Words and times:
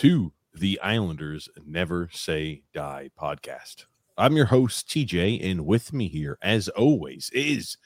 To 0.00 0.32
the 0.54 0.80
Islanders 0.80 1.46
Never 1.66 2.08
Say 2.10 2.62
Die 2.72 3.10
podcast. 3.20 3.84
I'm 4.16 4.34
your 4.34 4.46
host, 4.46 4.88
TJ, 4.88 5.44
and 5.44 5.66
with 5.66 5.92
me 5.92 6.08
here, 6.08 6.38
as 6.40 6.70
always, 6.70 7.28
is 7.34 7.76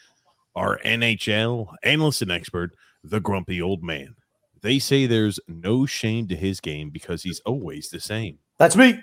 our 0.55 0.79
NHL 0.85 1.75
analyst 1.83 2.23
and 2.23 2.31
expert, 2.31 2.77
the 3.03 3.19
grumpy 3.19 3.61
old 3.61 3.83
man. 3.83 4.15
They 4.63 4.79
say 4.79 5.07
there's 5.07 5.41
no 5.49 5.87
shame 5.87 6.29
to 6.29 6.37
his 6.37 6.61
game 6.61 6.91
because 6.91 7.25
he's 7.25 7.41
always 7.41 7.89
the 7.89 7.99
same. 7.99 8.39
That's 8.59 8.77
me. 8.77 8.97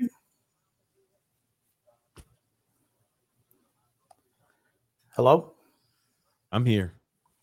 Hello. 5.17 5.51
I'm 6.49 6.65
here. 6.65 6.93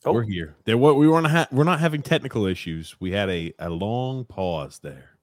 Oh. 0.06 0.14
We're 0.14 0.22
here. 0.22 0.56
There, 0.64 0.78
what 0.78 0.96
we 0.96 1.06
have. 1.08 1.48
We're 1.52 1.64
not 1.64 1.80
having 1.80 2.00
technical 2.00 2.46
issues. 2.46 2.96
We 3.00 3.10
had 3.10 3.28
a 3.28 3.52
a 3.58 3.68
long 3.68 4.24
pause 4.24 4.80
there, 4.82 5.17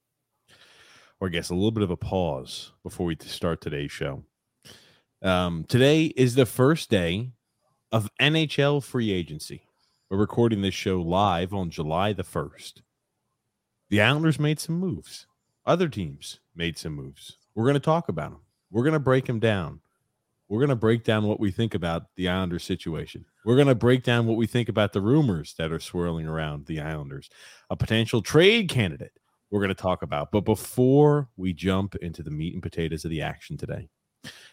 or 1.20 1.28
I 1.28 1.32
guess 1.32 1.50
a 1.50 1.56
little 1.56 1.72
bit 1.72 1.84
of 1.84 1.92
a 1.92 1.98
pause 1.98 2.72
before 2.84 3.06
we 3.06 3.18
start 3.22 3.62
today's 3.62 3.92
show. 3.92 4.24
Um, 5.22 5.66
today 5.68 6.06
is 6.06 6.36
the 6.36 6.46
first 6.46 6.90
day 6.90 7.32
of 7.92 8.10
NHL 8.22 8.84
free 8.84 9.12
agency. 9.12 9.64
We're 10.10 10.18
recording 10.18 10.62
this 10.62 10.74
show 10.74 11.02
live 11.02 11.54
on 11.54 11.70
July 11.70 12.14
the 12.14 12.24
first. 12.24 12.82
The 13.90 14.02
Islanders 14.02 14.40
made 14.40 14.60
some 14.60 14.76
moves. 14.76 15.26
Other 15.66 15.88
teams 15.88 16.40
made 16.56 16.78
some 16.78 16.94
moves. 16.94 17.38
We're 17.56 17.64
going 17.64 17.76
to 17.76 17.80
talk 17.80 18.10
about 18.10 18.32
them. 18.32 18.42
We're 18.70 18.84
going 18.84 18.94
to 18.94 19.00
break 19.00 19.26
them 19.26 19.40
down. 19.40 19.80
We're 20.48 20.60
going 20.60 20.70
to 20.70 20.76
break 20.76 21.04
down 21.04 21.24
what 21.24 21.40
we 21.40 21.50
think 21.50 21.74
about 21.74 22.08
the 22.18 22.30
Islanders 22.30 22.64
situation. 22.64 23.26
We're 23.46 23.56
going 23.56 23.68
to 23.68 23.76
break 23.76 24.04
down 24.04 24.28
what 24.28 24.38
we 24.38 24.46
think 24.46 24.70
about 24.70 24.94
the 24.94 25.02
rumors 25.02 25.56
that 25.58 25.72
are 25.72 25.80
swirling 25.80 26.28
around 26.28 26.66
the 26.66 26.82
Islanders, 26.82 27.30
a 27.70 27.76
potential 27.76 28.22
trade 28.22 28.70
candidate 28.70 29.14
we're 29.56 29.62
going 29.62 29.70
to 29.70 29.82
talk 29.82 30.02
about. 30.02 30.32
But 30.34 30.42
before 30.42 31.30
we 31.38 31.54
jump 31.54 31.96
into 31.96 32.22
the 32.22 32.30
meat 32.30 32.54
and 32.54 32.62
potatoes 32.62 33.06
of 33.06 33.10
the 33.10 33.22
action 33.22 33.56
today, 33.56 33.88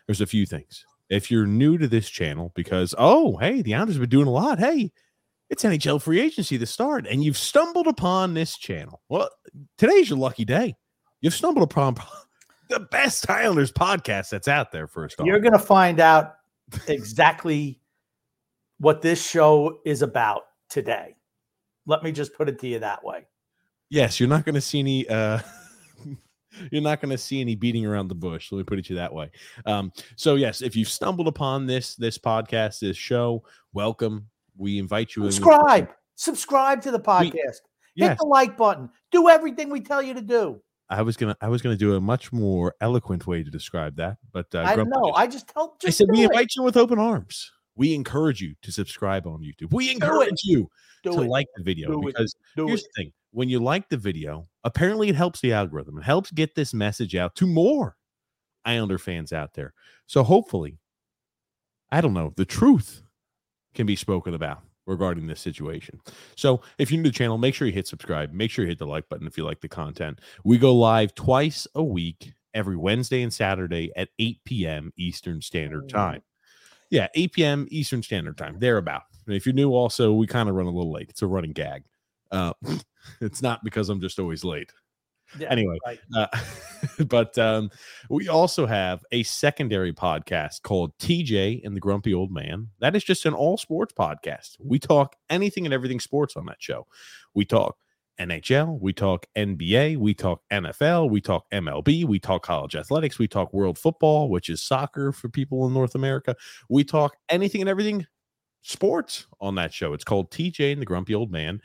there's 0.07 0.21
a 0.21 0.27
few 0.27 0.47
things. 0.47 0.87
If 1.11 1.29
you're 1.29 1.45
new 1.45 1.77
to 1.77 1.89
this 1.89 2.09
channel, 2.09 2.53
because, 2.55 2.95
oh, 2.97 3.37
hey, 3.39 3.63
the 3.63 3.75
Islanders 3.75 3.97
have 3.97 4.03
been 4.03 4.11
doing 4.11 4.29
a 4.29 4.33
lot. 4.33 4.61
Hey, 4.61 4.93
it's 5.51 5.65
NHL 5.65 6.01
free 6.01 6.21
agency 6.21 6.57
to 6.57 6.67
start, 6.67 7.09
and 7.09 7.25
you've 7.25 7.37
stumbled 7.37 7.89
upon 7.89 8.35
this 8.35 8.57
channel. 8.57 9.03
Well, 9.09 9.29
today's 9.77 10.09
your 10.09 10.21
lucky 10.21 10.45
day. 10.45 10.77
You've 11.21 11.35
stumbled 11.35 11.65
upon 11.65 11.97
the 12.69 12.81
best 12.81 13.29
Islanders 13.29 13.73
podcast 13.73 14.31
that's 14.31 14.47
out 14.47 14.71
there, 14.71 14.87
first 14.87 15.21
off. 15.21 15.27
You're 15.27 15.41
going 15.41 15.53
to 15.53 15.59
find 15.59 15.99
out 15.99 16.35
exactly 16.87 17.81
what 18.79 19.03
this 19.03 19.21
show 19.29 19.81
is 19.85 20.03
about 20.03 20.43
today. 20.71 21.17
Let 21.87 22.05
me 22.05 22.13
just 22.13 22.35
put 22.35 22.49
it 22.49 22.61
to 22.61 22.69
you 22.69 22.79
that 22.79 23.05
way. 23.05 23.27
Yes, 23.93 24.19
you're 24.19 24.29
not 24.29 24.47
going 24.47 24.55
to 24.55 24.61
see 24.63 24.79
any. 24.79 25.07
Uh, 25.07 25.39
you're 26.71 26.81
not 26.81 27.03
going 27.03 27.11
to 27.11 27.19
see 27.19 27.43
any 27.43 27.55
beating 27.55 27.85
around 27.85 28.09
the 28.09 28.15
bush. 28.15 28.51
Let 28.51 28.57
me 28.57 28.65
put 28.65 28.79
it 28.79 28.87
to 28.87 28.95
you 28.95 28.99
that 28.99 29.13
way. 29.13 29.31
Um, 29.67 29.93
so 30.17 30.37
yes, 30.37 30.63
if 30.63 30.75
you've 30.75 30.89
stumbled 30.89 31.29
upon 31.29 31.67
this 31.67 31.95
this 31.97 32.17
podcast, 32.17 32.81
this 32.81 32.97
show, 32.97 33.45
welcome. 33.75 34.29
We 34.57 34.79
invite 34.79 35.15
you. 35.15 35.27
in- 35.27 35.33
Subscribe. 35.33 35.91
Subscribe 36.15 36.81
to 36.83 36.91
the 36.91 37.01
podcast. 37.01 37.33
Yes, 37.95 38.09
Hit 38.09 38.19
the 38.19 38.25
like 38.27 38.57
button. 38.57 38.89
Do 39.11 39.29
everything 39.29 39.69
we 39.69 39.81
tell 39.83 40.01
you 40.01 40.15
to 40.15 40.23
do. 40.23 40.63
I 40.89 41.03
was 41.03 41.19
gonna. 41.19 41.37
I 41.43 41.49
was 41.49 41.61
gonna 41.61 41.77
do 41.77 41.95
a 41.97 42.01
much 42.01 42.33
more 42.33 42.75
eloquent 42.81 43.27
way 43.27 43.43
to 43.43 43.51
describe 43.51 43.97
that, 43.97 44.17
but 44.33 44.47
uh, 44.55 44.61
I 44.61 44.75
know. 44.77 44.85
just- 44.85 45.19
I 45.19 45.27
just 45.27 45.49
tell. 45.49 45.77
I 45.85 45.91
said 45.91 46.07
we 46.11 46.23
it. 46.23 46.31
invite 46.31 46.49
you 46.57 46.63
with 46.63 46.79
open 46.79 46.99
arms. 46.99 47.51
We 47.77 47.95
encourage 47.95 48.41
you 48.41 48.55
to 48.63 48.73
subscribe 48.73 49.27
on 49.27 49.41
YouTube. 49.43 49.71
We 49.75 49.91
encourage 49.91 50.41
you 50.45 50.71
Do 51.03 51.13
to 51.13 51.21
it. 51.23 51.29
like 51.29 51.47
the 51.57 51.63
video 51.63 51.91
Do 51.91 52.03
because 52.07 52.35
here's 52.57 52.81
it. 52.81 52.89
the 52.97 53.03
thing: 53.03 53.13
when 53.33 53.49
you 53.49 53.59
like 53.59 53.89
the 53.89 53.97
video, 53.97 54.49
apparently 54.65 55.09
it 55.09 55.15
helps 55.17 55.41
the 55.41 55.53
algorithm. 55.53 55.99
It 55.99 56.05
helps 56.05 56.31
get 56.31 56.55
this 56.55 56.73
message 56.73 57.15
out 57.17 57.35
to 57.37 57.47
more 57.47 57.97
Islander 58.65 58.99
fans 58.99 59.33
out 59.33 59.55
there. 59.55 59.75
So 60.07 60.23
hopefully, 60.23 60.79
I 61.91 62.01
don't 62.01 62.15
know, 62.15 62.33
the 62.37 62.45
truth 62.45 63.03
can 63.75 63.87
be 63.87 63.97
spoken 63.97 64.35
about 64.35 64.61
regarding 64.87 65.27
this 65.27 65.41
situation. 65.41 66.01
So 66.37 66.61
if 66.79 66.91
you're 66.91 66.99
new 66.99 67.05
to 67.05 67.11
the 67.11 67.17
channel, 67.19 67.39
make 67.39 67.55
sure 67.55 67.67
you 67.67 67.73
hit 67.73 67.87
subscribe. 67.89 68.33
Make 68.33 68.51
sure 68.51 68.65
you 68.65 68.69
hit 68.71 68.79
the 68.79 68.87
like 68.87 69.09
button 69.09 69.27
if 69.27 69.37
you 69.37 69.45
like 69.45 69.61
the 69.61 69.69
content. 69.69 70.21
We 70.45 70.59
go 70.59 70.75
live 70.75 71.15
twice 71.15 71.67
a 71.75 71.83
week, 71.83 72.33
every 72.55 72.77
Wednesday 72.77 73.23
and 73.23 73.33
Saturday 73.33 73.93
at 73.97 74.11
8 74.19 74.41
p.m. 74.45 74.93
Eastern 74.97 75.41
Standard 75.41 75.85
Mm. 75.85 75.89
Time. 75.89 76.23
Yeah, 76.91 77.09
8 77.15 77.33
p.m. 77.33 77.67
Eastern 77.71 78.03
Standard 78.03 78.37
Time, 78.37 78.59
thereabout. 78.59 79.03
And 79.27 79.35
if 79.35 79.47
you're 79.47 79.55
new, 79.55 79.73
also, 79.73 80.13
we 80.13 80.27
kind 80.27 80.49
of 80.49 80.55
run 80.55 80.67
a 80.67 80.71
little 80.71 80.93
late. 80.93 81.09
It's 81.09 81.23
a 81.23 81.27
running 81.27 81.53
gag. 81.53 81.85
Uh, 82.33 82.53
it's 83.21 83.43
not 83.43 83.63
because 83.63 83.89
I'm 83.89 84.01
just 84.01 84.19
always 84.19 84.43
late. 84.43 84.73
Yeah, 85.39 85.49
Anyway, 85.51 85.79
right. 85.87 85.99
uh, 86.15 86.27
but 87.07 87.39
um, 87.39 87.71
we 88.11 88.29
also 88.29 88.67
have 88.67 89.03
a 89.13 89.23
secondary 89.23 89.93
podcast 89.93 90.63
called 90.63 90.97
TJ 90.99 91.65
and 91.65 91.75
the 91.75 91.81
Grumpy 91.81 92.13
Old 92.13 92.31
Man. 92.31 92.69
That 92.81 92.95
is 92.97 93.05
just 93.05 93.25
an 93.25 93.33
all 93.33 93.57
sports 93.57 93.95
podcast. 93.99 94.57
We 94.59 94.79
talk 94.79 95.17
anything 95.31 95.65
and 95.65 95.73
everything 95.73 96.01
sports 96.01 96.37
on 96.37 96.47
that 96.47 96.61
show. 96.61 96.87
We 97.35 97.45
talk 97.45 97.77
NHL, 98.21 98.79
we 98.79 98.93
talk 98.93 99.27
NBA, 99.37 99.97
we 99.97 100.13
talk 100.13 100.43
NFL, 100.53 101.11
we 101.11 101.21
talk 101.21 101.47
MLB, 101.51 102.05
we 102.05 102.19
talk 102.19 102.43
college 102.43 102.77
athletics, 102.77 103.19
we 103.19 103.27
talk 103.27 103.55
world 103.55 103.79
football, 103.79 104.29
which 104.29 104.51
is 104.51 104.63
soccer 104.63 105.13
for 105.13 105.29
people 105.31 105.67
in 105.67 105.73
North 105.73 105.95
America. 105.95 106.37
We 106.69 106.85
talk 106.85 107.17
anything 107.31 107.63
and 107.63 107.71
everything 107.71 108.07
sports 108.63 109.27
on 109.41 109.55
that 109.57 109.73
show. 109.73 109.93
It's 109.93 110.05
called 110.05 110.31
TJ 110.31 110.73
and 110.73 110.81
the 110.81 110.87
Grumpy 110.87 111.15
Old 111.15 111.33
Man. 111.33 111.61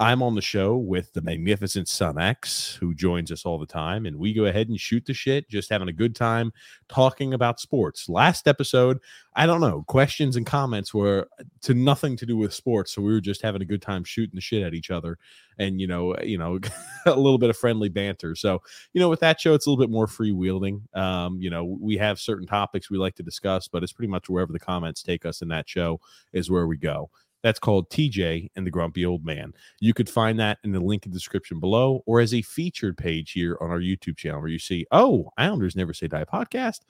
I'm 0.00 0.22
on 0.22 0.36
the 0.36 0.40
show 0.40 0.76
with 0.76 1.12
the 1.12 1.20
magnificent 1.20 1.88
Sun 1.88 2.20
X, 2.20 2.76
who 2.78 2.94
joins 2.94 3.32
us 3.32 3.44
all 3.44 3.58
the 3.58 3.66
time, 3.66 4.06
and 4.06 4.16
we 4.16 4.32
go 4.32 4.44
ahead 4.44 4.68
and 4.68 4.78
shoot 4.78 5.04
the 5.04 5.12
shit, 5.12 5.48
just 5.48 5.70
having 5.70 5.88
a 5.88 5.92
good 5.92 6.14
time 6.14 6.52
talking 6.88 7.34
about 7.34 7.58
sports. 7.58 8.08
Last 8.08 8.46
episode, 8.46 9.00
I 9.34 9.44
don't 9.44 9.60
know, 9.60 9.82
questions 9.88 10.36
and 10.36 10.46
comments 10.46 10.94
were 10.94 11.28
to 11.62 11.74
nothing 11.74 12.16
to 12.18 12.26
do 12.26 12.36
with 12.36 12.54
sports, 12.54 12.94
so 12.94 13.02
we 13.02 13.12
were 13.12 13.20
just 13.20 13.42
having 13.42 13.60
a 13.60 13.64
good 13.64 13.82
time 13.82 14.04
shooting 14.04 14.36
the 14.36 14.40
shit 14.40 14.62
at 14.62 14.72
each 14.72 14.92
other, 14.92 15.18
and 15.58 15.80
you 15.80 15.88
know, 15.88 16.16
you 16.22 16.38
know, 16.38 16.60
a 17.06 17.16
little 17.16 17.38
bit 17.38 17.50
of 17.50 17.56
friendly 17.56 17.88
banter. 17.88 18.36
So, 18.36 18.62
you 18.92 19.00
know, 19.00 19.08
with 19.08 19.20
that 19.20 19.40
show, 19.40 19.52
it's 19.54 19.66
a 19.66 19.70
little 19.70 19.84
bit 19.84 19.90
more 19.90 20.06
freewheeling. 20.06 20.94
Um, 20.96 21.40
you 21.40 21.50
know, 21.50 21.64
we 21.64 21.96
have 21.96 22.20
certain 22.20 22.46
topics 22.46 22.88
we 22.88 22.98
like 22.98 23.16
to 23.16 23.24
discuss, 23.24 23.66
but 23.66 23.82
it's 23.82 23.92
pretty 23.92 24.10
much 24.10 24.28
wherever 24.28 24.52
the 24.52 24.60
comments 24.60 25.02
take 25.02 25.26
us 25.26 25.42
in 25.42 25.48
that 25.48 25.68
show 25.68 26.00
is 26.32 26.48
where 26.48 26.68
we 26.68 26.76
go. 26.76 27.10
That's 27.42 27.58
called 27.58 27.88
TJ 27.90 28.50
and 28.56 28.66
the 28.66 28.70
Grumpy 28.70 29.06
Old 29.06 29.24
Man. 29.24 29.52
You 29.80 29.94
could 29.94 30.10
find 30.10 30.38
that 30.40 30.58
in 30.64 30.72
the 30.72 30.80
link 30.80 31.06
in 31.06 31.12
the 31.12 31.16
description 31.16 31.60
below 31.60 32.02
or 32.06 32.20
as 32.20 32.34
a 32.34 32.42
featured 32.42 32.96
page 32.96 33.32
here 33.32 33.56
on 33.60 33.70
our 33.70 33.78
YouTube 33.78 34.16
channel 34.16 34.40
where 34.40 34.48
you 34.48 34.58
see, 34.58 34.86
oh, 34.90 35.30
Islanders 35.38 35.76
Never 35.76 35.94
Say 35.94 36.08
Die 36.08 36.24
podcast 36.24 36.80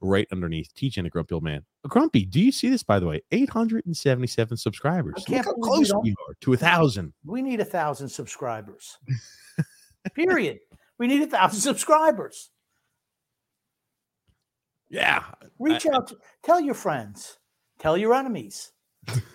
right 0.00 0.28
underneath 0.30 0.72
TJ 0.74 0.98
and 0.98 1.06
the 1.06 1.10
Grumpy 1.10 1.34
Old 1.34 1.42
Man. 1.42 1.64
Grumpy, 1.88 2.24
do 2.24 2.40
you 2.40 2.52
see 2.52 2.68
this, 2.68 2.82
by 2.82 2.98
the 2.98 3.06
way? 3.06 3.22
877 3.32 4.56
subscribers. 4.56 5.24
I 5.26 5.30
can't 5.30 5.46
Look 5.46 5.56
how 5.56 5.70
believe 5.70 5.80
we 5.80 5.86
close 5.88 6.02
we 6.04 6.10
are 6.10 6.34
to 6.40 6.52
a 6.52 6.56
thousand. 6.56 7.12
We 7.24 7.42
need 7.42 7.60
a 7.60 7.64
thousand 7.64 8.08
subscribers. 8.08 8.98
Period. 10.14 10.58
We 10.98 11.06
need 11.06 11.22
a 11.22 11.26
thousand 11.26 11.60
subscribers. 11.60 12.50
Yeah. 14.88 15.24
Reach 15.58 15.86
out. 15.86 16.08
To, 16.08 16.16
tell 16.42 16.60
your 16.60 16.74
friends. 16.74 17.38
Tell 17.78 17.96
your 17.96 18.14
enemies. 18.14 18.72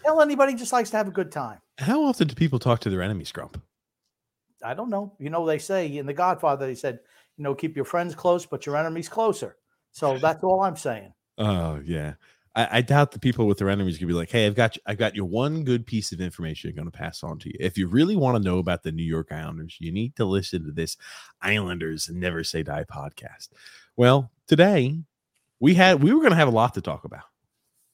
Tell 0.04 0.22
anybody 0.22 0.56
just 0.56 0.74
likes 0.74 0.90
to 0.92 0.98
have 0.98 1.08
a 1.08 1.12
good 1.12 1.32
time. 1.32 1.60
How 1.78 2.04
often 2.04 2.28
do 2.28 2.36
people 2.36 2.60
talk 2.60 2.80
to 2.82 2.90
their 2.90 3.02
enemies, 3.02 3.32
Grump? 3.32 3.62
I 4.64 4.74
don't 4.74 4.90
know. 4.90 5.14
You 5.20 5.30
know, 5.30 5.46
they 5.46 5.58
say 5.58 5.98
in 5.98 6.06
The 6.06 6.14
Godfather, 6.14 6.68
they 6.68 6.76
said, 6.76 7.00
you 7.38 7.44
know, 7.44 7.56
keep 7.56 7.76
your 7.76 7.86
friends 7.86 8.14
close, 8.14 8.46
but 8.46 8.66
your 8.66 8.78
enemies 8.78 9.10
closer. 9.10 9.58
So 9.92 10.18
that's 10.18 10.44
all 10.44 10.62
I'm 10.62 10.78
saying. 10.78 11.14
Oh 11.38 11.82
yeah. 11.84 12.14
I, 12.56 12.68
I 12.72 12.82
doubt 12.82 13.12
the 13.12 13.20
people 13.20 13.48
with 13.48 13.58
their 13.58 13.70
enemies 13.70 13.98
could 13.98 14.08
be 14.08 14.14
like, 14.14 14.30
"Hey, 14.30 14.46
I've 14.46 14.56
got 14.56 14.76
you, 14.76 14.82
I've 14.86 14.98
got 14.98 15.16
you 15.16 15.24
one 15.24 15.64
good 15.64 15.86
piece 15.86 16.12
of 16.12 16.20
information 16.20 16.70
I'm 16.70 16.76
going 16.76 16.92
to 16.92 16.98
pass 16.98 17.24
on 17.24 17.40
to 17.40 17.50
you. 17.50 17.56
If 17.60 17.78
you 17.78 17.88
really 17.88 18.16
want 18.16 18.38
to 18.38 18.44
know 18.44 18.60
about 18.60 18.84
the 18.84 18.92
New 18.92 19.04
York 19.04 19.32
Islanders, 19.32 19.78
you 19.80 19.92
need 19.92 20.16
to 20.18 20.26
listen 20.26 20.66
to 20.66 20.72
this 20.72 20.98
Islanders 21.42 22.10
Never 22.10 22.44
Say 22.44 22.64
Die 22.64 22.86
podcast." 22.92 23.50
Well, 23.96 24.32
today 24.48 25.00
we 25.60 25.76
had 25.76 26.04
we 26.04 26.12
were 26.12 26.20
going 26.20 26.32
to 26.32 26.38
have 26.38 26.48
a 26.48 26.52
lot 26.52 26.74
to 26.74 26.82
talk 26.82 27.06
about. 27.06 27.24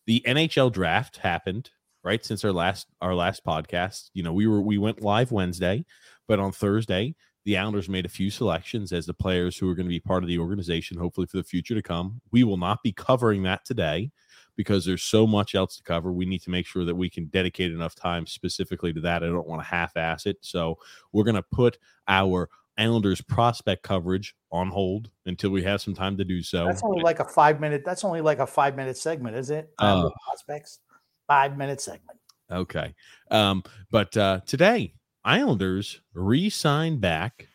The 0.07 0.23
NHL 0.25 0.71
draft 0.71 1.17
happened 1.17 1.69
right 2.03 2.23
since 2.25 2.43
our 2.45 2.53
last 2.53 2.87
our 3.01 3.13
last 3.13 3.45
podcast. 3.45 4.09
You 4.13 4.23
know, 4.23 4.33
we 4.33 4.47
were 4.47 4.61
we 4.61 4.77
went 4.77 5.01
live 5.01 5.31
Wednesday, 5.31 5.85
but 6.27 6.39
on 6.39 6.51
Thursday 6.51 7.15
the 7.43 7.57
Islanders 7.57 7.87
made 7.87 8.05
a 8.05 8.09
few 8.09 8.29
selections 8.29 8.91
as 8.91 9.05
the 9.05 9.13
players 9.13 9.57
who 9.57 9.69
are 9.69 9.75
going 9.75 9.85
to 9.85 9.89
be 9.89 10.01
part 10.01 10.21
of 10.21 10.27
the 10.27 10.37
organization, 10.37 10.97
hopefully 10.97 11.27
for 11.27 11.37
the 11.37 11.43
future 11.45 11.75
to 11.75 11.81
come. 11.81 12.19
We 12.31 12.43
will 12.43 12.57
not 12.57 12.83
be 12.83 12.91
covering 12.91 13.43
that 13.43 13.63
today 13.63 14.11
because 14.57 14.83
there's 14.83 15.03
so 15.03 15.25
much 15.25 15.55
else 15.55 15.77
to 15.77 15.83
cover. 15.83 16.11
We 16.11 16.25
need 16.25 16.41
to 16.43 16.49
make 16.49 16.65
sure 16.65 16.83
that 16.83 16.95
we 16.95 17.09
can 17.09 17.27
dedicate 17.27 17.71
enough 17.71 17.95
time 17.95 18.27
specifically 18.27 18.91
to 18.91 18.99
that. 18.99 19.23
I 19.23 19.27
don't 19.27 19.47
want 19.47 19.61
to 19.61 19.67
half 19.67 19.95
ass 19.95 20.25
it. 20.25 20.37
So 20.41 20.77
we're 21.13 21.23
going 21.23 21.35
to 21.35 21.43
put 21.43 21.77
our 22.09 22.49
Islanders 22.77 23.21
prospect 23.21 23.83
coverage 23.83 24.35
on 24.51 24.69
hold 24.69 25.09
until 25.25 25.49
we 25.49 25.63
have 25.63 25.81
some 25.81 25.93
time 25.93 26.17
to 26.17 26.23
do 26.23 26.41
so. 26.41 26.65
That's 26.65 26.83
only 26.83 27.01
like 27.01 27.19
a 27.19 27.25
five 27.25 27.59
minute. 27.59 27.83
That's 27.85 28.03
only 28.03 28.21
like 28.21 28.39
a 28.39 28.47
five 28.47 28.75
minute 28.75 28.97
segment, 28.97 29.35
is 29.35 29.49
it? 29.49 29.71
Uh, 29.79 30.09
prospects. 30.25 30.79
Five 31.27 31.57
minute 31.57 31.81
segment. 31.81 32.19
Okay. 32.51 32.93
Um, 33.31 33.63
but 33.91 34.15
uh, 34.15 34.41
today, 34.45 34.93
Islanders 35.25 36.01
re 36.13 36.49
signed 36.49 37.01
back 37.01 37.47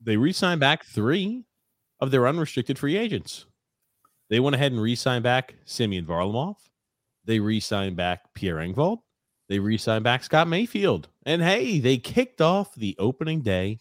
they 0.00 0.16
re-signed 0.16 0.60
back 0.60 0.84
three 0.84 1.44
of 2.00 2.10
their 2.10 2.26
unrestricted 2.26 2.78
free 2.78 2.96
agents. 2.96 3.46
They 4.30 4.40
went 4.40 4.56
ahead 4.56 4.72
and 4.72 4.80
re-signed 4.80 5.24
back 5.24 5.54
Semyon 5.64 6.06
Varlamov. 6.06 6.56
They 7.24 7.38
re-signed 7.38 7.96
back 7.96 8.32
Pierre 8.34 8.56
Engvall. 8.56 9.02
They 9.48 9.58
re-signed 9.58 10.04
back 10.04 10.24
Scott 10.24 10.48
Mayfield. 10.48 11.08
And 11.26 11.42
hey, 11.42 11.80
they 11.80 11.98
kicked 11.98 12.40
off 12.40 12.74
the 12.74 12.96
opening 12.98 13.42
day 13.42 13.78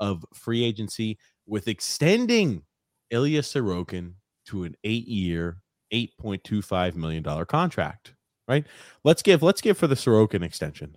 of 0.00 0.24
free 0.34 0.64
agency 0.64 1.18
with 1.46 1.68
extending 1.68 2.62
Ilya 3.10 3.42
Sorokin 3.42 4.14
to 4.46 4.64
an 4.64 4.74
eight-year, 4.84 5.58
$8.25 5.92 6.94
million 6.94 7.24
contract. 7.46 8.14
Right? 8.46 8.64
Let's 9.04 9.20
give 9.20 9.42
let's 9.42 9.60
give 9.60 9.76
for 9.76 9.86
the 9.86 9.94
Sorokin 9.94 10.42
extension. 10.42 10.94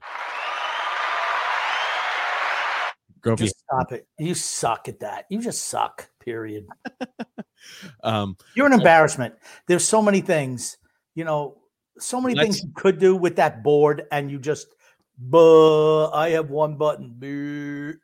Grumpy. 3.21 3.45
Just 3.45 3.59
stop 3.59 3.91
it. 3.91 4.07
You 4.17 4.33
suck 4.33 4.87
at 4.87 4.99
that. 5.01 5.25
You 5.29 5.41
just 5.41 5.65
suck. 5.65 6.09
Period. 6.19 6.65
um, 8.03 8.35
You're 8.55 8.65
an 8.65 8.73
embarrassment. 8.73 9.35
There's 9.67 9.87
so 9.87 10.01
many 10.01 10.21
things, 10.21 10.77
you 11.13 11.23
know, 11.23 11.57
so 11.99 12.19
many 12.19 12.35
things 12.35 12.63
you 12.63 12.71
could 12.75 12.99
do 12.99 13.15
with 13.15 13.35
that 13.35 13.63
board, 13.63 14.05
and 14.11 14.31
you 14.31 14.39
just, 14.39 14.67
buh, 15.19 16.09
I 16.09 16.29
have 16.29 16.49
one 16.49 16.77
button. 16.77 17.15
Buh. 17.17 17.99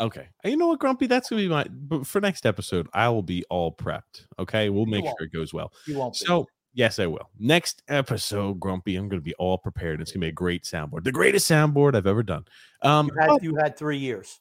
Okay. 0.00 0.28
You 0.44 0.56
know 0.56 0.68
what, 0.68 0.78
Grumpy? 0.78 1.06
That's 1.06 1.28
gonna 1.28 1.42
be 1.42 1.48
my 1.48 1.64
but 1.70 2.06
for 2.06 2.20
next 2.20 2.46
episode. 2.46 2.88
I 2.94 3.08
will 3.10 3.22
be 3.22 3.44
all 3.50 3.74
prepped. 3.74 4.26
Okay. 4.38 4.70
We'll 4.70 4.86
make 4.86 5.04
sure 5.04 5.14
it 5.20 5.32
goes 5.32 5.52
well. 5.52 5.72
You 5.86 5.98
won't. 5.98 6.16
So 6.16 6.46
yes, 6.72 6.98
I 6.98 7.06
will. 7.06 7.28
Next 7.38 7.82
episode, 7.88 8.58
Grumpy, 8.58 8.96
I'm 8.96 9.08
gonna 9.08 9.20
be 9.20 9.34
all 9.34 9.58
prepared. 9.58 10.00
It's 10.00 10.12
gonna 10.12 10.24
be 10.24 10.28
a 10.28 10.32
great 10.32 10.64
soundboard. 10.64 11.04
The 11.04 11.12
greatest 11.12 11.50
soundboard 11.50 11.94
I've 11.94 12.06
ever 12.06 12.22
done. 12.22 12.46
Um 12.82 13.10
you 13.14 13.20
had, 13.20 13.42
you 13.42 13.56
had 13.56 13.76
three 13.76 13.98
years. 13.98 14.40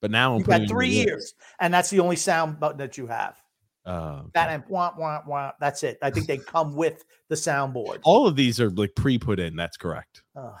But 0.00 0.10
now 0.10 0.34
I'm 0.34 0.40
you 0.40 0.44
got 0.44 0.68
three 0.68 0.90
years, 0.90 1.32
and 1.58 1.72
that's 1.72 1.88
the 1.88 2.00
only 2.00 2.16
sound 2.16 2.60
button 2.60 2.76
that 2.76 2.98
you 2.98 3.06
have. 3.06 3.40
Uh, 3.86 4.18
okay. 4.20 4.30
That 4.34 4.50
and 4.50 4.62
wah, 4.68 4.92
wah, 4.98 5.22
wah, 5.26 5.52
that's 5.60 5.82
it. 5.82 5.96
I 6.02 6.10
think 6.10 6.26
they 6.26 6.36
come 6.46 6.74
with 6.74 7.04
the 7.28 7.34
soundboard. 7.34 8.00
All 8.02 8.26
of 8.26 8.36
these 8.36 8.60
are 8.60 8.68
like 8.70 8.94
pre-put 8.94 9.40
in. 9.40 9.56
That's 9.56 9.78
correct. 9.78 10.22
Uh, 10.36 10.52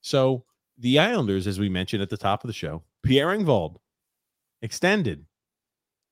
so 0.00 0.44
the 0.78 0.98
Islanders, 0.98 1.46
as 1.46 1.58
we 1.58 1.68
mentioned 1.68 2.02
at 2.02 2.08
the 2.08 2.16
top 2.16 2.44
of 2.44 2.48
the 2.48 2.54
show, 2.54 2.82
Pierre 3.08 3.32
extended, 4.60 5.24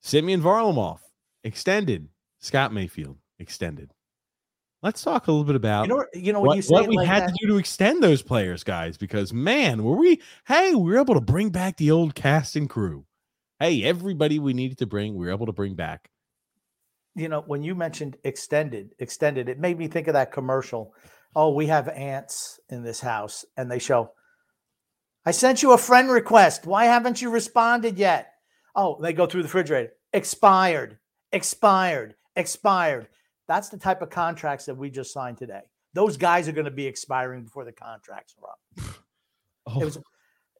Semyon 0.00 0.40
Varlamov 0.40 0.98
extended, 1.44 2.08
Scott 2.40 2.72
Mayfield 2.72 3.18
extended. 3.38 3.92
Let's 4.82 5.02
talk 5.02 5.26
a 5.26 5.32
little 5.32 5.44
bit 5.44 5.56
about 5.56 5.88
you 5.88 5.94
know, 5.94 6.04
you 6.14 6.32
know 6.32 6.40
what, 6.40 6.56
you 6.56 6.62
what 6.68 6.86
we 6.86 6.96
like 6.96 7.06
had 7.06 7.24
that? 7.24 7.28
to 7.30 7.36
do 7.40 7.46
to 7.48 7.58
extend 7.58 8.02
those 8.02 8.22
players, 8.22 8.62
guys. 8.62 8.96
Because 8.96 9.32
man, 9.32 9.82
were 9.82 9.96
we? 9.96 10.20
Hey, 10.46 10.74
we 10.74 10.92
were 10.92 10.98
able 10.98 11.14
to 11.14 11.20
bring 11.20 11.50
back 11.50 11.76
the 11.76 11.90
old 11.90 12.14
cast 12.14 12.56
and 12.56 12.70
crew. 12.70 13.04
Hey, 13.58 13.82
everybody 13.82 14.38
we 14.38 14.52
needed 14.52 14.78
to 14.78 14.86
bring, 14.86 15.16
we 15.16 15.26
were 15.26 15.32
able 15.32 15.46
to 15.46 15.52
bring 15.52 15.74
back. 15.74 16.10
You 17.14 17.28
know, 17.28 17.42
when 17.46 17.62
you 17.62 17.74
mentioned 17.74 18.16
extended, 18.24 18.94
extended, 18.98 19.48
it 19.48 19.58
made 19.58 19.78
me 19.78 19.88
think 19.88 20.08
of 20.08 20.14
that 20.14 20.30
commercial. 20.30 20.94
Oh, 21.34 21.52
we 21.52 21.66
have 21.66 21.88
ants 21.88 22.60
in 22.68 22.82
this 22.84 23.00
house, 23.00 23.44
and 23.56 23.70
they 23.70 23.78
show. 23.78 24.12
I 25.26 25.32
sent 25.32 25.60
you 25.60 25.72
a 25.72 25.78
friend 25.78 26.08
request. 26.08 26.66
Why 26.66 26.84
haven't 26.84 27.20
you 27.20 27.30
responded 27.30 27.98
yet? 27.98 28.34
Oh, 28.76 28.96
they 29.02 29.12
go 29.12 29.26
through 29.26 29.42
the 29.42 29.48
refrigerator. 29.48 29.92
Expired, 30.12 30.98
expired, 31.32 32.14
expired. 32.36 33.08
That's 33.48 33.68
the 33.68 33.76
type 33.76 34.02
of 34.02 34.10
contracts 34.10 34.66
that 34.66 34.76
we 34.76 34.88
just 34.88 35.12
signed 35.12 35.36
today. 35.36 35.62
Those 35.94 36.16
guys 36.16 36.46
are 36.46 36.52
going 36.52 36.66
to 36.66 36.70
be 36.70 36.86
expiring 36.86 37.42
before 37.42 37.64
the 37.64 37.72
contracts 37.72 38.36
are 38.40 38.50
up. 38.50 38.96
oh. 39.66 39.80
was, 39.80 39.98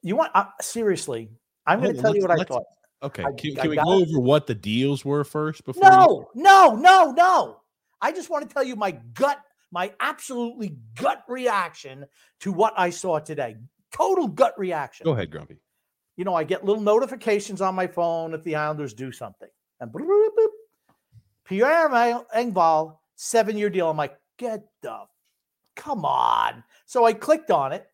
you 0.03 0.17
want 0.17 0.31
uh, 0.35 0.45
seriously? 0.61 1.29
I'm 1.65 1.81
going 1.81 1.95
to 1.95 2.01
tell 2.01 2.13
you 2.13 2.21
what 2.21 2.31
I 2.31 2.43
thought. 2.43 2.63
Okay, 3.03 3.23
I, 3.23 3.31
can, 3.37 3.55
can 3.55 3.69
we 3.69 3.75
go 3.77 3.83
over 3.85 4.19
what 4.19 4.47
the 4.47 4.55
deals 4.55 5.05
were 5.05 5.23
first 5.23 5.63
before? 5.63 5.89
No, 5.89 6.29
you... 6.35 6.41
no, 6.43 6.75
no, 6.75 7.11
no. 7.11 7.61
I 8.01 8.11
just 8.11 8.29
want 8.29 8.47
to 8.47 8.53
tell 8.53 8.63
you 8.63 8.75
my 8.75 8.91
gut, 9.13 9.39
my 9.71 9.93
absolutely 10.01 10.75
gut 10.95 11.23
reaction 11.29 12.05
to 12.41 12.51
what 12.51 12.73
I 12.75 12.89
saw 12.89 13.19
today. 13.19 13.55
Total 13.91 14.27
gut 14.27 14.53
reaction. 14.57 15.05
Go 15.05 15.13
ahead, 15.13 15.31
Grumpy. 15.31 15.57
You 16.15 16.25
know, 16.25 16.33
I 16.33 16.43
get 16.43 16.65
little 16.65 16.81
notifications 16.81 17.61
on 17.61 17.75
my 17.75 17.87
phone 17.87 18.33
if 18.33 18.43
the 18.43 18.55
Islanders 18.55 18.93
do 18.93 19.11
something, 19.11 19.49
and 19.79 19.91
boop, 19.91 20.01
boop, 20.07 20.47
Pierre 21.45 21.89
Engvall, 22.35 22.97
seven 23.15 23.57
year 23.57 23.69
deal. 23.69 23.89
I'm 23.89 23.97
like, 23.97 24.17
get 24.37 24.63
the, 24.81 25.03
come 25.75 26.05
on. 26.05 26.63
So 26.85 27.05
I 27.05 27.13
clicked 27.13 27.51
on 27.51 27.71
it 27.71 27.87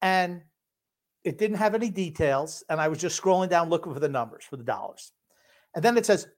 and 0.00 0.42
it 1.24 1.38
didn't 1.38 1.56
have 1.56 1.74
any 1.74 1.90
details. 1.90 2.64
And 2.68 2.80
I 2.80 2.88
was 2.88 2.98
just 2.98 3.20
scrolling 3.20 3.48
down 3.48 3.68
looking 3.68 3.92
for 3.92 4.00
the 4.00 4.08
numbers, 4.08 4.44
for 4.44 4.56
the 4.56 4.64
dollars. 4.64 5.12
And 5.74 5.84
then 5.84 5.96
it 5.96 6.06
says, 6.06 6.28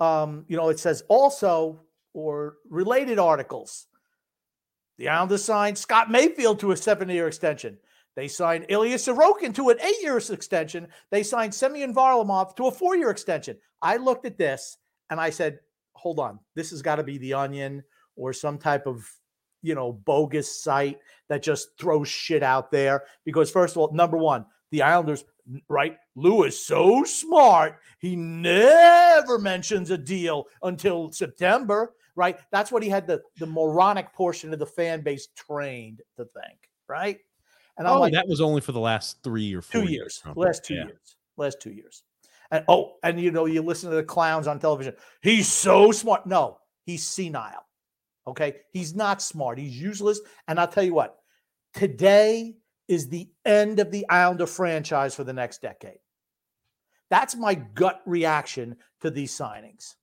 um, 0.00 0.44
you 0.48 0.56
know, 0.56 0.68
it 0.68 0.78
says 0.78 1.02
also 1.08 1.80
or 2.14 2.56
related 2.68 3.18
articles. 3.18 3.86
The 4.98 5.08
Islanders 5.08 5.44
signed 5.44 5.78
Scott 5.78 6.10
Mayfield 6.10 6.58
to 6.60 6.72
a 6.72 6.76
seven 6.76 7.08
year 7.08 7.28
extension. 7.28 7.78
They 8.16 8.26
signed 8.26 8.66
Ilya 8.68 8.96
Sorokin 8.96 9.54
to 9.54 9.70
an 9.70 9.80
eight 9.80 10.02
year 10.02 10.18
extension. 10.18 10.88
They 11.10 11.22
signed 11.22 11.54
Semyon 11.54 11.94
Varlamov 11.94 12.56
to 12.56 12.66
a 12.66 12.70
four 12.72 12.96
year 12.96 13.10
extension. 13.10 13.56
I 13.80 13.96
looked 13.96 14.26
at 14.26 14.36
this 14.36 14.76
and 15.08 15.20
I 15.20 15.30
said, 15.30 15.60
hold 15.92 16.18
on, 16.18 16.40
this 16.54 16.70
has 16.70 16.82
got 16.82 16.96
to 16.96 17.04
be 17.04 17.18
the 17.18 17.34
onion 17.34 17.84
or 18.16 18.32
some 18.32 18.58
type 18.58 18.86
of, 18.86 19.08
you 19.62 19.74
know, 19.74 19.92
bogus 19.92 20.62
site 20.62 20.98
that 21.28 21.42
just 21.42 21.78
throws 21.78 22.08
shit 22.08 22.42
out 22.42 22.72
there. 22.72 23.04
Because, 23.24 23.50
first 23.50 23.74
of 23.74 23.78
all, 23.78 23.92
number 23.92 24.16
one, 24.16 24.46
the 24.72 24.82
Islanders, 24.82 25.24
right? 25.68 25.96
Lou 26.16 26.42
is 26.42 26.64
so 26.64 27.04
smart. 27.04 27.78
He 28.00 28.16
never 28.16 29.38
mentions 29.38 29.90
a 29.90 29.98
deal 29.98 30.46
until 30.62 31.12
September, 31.12 31.94
right? 32.18 32.36
That's 32.50 32.72
what 32.72 32.82
he 32.82 32.88
had 32.88 33.06
the, 33.06 33.22
the 33.38 33.46
moronic 33.46 34.12
portion 34.12 34.52
of 34.52 34.58
the 34.58 34.66
fan 34.66 35.02
base 35.02 35.28
trained 35.36 36.02
to 36.16 36.24
think, 36.24 36.58
right? 36.88 37.18
And 37.78 37.86
I'm 37.86 37.96
oh, 37.96 38.00
like, 38.00 38.12
that 38.12 38.26
was 38.26 38.40
only 38.40 38.60
for 38.60 38.72
the 38.72 38.80
last 38.80 39.22
three 39.22 39.54
or 39.54 39.62
four 39.62 39.82
two 39.82 39.88
years. 39.88 40.20
years. 40.26 40.36
Last 40.36 40.64
two 40.64 40.74
yeah. 40.74 40.86
years. 40.86 41.16
Last 41.36 41.60
two 41.60 41.70
years. 41.70 42.02
And 42.50 42.64
oh, 42.66 42.94
and 43.04 43.20
you 43.20 43.30
know, 43.30 43.46
you 43.46 43.62
listen 43.62 43.90
to 43.90 43.96
the 43.96 44.02
clowns 44.02 44.48
on 44.48 44.58
television. 44.58 44.94
He's 45.22 45.46
so 45.46 45.92
smart. 45.92 46.26
No, 46.26 46.58
he's 46.84 47.06
senile. 47.06 47.64
Okay. 48.26 48.56
He's 48.72 48.96
not 48.96 49.22
smart. 49.22 49.58
He's 49.58 49.80
useless. 49.80 50.20
And 50.48 50.58
I'll 50.58 50.66
tell 50.66 50.82
you 50.82 50.94
what, 50.94 51.18
today 51.72 52.56
is 52.88 53.08
the 53.08 53.30
end 53.44 53.78
of 53.78 53.92
the 53.92 54.04
Islander 54.08 54.46
franchise 54.46 55.14
for 55.14 55.22
the 55.22 55.32
next 55.32 55.62
decade. 55.62 56.00
That's 57.10 57.36
my 57.36 57.54
gut 57.54 58.02
reaction 58.06 58.76
to 59.02 59.10
these 59.10 59.32
signings. 59.32 59.94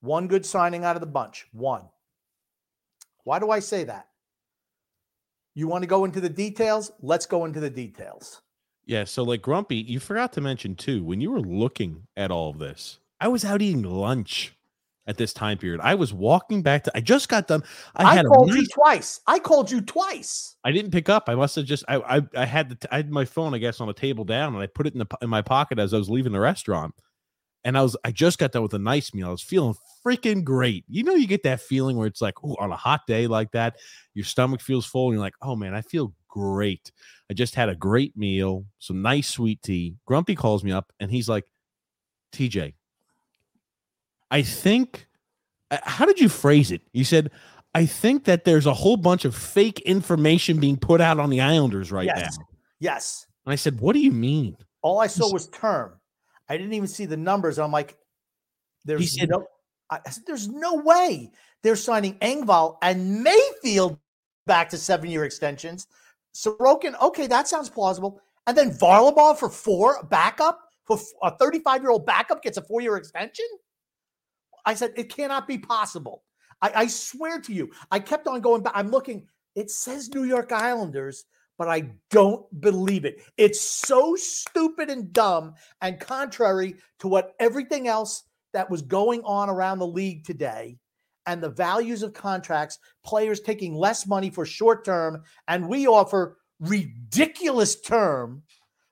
One 0.00 0.28
good 0.28 0.46
signing 0.46 0.84
out 0.84 0.96
of 0.96 1.00
the 1.00 1.06
bunch. 1.06 1.46
One. 1.52 1.82
Why 3.24 3.38
do 3.38 3.50
I 3.50 3.58
say 3.58 3.84
that? 3.84 4.08
You 5.54 5.68
want 5.68 5.82
to 5.82 5.88
go 5.88 6.04
into 6.04 6.20
the 6.20 6.28
details? 6.28 6.92
Let's 7.02 7.26
go 7.26 7.44
into 7.44 7.60
the 7.60 7.70
details. 7.70 8.42
Yeah, 8.86 9.04
so 9.04 9.22
like 9.22 9.42
Grumpy, 9.42 9.76
you 9.76 10.00
forgot 10.00 10.32
to 10.34 10.40
mention 10.40 10.74
too, 10.74 11.04
when 11.04 11.20
you 11.20 11.30
were 11.30 11.40
looking 11.40 12.06
at 12.16 12.30
all 12.30 12.50
of 12.50 12.58
this, 12.58 13.00
I 13.20 13.28
was 13.28 13.44
out 13.44 13.60
eating 13.60 13.82
lunch 13.82 14.54
at 15.08 15.16
this 15.16 15.32
time 15.32 15.58
period. 15.58 15.80
I 15.82 15.94
was 15.94 16.12
walking 16.12 16.62
back 16.62 16.84
to 16.84 16.92
I 16.94 17.00
just 17.00 17.28
got 17.28 17.48
done. 17.48 17.64
I, 17.96 18.04
I 18.04 18.14
had 18.14 18.26
called 18.26 18.48
nice, 18.48 18.56
you 18.56 18.66
twice. 18.66 19.20
I 19.26 19.38
called 19.40 19.70
you 19.70 19.80
twice. 19.80 20.54
I 20.64 20.70
didn't 20.70 20.92
pick 20.92 21.08
up. 21.08 21.28
I 21.28 21.34
must 21.34 21.56
have 21.56 21.64
just 21.64 21.84
I 21.88 21.96
I, 21.96 22.22
I 22.36 22.44
had 22.44 22.68
the 22.70 22.94
I 22.94 22.98
had 22.98 23.10
my 23.10 23.24
phone, 23.24 23.54
I 23.54 23.58
guess, 23.58 23.80
on 23.80 23.88
a 23.88 23.94
table 23.94 24.24
down 24.24 24.54
and 24.54 24.62
I 24.62 24.66
put 24.66 24.86
it 24.86 24.92
in 24.92 25.00
the 25.00 25.06
in 25.20 25.28
my 25.28 25.42
pocket 25.42 25.78
as 25.78 25.92
I 25.92 25.98
was 25.98 26.08
leaving 26.08 26.32
the 26.32 26.40
restaurant. 26.40 26.94
And 27.68 27.76
I 27.76 27.82
was 27.82 27.98
I 28.02 28.12
just 28.12 28.38
got 28.38 28.52
done 28.52 28.62
with 28.62 28.72
a 28.72 28.78
nice 28.78 29.12
meal. 29.12 29.28
I 29.28 29.30
was 29.30 29.42
feeling 29.42 29.74
freaking 30.02 30.42
great. 30.42 30.86
You 30.88 31.02
know, 31.02 31.12
you 31.12 31.26
get 31.26 31.42
that 31.42 31.60
feeling 31.60 31.98
where 31.98 32.06
it's 32.06 32.22
like, 32.22 32.42
oh, 32.42 32.56
on 32.58 32.72
a 32.72 32.76
hot 32.76 33.02
day 33.06 33.26
like 33.26 33.50
that, 33.52 33.76
your 34.14 34.24
stomach 34.24 34.62
feels 34.62 34.86
full, 34.86 35.08
and 35.08 35.16
you're 35.16 35.20
like, 35.20 35.34
oh 35.42 35.54
man, 35.54 35.74
I 35.74 35.82
feel 35.82 36.14
great. 36.28 36.90
I 37.30 37.34
just 37.34 37.54
had 37.54 37.68
a 37.68 37.74
great 37.74 38.16
meal, 38.16 38.64
some 38.78 39.02
nice 39.02 39.28
sweet 39.28 39.60
tea. 39.60 39.96
Grumpy 40.06 40.34
calls 40.34 40.64
me 40.64 40.72
up 40.72 40.94
and 40.98 41.10
he's 41.10 41.28
like, 41.28 41.44
TJ, 42.32 42.72
I 44.30 44.40
think, 44.40 45.06
uh, 45.70 45.76
how 45.82 46.06
did 46.06 46.20
you 46.20 46.30
phrase 46.30 46.70
it? 46.72 46.80
You 46.94 47.04
said, 47.04 47.30
I 47.74 47.84
think 47.84 48.24
that 48.24 48.46
there's 48.46 48.64
a 48.64 48.72
whole 48.72 48.96
bunch 48.96 49.26
of 49.26 49.36
fake 49.36 49.80
information 49.80 50.58
being 50.58 50.78
put 50.78 51.02
out 51.02 51.20
on 51.20 51.28
the 51.28 51.42
Islanders 51.42 51.92
right 51.92 52.06
yes. 52.06 52.38
now. 52.38 52.46
Yes. 52.80 53.26
And 53.44 53.52
I 53.52 53.56
said, 53.56 53.78
What 53.78 53.92
do 53.92 54.00
you 54.00 54.12
mean? 54.12 54.56
All 54.80 55.00
I 55.00 55.06
saw 55.06 55.30
was 55.30 55.48
term. 55.48 55.97
I 56.48 56.56
didn't 56.56 56.72
even 56.72 56.88
see 56.88 57.06
the 57.06 57.16
numbers. 57.16 57.58
I'm 57.58 57.72
like, 57.72 57.96
there's 58.84 59.00
he 59.00 59.06
said, 59.06 59.30
no, 59.30 59.46
I 59.90 60.00
said, 60.10 60.24
there's 60.26 60.48
no 60.48 60.74
way 60.76 61.30
they're 61.62 61.76
signing 61.76 62.14
Engvall 62.18 62.78
and 62.82 63.22
Mayfield 63.22 63.98
back 64.46 64.68
to 64.70 64.78
seven 64.78 65.10
year 65.10 65.24
extensions. 65.24 65.86
Sorokin, 66.34 67.00
okay, 67.00 67.26
that 67.26 67.48
sounds 67.48 67.68
plausible. 67.68 68.20
And 68.46 68.56
then 68.56 68.70
Varlamov 68.70 69.38
for 69.38 69.50
four 69.50 70.02
backup 70.04 70.60
for 70.84 70.98
a 71.22 71.36
35 71.36 71.82
year 71.82 71.90
old 71.90 72.06
backup 72.06 72.42
gets 72.42 72.56
a 72.56 72.62
four 72.62 72.80
year 72.80 72.96
extension. 72.96 73.46
I 74.64 74.74
said 74.74 74.92
it 74.96 75.14
cannot 75.14 75.46
be 75.46 75.58
possible. 75.58 76.24
I, 76.60 76.72
I, 76.74 76.86
swear 76.88 77.40
to 77.40 77.52
you, 77.52 77.70
I 77.90 78.00
kept 78.00 78.26
on 78.26 78.40
going 78.40 78.62
back. 78.62 78.72
I'm 78.74 78.90
looking. 78.90 79.28
It 79.54 79.70
says 79.70 80.12
New 80.12 80.24
York 80.24 80.50
Islanders, 80.50 81.24
but 81.58 81.68
I 81.68 81.90
don't 82.10 82.46
believe 82.60 83.04
it. 83.04 83.22
It's 83.36 83.60
so 83.60 84.14
stupid 84.16 84.88
and 84.88 85.12
dumb 85.12 85.54
and 85.82 86.00
contrary 86.00 86.76
to 87.00 87.08
what 87.08 87.34
everything 87.40 87.88
else 87.88 88.22
that 88.52 88.70
was 88.70 88.80
going 88.80 89.22
on 89.24 89.50
around 89.50 89.80
the 89.80 89.86
league 89.86 90.24
today 90.24 90.78
and 91.26 91.42
the 91.42 91.50
values 91.50 92.02
of 92.02 92.14
contracts, 92.14 92.78
players 93.04 93.40
taking 93.40 93.74
less 93.74 94.06
money 94.06 94.30
for 94.30 94.46
short 94.46 94.84
term, 94.84 95.22
and 95.48 95.68
we 95.68 95.86
offer 95.86 96.38
ridiculous 96.60 97.80
term 97.80 98.42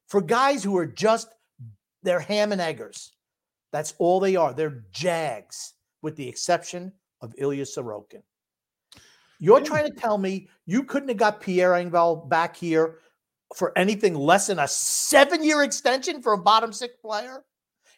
for 0.09 0.21
guys 0.21 0.63
who 0.63 0.77
are 0.77 0.87
just 0.87 1.29
they're 2.03 2.21
ham 2.21 2.53
and 2.53 2.61
eggers. 2.61 3.13
That's 3.73 3.95
all 3.99 4.21
they 4.21 4.37
are. 4.37 4.53
They're 4.53 4.85
jags, 4.93 5.75
with 6.03 6.15
the 6.17 6.29
exception 6.29 6.93
of 7.21 7.35
Ilya 7.39 7.65
Sorokin. 7.65 8.23
You're 9.39 9.61
trying 9.61 9.87
to 9.87 9.93
tell 9.93 10.19
me 10.19 10.49
you 10.67 10.85
couldn't 10.85 11.09
have 11.09 11.19
got 11.19 11.41
Pierre 11.41 11.73
Engvall 11.73 12.29
back 12.29 12.57
here 12.57 12.99
for 13.55 13.77
anything 13.77 14.15
less 14.15 14.49
than 14.49 14.59
a 14.59 14.69
seven 14.69 15.45
year 15.45 15.63
extension 15.63 16.23
for 16.23 16.33
a 16.33 16.39
bottom 16.39 16.73
six 16.73 16.97
player? 16.97 17.45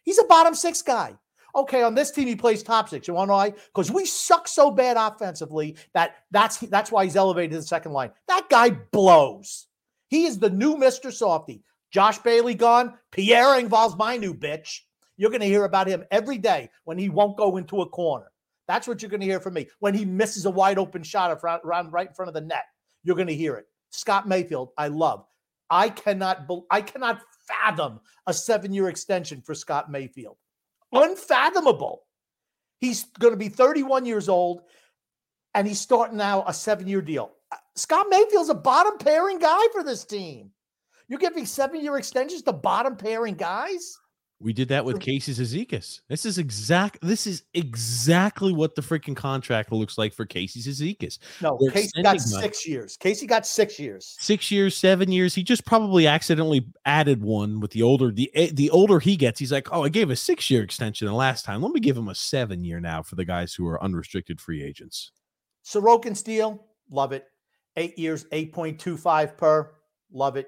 He's 0.03 0.19
a 0.19 0.25
bottom 0.25 0.55
six 0.55 0.83
guy. 0.83 1.15
Okay, 1.55 1.83
on 1.83 1.95
this 1.95 2.11
team 2.11 2.29
he 2.29 2.37
plays 2.37 2.63
top 2.63 2.89
six. 2.89 3.09
You 3.09 3.15
want 3.15 3.29
to 3.29 3.33
know 3.33 3.37
why? 3.37 3.51
Because 3.51 3.91
we 3.91 4.05
suck 4.05 4.47
so 4.47 4.71
bad 4.71 4.97
offensively 4.97 5.77
that 5.95 6.17
that's 6.31 6.59
that's 6.59 6.93
why 6.93 7.05
he's 7.05 7.17
elevated 7.17 7.53
to 7.53 7.57
the 7.59 7.63
second 7.63 7.93
line. 7.93 8.11
That 8.27 8.49
guy 8.51 8.71
blows. 8.71 9.67
He 10.09 10.27
is 10.27 10.39
the 10.39 10.51
new 10.51 10.77
Mr. 10.77 11.13
Softy. 11.13 11.63
Josh 11.91 12.19
Bailey 12.19 12.55
gone. 12.55 12.95
Pierre 13.13 13.61
Engvall's 13.61 13.97
my 13.97 14.17
new 14.17 14.35
bitch. 14.35 14.81
You're 15.17 15.31
going 15.31 15.41
to 15.41 15.47
hear 15.47 15.65
about 15.65 15.89
him 15.89 16.05
every 16.11 16.39
day 16.39 16.71
when 16.85 16.99
he 16.99 17.09
won't 17.09 17.37
go 17.37 17.57
into 17.57 17.81
a 17.81 17.89
corner. 17.89 18.31
That's 18.69 18.87
what 18.87 19.03
you're 19.03 19.11
going 19.11 19.21
to 19.21 19.27
hear 19.27 19.41
from 19.41 19.55
me. 19.55 19.67
When 19.81 19.95
he 19.95 20.05
misses 20.05 20.45
a 20.45 20.51
wide 20.51 20.79
open 20.79 21.03
shot 21.03 21.37
around 21.43 21.93
right 21.93 22.09
in 22.09 22.15
front 22.15 22.29
of 22.29 22.35
the 22.35 22.43
net, 22.43 22.65
you're 23.03 23.17
going 23.17 23.29
to 23.29 23.35
hear 23.35 23.57
it. 23.57 23.67
Scott 23.91 24.29
Mayfield, 24.29 24.71
I 24.77 24.89
love. 24.89 25.25
I 25.71 25.89
cannot 25.89 26.47
I 26.71 26.83
cannot 26.83 27.21
fathom 27.47 28.01
a 28.27 28.33
7-year 28.33 28.89
extension 28.89 29.43
for 29.43 29.55
Scott 29.55 29.91
Mayfield. 29.91 30.37
Unfathomable. 30.93 32.03
He's 32.81 33.05
going 33.19 33.33
to 33.33 33.39
be 33.39 33.49
31 33.49 34.07
years 34.07 34.29
old 34.29 34.63
and 35.55 35.67
he's 35.67 35.81
starting 35.81 36.17
now 36.17 36.43
a 36.43 36.51
7-year 36.51 37.03
deal. 37.03 37.33
Uh, 37.51 37.57
Scott 37.75 38.07
Mayfield's 38.09 38.51
a 38.51 38.55
bottom 38.55 38.99
pairing 38.99 39.39
guy 39.39 39.61
for 39.73 39.83
this 39.83 40.05
team. 40.05 40.51
You're 41.09 41.19
giving 41.19 41.45
7-year 41.45 41.97
extensions 41.97 42.43
to 42.43 42.53
bottom 42.53 42.97
pairing 42.97 43.35
guys? 43.35 43.99
We 44.41 44.53
did 44.53 44.69
that 44.69 44.85
with 44.85 45.01
Casey 45.01 45.33
Cizikas. 45.33 46.01
This 46.09 46.25
is 46.25 46.39
exact. 46.39 46.99
This 47.03 47.27
is 47.27 47.43
exactly 47.55 48.53
what 48.53 48.77
the 48.77 48.83
freaking 48.83 49.17
contract 49.17 49.73
looks 49.73 49.99
like 49.99 50.13
for 50.13 50.27
Casey 50.27 50.61
Cizikas. 50.61 51.19
No, 51.41 51.59
We're 51.61 51.73
Casey 51.73 52.03
got 52.05 52.21
six 52.21 52.65
years. 52.65 52.97
Casey 52.97 53.27
got 53.27 53.45
six 53.45 53.81
years. 53.81 54.15
Six 54.21 54.53
years, 54.53 54.77
seven 54.77 55.11
years. 55.11 55.35
He 55.35 55.43
just 55.43 55.67
probably 55.67 56.07
accidentally 56.07 56.65
added 56.85 57.21
one 57.21 57.59
with 57.59 57.73
the 57.73 57.83
older 57.83 58.13
the 58.13 58.31
eh, 58.33 58.51
the 58.53 58.71
older 58.71 59.01
he 59.01 59.17
gets. 59.17 59.41
He's 59.41 59.51
like, 59.51 59.73
oh, 59.73 59.83
I 59.83 59.89
gave 59.89 60.09
a 60.09 60.17
six 60.17 60.49
year 60.49 60.63
extension 60.63 61.09
the 61.09 61.15
last 61.15 61.45
time. 61.45 61.61
Let 61.61 61.73
me 61.73 61.81
give 61.81 61.97
him 61.97 62.09
a 62.09 62.15
seven 62.15 62.63
year 62.63 62.79
now 62.79 63.03
for 63.03 63.17
the 63.17 63.25
guys 63.25 63.55
who 63.55 63.67
are 63.67 63.83
unrestricted 63.83 64.41
free 64.41 64.63
agents. 64.63 65.11
Sorokin 65.65 66.17
Steele, 66.17 66.65
love 66.91 67.11
it. 67.11 67.25
Eight 67.77 67.99
years, 67.99 68.25
eight 68.31 68.53
point 68.53 68.79
two 68.79 68.97
five 68.97 69.37
per, 69.37 69.73
love 70.13 70.37
it. 70.37 70.47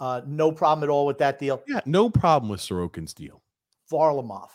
Uh, 0.00 0.22
no 0.26 0.50
problem 0.50 0.82
at 0.82 0.90
all 0.90 1.06
with 1.06 1.18
that 1.18 1.38
deal. 1.38 1.62
Yeah, 1.68 1.80
no 1.84 2.08
problem 2.08 2.48
with 2.48 2.60
Sorokin's 2.60 3.12
deal. 3.12 3.42
Varlamov. 3.92 4.48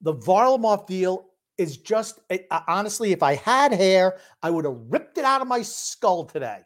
The 0.00 0.14
Varlamov 0.14 0.86
deal 0.86 1.26
is 1.58 1.76
just 1.76 2.20
uh, 2.30 2.60
honestly, 2.66 3.12
if 3.12 3.22
I 3.22 3.34
had 3.34 3.72
hair, 3.72 4.18
I 4.42 4.48
would 4.50 4.64
have 4.64 4.78
ripped 4.88 5.18
it 5.18 5.24
out 5.24 5.42
of 5.42 5.46
my 5.46 5.62
skull 5.62 6.24
today. 6.24 6.60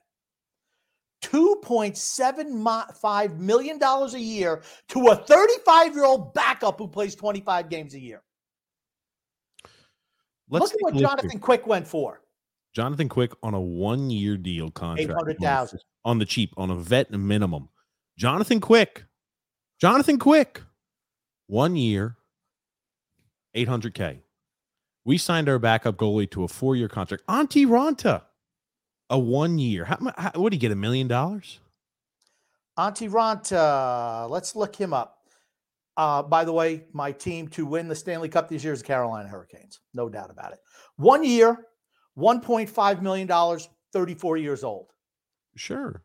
$2.75 1.23 3.39
million 3.39 3.83
a 3.83 4.19
year 4.19 4.63
to 4.89 5.09
a 5.09 5.17
35 5.17 5.95
year 5.95 6.05
old 6.05 6.33
backup 6.33 6.79
who 6.79 6.87
plays 6.87 7.17
25 7.17 7.69
games 7.69 7.95
a 7.95 7.99
year. 7.99 8.23
Let's 10.49 10.73
Look 10.73 10.75
at 10.75 10.81
what 10.81 10.95
Jonathan 10.95 11.41
Quick 11.41 11.67
went 11.67 11.87
for. 11.87 12.23
Jonathan 12.75 13.09
Quick 13.09 13.33
on 13.43 13.55
a 13.55 13.61
one 13.61 14.11
year 14.11 14.37
deal 14.37 14.71
contract. 14.71 15.11
800,000 15.11 15.81
on 16.09 16.19
the 16.19 16.25
cheap 16.25 16.55
on 16.57 16.71
a 16.71 16.75
vet 16.75 17.11
minimum. 17.11 17.69
Jonathan 18.17 18.61
Quick, 18.61 19.05
Jonathan 19.79 20.19
Quick, 20.19 20.63
one 21.47 21.77
year, 21.77 22.17
800K. 23.55 24.21
We 25.05 25.19
signed 25.19 25.51
our 25.51 25.59
backup 25.59 25.97
goalie 25.97 26.31
to 26.31 26.45
a 26.45 26.49
four 26.49 26.77
year 26.77 26.89
contract. 26.89 27.25
Antti 27.29 27.67
Raanta, 27.67 28.23
a 29.11 29.19
one 29.19 29.59
year. 29.59 29.85
How, 29.85 29.99
how 30.17 30.31
did 30.31 30.55
he 30.55 30.59
get? 30.59 30.73
A 30.73 30.77
million 30.77 31.09
dollars? 31.09 31.61
Antti 32.79 33.11
Raanta, 33.11 34.31
let's 34.31 34.57
look 34.57 34.75
him 34.75 34.95
up. 34.95 35.19
Uh, 35.99 36.23
by 36.23 36.45
the 36.45 36.53
way, 36.53 36.85
my 36.93 37.13
team 37.13 37.49
to 37.49 37.67
win 37.67 37.87
the 37.87 37.95
Stanley 37.95 38.31
Cup 38.31 38.49
this 38.49 38.65
year 38.65 38.73
is 38.73 38.83
Carolina 38.83 39.29
Hurricanes. 39.29 39.81
No 39.93 40.09
doubt 40.09 40.31
about 40.31 40.53
it. 40.53 40.61
One 40.97 41.23
year, 41.23 41.67
$1.5 42.17 43.03
million, 43.03 43.59
34 43.93 44.37
years 44.39 44.65
old. 44.65 44.93
Sure. 45.59 46.03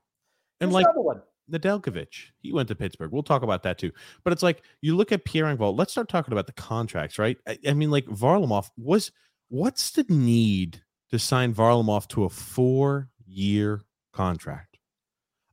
And 0.60 0.74
There's 0.74 0.84
like 0.84 1.18
Nedeljkovic, 1.52 2.32
he 2.42 2.54
went 2.54 2.70
to 2.70 2.76
Pittsburgh. 2.76 3.12
We'll 3.12 3.24
talk 3.24 3.44
about 3.44 3.64
that 3.64 3.78
too. 3.78 3.92
But 4.24 4.34
it's 4.34 4.44
like 4.44 4.64
you 4.82 4.96
look 4.96 5.12
at 5.12 5.26
Pierre 5.26 5.46
Engvall. 5.46 5.78
Let's 5.78 5.92
start 5.92 6.10
talking 6.10 6.32
about 6.32 6.48
the 6.48 6.54
contracts, 6.54 7.20
right? 7.20 7.38
I, 7.48 7.58
I 7.68 7.74
mean, 7.74 7.92
like 7.92 8.06
Varlamov 8.06 8.70
was. 8.78 9.12
What's 9.50 9.92
the 9.92 10.06
need 10.10 10.82
to 11.12 11.20
sign 11.20 11.54
Varlamov 11.54 12.08
to 12.10 12.24
a 12.24 12.30
four-year 12.30 13.82
contract? 14.12 14.80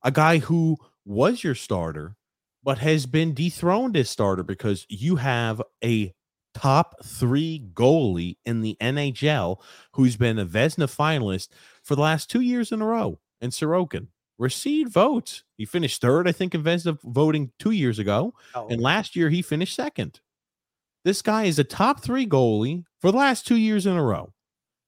A 0.03 0.11
guy 0.11 0.39
who 0.39 0.79
was 1.05 1.45
your 1.45 1.55
starter, 1.55 2.17
but 2.63 2.79
has 2.79 3.05
been 3.05 3.35
dethroned 3.35 3.97
as 3.99 4.09
starter 4.09 4.43
because 4.43 4.87
you 4.89 5.17
have 5.17 5.61
a 5.85 6.15
top 6.55 7.05
three 7.05 7.69
goalie 7.75 8.37
in 8.47 8.63
the 8.63 8.77
NHL 8.81 9.61
who's 9.93 10.17
been 10.17 10.39
a 10.39 10.47
Vezina 10.47 10.87
finalist 10.87 11.49
for 11.83 11.95
the 11.95 12.03
last 12.03 12.31
two 12.31 12.41
years 12.41 12.73
in 12.73 12.81
a 12.81 12.87
row 12.87 13.19
and 13.41 13.53
Sorokin 13.53 14.09
received 14.39 14.93
votes. 14.93 15.45
He 15.57 15.65
finished 15.65 16.01
third, 16.01 16.27
I 16.27 16.33
think, 16.33 16.55
in 16.55 16.63
Vezina 16.63 16.99
voting 17.05 17.53
two 17.59 17.73
years 17.73 17.99
ago. 17.99 18.35
Oh. 18.55 18.67
And 18.69 18.81
last 18.81 19.15
year 19.15 19.29
he 19.29 19.43
finished 19.43 19.77
second. 19.77 20.21
This 21.05 21.23
guy 21.23 21.45
is 21.45 21.59
a 21.59 21.65
top 21.65 22.03
three 22.03 22.27
goalie 22.27 22.85
for 23.01 23.11
the 23.11 23.19
last 23.19 23.47
two 23.47 23.57
years 23.57 23.87
in 23.87 23.97
a 23.97 24.03
row. 24.03 24.33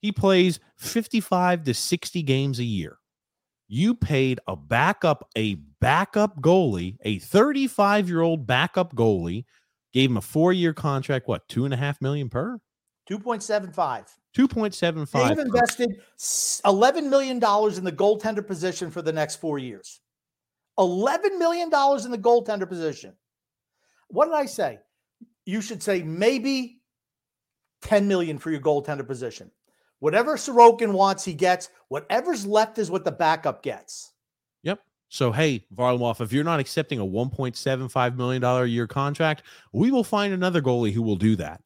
He 0.00 0.11
plays 0.11 0.59
55 0.78 1.64
to 1.64 1.75
60 1.75 2.23
games 2.23 2.59
a 2.59 2.64
year. 2.64 2.99
You 3.68 3.94
paid 3.94 4.40
a 4.47 4.56
backup, 4.56 5.30
a 5.37 5.54
backup 5.80 6.40
goalie, 6.40 6.97
a 7.02 7.18
35 7.21 8.09
year 8.09 8.21
old 8.21 8.47
backup 8.47 8.94
goalie, 8.94 9.44
gave 9.92 10.11
him 10.11 10.16
a 10.16 10.23
four 10.23 10.52
year 10.52 10.75
contract, 10.75 11.28
what, 11.28 11.47
two 11.49 11.64
and 11.64 11.73
a 11.73 11.76
half 11.76 12.00
million 12.00 12.28
per? 12.28 12.59
2.75. 13.09 14.06
2.75. 14.37 15.29
They've 15.29 15.39
invested 15.39 16.01
$11 16.19 17.09
million 17.09 17.37
in 17.37 17.85
the 17.85 17.93
goaltender 17.93 18.47
position 18.47 18.91
for 18.91 19.03
the 19.03 19.12
next 19.12 19.37
four 19.37 19.59
years. 19.59 20.01
$11 20.79 21.39
million 21.39 21.65
in 21.65 22.11
the 22.11 22.19
goaltender 22.19 22.69
position. 22.69 23.15
What 24.09 24.27
did 24.27 24.35
I 24.35 24.47
say? 24.47 24.79
You 25.45 25.61
should 25.61 25.83
say 25.83 26.03
maybe 26.03 26.81
10 27.83 28.09
million 28.09 28.39
for 28.39 28.51
your 28.51 28.61
goaltender 28.61 29.07
position. 29.07 29.51
Whatever 29.99 30.37
Sorokin 30.37 30.93
wants, 30.93 31.25
he 31.25 31.35
gets. 31.35 31.69
Whatever's 31.89 32.47
left 32.47 32.79
is 32.79 32.91
what 32.91 33.05
the 33.05 33.12
backup 33.12 33.62
gets. 33.62 34.12
Yep. 34.62 34.81
So, 35.09 35.31
hey, 35.31 35.65
Varlamov, 35.75 36.21
if 36.21 36.33
you're 36.33 36.43
not 36.43 36.59
accepting 36.59 36.99
a 36.99 37.05
$1.75 37.05 38.17
million 38.17 38.43
a 38.43 38.65
year 38.65 38.87
contract, 38.87 39.43
we 39.73 39.91
will 39.91 40.05
find 40.05 40.33
another 40.33 40.62
goalie 40.62 40.93
who 40.93 41.03
will 41.03 41.17
do 41.17 41.37
that. 41.37 41.61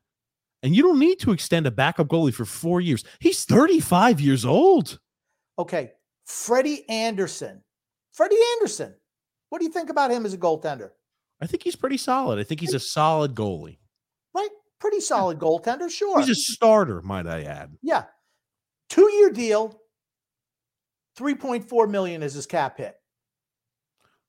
And 0.66 0.74
you 0.74 0.82
don't 0.82 0.98
need 0.98 1.20
to 1.20 1.30
extend 1.30 1.68
a 1.68 1.70
backup 1.70 2.08
goalie 2.08 2.34
for 2.34 2.44
four 2.44 2.80
years. 2.80 3.04
He's 3.20 3.44
35 3.44 4.20
years 4.20 4.44
old. 4.44 4.98
Okay. 5.60 5.92
Freddie 6.24 6.84
Anderson. 6.88 7.62
Freddie 8.12 8.34
Anderson. 8.56 8.92
What 9.48 9.60
do 9.60 9.64
you 9.64 9.70
think 9.70 9.90
about 9.90 10.10
him 10.10 10.26
as 10.26 10.34
a 10.34 10.38
goaltender? 10.38 10.90
I 11.40 11.46
think 11.46 11.62
he's 11.62 11.76
pretty 11.76 11.98
solid. 11.98 12.40
I 12.40 12.42
think 12.42 12.60
he's 12.60 12.74
a 12.74 12.80
solid 12.80 13.36
goalie. 13.36 13.78
Right? 14.34 14.48
Pretty 14.80 14.98
solid 14.98 15.38
goaltender, 15.38 15.88
sure. 15.88 16.18
He's 16.18 16.30
a 16.30 16.34
starter, 16.34 17.00
might 17.00 17.28
I 17.28 17.42
add. 17.42 17.72
Yeah. 17.80 18.06
Two 18.88 19.08
year 19.12 19.30
deal, 19.30 19.80
3.4 21.16 21.88
million 21.88 22.24
is 22.24 22.34
his 22.34 22.46
cap 22.46 22.78
hit. 22.78 22.96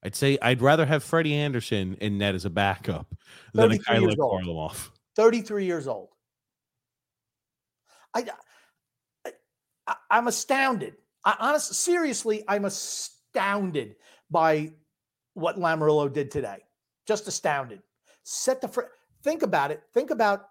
I'd 0.03 0.15
say 0.15 0.37
I'd 0.39 0.61
rather 0.61 0.85
have 0.85 1.03
Freddie 1.03 1.33
Anderson 1.33 1.97
in 1.99 2.19
net 2.19 2.35
as 2.35 2.45
a 2.45 2.51
backup 2.51 3.07
than 3.55 3.71
a 3.71 3.73
like 3.73 3.81
Varlamov. 3.81 4.89
33 5.15 5.65
years 5.65 5.87
old. 5.87 6.09
I, 8.17 9.31
I 9.87 9.95
I'm 10.09 10.27
astounded. 10.27 10.95
I 11.23 11.35
honestly, 11.39 11.75
seriously, 11.75 12.43
I'm 12.47 12.65
astounded 12.65 13.95
by 14.29 14.71
what 15.33 15.57
Lamoriello 15.57 16.11
did 16.11 16.31
today. 16.31 16.63
Just 17.07 17.27
astounded. 17.27 17.81
Set 18.23 18.61
the 18.61 18.67
fr- 18.67 18.91
think 19.23 19.43
about 19.43 19.71
it. 19.71 19.81
Think 19.93 20.09
about 20.09 20.49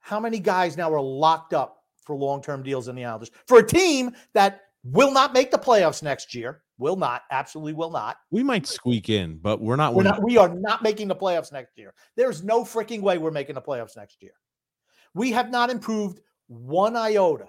how 0.00 0.20
many 0.20 0.38
guys 0.38 0.76
now 0.76 0.92
are 0.92 1.00
locked 1.00 1.54
up 1.54 1.78
for 2.04 2.14
long-term 2.14 2.62
deals 2.62 2.88
in 2.88 2.96
the 2.96 3.04
Islanders 3.04 3.30
for 3.46 3.58
a 3.58 3.66
team 3.66 4.14
that 4.34 4.62
will 4.84 5.10
not 5.10 5.32
make 5.32 5.50
the 5.50 5.58
playoffs 5.58 6.02
next 6.02 6.34
year. 6.34 6.62
Will 6.76 6.96
not. 6.96 7.22
Absolutely 7.30 7.72
will 7.72 7.90
not. 7.90 8.16
We 8.30 8.42
might 8.42 8.66
squeak 8.66 9.08
in, 9.08 9.38
but 9.38 9.60
we're 9.60 9.76
not. 9.76 9.92
We're 9.92 9.98
winning. 9.98 10.12
not. 10.12 10.24
We 10.24 10.36
are 10.36 10.48
not 10.48 10.82
making 10.82 11.08
the 11.08 11.16
playoffs 11.16 11.52
next 11.52 11.78
year. 11.78 11.94
There's 12.16 12.42
no 12.42 12.64
freaking 12.64 13.00
way 13.00 13.16
we're 13.16 13.30
making 13.30 13.54
the 13.54 13.62
playoffs 13.62 13.96
next 13.96 14.22
year. 14.22 14.32
We 15.14 15.30
have 15.30 15.50
not 15.50 15.70
improved 15.70 16.20
one 16.48 16.96
iota. 16.96 17.46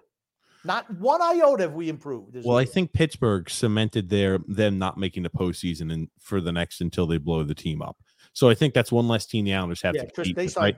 Not 0.64 0.90
one 0.98 1.22
iota 1.22 1.64
have 1.64 1.74
we 1.74 1.90
improved. 1.90 2.36
Well, 2.44 2.58
I 2.58 2.66
think 2.66 2.92
Pittsburgh 2.92 3.50
cemented 3.50 4.10
their 4.10 4.40
them 4.48 4.80
not 4.80 4.98
making 4.98 5.24
the 5.24 5.30
postseason 5.30 5.94
and 5.94 6.10
for 6.20 6.42
the 6.42 6.52
next 6.52 6.82
until 6.82 7.06
they 7.06 7.18
blow 7.18 7.44
the 7.44 7.54
team 7.54 7.84
up. 7.84 7.98
So 8.34 8.50
I 8.50 8.56
think 8.56 8.74
that's 8.74 8.92
one 8.92 9.08
less 9.08 9.28
team 9.28 9.46
the 9.46 9.54
Islanders 9.54 9.82
have 9.84 9.96
yeah, 9.96 10.06
to 10.06 10.12
Tris- 10.12 10.28
compete 10.30 10.54
they 10.54 10.60
right? 10.60 10.76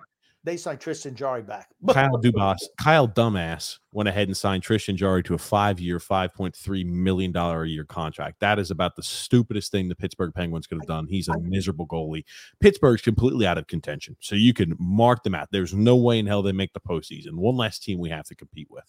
They 0.47 0.55
signed 0.55 0.79
Tristan 0.79 1.13
Jarry 1.13 1.41
back. 1.41 1.67
Kyle 1.91 2.21
Dubas, 2.21 2.59
Kyle 2.79 3.05
Dumbass 3.05 3.79
went 3.91 4.07
ahead 4.07 4.29
and 4.29 4.37
signed 4.37 4.63
Tristan 4.63 4.95
Jarry 4.95 5.21
to 5.23 5.33
a 5.33 5.37
five-year, 5.37 5.99
five 5.99 6.33
point 6.33 6.55
three 6.55 6.85
million 6.85 7.33
dollar 7.33 7.63
a 7.63 7.67
year 7.67 7.83
contract. 7.83 8.39
That 8.39 8.57
is 8.57 8.71
about 8.71 8.95
the 8.95 9.03
stupidest 9.03 9.73
thing 9.73 9.89
the 9.89 9.95
Pittsburgh 9.95 10.33
Penguins 10.33 10.65
could 10.65 10.77
have 10.77 10.87
done. 10.87 11.05
He's 11.05 11.27
a 11.27 11.37
miserable 11.37 11.85
goalie. 11.85 12.23
Pittsburgh's 12.61 13.01
completely 13.01 13.45
out 13.45 13.57
of 13.57 13.67
contention, 13.67 14.15
so 14.21 14.35
you 14.35 14.53
can 14.53 14.73
mark 14.79 15.23
them 15.23 15.35
out. 15.35 15.49
There's 15.51 15.73
no 15.73 15.97
way 15.97 16.17
in 16.17 16.25
hell 16.25 16.41
they 16.41 16.53
make 16.53 16.71
the 16.71 16.79
postseason. 16.79 17.33
One 17.33 17.57
last 17.57 17.83
team 17.83 17.99
we 17.99 18.09
have 18.09 18.25
to 18.27 18.35
compete 18.35 18.67
with. 18.69 18.85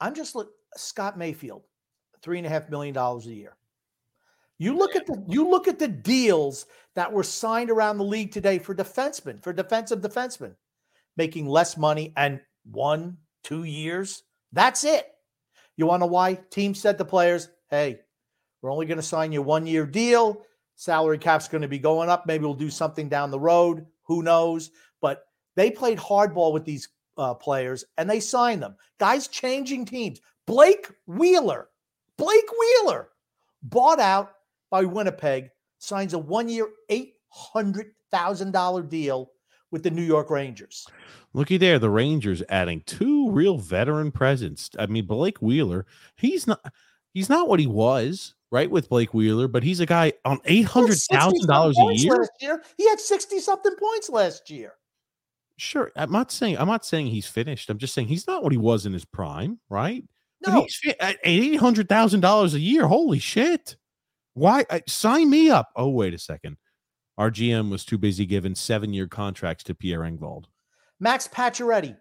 I'm 0.00 0.14
just 0.14 0.36
look 0.36 0.50
Scott 0.76 1.18
Mayfield, 1.18 1.64
three 2.22 2.38
and 2.38 2.46
a 2.46 2.50
half 2.50 2.70
million 2.70 2.94
dollars 2.94 3.26
a 3.26 3.34
year. 3.34 3.56
You 4.58 4.76
look 4.76 4.96
at 4.96 5.06
the 5.06 5.22
you 5.28 5.48
look 5.48 5.68
at 5.68 5.78
the 5.78 5.88
deals 5.88 6.66
that 6.94 7.12
were 7.12 7.22
signed 7.22 7.70
around 7.70 7.98
the 7.98 8.04
league 8.04 8.32
today 8.32 8.58
for 8.58 8.74
defensemen, 8.74 9.42
for 9.42 9.52
defensive 9.52 10.00
defensemen, 10.00 10.54
making 11.16 11.46
less 11.46 11.76
money 11.76 12.12
and 12.16 12.40
one, 12.70 13.18
two 13.44 13.64
years. 13.64 14.22
That's 14.52 14.84
it. 14.84 15.06
You 15.76 15.86
want 15.86 16.02
to 16.02 16.06
why? 16.06 16.34
Team 16.50 16.74
said 16.74 16.96
to 16.98 17.04
players, 17.04 17.50
hey, 17.68 18.00
we're 18.62 18.72
only 18.72 18.86
going 18.86 18.96
to 18.96 19.02
sign 19.02 19.30
you 19.30 19.42
one 19.42 19.66
year 19.66 19.84
deal. 19.84 20.42
Salary 20.74 21.18
cap's 21.18 21.48
going 21.48 21.62
to 21.62 21.68
be 21.68 21.78
going 21.78 22.08
up. 22.08 22.26
Maybe 22.26 22.44
we'll 22.44 22.54
do 22.54 22.70
something 22.70 23.08
down 23.08 23.30
the 23.30 23.40
road. 23.40 23.86
Who 24.04 24.22
knows? 24.22 24.70
But 25.00 25.24
they 25.54 25.70
played 25.70 25.98
hardball 25.98 26.52
with 26.52 26.64
these 26.64 26.88
uh, 27.18 27.34
players 27.34 27.84
and 27.98 28.08
they 28.08 28.20
signed 28.20 28.62
them. 28.62 28.76
Guys 28.98 29.28
changing 29.28 29.84
teams. 29.84 30.20
Blake 30.46 30.90
Wheeler, 31.06 31.68
Blake 32.16 32.48
Wheeler, 32.58 33.08
bought 33.62 34.00
out 34.00 34.35
by 34.70 34.84
Winnipeg, 34.84 35.50
signs 35.78 36.14
a 36.14 36.18
one 36.18 36.48
year, 36.48 36.68
$800,000 36.90 38.88
deal 38.88 39.30
with 39.70 39.82
the 39.82 39.90
New 39.90 40.02
York 40.02 40.30
Rangers. 40.30 40.86
Looky 41.32 41.56
there, 41.56 41.78
the 41.78 41.90
Rangers 41.90 42.42
adding 42.48 42.82
two 42.86 43.30
real 43.30 43.58
veteran 43.58 44.10
presence. 44.10 44.70
I 44.78 44.86
mean, 44.86 45.06
Blake 45.06 45.38
Wheeler, 45.42 45.86
he's 46.16 46.46
not 46.46 46.60
he's 47.12 47.28
not 47.28 47.48
what 47.48 47.60
he 47.60 47.66
was, 47.66 48.34
right? 48.50 48.70
With 48.70 48.88
Blake 48.88 49.12
Wheeler, 49.12 49.48
but 49.48 49.62
he's 49.62 49.80
a 49.80 49.86
guy 49.86 50.12
on 50.24 50.40
eight 50.46 50.66
hundred 50.66 50.98
thousand 51.10 51.46
dollars 51.46 51.76
a 51.78 51.94
year. 51.94 52.28
Year. 52.40 52.62
He 52.78 52.88
had 52.88 53.00
60 53.00 53.38
something 53.40 53.74
points 53.76 54.08
last 54.08 54.48
year. 54.50 54.72
Sure, 55.58 55.90
I'm 55.96 56.12
not 56.12 56.30
saying 56.30 56.58
I'm 56.58 56.68
not 56.68 56.84
saying 56.84 57.08
he's 57.08 57.26
finished. 57.26 57.70
I'm 57.70 57.78
just 57.78 57.94
saying 57.94 58.08
he's 58.08 58.26
not 58.26 58.42
what 58.42 58.52
he 58.52 58.58
was 58.58 58.86
in 58.86 58.92
his 58.92 59.04
prime, 59.04 59.58
right? 59.68 60.04
But 60.42 60.52
No, 60.52 60.62
he's 60.62 60.94
at 61.00 61.18
eight 61.24 61.56
hundred 61.56 61.88
thousand 61.88 62.20
dollars 62.20 62.54
a 62.54 62.60
year. 62.60 62.86
Holy 62.86 63.18
shit! 63.18 63.76
Why 64.36 64.66
I, 64.68 64.82
sign 64.86 65.30
me 65.30 65.48
up? 65.48 65.70
Oh, 65.76 65.88
wait 65.88 66.12
a 66.12 66.18
second. 66.18 66.58
Our 67.16 67.30
GM 67.30 67.70
was 67.70 67.86
too 67.86 67.96
busy 67.96 68.26
giving 68.26 68.54
seven 68.54 68.92
year 68.92 69.08
contracts 69.08 69.64
to 69.64 69.74
Pierre 69.74 70.00
Engvall. 70.00 70.44
Max 71.00 71.26
Pacioretty, 71.26 71.96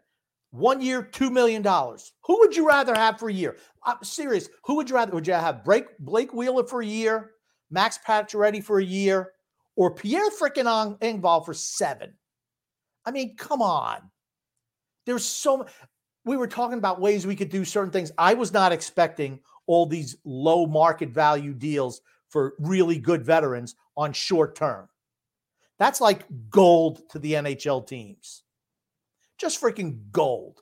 one 0.52 0.82
year, 0.82 1.02
$2 1.02 1.32
million. 1.32 1.64
Who 1.64 2.40
would 2.40 2.54
you 2.54 2.68
rather 2.68 2.94
have 2.94 3.20
for 3.20 3.30
a 3.30 3.34
year? 3.34 3.56
I'm 3.86 4.04
serious. 4.04 4.50
Who 4.66 4.76
would 4.76 4.90
you 4.90 4.96
rather? 4.96 5.14
Would 5.14 5.28
you 5.28 5.34
have 5.34 5.64
Blake, 5.64 5.86
Blake 5.98 6.34
Wheeler 6.34 6.68
for 6.68 6.82
a 6.82 6.86
year, 6.86 7.32
Max 7.72 7.98
Pacioretty 8.06 8.62
for 8.62 8.80
a 8.80 8.86
year, 8.86 9.32
or 9.78 9.96
Pierre 9.96 10.30
frickin' 10.30 11.00
Engvall 11.00 11.46
for 11.46 11.54
seven? 11.54 12.16
I 13.06 13.12
mean, 13.12 13.38
come 13.38 13.62
on. 13.62 14.12
There's 15.06 15.24
so 15.24 15.60
mu- 15.60 15.66
we 16.26 16.36
were 16.36 16.48
talking 16.48 16.80
about 16.80 17.00
ways 17.00 17.26
we 17.26 17.38
could 17.38 17.50
do 17.50 17.64
certain 17.64 17.92
things. 17.92 18.12
I 18.18 18.34
was 18.34 18.52
not 18.52 18.74
expecting 18.74 19.40
all 19.68 19.86
these 19.86 20.18
low 20.26 20.66
market 20.66 21.12
value 21.12 21.54
deals 21.54 22.02
for 22.36 22.54
really 22.60 23.00
good 23.00 23.24
veterans 23.24 23.76
on 23.96 24.12
short 24.12 24.58
term. 24.58 24.90
That's 25.80 26.02
like 26.02 26.26
gold 26.50 27.10
to 27.12 27.20
the 27.20 27.32
NHL 27.32 27.88
teams. 27.88 28.44
Just 29.38 29.62
freaking 29.62 30.00
gold. 30.12 30.60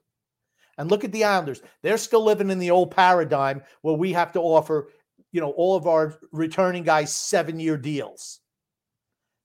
And 0.78 0.92
look 0.92 1.04
at 1.04 1.12
the 1.12 1.24
Islanders. 1.24 1.64
They're 1.82 1.98
still 1.98 2.24
living 2.24 2.52
in 2.52 2.60
the 2.60 2.70
old 2.70 2.92
paradigm 2.92 3.64
where 3.82 3.96
we 3.96 4.14
have 4.14 4.32
to 4.34 4.40
offer, 4.40 4.92
you 5.32 5.42
know, 5.42 5.50
all 5.54 5.76
of 5.76 5.88
our 5.88 6.20
returning 6.32 6.84
guys 6.84 7.12
seven 7.12 7.60
year 7.60 7.76
deals. 7.76 8.42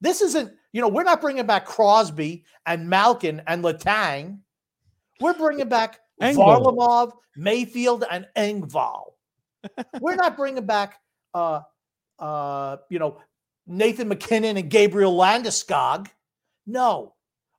This 0.02 0.20
isn't, 0.20 0.52
you 0.74 0.82
know, 0.82 0.88
we're 0.88 1.04
not 1.04 1.22
bringing 1.22 1.46
back 1.46 1.64
Crosby 1.64 2.44
and 2.66 2.90
Malkin 2.90 3.40
and 3.46 3.64
Letang. 3.64 4.40
We're 5.18 5.32
bringing 5.32 5.70
back 5.70 6.00
Engvall. 6.20 6.62
Varlamov, 6.62 7.12
Mayfield, 7.36 8.04
and 8.10 8.26
Engvall. 8.36 9.12
we're 10.02 10.14
not 10.14 10.36
bringing 10.36 10.66
back, 10.66 11.00
uh, 11.32 11.60
uh, 12.18 12.78
you 12.88 12.98
know, 12.98 13.18
Nathan 13.66 14.08
MacKinnon 14.08 14.56
and 14.56 14.70
Gabriel 14.70 15.16
Landeskog. 15.16 16.08
No, 16.66 17.14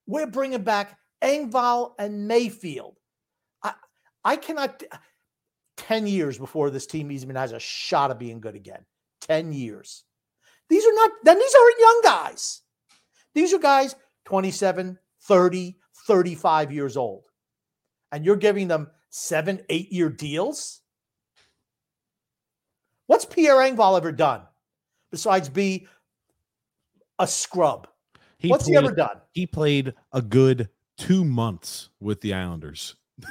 we're 0.07 0.27
bringing 0.27 0.63
back 0.63 0.97
Engvall 1.23 1.93
and 1.99 2.27
Mayfield. 2.27 2.97
I, 3.63 3.73
I 4.23 4.35
cannot. 4.35 4.83
10 5.79 6.07
years 6.07 6.37
before 6.37 6.69
this 6.69 6.85
team 6.85 7.11
even 7.11 7.35
has 7.35 7.53
a 7.53 7.59
shot 7.59 8.11
of 8.11 8.19
being 8.19 8.41
good 8.41 8.55
again. 8.55 8.85
10 9.21 9.53
years. 9.53 10.03
These 10.69 10.85
are 10.85 10.93
not, 10.93 11.11
then 11.23 11.39
these 11.39 11.55
aren't 11.55 11.79
young 11.79 12.01
guys. 12.03 12.61
These 13.33 13.53
are 13.53 13.59
guys 13.59 13.95
27, 14.25 14.99
30, 15.21 15.77
35 16.07 16.71
years 16.71 16.97
old. 16.97 17.23
And 18.11 18.25
you're 18.25 18.35
giving 18.35 18.67
them 18.67 18.89
seven, 19.09 19.61
eight 19.69 19.91
year 19.91 20.09
deals? 20.09 20.81
What's 23.07 23.25
Pierre 23.25 23.55
Engvall 23.55 23.97
ever 23.97 24.11
done 24.11 24.41
besides 25.11 25.49
be 25.49 25.87
a 27.19 27.27
scrub? 27.27 27.87
He 28.37 28.49
What's 28.49 28.65
he 28.67 28.75
ever 28.75 28.91
done? 28.93 29.19
he 29.31 29.45
played 29.45 29.93
a 30.13 30.21
good 30.21 30.69
two 30.97 31.25
months 31.25 31.89
with 31.99 32.21
the 32.21 32.33
Islanders. 32.33 32.95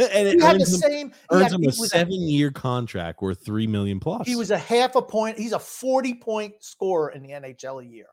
and 0.00 0.28
it 0.28 0.34
He 0.34 0.40
had 0.42 0.56
the 0.56 0.62
earns 0.62 0.72
him, 0.74 0.80
same. 0.80 1.12
earns 1.30 1.42
had- 1.44 1.52
him 1.52 1.62
a 1.62 1.66
was 1.66 1.80
a- 1.82 1.88
seven 1.88 2.12
year 2.28 2.50
contract 2.50 3.22
worth 3.22 3.44
three 3.44 3.66
million 3.66 4.00
plus. 4.00 4.26
He 4.26 4.36
was 4.36 4.50
a 4.50 4.58
half 4.58 4.96
a 4.96 5.02
point. 5.02 5.38
He's 5.38 5.52
a 5.52 5.58
40 5.58 6.14
point 6.14 6.54
scorer 6.60 7.10
in 7.10 7.22
the 7.22 7.30
NHL 7.30 7.82
a 7.82 7.86
year. 7.86 8.06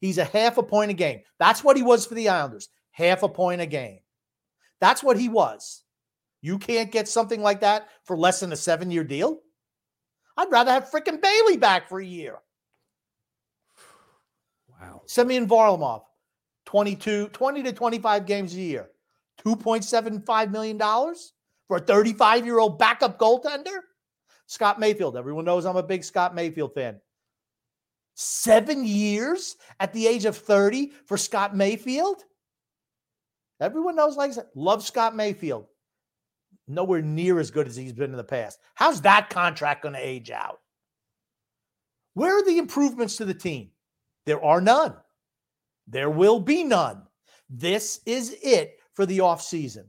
He's 0.00 0.18
a 0.18 0.24
half 0.24 0.58
a 0.58 0.62
point 0.62 0.90
a 0.90 0.94
game. 0.94 1.20
That's 1.38 1.64
what 1.64 1.76
he 1.76 1.82
was 1.82 2.06
for 2.06 2.14
the 2.14 2.28
Islanders. 2.28 2.68
Half 2.92 3.22
a 3.22 3.28
point 3.28 3.60
a 3.60 3.66
game. 3.66 3.98
That's 4.80 5.02
what 5.02 5.18
he 5.18 5.28
was. 5.28 5.82
You 6.40 6.58
can't 6.58 6.92
get 6.92 7.08
something 7.08 7.42
like 7.42 7.60
that 7.60 7.88
for 8.04 8.16
less 8.16 8.40
than 8.40 8.52
a 8.52 8.56
seven 8.56 8.90
year 8.90 9.02
deal. 9.04 9.40
I'd 10.36 10.52
rather 10.52 10.70
have 10.70 10.90
freaking 10.90 11.20
Bailey 11.20 11.56
back 11.56 11.88
for 11.88 11.98
a 11.98 12.04
year. 12.06 12.36
Wow. 14.80 15.02
Semyon 15.06 15.48
Varlamov, 15.48 16.02
22, 16.66 17.28
20 17.28 17.62
to 17.62 17.72
25 17.72 18.26
games 18.26 18.54
a 18.54 18.60
year. 18.60 18.90
$2.75 19.44 20.50
million 20.50 20.78
for 20.78 21.76
a 21.76 21.80
35 21.80 22.44
year 22.44 22.58
old 22.58 22.78
backup 22.78 23.18
goaltender? 23.18 23.78
Scott 24.46 24.80
Mayfield. 24.80 25.16
Everyone 25.16 25.44
knows 25.44 25.64
I'm 25.64 25.76
a 25.76 25.82
big 25.82 26.02
Scott 26.02 26.34
Mayfield 26.34 26.74
fan. 26.74 27.00
Seven 28.14 28.84
years 28.84 29.56
at 29.78 29.92
the 29.92 30.06
age 30.06 30.24
of 30.24 30.36
30 30.36 30.92
for 31.06 31.16
Scott 31.16 31.54
Mayfield? 31.54 32.24
Everyone 33.60 33.96
knows, 33.96 34.16
like 34.16 34.30
I 34.30 34.34
said, 34.34 34.46
love 34.54 34.84
Scott 34.84 35.14
Mayfield. 35.14 35.66
Nowhere 36.66 37.02
near 37.02 37.38
as 37.38 37.50
good 37.50 37.66
as 37.66 37.76
he's 37.76 37.92
been 37.92 38.10
in 38.10 38.16
the 38.16 38.24
past. 38.24 38.58
How's 38.74 39.02
that 39.02 39.30
contract 39.30 39.82
going 39.82 39.94
to 39.94 40.06
age 40.06 40.30
out? 40.30 40.60
Where 42.14 42.38
are 42.38 42.44
the 42.44 42.58
improvements 42.58 43.16
to 43.16 43.24
the 43.24 43.34
team? 43.34 43.70
There 44.28 44.44
are 44.44 44.60
none. 44.60 44.94
There 45.86 46.10
will 46.10 46.38
be 46.38 46.62
none. 46.62 47.04
This 47.48 48.00
is 48.04 48.36
it 48.42 48.78
for 48.92 49.06
the 49.06 49.20
offseason. 49.20 49.86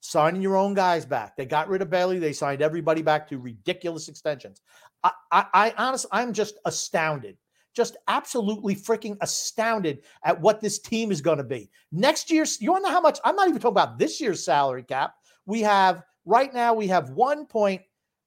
Signing 0.00 0.42
your 0.42 0.54
own 0.54 0.74
guys 0.74 1.06
back. 1.06 1.34
They 1.34 1.46
got 1.46 1.66
rid 1.66 1.80
of 1.80 1.88
Bailey. 1.88 2.18
They 2.18 2.34
signed 2.34 2.60
everybody 2.60 3.00
back 3.00 3.26
to 3.28 3.38
ridiculous 3.38 4.08
extensions. 4.08 4.60
I, 5.02 5.12
I, 5.32 5.46
I 5.54 5.74
honestly, 5.78 6.10
I'm 6.12 6.34
just 6.34 6.58
astounded, 6.66 7.38
just 7.74 7.96
absolutely 8.06 8.76
freaking 8.76 9.16
astounded 9.22 10.02
at 10.26 10.38
what 10.38 10.60
this 10.60 10.78
team 10.78 11.10
is 11.10 11.22
going 11.22 11.38
to 11.38 11.44
be. 11.44 11.70
Next 11.90 12.30
year's, 12.30 12.60
you 12.60 12.72
want 12.72 12.84
to 12.84 12.90
know 12.90 12.94
how 12.94 13.00
much? 13.00 13.18
I'm 13.24 13.34
not 13.34 13.48
even 13.48 13.62
talking 13.62 13.72
about 13.72 13.98
this 13.98 14.20
year's 14.20 14.44
salary 14.44 14.82
cap. 14.82 15.14
We 15.46 15.62
have 15.62 16.02
right 16.26 16.52
now, 16.52 16.74
we 16.74 16.86
have 16.88 17.08
one 17.12 17.46
point, 17.46 17.80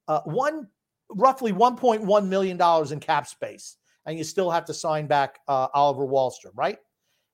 uh, 0.08 0.22
one 0.22 0.68
roughly 1.12 1.54
1.1 1.54 2.28
million 2.28 2.58
dollars 2.58 2.92
in 2.92 3.00
cap 3.00 3.28
space, 3.28 3.78
and 4.06 4.18
you 4.18 4.24
still 4.24 4.52
have 4.52 4.66
to 4.66 4.74
sign 4.74 5.08
back 5.08 5.40
uh, 5.48 5.68
Oliver 5.74 6.06
Wahlstrom, 6.06 6.52
right? 6.56 6.78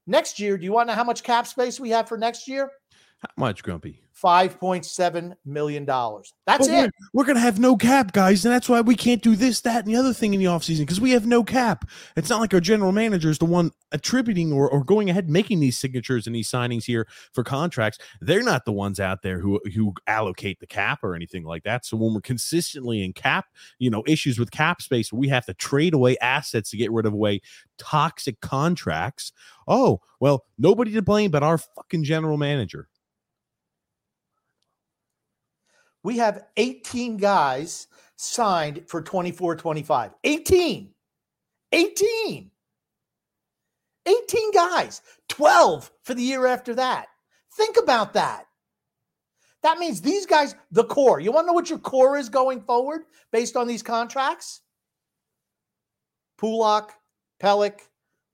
Next 0.07 0.39
year, 0.39 0.57
do 0.57 0.65
you 0.65 0.71
want 0.71 0.89
to 0.89 0.93
know 0.93 0.97
how 0.97 1.03
much 1.03 1.23
cap 1.23 1.45
space 1.45 1.79
we 1.79 1.89
have 1.91 2.07
for 2.07 2.17
next 2.17 2.47
year? 2.47 2.71
How 3.19 3.29
much, 3.35 3.63
Grumpy? 3.63 4.01
Five 4.13 4.59
point 4.59 4.85
seven 4.85 5.35
million 5.45 5.85
dollars. 5.85 6.33
That's 6.45 6.67
But 6.67 6.73
we're, 6.73 6.85
it. 6.85 6.93
we're 7.13 7.23
gonna 7.25 7.39
have 7.39 7.59
no 7.59 7.77
cap, 7.77 8.11
guys, 8.11 8.43
and 8.45 8.53
that's 8.53 8.67
why 8.67 8.81
we 8.81 8.95
can't 8.95 9.21
do 9.21 9.35
this, 9.35 9.61
that, 9.61 9.85
and 9.85 9.93
the 9.93 9.97
other 9.97 10.13
thing 10.13 10.33
in 10.33 10.41
the 10.41 10.45
offseason 10.45 10.79
because 10.79 10.99
we 10.99 11.11
have 11.11 11.25
no 11.25 11.41
cap. 11.41 11.89
It's 12.17 12.29
not 12.29 12.41
like 12.41 12.53
our 12.53 12.59
general 12.59 12.91
manager 12.91 13.29
is 13.29 13.37
the 13.37 13.45
one 13.45 13.71
attributing 13.93 14.51
or, 14.51 14.69
or 14.69 14.83
going 14.83 15.09
ahead 15.09 15.29
making 15.29 15.61
these 15.61 15.77
signatures 15.77 16.27
and 16.27 16.35
these 16.35 16.49
signings 16.51 16.83
here 16.83 17.07
for 17.31 17.45
contracts. 17.45 17.97
They're 18.19 18.43
not 18.43 18.65
the 18.65 18.73
ones 18.73 18.99
out 18.99 19.21
there 19.21 19.39
who 19.39 19.61
who 19.73 19.93
allocate 20.07 20.59
the 20.59 20.67
cap 20.67 20.99
or 21.01 21.15
anything 21.15 21.45
like 21.45 21.63
that. 21.63 21.85
So 21.85 21.95
when 21.95 22.13
we're 22.13 22.21
consistently 22.21 23.03
in 23.03 23.13
cap, 23.13 23.45
you 23.79 23.89
know, 23.89 24.03
issues 24.05 24.37
with 24.37 24.51
cap 24.51 24.81
space, 24.81 25.13
we 25.13 25.29
have 25.29 25.45
to 25.45 25.53
trade 25.53 25.93
away 25.93 26.17
assets 26.17 26.71
to 26.71 26.77
get 26.77 26.91
rid 26.91 27.05
of 27.05 27.13
away 27.13 27.41
toxic 27.77 28.41
contracts. 28.41 29.31
Oh, 29.65 30.01
well, 30.19 30.43
nobody 30.57 30.91
to 30.91 31.01
blame 31.01 31.31
but 31.31 31.43
our 31.43 31.57
fucking 31.57 32.03
general 32.03 32.35
manager. 32.35 32.88
We 36.03 36.17
have 36.17 36.45
18 36.57 37.17
guys 37.17 37.87
signed 38.15 38.83
for 38.87 39.01
24 39.01 39.55
25. 39.55 40.11
18. 40.23 40.93
18. 41.71 42.51
18 44.05 44.51
guys. 44.51 45.01
12 45.27 45.91
for 46.03 46.13
the 46.13 46.21
year 46.21 46.45
after 46.45 46.75
that. 46.75 47.07
Think 47.53 47.77
about 47.77 48.13
that. 48.13 48.45
That 49.61 49.77
means 49.77 50.01
these 50.01 50.25
guys, 50.25 50.55
the 50.71 50.85
core. 50.85 51.19
You 51.19 51.31
want 51.31 51.45
to 51.45 51.47
know 51.47 51.53
what 51.53 51.69
your 51.69 51.79
core 51.79 52.17
is 52.17 52.29
going 52.29 52.61
forward 52.61 53.01
based 53.31 53.57
on 53.57 53.67
these 53.67 53.83
contracts? 53.83 54.61
Pulock, 56.37 56.93
Pelech, 57.41 57.81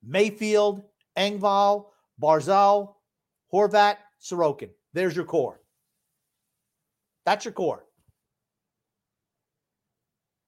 Mayfield, 0.03 0.83
Engvall, 1.17 1.87
Barzal, 2.21 2.93
Horvat, 3.51 3.97
Sorokin. 4.21 4.69
There's 4.93 5.15
your 5.15 5.25
core. 5.25 5.59
That's 7.25 7.45
your 7.45 7.53
core. 7.53 7.85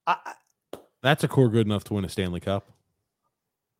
I, 0.06 0.18
I, 0.26 0.78
That's 1.04 1.24
a 1.24 1.28
core 1.28 1.50
good 1.50 1.66
enough 1.66 1.84
to 1.86 1.94
win 1.96 2.06
a 2.06 2.10
Stanley 2.10 2.40
Cup. 2.40 2.70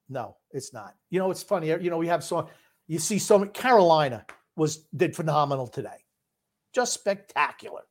no, 0.10 0.36
it's 0.52 0.74
not. 0.74 0.96
You 1.10 1.20
know, 1.20 1.32
it's 1.32 1.44
funny. 1.44 1.68
You 1.68 1.90
know, 1.90 1.98
we 1.98 2.08
have 2.08 2.24
so 2.24 2.50
you 2.88 3.00
see 3.00 3.20
so 3.20 3.40
many. 3.40 3.52
Carolina 3.52 4.26
was 4.56 4.88
did 4.96 5.16
phenomenal 5.16 5.68
today, 5.68 6.04
just 6.74 6.94
spectacular. 6.94 7.84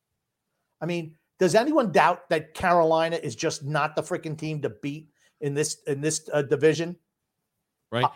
I 0.81 0.87
mean, 0.87 1.15
does 1.39 1.55
anyone 1.55 1.93
doubt 1.93 2.29
that 2.31 2.55
Carolina 2.55 3.17
is 3.17 3.37
just 3.37 3.65
not 3.65 3.97
the 3.97 4.03
freaking 4.03 4.37
team 4.37 4.61
to 4.63 4.71
beat 4.71 5.11
in 5.41 5.55
this 5.55 5.83
in 5.87 6.01
this 6.01 6.29
uh, 6.33 6.43
division? 6.43 6.97
right? 7.93 8.07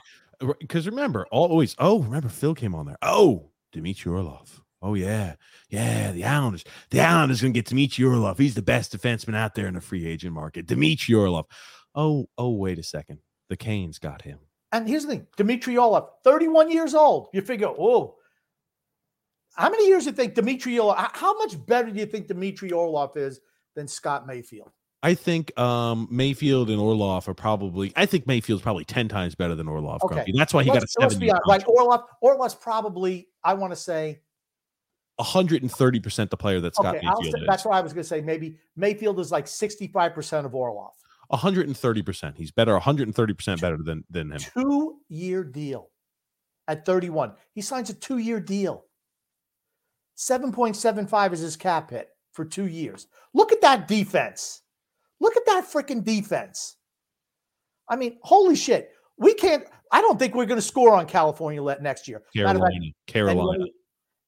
Because 0.59 0.87
remember, 0.87 1.27
always. 1.31 1.75
Oh, 1.79 2.01
remember 2.01 2.29
Phil 2.29 2.55
came 2.55 2.75
on 2.75 2.87
there. 2.87 2.97
Oh, 3.03 3.51
Dmitry 3.73 4.13
Orlov. 4.13 4.63
Oh 4.83 4.95
yeah, 4.95 5.35
yeah. 5.69 6.13
The 6.13 6.25
Islanders. 6.25 6.65
The 6.91 7.01
Islanders 7.01 7.41
gonna 7.41 7.53
get 7.53 7.67
Dmitry 7.67 8.05
Orlov. 8.05 8.39
He's 8.39 8.55
the 8.55 8.63
best 8.63 8.97
defenseman 8.97 9.37
out 9.37 9.55
there 9.55 9.67
in 9.67 9.75
the 9.75 9.81
free 9.81 10.07
agent 10.07 10.35
market. 10.35 10.67
Dmitry 10.67 11.15
Orlov. 11.15 11.47
Oh, 11.95 12.29
oh. 12.39 12.51
Wait 12.51 12.79
a 12.79 12.83
second. 12.83 13.19
The 13.49 13.57
Canes 13.57 13.99
got 13.99 14.23
him. 14.23 14.39
And 14.73 14.89
here's 14.89 15.05
the 15.05 15.17
thing: 15.17 15.27
Dmitry 15.37 15.77
Orlov, 15.77 16.11
31 16.25 16.71
years 16.71 16.95
old. 16.95 17.29
You 17.33 17.43
figure, 17.43 17.69
oh, 17.69 18.17
how 19.55 19.69
many 19.69 19.89
years 19.89 20.05
do 20.05 20.11
you 20.11 20.17
think 20.17 20.35
Dmitry 20.35 20.79
Orlov? 20.79 21.11
How 21.13 21.37
much 21.37 21.55
better 21.67 21.91
do 21.91 21.99
you 21.99 22.07
think 22.07 22.29
Dmitry 22.29 22.73
Orlov 22.73 23.17
is 23.17 23.41
than 23.75 23.89
Scott 23.89 24.27
Mayfield? 24.27 24.71
I 25.03 25.15
think 25.15 25.59
um, 25.59 26.09
Mayfield 26.11 26.69
and 26.69 26.79
Orlov 26.79 27.29
are 27.29 27.35
probably. 27.35 27.93
I 27.97 28.07
think 28.07 28.27
Mayfield's 28.27 28.63
probably 28.63 28.85
ten 28.85 29.09
times 29.09 29.35
better 29.35 29.55
than 29.55 29.67
Orlov. 29.67 30.03
Okay. 30.05 30.15
Grumpy. 30.15 30.33
That's 30.37 30.55
why 30.55 30.63
he 30.63 30.69
got 30.69 30.79
a 30.79 30.81
let's, 30.81 30.97
let's 30.99 31.15
seven 31.15 31.21
be 31.21 31.27
year. 31.27 31.39
Like 31.47 31.69
Orlov, 31.69 32.05
Orlov's 32.21 32.55
probably, 32.55 33.29
I 33.43 33.55
want 33.55 33.73
to 33.73 33.77
say, 33.77 34.21
hundred 35.23 35.63
and 35.63 35.71
thirty 35.71 36.01
percent 36.01 36.31
the 36.31 36.37
player 36.37 36.61
that 36.61 36.75
Scott 36.75 36.97
okay, 36.97 37.07
Mayfield 37.07 37.35
say, 37.35 37.41
is. 37.41 37.47
that's 37.47 37.65
what 37.65 37.75
I 37.75 37.81
was 37.81 37.93
going 37.93 38.03
to 38.03 38.09
say. 38.09 38.21
Maybe 38.21 38.57
Mayfield 38.77 39.21
is 39.21 39.31
like 39.31 39.47
65% 39.47 40.45
of 40.45 40.55
Orlov. 40.55 40.93
hundred 41.33 41.67
and 41.67 41.77
thirty 41.77 42.03
percent. 42.03 42.37
He's 42.37 42.51
better. 42.51 42.79
hundred 42.79 43.09
and 43.09 43.15
thirty 43.15 43.35
percent 43.35 43.61
better 43.61 43.79
than 43.79 44.05
than 44.11 44.33
him. 44.33 44.41
Two 44.55 44.99
year 45.09 45.45
deal 45.45 45.91
at 46.71 46.87
31. 46.87 47.33
He 47.53 47.61
signs 47.61 47.91
a 47.91 47.95
two 47.95 48.19
year 48.19 48.41
deal. 48.41 48.85
7.75 50.17 51.33
is 51.33 51.41
his 51.41 51.57
cap 51.57 51.91
hit 51.91 52.11
for 52.33 52.45
two 52.45 52.67
years. 52.67 53.07
Look 53.35 53.53
at 53.53 53.63
that 53.63 53.89
defense. 53.89 54.63
Look 55.19 55.37
at 55.37 55.47
that 55.47 55.65
freaking 55.65 56.05
defense. 56.05 56.77
I 57.89 57.97
mean, 57.97 58.19
holy 58.23 58.55
shit. 58.55 58.91
We 59.19 59.35
can't, 59.35 59.65
I 59.91 60.01
don't 60.01 60.19
think 60.19 60.35
we're 60.35 60.47
going 60.47 60.61
to 60.61 60.67
score 60.67 60.95
on 60.95 61.07
California 61.07 61.63
let 61.63 61.83
next 61.83 62.07
year. 62.07 62.19
Of 62.19 62.23
fact, 62.23 62.35
Carolina. 62.35 62.87
Carolina. 63.07 63.41
Anyone, 63.41 63.69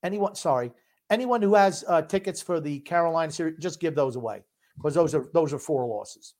anyone, 0.03 0.35
sorry, 0.35 0.73
anyone 1.13 1.43
who 1.43 1.55
has 1.55 1.85
uh, 1.87 2.03
tickets 2.03 2.41
for 2.41 2.59
the 2.59 2.81
Carolina 2.81 3.31
series, 3.31 3.59
just 3.61 3.81
give 3.81 3.95
those 3.95 4.17
away 4.17 4.43
because 4.77 4.95
those 4.95 5.15
are 5.15 5.29
those 5.35 5.53
are 5.53 5.59
four 5.59 5.87
losses. 5.87 6.35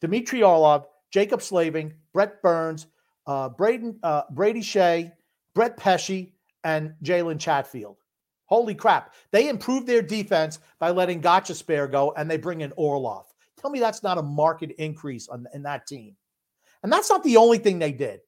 Dmitry 0.00 0.42
Orlov, 0.42 0.86
Jaccob 1.12 1.42
Slavin, 1.42 1.92
Brent 2.14 2.40
Burns, 2.42 2.86
uh, 3.26 3.48
Braden 3.50 3.98
uh, 4.02 4.22
Brady 4.30 4.60
Skjei, 4.60 5.12
Brett 5.54 5.76
Pesce, 5.76 6.32
and 6.64 6.94
Jalen 7.02 7.38
Chatfield. 7.38 7.96
Holy 8.46 8.74
crap! 8.74 9.14
They 9.32 9.48
improved 9.48 9.86
their 9.86 10.02
defense 10.02 10.60
by 10.78 10.90
letting 10.90 11.20
Gostisbehere 11.20 11.90
go, 11.90 12.12
and 12.16 12.30
they 12.30 12.36
bring 12.36 12.60
in 12.60 12.72
Orlov. 12.76 13.26
Tell 13.58 13.70
me 13.70 13.80
that's 13.80 14.02
not 14.02 14.18
a 14.18 14.22
market 14.22 14.70
increase 14.78 15.28
on 15.28 15.46
in 15.52 15.62
that 15.64 15.86
team, 15.86 16.16
and 16.82 16.92
that's 16.92 17.10
not 17.10 17.24
the 17.24 17.36
only 17.36 17.58
thing 17.58 17.78
they 17.78 17.92
did, 17.92 18.20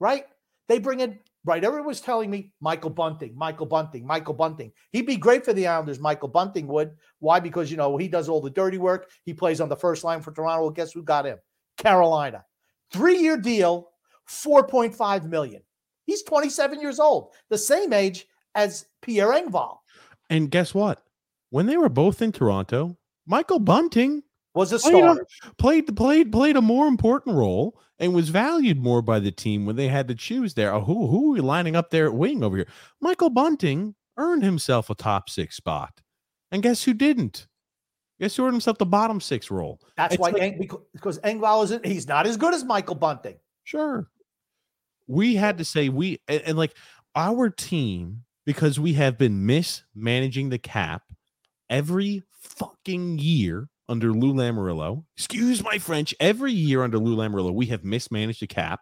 right? 0.00 0.24
They 0.68 0.78
bring 0.78 1.00
in 1.00 1.18
right. 1.44 1.64
Everyone 1.64 1.86
was 1.86 2.00
telling 2.00 2.30
me 2.30 2.52
Michael 2.60 2.90
Bunting, 2.90 3.36
Michael 3.36 3.66
Bunting, 3.66 4.06
Michael 4.06 4.34
Bunting. 4.34 4.72
He'd 4.92 5.06
be 5.06 5.16
great 5.16 5.44
for 5.44 5.52
the 5.52 5.66
Islanders. 5.66 6.00
Michael 6.00 6.28
Bunting 6.28 6.66
would. 6.66 6.92
Why? 7.18 7.40
Because 7.40 7.70
you 7.70 7.76
know 7.76 7.96
he 7.96 8.08
does 8.08 8.28
all 8.28 8.40
the 8.40 8.50
dirty 8.50 8.78
work. 8.78 9.10
He 9.24 9.34
plays 9.34 9.60
on 9.60 9.68
the 9.68 9.76
first 9.76 10.04
line 10.04 10.22
for 10.22 10.32
Toronto. 10.32 10.62
Well, 10.62 10.70
guess 10.70 10.92
who 10.92 11.02
got 11.02 11.26
him? 11.26 11.38
Carolina. 11.76 12.44
Three-year 12.92 13.36
deal, 13.36 13.90
four 14.26 14.66
point 14.66 14.94
five 14.94 15.24
million. 15.26 15.62
He's 16.06 16.22
twenty-seven 16.22 16.80
years 16.80 16.98
old, 16.98 17.34
the 17.48 17.58
same 17.58 17.92
age 17.92 18.26
as 18.54 18.86
Pierre 19.00 19.28
Engvall. 19.28 19.78
And 20.28 20.50
guess 20.50 20.74
what? 20.74 21.02
When 21.50 21.66
they 21.66 21.76
were 21.76 21.88
both 21.88 22.20
in 22.20 22.32
Toronto, 22.32 22.96
Michael 23.26 23.60
Bunting 23.60 24.22
Was 24.54 24.72
a 24.72 24.76
oh, 24.76 24.90
played 24.90 25.04
a, 25.04 25.14
star. 25.14 25.52
played 25.58 25.86
the 25.86 25.92
played 25.92 26.32
played 26.32 26.56
a 26.56 26.62
more 26.62 26.88
important 26.88 27.36
role 27.36 27.80
and 28.00 28.12
was 28.14 28.30
valued 28.30 28.78
more 28.82 29.00
by 29.00 29.20
the 29.20 29.30
team 29.30 29.64
when 29.64 29.76
they 29.76 29.86
had 29.88 30.08
to 30.08 30.14
choose 30.14 30.54
there. 30.54 30.72
Oh, 30.72 30.80
who 30.80 31.06
who 31.06 31.30
are 31.30 31.34
we 31.34 31.40
lining 31.40 31.76
up 31.76 31.90
there 31.90 32.06
at 32.06 32.14
wing 32.14 32.42
over 32.42 32.56
here? 32.56 32.66
Michael 33.00 33.30
Bunting 33.30 33.94
earned 34.16 34.42
himself 34.42 34.90
a 34.90 34.94
top 34.94 35.30
six 35.30 35.56
spot, 35.56 36.00
and 36.50 36.62
guess 36.62 36.82
who 36.82 36.94
didn't? 36.94 37.46
Guess 38.20 38.36
who 38.36 38.44
earned 38.44 38.54
himself 38.54 38.78
the 38.78 38.86
bottom 38.86 39.20
six 39.20 39.50
role? 39.50 39.80
That's 39.96 40.14
It's 40.14 40.20
why 40.20 40.30
like- 40.30 40.42
Eng- 40.42 40.68
because 40.92 41.20
Engvall 41.20 41.64
isn't. 41.64 41.86
He's 41.86 42.08
not 42.08 42.26
as 42.26 42.36
good 42.36 42.52
as 42.52 42.64
Michael 42.64 42.96
Bunting. 42.96 43.36
Sure. 43.64 44.08
We 45.06 45.36
had 45.36 45.58
to 45.58 45.64
say 45.64 45.88
we 45.88 46.20
and, 46.28 46.42
and 46.42 46.58
like 46.58 46.74
our 47.14 47.50
team 47.50 48.24
because 48.44 48.80
we 48.80 48.94
have 48.94 49.16
been 49.16 49.46
mismanaging 49.46 50.48
the 50.50 50.58
cap 50.58 51.02
every 51.68 52.24
fucking 52.40 53.18
year 53.20 53.68
under 53.90 54.12
Lou 54.12 54.32
Lamoriello. 54.32 55.04
Excuse 55.16 55.62
my 55.62 55.78
French. 55.78 56.14
Every 56.20 56.52
year 56.52 56.82
under 56.82 56.98
Lou 56.98 57.16
Lamoriello, 57.16 57.52
we 57.52 57.66
have 57.66 57.84
mismanaged 57.84 58.40
the 58.40 58.46
cap. 58.46 58.80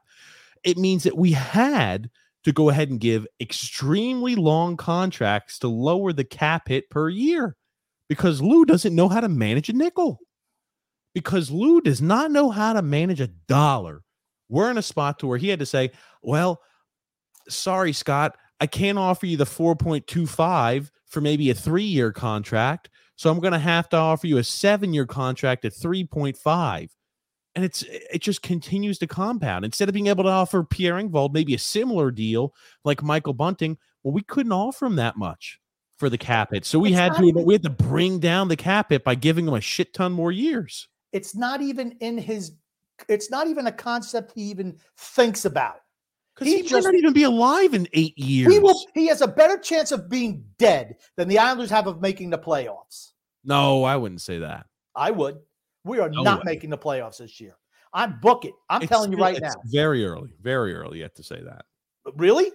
It 0.63 0.79
means 0.79 1.03
that 1.03 1.19
we 1.19 1.33
had 1.33 2.11
to 2.45 2.53
go 2.53 2.69
ahead 2.69 2.91
and 2.91 3.01
give 3.01 3.27
extremely 3.41 4.37
long 4.37 4.77
contracts 4.77 5.59
to 5.61 5.69
lower 5.69 6.13
the 6.13 6.25
cap 6.25 6.69
hit 6.69 6.89
per 6.91 7.09
year 7.09 7.57
because 8.09 8.41
Lou 8.41 8.65
doesn't 8.65 8.95
know 8.95 9.09
how 9.09 9.21
to 9.21 9.29
manage 9.29 9.69
a 9.69 9.73
nickel. 9.73 10.21
Because 11.15 11.51
Lou 11.51 11.81
does 11.81 12.01
not 12.01 12.31
know 12.31 12.51
how 12.51 12.75
to 12.75 12.83
manage 12.83 13.21
a 13.21 13.27
dollar 13.27 14.03
we're 14.49 14.71
in 14.71 14.79
a 14.79 14.83
spot 14.83 15.19
to 15.19 15.27
where 15.27 15.39
he 15.39 15.49
had 15.49 15.59
to 15.59 15.67
say, 15.67 15.91
well, 16.23 16.61
sorry, 17.49 17.93
Scott, 17.93 18.37
I 18.61 18.67
can't 18.67 18.99
offer 18.99 19.27
you 19.27 19.37
the 19.37 19.45
4.25 19.45 20.91
for 21.07 21.21
maybe 21.21 21.51
a 21.51 21.55
three 21.55 21.85
year 21.85 22.13
contract. 22.13 22.91
So 23.19 23.29
I'm 23.31 23.41
going 23.41 23.53
to 23.53 23.59
have 23.59 23.89
to 23.89 23.97
offer 23.97 24.29
you 24.29 24.39
a 24.39 24.45
seven 24.45 24.95
year 24.95 25.05
contract 25.05 25.65
at 25.65 25.73
3.5. 25.73 26.89
And 27.57 27.65
it's 27.65 27.83
it 27.83 28.23
just 28.23 28.43
continues 28.43 28.99
to 28.99 29.09
compound. 29.09 29.65
Instead 29.65 29.89
of 29.89 29.93
being 29.93 30.07
able 30.07 30.23
to 30.23 30.31
offer 30.31 30.63
Pierre 30.63 30.95
Engvall 30.95 31.33
maybe 31.33 31.53
a 31.55 31.59
similar 31.59 32.13
deal 32.13 32.55
like 32.85 33.03
Michael 33.03 33.33
Bunting, 33.33 33.77
well, 34.05 34.15
we 34.15 34.23
couldn't 34.23 34.53
offer 34.53 34.87
him 34.87 34.95
that 34.97 35.17
much 35.17 35.59
for 35.99 36.09
the 36.09 36.17
cap 36.17 36.51
hit. 36.53 36.65
So 36.65 36.79
we 36.79 36.91
It's 36.91 36.99
had 36.99 37.17
to 37.17 37.25
even- 37.25 37.45
we 37.45 37.55
had 37.55 37.65
to 37.65 37.71
bring 37.71 38.21
down 38.21 38.47
the 38.47 38.57
cap 38.57 38.91
hit 38.91 39.03
by 39.03 39.17
giving 39.17 39.49
him 39.49 39.55
a 39.55 39.61
shit 39.61 39.93
ton 39.93 40.13
more 40.13 40.31
years. 40.31 40.87
It's 41.13 41.35
not 41.35 41.61
even 41.61 41.93
in 41.99 42.19
his. 42.19 42.53
It's 43.09 43.31
not 43.31 43.49
even 43.49 43.67
a 43.67 43.73
concept 43.73 44.33
he 44.37 44.43
even 44.43 44.79
thinks 44.97 45.45
about. 45.45 45.81
Because 46.39 46.47
He 46.53 46.57
he, 46.59 46.63
might 46.63 46.69
just- 46.71 46.85
not 46.87 46.95
even 46.95 47.13
be 47.13 47.25
alive 47.25 47.75
in 47.75 47.89
eight 47.95 48.17
years. 48.19 48.53
He 48.53 48.59
will. 48.59 48.81
He 48.95 49.07
has 49.09 49.21
a 49.23 49.29
better 49.29 49.59
chance 49.59 49.91
of 49.93 50.09
being 50.09 50.45
dead 50.59 50.97
than 51.17 51.29
the 51.29 51.39
Islanders 51.39 51.71
have 51.71 51.87
of 51.87 52.01
making 52.01 52.31
the 52.31 52.39
playoffs. 52.39 53.13
No, 53.45 53.85
I 53.85 53.97
wouldn't 53.97 54.21
say 54.21 54.39
that. 54.39 54.67
I 54.95 55.11
would. 55.11 55.39
We 55.85 55.99
are 56.01 56.09
No 56.11 56.23
not 56.23 56.39
way. 56.41 56.53
making 56.53 56.71
the 56.71 56.79
playoffs 56.79 57.19
this 57.19 57.41
year. 57.41 57.57
I'm 57.93 58.21
book 58.21 58.45
it. 58.45 58.53
I'm 58.69 58.83
It's 58.83 58.91
telling 58.91 59.11
you 59.13 59.19
right 59.19 59.37
it's 59.37 59.41
now. 59.43 59.63
Very 59.67 60.05
early, 60.05 60.31
very 60.43 60.75
early 60.75 60.99
yet 61.01 61.15
to 61.17 61.23
say 61.23 61.41
that. 61.43 61.65
Really? 62.17 62.51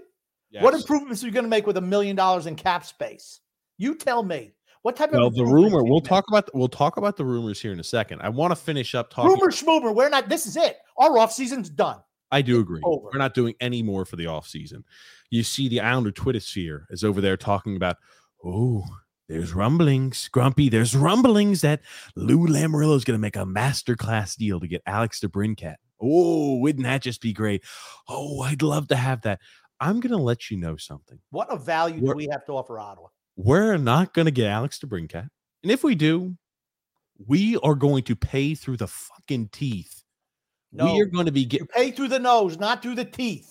What 0.59 0.75
improvements 0.75 1.23
are 1.23 1.25
you 1.25 1.31
going 1.31 1.45
to 1.45 1.49
make 1.49 1.65
with 1.65 1.77
a 1.77 1.81
million 1.81 2.15
dollars 2.15 2.45
in 2.45 2.55
cap 2.55 2.85
space? 2.85 3.39
You 3.79 3.95
tell 3.95 4.21
me. 4.23 4.53
What 4.83 4.95
type 4.95 5.11
Well, 5.13 5.25
of 5.27 5.33
the 5.35 5.45
rumor. 5.45 5.81
We'll 5.83 5.95
make? 5.95 6.03
talk 6.03 6.25
about. 6.29 6.49
We'll 6.53 6.67
talk 6.67 6.97
about 6.97 7.17
the 7.17 7.25
rumors 7.25 7.59
here 7.59 7.71
in 7.71 7.79
a 7.79 7.83
second. 7.83 8.21
I 8.21 8.29
want 8.29 8.51
to 8.51 8.55
finish 8.55 8.93
up 8.93 9.09
talking. 9.09 9.31
rumor 9.31 9.49
schmoomer. 9.51 9.95
We're 9.95 10.09
not. 10.09 10.29
This 10.29 10.45
is 10.45 10.55
it. 10.57 10.77
Our 10.97 11.17
off 11.17 11.31
season's 11.33 11.69
done. 11.69 11.97
I 12.33 12.41
do 12.41 12.59
agree. 12.59 12.81
over. 12.83 13.09
We're 13.13 13.19
not 13.19 13.33
doing 13.33 13.53
any 13.61 13.83
more 13.83 14.05
for 14.05 14.15
the 14.15 14.25
offseason. 14.25 14.83
You 15.29 15.43
see, 15.43 15.69
the 15.69 15.79
Islander 15.81 16.11
Twitter 16.11 16.39
sphere 16.39 16.87
is 16.89 17.03
over 17.03 17.21
there 17.21 17.37
talking 17.37 17.75
about, 17.75 17.97
oh, 18.43 18.83
there's 19.29 19.53
rumblings, 19.53 20.27
Grumpy. 20.29 20.67
There's 20.69 20.95
rumblings 20.95 21.61
that 21.61 21.81
Lou 22.15 22.47
Lamoriello 22.47 22.95
is 22.95 23.03
going 23.05 23.17
to 23.17 23.21
make 23.21 23.35
a 23.37 23.45
masterclass 23.45 24.35
deal 24.35 24.59
to 24.59 24.67
get 24.67 24.81
Alex 24.85 25.19
DeBrincat. 25.21 25.75
Oh, 26.01 26.57
wouldn't 26.57 26.83
that 26.83 27.01
just 27.01 27.21
be 27.21 27.31
great? 27.33 27.63
Oh, 28.09 28.41
I'd 28.41 28.61
love 28.61 28.89
to 28.89 28.95
have 28.97 29.21
that. 29.21 29.39
I'm 29.79 29.99
going 30.01 30.11
to 30.11 30.17
let 30.21 30.51
you 30.51 30.57
know 30.57 30.75
something. 30.75 31.19
What 31.29 31.47
a 31.51 31.57
value 31.57 31.99
do 31.99 32.05
We're- 32.07 32.17
we 32.17 32.27
have 32.31 32.45
to 32.47 32.51
offer 32.53 32.77
Ottawa? 32.79 33.07
We're 33.35 33.77
not 33.77 34.13
going 34.13 34.25
to 34.25 34.31
get 34.31 34.47
Alex 34.49 34.79
DeBrincat. 34.79 35.29
And 35.63 35.71
if 35.71 35.83
we 35.83 35.95
do, 35.95 36.37
we 37.25 37.57
are 37.63 37.75
going 37.75 38.03
to 38.03 38.15
pay 38.15 38.53
through 38.55 38.77
the 38.77 38.87
fucking 38.87 39.49
teeth. 39.51 40.02
No, 40.73 40.93
We 40.93 41.01
are 41.01 41.05
going 41.05 41.27
to 41.27 41.31
be 41.31 41.45
getting. 41.45 41.67
pay 41.67 41.91
through 41.91 42.07
the 42.09 42.19
nose, 42.19 42.57
not 42.57 42.81
through 42.81 42.95
the 42.95 43.05
teeth. 43.05 43.49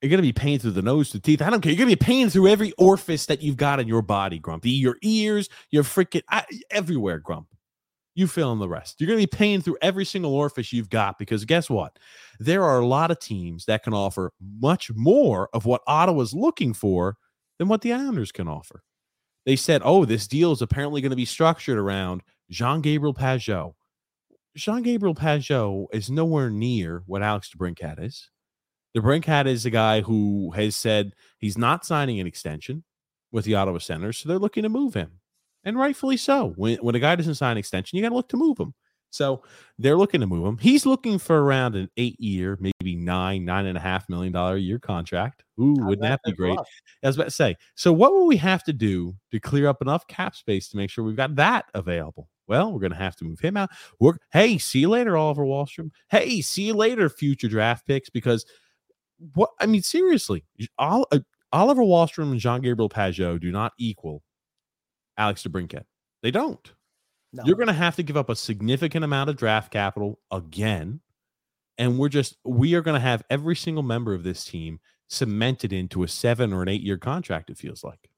You're 0.00 0.10
gonna 0.10 0.22
be 0.22 0.32
paying 0.32 0.58
through 0.58 0.72
the 0.72 0.82
nose, 0.82 1.12
the 1.12 1.20
teeth. 1.20 1.40
I 1.40 1.48
don't 1.48 1.60
care. 1.60 1.70
You're 1.70 1.78
gonna 1.78 1.92
be 1.92 1.94
paying 1.94 2.28
through 2.28 2.48
every 2.48 2.72
orifice 2.72 3.26
that 3.26 3.40
you've 3.40 3.56
got 3.56 3.78
in 3.78 3.86
your 3.86 4.02
body, 4.02 4.40
Grumpy. 4.40 4.70
Your 4.70 4.96
ears, 5.02 5.48
your 5.70 5.84
freaking 5.84 6.22
I, 6.28 6.44
everywhere, 6.72 7.20
Grump. 7.20 7.46
You 8.16 8.26
fill 8.26 8.50
in 8.50 8.58
the 8.58 8.68
rest. 8.68 9.00
You're 9.00 9.06
gonna 9.06 9.18
be 9.18 9.28
paying 9.28 9.60
through 9.60 9.76
every 9.80 10.04
single 10.04 10.34
orifice 10.34 10.72
you've 10.72 10.90
got 10.90 11.18
because 11.20 11.44
guess 11.44 11.70
what? 11.70 12.00
There 12.40 12.64
are 12.64 12.80
a 12.80 12.86
lot 12.86 13.12
of 13.12 13.20
teams 13.20 13.64
that 13.66 13.84
can 13.84 13.94
offer 13.94 14.32
much 14.60 14.90
more 14.92 15.48
of 15.52 15.66
what 15.66 15.82
Ottawa's 15.86 16.34
looking 16.34 16.74
for 16.74 17.16
than 17.60 17.68
what 17.68 17.82
the 17.82 17.92
Islanders 17.92 18.32
can 18.32 18.48
offer. 18.48 18.82
They 19.46 19.54
said, 19.54 19.82
"Oh, 19.84 20.04
this 20.04 20.26
deal 20.26 20.50
is 20.50 20.62
apparently 20.62 21.00
going 21.00 21.10
to 21.10 21.16
be 21.16 21.24
structured 21.24 21.78
around 21.78 22.22
Jean 22.50 22.80
Gabriel 22.80 23.14
Pageau." 23.14 23.74
Jean 24.54 24.82
Gabriel 24.82 25.14
Pageau 25.14 25.86
is 25.92 26.10
nowhere 26.10 26.50
near 26.50 27.02
what 27.06 27.22
Alex 27.22 27.50
DeBrincat 27.56 28.02
is. 28.02 28.28
DeBrincat 28.96 29.46
is 29.46 29.64
a 29.64 29.70
guy 29.70 30.02
who 30.02 30.50
has 30.50 30.76
said 30.76 31.14
he's 31.38 31.56
not 31.56 31.86
signing 31.86 32.20
an 32.20 32.26
extension 32.26 32.84
with 33.30 33.46
the 33.46 33.54
Ottawa 33.54 33.78
Senators, 33.78 34.18
so 34.18 34.28
they're 34.28 34.38
looking 34.38 34.62
to 34.64 34.68
move 34.68 34.92
him, 34.92 35.20
and 35.64 35.78
rightfully 35.78 36.18
so. 36.18 36.52
When 36.56 36.76
when 36.78 36.94
a 36.94 37.00
guy 37.00 37.16
doesn't 37.16 37.36
sign 37.36 37.52
an 37.52 37.58
extension, 37.58 37.96
you 37.96 38.02
got 38.02 38.10
to 38.10 38.14
look 38.14 38.28
to 38.28 38.36
move 38.36 38.58
him. 38.58 38.74
So 39.08 39.42
they're 39.78 39.96
looking 39.96 40.20
to 40.20 40.26
move 40.26 40.46
him. 40.46 40.56
He's 40.58 40.86
looking 40.86 41.18
for 41.18 41.42
around 41.42 41.76
an 41.76 41.90
eight-year, 41.98 42.58
maybe 42.60 42.96
nine, 42.96 43.44
nine 43.44 43.66
and 43.66 43.76
a 43.76 43.80
half 43.80 44.08
million 44.08 44.32
dollar 44.32 44.56
a 44.56 44.60
year 44.60 44.78
contract. 44.78 45.44
Ooh, 45.60 45.76
How's 45.78 45.88
wouldn't 45.90 46.02
that 46.08 46.20
be 46.24 46.32
great? 46.32 46.58
us? 46.58 46.66
I 47.02 47.06
was 47.08 47.16
about 47.16 47.24
to 47.24 47.30
say. 47.30 47.56
So, 47.74 47.92
what 47.92 48.12
will 48.12 48.26
we 48.26 48.36
have 48.38 48.64
to 48.64 48.72
do 48.72 49.14
to 49.30 49.40
clear 49.40 49.68
up 49.68 49.82
enough 49.82 50.06
cap 50.06 50.34
space 50.34 50.68
to 50.70 50.76
make 50.78 50.90
sure 50.90 51.04
we've 51.04 51.16
got 51.16 51.36
that 51.36 51.66
available? 51.74 52.28
Well, 52.48 52.72
we're 52.72 52.80
going 52.80 52.92
to 52.92 52.98
have 52.98 53.16
to 53.16 53.24
move 53.24 53.40
him 53.40 53.56
out. 53.56 53.70
We're 54.00 54.14
hey, 54.32 54.58
see 54.58 54.80
you 54.80 54.88
later, 54.90 55.16
Oliver 55.16 55.44
Wahlstrom. 55.44 55.90
Hey, 56.10 56.40
see 56.40 56.64
you 56.64 56.74
later, 56.74 57.08
future 57.08 57.48
draft 57.48 57.86
picks. 57.86 58.10
Because 58.10 58.44
what 59.34 59.50
I 59.60 59.66
mean, 59.66 59.82
seriously, 59.82 60.44
Ol- 60.78 61.06
uh, 61.12 61.20
Oliver 61.52 61.82
Wahlstrom 61.82 62.32
and 62.32 62.40
Jean 62.40 62.60
Gabriel 62.60 62.88
Pageau 62.88 63.40
do 63.40 63.52
not 63.52 63.72
equal 63.78 64.22
Alex 65.16 65.42
DeBrincat. 65.42 65.84
They 66.22 66.30
don't. 66.30 66.72
No. 67.32 67.42
You're 67.46 67.56
going 67.56 67.68
to 67.68 67.72
have 67.72 67.96
to 67.96 68.02
give 68.02 68.16
up 68.16 68.28
a 68.28 68.36
significant 68.36 69.04
amount 69.04 69.30
of 69.30 69.36
draft 69.36 69.72
capital 69.72 70.18
again. 70.30 71.00
And 71.78 71.98
we're 71.98 72.10
just, 72.10 72.36
we 72.44 72.74
are 72.74 72.82
going 72.82 72.94
to 72.94 73.00
have 73.00 73.22
every 73.30 73.56
single 73.56 73.82
member 73.82 74.12
of 74.12 74.22
this 74.22 74.44
team 74.44 74.80
cemented 75.08 75.72
into 75.72 76.02
a 76.02 76.08
seven 76.08 76.52
or 76.52 76.62
an 76.62 76.68
eight 76.68 76.82
year 76.82 76.98
contract, 76.98 77.48
it 77.50 77.56
feels 77.56 77.82
like. 77.82 78.10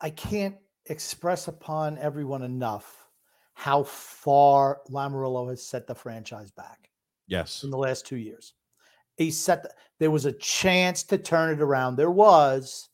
I 0.00 0.10
can't 0.10 0.56
express 0.86 1.48
upon 1.48 1.98
everyone 1.98 2.42
enough 2.42 3.06
how 3.54 3.82
far 3.84 4.80
Lamoriello 4.90 5.48
has 5.50 5.64
set 5.66 5.86
the 5.86 5.94
franchise 5.94 6.50
back 6.50 6.90
Yes. 7.26 7.62
in 7.62 7.70
the 7.70 7.78
last 7.78 8.06
two 8.06 8.16
years. 8.16 8.54
He 9.16 9.30
set 9.30 9.62
the, 9.62 9.70
there 10.00 10.10
was 10.10 10.24
a 10.26 10.32
chance 10.32 11.04
to 11.04 11.18
turn 11.18 11.50
it 11.54 11.60
around. 11.62 11.96
There 11.96 12.10
was. 12.10 12.88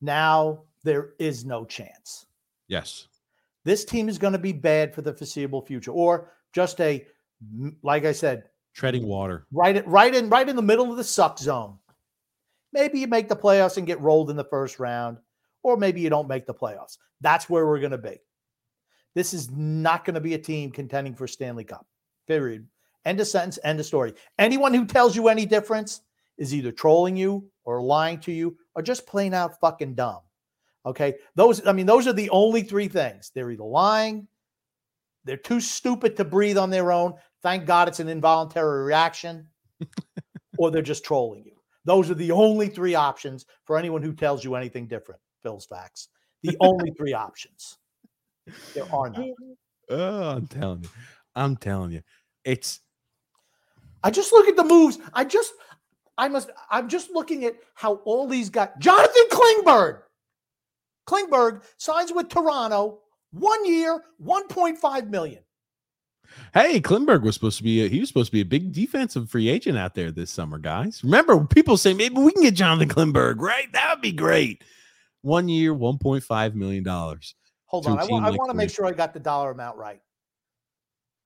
Now 0.00 0.64
there 0.82 1.10
is 1.18 1.44
no 1.44 1.64
chance. 1.64 2.26
Yes. 2.66 3.06
This 3.64 3.84
team 3.84 4.08
is 4.08 4.18
going 4.18 4.32
to 4.32 4.38
be 4.38 4.52
bad 4.52 4.94
for 4.94 5.02
the 5.02 5.12
foreseeable 5.12 5.62
future, 5.62 5.92
or 5.92 6.32
just 6.52 6.80
a 6.80 7.06
like 7.82 8.04
I 8.04 8.12
said, 8.12 8.44
Treading 8.74 9.06
water. 9.06 9.46
right 9.52 9.86
right 9.86 10.14
in 10.14 10.28
right 10.28 10.48
in 10.48 10.56
the 10.56 10.62
middle 10.62 10.90
of 10.90 10.96
the 10.96 11.04
suck 11.04 11.38
zone. 11.38 11.78
Maybe 12.72 13.00
you 13.00 13.06
make 13.06 13.28
the 13.28 13.36
playoffs 13.36 13.76
and 13.76 13.86
get 13.86 14.00
rolled 14.00 14.30
in 14.30 14.36
the 14.36 14.44
first 14.44 14.78
round, 14.78 15.18
or 15.62 15.76
maybe 15.76 16.00
you 16.00 16.10
don't 16.10 16.28
make 16.28 16.46
the 16.46 16.54
playoffs. 16.54 16.98
That's 17.20 17.48
where 17.48 17.66
we're 17.66 17.80
going 17.80 17.90
to 17.92 17.98
be. 17.98 18.18
This 19.14 19.34
is 19.34 19.50
not 19.50 20.04
going 20.04 20.14
to 20.14 20.20
be 20.20 20.34
a 20.34 20.38
team 20.38 20.70
contending 20.70 21.14
for 21.14 21.26
Stanley 21.26 21.64
Cup. 21.64 21.86
Period. 22.26 22.66
End 23.04 23.20
of 23.20 23.26
sentence. 23.26 23.58
End 23.64 23.80
of 23.80 23.86
story. 23.86 24.14
Anyone 24.38 24.72
who 24.72 24.86
tells 24.86 25.16
you 25.16 25.28
any 25.28 25.46
difference 25.46 26.02
is 26.38 26.54
either 26.54 26.72
trolling 26.72 27.16
you 27.16 27.50
or 27.64 27.82
lying 27.82 28.18
to 28.20 28.32
you 28.32 28.56
or 28.74 28.82
just 28.82 29.06
plain 29.06 29.34
out 29.34 29.58
fucking 29.60 29.94
dumb. 29.94 30.20
Okay. 30.86 31.16
Those, 31.34 31.66
I 31.66 31.72
mean, 31.72 31.86
those 31.86 32.06
are 32.06 32.12
the 32.12 32.30
only 32.30 32.62
three 32.62 32.88
things. 32.88 33.30
They're 33.34 33.50
either 33.50 33.64
lying, 33.64 34.28
they're 35.24 35.36
too 35.36 35.60
stupid 35.60 36.16
to 36.16 36.24
breathe 36.24 36.58
on 36.58 36.70
their 36.70 36.92
own. 36.92 37.14
Thank 37.42 37.66
God 37.66 37.88
it's 37.88 38.00
an 38.00 38.08
involuntary 38.08 38.84
reaction, 38.84 39.46
or 40.58 40.70
they're 40.70 40.82
just 40.82 41.04
trolling 41.04 41.44
you. 41.44 41.52
Those 41.84 42.10
are 42.10 42.14
the 42.14 42.32
only 42.32 42.68
three 42.68 42.94
options 42.94 43.46
for 43.64 43.78
anyone 43.78 44.02
who 44.02 44.12
tells 44.12 44.44
you 44.44 44.54
anything 44.54 44.86
different. 44.86 45.20
Phil's 45.42 45.66
facts. 45.66 46.08
The 46.42 46.56
only 46.60 46.90
three 46.92 47.12
options. 47.12 47.78
There 48.74 48.92
are 48.92 49.10
none. 49.10 49.34
Oh, 49.92 50.30
I'm 50.30 50.46
telling 50.46 50.84
you. 50.84 50.88
I'm 51.34 51.56
telling 51.56 51.90
you. 51.90 52.02
It's 52.44 52.78
I 54.02 54.10
just 54.10 54.32
look 54.32 54.48
at 54.48 54.56
the 54.56 54.64
moves. 54.64 54.98
I 55.12 55.24
just, 55.24 55.52
I 56.16 56.28
must, 56.28 56.50
I'm 56.70 56.88
just 56.88 57.10
looking 57.10 57.44
at 57.44 57.56
how 57.74 57.94
all 58.04 58.26
these 58.26 58.50
guys, 58.50 58.68
Jonathan 58.78 59.22
Klingberg, 59.30 60.02
Klingberg 61.08 61.62
signs 61.76 62.12
with 62.12 62.28
Toronto, 62.28 63.00
one 63.32 63.66
year, 63.66 64.00
1.5 64.24 65.08
million. 65.08 65.42
hey, 66.54 66.80
Klingberg 66.80 67.22
was 67.22 67.34
supposed 67.34 67.58
to 67.58 67.64
be 67.64 67.84
a, 67.84 67.88
he 67.88 68.00
was 68.00 68.08
supposed 68.08 68.28
to 68.28 68.32
be 68.32 68.40
a 68.40 68.44
big 68.44 68.72
defensive 68.72 69.28
free 69.28 69.48
agent 69.48 69.76
out 69.76 69.94
there 69.94 70.10
this 70.10 70.30
summer, 70.30 70.58
guys. 70.58 71.02
Remember, 71.04 71.44
people 71.44 71.76
say 71.76 71.92
maybe 71.94 72.16
we 72.16 72.32
can 72.32 72.42
get 72.42 72.54
Jonathan 72.54 72.88
Klingberg, 72.88 73.40
right? 73.40 73.70
That 73.72 73.94
would 73.94 74.02
be 74.02 74.12
great. 74.12 74.62
One 75.22 75.48
year, 75.48 75.74
one 75.74 75.98
point 75.98 76.24
five 76.24 76.54
million 76.54 76.82
dollars. 76.82 77.34
Hold 77.66 77.86
on. 77.86 77.98
I 77.98 78.02
I 78.02 78.04
like 78.04 78.38
want 78.38 78.50
to 78.50 78.56
make 78.56 78.70
sure 78.70 78.86
I 78.86 78.92
got 78.92 79.12
the 79.14 79.20
dollar 79.20 79.50
amount 79.50 79.76
right. 79.76 80.00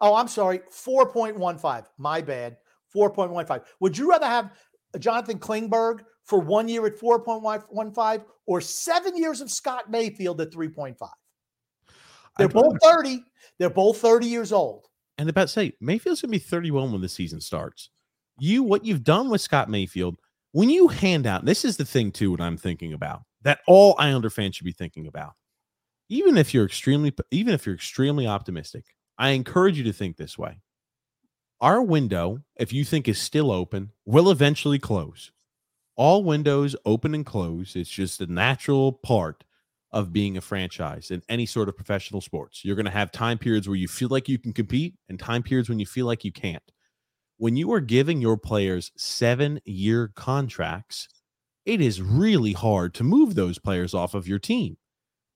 Oh, 0.00 0.14
I'm 0.14 0.28
sorry. 0.28 0.58
4.15. 0.70 1.86
My 1.96 2.20
bad. 2.20 2.58
4.15. 2.94 3.62
Would 3.80 3.96
you 3.96 4.10
rather 4.10 4.26
have 4.26 4.50
Jonathan 4.98 5.38
Klingberg 5.38 6.00
for 6.24 6.40
one 6.40 6.68
year 6.68 6.84
at 6.86 6.98
4.15 6.98 8.24
or 8.46 8.60
seven 8.60 9.16
years 9.16 9.40
of 9.40 9.50
Scott 9.50 9.90
Mayfield 9.90 10.40
at 10.42 10.50
3.5? 10.50 10.96
They're 12.36 12.48
both 12.48 12.76
rather- 12.84 13.02
30. 13.02 13.24
They're 13.58 13.70
both 13.70 13.98
30 13.98 14.26
years 14.26 14.52
old. 14.52 14.88
and 15.16 15.28
about 15.30 15.42
to 15.42 15.48
say 15.48 15.72
Mayfield's 15.80 16.20
gonna 16.20 16.32
be 16.32 16.38
31 16.40 16.90
when 16.92 17.00
the 17.00 17.08
season 17.08 17.40
starts. 17.40 17.90
You 18.38 18.64
what 18.64 18.84
you've 18.84 19.04
done 19.04 19.30
with 19.30 19.40
Scott 19.40 19.70
Mayfield, 19.70 20.16
when 20.50 20.68
you 20.68 20.88
hand 20.88 21.24
out, 21.26 21.44
this 21.44 21.64
is 21.64 21.76
the 21.76 21.84
thing 21.84 22.10
too, 22.10 22.32
what 22.32 22.40
I'm 22.40 22.56
thinking 22.56 22.92
about 22.92 23.22
that 23.44 23.60
all 23.66 23.94
Islander 23.98 24.30
fans 24.30 24.56
should 24.56 24.64
be 24.64 24.72
thinking 24.72 25.06
about. 25.06 25.34
Even 26.08 26.36
if 26.36 26.52
you're 26.52 26.66
extremely, 26.66 27.14
even 27.30 27.54
if 27.54 27.64
you're 27.64 27.74
extremely 27.74 28.26
optimistic, 28.26 28.84
I 29.16 29.30
encourage 29.30 29.78
you 29.78 29.84
to 29.84 29.92
think 29.92 30.16
this 30.16 30.36
way. 30.36 30.58
Our 31.60 31.82
window, 31.82 32.40
if 32.56 32.72
you 32.72 32.84
think 32.84 33.08
is 33.08 33.18
still 33.18 33.50
open, 33.50 33.90
will 34.04 34.30
eventually 34.30 34.78
close. 34.78 35.30
All 35.96 36.24
windows 36.24 36.74
open 36.84 37.14
and 37.14 37.24
close. 37.24 37.76
It's 37.76 37.88
just 37.88 38.20
a 38.20 38.26
natural 38.26 38.92
part 38.92 39.44
of 39.92 40.12
being 40.12 40.36
a 40.36 40.40
franchise 40.40 41.12
in 41.12 41.22
any 41.28 41.46
sort 41.46 41.68
of 41.68 41.76
professional 41.76 42.20
sports. 42.20 42.64
You're 42.64 42.74
going 42.74 42.84
to 42.84 42.90
have 42.90 43.12
time 43.12 43.38
periods 43.38 43.68
where 43.68 43.76
you 43.76 43.86
feel 43.86 44.08
like 44.08 44.28
you 44.28 44.38
can 44.38 44.52
compete 44.52 44.96
and 45.08 45.18
time 45.18 45.42
periods 45.42 45.68
when 45.68 45.78
you 45.78 45.86
feel 45.86 46.04
like 46.04 46.24
you 46.24 46.32
can't. 46.32 46.62
When 47.36 47.56
you 47.56 47.72
are 47.72 47.80
giving 47.80 48.20
your 48.20 48.36
players 48.36 48.90
seven 48.96 49.60
year 49.64 50.12
contracts, 50.16 51.08
it 51.66 51.80
is 51.80 52.02
really 52.02 52.52
hard 52.52 52.94
to 52.94 53.04
move 53.04 53.34
those 53.34 53.58
players 53.58 53.94
off 53.94 54.14
of 54.14 54.28
your 54.28 54.38
team. 54.38 54.76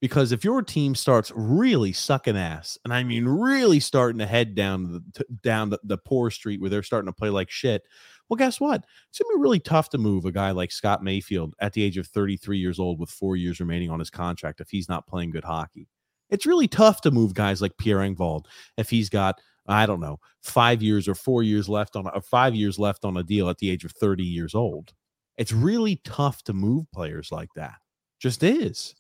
Because 0.00 0.30
if 0.30 0.44
your 0.44 0.62
team 0.62 0.94
starts 0.94 1.32
really 1.34 1.92
sucking 1.92 2.36
ass, 2.36 2.78
and 2.84 2.94
I 2.94 3.02
mean 3.02 3.26
really 3.26 3.80
starting 3.80 4.18
to 4.20 4.26
head 4.26 4.54
down 4.54 4.92
the 4.92 5.24
down 5.42 5.70
the, 5.70 5.80
the 5.82 5.98
poor 5.98 6.30
street 6.30 6.60
where 6.60 6.70
they're 6.70 6.84
starting 6.84 7.08
to 7.08 7.12
play 7.12 7.30
like 7.30 7.50
shit, 7.50 7.82
well, 8.28 8.36
guess 8.36 8.60
what? 8.60 8.84
It's 9.08 9.18
gonna 9.18 9.36
be 9.36 9.42
really 9.42 9.58
tough 9.58 9.88
to 9.90 9.98
move 9.98 10.24
a 10.24 10.30
guy 10.30 10.52
like 10.52 10.70
Scott 10.70 11.02
Mayfield 11.02 11.54
at 11.60 11.72
the 11.72 11.82
age 11.82 11.98
of 11.98 12.06
33 12.06 12.58
years 12.58 12.78
old 12.78 13.00
with 13.00 13.10
four 13.10 13.36
years 13.36 13.58
remaining 13.58 13.90
on 13.90 13.98
his 13.98 14.10
contract 14.10 14.60
if 14.60 14.70
he's 14.70 14.88
not 14.88 15.08
playing 15.08 15.32
good 15.32 15.44
hockey. 15.44 15.88
It's 16.30 16.46
really 16.46 16.68
tough 16.68 17.00
to 17.00 17.10
move 17.10 17.34
guys 17.34 17.60
like 17.60 17.76
Pierre 17.76 17.98
Engvall 17.98 18.44
if 18.76 18.90
he's 18.90 19.08
got 19.08 19.40
I 19.66 19.84
don't 19.84 20.00
know, 20.00 20.18
five 20.42 20.80
years 20.80 21.08
or 21.08 21.14
four 21.14 21.42
years 21.42 21.68
left 21.68 21.96
on 21.96 22.06
or 22.06 22.22
five 22.22 22.54
years 22.54 22.78
left 22.78 23.04
on 23.04 23.16
a 23.16 23.22
deal 23.24 23.48
at 23.50 23.58
the 23.58 23.68
age 23.68 23.84
of 23.84 23.92
30 23.92 24.22
years 24.22 24.54
old. 24.54 24.94
It's 25.38 25.52
really 25.52 25.96
tough 26.04 26.42
to 26.44 26.52
move 26.52 26.84
players 26.92 27.32
like 27.32 27.48
that. 27.54 27.76
Just 28.20 28.42
is. 28.42 28.94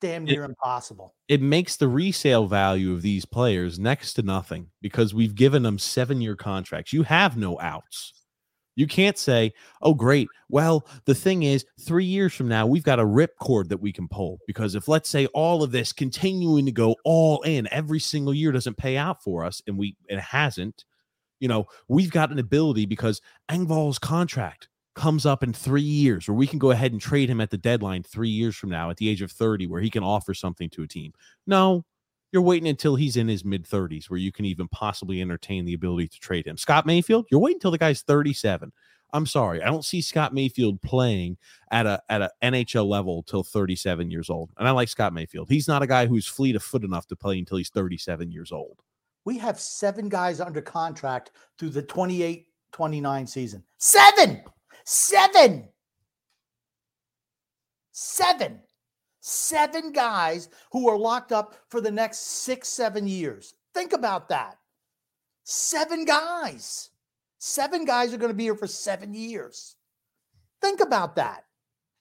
Damn 0.00 0.24
near 0.24 0.42
it, 0.42 0.50
impossible. 0.50 1.14
It 1.28 1.42
makes 1.42 1.76
the 1.76 1.88
resale 1.88 2.46
value 2.46 2.92
of 2.92 3.02
these 3.02 3.24
players 3.24 3.78
next 3.78 4.14
to 4.14 4.22
nothing 4.22 4.68
because 4.80 5.12
we've 5.12 5.34
given 5.34 5.62
them 5.62 5.78
seven 5.78 6.20
year 6.20 6.36
contracts. 6.36 6.92
You 6.92 7.02
have 7.02 7.36
no 7.36 7.60
outs. 7.60 8.14
You 8.74 8.86
can't 8.86 9.18
say, 9.18 9.52
oh, 9.82 9.92
great. 9.92 10.28
Well, 10.48 10.86
the 11.04 11.14
thing 11.14 11.42
is, 11.42 11.66
three 11.80 12.06
years 12.06 12.32
from 12.32 12.48
now, 12.48 12.66
we've 12.66 12.82
got 12.82 13.00
a 13.00 13.04
rip 13.04 13.36
cord 13.38 13.68
that 13.68 13.82
we 13.82 13.92
can 13.92 14.08
pull 14.08 14.38
because 14.46 14.74
if, 14.74 14.88
let's 14.88 15.10
say, 15.10 15.26
all 15.26 15.62
of 15.62 15.72
this 15.72 15.92
continuing 15.92 16.64
to 16.64 16.72
go 16.72 16.96
all 17.04 17.42
in 17.42 17.68
every 17.70 18.00
single 18.00 18.32
year 18.32 18.50
doesn't 18.50 18.78
pay 18.78 18.96
out 18.96 19.22
for 19.22 19.44
us 19.44 19.60
and 19.66 19.76
we 19.76 19.96
it 20.08 20.20
hasn't, 20.20 20.84
you 21.38 21.48
know, 21.48 21.66
we've 21.88 22.10
got 22.10 22.32
an 22.32 22.38
ability 22.38 22.86
because 22.86 23.20
Engvall's 23.50 23.98
contract 23.98 24.68
comes 24.94 25.24
up 25.24 25.42
in 25.42 25.52
three 25.52 25.80
years 25.80 26.28
where 26.28 26.34
we 26.34 26.46
can 26.46 26.58
go 26.58 26.70
ahead 26.70 26.92
and 26.92 27.00
trade 27.00 27.30
him 27.30 27.40
at 27.40 27.50
the 27.50 27.58
deadline 27.58 28.02
three 28.02 28.28
years 28.28 28.56
from 28.56 28.70
now 28.70 28.90
at 28.90 28.96
the 28.96 29.08
age 29.08 29.22
of 29.22 29.32
30 29.32 29.66
where 29.66 29.80
he 29.80 29.90
can 29.90 30.02
offer 30.02 30.34
something 30.34 30.68
to 30.70 30.82
a 30.82 30.86
team. 30.86 31.12
No, 31.46 31.84
you're 32.32 32.42
waiting 32.42 32.68
until 32.68 32.96
he's 32.96 33.16
in 33.16 33.28
his 33.28 33.44
mid 33.44 33.66
30s 33.66 34.10
where 34.10 34.18
you 34.18 34.32
can 34.32 34.44
even 34.44 34.68
possibly 34.68 35.20
entertain 35.20 35.64
the 35.64 35.74
ability 35.74 36.08
to 36.08 36.20
trade 36.20 36.46
him. 36.46 36.56
Scott 36.56 36.86
Mayfield, 36.86 37.26
you're 37.30 37.40
waiting 37.40 37.56
until 37.56 37.70
the 37.70 37.78
guy's 37.78 38.02
37. 38.02 38.72
I'm 39.14 39.26
sorry, 39.26 39.62
I 39.62 39.66
don't 39.66 39.84
see 39.84 40.00
Scott 40.00 40.32
Mayfield 40.32 40.80
playing 40.80 41.36
at 41.70 41.84
a 41.84 42.02
at 42.08 42.22
a 42.22 42.30
NHL 42.42 42.86
level 42.86 43.22
till 43.22 43.42
37 43.42 44.10
years 44.10 44.30
old. 44.30 44.50
And 44.56 44.66
I 44.66 44.70
like 44.70 44.88
Scott 44.88 45.12
Mayfield. 45.12 45.50
He's 45.50 45.68
not 45.68 45.82
a 45.82 45.86
guy 45.86 46.06
who's 46.06 46.26
fleet 46.26 46.56
of 46.56 46.62
foot 46.62 46.82
enough 46.82 47.06
to 47.08 47.16
play 47.16 47.38
until 47.38 47.58
he's 47.58 47.68
37 47.68 48.30
years 48.32 48.52
old. 48.52 48.78
We 49.26 49.36
have 49.38 49.60
seven 49.60 50.08
guys 50.08 50.40
under 50.40 50.62
contract 50.62 51.32
through 51.58 51.70
the 51.70 51.82
28 51.82 52.46
29 52.72 53.26
season. 53.26 53.62
Seven, 53.76 54.42
seven, 54.84 55.68
seven 57.92 58.60
seven 59.22 59.92
guys 59.92 60.48
who 60.72 60.88
are 60.88 60.98
locked 60.98 61.32
up 61.32 61.54
for 61.68 61.80
the 61.80 61.90
next 61.90 62.42
six, 62.42 62.68
seven 62.68 63.06
years. 63.06 63.54
Think 63.72 63.92
about 63.92 64.28
that. 64.28 64.58
Seven 65.44 66.04
guys. 66.04 66.90
Seven 67.38 67.84
guys 67.84 68.12
are 68.12 68.18
going 68.18 68.30
to 68.30 68.36
be 68.36 68.44
here 68.44 68.54
for 68.54 68.66
seven 68.66 69.14
years. 69.14 69.76
Think 70.60 70.80
about 70.80 71.16
that. 71.16 71.44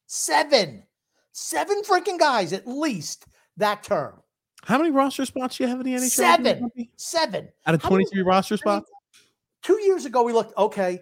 Seven. 0.07 0.83
Seven 1.31 1.81
freaking 1.83 2.19
guys 2.19 2.51
at 2.53 2.67
least 2.67 3.25
that 3.57 3.83
term. 3.83 4.21
How 4.63 4.77
many 4.77 4.91
roster 4.91 5.25
spots 5.25 5.57
do 5.57 5.63
you 5.63 5.69
have 5.69 5.79
in 5.79 5.85
the 5.85 5.93
NHL? 5.93 6.09
Seven. 6.09 6.71
Seven. 6.97 7.49
Out 7.65 7.75
of 7.75 7.81
23 7.81 8.21
roster 8.21 8.57
spots? 8.57 8.89
Two 9.63 9.79
years 9.81 10.05
ago, 10.05 10.23
we 10.23 10.33
looked, 10.33 10.55
okay, 10.57 11.01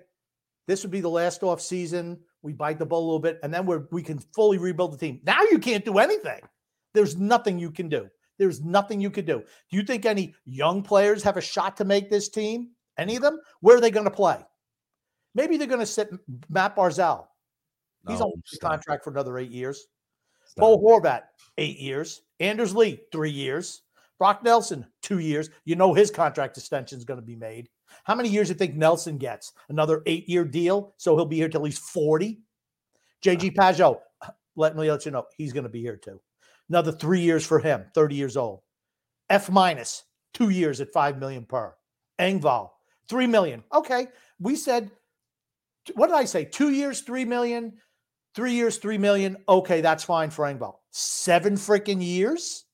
this 0.70 0.84
would 0.84 0.92
be 0.92 1.02
the 1.02 1.10
last 1.10 1.42
off 1.42 1.60
season 1.62 2.20
we 2.42 2.54
bite 2.54 2.78
the 2.80 2.86
bullet 2.86 3.04
a 3.04 3.06
little 3.06 3.20
bit, 3.20 3.40
and 3.44 3.54
then 3.54 3.66
we're 3.66 3.88
we 3.92 4.04
can 4.04 4.20
fully 4.36 4.58
rebuild 4.58 4.94
the 4.94 4.98
team. 4.98 5.20
Now 5.24 5.42
you 5.50 5.60
can't 5.60 5.84
do 5.84 5.98
anything. 5.98 6.42
There's 6.94 7.18
nothing 7.18 7.60
you 7.60 7.72
can 7.72 7.90
do. 7.90 8.08
There's 8.38 8.62
nothing 8.62 9.02
you 9.02 9.10
could 9.10 9.26
do. 9.26 9.40
Do 9.40 9.78
you 9.78 9.84
think 9.84 10.06
any 10.06 10.36
young 10.46 10.82
players 10.82 11.24
have 11.24 11.38
a 11.38 11.42
shot 11.42 11.78
to 11.78 11.86
make 11.86 12.10
this 12.10 12.30
team? 12.30 12.70
Any 12.98 13.16
of 13.16 13.22
them? 13.22 13.40
Where 13.62 13.78
are 13.78 13.82
they 13.82 13.92
going 13.92 14.06
to 14.06 14.12
play? 14.12 14.38
Maybe 15.36 15.58
they're 15.58 15.68
going 15.68 15.80
to 15.80 15.86
sit 15.86 16.10
Matt 16.50 16.76
Barzal. 16.76 17.26
He's 18.08 18.20
no, 18.20 18.28
on 18.28 18.42
contract 18.62 19.04
for 19.04 19.10
another 19.10 19.38
eight 19.38 19.52
years. 19.52 19.88
Stop. 20.46 20.62
Bo 20.62 20.78
Horvat, 20.78 21.24
eight 21.58 21.80
years. 21.80 22.22
Anders 22.40 22.76
Lee, 22.76 23.02
three 23.12 23.32
years. 23.32 23.82
Brock 24.18 24.44
Nelson, 24.44 24.86
two 25.02 25.20
years. 25.20 25.50
You 25.66 25.76
know 25.76 25.94
his 25.94 26.12
contract 26.12 26.58
extension 26.58 26.98
is 26.98 27.06
going 27.06 27.20
to 27.20 27.26
be 27.26 27.36
made. 27.36 27.70
How 28.04 28.16
many 28.16 28.30
years 28.30 28.48
do 28.48 28.54
you 28.54 28.58
think 28.58 28.76
Nelson 28.76 29.18
gets? 29.18 29.54
Another 29.70 30.02
eight 30.06 30.28
year 30.28 30.46
deal. 30.46 30.94
So 30.98 31.16
he'll 31.16 31.26
be 31.26 31.38
here 31.38 31.50
till 31.50 31.64
he's 31.64 31.80
40. 31.80 32.40
JG 33.24 33.50
uh. 33.50 33.62
Pageau, 33.62 34.00
let 34.56 34.76
me 34.76 34.90
let 34.90 35.06
you 35.06 35.12
know, 35.12 35.26
he's 35.38 35.54
going 35.54 35.64
to 35.64 35.70
be 35.70 35.82
here 35.82 35.98
too. 35.98 36.20
Another 36.70 36.92
three 36.92 37.22
years 37.22 37.46
for 37.46 37.60
him, 37.60 37.86
30 37.96 38.16
years 38.16 38.38
old. 38.38 38.62
F 39.30 39.50
minus, 39.50 40.04
two 40.34 40.50
years 40.50 40.82
at 40.82 40.94
5 40.94 41.18
million 41.18 41.46
per. 41.46 41.74
Engvall, 42.20 42.70
3 43.08 43.28
million. 43.28 43.64
Okay. 43.74 44.08
We 44.40 44.56
said, 44.56 44.92
what 45.96 46.08
did 46.08 46.16
I 46.16 46.26
say? 46.26 46.46
Two 46.46 46.70
years, 46.70 47.02
3 47.02 47.26
million. 47.26 47.74
Three 48.36 48.54
years, 48.54 48.78
3 48.78 48.98
million. 48.98 49.38
Okay. 49.48 49.82
That's 49.82 50.04
fine 50.04 50.30
for 50.30 50.46
Engvall. 50.46 50.76
Seven 50.92 51.56
freaking 51.56 52.04
years. 52.04 52.66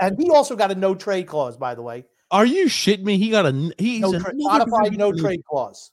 And 0.00 0.16
he 0.18 0.30
also 0.30 0.54
got 0.54 0.70
a 0.70 0.74
no 0.74 0.94
trade 0.94 1.26
clause, 1.26 1.56
by 1.56 1.74
the 1.74 1.82
way. 1.82 2.04
Are 2.34 2.44
you 2.44 2.66
shitting 2.66 3.04
me? 3.04 3.16
He 3.16 3.30
got 3.30 3.46
a 3.46 3.72
he's 3.78 4.00
no 4.00 4.18
tra- 4.18 4.32
modified 4.34 4.98
no 4.98 5.12
trade 5.12 5.44
clause. 5.48 5.92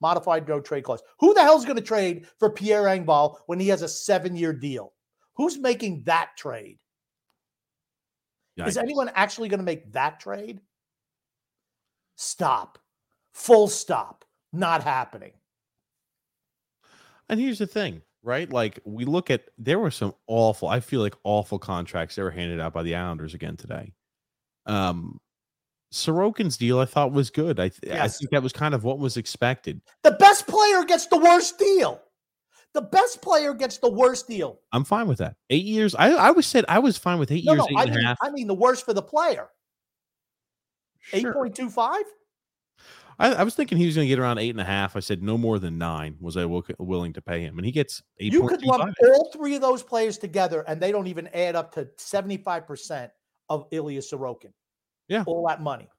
Modified 0.00 0.48
no 0.48 0.58
trade 0.58 0.84
clause. 0.84 1.02
Who 1.20 1.34
the 1.34 1.42
hell's 1.42 1.66
going 1.66 1.76
to 1.76 1.82
trade 1.82 2.26
for 2.38 2.48
Pierre 2.48 2.84
Engvall 2.84 3.36
when 3.44 3.60
he 3.60 3.68
has 3.68 3.82
a 3.82 3.88
seven 3.88 4.34
year 4.34 4.54
deal? 4.54 4.94
Who's 5.34 5.58
making 5.58 6.04
that 6.04 6.30
trade? 6.34 6.78
Yikes. 8.58 8.68
Is 8.68 8.76
anyone 8.78 9.10
actually 9.14 9.50
going 9.50 9.60
to 9.60 9.66
make 9.66 9.92
that 9.92 10.18
trade? 10.18 10.62
Stop. 12.16 12.78
Full 13.34 13.68
stop. 13.68 14.24
Not 14.50 14.82
happening. 14.82 15.32
And 17.28 17.38
here's 17.38 17.58
the 17.58 17.66
thing, 17.66 18.00
right? 18.22 18.50
Like 18.50 18.80
we 18.86 19.04
look 19.04 19.30
at 19.30 19.42
there 19.58 19.78
were 19.78 19.90
some 19.90 20.14
awful, 20.26 20.68
I 20.68 20.80
feel 20.80 21.02
like 21.02 21.16
awful 21.22 21.58
contracts 21.58 22.16
that 22.16 22.22
were 22.22 22.30
handed 22.30 22.60
out 22.60 22.72
by 22.72 22.82
the 22.82 22.94
Islanders 22.94 23.34
again 23.34 23.58
today. 23.58 23.92
Um, 24.64 25.20
Sorokin's 25.92 26.56
deal 26.56 26.80
I 26.80 26.86
thought 26.86 27.12
was 27.12 27.30
good. 27.30 27.60
I, 27.60 27.68
th- 27.68 27.80
yes. 27.84 28.00
I 28.00 28.08
think 28.08 28.30
that 28.30 28.42
was 28.42 28.52
kind 28.52 28.74
of 28.74 28.82
what 28.82 28.98
was 28.98 29.16
expected. 29.16 29.80
The 30.02 30.12
best 30.12 30.46
player 30.46 30.84
gets 30.84 31.06
the 31.06 31.18
worst 31.18 31.58
deal. 31.58 32.00
The 32.74 32.80
best 32.80 33.20
player 33.20 33.52
gets 33.52 33.76
the 33.76 33.90
worst 33.90 34.26
deal. 34.26 34.60
I'm 34.72 34.84
fine 34.84 35.06
with 35.06 35.18
that. 35.18 35.36
Eight 35.50 35.66
years. 35.66 35.94
I, 35.94 36.12
I 36.12 36.30
was 36.30 36.46
said 36.46 36.64
I 36.68 36.78
was 36.78 36.96
fine 36.96 37.18
with 37.18 37.30
eight 37.30 37.44
no, 37.44 37.52
years. 37.52 37.66
No, 37.70 37.78
I 37.78 37.84
mean, 37.86 38.14
I 38.22 38.30
mean 38.30 38.46
the 38.46 38.54
worst 38.54 38.86
for 38.86 38.94
the 38.94 39.02
player. 39.02 39.48
Eight 41.12 41.26
point 41.30 41.54
two 41.54 41.68
five. 41.68 42.04
I, 43.18 43.34
I, 43.34 43.42
was 43.42 43.54
thinking 43.54 43.76
he 43.76 43.84
was 43.84 43.94
going 43.94 44.06
to 44.06 44.08
get 44.08 44.18
around 44.18 44.38
eight 44.38 44.50
and 44.50 44.60
a 44.60 44.64
half. 44.64 44.96
I 44.96 45.00
said 45.00 45.22
no 45.22 45.36
more 45.36 45.58
than 45.58 45.76
nine 45.76 46.16
was 46.18 46.38
I 46.38 46.42
w- 46.42 46.62
willing 46.78 47.12
to 47.12 47.20
pay 47.20 47.42
him, 47.42 47.58
and 47.58 47.66
he 47.66 47.70
gets 47.70 48.02
eight. 48.18 48.32
You 48.32 48.48
could 48.48 48.64
lump 48.64 48.94
all 49.04 49.30
three 49.32 49.54
of 49.54 49.60
those 49.60 49.82
players 49.82 50.16
together, 50.16 50.64
and 50.66 50.80
they 50.80 50.90
don't 50.90 51.06
even 51.08 51.28
add 51.34 51.54
up 51.54 51.74
to 51.74 51.88
seventy 51.98 52.38
five 52.38 52.66
percent 52.66 53.12
of 53.50 53.66
Ilya 53.70 54.00
Sorokin. 54.00 54.52
Yeah. 55.12 55.24
All 55.26 55.46
that 55.46 55.60
money. 55.60 55.90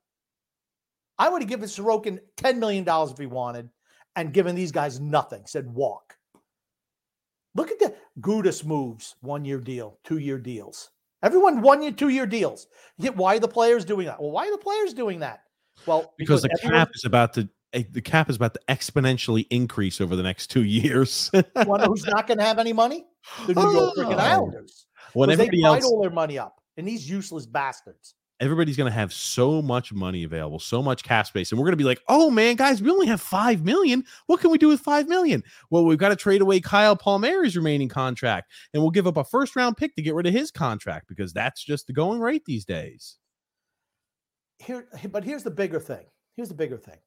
I 1.19 1.30
would 1.30 1.43
have 1.43 1.49
given 1.49 1.69
Sorokin 1.69 2.17
$10 2.38 2.58
million 2.58 2.84
if 2.88 3.17
he 3.17 3.28
wanted 3.28 3.69
and 4.15 4.34
given 4.34 4.56
these 4.56 4.71
guys 4.71 4.99
nothing, 4.99 5.43
said 5.45 5.71
walk. 5.71 6.17
Look 7.54 7.69
at 7.69 7.78
the 7.78 7.93
Gudas 8.19 8.65
moves, 8.65 9.15
one 9.21 9.45
year 9.45 9.60
deal, 9.60 9.99
two 10.04 10.17
year 10.17 10.39
deals. 10.39 10.89
Everyone 11.21 11.62
one 11.62 11.84
year, 11.84 11.91
two 11.91 12.10
year 12.10 12.26
deals. 12.26 12.65
Yet 12.97 13.15
why 13.15 13.36
are 13.36 13.39
the 13.39 13.47
players 13.47 13.86
doing 13.86 14.08
that? 14.08 14.19
Well, 14.19 14.32
why 14.32 14.47
are 14.47 14.52
the 14.52 14.58
players 14.58 14.95
doing 14.95 15.19
that? 15.19 15.43
Well, 15.86 16.12
because, 16.17 16.41
because 16.41 16.41
the 16.41 16.65
everyone, 16.65 16.86
cap 16.86 16.89
is 16.95 17.06
about 17.06 17.34
to 17.34 17.47
eh, 17.73 17.84
the 17.91 18.02
cap 18.02 18.32
is 18.32 18.36
about 18.36 18.56
to 18.56 18.60
exponentially 18.67 19.45
increase 19.52 20.02
over 20.02 20.15
the 20.15 20.23
next 20.23 20.47
two 20.47 20.63
years. 20.63 21.30
One 21.54 21.82
who's 21.82 22.08
not 22.08 22.26
going 22.26 22.39
to 22.39 22.43
have 22.43 22.58
any 22.58 22.73
money? 22.73 23.06
The 23.45 23.54
New 23.54 23.71
York 23.71 23.93
freaking 23.95 24.15
oh. 24.15 24.17
Islanders. 24.17 24.88
When 25.14 25.30
everybody 25.30 25.61
they 25.61 25.68
else, 25.68 25.86
all 25.86 26.01
their 26.01 26.09
money 26.09 26.39
up, 26.39 26.59
and 26.76 26.88
these 26.88 27.07
useless 27.07 27.45
bastards 27.45 28.16
everybody's 28.40 28.78
going 28.78 28.92
to 28.92 28.96
have 28.98 29.14
so 29.14 29.62
much 29.62 29.94
money 29.94 30.24
available, 30.24 30.60
so 30.60 30.82
much 30.82 31.04
cash 31.04 31.30
space, 31.30 31.52
and 31.52 31.60
we're 31.60 31.66
going 31.66 31.74
to 31.74 31.78
be 31.78 31.84
like, 31.84 32.02
"Oh 32.08 32.30
man, 32.30 32.56
guys, 32.56 32.82
we 32.82 32.92
only 32.92 33.08
have 33.08 33.22
five 33.22 33.64
million. 33.64 34.04
What 34.28 34.40
can 34.40 34.52
we 34.52 34.58
do 34.58 34.68
with 34.68 34.82
five 34.82 35.08
million? 35.08 35.44
Well, 35.70 35.86
we've 35.86 35.98
got 35.98 36.10
to 36.10 36.16
trade 36.16 36.42
away 36.42 36.60
Kyle 36.60 36.96
Palmieri's 36.96 37.56
remaining 37.56 37.90
contract, 37.90 38.52
and 38.74 38.82
we'll 38.82 38.92
give 38.92 39.08
up 39.08 39.18
a 39.18 39.24
first 39.24 39.56
round 39.56 39.78
pick 39.78 39.96
to 39.96 40.02
get 40.02 40.16
rid 40.16 40.28
of 40.28 40.34
his 40.34 40.52
contract 40.52 41.08
because 41.08 41.34
that's 41.34 41.64
just 41.64 41.88
the 41.88 41.94
going 41.94 42.20
rate 42.20 42.46
these 42.46 42.66
days." 42.66 43.18
Here, 44.60 44.88
but 45.10 45.24
here's 45.24 45.44
the 45.44 45.52
bigger 45.52 45.80
thing. 45.80 46.06
Here's 46.36 46.50
the 46.50 46.56
bigger 46.56 46.78
thing. 46.78 46.98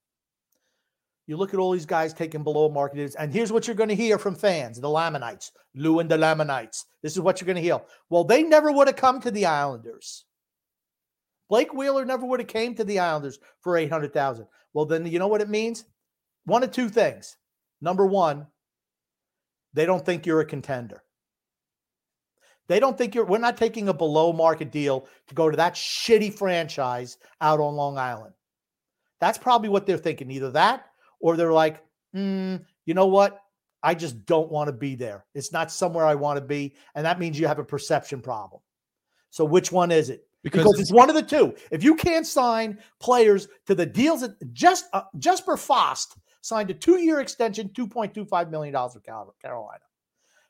You 1.26 1.36
look 1.36 1.52
at 1.54 1.58
all 1.58 1.72
these 1.72 1.86
guys 1.86 2.12
taking 2.14 2.44
below 2.44 2.68
market, 2.68 3.16
and 3.18 3.32
here's 3.32 3.50
what 3.50 3.66
you're 3.66 3.74
going 3.74 3.88
to 3.88 3.96
hear 3.96 4.18
from 4.18 4.34
fans: 4.34 4.80
the 4.80 4.88
Lamanites, 4.88 5.52
Lou 5.74 5.98
and 5.98 6.10
the 6.10 6.16
Lamanites. 6.16 6.86
This 7.02 7.12
is 7.12 7.20
what 7.20 7.40
you're 7.40 7.46
going 7.46 7.56
to 7.56 7.62
hear. 7.62 7.80
Well, 8.10 8.24
they 8.24 8.42
never 8.42 8.70
would 8.70 8.86
have 8.86 8.96
come 8.96 9.20
to 9.20 9.30
the 9.30 9.46
Islanders 9.46 10.24
Blake 11.48 11.72
Wheeler 11.72 12.04
never 12.04 12.26
would 12.26 12.40
have 12.40 12.48
came 12.48 12.74
to 12.74 12.84
the 12.84 12.98
Islanders 12.98 13.38
for 13.60 13.76
800,000. 13.76 14.46
Well, 14.72 14.84
then 14.84 15.06
you 15.06 15.18
know 15.18 15.28
what 15.28 15.40
it 15.40 15.48
means? 15.48 15.84
One 16.44 16.62
of 16.62 16.72
two 16.72 16.88
things. 16.88 17.36
Number 17.80 18.06
one, 18.06 18.46
they 19.74 19.86
don't 19.86 20.04
think 20.04 20.26
you're 20.26 20.40
a 20.40 20.46
contender. 20.46 21.02
They 22.68 22.80
don't 22.80 22.98
think 22.98 23.14
you're, 23.14 23.24
we're 23.24 23.38
not 23.38 23.56
taking 23.56 23.88
a 23.88 23.94
below 23.94 24.32
market 24.32 24.72
deal 24.72 25.06
to 25.28 25.34
go 25.34 25.50
to 25.50 25.56
that 25.56 25.74
shitty 25.74 26.34
franchise 26.34 27.16
out 27.40 27.60
on 27.60 27.76
Long 27.76 27.96
Island. 27.96 28.34
That's 29.20 29.38
probably 29.38 29.68
what 29.68 29.86
they're 29.86 29.98
thinking. 29.98 30.30
Either 30.30 30.50
that 30.52 30.86
or 31.20 31.36
they're 31.36 31.52
like, 31.52 31.82
mm, 32.14 32.64
you 32.84 32.94
know 32.94 33.06
what? 33.06 33.40
I 33.82 33.94
just 33.94 34.26
don't 34.26 34.50
want 34.50 34.68
to 34.68 34.72
be 34.72 34.96
there. 34.96 35.24
It's 35.34 35.52
not 35.52 35.70
somewhere 35.70 36.04
I 36.04 36.16
want 36.16 36.38
to 36.38 36.44
be. 36.44 36.74
And 36.94 37.06
that 37.06 37.20
means 37.20 37.38
you 37.38 37.46
have 37.46 37.60
a 37.60 37.64
perception 37.64 38.20
problem. 38.20 38.60
So 39.30 39.44
which 39.44 39.70
one 39.70 39.92
is 39.92 40.10
it? 40.10 40.25
Because, 40.46 40.62
because 40.62 40.80
it's 40.80 40.92
one 40.92 41.08
of 41.08 41.16
the 41.16 41.22
two. 41.22 41.56
If 41.72 41.82
you 41.82 41.96
can't 41.96 42.24
sign 42.24 42.78
players 43.00 43.48
to 43.66 43.74
the 43.74 43.84
deals 43.84 44.20
that 44.20 44.36
just 44.52 44.86
uh, 44.92 45.02
Jesper 45.18 45.56
Fast 45.56 46.16
signed 46.40 46.70
a 46.70 46.74
two-year 46.74 47.18
extension, 47.18 47.68
two 47.74 47.88
point 47.88 48.14
two 48.14 48.24
five 48.24 48.48
million 48.48 48.72
dollars 48.72 48.94
with 48.94 49.04
Carolina. 49.04 49.80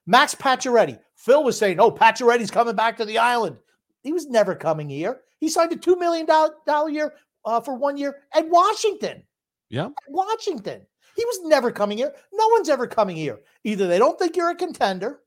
Max 0.04 0.34
Pacioretty. 0.34 0.98
Phil 1.14 1.42
was 1.42 1.58
saying, 1.58 1.80
"Oh, 1.80 1.90
Pacioretty's 1.90 2.50
coming 2.50 2.76
back 2.76 2.98
to 2.98 3.06
the 3.06 3.16
island." 3.16 3.56
He 4.02 4.12
was 4.12 4.26
never 4.26 4.54
coming 4.54 4.90
here. 4.90 5.22
He 5.38 5.48
signed 5.48 5.72
a 5.72 5.76
two 5.76 5.96
million 5.96 6.26
dollar 6.26 6.90
year 6.90 7.14
uh, 7.46 7.62
for 7.62 7.74
one 7.74 7.96
year 7.96 8.16
at 8.34 8.46
Washington. 8.46 9.22
yeah, 9.70 9.86
At 9.86 9.92
Washington. 10.08 10.82
He 11.16 11.24
was 11.24 11.40
never 11.44 11.72
coming 11.72 11.96
here. 11.96 12.12
No 12.34 12.48
one's 12.48 12.68
ever 12.68 12.86
coming 12.86 13.16
here. 13.16 13.40
Either 13.64 13.86
they 13.86 13.98
don't 13.98 14.18
think 14.18 14.36
you're 14.36 14.50
a 14.50 14.54
contender, 14.54 15.20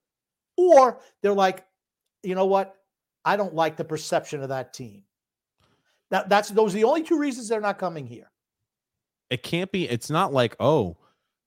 or 0.57 0.99
they're 1.24 1.34
like, 1.34 1.65
you 2.22 2.36
know 2.36 2.45
what? 2.45 2.76
I 3.30 3.38
don't 3.38 3.53
like 3.53 3.77
the 3.77 3.86
perception 3.86 4.41
of 4.41 4.49
that 4.49 4.73
team. 4.73 5.03
That, 6.09 6.30
that's 6.30 6.49
those 6.49 6.73
are 6.73 6.77
the 6.77 6.86
only 6.86 7.03
two 7.03 7.19
reasons 7.19 7.47
they're 7.47 7.61
not 7.61 7.77
coming 7.77 8.07
here. 8.07 8.32
it 9.30 9.43
can't 9.43 9.71
be. 9.71 9.88
It's 9.88 10.09
not 10.09 10.34
like 10.34 10.55
oh, 10.59 10.97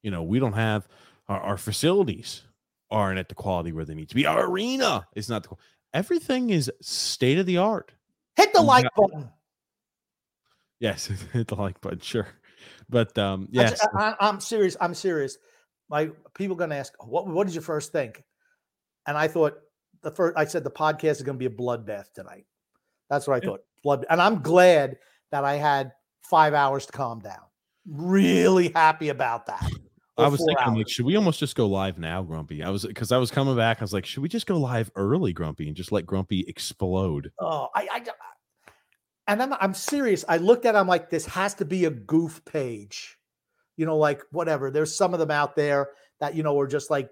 you 0.00 0.12
know, 0.12 0.22
we 0.22 0.38
don't 0.38 0.52
have 0.52 0.86
our, 1.28 1.40
our 1.40 1.56
facilities 1.56 2.42
aren't 2.88 3.18
at 3.18 3.28
the 3.28 3.34
quality 3.34 3.72
where 3.72 3.84
they 3.84 3.94
need 3.94 4.08
to 4.10 4.14
be. 4.14 4.26
Our 4.26 4.46
arena 4.46 5.08
is 5.16 5.28
not 5.28 5.42
the. 5.42 5.56
Everything 5.92 6.50
is 6.50 6.70
state 6.80 7.38
of 7.38 7.46
the 7.46 7.58
art. 7.58 7.90
Hit 8.36 8.52
the 8.52 8.62
like 8.62 8.86
button. 8.96 9.28
Yes, 10.78 11.06
hit 11.32 11.48
the 11.48 11.56
like 11.56 11.80
button, 11.80 11.98
sure. 11.98 12.28
But 12.88 13.18
um, 13.18 13.48
yes, 13.50 13.84
I, 13.98 14.14
am 14.20 14.38
serious. 14.38 14.76
I'm 14.80 14.94
serious. 14.94 15.36
My 15.88 16.10
people 16.34 16.54
going 16.54 16.70
to 16.70 16.76
ask, 16.76 16.92
what 17.04 17.26
what 17.26 17.48
did 17.48 17.56
you 17.56 17.60
first 17.60 17.90
think? 17.90 18.22
And 19.08 19.18
I 19.18 19.26
thought 19.26 19.58
the 20.02 20.10
first. 20.10 20.36
I 20.36 20.44
said 20.44 20.64
the 20.64 20.70
podcast 20.70 21.12
is 21.12 21.22
going 21.22 21.38
to 21.38 21.48
be 21.48 21.52
a 21.52 21.56
bloodbath 21.56 22.12
tonight. 22.14 22.46
That's 23.10 23.26
what 23.26 23.42
I 23.42 23.46
thought. 23.46 23.60
Blood. 23.82 24.06
And 24.08 24.20
I'm 24.20 24.42
glad 24.42 24.96
that 25.30 25.44
I 25.44 25.54
had 25.54 25.92
five 26.22 26.54
hours 26.54 26.86
to 26.86 26.92
calm 26.92 27.20
down. 27.20 27.42
Really 27.86 28.70
happy 28.74 29.08
about 29.08 29.46
that. 29.46 29.70
I 30.18 30.28
was 30.28 30.44
thinking, 30.44 30.74
like, 30.74 30.88
should 30.88 31.06
we 31.06 31.16
almost 31.16 31.40
just 31.40 31.56
go 31.56 31.66
live 31.66 31.98
now, 31.98 32.22
Grumpy? 32.22 32.62
I 32.62 32.70
was 32.70 32.84
because 32.84 33.12
I 33.12 33.16
was 33.16 33.30
coming 33.30 33.56
back. 33.56 33.78
I 33.80 33.84
was 33.84 33.92
like, 33.92 34.06
should 34.06 34.22
we 34.22 34.28
just 34.28 34.46
go 34.46 34.56
live 34.58 34.90
early, 34.94 35.32
Grumpy, 35.32 35.66
and 35.66 35.76
just 35.76 35.90
let 35.90 36.06
Grumpy 36.06 36.44
explode? 36.46 37.32
Oh, 37.40 37.68
I, 37.74 37.88
I, 37.90 38.04
and 39.26 39.42
I'm, 39.42 39.54
I'm 39.54 39.74
serious. 39.74 40.24
I 40.28 40.36
looked 40.36 40.66
at, 40.66 40.74
it, 40.74 40.78
I'm 40.78 40.86
like, 40.86 41.08
this 41.08 41.26
has 41.26 41.54
to 41.54 41.64
be 41.64 41.86
a 41.86 41.90
goof 41.90 42.44
page, 42.44 43.18
you 43.76 43.86
know, 43.86 43.96
like 43.96 44.22
whatever. 44.32 44.70
There's 44.70 44.94
some 44.94 45.14
of 45.14 45.18
them 45.18 45.30
out 45.30 45.56
there 45.56 45.88
that 46.20 46.34
you 46.34 46.42
know 46.42 46.58
are 46.60 46.66
just 46.66 46.90
like 46.90 47.10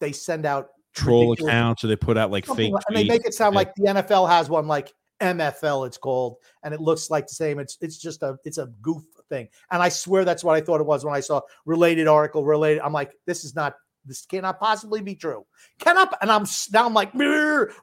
they 0.00 0.12
send 0.12 0.44
out 0.44 0.70
Troll 0.94 1.30
ridiculous- 1.30 1.50
accounts, 1.52 1.84
or 1.84 1.86
they 1.88 1.96
put 1.96 2.16
out 2.18 2.30
like 2.30 2.46
something 2.46 2.66
fake. 2.66 2.72
like- 2.74 2.84
and 2.88 2.96
they 2.96 3.04
make 3.04 3.24
it 3.24 3.34
sound 3.34 3.54
like 3.54 3.74
the 3.76 3.88
NFL 3.88 4.28
has 4.28 4.48
one, 4.50 4.66
like 4.66 4.92
MFL, 5.20 5.86
it's 5.86 5.98
called, 5.98 6.36
and 6.62 6.72
it 6.72 6.80
looks 6.80 7.10
like 7.10 7.26
the 7.26 7.34
same. 7.34 7.58
It's 7.58 7.76
it's 7.80 7.98
just 7.98 8.22
a 8.22 8.38
it's 8.44 8.58
a 8.58 8.66
goof 8.82 9.02
thing, 9.28 9.48
and 9.70 9.82
I 9.82 9.88
swear 9.88 10.24
that's 10.24 10.42
what 10.42 10.56
I 10.56 10.60
thought 10.60 10.80
it 10.80 10.86
was 10.86 11.04
when 11.04 11.14
I 11.14 11.20
saw 11.20 11.42
related 11.66 12.08
article 12.08 12.44
related. 12.44 12.80
I'm 12.80 12.92
like, 12.92 13.12
this 13.26 13.44
is 13.44 13.54
not. 13.54 13.74
This 14.06 14.24
cannot 14.24 14.58
possibly 14.58 15.02
be 15.02 15.14
true. 15.14 15.44
Cannot. 15.78 16.16
And 16.22 16.32
I'm 16.32 16.46
now 16.72 16.86
I'm 16.86 16.94
like, 16.94 17.12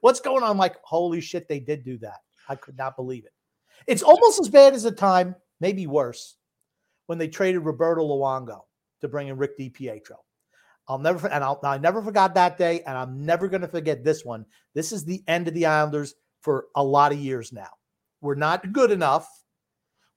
what's 0.02 0.20
going 0.20 0.42
on? 0.42 0.50
I'm 0.50 0.58
like, 0.58 0.78
holy 0.84 1.22
shit, 1.22 1.48
they 1.48 1.60
did 1.60 1.84
do 1.84 2.00
that. 2.00 2.18
I 2.50 2.56
could 2.56 2.76
not 2.76 2.96
believe 2.96 3.26
it. 3.26 3.34
It's 3.86 4.02
almost 4.02 4.40
as 4.40 4.50
bad 4.50 4.74
as 4.74 4.82
the 4.82 4.92
time, 4.92 5.36
maybe 5.62 5.86
worse, 5.86 6.38
when 7.06 7.20
they 7.20 7.28
traded 7.28 7.62
Roberto 7.64 8.02
Luongo 8.02 8.62
to 9.02 9.08
bring 9.08 9.28
in 9.28 9.38
Rick 9.38 9.60
DiPietro. 9.60 10.16
I'll 10.88 10.98
never 10.98 11.28
and 11.28 11.44
I'll, 11.44 11.60
I 11.64 11.78
never 11.78 12.02
forgot 12.02 12.34
that 12.36 12.58
day, 12.58 12.82
and 12.86 12.98
I'm 12.98 13.26
never 13.26 13.48
going 13.48 13.62
to 13.62 13.68
forget 13.68 14.04
this 14.04 14.24
one. 14.24 14.46
This 14.74 14.92
is 14.92 15.04
the 15.04 15.24
end 15.28 15.48
of 15.48 15.54
the 15.54 15.66
Islanders 15.66 16.16
for 16.42 16.68
a 16.76 16.84
lot 16.84 17.12
of 17.12 17.20
years 17.20 17.52
now. 17.52 17.70
We're 18.22 18.36
not 18.36 18.72
good 18.72 18.92
enough. 18.92 19.28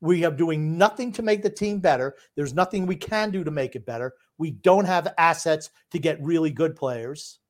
We 0.01 0.25
are 0.25 0.31
doing 0.31 0.79
nothing 0.79 1.13
to 1.13 1.23
make 1.23 1.43
the 1.43 1.51
team 1.51 1.81
better. 1.81 2.15
There's 2.37 2.55
nothing 2.55 2.87
we 2.87 2.97
can 2.97 3.31
do 3.31 3.45
to 3.45 3.51
make 3.51 3.77
it 3.77 3.85
better. 3.85 4.15
We 4.39 4.53
don't 4.53 4.87
have 4.87 5.13
assets 5.19 5.71
to 5.91 5.99
get 5.99 6.23
really 6.23 6.51
good 6.51 6.75
players. 6.77 7.41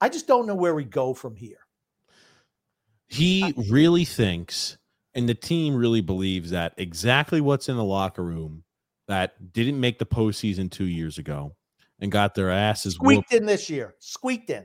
I 0.00 0.08
just 0.08 0.26
don't 0.26 0.46
know 0.46 0.54
where 0.54 0.74
we 0.74 0.84
go 0.84 1.12
from 1.12 1.36
here. 1.36 1.58
he 3.08 3.52
really 3.68 4.04
thinks, 4.04 4.78
and 5.14 5.28
the 5.28 5.34
team 5.34 5.74
really 5.74 6.00
believes 6.00 6.50
that 6.50 6.74
exactly 6.76 7.40
what's 7.40 7.68
in 7.68 7.76
the 7.76 7.84
locker 7.84 8.22
room 8.22 8.62
that 9.08 9.52
didn't 9.52 9.78
make 9.80 9.98
the 9.98 10.06
postseason 10.06 10.70
two 10.70 10.86
years 10.86 11.18
ago 11.18 11.56
and 12.00 12.10
got 12.10 12.34
their 12.34 12.50
asses 12.50 12.98
whooped. 12.98 13.28
Squeaked 13.28 13.32
in 13.40 13.46
this 13.46 13.68
year. 13.70 13.94
Squeaked 13.98 14.50
in. 14.50 14.64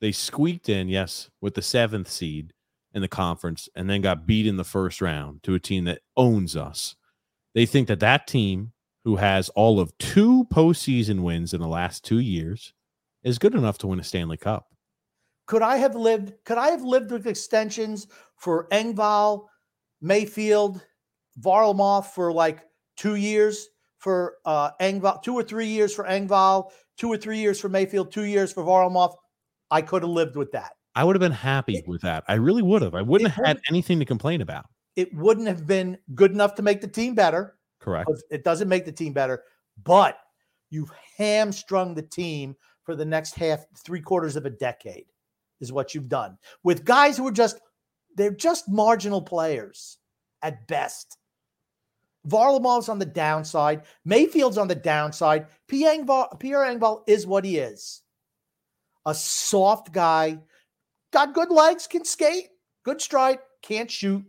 They 0.00 0.12
squeaked 0.12 0.68
in, 0.68 0.88
yes, 0.88 1.30
with 1.40 1.54
the 1.54 1.62
seventh 1.62 2.10
seed 2.10 2.52
in 2.92 3.02
the 3.02 3.08
conference, 3.08 3.68
and 3.74 3.88
then 3.88 4.00
got 4.00 4.26
beat 4.26 4.46
in 4.46 4.56
the 4.56 4.64
first 4.64 5.00
round 5.00 5.42
to 5.44 5.54
a 5.54 5.60
team 5.60 5.84
that 5.84 6.00
owns 6.16 6.56
us. 6.56 6.96
They 7.54 7.66
think 7.66 7.88
that 7.88 8.00
that 8.00 8.26
team, 8.26 8.72
who 9.04 9.16
has 9.16 9.48
all 9.50 9.78
of 9.78 9.96
two 9.98 10.44
postseason 10.52 11.20
wins 11.20 11.54
in 11.54 11.60
the 11.60 11.68
last 11.68 12.04
two 12.04 12.18
years, 12.18 12.72
is 13.22 13.38
good 13.38 13.54
enough 13.54 13.78
to 13.78 13.86
win 13.86 14.00
a 14.00 14.04
Stanley 14.04 14.36
Cup. 14.36 14.66
Could 15.46 15.62
I 15.62 15.76
have 15.76 15.94
lived? 15.94 16.32
Could 16.44 16.58
I 16.58 16.70
have 16.70 16.82
lived 16.82 17.10
with 17.10 17.26
extensions 17.26 18.06
for 18.36 18.68
Engvall, 18.68 19.46
Mayfield, 20.00 20.84
Varlamov 21.40 22.06
for 22.06 22.32
like 22.32 22.64
two 22.96 23.16
years 23.16 23.68
for 24.02 24.34
uh 24.44 24.70
Engvall, 24.80 25.22
two 25.22 25.34
or 25.34 25.42
three 25.42 25.66
years 25.68 25.94
for 25.94 26.04
Engvall, 26.04 26.70
two 26.98 27.08
or 27.10 27.16
three 27.16 27.38
years 27.38 27.60
for 27.60 27.68
Mayfield, 27.68 28.12
two 28.12 28.24
years 28.24 28.52
for 28.52 28.62
Varlamov? 28.64 29.14
I 29.70 29.80
could 29.80 30.02
have 30.02 30.10
lived 30.10 30.36
with 30.36 30.52
that. 30.52 30.72
I 30.94 31.04
would 31.04 31.16
have 31.16 31.20
been 31.20 31.32
happy 31.32 31.78
It- 31.78 31.88
with 31.88 32.02
that. 32.02 32.24
I 32.28 32.34
really 32.34 32.62
would 32.62 32.82
have. 32.82 32.94
I 32.94 33.02
wouldn't 33.02 33.30
have 33.30 33.46
had 33.46 33.60
anything 33.70 33.98
to 34.00 34.04
complain 34.04 34.42
about. 34.42 34.66
It 34.96 35.14
wouldn't 35.14 35.46
have 35.48 35.66
been 35.66 35.96
good 36.14 36.32
enough 36.32 36.54
to 36.56 36.62
make 36.62 36.80
the 36.82 36.88
team 36.88 37.14
better. 37.14 37.56
Correct. 37.80 38.10
It 38.30 38.44
doesn't 38.44 38.68
make 38.68 38.84
the 38.84 38.92
team 38.92 39.12
better, 39.14 39.42
but 39.82 40.18
you've 40.68 40.90
hamstrung 41.16 41.94
the 41.94 42.02
team 42.02 42.54
for 42.84 42.94
the 42.94 43.04
next 43.04 43.34
half, 43.36 43.64
three 43.84 44.00
quarters 44.00 44.36
of 44.36 44.44
a 44.44 44.50
decade, 44.50 45.06
is 45.60 45.72
what 45.72 45.94
you've 45.94 46.08
done 46.08 46.36
with 46.64 46.84
guys 46.84 47.16
who 47.16 47.26
are 47.26 47.32
just 47.32 47.58
they're 48.16 48.34
just 48.34 48.68
marginal 48.68 49.22
players 49.22 49.96
at 50.42 50.66
best. 50.66 51.16
Varlamov's 52.28 52.88
on 52.88 52.98
the 52.98 53.06
downside. 53.06 53.82
Mayfield's 54.04 54.58
on 54.58 54.68
the 54.68 54.74
downside. 54.74 55.46
Pierre 55.68 55.94
Engvall, 55.94 57.02
is 57.06 57.26
what 57.26 57.44
he 57.44 57.58
is. 57.58 58.02
A 59.06 59.14
soft 59.14 59.92
guy, 59.92 60.38
got 61.12 61.34
good 61.34 61.50
legs, 61.50 61.86
can 61.86 62.04
skate, 62.04 62.48
good 62.84 63.00
stride, 63.00 63.38
can't 63.62 63.90
shoot, 63.90 64.24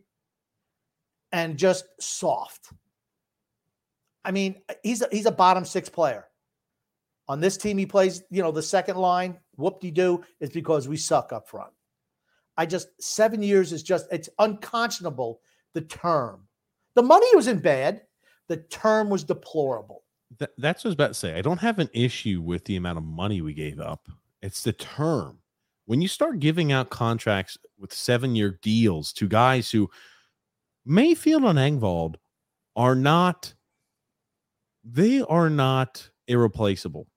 and 1.31 1.57
just 1.57 1.85
soft. 1.99 2.73
I 4.25 4.31
mean, 4.31 4.61
he's 4.83 5.01
a, 5.01 5.07
he's 5.11 5.25
a 5.25 5.31
bottom 5.31 5.65
six 5.65 5.89
player. 5.89 6.25
On 7.27 7.39
this 7.39 7.57
team, 7.57 7.77
he 7.77 7.85
plays, 7.85 8.23
you 8.29 8.41
know, 8.41 8.51
the 8.51 8.61
second 8.61 8.97
line. 8.97 9.37
Whoop 9.55 9.79
de 9.79 9.91
doo 9.91 10.23
is 10.39 10.49
because 10.49 10.87
we 10.87 10.97
suck 10.97 11.31
up 11.31 11.47
front. 11.47 11.71
I 12.57 12.65
just 12.65 12.89
seven 13.01 13.41
years 13.41 13.71
is 13.71 13.83
just 13.83 14.07
it's 14.11 14.29
unconscionable. 14.39 15.41
The 15.73 15.81
term, 15.81 16.47
the 16.95 17.03
money 17.03 17.27
wasn't 17.33 17.63
bad. 17.63 18.01
The 18.47 18.57
term 18.57 19.09
was 19.09 19.23
deplorable. 19.23 20.03
Th- 20.37 20.51
that's 20.57 20.83
what 20.83 20.89
I 20.89 20.91
was 20.91 20.95
about 20.95 21.07
to 21.09 21.13
say. 21.13 21.37
I 21.37 21.41
don't 21.41 21.59
have 21.59 21.79
an 21.79 21.89
issue 21.93 22.41
with 22.41 22.65
the 22.65 22.75
amount 22.75 22.97
of 22.97 23.03
money 23.03 23.41
we 23.41 23.53
gave 23.53 23.79
up. 23.79 24.07
It's 24.41 24.63
the 24.63 24.73
term. 24.73 25.39
When 25.85 26.01
you 26.01 26.07
start 26.07 26.39
giving 26.39 26.71
out 26.71 26.89
contracts 26.89 27.57
with 27.77 27.93
seven 27.93 28.35
year 28.35 28.59
deals 28.61 29.13
to 29.13 29.27
guys 29.27 29.69
who 29.71 29.89
Mayfield 30.85 31.43
and 31.43 31.59
Engvald 31.59 32.15
are 32.75 32.95
not, 32.95 33.53
they 34.83 35.21
are 35.21 35.49
not 35.49 36.09
irreplaceable. 36.27 37.07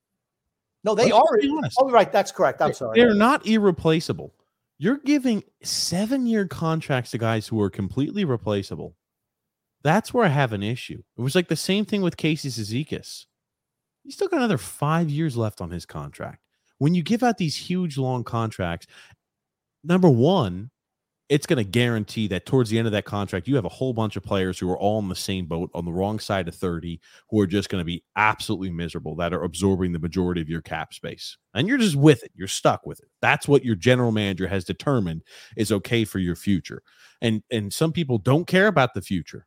No, 0.85 0.95
they 0.95 1.11
Let's 1.11 1.14
are. 1.14 1.39
be. 1.41 1.61
Oh, 1.79 1.91
right. 1.91 2.12
That's 2.12 2.31
correct. 2.31 2.62
I'm 2.62 2.72
sorry. 2.72 2.99
They're 3.01 3.14
not 3.14 3.47
irreplaceable. 3.47 4.33
You're 4.79 4.99
giving 4.99 5.43
seven 5.62 6.27
year 6.27 6.47
contracts 6.47 7.11
to 7.12 7.18
guys 7.18 7.49
who 7.49 7.61
are 7.61 7.70
completely 7.70 8.24
replaceable. 8.24 8.95
That's 9.87 10.12
where 10.12 10.24
I 10.24 10.30
have 10.30 10.53
an 10.53 10.64
issue. 10.64 11.01
It 11.16 11.20
was 11.20 11.37
like 11.37 11.47
the 11.47 11.55
same 11.55 11.84
thing 11.84 12.03
with 12.03 12.16
Casey 12.16 12.49
Cizikas. 12.49 13.26
He's 14.03 14.14
still 14.14 14.26
got 14.26 14.39
another 14.39 14.59
five 14.59 15.09
years 15.09 15.37
left 15.37 15.61
on 15.61 15.70
his 15.70 15.87
contract. 15.87 16.41
When 16.78 16.97
you 16.97 17.05
give 17.05 17.22
out 17.22 17.39
these 17.39 17.55
huge 17.55 17.97
long 17.97 18.24
contracts, 18.24 18.89
number 19.84 20.09
one, 20.09 20.72
it's 21.28 21.47
going 21.47 21.64
to 21.64 21.70
guarantee 21.70 22.26
that 22.26 22.47
towards 22.47 22.68
the 22.68 22.78
end 22.78 22.89
of 22.89 22.93
that 22.95 23.05
contract, 23.05 23.47
you 23.47 23.55
have 23.55 23.64
a 23.64 23.68
whole 23.68 23.93
bunch 23.93 24.16
of 24.16 24.24
players 24.24 24.59
who 24.59 24.68
are 24.68 24.76
all 24.76 24.99
in 24.99 25.09
the 25.09 25.14
same 25.14 25.47
boat 25.47 25.70
on 25.72 25.84
the 25.84 25.93
wrong 25.93 26.18
side 26.18 26.49
of 26.49 26.57
30 26.57 26.99
who 27.30 27.41
are 27.41 27.47
just 27.47 27.68
going 27.68 27.80
to 27.80 27.84
be 27.84 28.03
absolutely 28.16 28.70
miserable, 28.70 29.14
that 29.14 29.32
are 29.32 29.45
absorbing 29.45 29.93
the 29.93 30.01
majority 30.01 30.41
of 30.41 30.49
your 30.49 30.62
cap 30.62 30.95
space. 30.95 31.39
And 31.55 31.68
you're 31.68 31.78
just 31.78 31.95
with 31.95 32.24
it. 32.24 32.32
You're 32.34 32.49
stuck 32.49 32.87
with 32.87 32.99
it. 32.99 33.09
That's 33.22 33.47
what 33.47 33.64
your 33.64 33.76
general 33.76 34.11
manager 34.11 34.49
has 34.49 34.64
determined 34.64 35.22
is 35.57 35.70
okay 35.70 36.05
for 36.05 36.18
your 36.18 36.34
future. 36.34 36.82
And 37.22 37.45
and 37.53 37.72
some 37.72 37.93
people 37.93 38.18
don't 38.18 38.49
care 38.49 38.66
about 38.66 38.93
the 38.93 39.01
future. 39.01 39.47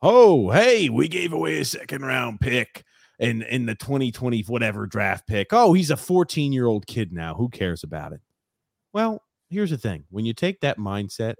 Oh, 0.00 0.50
hey, 0.50 0.88
we 0.88 1.08
gave 1.08 1.32
away 1.32 1.58
a 1.58 1.64
second 1.64 2.02
round 2.04 2.40
pick 2.40 2.84
in 3.18 3.42
in 3.42 3.66
the 3.66 3.74
2020 3.74 4.42
whatever 4.42 4.86
draft 4.86 5.26
pick. 5.26 5.48
Oh, 5.52 5.72
he's 5.72 5.90
a 5.90 5.96
14 5.96 6.52
year 6.52 6.66
old 6.66 6.86
kid 6.86 7.12
now. 7.12 7.34
Who 7.34 7.48
cares 7.48 7.82
about 7.82 8.12
it? 8.12 8.20
Well, 8.92 9.22
here's 9.50 9.70
the 9.70 9.78
thing 9.78 10.04
when 10.10 10.24
you 10.24 10.34
take 10.34 10.60
that 10.60 10.78
mindset 10.78 11.34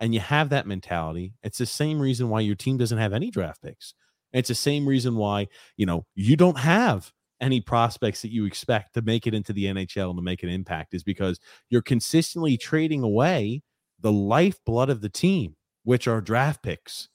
and 0.00 0.14
you 0.14 0.20
have 0.20 0.48
that 0.50 0.66
mentality, 0.66 1.34
it's 1.42 1.58
the 1.58 1.66
same 1.66 2.00
reason 2.00 2.28
why 2.28 2.40
your 2.40 2.56
team 2.56 2.78
doesn't 2.78 2.98
have 2.98 3.12
any 3.12 3.30
draft 3.30 3.62
picks. 3.62 3.94
It's 4.32 4.48
the 4.48 4.54
same 4.54 4.86
reason 4.88 5.16
why, 5.16 5.48
you 5.76 5.86
know, 5.86 6.04
you 6.14 6.36
don't 6.36 6.58
have 6.58 7.12
any 7.40 7.60
prospects 7.60 8.22
that 8.22 8.32
you 8.32 8.44
expect 8.44 8.94
to 8.94 9.02
make 9.02 9.26
it 9.26 9.34
into 9.34 9.52
the 9.52 9.64
NHL 9.66 10.10
and 10.10 10.18
to 10.18 10.22
make 10.22 10.42
an 10.42 10.48
impact 10.48 10.94
is 10.94 11.02
because 11.02 11.38
you're 11.68 11.82
consistently 11.82 12.56
trading 12.56 13.02
away 13.02 13.62
the 14.00 14.12
lifeblood 14.12 14.90
of 14.90 15.00
the 15.00 15.08
team, 15.08 15.56
which 15.84 16.06
are 16.06 16.20
draft 16.20 16.62
picks. 16.62 17.08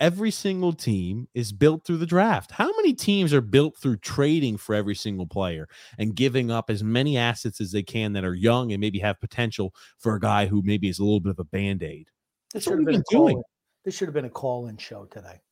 Every 0.00 0.30
single 0.30 0.72
team 0.72 1.28
is 1.34 1.52
built 1.52 1.84
through 1.84 1.98
the 1.98 2.06
draft. 2.06 2.52
How 2.52 2.74
many 2.76 2.94
teams 2.94 3.34
are 3.34 3.42
built 3.42 3.76
through 3.76 3.98
trading 3.98 4.56
for 4.56 4.74
every 4.74 4.94
single 4.94 5.26
player 5.26 5.68
and 5.98 6.14
giving 6.14 6.50
up 6.50 6.70
as 6.70 6.82
many 6.82 7.18
assets 7.18 7.60
as 7.60 7.70
they 7.70 7.82
can 7.82 8.14
that 8.14 8.24
are 8.24 8.34
young 8.34 8.72
and 8.72 8.80
maybe 8.80 8.98
have 9.00 9.20
potential 9.20 9.74
for 9.98 10.14
a 10.14 10.20
guy 10.20 10.46
who 10.46 10.62
maybe 10.64 10.88
is 10.88 11.00
a 11.00 11.04
little 11.04 11.20
bit 11.20 11.32
of 11.32 11.38
a 11.38 11.44
band 11.44 11.82
aid? 11.82 12.08
This 12.54 12.64
That's 12.64 12.66
what 12.66 12.72
should 12.72 12.78
have 12.78 12.86
we've 12.86 12.94
been 12.94 13.02
call. 13.02 13.26
doing. 13.26 13.42
This 13.84 13.94
should 13.94 14.08
have 14.08 14.14
been 14.14 14.24
a 14.24 14.30
call-in 14.30 14.78
show 14.78 15.04
today. 15.04 15.42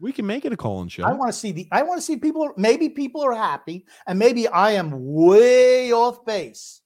We 0.00 0.12
can 0.12 0.26
make 0.26 0.46
it 0.46 0.52
a 0.52 0.56
call 0.56 0.80
in 0.80 0.88
show. 0.88 1.04
I 1.04 1.12
want 1.12 1.30
to 1.30 1.38
see 1.38 1.52
the. 1.52 1.68
I 1.70 1.82
want 1.82 1.98
to 1.98 2.02
see 2.02 2.16
people. 2.16 2.50
Maybe 2.56 2.88
people 2.88 3.22
are 3.22 3.34
happy, 3.34 3.84
and 4.06 4.18
maybe 4.18 4.48
I 4.48 4.70
am 4.72 4.92
way 4.94 5.92
off 5.92 6.24
base, 6.24 6.80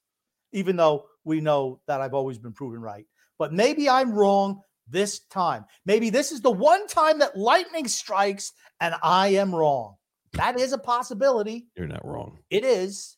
even 0.53 0.77
though 0.77 1.05
we 1.23 1.41
know 1.41 1.81
that 1.87 2.01
I've 2.01 2.15
always 2.15 2.39
been 2.39 2.53
proven 2.53 2.81
right. 2.81 3.07
But 3.39 3.53
maybe 3.53 3.89
I'm 3.89 4.13
wrong 4.13 4.63
this 4.93 5.21
time. 5.31 5.65
Maybe 5.85 6.11
this 6.11 6.31
is 6.31 6.41
the 6.41 6.51
one 6.51 6.87
time 6.87 7.19
that 7.19 7.37
lightning 7.37 7.89
strikes, 7.89 8.53
and 8.81 8.95
I 9.03 9.29
am 9.29 9.55
wrong. 9.55 9.97
That 10.35 10.59
is 10.59 10.73
a 10.73 10.79
possibility. 10.79 11.67
You're 11.77 11.89
not 11.89 12.07
wrong. 12.07 12.39
It 12.51 12.65
is. 12.65 13.17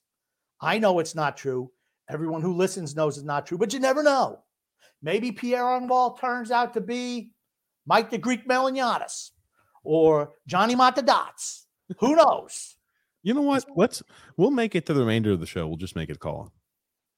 I 0.61 0.79
know 0.79 0.99
it's 0.99 1.15
not 1.15 1.37
true. 1.37 1.71
Everyone 2.09 2.41
who 2.41 2.55
listens 2.55 2.97
knows 2.97 3.19
it's 3.19 3.27
not 3.27 3.47
true, 3.47 3.59
but 3.59 3.73
you 3.73 3.81
never 3.81 4.03
know. 4.03 4.41
Maybe 5.03 5.33
Pierre 5.33 5.65
Engvall 5.65 6.19
turns 6.19 6.51
out 6.51 6.73
to 6.75 6.81
be 6.81 7.31
Mike 7.87 8.11
the 8.11 8.19
Greek 8.19 8.49
Melaniatis 8.49 9.31
or 9.83 10.33
Johnny 10.47 10.75
Matadots. 10.75 11.65
Who 11.99 12.17
knows? 12.17 12.77
You 13.23 13.35
know 13.35 13.43
what? 13.43 13.65
Let's 13.77 14.03
we'll 14.37 14.51
make 14.51 14.75
it 14.75 14.87
to 14.87 14.95
the 14.95 15.01
remainder 15.01 15.33
of 15.33 15.41
the 15.41 15.47
show. 15.47 15.67
We'll 15.67 15.77
just 15.77 15.97
make 15.97 16.11
it 16.11 16.17
a 16.17 16.19
call. 16.19 16.53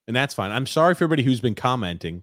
And 0.07 0.15
that's 0.15 0.35
fine. 0.35 0.53
I'm 0.53 0.67
sorry 0.67 0.95
for 0.95 1.05
everybody 1.05 1.25
who's 1.25 1.41
been 1.41 1.55
commenting. 1.55 2.23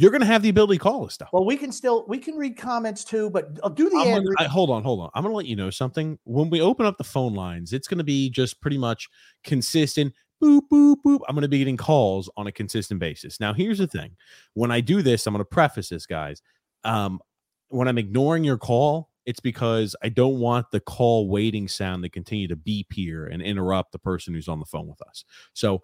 You're 0.00 0.10
gonna 0.10 0.24
have 0.24 0.40
the 0.40 0.48
ability 0.48 0.78
to 0.78 0.82
call 0.82 1.04
us 1.04 1.12
stuff. 1.12 1.28
Well, 1.30 1.44
we 1.44 1.58
can 1.58 1.70
still 1.70 2.06
we 2.08 2.16
can 2.16 2.34
read 2.34 2.56
comments 2.56 3.04
too, 3.04 3.28
but 3.28 3.58
I'll 3.62 3.68
do 3.68 3.90
the 3.90 3.98
gonna- 4.24 4.34
I- 4.38 4.44
hold 4.44 4.70
on, 4.70 4.82
hold 4.82 5.00
on. 5.00 5.10
I'm 5.12 5.22
gonna 5.22 5.34
let 5.34 5.44
you 5.44 5.56
know 5.56 5.68
something. 5.68 6.18
When 6.24 6.48
we 6.48 6.62
open 6.62 6.86
up 6.86 6.96
the 6.96 7.04
phone 7.04 7.34
lines, 7.34 7.74
it's 7.74 7.86
gonna 7.86 8.02
be 8.02 8.30
just 8.30 8.62
pretty 8.62 8.78
much 8.78 9.08
consistent. 9.44 10.14
Boop 10.42 10.62
boop 10.72 10.96
boop. 11.04 11.18
I'm 11.28 11.34
gonna 11.34 11.48
be 11.48 11.58
getting 11.58 11.76
calls 11.76 12.30
on 12.38 12.46
a 12.46 12.52
consistent 12.52 12.98
basis. 12.98 13.40
Now, 13.40 13.52
here's 13.52 13.76
the 13.76 13.86
thing: 13.86 14.16
when 14.54 14.70
I 14.70 14.80
do 14.80 15.02
this, 15.02 15.26
I'm 15.26 15.34
gonna 15.34 15.44
preface 15.44 15.90
this, 15.90 16.06
guys. 16.06 16.40
Um, 16.82 17.20
when 17.68 17.86
I'm 17.86 17.98
ignoring 17.98 18.42
your 18.42 18.56
call, 18.56 19.10
it's 19.26 19.40
because 19.40 19.94
I 20.02 20.08
don't 20.08 20.40
want 20.40 20.70
the 20.72 20.80
call 20.80 21.28
waiting 21.28 21.68
sound 21.68 22.04
to 22.04 22.08
continue 22.08 22.48
to 22.48 22.56
beep 22.56 22.90
here 22.90 23.26
and 23.26 23.42
interrupt 23.42 23.92
the 23.92 23.98
person 23.98 24.32
who's 24.32 24.48
on 24.48 24.60
the 24.60 24.64
phone 24.64 24.88
with 24.88 25.02
us. 25.02 25.24
So 25.52 25.74
uh, 25.76 25.78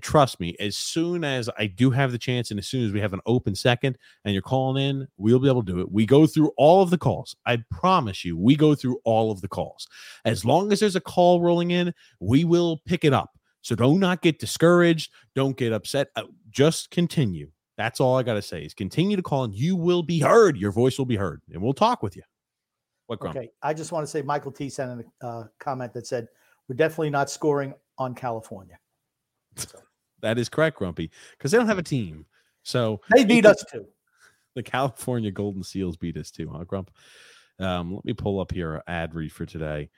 trust 0.00 0.40
me, 0.40 0.56
as 0.60 0.76
soon 0.76 1.24
as 1.24 1.50
I 1.58 1.66
do 1.66 1.90
have 1.90 2.12
the 2.12 2.18
chance 2.18 2.50
and 2.50 2.58
as 2.58 2.66
soon 2.66 2.84
as 2.84 2.92
we 2.92 3.00
have 3.00 3.12
an 3.12 3.20
open 3.26 3.54
second 3.54 3.98
and 4.24 4.32
you're 4.32 4.42
calling 4.42 4.82
in, 4.82 5.08
we'll 5.16 5.38
be 5.38 5.48
able 5.48 5.64
to 5.64 5.72
do 5.72 5.80
it. 5.80 5.92
We 5.92 6.06
go 6.06 6.26
through 6.26 6.52
all 6.56 6.82
of 6.82 6.90
the 6.90 6.98
calls. 6.98 7.36
I 7.46 7.62
promise 7.70 8.24
you, 8.24 8.36
we 8.36 8.56
go 8.56 8.74
through 8.74 8.98
all 9.04 9.30
of 9.30 9.40
the 9.40 9.48
calls. 9.48 9.86
As 10.24 10.44
long 10.44 10.72
as 10.72 10.80
there's 10.80 10.96
a 10.96 11.00
call 11.00 11.40
rolling 11.40 11.70
in, 11.70 11.92
we 12.20 12.44
will 12.44 12.80
pick 12.86 13.04
it 13.04 13.12
up. 13.12 13.38
So 13.62 13.74
do 13.74 13.98
not 13.98 14.22
get 14.22 14.38
discouraged. 14.38 15.10
Don't 15.34 15.56
get 15.56 15.72
upset. 15.72 16.08
Uh, 16.16 16.24
just 16.50 16.90
continue. 16.90 17.50
That's 17.76 18.00
all 18.00 18.16
I 18.16 18.22
got 18.22 18.34
to 18.34 18.42
say 18.42 18.62
is 18.62 18.74
continue 18.74 19.16
to 19.16 19.22
call 19.22 19.44
and 19.44 19.54
you 19.54 19.74
will 19.74 20.02
be 20.02 20.20
heard. 20.20 20.56
Your 20.56 20.70
voice 20.70 20.98
will 20.98 21.06
be 21.06 21.16
heard 21.16 21.42
and 21.52 21.62
we'll 21.62 21.72
talk 21.72 22.02
with 22.02 22.16
you. 22.16 22.22
What, 23.06 23.18
Grump? 23.18 23.36
Okay, 23.36 23.50
I 23.62 23.74
just 23.74 23.92
want 23.92 24.04
to 24.04 24.10
say 24.10 24.22
Michael 24.22 24.52
T 24.52 24.68
sent 24.70 24.92
in 24.92 25.04
a 25.22 25.26
uh, 25.26 25.44
comment 25.58 25.92
that 25.92 26.06
said 26.06 26.28
we're 26.68 26.76
definitely 26.76 27.10
not 27.10 27.28
scoring 27.28 27.74
on 27.98 28.14
California. 28.14 28.78
That 30.20 30.38
is 30.38 30.48
correct, 30.48 30.78
Grumpy, 30.78 31.10
because 31.32 31.50
they 31.50 31.58
don't 31.58 31.66
have 31.66 31.78
a 31.78 31.82
team. 31.82 32.24
So 32.62 33.00
They 33.14 33.24
beat 33.24 33.44
us 33.44 33.62
too. 33.70 33.86
the 34.54 34.62
California 34.62 35.30
Golden 35.30 35.62
Seals 35.62 35.96
beat 35.96 36.16
us 36.16 36.30
too, 36.30 36.48
huh, 36.50 36.64
Grump? 36.64 36.90
Um, 37.58 37.94
let 37.94 38.04
me 38.04 38.14
pull 38.14 38.40
up 38.40 38.50
here 38.52 38.76
a 38.76 38.82
ad 38.86 39.14
read 39.14 39.32
for 39.32 39.44
today. 39.46 39.90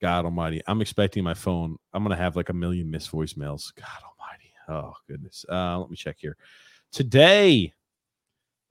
God 0.00 0.24
Almighty, 0.24 0.62
I'm 0.66 0.80
expecting 0.80 1.22
my 1.22 1.34
phone. 1.34 1.76
I'm 1.92 2.02
gonna 2.02 2.16
have 2.16 2.34
like 2.36 2.48
a 2.48 2.54
million 2.54 2.90
missed 2.90 3.12
voicemails. 3.12 3.74
God 3.74 4.02
Almighty, 4.02 4.52
oh 4.68 4.94
goodness. 5.08 5.44
Uh, 5.50 5.78
let 5.78 5.90
me 5.90 5.96
check 5.96 6.16
here. 6.18 6.36
Today, 6.90 7.72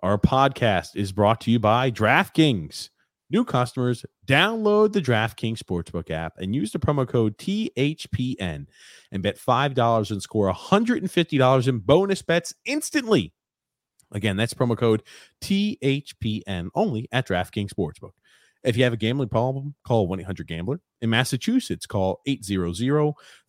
our 0.02 0.18
podcast 0.18 0.96
is 0.96 1.12
brought 1.12 1.41
to 1.41 1.52
you 1.52 1.60
by 1.60 1.91
DraftKings. 1.91 2.89
New 3.34 3.43
customers 3.43 4.05
download 4.27 4.93
the 4.93 5.01
DraftKings 5.01 5.57
Sportsbook 5.57 6.11
app 6.11 6.34
and 6.38 6.53
use 6.53 6.71
the 6.71 6.77
promo 6.77 7.07
code 7.07 7.36
THPN 7.39 8.67
and 9.11 9.23
bet 9.23 9.39
$5 9.39 10.11
and 10.11 10.21
score 10.21 10.53
$150 10.53 11.67
in 11.67 11.79
bonus 11.79 12.21
bets 12.21 12.53
instantly. 12.63 13.34
Again, 14.11 14.38
that's 14.38 14.53
promo 14.53 14.77
code 14.77 15.01
THPN 15.41 16.69
only 16.75 17.09
at 17.11 17.27
DraftKings 17.27 17.71
Sportsbook. 17.73 18.11
If 18.63 18.77
you 18.77 18.84
have 18.84 18.93
a 18.93 18.97
gambling 18.97 19.29
problem, 19.29 19.73
call 19.84 20.07
1 20.07 20.19
800 20.19 20.47
Gambler. 20.47 20.79
In 21.01 21.09
Massachusetts, 21.09 21.88
call 21.88 22.21
800 22.27 22.75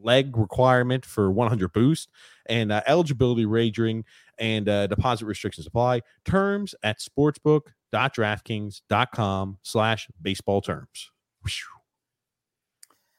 leg 0.00 0.36
requirement 0.36 1.04
for 1.04 1.30
100 1.30 1.72
boost, 1.72 2.08
and 2.46 2.72
uh, 2.72 2.82
eligibility 2.86 3.46
wagering 3.46 4.04
and 4.38 4.68
uh, 4.68 4.86
deposit 4.86 5.26
restrictions 5.26 5.66
apply. 5.66 6.02
Terms 6.24 6.74
at 6.82 6.98
sportsbook.draftkings.com 7.00 9.58
slash 9.62 10.08
baseball 10.20 10.60
terms. 10.60 11.10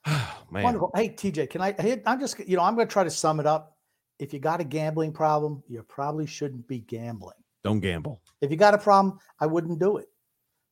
Man, 0.52 0.64
Wonderful. 0.64 0.92
Hey, 0.96 1.10
TJ, 1.10 1.50
can 1.50 1.62
I? 1.62 1.76
Hey, 1.78 2.02
I'm 2.06 2.20
just, 2.20 2.40
you 2.40 2.58
know, 2.58 2.64
I'm 2.64 2.76
going 2.76 2.88
to 2.88 2.92
try 2.92 3.04
to 3.04 3.12
sum 3.12 3.40
it 3.40 3.46
up. 3.46 3.78
If 4.18 4.34
you 4.34 4.40
got 4.40 4.60
a 4.60 4.64
gambling 4.64 5.14
problem, 5.14 5.64
you 5.68 5.82
probably 5.84 6.26
shouldn't 6.26 6.68
be 6.68 6.80
gambling. 6.80 7.36
don't 7.64 7.80
gamble. 7.80 8.22
If 8.42 8.52
you 8.52 8.58
got 8.58 8.74
a 8.74 8.78
problem, 8.78 9.20
I 9.40 9.46
wouldn't 9.46 9.80
do 9.80 9.98
it. 9.98 10.08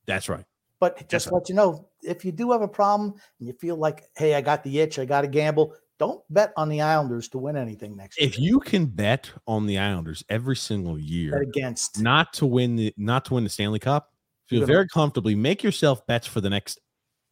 That's 0.05 0.29
right. 0.29 0.45
But 0.79 1.09
just 1.09 1.31
let 1.31 1.49
you 1.49 1.55
know, 1.55 1.87
if 2.03 2.23
you 2.23 2.31
do 2.31 2.51
have 2.51 2.61
a 2.61 2.67
problem 2.67 3.15
and 3.39 3.47
you 3.47 3.53
feel 3.53 3.75
like, 3.75 4.03
hey, 4.15 4.35
I 4.35 4.41
got 4.41 4.63
the 4.63 4.79
itch, 4.79 4.99
I 4.99 5.05
got 5.05 5.21
to 5.21 5.27
gamble, 5.27 5.73
don't 5.99 6.21
bet 6.29 6.53
on 6.57 6.69
the 6.69 6.81
Islanders 6.81 7.27
to 7.29 7.37
win 7.37 7.55
anything 7.55 7.95
next 7.95 8.17
If 8.19 8.37
year. 8.37 8.49
you 8.51 8.59
can 8.59 8.85
bet 8.85 9.31
on 9.47 9.65
the 9.65 9.77
Islanders 9.77 10.23
every 10.29 10.55
single 10.55 10.95
Bet 10.95 11.03
year, 11.03 11.37
against. 11.41 11.99
not 11.99 12.33
to 12.33 12.45
win 12.45 12.75
the 12.75 12.93
not 12.97 13.25
to 13.25 13.33
win 13.33 13.43
the 13.43 13.49
Stanley 13.49 13.79
Cup, 13.79 14.13
feel 14.47 14.65
very 14.65 14.87
comfortably. 14.87 15.35
Make 15.35 15.63
yourself 15.63 16.05
bets 16.07 16.27
for 16.27 16.41
the 16.41 16.49
next 16.49 16.79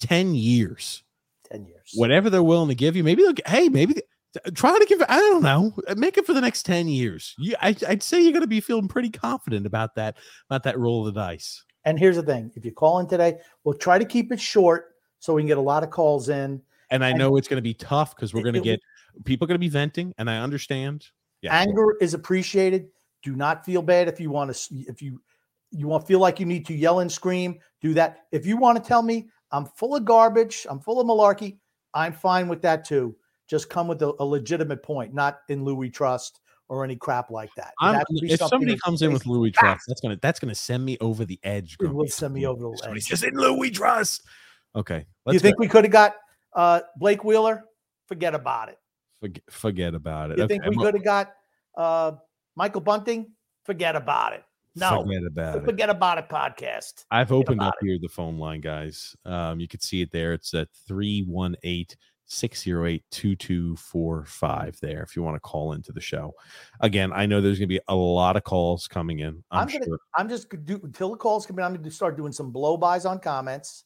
10 0.01 0.35
years. 0.35 1.03
10 1.51 1.65
years. 1.65 1.91
whatever 1.95 2.29
they're 2.31 2.41
willing 2.43 2.69
to 2.69 2.75
give 2.75 2.95
you. 2.95 3.03
Maybe 3.03 3.21
they'll 3.21 3.33
hey, 3.45 3.69
maybe 3.69 4.01
try 4.55 4.77
to 4.77 4.85
give. 4.85 5.01
I 5.07 5.17
don't 5.17 5.43
know. 5.43 5.73
Make 5.95 6.17
it 6.17 6.25
for 6.25 6.33
the 6.33 6.41
next 6.41 6.63
ten 6.63 6.87
years. 6.87 7.35
You, 7.37 7.55
I, 7.61 7.75
I'd 7.87 8.01
say 8.01 8.21
you're 8.21 8.31
going 8.31 8.41
to 8.41 8.47
be 8.47 8.59
feeling 8.61 8.87
pretty 8.87 9.09
confident 9.11 9.65
about 9.67 9.93
that 9.95 10.17
about 10.49 10.63
that 10.63 10.77
roll 10.79 11.07
of 11.07 11.13
the 11.13 11.21
dice. 11.21 11.63
And 11.85 11.99
here's 11.99 12.15
the 12.15 12.23
thing 12.23 12.51
if 12.55 12.65
you 12.65 12.71
call 12.71 12.97
in 12.99 13.07
today, 13.07 13.37
we'll 13.63 13.77
try 13.77 13.99
to 13.99 14.05
keep 14.05 14.31
it 14.31 14.39
short 14.39 14.95
so 15.19 15.33
we 15.35 15.43
can 15.43 15.47
get 15.47 15.59
a 15.59 15.61
lot 15.61 15.83
of 15.83 15.91
calls 15.91 16.29
in. 16.29 16.61
And 16.95 17.03
I 17.03 17.11
know 17.11 17.37
it's 17.37 17.47
going 17.47 17.57
to 17.57 17.61
be 17.61 17.73
tough 17.73 18.15
because 18.15 18.33
we're 18.33 18.43
going 18.43 18.55
to 18.55 18.61
get 18.61 18.79
people 19.25 19.47
going 19.47 19.55
to 19.55 19.59
be 19.59 19.69
venting, 19.69 20.13
and 20.17 20.29
I 20.29 20.37
understand. 20.37 21.07
Yeah, 21.41 21.55
Anger 21.55 21.97
is 21.99 22.13
appreciated. 22.13 22.87
Do 23.21 23.35
not 23.35 23.65
feel 23.65 23.81
bad 23.81 24.07
if 24.07 24.19
you 24.19 24.31
want 24.31 24.55
to, 24.55 24.75
if 24.87 25.01
you, 25.01 25.21
you 25.71 25.87
want 25.87 26.07
feel 26.07 26.19
like 26.19 26.39
you 26.39 26.45
need 26.45 26.65
to 26.67 26.73
yell 26.73 26.99
and 26.99 27.11
scream, 27.11 27.59
do 27.81 27.93
that. 27.95 28.25
If 28.31 28.45
you 28.45 28.57
want 28.57 28.81
to 28.81 28.87
tell 28.87 29.01
me 29.01 29.27
I'm 29.51 29.65
full 29.65 29.95
of 29.95 30.05
garbage, 30.05 30.65
I'm 30.69 30.79
full 30.79 31.01
of 31.01 31.07
malarkey, 31.07 31.57
I'm 31.93 32.13
fine 32.13 32.47
with 32.47 32.61
that 32.61 32.85
too. 32.85 33.15
Just 33.47 33.69
come 33.69 33.87
with 33.87 34.01
a, 34.01 34.13
a 34.19 34.25
legitimate 34.25 34.81
point, 34.83 35.13
not 35.13 35.39
in 35.49 35.63
Lou 35.63 35.75
We 35.75 35.89
Trust 35.89 36.39
or 36.67 36.83
any 36.83 36.95
crap 36.95 37.29
like 37.29 37.49
that. 37.57 37.73
I'm, 37.79 37.95
has 37.95 38.05
to 38.05 38.21
be 38.21 38.31
if 38.31 38.39
somebody 38.39 38.77
comes 38.77 39.01
in 39.01 39.13
with 39.13 39.25
Lou 39.25 39.39
We 39.39 39.51
Trust, 39.51 39.85
that's 39.87 40.01
gonna 40.01 40.17
that's 40.21 40.39
gonna 40.39 40.55
send 40.55 40.83
me 40.83 40.97
over 40.99 41.25
the 41.25 41.39
edge. 41.43 41.77
It 41.79 41.93
will 41.93 42.07
send 42.07 42.33
me 42.33 42.45
over 42.45 42.69
the 42.69 42.77
Somebody 42.77 42.99
edge. 42.99 43.07
says 43.07 43.23
in 43.23 43.35
Lou 43.35 43.57
We 43.57 43.71
Trust. 43.71 44.23
Okay, 44.75 45.05
you 45.27 45.39
think 45.39 45.57
go. 45.57 45.61
we 45.61 45.67
could 45.67 45.83
have 45.83 45.91
got 45.91 46.15
uh, 46.55 46.81
Blake 46.97 47.23
Wheeler? 47.23 47.65
Forget 48.07 48.35
about 48.35 48.69
it. 48.69 48.79
forget, 49.19 49.43
forget 49.49 49.93
about 49.95 50.31
it. 50.31 50.37
You 50.37 50.45
okay, 50.45 50.59
think 50.59 50.65
we 50.65 50.77
could 50.77 50.93
have 50.93 51.03
got 51.03 51.33
uh, 51.77 52.13
Michael 52.55 52.81
Bunting? 52.81 53.31
Forget 53.63 53.95
about 53.95 54.33
it. 54.33 54.43
No, 54.75 55.03
forget 55.03 55.23
about 55.25 55.57
it. 55.57 55.65
forget 55.65 55.89
about 55.89 56.17
it. 56.17 56.29
Podcast. 56.29 57.05
I've 57.09 57.31
opened 57.31 57.61
about 57.61 57.69
up 57.69 57.75
here 57.81 57.97
the 58.01 58.09
phone 58.09 58.37
line, 58.37 58.61
guys. 58.61 59.15
Um, 59.25 59.59
you 59.59 59.67
can 59.67 59.79
see 59.79 60.01
it 60.01 60.11
there. 60.11 60.33
It's 60.33 60.53
at 60.53 60.67
318 60.87 61.97
608 62.27 63.03
2245 63.11 64.79
there 64.81 65.03
if 65.03 65.15
you 65.15 65.23
want 65.23 65.35
to 65.35 65.39
call 65.39 65.73
into 65.73 65.91
the 65.91 66.01
show. 66.01 66.33
Again, 66.81 67.13
I 67.13 67.25
know 67.25 67.39
there's 67.39 67.59
going 67.59 67.69
to 67.69 67.73
be 67.75 67.81
a 67.87 67.95
lot 67.95 68.35
of 68.35 68.43
calls 68.43 68.87
coming 68.87 69.19
in. 69.19 69.43
I'm, 69.51 69.61
I'm 69.61 69.67
gonna- 69.67 69.85
sure. 69.85 69.99
I'm 70.15 70.27
just 70.27 70.49
do 70.65 70.79
until 70.83 71.11
the 71.11 71.17
calls 71.17 71.45
come 71.45 71.59
in. 71.59 71.65
I'm 71.65 71.73
going 71.73 71.83
to 71.83 71.91
start 71.91 72.17
doing 72.17 72.31
some 72.31 72.51
blow 72.51 72.77
bys 72.77 73.05
on 73.05 73.19
comments. 73.19 73.85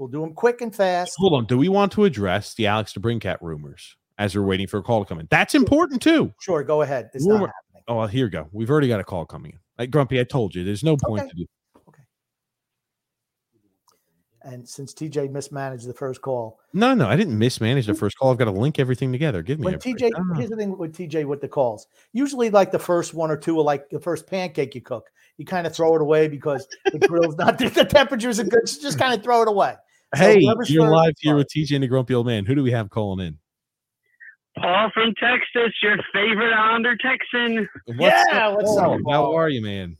We'll 0.00 0.08
do 0.08 0.22
them 0.22 0.32
quick 0.32 0.62
and 0.62 0.74
fast. 0.74 1.14
Hold 1.18 1.34
on. 1.34 1.44
Do 1.44 1.58
we 1.58 1.68
want 1.68 1.92
to 1.92 2.04
address 2.06 2.54
the 2.54 2.66
Alex 2.66 2.94
DeBrincat 2.94 3.36
rumors 3.42 3.96
as 4.16 4.34
we're 4.34 4.42
waiting 4.46 4.66
for 4.66 4.78
a 4.78 4.82
call 4.82 5.04
to 5.04 5.06
come 5.06 5.20
in? 5.20 5.28
That's 5.30 5.54
important 5.54 6.00
too. 6.00 6.32
Sure, 6.40 6.64
go 6.64 6.80
ahead. 6.80 7.10
It's 7.12 7.26
Rumor- 7.26 7.40
not 7.40 7.50
happening. 7.50 7.82
Oh, 7.86 7.96
well, 7.96 8.06
here 8.06 8.24
we 8.24 8.30
go. 8.30 8.48
We've 8.50 8.70
already 8.70 8.88
got 8.88 9.00
a 9.00 9.04
call 9.04 9.26
coming 9.26 9.52
in. 9.52 9.58
Like 9.78 9.90
Grumpy, 9.90 10.18
I 10.18 10.24
told 10.24 10.54
you, 10.54 10.64
there's 10.64 10.82
no 10.82 10.96
point 10.96 11.24
Okay. 11.24 11.28
to 11.30 11.36
do. 11.36 11.46
And 14.42 14.66
since 14.66 14.94
TJ 14.94 15.30
mismanaged 15.30 15.86
the 15.86 15.92
first 15.92 16.22
call, 16.22 16.60
No, 16.72 16.94
no, 16.94 17.06
I 17.06 17.14
didn't 17.14 17.38
mismanage 17.38 17.84
the 17.84 17.92
first 17.92 18.16
call. 18.16 18.30
I've 18.32 18.38
got 18.38 18.46
to 18.46 18.52
link 18.52 18.78
everything 18.78 19.12
together. 19.12 19.42
Give 19.42 19.58
me 19.60 19.66
when. 19.66 19.74
TJ, 19.78 20.10
Ah. 20.16 20.22
here's 20.34 20.48
the 20.48 20.56
thing 20.56 20.78
with 20.78 20.94
TJ 20.96 21.26
with 21.26 21.42
the 21.42 21.48
calls. 21.48 21.86
Usually, 22.14 22.48
like 22.48 22.72
the 22.72 22.78
first 22.78 23.12
one 23.12 23.30
or 23.30 23.36
two, 23.36 23.58
are 23.60 23.62
like 23.62 23.90
the 23.90 24.00
first 24.00 24.26
pancake 24.26 24.74
you 24.74 24.80
cook, 24.80 25.10
you 25.36 25.44
kind 25.44 25.66
of 25.66 25.74
throw 25.76 25.94
it 25.94 26.00
away 26.00 26.26
because 26.26 26.66
the 26.90 26.98
grill's 27.00 27.36
not 27.36 27.58
the 27.58 27.84
temperature 27.84 28.30
isn't 28.30 28.48
good. 28.48 28.66
So 28.66 28.80
just 28.80 28.98
kind 28.98 29.12
of 29.12 29.22
throw 29.22 29.42
it 29.42 29.48
away. 29.48 29.74
So 30.16 30.20
Hey, 30.24 30.44
whoever's 30.44 30.68
you're 30.70 30.90
live 30.90 31.14
here 31.20 31.36
with 31.36 31.48
TJ 31.48 31.72
and 31.74 31.84
the 31.84 31.86
Grumpy 31.86 32.14
Old 32.14 32.26
Man. 32.26 32.44
Who 32.44 32.56
do 32.56 32.64
we 32.64 32.72
have 32.72 32.90
calling 32.90 33.24
in? 33.24 33.38
Paul 34.58 34.90
from 34.92 35.14
Texas, 35.14 35.72
your 35.82 35.98
favorite 36.12 36.52
Islander 36.52 36.96
Texan. 36.96 37.68
Yeah, 37.86 38.48
what's 38.48 38.76
up, 38.76 38.98
Paul? 39.04 39.12
How 39.12 39.36
are 39.36 39.48
you, 39.48 39.62
man? 39.62 39.96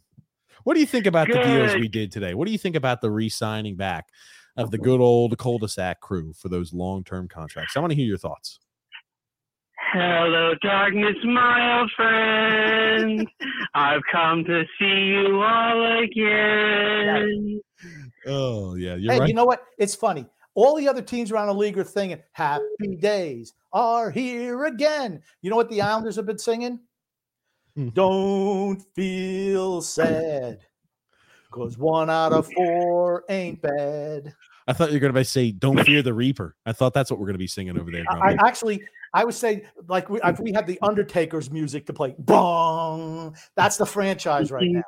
What 0.65 0.75
do 0.75 0.81
you 0.81 0.87
think 0.87 1.07
about 1.07 1.29
the 1.29 1.41
deals 1.41 1.77
we 1.77 1.87
did 1.87 2.11
today? 2.11 2.35
What 2.35 2.47
do 2.47 2.53
you 2.53 2.59
think 2.59 2.75
about 2.75 3.01
the 3.01 3.11
re-signing 3.11 3.77
back 3.77 4.09
of 4.57 4.73
the 4.73 4.79
good 4.79 5.01
old 5.01 5.39
cul-de-sac 5.39 6.01
crew 6.01 6.33
for 6.33 6.49
those 6.49 6.73
long-term 6.73 7.29
contracts? 7.29 7.77
I 7.77 7.81
want 7.81 7.93
to 7.93 7.97
hear 7.97 8.07
your 8.07 8.19
thoughts. 8.19 8.59
Hello, 9.93 10.55
darkness, 10.61 11.17
my 11.25 11.79
old 11.79 11.91
friend. 11.97 13.29
I've 13.75 14.03
come 14.11 14.45
to 14.45 14.65
see 14.79 14.85
you 14.85 15.41
all 15.41 16.03
again. 16.03 17.61
Oh 18.27 18.75
yeah, 18.75 18.95
you're 18.97 19.13
Hey, 19.13 19.21
right. 19.21 19.29
you 19.29 19.35
know 19.35 19.45
what? 19.45 19.65
It's 19.79 19.95
funny. 19.95 20.27
All 20.55 20.77
the 20.77 20.89
other 20.89 21.03
teams 21.03 21.31
around 21.31 21.47
the 21.47 21.55
league 21.55 21.79
are 21.79 21.85
singing 21.85 22.21
"Happy 22.33 22.97
Days 22.99 23.55
are 23.73 24.11
here 24.11 24.65
again." 24.67 25.23
You 25.43 25.51
know 25.51 25.57
what 25.57 25.71
the 25.71 25.81
Islanders 25.81 26.17
have 26.17 26.27
been 26.27 26.39
singing? 26.39 26.81
Hmm. 27.77 27.89
Don't 27.91 28.83
feel 28.95 29.81
sad, 29.81 30.59
cause 31.51 31.79
one 31.79 32.11
out 32.11 32.33
of 32.33 32.51
four 32.53 33.25
ain't 33.29 33.63
bad. 33.63 34.35
I 34.67 34.73
thought 34.73 34.89
you 34.91 34.97
were 34.97 35.01
going 35.01 35.15
to 35.15 35.25
say 35.25 35.53
"Don't 35.53 35.83
fear 35.85 36.03
the 36.03 36.13
Reaper." 36.15 36.57
I 36.67 36.73
thought 36.73 36.95
that's 36.95 37.11
what 37.11 37.19
we're 37.21 37.27
going 37.27 37.35
to 37.35 37.39
be 37.39 37.47
singing 37.47 37.79
over 37.79 37.91
there. 37.91 38.05
I, 38.09 38.33
I 38.33 38.37
actually, 38.47 38.83
I 39.15 39.25
would 39.25 39.35
say, 39.35 39.65
like 39.89 40.11
we, 40.11 40.21
if 40.23 40.39
we 40.41 40.53
had 40.53 40.67
the 40.67 40.79
Undertaker's 40.83 41.51
music 41.51 41.87
to 41.87 41.93
play, 41.93 42.15
bong. 42.19 43.37
That's 43.57 43.77
the 43.77 43.87
franchise 43.87 44.51
right 44.51 44.67
now. 44.69 44.83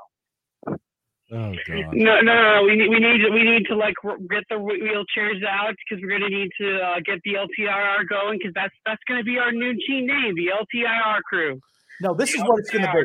Oh 1.32 1.54
god. 1.66 1.94
No, 1.94 2.20
no, 2.20 2.32
no. 2.34 2.62
We 2.64 2.76
need, 2.76 2.88
we 2.88 2.98
need, 2.98 3.20
we 3.32 3.42
need 3.42 3.66
to 3.66 3.76
like 3.76 3.94
get 4.30 4.44
the 4.48 4.56
wheelchairs 4.56 5.44
out 5.46 5.74
because 5.78 6.02
we're 6.02 6.18
gonna 6.18 6.30
need 6.30 6.50
to 6.60 6.78
uh, 6.78 7.00
get 7.04 7.20
the 7.24 7.34
LTIR 7.34 8.08
going 8.08 8.38
because 8.38 8.52
that's 8.54 8.74
that's 8.86 9.02
gonna 9.08 9.24
be 9.24 9.38
our 9.38 9.52
new 9.52 9.74
team 9.86 10.06
name, 10.06 10.34
the 10.34 10.50
LTIR 10.52 11.22
crew. 11.22 11.60
No, 12.02 12.14
this 12.14 12.34
is 12.34 12.40
what 12.40 12.58
it's 12.58 12.70
going 12.70 12.84
to 12.84 12.92
be. 12.92 13.04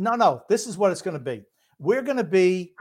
No, 0.00 0.12
no, 0.16 0.42
this 0.48 0.66
is 0.66 0.76
what 0.76 0.90
it's 0.90 1.02
going 1.02 1.16
to 1.16 1.22
be. 1.22 1.44
We're 1.78 2.02
going 2.02 2.16
to 2.16 2.24
be 2.24 2.72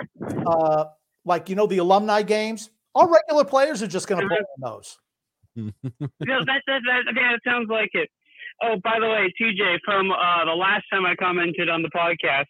uh, 0.48 0.86
like 1.26 1.48
you 1.48 1.56
know 1.56 1.68
the 1.68 1.78
alumni 1.78 2.24
games. 2.24 2.72
Our 2.96 3.10
regular 3.12 3.46
players 3.46 3.84
are 3.84 3.88
just 3.88 4.08
going 4.08 4.22
to 4.22 4.28
play 4.28 4.38
on 4.38 4.72
those. 4.72 4.98
No, 5.56 6.40
that, 6.46 6.62
that, 6.66 6.82
that, 6.88 7.14
yeah, 7.16 7.36
it 7.36 7.42
sounds 7.46 7.70
like 7.70 7.92
it. 7.94 8.10
Oh, 8.64 8.76
by 8.84 8.98
the 9.00 9.08
way, 9.08 9.32
TJ, 9.40 9.78
from 9.86 10.10
uh, 10.10 10.46
the 10.46 10.52
last 10.52 10.86
time 10.92 11.06
I 11.06 11.16
commented 11.16 11.70
on 11.70 11.84
the 11.84 11.90
podcast, 11.90 12.46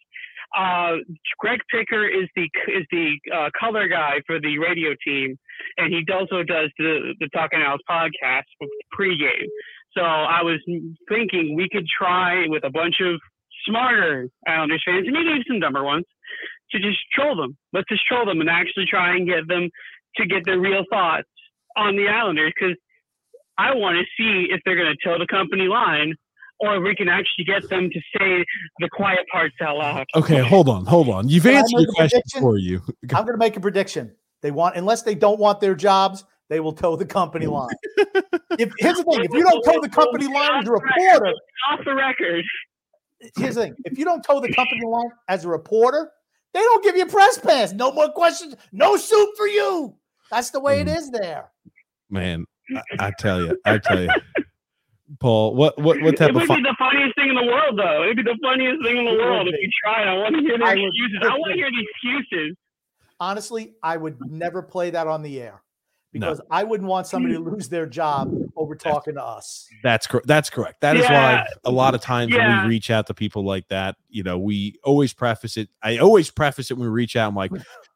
uh, 0.56 0.96
Greg 1.38 1.60
Picker 1.70 2.06
is 2.06 2.28
the 2.36 2.48
is 2.68 2.86
the 2.90 3.14
uh, 3.34 3.50
color 3.58 3.88
guy 3.88 4.20
for 4.26 4.40
the 4.40 4.58
radio 4.58 4.90
team, 5.04 5.36
and 5.76 5.92
he 5.92 6.04
also 6.12 6.42
does 6.42 6.70
the 6.78 7.14
the 7.20 7.28
Talking 7.34 7.60
Owls 7.60 7.80
podcast 7.88 8.44
pregame. 8.96 9.48
So 9.96 10.02
I 10.02 10.42
was 10.42 10.60
thinking 11.08 11.54
we 11.56 11.68
could 11.70 11.86
try 11.86 12.46
with 12.48 12.64
a 12.64 12.70
bunch 12.70 12.96
of 13.00 13.20
smarter 13.66 14.28
Islanders 14.46 14.82
fans, 14.86 15.06
and 15.06 15.12
maybe 15.12 15.42
some 15.48 15.60
dumber 15.60 15.84
ones, 15.84 16.04
to 16.70 16.78
just 16.78 16.98
troll 17.12 17.36
them. 17.36 17.56
Let's 17.72 17.88
just 17.88 18.04
troll 18.06 18.26
them 18.26 18.40
and 18.40 18.50
actually 18.50 18.86
try 18.86 19.16
and 19.16 19.26
get 19.26 19.46
them 19.48 19.70
to 20.16 20.26
get 20.26 20.44
their 20.44 20.60
real 20.60 20.84
thoughts 20.90 21.28
on 21.76 21.96
the 21.96 22.08
Islanders 22.08 22.52
because 22.58 22.76
I 23.58 23.74
want 23.74 23.96
to 23.96 24.04
see 24.16 24.48
if 24.50 24.60
they're 24.64 24.76
going 24.76 24.94
to 24.94 25.08
toe 25.08 25.18
the 25.18 25.26
company 25.26 25.68
line 25.68 26.14
or 26.60 26.80
we 26.80 26.94
can 26.94 27.08
actually 27.08 27.44
get 27.44 27.62
them 27.70 27.90
to 27.90 28.00
say 28.18 28.44
the 28.78 28.88
quiet 28.92 29.20
parts 29.30 29.54
out 29.60 29.76
loud. 29.76 30.06
Okay, 30.14 30.38
hold 30.40 30.68
on, 30.68 30.84
hold 30.86 31.08
on. 31.08 31.28
You've 31.28 31.44
Can 31.44 31.54
answered 31.56 31.80
the 31.86 31.92
question 31.94 32.22
for 32.40 32.58
you. 32.58 32.82
I'm 33.02 33.24
going 33.24 33.34
to 33.34 33.36
make 33.36 33.56
a 33.56 33.60
prediction. 33.60 34.14
They 34.42 34.50
want 34.50 34.76
unless 34.76 35.02
they 35.02 35.14
don't 35.14 35.38
want 35.38 35.60
their 35.60 35.74
jobs, 35.74 36.24
they 36.50 36.60
will 36.60 36.72
toe 36.72 36.96
the 36.96 37.06
company 37.06 37.46
line. 37.46 37.68
if 38.58 38.72
here's 38.78 38.98
the 38.98 39.04
thing: 39.04 39.24
if 39.24 39.32
you 39.32 39.42
don't 39.42 39.62
toe 39.62 39.80
the 39.80 39.88
company 39.88 40.26
line 40.26 40.60
as 40.60 40.68
a 40.68 40.72
reporter, 40.72 41.32
Off 41.70 41.80
the 41.84 41.94
record. 41.94 42.44
here's 43.36 43.54
the 43.54 43.62
thing: 43.62 43.74
if 43.84 43.98
you 43.98 44.04
don't 44.04 44.22
toe 44.22 44.40
the 44.40 44.52
company 44.52 44.84
line 44.86 45.10
as 45.28 45.44
a 45.44 45.48
reporter, 45.48 46.10
they 46.52 46.60
don't 46.60 46.84
give 46.84 46.94
you 46.96 47.04
a 47.04 47.06
press 47.06 47.38
pass. 47.38 47.72
No 47.72 47.90
more 47.92 48.10
questions. 48.10 48.54
No 48.70 48.96
soup 48.96 49.30
for 49.36 49.46
you. 49.48 49.96
That's 50.30 50.50
the 50.50 50.60
way 50.60 50.80
it 50.80 50.88
Mm. 50.88 50.96
is 50.98 51.10
there. 51.10 51.50
Man, 52.10 52.44
I, 52.76 53.06
I 53.06 53.12
tell 53.18 53.40
you, 53.40 53.58
I 53.64 53.78
tell 53.78 54.02
you, 54.02 54.10
Paul. 55.20 55.54
What 55.54 55.78
what 55.78 56.00
what 56.02 56.16
type 56.16 56.30
it 56.30 56.36
of 56.36 56.42
would 56.42 56.46
fun? 56.48 56.62
be 56.62 56.68
the 56.68 56.76
funniest 56.78 57.14
thing 57.16 57.28
in 57.30 57.34
the 57.36 57.44
world, 57.46 57.78
though. 57.78 58.02
It'd 58.04 58.16
be 58.16 58.22
the 58.22 58.38
funniest 58.42 58.82
thing 58.84 58.96
in 58.98 59.04
the 59.04 59.12
world 59.12 59.48
if 59.48 59.54
be. 59.54 59.60
you 59.62 59.70
tried. 59.82 60.06
I 60.08 60.14
want 60.16 60.34
to 60.36 60.40
hear 60.42 60.58
the 60.58 60.64
I 60.64 60.74
would- 60.74 60.84
excuses. 60.84 61.18
I 61.22 61.28
want 61.38 61.50
to 61.52 61.58
hear 61.58 61.70
the 61.70 61.86
excuses. 61.90 62.56
honestly, 63.20 63.74
I 63.82 63.96
would 63.96 64.16
never 64.30 64.62
play 64.62 64.90
that 64.90 65.06
on 65.06 65.22
the 65.22 65.40
air 65.40 65.62
No. 66.14 66.26
because 66.30 66.40
I 66.50 66.64
wouldn't 66.64 66.88
want 66.88 67.06
somebody 67.06 67.34
to 67.34 67.40
lose 67.50 67.68
their 67.68 67.86
job 67.86 68.32
over 68.56 68.74
talking 68.74 69.14
to 69.14 69.22
us. 69.24 69.68
That's 69.82 70.06
correct. 70.06 70.26
That's 70.26 70.48
correct. 70.50 70.80
That 70.80 70.96
is 70.96 71.04
Yeah. 71.04 71.42
why 71.42 71.46
a 71.64 71.70
lot 71.70 71.94
of 71.94 72.00
times 72.00 72.32
when 72.32 72.62
we 72.62 72.68
reach 72.68 72.90
out 72.90 73.06
to 73.08 73.14
people 73.14 73.44
like 73.44 73.66
that, 73.68 73.96
you 74.08 74.22
know, 74.22 74.38
we 74.38 74.78
always 74.84 75.12
preface 75.12 75.56
it. 75.56 75.68
I 75.82 75.98
always 75.98 76.30
preface 76.30 76.70
it 76.70 76.74
when 76.74 76.88
we 76.88 76.92
reach 76.94 77.16
out. 77.16 77.28
I'm 77.28 77.34
like, 77.34 77.50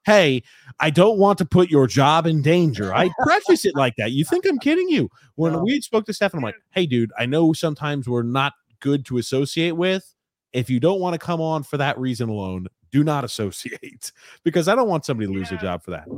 "Hey, 0.04 0.42
I 0.80 0.90
don't 0.90 1.18
want 1.18 1.38
to 1.38 1.44
put 1.44 1.70
your 1.70 1.86
job 1.86 2.26
in 2.26 2.42
danger." 2.42 2.92
I 2.94 3.10
preface 3.22 3.64
it 3.64 3.74
like 3.76 3.94
that. 3.96 4.12
You 4.12 4.24
think 4.24 4.46
I'm 4.46 4.58
kidding 4.58 4.88
you? 4.88 5.08
When 5.36 5.52
No. 5.52 5.62
we 5.62 5.80
spoke 5.80 6.04
to 6.06 6.12
Stefan, 6.12 6.38
I'm 6.38 6.44
like, 6.44 6.56
"Hey, 6.70 6.86
dude, 6.86 7.12
I 7.18 7.26
know 7.26 7.52
sometimes 7.52 8.08
we're 8.08 8.22
not 8.22 8.52
good 8.80 9.04
to 9.06 9.18
associate 9.18 9.72
with. 9.76 10.14
If 10.52 10.70
you 10.70 10.80
don't 10.80 11.00
want 11.00 11.14
to 11.14 11.18
come 11.18 11.40
on 11.40 11.62
for 11.62 11.76
that 11.76 11.98
reason 11.98 12.28
alone, 12.28 12.68
do 12.90 13.04
not 13.04 13.22
associate 13.22 14.12
because 14.44 14.66
I 14.66 14.74
don't 14.74 14.88
want 14.88 15.04
somebody 15.04 15.26
to 15.26 15.32
lose 15.32 15.50
their 15.50 15.58
job 15.58 15.82
for 15.82 15.92
that." 15.92 16.08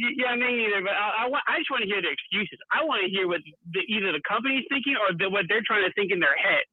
Y- 0.00 0.14
Yeah, 0.16 0.34
me 0.36 0.56
neither. 0.56 0.82
But 0.82 0.92
I, 0.96 1.24
I, 1.24 1.28
want, 1.28 1.44
I 1.48 1.58
just 1.58 1.70
want 1.70 1.82
to 1.82 1.88
hear 1.88 2.00
the 2.02 2.08
excuses. 2.10 2.58
I 2.72 2.84
want 2.84 3.02
to 3.04 3.10
hear 3.10 3.28
what 3.28 3.40
the, 3.72 3.80
either 3.88 4.12
the 4.12 4.22
company's 4.28 4.64
thinking 4.70 4.96
or 4.96 5.14
the, 5.16 5.28
what 5.30 5.44
they're 5.48 5.62
trying 5.66 5.84
to 5.84 5.92
think 5.92 6.10
in 6.12 6.20
their 6.20 6.36
head 6.36 6.64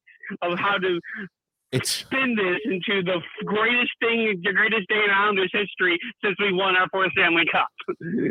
of 0.42 0.58
how 0.58 0.78
to 0.78 1.00
It's 1.72 1.90
spin 1.90 2.34
this 2.36 2.60
into 2.64 3.02
the 3.02 3.20
greatest 3.44 3.92
thing, 4.00 4.40
the 4.42 4.52
greatest 4.52 4.88
day 4.88 5.02
in 5.04 5.10
Islanders 5.10 5.50
history 5.52 5.98
since 6.24 6.36
we 6.40 6.52
won 6.52 6.76
our 6.76 6.88
fourth 6.90 7.12
Stanley 7.12 7.44
Cup. 7.52 7.68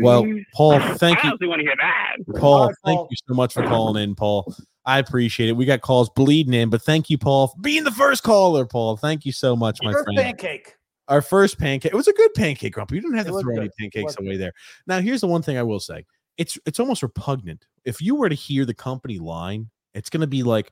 well, 0.01 0.25
Paul. 0.55 0.79
Thank 0.97 1.19
I 1.19 1.23
you. 1.23 1.29
honestly 1.29 1.47
want 1.47 1.59
to 1.59 1.65
hear 1.65 1.75
that. 1.79 2.39
Paul, 2.39 2.67
right, 2.67 2.75
thank 2.85 2.97
Paul. 2.97 3.07
you 3.11 3.17
so 3.27 3.33
much 3.35 3.53
for 3.53 3.63
calling 3.63 4.01
in, 4.01 4.15
Paul. 4.15 4.51
I 4.85 4.99
appreciate 4.99 5.49
it. 5.49 5.53
We 5.57 5.65
got 5.65 5.81
calls 5.81 6.09
bleeding 6.09 6.53
in, 6.53 6.69
but 6.69 6.81
thank 6.81 7.09
you, 7.09 7.17
Paul, 7.17 7.47
for 7.49 7.59
being 7.61 7.83
the 7.83 7.91
first 7.91 8.23
caller, 8.23 8.65
Paul. 8.65 8.95
Thank 8.95 9.25
you 9.25 9.33
so 9.33 9.53
much, 9.55 9.79
my 9.83 9.91
First 9.91 10.05
friend. 10.05 10.17
pancake. 10.17 10.75
Our 11.07 11.21
first 11.21 11.57
pancake. 11.57 11.93
It 11.93 11.95
was 11.95 12.07
a 12.07 12.13
good 12.13 12.33
pancake, 12.33 12.73
Grumpy. 12.73 12.95
You 12.95 13.01
didn't 13.01 13.17
have 13.17 13.27
It 13.27 13.31
to 13.31 13.39
throw 13.41 13.53
any 13.53 13.61
good. 13.61 13.71
It 13.77 13.91
pancakes 13.93 14.17
away 14.19 14.35
there. 14.37 14.51
Now, 14.87 14.99
here's 14.99 15.21
the 15.21 15.27
one 15.27 15.41
thing 15.41 15.57
I 15.57 15.63
will 15.63 15.79
say. 15.79 16.05
It's 16.37 16.57
it's 16.65 16.79
almost 16.79 17.01
repugnant. 17.01 17.65
If 17.85 18.01
you 18.01 18.15
were 18.15 18.29
to 18.29 18.35
hear 18.35 18.65
the 18.65 18.73
company 18.73 19.17
line, 19.17 19.69
it's 19.93 20.09
gonna 20.09 20.27
be 20.27 20.43
like 20.43 20.71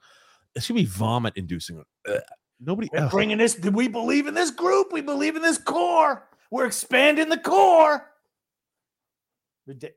it's 0.56 0.68
gonna 0.68 0.80
be 0.80 0.86
vomit 0.86 1.34
inducing. 1.38 1.84
Nobody 2.60 2.90
We're 2.94 3.06
ugh. 3.06 3.12
bringing 3.12 3.38
this. 3.38 3.56
Do 3.56 3.72
we 3.72 3.88
believe 3.88 4.28
in 4.28 4.34
this 4.34 4.52
group? 4.52 4.92
We 4.94 5.02
believe 5.02 5.36
in 5.36 5.42
this 5.42 5.58
core. 5.58 6.28
We're 6.52 6.66
expanding 6.66 7.30
the 7.30 7.38
core. 7.38 8.06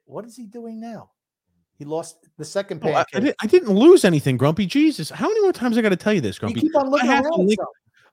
What 0.07 0.25
is 0.25 0.37
he 0.37 0.47
doing 0.47 0.81
now? 0.81 1.11
He 1.79 1.85
lost 1.85 2.27
the 2.39 2.45
second 2.45 2.81
Oh, 2.83 2.89
I, 2.89 2.91
I 2.91 3.05
pancake. 3.05 3.23
didn't, 3.23 3.37
I 3.43 3.47
didn't 3.47 3.75
lose 3.75 4.05
anything, 4.05 4.37
Grumpy. 4.37 4.67
Jesus, 4.67 5.11
how 5.11 5.29
many 5.29 5.41
more 5.43 5.53
times 5.53 5.79
I 5.79 5.83
got 5.83 5.91
to 5.91 5.97
tell 5.97 6.13
you 6.13 6.21
this, 6.21 6.37
you 6.37 6.41
Grumpy? 6.41 6.61
keep 6.63 6.75
on 6.77 6.91
looking 6.91 7.07
have 7.09 7.23
to 7.25 7.29
around. 7.29 7.47
link-. 7.47 7.61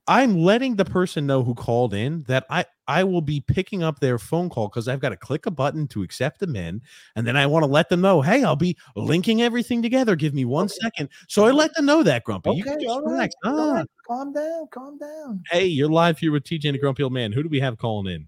I'm 0.07 0.37
letting 0.37 0.75
the 0.75 0.85
person 0.85 1.25
know 1.25 1.43
who 1.43 1.55
called 1.55 1.93
in 1.93 2.23
that 2.27 2.45
I 2.49 2.65
I 2.87 3.03
will 3.03 3.21
be 3.21 3.41
picking 3.41 3.81
up 3.81 3.99
their 3.99 4.19
phone 4.19 4.49
call 4.49 4.67
because 4.67 4.87
I've 4.87 4.99
got 4.99 5.09
to 5.09 5.17
click 5.17 5.47
a 5.47 5.51
button 5.51 5.87
to 5.87 6.03
accept 6.03 6.39
them 6.39 6.55
in, 6.55 6.81
and 7.15 7.25
then 7.25 7.35
I 7.35 7.47
want 7.47 7.63
to 7.63 7.67
let 7.71 7.89
them 7.89 8.01
know, 8.01 8.21
hey, 8.21 8.43
I'll 8.43 8.55
be 8.55 8.77
linking 8.95 9.41
everything 9.41 9.81
together. 9.81 10.15
Give 10.15 10.35
me 10.35 10.45
one 10.45 10.69
second. 10.69 11.09
So 11.27 11.45
I 11.45 11.51
let 11.51 11.73
them 11.73 11.87
know 11.87 12.03
that, 12.03 12.23
Grumpy. 12.23 12.51
you 12.51 12.63
can 12.63 12.73
Okay, 12.73 12.83
just 12.85 12.99
right, 12.99 13.11
relax. 13.11 13.35
all 13.43 13.59
Ah, 13.59 13.73
right. 13.73 13.85
Calm 14.07 14.33
down, 14.33 14.67
calm 14.71 14.97
down. 14.99 15.43
Hey, 15.49 15.65
you're 15.65 15.89
live 15.89 16.19
here 16.19 16.31
with 16.31 16.43
TJ 16.43 16.65
and 16.65 16.75
the 16.75 16.79
Grumpy 16.79 17.01
Old 17.01 17.13
Man. 17.13 17.31
Who 17.31 17.41
do 17.41 17.49
we 17.49 17.59
have 17.61 17.79
calling 17.79 18.13
in? 18.13 18.27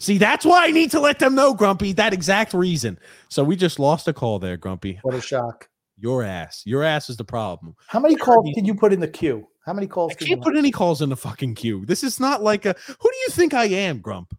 See, 0.00 0.18
that's 0.18 0.44
why 0.44 0.64
I 0.66 0.70
need 0.70 0.90
to 0.92 1.00
let 1.00 1.18
them 1.20 1.34
know, 1.36 1.54
Grumpy. 1.54 1.92
That 1.92 2.12
exact 2.12 2.54
reason. 2.54 2.98
So 3.28 3.42
we 3.44 3.54
just 3.56 3.78
lost 3.78 4.06
a 4.08 4.12
call 4.12 4.38
there, 4.38 4.56
Grumpy. 4.56 4.98
What 5.02 5.14
a 5.14 5.20
shock. 5.20 5.68
Your 6.00 6.22
ass. 6.22 6.62
Your 6.64 6.84
ass 6.84 7.10
is 7.10 7.16
the 7.16 7.24
problem. 7.24 7.74
How 7.88 7.98
many 7.98 8.14
calls 8.14 8.48
can 8.54 8.64
you 8.64 8.74
put 8.74 8.92
in 8.92 9.00
the 9.00 9.08
queue? 9.08 9.46
How 9.66 9.72
many 9.72 9.86
calls 9.86 10.12
I 10.12 10.14
can 10.14 10.26
can't 10.28 10.38
you 10.38 10.44
put 10.44 10.56
any 10.56 10.70
calls 10.70 11.02
in 11.02 11.08
the 11.10 11.16
fucking 11.16 11.54
queue. 11.56 11.84
This 11.84 12.02
is 12.02 12.20
not 12.20 12.42
like 12.42 12.64
a. 12.64 12.74
Who 12.86 13.10
do 13.10 13.16
you 13.26 13.28
think 13.30 13.52
I 13.52 13.64
am, 13.64 14.00
Grump? 14.00 14.34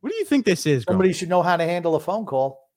What 0.00 0.10
do 0.10 0.16
you 0.16 0.24
think 0.24 0.44
this 0.44 0.66
is, 0.66 0.84
Grump? 0.84 0.96
Somebody 0.96 1.12
should 1.12 1.28
know 1.28 1.42
how 1.42 1.56
to 1.56 1.64
handle 1.64 1.94
a 1.94 2.00
phone 2.00 2.26
call. 2.26 2.68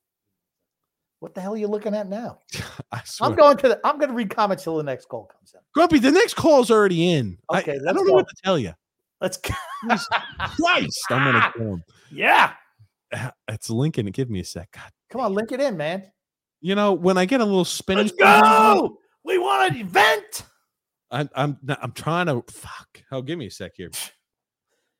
What 1.20 1.36
the 1.36 1.42
hell 1.42 1.54
are 1.54 1.58
you 1.58 1.68
looking 1.68 1.94
at 1.96 2.08
now? 2.08 2.40
I. 2.92 3.02
I'm 3.22 3.36
going 3.36 3.58
to 3.58 3.70
the, 3.70 3.80
I'm 3.84 3.98
going 3.98 4.10
to 4.10 4.16
read 4.16 4.30
comments 4.30 4.64
till 4.64 4.78
the 4.78 4.84
next 4.84 5.06
call 5.06 5.26
comes 5.26 5.54
in. 5.54 5.60
Grumpy, 5.74 6.00
the 6.00 6.12
next 6.12 6.36
call 6.36 6.62
is 6.62 6.72
already 6.72 7.12
in. 7.12 7.38
Okay, 7.54 7.74
I, 7.74 7.76
let's 7.76 7.98
don't 7.98 8.08
know 8.08 8.12
go. 8.12 8.14
what 8.14 8.28
to 8.30 8.36
tell 8.44 8.58
you. 8.58 8.74
Let's 9.20 9.38
go. 9.38 9.54
Christ, 9.88 10.98
I'm 11.10 11.32
gonna 11.32 11.54
kill 11.58 11.74
him. 11.74 11.84
yeah. 12.12 12.54
It's 13.48 13.70
Lincoln. 13.70 14.08
Give 14.08 14.30
me 14.30 14.40
a 14.40 14.46
sec. 14.46 14.72
God. 14.72 14.90
Come 15.12 15.22
on, 15.22 15.34
link 15.34 15.52
it 15.52 15.60
in, 15.60 15.78
man. 15.78 16.10
You 16.62 16.76
know 16.76 16.94
when 16.94 17.18
I 17.18 17.26
get 17.26 17.42
a 17.42 17.46
little 17.46 17.66
spinning. 17.66 18.06
Let's 18.06 18.18
go. 18.18 18.98
We 19.24 19.38
want 19.38 19.72
an 19.72 19.82
event. 19.82 20.44
I'm 21.10 21.30
I'm 21.36 21.58
I'm 21.82 21.92
trying 21.92 22.28
to 22.28 22.44
fuck. 22.52 23.04
Oh, 23.12 23.22
give 23.22 23.38
me 23.38 23.48
a 23.48 23.52
sec 23.52 23.74
here. 23.76 23.92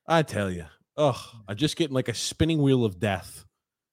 I 0.06 0.22
tell 0.22 0.50
you, 0.50 0.66
oh, 0.96 1.20
I'm 1.48 1.56
just 1.56 1.76
getting 1.76 1.94
like 1.94 2.08
a 2.08 2.14
spinning 2.14 2.60
wheel 2.60 2.84
of 2.84 2.98
death. 2.98 3.44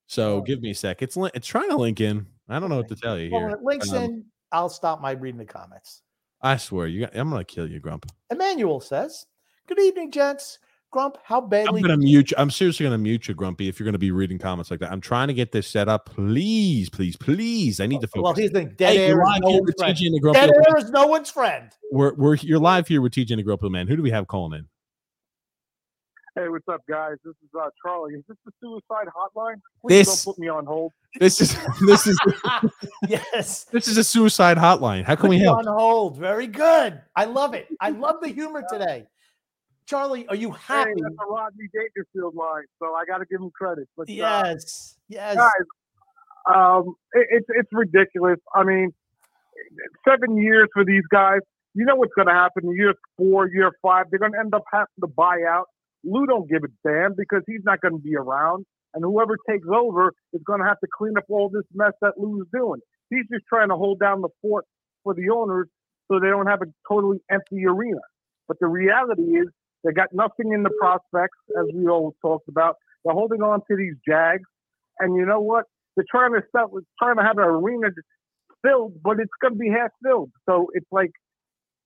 So 0.07 0.38
Oh. 0.38 0.41
give 0.41 0.61
me 0.61 0.72
a 0.72 0.76
sec. 0.76 1.01
It's 1.01 1.15
it's 1.36 1.47
trying 1.47 1.70
to 1.70 1.78
link 1.78 2.01
in. 2.01 2.26
I 2.49 2.59
don't 2.59 2.70
know 2.70 2.78
what 2.78 2.88
to 2.89 2.95
tell 2.95 3.17
you 3.20 3.30
Well, 3.32 3.41
here. 3.41 3.49
when 3.49 3.57
it 3.59 3.63
links 3.63 3.89
Um, 3.93 4.03
in, 4.03 4.26
I'll 4.51 4.70
stop 4.70 4.99
my 5.01 5.11
reading 5.11 5.38
the 5.38 5.45
comments. 5.45 6.01
I 6.41 6.57
swear, 6.57 6.88
you. 6.88 7.01
Got, 7.01 7.15
I'm 7.15 7.30
gonna 7.30 7.43
kill 7.43 7.70
you, 7.70 7.80
Grump. 7.80 8.07
Emmanuel 8.32 8.80
says, 8.80 9.26
Good 9.67 9.80
evening, 9.80 10.09
gents. 10.11 10.57
Grump, 10.92 11.18
how 11.24 11.40
badly? 11.40 11.68
I'm 11.68 11.74
badly 11.76 11.82
gonna 11.84 11.98
mute 11.98 12.32
you. 12.32 12.38
I'm 12.40 12.50
seriously 12.50 12.84
gonna 12.86 12.98
mute 12.98 13.28
you, 13.28 13.36
Grumpy, 13.36 13.68
if 13.68 13.80
you're 13.80 13.86
gonna 13.86 14.00
be 14.00 14.10
reading 14.12 14.40
comments 14.40 14.72
like 14.72 14.80
that. 14.80 14.92
I'm 14.92 15.02
trying 15.02 15.28
to 15.28 15.36
get 15.36 15.52
this 15.52 15.68
set 15.68 15.88
up. 15.88 16.06
Please, 16.08 16.90
please, 16.90 17.16
please. 17.16 17.80
I 17.80 17.86
need 17.86 18.02
to 18.02 18.08
focus. 18.08 18.24
Well, 18.24 18.34
here's 18.34 18.50
the 18.52 18.60
thing. 18.62 18.74
Dead 18.76 18.96
Hey, 18.96 19.08
you're 19.08 19.20
air 19.20 19.22
is 19.22 19.28
live 19.28 19.42
no 19.42 19.48
here 19.50 19.58
one's 19.60 19.66
with 19.68 19.78
friend. 19.78 19.96
TJ 19.98 20.06
and 20.08 20.16
the 20.16 20.20
Grumpy. 20.20 20.40
Dead 20.40 20.50
air 20.68 20.78
is 20.78 20.90
no 20.90 21.06
one's 21.08 21.30
friend. 21.30 21.72
We're 21.92 22.14
we're 22.16 22.36
you're 22.36 22.58
live 22.60 22.88
here 22.88 23.02
with 23.02 23.14
TJ 23.14 23.30
and 23.32 23.40
the 23.40 23.44
Grumpy 23.44 23.70
Man. 23.70 23.88
Who 23.88 23.98
do 23.98 24.02
we 24.02 24.10
have 24.10 24.26
calling 24.28 24.58
in? 24.58 24.68
Hey, 26.36 26.48
what's 26.48 26.68
up, 26.70 26.82
guys? 26.90 27.18
This 27.24 27.36
is 27.44 27.50
uh, 27.60 27.70
Charlie. 27.84 28.14
Is 28.14 28.24
this 28.28 28.38
the 28.46 28.52
suicide 28.62 29.08
hotline? 29.16 29.56
Please 29.82 30.08
This- 30.08 30.24
don't 30.26 30.34
put 30.36 30.40
me 30.40 30.48
on 30.48 30.66
hold. 30.66 30.92
This 31.20 31.40
is 31.42 31.56
this 31.86 32.08
is 32.08 32.18
yes. 33.08 33.66
this 33.66 33.88
is 33.88 33.98
a 33.98 34.04
suicide 34.04 34.58
hotline. 34.58 35.04
How 35.04 35.14
can 35.16 35.24
Put 35.24 35.30
we 35.32 35.38
you 35.38 35.44
help? 35.44 35.60
on 35.60 35.68
hold. 35.68 36.18
Very 36.18 36.48
good. 36.48 37.02
I 37.16 37.26
love 37.26 37.54
it. 37.54 37.68
I 37.80 37.90
love 37.90 38.22
the 38.22 38.30
humor 38.30 38.64
today. 38.72 39.06
Charlie, 39.90 40.28
are 40.28 40.36
you 40.36 40.52
Hey, 40.52 40.58
happy? 40.76 40.94
that's 41.02 41.16
a 41.20 41.26
Rodney 41.26 41.68
Dangerfield 41.74 42.36
line, 42.36 42.66
so 42.78 42.94
I 42.94 43.06
got 43.06 43.18
to 43.18 43.26
give 43.26 43.42
him 43.42 43.50
credit. 43.50 43.88
But 43.98 44.04
uh, 44.04 44.14
Yes. 44.14 44.98
Yes. 45.08 45.36
guys, 45.36 46.56
um, 46.56 46.94
it, 47.14 47.28
it's 47.32 47.48
it's 47.50 47.70
ridiculous. 47.72 48.38
I 48.54 48.64
mean, 48.64 48.92
seven 50.08 50.38
years 50.38 50.68
for 50.74 50.86
these 50.86 51.04
guys. 51.12 51.40
You 51.74 51.86
know 51.86 51.96
what's 51.96 52.14
going 52.16 52.28
to 52.28 52.34
happen 52.34 52.66
in 52.66 52.76
year 52.76 52.94
four, 53.18 53.48
year 53.48 53.72
five? 53.82 54.06
They're 54.12 54.20
going 54.20 54.34
to 54.34 54.40
end 54.40 54.54
up 54.54 54.64
having 54.72 54.88
to 55.02 55.08
buy 55.08 55.40
out. 55.48 55.66
Lou 56.04 56.26
don't 56.28 56.48
give 56.48 56.62
a 56.64 56.88
damn 56.88 57.16
because 57.18 57.42
he's 57.48 57.62
not 57.64 57.82
going 57.82 57.94
to 57.94 58.00
be 58.00 58.16
around, 58.16 58.66
and 58.94 59.04
whoever 59.04 59.38
takes 59.50 59.68
over 59.68 60.14
is 60.34 60.42
going 60.46 60.60
to 60.60 60.68
have 60.68 60.80
to 60.82 60.88
clean 60.96 61.18
up 61.18 61.26
all 61.30 61.50
this 61.50 61.64
mess 61.74 61.94
that 62.02 62.14
Lou's 62.18 62.48
doing. 62.54 62.80
He's 63.10 63.26
just 63.32 63.46
trying 63.50 63.70
to 63.70 63.76
hold 63.76 64.00
down 64.00 64.22
the 64.22 64.30
fort 64.42 64.66
for 65.04 65.16
the 65.16 65.30
owners 65.30 65.68
so 66.12 66.20
they 66.20 66.28
don't 66.28 66.48
have 66.48 66.62
a 66.62 66.66
totally 66.88 67.20
empty 67.32 67.66
arena. 67.66 68.02
But 68.48 68.58
the 68.60 68.68
reality 68.68 69.24
is 69.38 69.48
they 69.84 69.91
got 69.91 70.09
nothing 70.13 70.53
in 70.53 70.63
the 70.63 70.71
prospects, 70.80 71.38
as 71.57 71.65
we 71.73 71.88
all 71.88 72.15
talked 72.21 72.47
about. 72.49 72.75
They're 73.03 73.13
holding 73.13 73.41
on 73.41 73.61
to 73.69 73.77
these 73.77 73.95
Jags, 74.07 74.49
and 74.99 75.15
you 75.15 75.25
know 75.25 75.39
what? 75.39 75.65
They're 75.95 76.05
trying 76.09 76.34
to 76.34 76.41
start 76.49 76.71
trying 77.01 77.17
to 77.17 77.23
have 77.23 77.38
an 77.38 77.45
arena 77.45 77.88
filled, 78.63 79.01
but 79.03 79.19
it's 79.19 79.32
going 79.41 79.53
to 79.53 79.59
be 79.59 79.69
half 79.69 79.91
filled. 80.03 80.32
So 80.47 80.67
it's 80.73 80.91
like, 80.91 81.11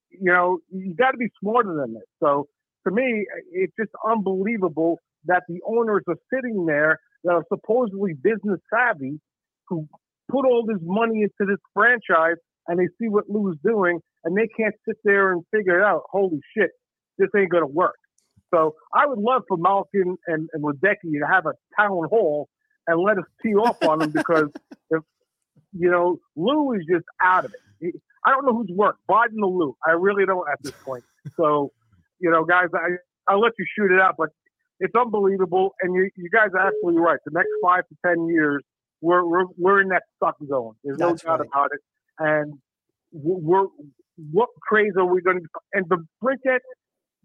you 0.09 0.31
know, 0.31 0.59
you 0.71 0.93
got 0.95 1.11
to 1.11 1.17
be 1.17 1.29
smarter 1.39 1.75
than 1.75 1.93
this. 1.93 2.03
So 2.21 2.47
to 2.87 2.93
me, 2.93 3.25
it's 3.51 3.73
just 3.79 3.91
unbelievable 4.07 4.99
that 5.25 5.43
the 5.47 5.59
owners 5.65 6.03
are 6.07 6.17
sitting 6.33 6.65
there 6.65 6.99
that 7.23 7.31
are 7.31 7.45
supposedly 7.47 8.13
business 8.13 8.59
savvy, 8.73 9.19
who 9.67 9.87
put 10.29 10.45
all 10.45 10.65
this 10.67 10.81
money 10.81 11.21
into 11.21 11.49
this 11.49 11.59
franchise, 11.73 12.37
and 12.67 12.79
they 12.79 12.87
see 12.99 13.07
what 13.07 13.29
Lou's 13.29 13.57
doing, 13.63 13.99
and 14.23 14.35
they 14.37 14.47
can't 14.57 14.75
sit 14.87 14.97
there 15.03 15.31
and 15.31 15.43
figure 15.55 15.79
it 15.79 15.83
out. 15.83 16.01
Holy 16.11 16.41
shit, 16.55 16.71
this 17.17 17.29
ain't 17.35 17.49
going 17.49 17.63
to 17.63 17.67
work. 17.67 17.95
So 18.53 18.75
I 18.93 19.05
would 19.05 19.19
love 19.19 19.43
for 19.47 19.57
Malkin 19.57 20.17
and, 20.27 20.47
and 20.53 20.63
Ledecky 20.63 21.19
to 21.19 21.27
have 21.29 21.45
a 21.45 21.53
town 21.79 22.07
hall 22.09 22.49
and 22.87 22.99
let 22.99 23.17
us 23.17 23.25
tee 23.41 23.55
off 23.55 23.77
on 23.83 23.99
them 23.99 24.11
because 24.11 24.49
if 24.91 25.01
you 25.71 25.89
know 25.89 26.19
Lou 26.35 26.73
is 26.73 26.85
just 26.89 27.05
out 27.21 27.45
of 27.45 27.53
it. 27.53 27.59
He, 27.79 27.91
I 28.25 28.31
don't 28.31 28.45
know 28.45 28.53
who's 28.53 28.69
worse, 28.73 28.95
Biden 29.09 29.41
or 29.41 29.49
Lou. 29.49 29.77
I 29.85 29.91
really 29.91 30.25
don't 30.25 30.47
at 30.49 30.61
this 30.61 30.73
point. 30.83 31.03
So 31.35 31.71
you 32.19 32.31
know, 32.31 32.45
guys, 32.45 32.67
I 32.73 32.95
I'll 33.27 33.41
let 33.41 33.53
you 33.57 33.65
shoot 33.77 33.91
it 33.91 33.99
out, 33.99 34.15
but 34.17 34.29
it's 34.79 34.95
unbelievable. 34.95 35.75
And 35.81 35.95
you 35.95 36.09
you 36.15 36.29
guys 36.29 36.49
are 36.53 36.67
absolutely 36.67 37.01
right. 37.01 37.19
The 37.25 37.31
next 37.33 37.49
five 37.61 37.83
to 37.87 37.95
ten 38.05 38.27
years, 38.27 38.63
we're 39.01 39.25
we're 39.25 39.45
we're 39.57 39.81
in 39.81 39.89
that 39.89 40.03
stuck 40.17 40.37
zone. 40.47 40.75
There's 40.83 40.97
no 40.97 41.15
doubt 41.15 41.39
right. 41.39 41.47
about 41.47 41.71
it. 41.73 41.79
And 42.19 42.59
we're 43.11 43.67
what 44.31 44.49
craze 44.61 44.93
are 44.97 45.05
we 45.05 45.21
going 45.21 45.39
to? 45.39 45.47
And 45.73 45.85
the 45.89 46.05
Brinkett, 46.23 46.59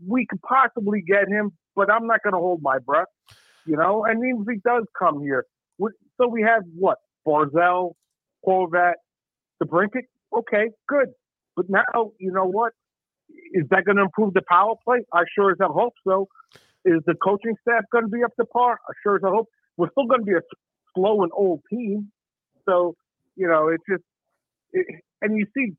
we 0.07 0.26
could 0.26 0.42
possibly 0.42 1.03
get 1.07 1.28
him, 1.28 1.53
but 1.74 1.90
I'm 1.90 2.07
not 2.07 2.22
going 2.22 2.34
to 2.34 2.38
hold 2.38 2.61
my 2.62 2.78
breath. 2.78 3.09
You 3.66 3.76
know, 3.76 4.05
and 4.05 4.18
even 4.24 4.42
if 4.42 4.55
he 4.55 4.61
does 4.64 4.84
come 4.99 5.20
here, 5.20 5.44
so 5.78 6.26
we 6.28 6.42
have 6.42 6.62
what 6.74 6.99
Barzal, 7.26 7.92
Horvat, 8.46 8.94
the 9.61 9.66
Brinkett. 9.66 10.07
Okay, 10.36 10.70
good. 10.88 11.09
But 11.57 11.66
now, 11.68 12.12
you 12.18 12.32
know 12.32 12.46
what? 12.46 12.72
Is 13.53 13.64
that 13.70 13.84
going 13.84 13.96
to 13.96 14.03
improve 14.03 14.34
the 14.34 14.42
power 14.49 14.74
play? 14.84 14.99
I 15.12 15.24
sure 15.34 15.51
as 15.51 15.59
hell 15.61 15.72
hope 15.72 15.94
so. 16.07 16.28
Is 16.84 17.03
the 17.07 17.14
coaching 17.14 17.57
staff 17.61 17.84
going 17.92 18.05
to 18.05 18.11
be 18.11 18.24
up 18.24 18.34
to 18.36 18.46
par? 18.46 18.78
I 18.88 18.92
sure 19.03 19.16
as 19.16 19.22
I 19.24 19.28
hope. 19.28 19.49
We're 19.76 19.90
still 19.90 20.07
going 20.07 20.20
to 20.20 20.26
be 20.26 20.32
a 20.32 20.40
slow 20.94 21.22
and 21.22 21.30
old 21.34 21.61
team. 21.70 22.11
So, 22.64 22.94
you 23.36 23.46
know, 23.49 23.68
it's 23.68 23.84
just, 23.88 24.03
it, 24.72 24.86
and 25.20 25.36
you 25.36 25.46
see 25.55 25.72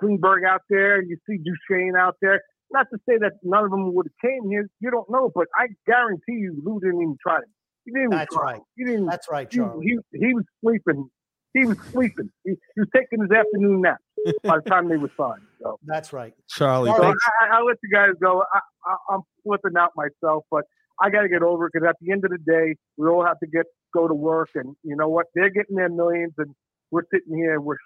Klingberg 0.00 0.46
out 0.48 0.62
there, 0.68 0.98
and 0.98 1.08
you 1.08 1.16
see 1.28 1.38
Duchene 1.38 1.94
out 1.96 2.16
there. 2.20 2.42
Not 2.70 2.86
to 2.92 2.98
say 3.08 3.16
that 3.18 3.32
none 3.42 3.64
of 3.64 3.70
them 3.70 3.94
would 3.94 4.06
have 4.06 4.30
came 4.30 4.48
here. 4.50 4.68
You 4.80 4.90
don't 4.90 5.08
know, 5.08 5.30
but 5.34 5.46
I 5.56 5.66
guarantee 5.86 6.40
you, 6.40 6.60
Lou 6.64 6.80
didn't 6.80 7.00
even 7.00 7.16
try 7.22 7.38
it. 7.38 7.48
He 7.84 7.92
didn't 7.92 8.08
even 8.08 8.18
That's 8.18 8.34
try. 8.34 8.52
right. 8.52 8.60
He 8.76 8.84
didn't. 8.84 9.06
That's 9.06 9.30
right, 9.30 9.48
Charlie. 9.48 9.86
he, 9.86 10.18
he 10.18 10.34
was 10.34 10.44
sleeping. 10.60 11.08
He 11.54 11.64
was 11.64 11.78
sleeping. 11.92 12.30
He, 12.44 12.54
he 12.74 12.80
was 12.80 12.88
taking 12.94 13.20
his 13.20 13.30
afternoon 13.30 13.82
nap 13.82 13.98
by 14.42 14.58
the 14.58 14.68
time 14.68 14.88
they 14.88 14.96
were 14.96 15.10
signed. 15.16 15.42
So, 15.62 15.78
That's 15.86 16.12
right. 16.12 16.34
Charlie, 16.48 16.90
so 16.90 16.96
I, 16.96 17.06
thanks. 17.06 17.24
I, 17.40 17.56
I'll 17.56 17.66
let 17.66 17.76
you 17.82 17.90
guys 17.90 18.10
go. 18.20 18.42
I, 18.52 18.60
I, 18.84 18.96
I'm 19.14 19.20
flipping 19.44 19.76
out 19.78 19.92
myself, 19.96 20.44
but 20.50 20.64
I 21.00 21.10
got 21.10 21.22
to 21.22 21.28
get 21.28 21.42
over 21.42 21.66
it 21.66 21.72
because 21.72 21.88
at 21.88 21.96
the 22.00 22.12
end 22.12 22.24
of 22.24 22.30
the 22.30 22.38
day, 22.38 22.74
we 22.96 23.08
all 23.08 23.24
have 23.24 23.38
to 23.40 23.46
get 23.46 23.66
go 23.94 24.08
to 24.08 24.14
work, 24.14 24.50
and 24.54 24.76
you 24.82 24.96
know 24.96 25.08
what? 25.08 25.26
They're 25.34 25.50
getting 25.50 25.76
their 25.76 25.88
millions, 25.88 26.34
and 26.38 26.54
we're 26.90 27.04
sitting 27.12 27.36
here, 27.36 27.60
we're 27.60 27.76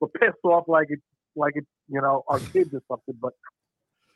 we're 0.00 0.08
pissed 0.08 0.44
off 0.44 0.64
like 0.68 0.86
it's 0.90 1.02
like 1.34 1.52
it's 1.56 1.66
you 1.88 2.00
know 2.00 2.24
our 2.28 2.38
kids 2.38 2.72
or 2.74 2.82
something. 2.88 3.14
But 3.20 3.32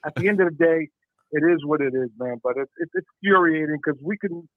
at 0.05 0.15
the 0.15 0.29
end 0.29 0.41
of 0.41 0.49
the 0.57 0.65
day, 0.65 0.89
it 1.33 1.43
is 1.53 1.65
what 1.65 1.81
it 1.81 1.95
is, 1.95 2.11
man. 2.19 2.41
But 2.43 2.55
it's 2.57 2.71
it's, 2.79 2.91
it's 2.95 3.07
infuriating 3.23 3.79
because 3.85 4.01
we 4.03 4.17
can. 4.19 4.49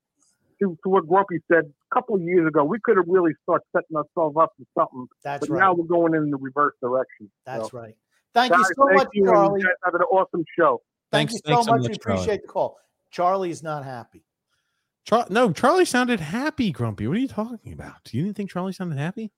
To, 0.61 0.77
to 0.83 0.89
what 0.89 1.05
Grumpy 1.05 1.39
said 1.51 1.65
a 1.65 1.93
couple 1.95 2.15
of 2.15 2.21
years 2.21 2.47
ago, 2.47 2.63
we 2.63 2.77
could 2.81 2.95
have 2.95 3.07
really 3.09 3.33
started 3.43 3.65
setting 3.75 3.97
ourselves 3.97 4.37
up 4.39 4.53
for 4.57 4.65
something, 4.81 5.05
That's 5.21 5.45
but 5.47 5.53
right. 5.53 5.59
now 5.59 5.73
we're 5.73 5.83
going 5.83 6.15
in 6.15 6.31
the 6.31 6.37
reverse 6.37 6.71
direction. 6.81 7.29
That's 7.45 7.71
So, 7.71 7.77
right. 7.77 7.93
Thank 8.33 8.53
guys, 8.53 8.59
you 8.59 8.65
so 8.77 8.87
thank 8.87 8.97
much, 8.99 9.07
you, 9.11 9.23
and 9.25 9.33
Charlie. 9.33 9.61
You 9.61 9.73
an 9.85 10.01
awesome 10.13 10.45
show. 10.57 10.81
Thank 11.11 11.29
Thanks- 11.29 11.33
you 11.33 11.39
so 11.39 11.51
thanks 11.55 11.65
so 11.65 11.71
much. 11.73 11.81
much, 11.81 11.89
We 11.91 11.97
Charlie. 11.97 12.19
appreciate 12.21 12.41
the 12.43 12.47
call. 12.47 12.77
Charlie's 13.11 13.63
not 13.63 13.83
happy. 13.83 14.23
Char- 15.03 15.27
no, 15.29 15.51
Charlie 15.51 15.83
sounded 15.83 16.21
happy, 16.21 16.71
Grumpy. 16.71 17.05
What 17.05 17.17
are 17.17 17.19
you 17.19 17.27
talking 17.27 17.73
about? 17.73 18.13
You 18.13 18.23
didn't 18.23 18.37
think 18.37 18.49
Charlie 18.49 18.71
sounded 18.71 18.97
happy? 18.97 19.33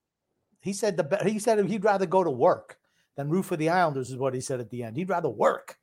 He 0.60 0.72
said 0.72 0.96
the 0.96 1.18
he 1.28 1.40
said 1.40 1.64
he'd 1.66 1.82
rather 1.84 2.06
go 2.06 2.22
to 2.22 2.30
work 2.30 2.78
than 3.16 3.28
root 3.28 3.44
for 3.44 3.56
the 3.56 3.70
Islanders 3.70 4.10
is 4.10 4.16
what 4.16 4.34
he 4.34 4.40
said 4.40 4.60
at 4.60 4.70
the 4.70 4.84
end. 4.84 4.96
He'd 4.96 5.08
rather 5.08 5.28
work. 5.28 5.76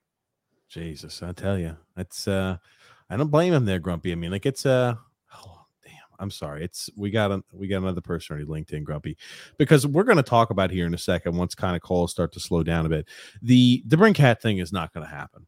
Jesus, 0.69 1.21
I 1.23 1.31
tell 1.31 1.57
you, 1.57 1.77
it's 1.95 2.27
uh, 2.27 2.57
I 3.09 3.17
don't 3.17 3.29
blame 3.29 3.53
him 3.53 3.65
there, 3.65 3.79
Grumpy. 3.79 4.11
I 4.11 4.15
mean, 4.15 4.31
like 4.31 4.45
it's 4.45 4.65
uh, 4.65 4.95
oh 5.33 5.65
damn, 5.83 5.93
I'm 6.19 6.31
sorry. 6.31 6.63
It's 6.63 6.89
we 6.97 7.11
got 7.11 7.31
a, 7.31 7.43
we 7.53 7.67
got 7.67 7.77
another 7.77 8.01
person 8.01 8.33
already 8.33 8.49
linked 8.49 8.73
in, 8.73 8.83
Grumpy, 8.83 9.17
because 9.57 9.85
we're 9.85 10.03
going 10.03 10.17
to 10.17 10.23
talk 10.23 10.49
about 10.49 10.71
here 10.71 10.85
in 10.85 10.93
a 10.93 10.97
second. 10.97 11.37
Once 11.37 11.55
kind 11.55 11.75
of 11.75 11.81
calls 11.81 12.11
start 12.11 12.31
to 12.33 12.39
slow 12.39 12.63
down 12.63 12.85
a 12.85 12.89
bit, 12.89 13.07
the 13.41 13.83
the 13.85 14.13
cat 14.13 14.41
thing 14.41 14.57
is 14.57 14.73
not 14.73 14.93
going 14.93 15.05
to 15.05 15.13
happen. 15.13 15.45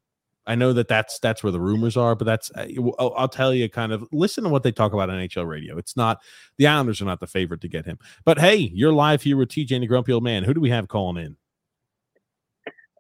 I 0.48 0.56
know 0.56 0.72
that 0.74 0.88
that's 0.88 1.20
that's 1.20 1.44
where 1.44 1.52
the 1.52 1.60
rumors 1.60 1.98
are, 1.98 2.16
but 2.16 2.26
that's 2.26 2.50
I'll, 2.56 3.14
I'll, 3.18 3.28
tell 3.28 3.54
you 3.54 3.70
kind 3.70 3.92
of 3.92 4.08
listen 4.14 4.46
to 4.46 4.50
what 4.50 4.64
they 4.64 4.72
talk 4.72 4.94
about 4.94 5.10
on 5.10 5.18
NHL 5.18 5.46
radio. 5.46 5.78
It's 5.78 5.98
not 5.98 6.22
the 6.58 6.68
Islanders 6.68 7.02
are 7.02 7.06
not 7.06 7.20
the 7.20 7.28
favorite 7.28 7.62
to 7.62 7.68
get 7.68 7.86
him, 7.86 8.00
but 8.24 8.40
hey, 8.40 8.56
you're 8.56 8.94
live 8.94 9.24
here 9.24 9.36
with 9.36 9.50
TJ 9.50 9.74
and 9.74 9.84
the 9.84 9.88
Grumpy 9.88 10.14
Old 10.14 10.24
Man. 10.24 10.44
Who 10.44 10.54
do 10.54 10.62
we 10.62 10.70
have 10.70 10.88
calling 10.88 11.24
in? 11.24 11.36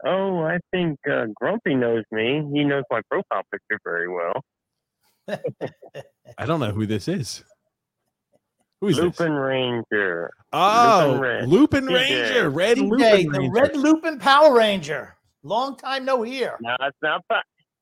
Oh, 0.05 0.41
I 0.43 0.59
think 0.71 0.99
uh, 1.09 1.25
Grumpy 1.35 1.75
knows 1.75 2.03
me. 2.11 2.43
He 2.53 2.63
knows 2.63 2.83
my 2.91 3.01
profile 3.09 3.43
picture 3.51 3.79
very 3.83 4.07
well. 4.07 4.43
I 6.37 6.45
don't 6.45 6.59
know 6.59 6.71
who 6.71 6.85
this 6.85 7.07
is. 7.07 7.43
Who 8.81 8.89
is 8.89 8.97
Lupin 8.97 9.33
this? 9.33 9.39
Ranger. 9.39 10.31
Oh, 10.53 11.19
Lupin, 11.19 11.49
Lupin 11.49 11.85
Ranger, 11.87 12.49
Red 12.49 12.77
TJ, 12.77 12.89
Lupin 12.89 13.31
the 13.31 13.39
Ranger. 13.39 13.51
Red 13.51 13.75
Lupin 13.75 14.19
Power 14.19 14.55
Ranger. 14.55 15.15
Long 15.43 15.75
time 15.75 16.05
no 16.05 16.21
hear. 16.21 16.57
No, 16.61 16.75
it's 16.81 16.97
not. 17.01 17.23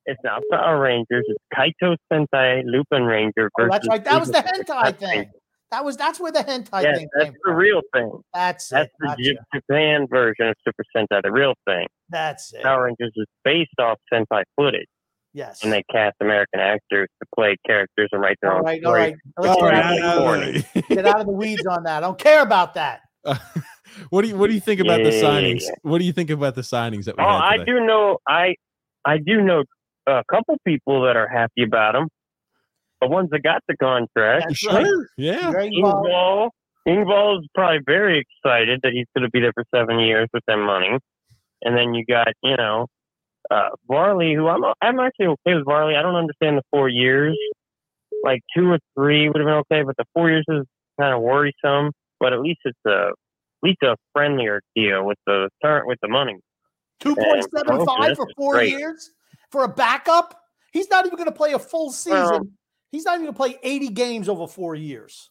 It's 0.06 0.22
not 0.24 0.42
Power 0.52 0.80
Rangers. 0.80 1.26
It's 1.28 1.44
Kaito 1.54 1.98
Sentai 2.12 2.64
Lupin 2.66 3.04
Ranger. 3.04 3.52
Oh, 3.60 3.68
that's 3.70 3.88
right. 3.88 4.04
That 4.04 4.20
was 4.20 4.30
the 4.30 4.38
Lupin 4.38 4.64
hentai 4.64 4.84
Ranger. 4.84 4.98
thing. 5.00 5.32
That 5.72 5.84
was 5.84 5.98
that's 5.98 6.20
where 6.20 6.32
the 6.32 6.40
hentai 6.40 6.84
Yeah, 6.84 6.96
thing 6.96 7.08
that's 7.14 7.26
came 7.26 7.34
the 7.34 7.40
from. 7.50 7.56
real 7.56 7.82
thing. 7.94 8.12
That's 8.34 8.70
That's 8.70 8.86
it. 8.86 8.92
the 9.00 9.08
Gotcha. 9.08 9.34
Japan 9.56 10.08
version 10.10 10.48
of 10.48 10.56
Super 10.66 10.84
Sentai, 10.96 11.22
the 11.24 11.32
real 11.32 11.54
thing. 11.68 11.88
That's 12.10 12.54
it. 12.54 12.64
Power 12.64 12.86
Rangers 12.86 13.12
is 13.16 13.26
based 13.44 13.72
off 13.80 13.98
Sentai 14.14 14.44
footage, 14.56 14.86
Yes. 15.34 15.64
and 15.64 15.74
they 15.74 15.84
cast 15.92 16.16
American 16.22 16.60
actors 16.60 17.08
to 17.22 17.28
play 17.36 17.58
characters 17.66 18.10
and 18.12 18.22
write 18.22 18.38
their 18.42 18.52
all 18.54 18.60
own 18.60 18.64
right, 18.66 18.84
all 18.84 18.92
stories. 18.94 19.14
right. 19.14 19.16
Let's 19.38 19.56
get, 19.62 19.74
out 19.74 19.98
of 19.98 20.54
the, 20.54 20.84
get 20.96 21.06
out 21.08 21.20
of 21.22 21.26
the 21.26 21.32
weeds 21.34 21.66
on 21.66 21.84
that. 21.84 21.98
I 21.98 22.00
don't 22.08 22.20
care 22.20 22.42
about 22.42 22.76
that. 22.76 23.02
what 24.12 24.22
do 24.22 24.28
you 24.28 24.38
what 24.38 24.48
do 24.48 24.54
you 24.54 24.60
think 24.60 24.80
about 24.80 25.02
the 25.04 25.12
Yeah. 25.12 25.24
signings? 25.24 25.64
What 25.82 25.98
do 25.98 26.06
you 26.06 26.14
think 26.14 26.30
about 26.30 26.54
the 26.54 26.62
signings 26.62 27.06
that 27.06 27.18
we 27.18 27.24
Oh, 27.24 27.28
had 27.28 27.60
I 27.62 27.64
do 27.66 27.80
know. 27.84 28.20
I 28.28 28.56
I 29.04 29.18
do 29.18 29.42
know 29.42 29.64
a 30.08 30.24
couple 30.32 30.56
people 30.66 31.02
that 31.06 31.16
are 31.18 31.28
happy 31.28 31.64
about 31.64 31.96
him. 31.96 32.08
The 33.06 33.12
ones 33.12 33.30
that 33.32 33.44
got 33.44 33.62
the 33.68 33.78
contract. 33.78 34.46
That's 34.48 34.66
right. 34.66 34.86
Sure. 34.86 35.08
Yeah. 35.18 35.52
Very 35.52 35.72
well. 35.82 36.04
Engvall, 36.04 36.50
Engvall 36.88 37.40
is 37.40 37.48
probably 37.54 37.82
very 37.86 38.26
excited 38.26 38.80
that 38.84 38.94
he's 38.94 39.06
going 39.16 39.24
to 39.24 39.30
be 39.30 39.40
there 39.40 39.54
for 39.54 39.64
seven 39.74 40.00
years 40.00 40.28
with 40.34 40.44
that 40.48 40.58
money. 40.58 40.98
And 41.62 41.78
then 41.78 41.94
you 41.94 42.04
got, 42.06 42.30
you 42.44 42.58
know, 42.58 42.88
uh, 43.52 43.70
Varley, 43.88 44.34
who 44.34 44.48
I'm 44.48 44.64
I'm 44.82 45.00
actually 45.00 45.28
okay 45.28 45.54
with 45.56 45.66
Varley. 45.66 45.96
I 45.96 46.02
don't 46.02 46.16
understand 46.16 46.58
the 46.58 46.64
four 46.72 46.90
years. 46.90 47.38
Like 48.24 48.42
two 48.56 48.72
or 48.72 48.80
three 48.96 49.30
would 49.30 49.38
have 49.38 49.46
been 49.46 49.64
okay, 49.72 49.84
but 49.84 49.96
the 49.98 50.06
four 50.14 50.30
years 50.30 50.46
is 50.48 50.66
kind 51.00 51.14
of 51.14 51.22
worrisome. 51.22 51.92
But 52.20 52.34
at 52.34 52.42
least 52.42 52.62
it's 52.66 52.80
a 52.88 53.10
at 53.10 53.14
least 53.62 53.84
a 53.84 53.96
friendlier 54.14 54.62
deal 54.76 55.06
with 55.06 55.18
the 55.28 55.50
turn 55.64 55.84
with 55.86 56.00
the 56.02 56.08
money. 56.08 56.38
Two 57.00 57.16
point 57.16 57.46
seven 57.56 57.86
five 57.86 58.16
for 58.16 58.28
four 58.36 58.54
great. 58.54 58.72
years 58.72 59.12
for 59.52 59.64
a 59.64 59.70
backup. 59.70 60.42
He's 60.72 60.90
not 60.90 61.06
even 61.06 61.18
going 61.18 61.30
to 61.30 61.36
play 61.36 61.54
a 61.54 61.60
full 61.60 61.92
season. 61.92 62.20
Well- 62.20 62.48
He's 62.92 63.06
not 63.06 63.16
even 63.16 63.26
going 63.26 63.34
to 63.34 63.38
play 63.38 63.60
eighty 63.64 63.90
games 63.90 64.30
over 64.30 64.48
four 64.48 64.76
years. 64.76 65.30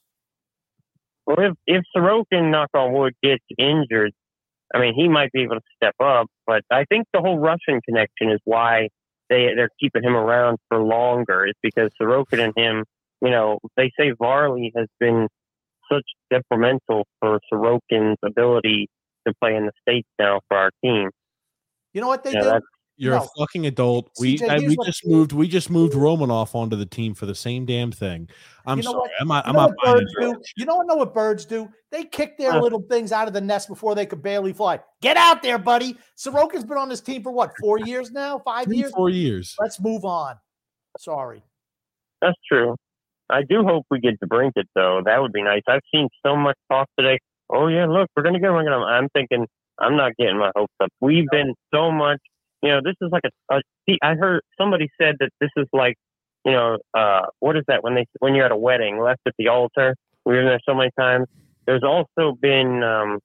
Well, 1.27 1.37
if 1.39 1.55
if 1.67 1.85
Sorokin, 1.97 2.51
knock 2.51 2.71
on 2.75 2.93
wood, 2.93 3.15
gets 3.23 3.45
injured, 3.59 4.13
I 4.75 4.81
mean, 4.81 4.95
he 4.95 5.09
might 5.09 5.33
be 5.33 5.43
able 5.43 5.57
to 5.57 5.63
step 5.77 5.95
up. 6.03 6.27
But 6.47 6.63
I 6.71 6.85
think 6.85 7.07
the 7.13 7.21
whole 7.21 7.39
Russian 7.39 7.81
connection 7.87 8.31
is 8.31 8.41
why 8.45 8.89
they 9.31 9.49
they're 9.57 9.71
keeping 9.81 10.03
him 10.03 10.17
around 10.17 10.59
for 10.69 10.83
longer. 10.83 11.47
Is 11.47 11.55
because 11.63 11.91
Sorokin 12.01 12.45
and 12.45 12.53
him, 12.57 12.85
you 13.23 13.31
know, 13.31 13.59
they 13.77 13.91
say 13.99 14.13
Varley 14.19 14.73
has 14.77 14.89
been 15.01 15.29
such 15.91 16.05
detrimental 16.31 17.07
for 17.21 17.41
Sorokin's 17.53 18.19
ability 18.25 18.89
to 19.27 19.35
play 19.41 19.55
in 19.57 19.67
the 19.67 19.73
states 19.81 20.09
now 20.19 20.41
for 20.49 20.57
our 20.57 20.71
team. 20.83 21.11
You 21.93 22.01
know 22.01 22.09
what 22.09 22.25
they 22.25 22.33
Yeah, 22.33 22.41
did? 22.41 22.63
That's 22.97 23.05
You're 23.05 23.15
No. 23.19 23.25
a 23.25 23.29
fucking 23.39 23.67
adult. 23.67 24.11
We 24.21 24.39
CJ, 24.39 24.49
I, 24.49 24.57
uh, 24.57 24.61
we 24.69 24.77
just 24.85 25.05
moved 25.07 25.33
we 25.33 25.49
just 25.49 25.69
moved 25.69 25.95
Romanov 25.95 26.55
onto 26.55 26.77
the 26.77 26.87
team 26.87 27.15
for 27.15 27.27
the 27.27 27.35
same 27.35 27.67
damn 27.67 27.91
thing. 27.91 28.29
I'm 28.67 28.79
You 28.79 28.85
know 28.85 28.91
sorry. 28.93 29.01
what? 29.01 29.11
I'm 29.21 29.29
not 29.29 29.45
You 29.47 29.49
I'm 29.51 29.55
know 29.57 29.61
not 29.63 29.71
what 29.71 29.85
buying 29.85 29.97
birds 29.99 30.15
do? 30.21 30.31
it. 30.33 30.47
You 30.57 30.65
know 30.67 30.77
what? 30.77 30.87
Know 30.87 30.95
what 30.97 31.13
birds 31.15 31.45
do? 31.45 31.69
They 31.91 32.05
kick 32.05 32.39
their 32.39 32.53
Huh. 32.53 32.61
little 32.61 32.83
things 32.89 33.11
out 33.11 33.27
of 33.27 33.35
the 33.35 33.41
nest 33.41 33.69
before 33.69 33.95
they 33.97 34.07
could 34.07 34.23
barely 34.23 34.53
fly. 34.53 34.79
Get 35.03 35.17
out 35.17 35.43
there, 35.43 35.59
buddy. 35.59 35.97
Sorokin's 36.17 36.65
been 36.65 36.79
on 36.79 36.89
this 36.89 37.01
team 37.01 37.23
for 37.23 37.33
what? 37.33 37.53
Four 37.61 37.79
years 37.81 38.13
now? 38.13 38.39
Five 38.39 38.67
Three, 38.67 38.79
years? 38.79 38.93
four 38.93 39.11
years. 39.11 39.57
Let's 39.61 39.81
move 39.81 40.05
on. 40.05 40.37
Sorry. 40.99 41.43
That's 42.23 42.39
true. 42.49 42.77
I 43.29 43.43
do 43.43 43.65
hope 43.65 43.87
we 43.91 43.99
get 44.01 44.21
DeBrincat 44.21 44.65
though. 44.77 45.03
That 45.05 45.21
would 45.21 45.33
be 45.33 45.43
nice. 45.43 45.63
I've 45.67 45.81
seen 45.93 46.09
so 46.25 46.37
much 46.37 46.57
talk 46.71 46.89
today. 46.97 47.19
Oh 47.51 47.67
yeah, 47.67 47.87
look, 47.87 48.09
we're 48.17 48.23
gonna 48.23 48.39
get 48.39 48.51
him. 48.51 48.55
I'm 48.57 49.09
thinking 49.09 49.47
I'm 49.81 49.97
not 49.97 50.13
getting 50.17 50.39
my 50.39 50.53
hopes 50.55 50.73
up. 50.81 50.91
We've 51.01 51.27
been 51.33 51.55
so 51.75 51.91
much. 51.91 52.21
You 52.65 52.71
know, 52.71 52.81
this 52.83 52.95
is 53.03 53.11
like 53.13 53.25
a. 53.27 53.57
a 53.57 53.61
I 54.03 54.15
heard 54.15 54.41
somebody 54.59 54.89
said 54.99 55.17
that 55.21 55.29
this 55.39 55.51
is 55.55 55.67
like, 55.75 55.97
you 56.47 56.53
know, 56.53 56.79
uh, 56.95 57.27
what 57.41 57.57
is 57.59 57.65
that 57.69 57.85
when 57.85 57.95
they 57.95 58.07
when 58.21 58.35
you're 58.35 58.47
at 58.47 58.53
a 58.53 58.57
wedding, 58.57 58.99
left 58.99 59.21
at 59.27 59.35
the 59.39 59.49
altar. 59.49 59.95
We've 60.25 60.37
been 60.37 60.47
there 60.47 60.61
so 60.67 60.75
many 60.75 60.91
times. 60.99 61.27
There's 61.67 61.83
also 61.85 62.35
been 62.41 62.83
um, 62.83 63.19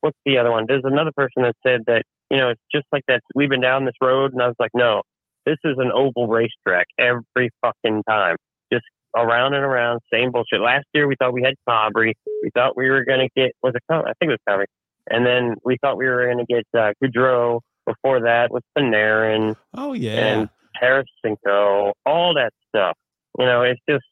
what's 0.00 0.16
the 0.24 0.38
other 0.38 0.50
one? 0.50 0.64
There's 0.66 0.84
another 0.84 1.12
person 1.14 1.42
that 1.42 1.56
said 1.62 1.82
that 1.88 2.04
you 2.30 2.38
know 2.38 2.48
it's 2.48 2.62
just 2.72 2.86
like 2.90 3.02
that. 3.06 3.20
We've 3.34 3.50
been 3.50 3.60
down 3.60 3.84
this 3.84 4.00
road, 4.00 4.32
and 4.32 4.40
I 4.40 4.46
was 4.46 4.56
like, 4.58 4.70
no, 4.72 5.02
this 5.44 5.58
is 5.62 5.76
an 5.76 5.90
oval 5.92 6.26
racetrack 6.26 6.86
every 6.98 7.50
fucking 7.60 8.02
time. 8.08 8.36
Just 8.72 8.86
around 9.14 9.52
and 9.52 9.62
around, 9.62 10.00
same 10.10 10.32
bullshit. 10.32 10.62
Last 10.62 10.86
year 10.94 11.06
we 11.06 11.16
thought 11.18 11.34
we 11.34 11.42
had 11.42 11.54
Fabry. 11.66 12.14
We 12.42 12.48
thought 12.54 12.78
we 12.78 12.88
were 12.88 13.04
gonna 13.04 13.28
get 13.36 13.52
was 13.62 13.74
it? 13.74 13.82
I 13.90 14.12
think 14.18 14.30
it 14.30 14.38
was 14.38 14.38
Fabry. 14.46 14.66
And 15.10 15.26
then 15.26 15.56
we 15.64 15.76
thought 15.82 15.98
we 15.98 16.06
were 16.06 16.26
gonna 16.26 16.46
get 16.46 16.64
uh, 16.74 16.92
Gaudreau. 17.04 17.60
Before 17.86 18.20
that 18.22 18.50
was 18.52 18.62
Panarin 18.76 19.56
Oh 19.76 19.92
yeah. 19.94 20.12
and 20.38 20.48
Tarasenko, 20.80 21.92
all 22.06 22.34
that 22.34 22.52
stuff. 22.68 22.96
You 23.38 23.44
know, 23.46 23.62
it's 23.62 23.80
just 23.88 24.04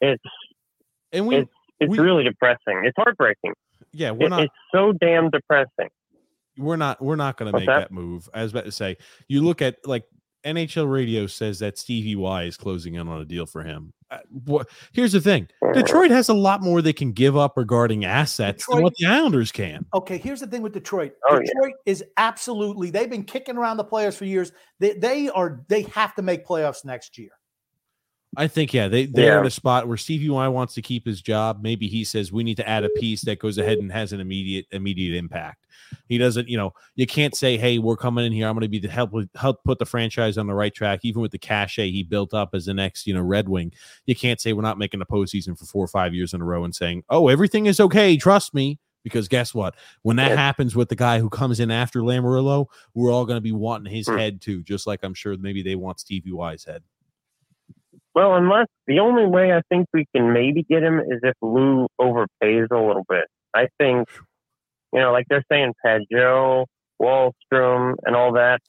it's 0.00 0.22
And 1.12 1.26
we 1.26 1.36
it's 1.36 1.50
it's 1.80 1.90
we- 1.90 1.98
really 1.98 2.24
depressing. 2.24 2.82
It's 2.84 2.96
heartbreaking. 2.96 3.52
yeah, 3.92 4.10
we're 4.10 4.26
It- 4.26 4.30
not 4.30 4.42
it's 4.44 4.54
so 4.74 4.92
damn 4.92 5.30
depressing. 5.30 5.88
we're 6.58 6.76
not 6.76 7.00
we're 7.02 7.16
not 7.16 7.36
going 7.36 7.52
to 7.52 7.58
make 7.58 7.66
that? 7.68 7.78
that? 7.88 7.90
move. 7.92 8.28
I 8.34 8.42
was 8.42 8.52
about 8.52 8.64
to 8.66 8.72
say, 8.72 8.96
you 9.28 9.42
look 9.42 9.62
at 9.62 9.76
like 9.86 10.04
NHL 10.44 10.90
Radio 10.90 11.26
says 11.26 11.58
that 11.58 11.78
Stevie 11.78 12.16
Y 12.16 12.44
is 12.44 12.56
closing 12.56 12.94
in 12.94 13.08
on 13.08 13.20
a 13.20 13.24
deal 13.24 13.46
for 13.46 13.62
him. 13.62 13.92
Uh, 14.10 14.18
what, 14.44 14.68
here's 14.92 15.12
the 15.12 15.20
thing: 15.20 15.48
Detroit 15.72 16.10
has 16.10 16.28
a 16.28 16.34
lot 16.34 16.62
more 16.62 16.82
they 16.82 16.92
can 16.92 17.12
give 17.12 17.36
up 17.36 17.56
regarding 17.56 18.04
assets 18.04 18.66
than 18.66 18.82
what 18.82 18.94
the 18.96 19.06
Islanders 19.06 19.52
can. 19.52 19.86
Okay, 19.94 20.18
here's 20.18 20.40
the 20.40 20.46
thing 20.46 20.62
with 20.62 20.72
Detroit. 20.72 21.12
Oh, 21.28 21.34
yeah. 21.34 21.40
Detroit 21.46 21.74
is 21.86 22.04
absolutely 22.16 22.90
they've 22.90 23.10
been 23.10 23.24
kicking 23.24 23.56
around 23.56 23.76
the 23.76 23.84
players 23.84 24.16
for 24.16 24.24
years. 24.24 24.52
They 24.80 24.94
they 24.94 25.28
are 25.28 25.62
they 25.68 25.82
have 25.82 26.14
to 26.16 26.22
make 26.22 26.44
playoffs 26.46 26.84
next 26.84 27.18
year. 27.18 27.30
I 28.36 28.46
think 28.46 28.72
yeah, 28.72 28.86
they 28.86 29.06
they're 29.06 29.34
Yeah. 29.34 29.40
in 29.40 29.46
a 29.46 29.50
spot 29.50 29.88
where 29.88 29.96
Stevie 29.96 30.28
Y 30.30 30.46
wants 30.48 30.74
to 30.74 30.82
keep 30.82 31.04
his 31.04 31.20
job. 31.20 31.58
Maybe 31.62 31.88
he 31.88 32.04
says 32.04 32.30
we 32.30 32.44
need 32.44 32.56
to 32.58 32.68
add 32.68 32.84
a 32.84 32.88
piece 32.90 33.22
that 33.22 33.40
goes 33.40 33.58
ahead 33.58 33.78
and 33.78 33.90
has 33.90 34.12
an 34.12 34.20
immediate 34.20 34.66
immediate 34.70 35.16
impact. 35.16 35.66
He 36.08 36.16
doesn't, 36.16 36.48
you 36.48 36.56
know, 36.56 36.72
you 36.94 37.06
can't 37.08 37.34
say, 37.34 37.56
"Hey, 37.56 37.78
we're 37.80 37.96
coming 37.96 38.24
in 38.24 38.30
here. 38.32 38.46
I'm 38.46 38.54
going 38.54 38.62
to 38.62 38.68
be 38.68 38.78
the 38.78 38.88
help 38.88 39.10
with 39.12 39.28
help 39.34 39.64
put 39.64 39.80
the 39.80 39.86
franchise 39.86 40.38
on 40.38 40.46
the 40.46 40.54
right 40.54 40.72
track." 40.72 41.00
Even 41.02 41.22
with 41.22 41.32
the 41.32 41.38
cachet 41.38 41.90
he 41.90 42.04
built 42.04 42.32
up 42.32 42.50
as 42.54 42.66
the 42.66 42.74
next, 42.74 43.04
you 43.06 43.14
know, 43.14 43.20
Red 43.22 43.48
Wing, 43.48 43.72
you 44.06 44.14
can't 44.14 44.40
say 44.40 44.52
we're 44.52 44.62
not 44.62 44.78
making 44.78 45.00
the 45.00 45.06
postseason 45.06 45.58
for 45.58 45.64
four 45.64 45.84
or 45.84 45.88
five 45.88 46.14
years 46.14 46.32
in 46.32 46.40
a 46.40 46.44
row 46.44 46.62
and 46.62 46.74
saying, 46.74 47.02
"Oh, 47.10 47.26
everything 47.26 47.66
is 47.66 47.80
okay. 47.80 48.16
Trust 48.16 48.54
me." 48.54 48.78
Because 49.02 49.26
guess 49.28 49.54
what? 49.54 49.74
When 50.02 50.16
that 50.16 50.30
Yeah. 50.32 50.36
happens 50.36 50.76
with 50.76 50.90
the 50.90 50.94
guy 50.94 51.18
who 51.20 51.30
comes 51.30 51.58
in 51.58 51.70
after 51.70 52.00
Lamoriello, 52.02 52.66
we're 52.94 53.10
all 53.10 53.24
going 53.24 53.38
to 53.38 53.40
be 53.40 53.50
wanting 53.50 53.90
his 53.92 54.06
Hmm. 54.06 54.18
head 54.18 54.40
too, 54.42 54.62
just 54.62 54.86
like 54.86 55.00
I'm 55.02 55.14
sure 55.14 55.36
maybe 55.38 55.62
they 55.62 55.74
want 55.74 55.98
Stevie 56.00 56.32
Y's 56.32 56.64
head. 56.64 56.82
Well, 58.14 58.34
unless 58.34 58.66
the 58.86 58.98
only 58.98 59.26
way 59.26 59.52
I 59.52 59.62
think 59.68 59.86
we 59.94 60.06
can 60.14 60.32
maybe 60.32 60.64
get 60.64 60.82
him 60.82 60.98
is 60.98 61.20
if 61.22 61.34
Lou 61.40 61.86
overpays 62.00 62.70
a 62.70 62.78
little 62.78 63.04
bit. 63.08 63.26
I 63.54 63.68
think, 63.78 64.08
you 64.92 65.00
know, 65.00 65.12
like 65.12 65.26
they're 65.28 65.44
saying 65.50 65.74
Pageau, 65.84 66.66
Wahlstrom, 67.00 67.94
and 68.04 68.16
all 68.16 68.32
that. 68.32 68.60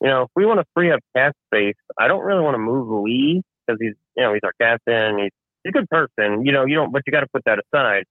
You 0.00 0.08
know, 0.08 0.22
if 0.22 0.28
we 0.34 0.46
want 0.46 0.60
to 0.60 0.66
free 0.74 0.90
up 0.92 1.00
cap 1.16 1.34
space, 1.46 1.76
I 1.98 2.08
don't 2.08 2.24
really 2.24 2.42
want 2.42 2.54
to 2.54 2.58
move 2.58 3.04
Lee 3.04 3.42
because 3.66 3.78
he's, 3.80 3.94
you 4.16 4.22
know, 4.22 4.32
he's 4.32 4.42
our 4.44 4.52
captain. 4.60 5.18
He's, 5.18 5.30
he's 5.64 5.70
a 5.70 5.72
good 5.72 5.88
person. 5.90 6.44
You 6.44 6.52
know, 6.52 6.64
you 6.64 6.74
don't, 6.74 6.92
but 6.92 7.02
you 7.06 7.12
got 7.12 7.20
to 7.20 7.28
put 7.32 7.44
that 7.46 7.58
aside. 7.58 8.04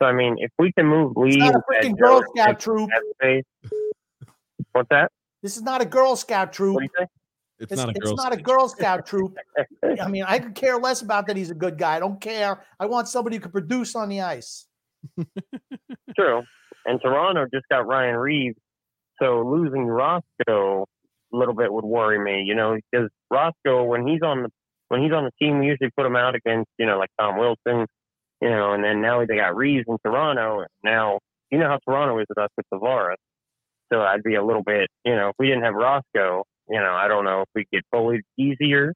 So 0.00 0.06
I 0.06 0.12
mean, 0.12 0.36
if 0.38 0.50
we 0.58 0.72
can 0.72 0.86
move 0.86 1.16
Lee 1.16 1.30
It's 1.30 1.38
not 1.38 1.54
a 1.54 1.62
freaking 1.70 1.98
Girl 1.98 2.22
Scout 2.34 2.60
troop. 2.60 2.90
space, 3.14 3.44
what's 4.72 4.88
that? 4.90 5.10
This 5.42 5.56
is 5.56 5.62
not 5.62 5.80
a 5.80 5.84
Girl 5.84 6.16
Scout 6.16 6.52
troop. 6.52 6.80
What 7.58 7.68
do 7.68 7.74
you 7.74 7.76
say? 7.76 7.82
It's, 7.82 7.82
It's, 7.82 7.86
not 7.86 7.88
a 7.88 7.90
it's 7.90 8.06
girl. 8.06 8.16
not 8.16 8.32
a 8.32 8.36
Girl 8.36 8.68
Scout 8.68 9.06
troop. 9.10 9.36
I 10.00 10.08
mean, 10.08 10.24
I 10.26 10.38
could 10.38 10.54
care 10.54 10.78
less 10.78 11.02
about 11.02 11.26
that 11.26 11.36
he's 11.36 11.50
a 11.50 11.54
good 11.54 11.78
guy. 11.78 11.96
I 11.96 12.00
don't 12.00 12.20
care. 12.20 12.64
I 12.78 12.86
want 12.86 13.08
somebody 13.08 13.36
who 13.36 13.42
can 13.42 13.52
produce 13.52 13.94
on 13.94 14.08
the 14.08 14.20
ice. 14.20 14.66
True. 16.16 16.42
And 16.86 17.00
Toronto 17.00 17.46
just 17.52 17.66
got 17.70 17.86
Ryan 17.86 18.16
Reaves. 18.16 18.58
So 19.20 19.42
losing 19.42 19.86
Roscoe 19.86 20.86
a 21.32 21.36
little 21.36 21.54
bit 21.54 21.72
would 21.72 21.84
worry 21.84 22.18
me, 22.18 22.42
you 22.46 22.54
know, 22.54 22.78
because 22.90 23.08
Roscoe 23.30 23.84
when 23.84 24.06
he's 24.06 24.22
on 24.22 24.44
the 24.44 24.48
when 24.88 25.02
he's 25.02 25.12
on 25.12 25.24
the 25.24 25.32
team, 25.38 25.58
we 25.58 25.66
usually 25.66 25.90
put 25.96 26.06
him 26.06 26.16
out 26.16 26.34
against 26.34 26.70
you 26.78 26.86
know 26.86 26.98
like 26.98 27.10
Tom 27.20 27.36
Wilson, 27.38 27.86
you 28.40 28.48
know, 28.48 28.72
and 28.72 28.82
then 28.82 29.02
now 29.02 29.24
they 29.24 29.36
got 29.36 29.56
Reeves 29.56 29.84
in 29.88 29.98
Toronto. 30.04 30.64
Now 30.84 31.18
you 31.50 31.58
know 31.58 31.68
how 31.68 31.78
Toronto 31.84 32.18
is 32.20 32.26
with 32.28 32.38
us 32.38 32.50
with 32.56 32.66
Tavares, 32.72 33.16
so 33.92 34.00
I'd 34.00 34.22
be 34.22 34.36
a 34.36 34.44
little 34.44 34.62
bit, 34.62 34.88
you 35.04 35.14
know, 35.14 35.28
if 35.30 35.34
we 35.38 35.46
didn't 35.46 35.64
have 35.64 35.74
Roscoe, 35.74 36.44
you 36.68 36.80
know, 36.80 36.92
I 36.92 37.08
don't 37.08 37.24
know 37.24 37.42
if 37.42 37.48
we 37.54 37.66
get 37.72 37.84
bullied 37.90 38.22
easier. 38.36 38.94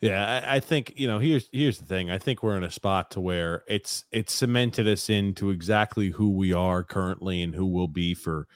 Yeah, 0.00 0.42
I, 0.46 0.56
I 0.56 0.60
think 0.60 0.92
you 0.96 1.06
know. 1.06 1.18
Here's 1.18 1.48
here's 1.50 1.78
the 1.78 1.86
thing. 1.86 2.10
I 2.10 2.18
think 2.18 2.42
we're 2.42 2.58
in 2.58 2.64
a 2.64 2.70
spot 2.70 3.10
to 3.12 3.20
where 3.20 3.64
it's 3.66 4.04
it's 4.12 4.34
cemented 4.34 4.86
us 4.86 5.08
into 5.08 5.48
exactly 5.48 6.10
who 6.10 6.30
we 6.30 6.52
are 6.52 6.82
currently 6.82 7.40
and 7.42 7.54
who 7.54 7.64
we'll 7.64 7.88
be 7.88 8.12
for 8.12 8.46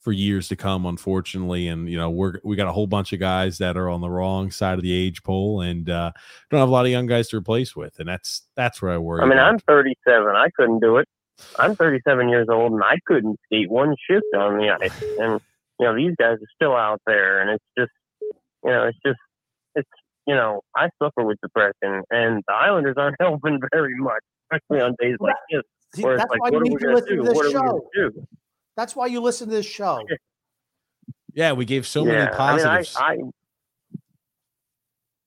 for 0.00 0.12
years 0.12 0.48
to 0.48 0.56
come. 0.56 0.86
Unfortunately, 0.86 1.68
and 1.68 1.90
you 1.90 1.98
know 1.98 2.08
we're 2.08 2.40
we 2.42 2.56
got 2.56 2.68
a 2.68 2.72
whole 2.72 2.86
bunch 2.86 3.12
of 3.12 3.20
guys 3.20 3.58
that 3.58 3.76
are 3.76 3.90
on 3.90 4.00
the 4.00 4.08
wrong 4.08 4.50
side 4.50 4.78
of 4.78 4.82
the 4.82 4.92
age 4.92 5.22
pole 5.22 5.60
and 5.60 5.90
uh, 5.90 6.10
don't 6.50 6.60
have 6.60 6.70
a 6.70 6.72
lot 6.72 6.86
of 6.86 6.90
young 6.90 7.06
guys 7.06 7.28
to 7.28 7.36
replace 7.36 7.76
with, 7.76 7.98
and 7.98 8.08
that's 8.08 8.42
that's 8.56 8.80
where 8.80 8.92
I 8.92 8.96
worry. 8.96 9.20
I 9.20 9.24
mean, 9.26 9.38
about. 9.38 9.52
I'm 9.52 9.58
37. 9.58 10.26
I 10.34 10.48
couldn't 10.56 10.80
do 10.80 10.96
it. 10.96 11.08
I'm 11.58 11.76
37 11.76 12.30
years 12.30 12.46
old, 12.48 12.72
and 12.72 12.82
I 12.82 12.98
couldn't 13.04 13.38
skate 13.44 13.70
one 13.70 13.94
shift 14.08 14.26
on 14.34 14.56
the 14.56 14.70
ice. 14.80 15.04
And 15.20 15.40
you 15.78 15.86
know, 15.86 15.94
these 15.96 16.14
guys 16.18 16.36
are 16.36 16.52
still 16.54 16.74
out 16.76 17.00
there, 17.06 17.40
and 17.40 17.50
it's 17.50 17.64
just, 17.78 17.92
you 18.64 18.70
know, 18.70 18.84
it's 18.88 18.98
just, 19.04 19.18
it's, 19.74 19.88
you 20.26 20.34
know, 20.34 20.60
I 20.76 20.88
suffer 21.02 21.24
with 21.24 21.38
depression, 21.42 22.02
and 22.10 22.42
the 22.46 22.54
Islanders 22.54 22.94
aren't 22.96 23.16
helping 23.20 23.60
very 23.72 23.94
much, 23.96 24.22
especially 24.52 24.82
on 24.82 24.94
days 25.00 25.16
like 25.20 25.34
this, 25.50 25.62
See, 25.94 26.02
where 26.02 26.14
it's 26.14 26.22
that's 26.22 26.30
like, 26.30 26.40
why 26.40 26.50
what 26.50 26.52
you 26.52 26.58
are 26.58 26.62
need 26.62 26.78
to 26.78 26.84
going 26.84 26.96
to 26.96 27.00
listen 27.02 27.16
do? 27.16 27.22
to 27.22 27.28
this 27.28 27.34
What 27.36 27.46
are 27.46 27.48
we 27.48 27.52
show. 27.54 27.88
do? 27.94 28.26
That's 28.76 28.96
why 28.96 29.06
you 29.06 29.20
listen 29.20 29.48
to 29.48 29.54
this 29.54 29.66
show. 29.66 30.00
yeah, 31.34 31.52
we 31.52 31.64
gave 31.64 31.86
so 31.86 32.04
yeah, 32.06 32.12
many 32.12 32.36
positives. 32.36 32.96
I 32.98 33.16
mean, 33.16 33.32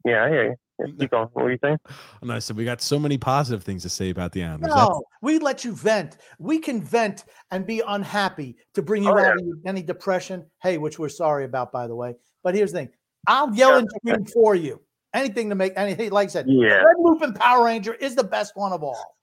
I, 0.06 0.10
I, 0.10 0.10
yeah, 0.10 0.24
I 0.26 0.30
hear 0.30 0.44
you. 0.46 0.56
Yeah, 0.80 0.86
Keep 1.00 1.12
going. 1.12 1.28
What 1.34 1.46
were 1.46 1.52
you 1.52 1.58
saying? 1.64 1.78
Oh, 1.90 1.92
and 2.22 2.32
I 2.32 2.40
said 2.40 2.56
we 2.56 2.66
got 2.66 2.82
so 2.82 3.00
many 3.00 3.18
positive 3.18 3.64
things 3.64 3.84
to 3.84 3.90
say 3.90 4.10
about 4.10 4.32
the 4.32 4.44
Islanders. 4.44 4.74
No, 4.76 5.04
we 5.22 5.40
let 5.40 5.66
you 5.66 5.74
vent. 5.74 6.18
We 6.40 6.60
can 6.60 6.82
vent 6.82 7.26
and 7.52 7.66
be 7.66 7.82
unhappy 7.88 8.58
to 8.76 8.82
bring 8.82 9.04
you 9.04 9.10
Oh, 9.12 9.18
out 9.18 9.36
yeah. 9.40 9.52
of 9.52 9.60
any 9.66 9.82
depression. 9.82 10.46
Hey, 10.62 10.78
which 10.78 11.00
we're 11.00 11.10
sorry 11.10 11.46
about, 11.46 11.72
by 11.72 11.88
the 11.88 11.96
way. 11.96 12.16
But 12.44 12.54
here's 12.56 12.72
the 12.72 12.80
thing: 12.80 12.90
I'll 13.28 13.54
yell 13.56 13.78
and 13.78 13.90
scream 14.06 14.26
for 14.26 14.54
you. 14.56 14.82
Anything 15.14 15.50
to 15.50 15.56
make 15.56 15.74
any. 15.76 15.94
Hey, 15.96 16.10
like 16.10 16.26
I 16.26 16.32
said, 16.32 16.46
Yeah. 16.48 16.76
Red 16.84 16.96
Lupin 17.00 17.34
Power 17.34 17.66
Ranger 17.66 17.94
is 17.96 18.16
the 18.16 18.24
best 18.24 18.52
one 18.56 18.72
of 18.74 18.84
all. 18.84 19.16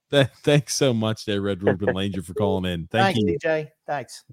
Thanks 0.45 0.75
so 0.75 0.95
much, 0.95 1.25
there, 1.25 1.41
Red 1.41 1.63
Ruben 1.63 1.89
Langer, 1.95 2.25
for 2.25 2.35
calling 2.35 2.65
in. 2.71 2.87
Thank 2.87 3.17
Thanks, 3.17 3.19
you. 3.21 3.39
DJ. 3.39 3.69
Thanks. 3.87 4.25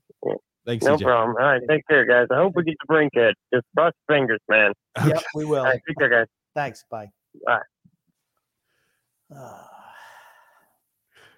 Thanks, 0.65 0.85
No 0.85 0.95
CJ. 0.95 1.01
problem. 1.03 1.35
All 1.39 1.43
right, 1.45 1.61
take 1.67 1.87
care, 1.87 2.05
guys. 2.05 2.27
I 2.31 2.35
hope 2.35 2.53
we 2.55 2.63
get 2.63 2.75
DeBrincat. 2.87 3.33
Just 3.51 3.65
cross 3.75 3.93
fingers, 4.07 4.39
man. 4.47 4.73
Yep, 5.07 5.23
we 5.33 5.45
will. 5.45 5.59
All 5.59 5.63
right, 5.65 5.79
take 5.87 5.97
care, 5.97 6.09
guys. 6.09 6.27
Thanks. 6.55 6.83
Bye. 6.89 7.09
Bye. 7.45 7.61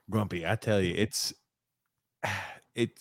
Grumpy, 0.09 0.45
I 0.45 0.55
tell 0.55 0.81
you, 0.81 0.93
it's 0.97 1.33
it. 2.75 2.91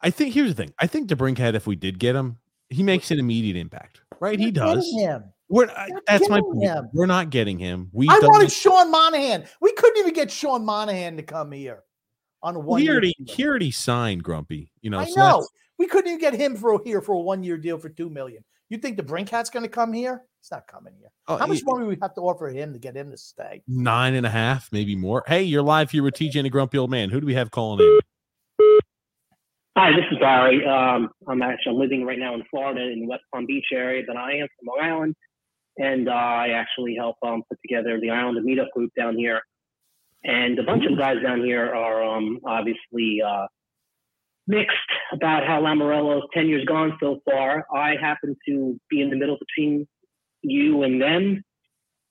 I 0.00 0.10
think 0.10 0.34
here's 0.34 0.54
the 0.54 0.62
thing. 0.62 0.72
I 0.78 0.86
think 0.86 1.08
DeBrincat, 1.08 1.54
if 1.54 1.66
we 1.66 1.76
did 1.76 1.98
get 1.98 2.14
him, 2.14 2.38
he 2.68 2.82
makes 2.82 3.10
an 3.10 3.18
immediate 3.18 3.56
impact, 3.56 4.00
right? 4.20 4.38
He 4.38 4.46
We're 4.46 4.52
getting 4.52 4.74
does. 4.76 4.92
Him. 4.98 5.24
We're 5.48 5.68
I- 5.70 5.88
Not 5.88 6.02
that's 6.06 6.28
my 6.28 6.36
getting 6.40 6.52
point. 6.52 6.62
him. 6.64 6.88
We're 6.92 7.06
not 7.06 7.30
getting 7.30 7.58
him. 7.58 7.90
We 7.92 8.08
I 8.08 8.18
don't. 8.20 8.30
wanted 8.30 8.52
Sean 8.52 8.90
Monahan. 8.90 9.46
We 9.60 9.72
couldn't 9.72 9.98
even 9.98 10.14
get 10.14 10.30
Sean 10.30 10.64
Monahan 10.64 11.16
to 11.16 11.22
come 11.22 11.52
here 11.52 11.82
on 12.42 12.56
a 12.56 12.58
one. 12.60 12.80
he 12.80 12.88
already 12.88 13.14
he 13.26 13.44
already 13.46 13.70
signed 13.70 14.22
Grumpy. 14.22 14.70
You 14.80 14.90
know, 14.90 14.98
I 14.98 15.04
so 15.06 15.20
know. 15.20 15.48
We 15.78 15.86
couldn't 15.86 16.08
even 16.08 16.20
get 16.20 16.34
him 16.34 16.56
for 16.56 16.80
here 16.84 17.00
for 17.02 17.12
a 17.14 17.20
one 17.20 17.42
year 17.42 17.56
deal 17.58 17.78
for 17.78 17.88
two 17.88 18.08
million. 18.08 18.44
You 18.70 18.78
think 18.78 18.98
DeBrincat's 18.98 19.50
going 19.50 19.62
to 19.64 19.68
come 19.68 19.92
here? 19.92 20.22
He's 20.40 20.50
not 20.50 20.66
coming 20.66 20.94
here. 20.98 21.10
oh, 21.28 21.36
How 21.36 21.46
much 21.46 21.58
he- 21.58 21.62
more 21.66 21.80
do 21.80 21.86
we 21.86 21.98
have 22.02 22.14
to 22.14 22.20
offer 22.22 22.48
him 22.48 22.72
to 22.72 22.78
get 22.78 22.96
him 22.96 23.10
to 23.10 23.16
stay? 23.16 23.62
nine 23.68 24.14
and 24.14 24.26
a 24.26 24.30
half, 24.30 24.68
maybe 24.72 24.96
more. 24.96 25.22
Hey, 25.26 25.42
you're 25.42 25.62
live 25.62 25.90
here 25.90 26.02
with 26.02 26.14
TJ 26.14 26.36
and 26.36 26.46
the 26.46 26.50
Grumpy 26.50 26.78
Old 26.78 26.90
Man. 26.90 27.10
Who 27.10 27.20
do 27.20 27.26
we 27.26 27.34
have 27.34 27.50
calling 27.50 27.80
in? 27.80 28.00
Hi, 29.76 29.90
this 29.90 30.04
is 30.12 30.18
Barry. 30.20 30.64
Um, 30.64 31.08
I'm 31.28 31.42
actually 31.42 31.72
I'm 31.72 31.78
living 31.78 32.04
right 32.04 32.18
now 32.18 32.34
in 32.34 32.44
Florida 32.50 32.80
in 32.92 33.00
the 33.00 33.06
West 33.08 33.22
Palm 33.32 33.44
Beach 33.46 33.66
area, 33.72 34.02
but 34.06 34.16
I 34.16 34.34
am 34.34 34.46
from 34.58 34.68
Long 34.68 34.78
Island, 34.92 35.14
and 35.78 36.08
uh, 36.08 36.12
I 36.12 36.50
actually 36.50 36.94
help 36.96 37.16
um, 37.26 37.42
put 37.48 37.58
together 37.60 37.98
the 38.00 38.10
Islander 38.10 38.40
meetup 38.40 38.70
group 38.74 38.92
down 38.96 39.16
here. 39.16 39.40
And 40.22 40.58
a 40.58 40.62
bunch 40.62 40.84
of 40.90 40.96
guys 40.96 41.16
down 41.22 41.42
here 41.44 41.66
are 41.74 42.02
um, 42.02 42.38
obviously 42.46 43.20
uh, 43.20 43.46
mixed 44.46 44.76
about 45.12 45.46
how 45.46 45.60
Lamoriello's 45.60 46.26
tenure's 46.34 46.64
gone 46.64 46.96
so 47.00 47.20
far. 47.24 47.66
I 47.74 47.96
happen 48.00 48.36
to 48.46 48.78
be 48.90 49.00
in 49.00 49.10
the 49.10 49.16
middle 49.16 49.38
between 49.38 49.86
you 50.42 50.82
and 50.82 51.00
them. 51.00 51.42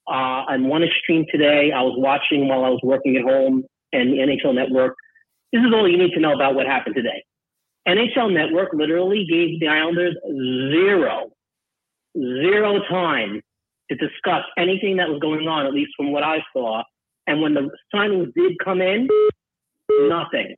Uh, 0.06 0.44
on 0.50 0.68
one 0.68 0.82
extreme 0.82 1.24
today, 1.30 1.72
I 1.74 1.82
was 1.82 1.94
watching 1.96 2.48
while 2.48 2.64
I 2.64 2.68
was 2.68 2.80
working 2.82 3.16
at 3.16 3.22
home 3.22 3.64
and 3.92 4.12
the 4.12 4.18
NHL 4.18 4.54
Network. 4.54 4.94
This 5.52 5.62
is 5.62 5.72
all 5.72 5.88
you 5.88 5.96
need 5.96 6.12
to 6.12 6.20
know 6.20 6.34
about 6.34 6.54
what 6.54 6.66
happened 6.66 6.96
today. 6.96 7.24
NHL 7.88 8.32
Network 8.32 8.70
literally 8.72 9.26
gave 9.30 9.60
the 9.60 9.68
Islanders 9.68 10.16
zero, 10.72 11.30
zero 12.16 12.80
time 12.88 13.40
to 13.90 13.96
discuss 13.96 14.42
anything 14.58 14.96
that 14.96 15.08
was 15.08 15.20
going 15.20 15.46
on, 15.46 15.66
at 15.66 15.72
least 15.72 15.92
from 15.96 16.12
what 16.12 16.22
I 16.22 16.38
saw. 16.52 16.82
And 17.26 17.40
when 17.40 17.54
the 17.54 17.70
signings 17.94 18.32
did 18.34 18.58
come 18.62 18.80
in, 18.80 19.08
nothing. 19.90 20.56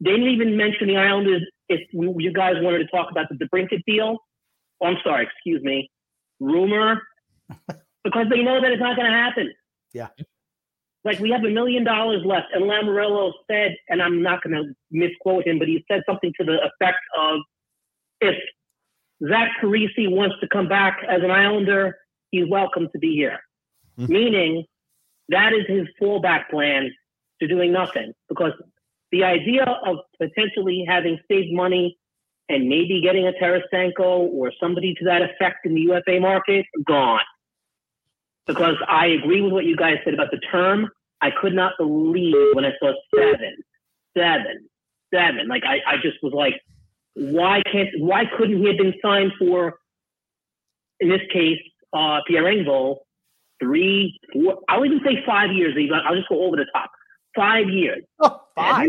They 0.00 0.10
didn't 0.10 0.28
even 0.28 0.56
mention 0.56 0.88
the 0.88 0.96
Islanders 0.96 1.42
if 1.68 1.80
you 1.92 2.32
guys 2.32 2.54
wanted 2.58 2.78
to 2.78 2.86
talk 2.86 3.10
about 3.10 3.26
the 3.30 3.36
DeBrincat 3.36 3.82
deal. 3.86 4.18
Oh, 4.80 4.86
I'm 4.86 4.96
sorry, 5.02 5.24
excuse 5.26 5.62
me, 5.62 5.90
rumor, 6.38 7.00
because 8.04 8.26
they 8.30 8.42
know 8.42 8.60
that 8.60 8.72
it's 8.72 8.80
not 8.80 8.96
going 8.96 9.10
to 9.10 9.16
happen. 9.16 9.52
Yeah. 9.94 10.08
Like 11.04 11.18
we 11.20 11.30
have 11.30 11.44
a 11.44 11.50
million 11.50 11.84
dollars 11.84 12.22
left, 12.26 12.48
and 12.52 12.64
Lamoriello 12.64 13.32
said, 13.50 13.76
and 13.88 14.02
I'm 14.02 14.22
not 14.22 14.42
going 14.42 14.54
to 14.54 14.74
misquote 14.90 15.46
him, 15.46 15.58
but 15.58 15.68
he 15.68 15.84
said 15.90 16.02
something 16.06 16.32
to 16.38 16.44
the 16.44 16.58
effect 16.58 16.98
of, 17.16 17.40
"If 18.20 18.34
Zach 19.26 19.50
Parise 19.62 20.10
wants 20.10 20.36
to 20.40 20.48
come 20.48 20.68
back 20.68 20.98
as 21.08 21.22
an 21.22 21.30
Islander, 21.30 21.96
he's 22.32 22.48
welcome 22.48 22.88
to 22.92 22.98
be 22.98 23.14
here." 23.14 23.38
Mhm. 23.98 24.08
Meaning, 24.08 24.64
that 25.28 25.52
is 25.52 25.64
his 25.68 25.86
fallback 26.00 26.50
plan 26.50 26.90
to 27.40 27.46
doing 27.46 27.72
nothing, 27.72 28.12
because 28.28 28.52
the 29.12 29.24
idea 29.24 29.64
of 29.64 29.98
potentially 30.20 30.84
having 30.88 31.18
saved 31.28 31.52
money 31.52 31.98
and 32.48 32.68
maybe 32.68 33.00
getting 33.02 33.26
a 33.26 33.32
Tarasenko 33.32 34.28
or 34.32 34.52
somebody 34.60 34.94
to 34.94 35.04
that 35.04 35.22
effect 35.22 35.64
in 35.64 35.74
the 35.74 35.80
UFA 35.82 36.20
market 36.20 36.66
gone 36.86 37.20
because 38.46 38.76
I 38.88 39.06
agree 39.06 39.40
with 39.40 39.52
what 39.52 39.64
you 39.64 39.76
guys 39.76 39.96
said 40.04 40.14
about 40.14 40.30
the 40.30 40.38
term. 40.38 40.88
I 41.20 41.30
could 41.30 41.54
not 41.54 41.72
believe 41.78 42.34
when 42.54 42.64
I 42.64 42.72
saw 42.78 42.92
seven, 43.14 43.56
seven, 44.16 44.68
seven. 45.12 45.48
Like 45.48 45.64
I, 45.64 45.78
I 45.86 45.96
just 45.96 46.18
was 46.22 46.32
like, 46.32 46.60
why 47.14 47.62
can't, 47.70 47.88
why 47.98 48.24
couldn't 48.36 48.58
he 48.58 48.66
have 48.68 48.76
been 48.76 48.94
signed 49.02 49.32
for, 49.38 49.78
in 51.00 51.08
this 51.08 51.22
case, 51.32 51.58
uh, 51.92 52.20
Pierre 52.28 52.44
Engvall, 52.44 52.98
three, 53.60 54.18
four, 54.32 54.58
I'll 54.68 54.84
even 54.84 55.00
say 55.04 55.22
five 55.26 55.50
years. 55.52 55.74
I'll 56.06 56.16
just 56.16 56.28
go 56.28 56.44
over 56.44 56.56
the 56.56 56.66
top. 56.72 56.90
Five 57.36 57.68
years. 57.68 58.02
Oh, 58.20 58.40
five. 58.54 58.88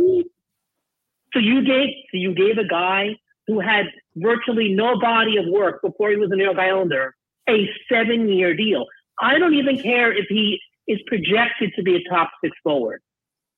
So 1.34 1.40
you 1.40 1.66
gave, 1.66 1.90
so 2.10 2.14
you 2.18 2.34
gave 2.34 2.58
a 2.58 2.68
guy 2.68 3.18
who 3.46 3.60
had 3.60 3.88
virtually 4.16 4.74
no 4.74 4.98
body 5.00 5.36
of 5.38 5.46
work 5.48 5.82
before 5.82 6.10
he 6.10 6.16
was 6.16 6.32
an 6.32 6.38
New 6.38 6.46
York 6.46 6.58
Islander 6.58 7.14
a 7.50 7.70
seven-year 7.92 8.56
deal. 8.56 8.86
I 9.20 9.38
don't 9.40 9.54
even 9.54 9.82
care 9.82 10.12
if 10.12 10.26
he 10.30 10.60
is 10.88 11.00
projected 11.08 11.74
to 11.76 11.84
be 11.84 11.96
a 11.96 12.10
top 12.10 12.30
six 12.44 12.56
forward. 12.64 13.02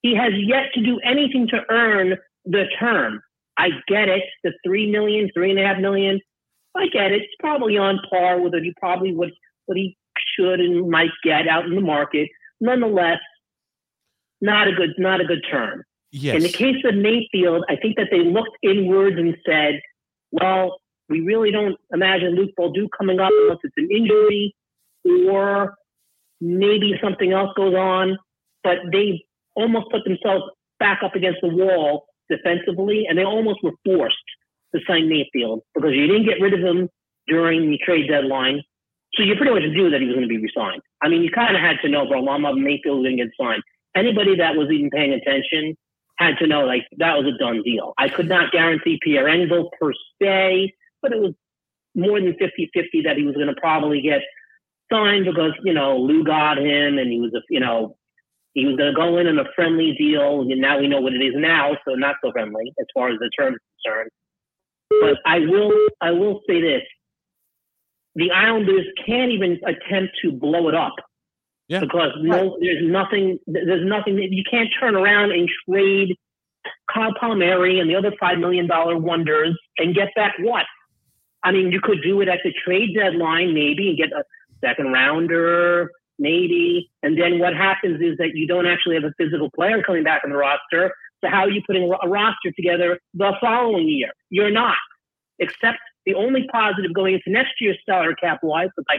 He 0.01 0.15
has 0.15 0.31
yet 0.35 0.73
to 0.73 0.81
do 0.81 0.99
anything 1.03 1.47
to 1.49 1.61
earn 1.69 2.17
the 2.45 2.65
term. 2.79 3.21
I 3.57 3.69
get 3.87 4.07
it, 4.07 4.23
the 4.43 4.53
three 4.65 4.89
million, 4.89 5.29
three 5.33 5.51
and 5.51 5.59
a 5.59 5.65
half 5.65 5.79
million. 5.79 6.19
I 6.75 6.87
get 6.87 7.11
it. 7.11 7.23
It's 7.23 7.33
probably 7.39 7.77
on 7.77 7.99
par 8.09 8.39
with 8.39 8.53
what 8.53 8.63
he 8.63 8.73
probably 8.79 9.13
would 9.13 9.31
what 9.65 9.77
he 9.77 9.97
should 10.35 10.59
and 10.59 10.89
might 10.89 11.11
get 11.23 11.47
out 11.47 11.65
in 11.65 11.75
the 11.75 11.81
market. 11.81 12.29
Nonetheless, 12.61 13.19
not 14.41 14.67
a 14.67 14.73
good 14.73 14.91
not 14.97 15.21
a 15.21 15.25
good 15.25 15.43
term. 15.49 15.83
Yes. 16.11 16.35
In 16.35 16.43
the 16.43 16.49
case 16.49 16.83
of 16.85 16.95
Mayfield, 16.95 17.63
I 17.69 17.75
think 17.75 17.97
that 17.97 18.07
they 18.09 18.19
looked 18.19 18.57
inwards 18.63 19.17
and 19.17 19.35
said, 19.45 19.79
well, 20.31 20.79
we 21.07 21.21
really 21.21 21.51
don't 21.51 21.75
imagine 21.93 22.35
Luke 22.35 22.51
Bolduc 22.59 22.89
coming 22.97 23.19
up 23.19 23.31
unless 23.31 23.59
it's 23.63 23.75
an 23.77 23.89
injury 23.91 24.55
or 25.05 25.75
maybe 26.41 26.93
something 27.01 27.31
else 27.31 27.51
goes 27.55 27.75
on. 27.75 28.17
But 28.63 28.77
they 28.91 29.23
almost 29.55 29.91
put 29.91 30.03
themselves 30.03 30.43
back 30.79 31.01
up 31.03 31.15
against 31.15 31.39
the 31.41 31.49
wall 31.49 32.05
defensively, 32.29 33.05
and 33.07 33.17
they 33.17 33.23
almost 33.23 33.59
were 33.63 33.71
forced 33.85 34.17
to 34.73 34.81
sign 34.87 35.09
Mayfield 35.09 35.61
because 35.73 35.91
you 35.93 36.07
didn't 36.07 36.25
get 36.25 36.41
rid 36.41 36.53
of 36.53 36.59
him 36.59 36.89
during 37.27 37.69
the 37.69 37.77
trade 37.83 38.07
deadline. 38.07 38.61
So 39.15 39.23
you 39.23 39.35
pretty 39.35 39.51
much 39.51 39.63
knew 39.63 39.89
that 39.89 40.01
he 40.01 40.07
was 40.07 40.15
going 40.15 40.27
to 40.27 40.33
be 40.33 40.37
resigned. 40.37 40.81
I 41.01 41.09
mean, 41.09 41.23
you 41.23 41.31
kind 41.31 41.55
of 41.55 41.61
had 41.61 41.77
to 41.81 41.89
know, 41.89 42.07
bro, 42.07 42.21
Mama 42.21 42.55
Mayfield 42.55 43.03
didn't 43.03 43.17
get 43.17 43.29
signed. 43.39 43.63
Anybody 43.95 44.37
that 44.37 44.55
was 44.55 44.69
even 44.71 44.89
paying 44.89 45.13
attention 45.13 45.75
had 46.17 46.37
to 46.39 46.47
know 46.47 46.65
like 46.65 46.87
that 46.97 47.17
was 47.17 47.33
a 47.33 47.37
done 47.37 47.63
deal. 47.63 47.93
I 47.97 48.09
could 48.09 48.27
not 48.27 48.51
guarantee 48.51 48.99
Pierre 49.01 49.25
Engvall 49.25 49.69
per 49.79 49.93
se 50.21 50.73
but 51.01 51.11
it 51.11 51.19
was 51.19 51.33
more 51.95 52.19
than 52.19 52.35
50 52.37 52.69
50 52.73 53.01
that 53.03 53.17
he 53.17 53.23
was 53.23 53.35
going 53.35 53.47
to 53.47 53.59
probably 53.59 54.01
get 54.01 54.21
signed 54.91 55.25
because, 55.25 55.51
you 55.63 55.73
know, 55.73 55.97
Lou 55.97 56.23
got 56.23 56.57
him 56.57 56.97
and 56.97 57.11
he 57.11 57.19
was, 57.19 57.33
a, 57.33 57.41
you 57.49 57.59
know, 57.59 57.95
he 58.53 58.65
was 58.65 58.75
going 58.75 58.93
to 58.93 58.95
go 58.95 59.17
in 59.17 59.27
on 59.27 59.39
a 59.39 59.45
friendly 59.55 59.95
deal. 59.97 60.41
And 60.41 60.61
now 60.61 60.79
we 60.79 60.87
know 60.87 61.01
what 61.01 61.13
it 61.13 61.23
is 61.23 61.33
now, 61.35 61.77
so 61.87 61.93
not 61.95 62.15
so 62.23 62.31
friendly 62.31 62.73
as 62.79 62.85
far 62.93 63.09
as 63.09 63.19
the 63.19 63.29
terms 63.37 63.57
concerned. 63.83 64.09
But 65.01 65.17
I 65.25 65.39
will, 65.39 65.71
I 66.01 66.11
will 66.11 66.41
say 66.47 66.61
this: 66.61 66.81
the 68.15 68.31
Islanders 68.31 68.87
can't 69.05 69.31
even 69.31 69.59
attempt 69.63 70.17
to 70.23 70.31
blow 70.31 70.67
it 70.67 70.73
up 70.73 70.95
Yeah. 71.69 71.81
because 71.81 72.11
no, 72.19 72.57
there's 72.59 72.83
nothing, 72.83 73.37
there's 73.45 73.85
nothing 73.85 74.17
you 74.17 74.43
can't 74.49 74.69
turn 74.79 74.95
around 74.95 75.31
and 75.31 75.47
trade 75.69 76.17
Kyle 76.91 77.13
Palmieri 77.19 77.79
and 77.79 77.89
the 77.89 77.95
other 77.95 78.11
five 78.19 78.39
million 78.39 78.67
dollar 78.67 78.97
wonders 78.97 79.57
and 79.77 79.95
get 79.95 80.09
back 80.15 80.33
what? 80.39 80.65
I 81.43 81.51
mean, 81.51 81.71
you 81.71 81.79
could 81.81 82.01
do 82.03 82.19
it 82.21 82.27
at 82.27 82.39
the 82.43 82.51
trade 82.65 82.95
deadline, 82.95 83.53
maybe, 83.53 83.89
and 83.89 83.97
get 83.97 84.11
a 84.11 84.23
second 84.61 84.91
rounder, 84.91 85.91
maybe. 86.17 86.91
And 87.01 87.19
then 87.19 87.39
what 87.39 87.55
happens 87.55 88.01
is 88.01 88.17
that 88.17 88.31
you 88.33 88.45
don't 88.47 88.65
actually 88.65 88.95
have 88.95 89.05
a 89.05 89.13
physical 89.17 89.49
player 89.51 89.81
coming 89.81 90.03
back 90.03 90.23
on 90.25 90.31
the 90.31 90.37
roster. 90.37 90.93
So 91.21 91.29
how 91.29 91.41
are 91.41 91.49
you 91.49 91.61
putting 91.65 91.83
a 91.83 92.07
roster 92.09 92.51
together 92.55 92.99
the 93.13 93.33
following 93.39 93.87
year? 93.87 94.11
You're 94.29 94.51
not. 94.51 94.75
Except 95.37 95.77
the 96.05 96.15
only 96.15 96.47
positive 96.51 96.93
going 96.93 97.13
into 97.13 97.29
next 97.29 97.53
year's 97.61 97.77
salary 97.85 98.15
cap 98.19 98.39
wise, 98.43 98.69
because 98.75 98.85
I 98.89 98.97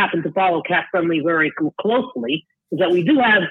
happen 0.00 0.22
to 0.22 0.32
follow 0.32 0.62
cap 0.62 0.86
friendly 0.90 1.20
very 1.20 1.52
closely, 1.80 2.46
is 2.72 2.78
that 2.78 2.90
we 2.90 3.02
do 3.02 3.18
have 3.18 3.42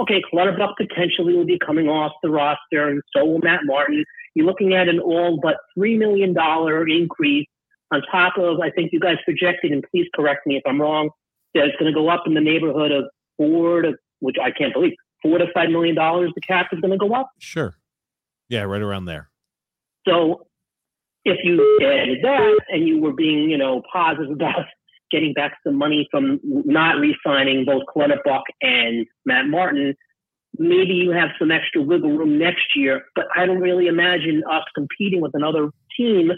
okay, 0.00 0.22
Clutterbuck 0.32 0.76
potentially 0.76 1.34
will 1.34 1.44
be 1.44 1.58
coming 1.58 1.88
off 1.88 2.12
the 2.22 2.30
roster, 2.30 2.88
and 2.88 3.02
so 3.14 3.24
will 3.24 3.40
Matt 3.40 3.60
Martin. 3.64 4.04
You're 4.34 4.46
looking 4.46 4.74
at 4.74 4.88
an 4.88 5.00
all 5.00 5.40
but 5.42 5.56
three 5.74 5.96
million 5.96 6.32
dollar 6.32 6.86
increase 6.86 7.46
on 7.92 8.02
top 8.10 8.34
of 8.38 8.60
I 8.60 8.70
think 8.70 8.92
you 8.92 9.00
guys 9.00 9.16
projected, 9.24 9.72
and 9.72 9.84
please 9.90 10.06
correct 10.14 10.46
me 10.46 10.56
if 10.56 10.62
I'm 10.66 10.80
wrong, 10.80 11.10
that 11.54 11.64
it's 11.64 11.76
going 11.76 11.92
to 11.92 11.96
go 11.98 12.08
up 12.08 12.24
in 12.26 12.34
the 12.34 12.40
neighborhood 12.40 12.92
of 12.92 13.04
four 13.36 13.82
to 13.82 13.94
which 14.20 14.36
I 14.42 14.50
can't 14.50 14.72
believe 14.72 14.92
four 15.22 15.38
to 15.38 15.46
five 15.52 15.70
million 15.70 15.94
dollars. 15.94 16.30
The 16.34 16.40
cap 16.40 16.68
is 16.72 16.80
going 16.80 16.92
to 16.92 16.98
go 16.98 17.14
up. 17.14 17.30
Sure. 17.38 17.76
Yeah, 18.48 18.62
right 18.62 18.82
around 18.82 19.06
there. 19.06 19.28
So 20.06 20.46
if 21.24 21.38
you 21.44 21.80
added 21.82 22.18
that 22.22 22.60
and 22.68 22.86
you 22.86 23.00
were 23.00 23.12
being, 23.12 23.50
you 23.50 23.58
know, 23.58 23.82
positive 23.92 24.30
about 24.30 24.64
getting 25.10 25.32
back 25.32 25.56
some 25.64 25.76
money 25.76 26.08
from 26.10 26.40
not 26.42 26.98
re-signing 26.98 27.64
both 27.64 27.82
Clutterbuck 27.86 28.42
and 28.62 29.06
Matt 29.24 29.46
Martin, 29.46 29.94
maybe 30.58 30.94
you 30.94 31.10
have 31.10 31.30
some 31.38 31.50
extra 31.50 31.82
wiggle 31.82 32.16
room 32.16 32.38
next 32.38 32.76
year. 32.76 33.02
But 33.14 33.26
I 33.34 33.46
don't 33.46 33.60
really 33.60 33.86
imagine 33.86 34.42
us 34.50 34.64
competing 34.74 35.20
with 35.20 35.32
another 35.34 35.70
team 35.96 36.32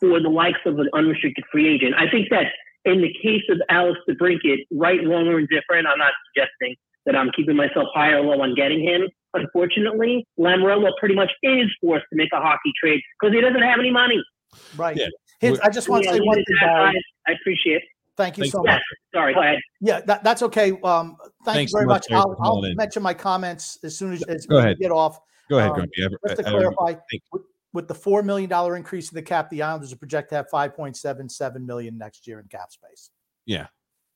for 0.00 0.20
the 0.20 0.28
likes 0.28 0.60
of 0.66 0.78
an 0.78 0.88
unrestricted 0.94 1.44
free 1.50 1.68
agent. 1.68 1.94
I 1.96 2.08
think 2.08 2.28
that 2.30 2.46
in 2.84 3.02
the 3.02 3.12
case 3.22 3.42
of 3.50 3.60
Alex 3.68 3.98
DeBrincat, 4.08 4.66
right, 4.70 5.00
wrong, 5.06 5.26
or 5.28 5.38
indifferent, 5.38 5.86
I'm 5.86 5.98
not 5.98 6.12
suggesting 6.28 6.76
that 7.06 7.16
I'm 7.16 7.30
keeping 7.34 7.56
myself 7.56 7.88
high 7.94 8.10
or 8.12 8.20
low 8.20 8.40
on 8.40 8.54
getting 8.54 8.82
him. 8.82 9.08
Unfortunately, 9.34 10.26
Lamoriello 10.38 10.90
pretty 10.98 11.14
much 11.14 11.30
is 11.42 11.66
forced 11.80 12.06
to 12.10 12.16
make 12.16 12.30
a 12.32 12.40
hockey 12.40 12.72
trade 12.82 13.00
because 13.20 13.34
he 13.34 13.40
doesn't 13.40 13.62
have 13.62 13.78
any 13.78 13.90
money. 13.90 14.22
Right. 14.76 14.96
Yeah. 14.96 15.08
His- 15.40 15.60
I 15.60 15.68
just 15.70 15.88
want 15.88 16.04
to 16.04 16.10
say 16.10 16.20
one 16.20 16.36
thing, 16.36 16.44
Barry. 16.60 17.04
I 17.26 17.32
appreciate 17.32 17.76
it. 17.76 17.82
Thank 18.16 18.36
you 18.36 18.42
Thanks, 18.44 18.52
so 18.52 18.62
Barry. 18.64 18.74
much. 18.76 18.82
Sorry, 19.14 19.34
go 19.34 19.40
ahead. 19.42 19.58
Yeah, 19.80 20.00
that, 20.02 20.24
that's 20.24 20.42
okay. 20.42 20.72
Um, 20.82 21.16
thank 21.44 21.56
Thanks 21.56 21.72
you 21.72 21.78
very 21.78 21.84
so 21.84 21.88
much, 21.88 22.06
much. 22.10 22.18
I'll, 22.18 22.36
I'll 22.40 22.62
mention 22.74 23.02
my 23.02 23.14
comments 23.14 23.78
as 23.84 23.96
soon 23.96 24.12
as, 24.12 24.22
as 24.24 24.46
Go 24.46 24.56
we 24.56 24.62
ahead. 24.62 24.78
get 24.80 24.90
off. 24.90 25.20
Go 25.48 25.58
ahead, 25.58 25.70
Um, 25.70 25.76
Grumpy. 25.76 25.92
Just 26.26 26.40
to 26.40 26.46
ever- 26.48 26.50
clarify, 26.72 26.98
thank- 27.10 27.22
with, 27.32 27.42
with 27.72 27.86
the 27.86 27.94
four 27.94 28.22
million 28.24 28.50
dollar 28.50 28.74
increase 28.76 29.10
in 29.12 29.14
the 29.14 29.22
cap, 29.22 29.48
the 29.50 29.62
Islanders 29.62 29.92
are 29.92 29.96
projected 29.96 30.30
to 30.30 30.34
have 30.36 30.48
five 30.50 30.74
point 30.74 30.96
seven 30.96 31.28
seven 31.28 31.64
million 31.64 31.96
next 31.96 32.26
year 32.26 32.40
in 32.40 32.46
cap 32.48 32.72
space. 32.72 33.10
Yeah. 33.46 33.66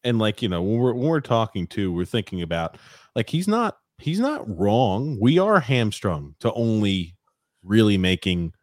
And 0.04 0.18
like, 0.18 0.42
you 0.42 0.48
know, 0.48 0.62
when 0.62 0.78
we're 0.80 0.94
when 0.94 1.06
we're 1.08 1.20
talking 1.20 1.68
to, 1.68 1.92
we're 1.92 2.04
thinking 2.04 2.42
about 2.42 2.76
like 3.14 3.30
he's 3.30 3.46
not 3.46 3.76
he's 3.98 4.18
not 4.18 4.42
wrong. 4.58 5.16
We 5.20 5.38
are 5.38 5.60
hamstrung 5.60 6.34
to 6.40 6.52
only 6.54 7.14
really 7.62 7.96
making 7.98 8.46
mo- 8.46 8.50
i- 8.52 8.54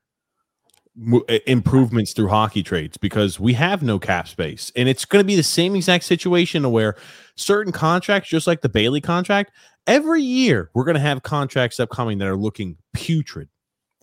Uh, 0.97 1.37
improvements 1.47 2.11
through 2.11 2.27
hockey 2.27 2.61
trades 2.61 2.97
because 2.97 3.39
we 3.39 3.53
have 3.53 3.81
no 3.81 3.97
cap 3.99 4.27
space. 4.27 4.69
And 4.75 4.89
it's 4.89 5.05
going 5.05 5.21
to 5.21 5.25
be 5.25 5.37
the 5.37 5.43
same 5.43 5.75
exact 5.75 6.03
situation 6.03 6.69
where 6.71 6.95
certain 7.37 7.71
contracts, 7.71 8.27
just 8.27 8.47
like 8.47 8.61
the 8.61 8.69
Bailey 8.69 8.99
contract, 8.99 9.51
every 9.87 10.21
year 10.21 10.69
we're 10.73 10.83
going 10.83 10.95
to 10.95 11.01
have 11.01 11.23
contracts 11.23 11.79
upcoming 11.79 12.17
that 12.17 12.27
are 12.27 12.35
looking 12.35 12.75
putrid. 12.93 13.47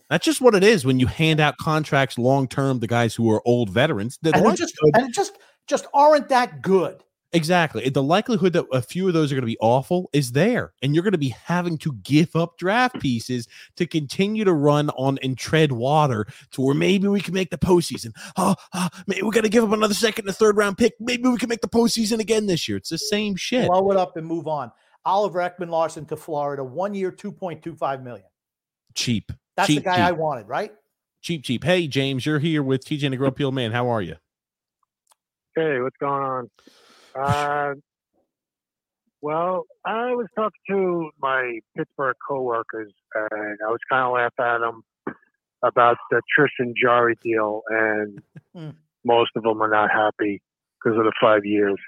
That's 0.09 0.25
just 0.25 0.41
what 0.41 0.55
it 0.55 0.63
is 0.63 0.85
when 0.85 0.99
you 0.99 1.05
hand 1.05 1.39
out 1.39 1.57
contracts 1.57 2.17
long 2.17 2.47
term 2.47 2.79
to 2.79 2.87
guys 2.87 3.13
who 3.13 3.29
are 3.31 3.41
old 3.45 3.69
veterans. 3.69 4.17
That 4.23 4.35
And 4.37 4.57
just 4.57 4.73
and 4.95 5.13
just 5.13 5.37
just 5.67 5.85
aren't 5.93 6.29
that 6.29 6.63
good. 6.63 7.03
Exactly. 7.33 7.89
The 7.89 8.01
likelihood 8.01 8.53
that 8.53 8.65
a 8.71 8.81
few 8.81 9.07
of 9.07 9.13
those 9.13 9.31
are 9.31 9.35
going 9.35 9.41
to 9.41 9.47
be 9.47 9.57
awful 9.59 10.09
is 10.13 10.31
there. 10.31 10.73
And 10.81 10.95
you're 10.95 11.03
going 11.03 11.11
to 11.11 11.17
be 11.17 11.35
having 11.45 11.77
to 11.79 11.93
give 12.03 12.35
up 12.35 12.57
draft 12.57 12.99
pieces 13.01 13.47
to 13.75 13.85
continue 13.85 14.45
to 14.45 14.53
run 14.53 14.89
on 14.91 15.19
and 15.21 15.37
tread 15.37 15.73
water 15.73 16.25
to 16.51 16.61
where 16.61 16.73
maybe 16.73 17.07
we 17.09 17.19
can 17.19 17.33
make 17.33 17.49
the 17.49 17.57
postseason. 17.57 18.13
Ah, 18.37 18.55
ah, 18.73 18.89
oh, 18.93 18.97
oh 18.97 19.03
maybe 19.07 19.23
we 19.23 19.31
got 19.31 19.43
to 19.43 19.49
give 19.49 19.63
up 19.63 19.71
another 19.71 19.93
second 19.93 20.27
and 20.27 20.37
third 20.37 20.55
round 20.55 20.77
pick. 20.77 20.93
Maybe 20.99 21.27
we 21.27 21.37
can 21.37 21.49
make 21.49 21.61
the 21.61 21.67
postseason 21.67 22.19
again 22.19 22.45
this 22.45 22.67
year. 22.67 22.77
It's 22.77 22.89
the 22.89 22.97
same 22.97 23.35
shit. 23.35 23.67
Blow 23.67 23.91
it 23.91 23.97
up 23.97 24.15
and 24.15 24.25
move 24.25 24.47
on. 24.47 24.71
Oliver 25.03 25.39
Ekman-Larsson 25.39 26.05
to 26.05 26.17
Florida, 26.17 26.63
one 26.63 26.93
year, 26.93 27.11
two 27.11 27.31
point 27.31 27.61
two 27.61 27.75
five 27.75 28.03
million. 28.03 28.27
cheap. 28.93 29.31
That's 29.55 29.67
cheap, 29.67 29.79
the 29.79 29.89
guy 29.89 29.95
cheap, 29.95 30.05
I 30.05 30.11
wanted, 30.11 30.47
right? 30.47 30.71
cheap, 31.21 31.43
cheap. 31.43 31.63
Hey, 31.63 31.87
James, 31.87 32.25
you're 32.25 32.39
here 32.39 32.63
with 32.63 32.85
TJ 32.85 33.03
and 33.03 33.13
the 33.13 33.17
Grumpy 33.17 33.43
Old 33.43 33.55
Man. 33.55 33.71
How 33.71 33.89
are 33.89 34.01
you? 34.01 34.15
Hey, 35.55 35.79
what's 35.81 35.97
going 35.97 36.23
on? 36.23 36.49
Uh, 37.17 37.73
well, 39.21 39.65
I 39.85 40.13
was 40.13 40.27
talking 40.35 40.59
to 40.69 41.09
my 41.19 41.59
Pittsburgh 41.75 42.15
coworkers, 42.27 42.93
and 43.15 43.57
I 43.65 43.69
was 43.69 43.79
kind 43.89 44.05
of 44.05 44.13
laughing 44.13 44.45
at 44.45 44.59
them 44.59 44.83
about 45.63 45.97
the 46.11 46.21
Tristan 46.35 46.73
Jarry 46.79 47.17
deal, 47.23 47.63
and 47.69 48.21
Hmm. 48.53 48.69
most 49.03 49.31
of 49.35 49.43
them 49.43 49.61
are 49.61 49.69
not 49.69 49.89
happy 49.91 50.41
because 50.79 50.97
of 50.97 51.05
the 51.05 51.13
five 51.19 51.45
years. 51.45 51.79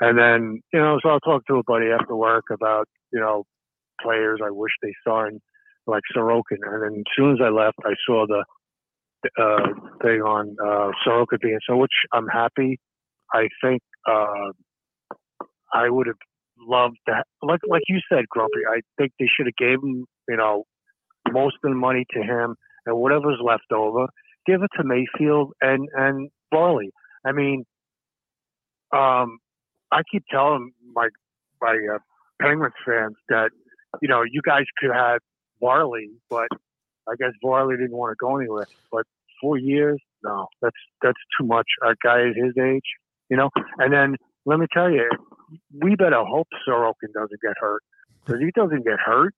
And 0.00 0.16
then, 0.16 0.62
you 0.72 0.78
know, 0.78 0.98
so 1.02 1.08
I'll 1.10 1.20
talk 1.20 1.44
to 1.46 1.56
a 1.56 1.64
buddy 1.64 1.90
after 1.90 2.14
work 2.14 2.44
about, 2.52 2.88
you 3.12 3.18
know, 3.18 3.44
players 4.00 4.40
I 4.44 4.50
wish 4.50 4.72
they 4.80 4.94
signed, 5.06 5.40
like 5.86 6.02
Sorokin. 6.14 6.62
And 6.62 6.82
then 6.82 6.98
as 7.00 7.12
soon 7.16 7.32
as 7.32 7.38
I 7.42 7.48
left, 7.48 7.78
I 7.84 7.94
saw 8.06 8.26
the 8.26 8.44
uh, 9.36 9.74
thing 10.02 10.22
on 10.22 10.56
uh, 10.62 10.92
Sorokin 11.04 11.40
being 11.40 11.58
so, 11.68 11.76
which 11.76 11.90
I'm 12.12 12.28
happy. 12.28 12.78
I 13.34 13.48
think 13.60 13.82
uh, 14.08 14.52
I 15.72 15.90
would 15.90 16.06
have 16.06 16.16
loved 16.58 16.98
that. 17.06 17.26
Like 17.42 17.60
like 17.68 17.82
you 17.88 18.00
said, 18.10 18.28
Grumpy. 18.28 18.60
I 18.68 18.80
think 18.96 19.12
they 19.18 19.26
should 19.26 19.46
have 19.46 19.56
gave 19.56 19.82
him, 19.82 20.06
you 20.28 20.36
know, 20.36 20.64
most 21.30 21.56
of 21.62 21.70
the 21.70 21.76
money 21.76 22.04
to 22.12 22.22
him, 22.22 22.56
and 22.86 22.96
whatever's 22.96 23.40
left 23.42 23.70
over, 23.74 24.06
give 24.46 24.62
it 24.62 24.70
to 24.76 24.84
Mayfield 24.84 25.52
and 25.60 25.88
and 25.94 26.30
Varley. 26.52 26.90
I 27.24 27.32
mean, 27.32 27.64
um, 28.92 29.38
I 29.92 30.02
keep 30.10 30.24
telling 30.30 30.72
my 30.94 31.08
my 31.60 31.78
uh, 31.94 31.98
Penguins 32.40 32.74
fans 32.86 33.16
that 33.28 33.50
you 34.00 34.08
know 34.08 34.22
you 34.22 34.40
guys 34.44 34.64
could 34.78 34.90
have 34.94 35.20
Varley, 35.60 36.10
but 36.30 36.48
I 37.08 37.14
guess 37.18 37.32
Varley 37.42 37.76
didn't 37.76 37.96
want 37.96 38.12
to 38.12 38.16
go 38.20 38.36
anywhere. 38.36 38.66
But 38.90 39.06
four 39.40 39.58
years, 39.58 40.00
no, 40.22 40.46
that's 40.62 40.76
that's 41.02 41.18
too 41.38 41.46
much. 41.46 41.66
A 41.84 41.94
guy 42.02 42.28
at 42.28 42.36
his 42.36 42.56
age, 42.58 42.82
you 43.30 43.36
know. 43.36 43.50
And 43.78 43.92
then 43.92 44.16
let 44.46 44.58
me 44.58 44.66
tell 44.72 44.90
you, 44.90 45.08
we 45.80 45.94
better 45.96 46.24
hope 46.24 46.48
Sorokin 46.66 47.12
doesn't 47.14 47.40
get 47.40 47.54
hurt. 47.60 47.82
Because 48.24 48.42
he 48.42 48.50
doesn't 48.54 48.84
get 48.84 48.98
hurt, 48.98 49.34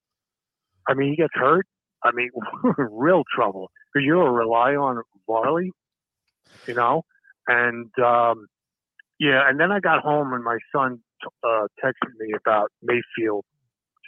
I 0.89 0.95
mean, 0.95 1.11
he 1.11 1.17
gets 1.17 1.35
hurt. 1.35 1.67
I 2.03 2.11
mean, 2.13 2.31
real 2.79 3.23
trouble 3.35 3.71
because 3.93 4.05
you'll 4.05 4.31
rely 4.31 4.75
on 4.75 5.03
Varley, 5.27 5.71
you 6.67 6.75
know. 6.75 7.03
And 7.47 7.91
um, 7.99 8.47
yeah, 9.19 9.49
and 9.49 9.61
then 9.61 9.71
I 9.71 9.81
got 9.81 10.03
home 10.03 10.33
and 10.33 10.43
my 10.43 10.59
son 10.75 11.01
uh, 11.45 11.67
texted 11.83 12.15
me 12.19 12.33
about 12.35 12.71
Mayfield 12.83 13.45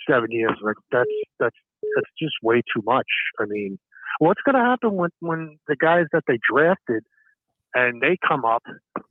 seven 0.09 0.31
years. 0.31 0.57
Like 0.63 0.77
that's 0.91 1.11
that's 1.39 1.57
that's 1.95 2.11
just 2.19 2.35
way 2.43 2.63
too 2.75 2.83
much. 2.85 3.07
I 3.39 3.45
mean, 3.47 3.79
what's 4.19 4.41
going 4.45 4.55
to 4.55 4.63
happen 4.63 4.93
when 4.95 5.11
when 5.21 5.59
the 5.69 5.77
guys 5.77 6.07
that 6.13 6.23
they 6.27 6.39
drafted 6.51 7.05
and 7.75 8.01
they 8.01 8.17
come 8.27 8.45
up 8.45 8.63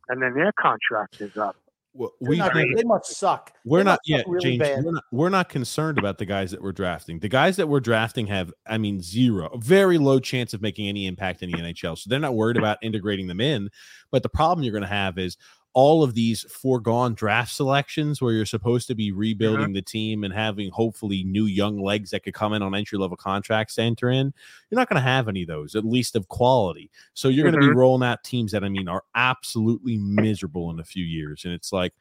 and 0.10 0.22
then 0.22 0.34
their 0.34 0.52
contract 0.60 1.22
is 1.22 1.38
up? 1.38 1.56
We 1.94 2.38
not 2.38 2.54
good. 2.54 2.68
they 2.76 2.84
must 2.84 3.18
suck. 3.18 3.52
We're 3.66 3.80
They 3.80 3.84
not 3.84 4.00
yet, 4.06 4.26
really 4.28 4.58
James. 4.58 4.60
bad. 4.60 4.84
We're 4.86 4.92
not, 4.94 5.04
we're 5.12 5.30
not 5.30 5.50
concerned 5.50 5.98
about 5.98 6.18
the 6.18 6.26
guys 6.26 6.52
that 6.52 6.62
we're 6.62 6.72
drafting. 6.72 7.20
The 7.20 7.28
guys 7.28 7.58
that 7.58 7.68
we're 7.68 7.82
drafting 7.82 8.28
have, 8.28 8.54
I 8.66 8.78
mean, 8.78 9.02
zero, 9.02 9.58
very 9.58 9.98
low 9.98 10.20
chance 10.20 10.54
of 10.54 10.62
making 10.62 10.88
any 10.88 11.06
impact 11.06 11.44
in 11.44 11.52
the 11.52 11.58
NHL. 11.58 11.98
So 11.98 12.10
they're 12.10 12.20
not 12.20 12.36
worried 12.36 12.58
about 12.58 12.78
integrating 12.82 13.28
them 13.28 13.42
in. 13.42 13.70
But 14.10 14.24
the 14.24 14.30
problem 14.30 14.64
you're 14.64 14.72
going 14.72 14.84
to 14.84 14.88
have 14.88 15.18
is 15.18 15.36
all 15.74 16.04
of 16.04 16.14
these 16.14 16.42
foregone 16.44 17.14
draft 17.14 17.54
selections 17.54 18.22
where 18.22 18.34
you're 18.34 18.46
supposed 18.46 18.88
to 18.88 18.96
be 18.96 19.10
uh-huh. 19.10 19.20
rebuilding 19.20 19.74
the 19.74 19.82
team 19.82 20.24
and 20.24 20.34
having 20.34 20.70
hopefully 20.72 21.24
new 21.24 21.46
young 21.46 21.80
legs 21.80 22.10
that 22.12 22.24
could 22.24 22.34
come 22.34 22.54
in 22.54 22.62
on 22.62 22.76
entry 22.76 22.98
level 22.98 23.16
contracts 23.16 23.76
to 23.76 23.82
enter 23.82 24.10
in, 24.10 24.34
you're 24.70 24.80
not 24.80 24.90
going 24.90 25.02
to 25.02 25.08
have 25.08 25.28
any 25.28 25.44
of 25.44 25.48
those, 25.48 25.76
at 25.76 25.86
least 25.86 26.16
of 26.16 26.28
quality. 26.28 26.90
So 27.14 27.30
you're 27.30 27.44
going 27.44 27.56
to 27.56 27.60
be 27.60 27.68
mm-hmm. 27.68 27.78
rolling 27.78 28.08
out 28.08 28.24
teams 28.24 28.52
that 28.52 28.64
I 28.64 28.70
mean 28.70 28.88
are 28.88 29.04
absolutely 29.16 29.98
miserable 29.98 30.72
in 30.72 30.80
a 30.80 30.84
few 30.84 31.06
years. 31.06 31.46
And 31.46 31.54
it's 31.54 31.72
like, 31.72 31.94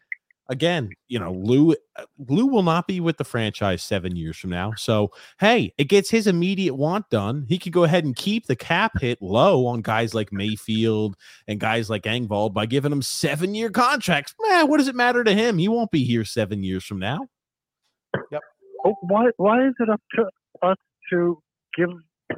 again, 0.51 0.90
you 1.09 1.18
know, 1.18 1.32
Lou 1.32 1.72
uh, 1.97 2.05
Lou 2.28 2.47
will 2.47 2.64
not 2.64 2.86
be 2.86 3.01
with 3.01 3.16
the 3.16 3.24
franchise 3.24 3.82
seven 3.82 4.16
years 4.16 4.36
from 4.36 4.51
now. 4.51 4.72
So 4.77 5.12
hey, 5.39 5.72
it 5.78 5.85
gets 5.85 6.10
his 6.10 6.27
immediate 6.27 6.74
want 6.74 7.09
done. 7.09 7.47
He 7.48 7.59
could 7.59 7.72
go 7.72 7.85
ahead 7.85 8.05
and 8.05 8.14
keep 8.14 8.47
the 8.47 8.56
cap 8.56 9.01
hit 9.01 9.22
low 9.22 9.66
on 9.66 9.81
guys 9.81 10.12
like 10.12 10.32
Mayfield 10.32 11.16
and 11.48 11.59
guys 11.59 11.89
like 11.89 12.02
Engvall 12.02 12.52
by 12.52 12.66
giving 12.66 12.90
them 12.90 13.02
seven 13.02 13.55
year 13.55 13.70
contracts. 13.70 14.35
Man, 14.43 14.68
what 14.68 14.78
does 14.78 14.89
it 14.89 14.94
matter 14.94 15.24
to 15.24 15.32
him? 15.32 15.56
He 15.56 15.68
won't 15.68 15.93
be 15.93 16.05
here 16.05 16.24
seven 16.24 16.62
years 16.62 16.85
from 16.85 16.98
now. 16.98 17.28
Oh, 18.85 18.97
why 19.02 19.31
why 19.36 19.66
is 19.66 19.74
it 19.78 19.89
up 19.89 20.02
to 20.16 20.24
us 20.62 20.77
to 21.10 21.39
give 21.77 21.90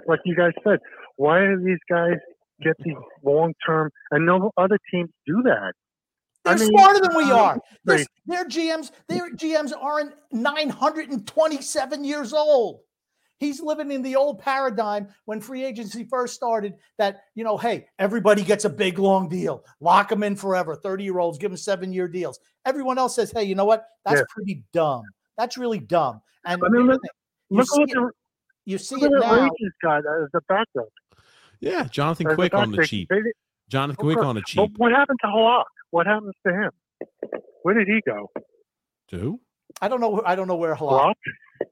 like 0.06 0.20
you 0.24 0.36
guys 0.36 0.52
said? 0.62 0.78
Why 1.16 1.40
do 1.40 1.62
these 1.64 1.78
guys 1.88 2.18
get 2.62 2.76
these 2.84 2.94
long 3.24 3.54
term 3.66 3.90
and 4.10 4.26
no 4.26 4.52
other 4.56 4.78
teams 4.92 5.10
do 5.26 5.42
that? 5.44 5.72
They're 6.44 6.54
I 6.54 6.56
mean, 6.58 6.68
smarter 6.68 7.00
than 7.00 7.16
we 7.16 7.30
are. 7.30 7.58
Their, 7.84 7.96
great. 7.98 8.08
their 8.26 8.44
GMs, 8.46 8.90
their 9.08 9.30
GMs 9.30 9.72
aren't 9.78 10.14
927 10.32 12.04
years 12.04 12.32
old. 12.32 12.80
He's 13.38 13.60
living 13.60 13.90
in 13.90 14.02
the 14.02 14.14
old 14.14 14.38
paradigm 14.38 15.08
when 15.24 15.40
free 15.40 15.64
agency 15.64 16.04
first 16.04 16.34
started 16.34 16.74
that, 16.98 17.22
you 17.34 17.42
know, 17.42 17.56
hey, 17.56 17.86
everybody 17.98 18.44
gets 18.44 18.64
a 18.64 18.70
big 18.70 18.98
long 19.00 19.28
deal. 19.28 19.64
Lock 19.80 20.08
them 20.10 20.22
in 20.22 20.36
forever. 20.36 20.76
30 20.76 21.02
year 21.04 21.18
olds, 21.18 21.38
give 21.38 21.50
them 21.50 21.56
seven 21.56 21.92
year 21.92 22.06
deals. 22.06 22.38
Everyone 22.64 22.98
else 22.98 23.16
says, 23.16 23.32
hey, 23.32 23.42
you 23.42 23.56
know 23.56 23.64
what? 23.64 23.84
That's 24.04 24.20
Yeah. 24.20 24.24
pretty 24.30 24.62
dumb. 24.72 25.02
That's 25.38 25.58
really 25.58 25.80
dumb. 25.80 26.20
And 26.44 26.62
I 26.64 26.68
mean, 26.68 26.86
look- 26.86 27.02
the 27.02 27.08
you 27.50 27.56
Look 27.58 27.66
see 27.68 27.80
what 27.80 27.90
it, 27.90 27.94
the 27.94 28.10
you 28.64 28.78
see 28.78 28.94
look 28.96 29.10
it 29.10 29.14
at 29.16 29.20
the 29.20 29.26
now. 29.26 29.34
Rangers 29.42 29.72
guy 29.82 29.98
as 29.98 30.28
a 30.34 30.40
backup. 30.48 30.88
Yeah, 31.60 31.84
Jonathan 31.84 32.28
As 32.28 32.34
Quick 32.36 32.54
on 32.54 32.70
the 32.70 32.76
backup. 32.78 32.88
cheap. 32.90 33.10
Jonathan 33.68 33.96
Quick 33.96 34.18
on 34.18 34.34
the 34.36 34.40
But 34.40 34.46
cheap. 34.46 34.72
what 34.78 34.92
happened 34.92 35.18
to 35.22 35.26
Halak? 35.28 35.64
What 35.92 36.06
happens 36.06 36.34
to 36.46 36.52
him? 36.52 36.70
Where 37.62 37.74
did 37.74 37.86
he 37.86 38.00
go? 38.04 38.30
To 39.10 39.18
who? 39.18 39.40
I 39.80 39.88
don't 39.88 40.00
know. 40.00 40.22
I 40.24 40.34
don't 40.34 40.48
know 40.48 40.56
where 40.56 40.74
Halak. 40.74 41.12
Halak? 41.12 41.14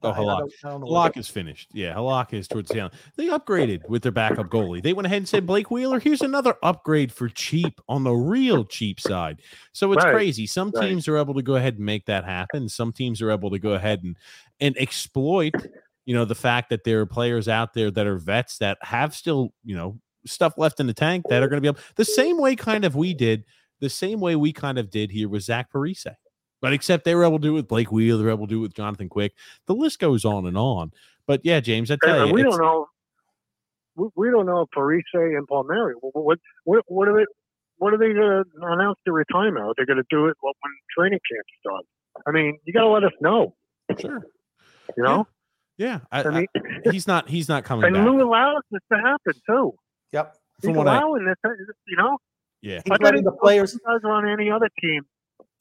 Oh, 0.02 0.09
I- 0.09 0.12
I 0.12 0.18
Halak. 0.18 0.38
don't- 0.38 0.52
I 0.64 0.68
don't 0.70 0.80
know 0.82 0.86
Halak 0.88 1.16
is 1.16 1.28
finished. 1.28 1.68
Yeah, 1.72 1.94
Halak 1.94 2.32
is 2.32 2.47
towards 2.47 2.68
the 2.70 2.80
end. 2.80 2.92
They 3.16 3.26
upgraded 3.28 3.88
with 3.88 4.02
their 4.02 4.12
backup 4.12 4.47
goalie. 4.48 4.82
They 4.82 4.92
went 4.92 5.06
ahead 5.06 5.18
and 5.18 5.28
said, 5.28 5.47
Blake 5.47 5.70
Wheeler, 5.70 5.98
here's 6.01 6.20
another 6.22 6.55
upgrade 6.62 7.10
for 7.12 7.28
cheap 7.28 7.80
on 7.88 8.05
the 8.05 8.12
real 8.12 8.64
cheap 8.64 9.01
side. 9.01 9.40
So 9.72 9.90
it's 9.92 10.05
Right, 10.05 10.12
crazy. 10.14 10.47
Some 10.47 10.70
right. 10.74 10.88
teams 10.88 11.09
are 11.09 11.16
able 11.16 11.34
to 11.34 11.42
go 11.42 11.56
ahead 11.56 11.76
and 11.76 11.84
make 11.86 12.06
that 12.06 12.24
happen. 12.24 12.68
Some 12.68 12.92
teams 12.92 13.20
are 13.22 13.30
able 13.30 13.51
to 13.51 13.59
go 13.59 13.72
ahead 13.72 14.02
and 14.05 14.16
and 14.60 14.76
exploit, 14.78 15.55
you 16.05 16.14
know, 16.14 16.24
the 16.26 16.34
fact 16.34 16.68
that 16.70 16.84
there 16.84 17.01
are 17.01 17.06
players 17.06 17.48
out 17.48 17.72
there 17.74 17.90
that 17.90 18.06
are 18.06 18.18
vets 18.18 18.59
that 18.59 18.76
have 18.82 19.14
still, 19.14 19.55
you 19.64 19.74
know, 19.74 19.98
stuff 20.26 20.55
left 20.59 20.78
in 20.80 20.86
the 20.86 20.92
tank 20.94 21.24
that 21.30 21.42
are 21.42 21.48
going 21.48 21.56
to 21.56 21.62
be 21.62 21.68
able 21.68 21.80
the 21.97 22.05
same 22.05 22.38
way 22.38 22.55
kind 22.55 22.84
of 22.84 22.94
we 22.94 23.14
did, 23.14 23.44
the 23.81 23.90
same 23.90 24.20
way 24.20 24.36
we 24.36 24.52
kind 24.52 24.78
of 24.78 24.90
did 24.90 25.11
here 25.11 25.28
with 25.28 25.43
Zach 25.43 25.73
Parise. 25.73 26.07
But 26.61 26.73
except 26.74 27.05
they 27.05 27.15
were 27.15 27.24
able 27.24 27.39
to 27.39 27.43
do 27.43 27.52
it 27.52 27.55
with 27.55 27.69
Blake 27.69 27.90
Wheeler, 27.90 28.19
they 28.19 28.24
were 28.24 28.31
able 28.31 28.47
to 28.47 28.51
do 28.51 28.59
it 28.59 28.62
with 28.62 28.74
Jonathan 28.74 29.09
Quick. 29.09 29.32
The 29.66 29.74
list 29.74 29.98
goes 29.98 30.24
on 30.27 30.47
and 30.47 30.59
on. 30.59 30.93
But 31.27 31.40
yeah, 31.43 31.61
James, 31.61 31.90
I 31.90 31.97
tell 32.02 32.20
And 32.20 32.28
you, 32.28 32.35
we 32.35 32.43
don't 32.43 32.61
know. 32.61 32.86
We, 33.97 34.09
we 34.15 34.31
don't 34.31 34.47
know 34.47 34.61
if 34.62 34.69
Parise 34.77 35.02
and 35.15 35.47
Palmieri. 35.48 35.94
What 36.01 36.15
what 36.15 36.39
what, 36.65 36.85
what 36.86 37.09
are 37.09 37.16
they? 37.16 37.27
What 37.78 37.94
are 37.94 37.97
they 37.98 38.12
going 38.12 38.44
to 38.44 38.44
announce 38.62 38.98
their 39.07 39.15
retirement? 39.15 39.73
They're 39.77 39.86
going 39.86 39.97
to 39.97 40.05
do 40.11 40.27
it 40.27 40.36
when 40.40 40.52
training 40.98 41.19
camp 41.32 41.47
starts. 41.61 41.89
I 42.27 42.31
mean, 42.31 42.59
you 42.65 42.74
got 42.74 42.82
to 42.82 42.89
let 42.89 43.05
us 43.05 43.12
know. 43.23 43.55
sure. 43.98 44.20
You 44.97 45.02
know. 45.02 45.27
Yeah, 45.78 46.01
I, 46.12 46.24
I 46.24 46.31
mean, 46.31 46.47
I- 46.55 46.61
he's 46.90 47.07
not. 47.07 47.28
He's 47.31 47.48
not 47.48 47.65
coming 47.65 47.86
and 47.86 47.94
back. 47.94 48.05
Lou 48.05 48.23
allows 48.23 48.62
this 48.70 48.82
to 48.93 48.98
happen 48.98 49.32
too. 49.47 49.73
Yep. 50.12 50.36
He's 50.61 50.69
From 50.69 50.74
what 50.74 50.89
I, 50.89 50.98
allowing 50.98 51.24
this. 51.24 51.36
You 51.86 51.97
know. 51.97 52.19
Yeah, 52.62 52.81
He's 52.85 52.93
I 52.93 52.97
letting 53.03 53.24
the 53.24 53.32
players. 53.32 53.73
you 53.73 53.81
guys 53.87 54.01
are 54.05 54.12
on 54.12 54.28
any 54.28 54.51
other 54.51 54.69
team. 54.81 55.03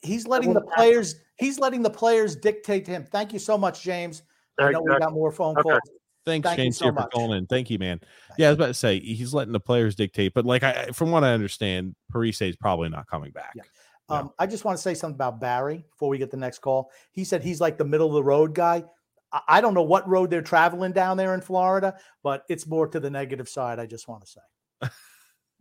He's 0.02 0.26
letting 0.26 0.54
the 0.54 0.60
won't 0.60 0.68
happen. 0.70 0.84
players. 0.84 1.14
He's 1.38 1.58
letting 1.58 1.82
the 1.82 1.90
players 1.90 2.36
dictate 2.36 2.84
to 2.86 2.90
him. 2.90 3.06
Thank 3.10 3.32
you 3.32 3.38
so 3.38 3.56
much, 3.58 3.82
James. 3.82 4.22
I 4.58 4.70
know 4.72 4.82
we 4.82 4.98
got 4.98 5.12
more 5.12 5.30
phone 5.32 5.56
Okay. 5.58 5.62
calls. 5.62 5.80
thanks, 6.26 6.46
Thank 6.48 6.58
you 6.58 6.64
James, 6.64 6.78
so 6.78 6.84
here 6.86 6.92
for 6.92 7.00
much. 7.00 7.10
calling 7.12 7.38
in. 7.38 7.46
Thank 7.46 7.70
you, 7.70 7.78
man. 7.78 8.00
Yeah, 8.38 8.48
I 8.48 8.50
was 8.50 8.56
about 8.56 8.66
to 8.66 8.74
say 8.74 9.00
he's 9.00 9.32
letting 9.32 9.52
the 9.52 9.60
players 9.60 9.94
dictate, 9.94 10.32
but 10.34 10.44
like 10.44 10.62
I, 10.62 10.86
from 10.92 11.10
what 11.10 11.24
I 11.24 11.32
understand, 11.32 11.94
Parise 12.12 12.46
is 12.48 12.56
probably 12.56 12.88
not 12.90 13.06
coming 13.08 13.30
back. 13.30 13.52
Yeah. 13.56 13.62
No. 14.10 14.16
Um, 14.16 14.30
I 14.38 14.46
just 14.46 14.64
want 14.64 14.76
to 14.76 14.82
say 14.82 14.94
something 14.94 15.14
about 15.14 15.40
Barry 15.40 15.84
before 15.90 16.08
we 16.08 16.18
get 16.18 16.30
the 16.30 16.36
next 16.36 16.58
call. 16.58 16.90
He 17.12 17.24
said 17.24 17.42
he's 17.42 17.60
like 17.60 17.78
the 17.78 17.84
middle 17.84 18.08
of 18.08 18.14
the 18.14 18.24
road 18.24 18.54
guy. 18.54 18.84
I, 19.32 19.40
I 19.48 19.60
don't 19.60 19.72
know 19.74 19.82
what 19.82 20.06
road 20.08 20.30
they're 20.30 20.42
traveling 20.42 20.92
down 20.92 21.16
there 21.16 21.32
in 21.34 21.40
Florida, 21.40 21.96
but 22.22 22.44
it's 22.48 22.66
more 22.66 22.86
to 22.88 23.00
the 23.00 23.10
negative 23.10 23.48
side. 23.48 23.78
I 23.78 23.86
just 23.86 24.08
want 24.08 24.22
to 24.22 24.26
say, 24.26 24.40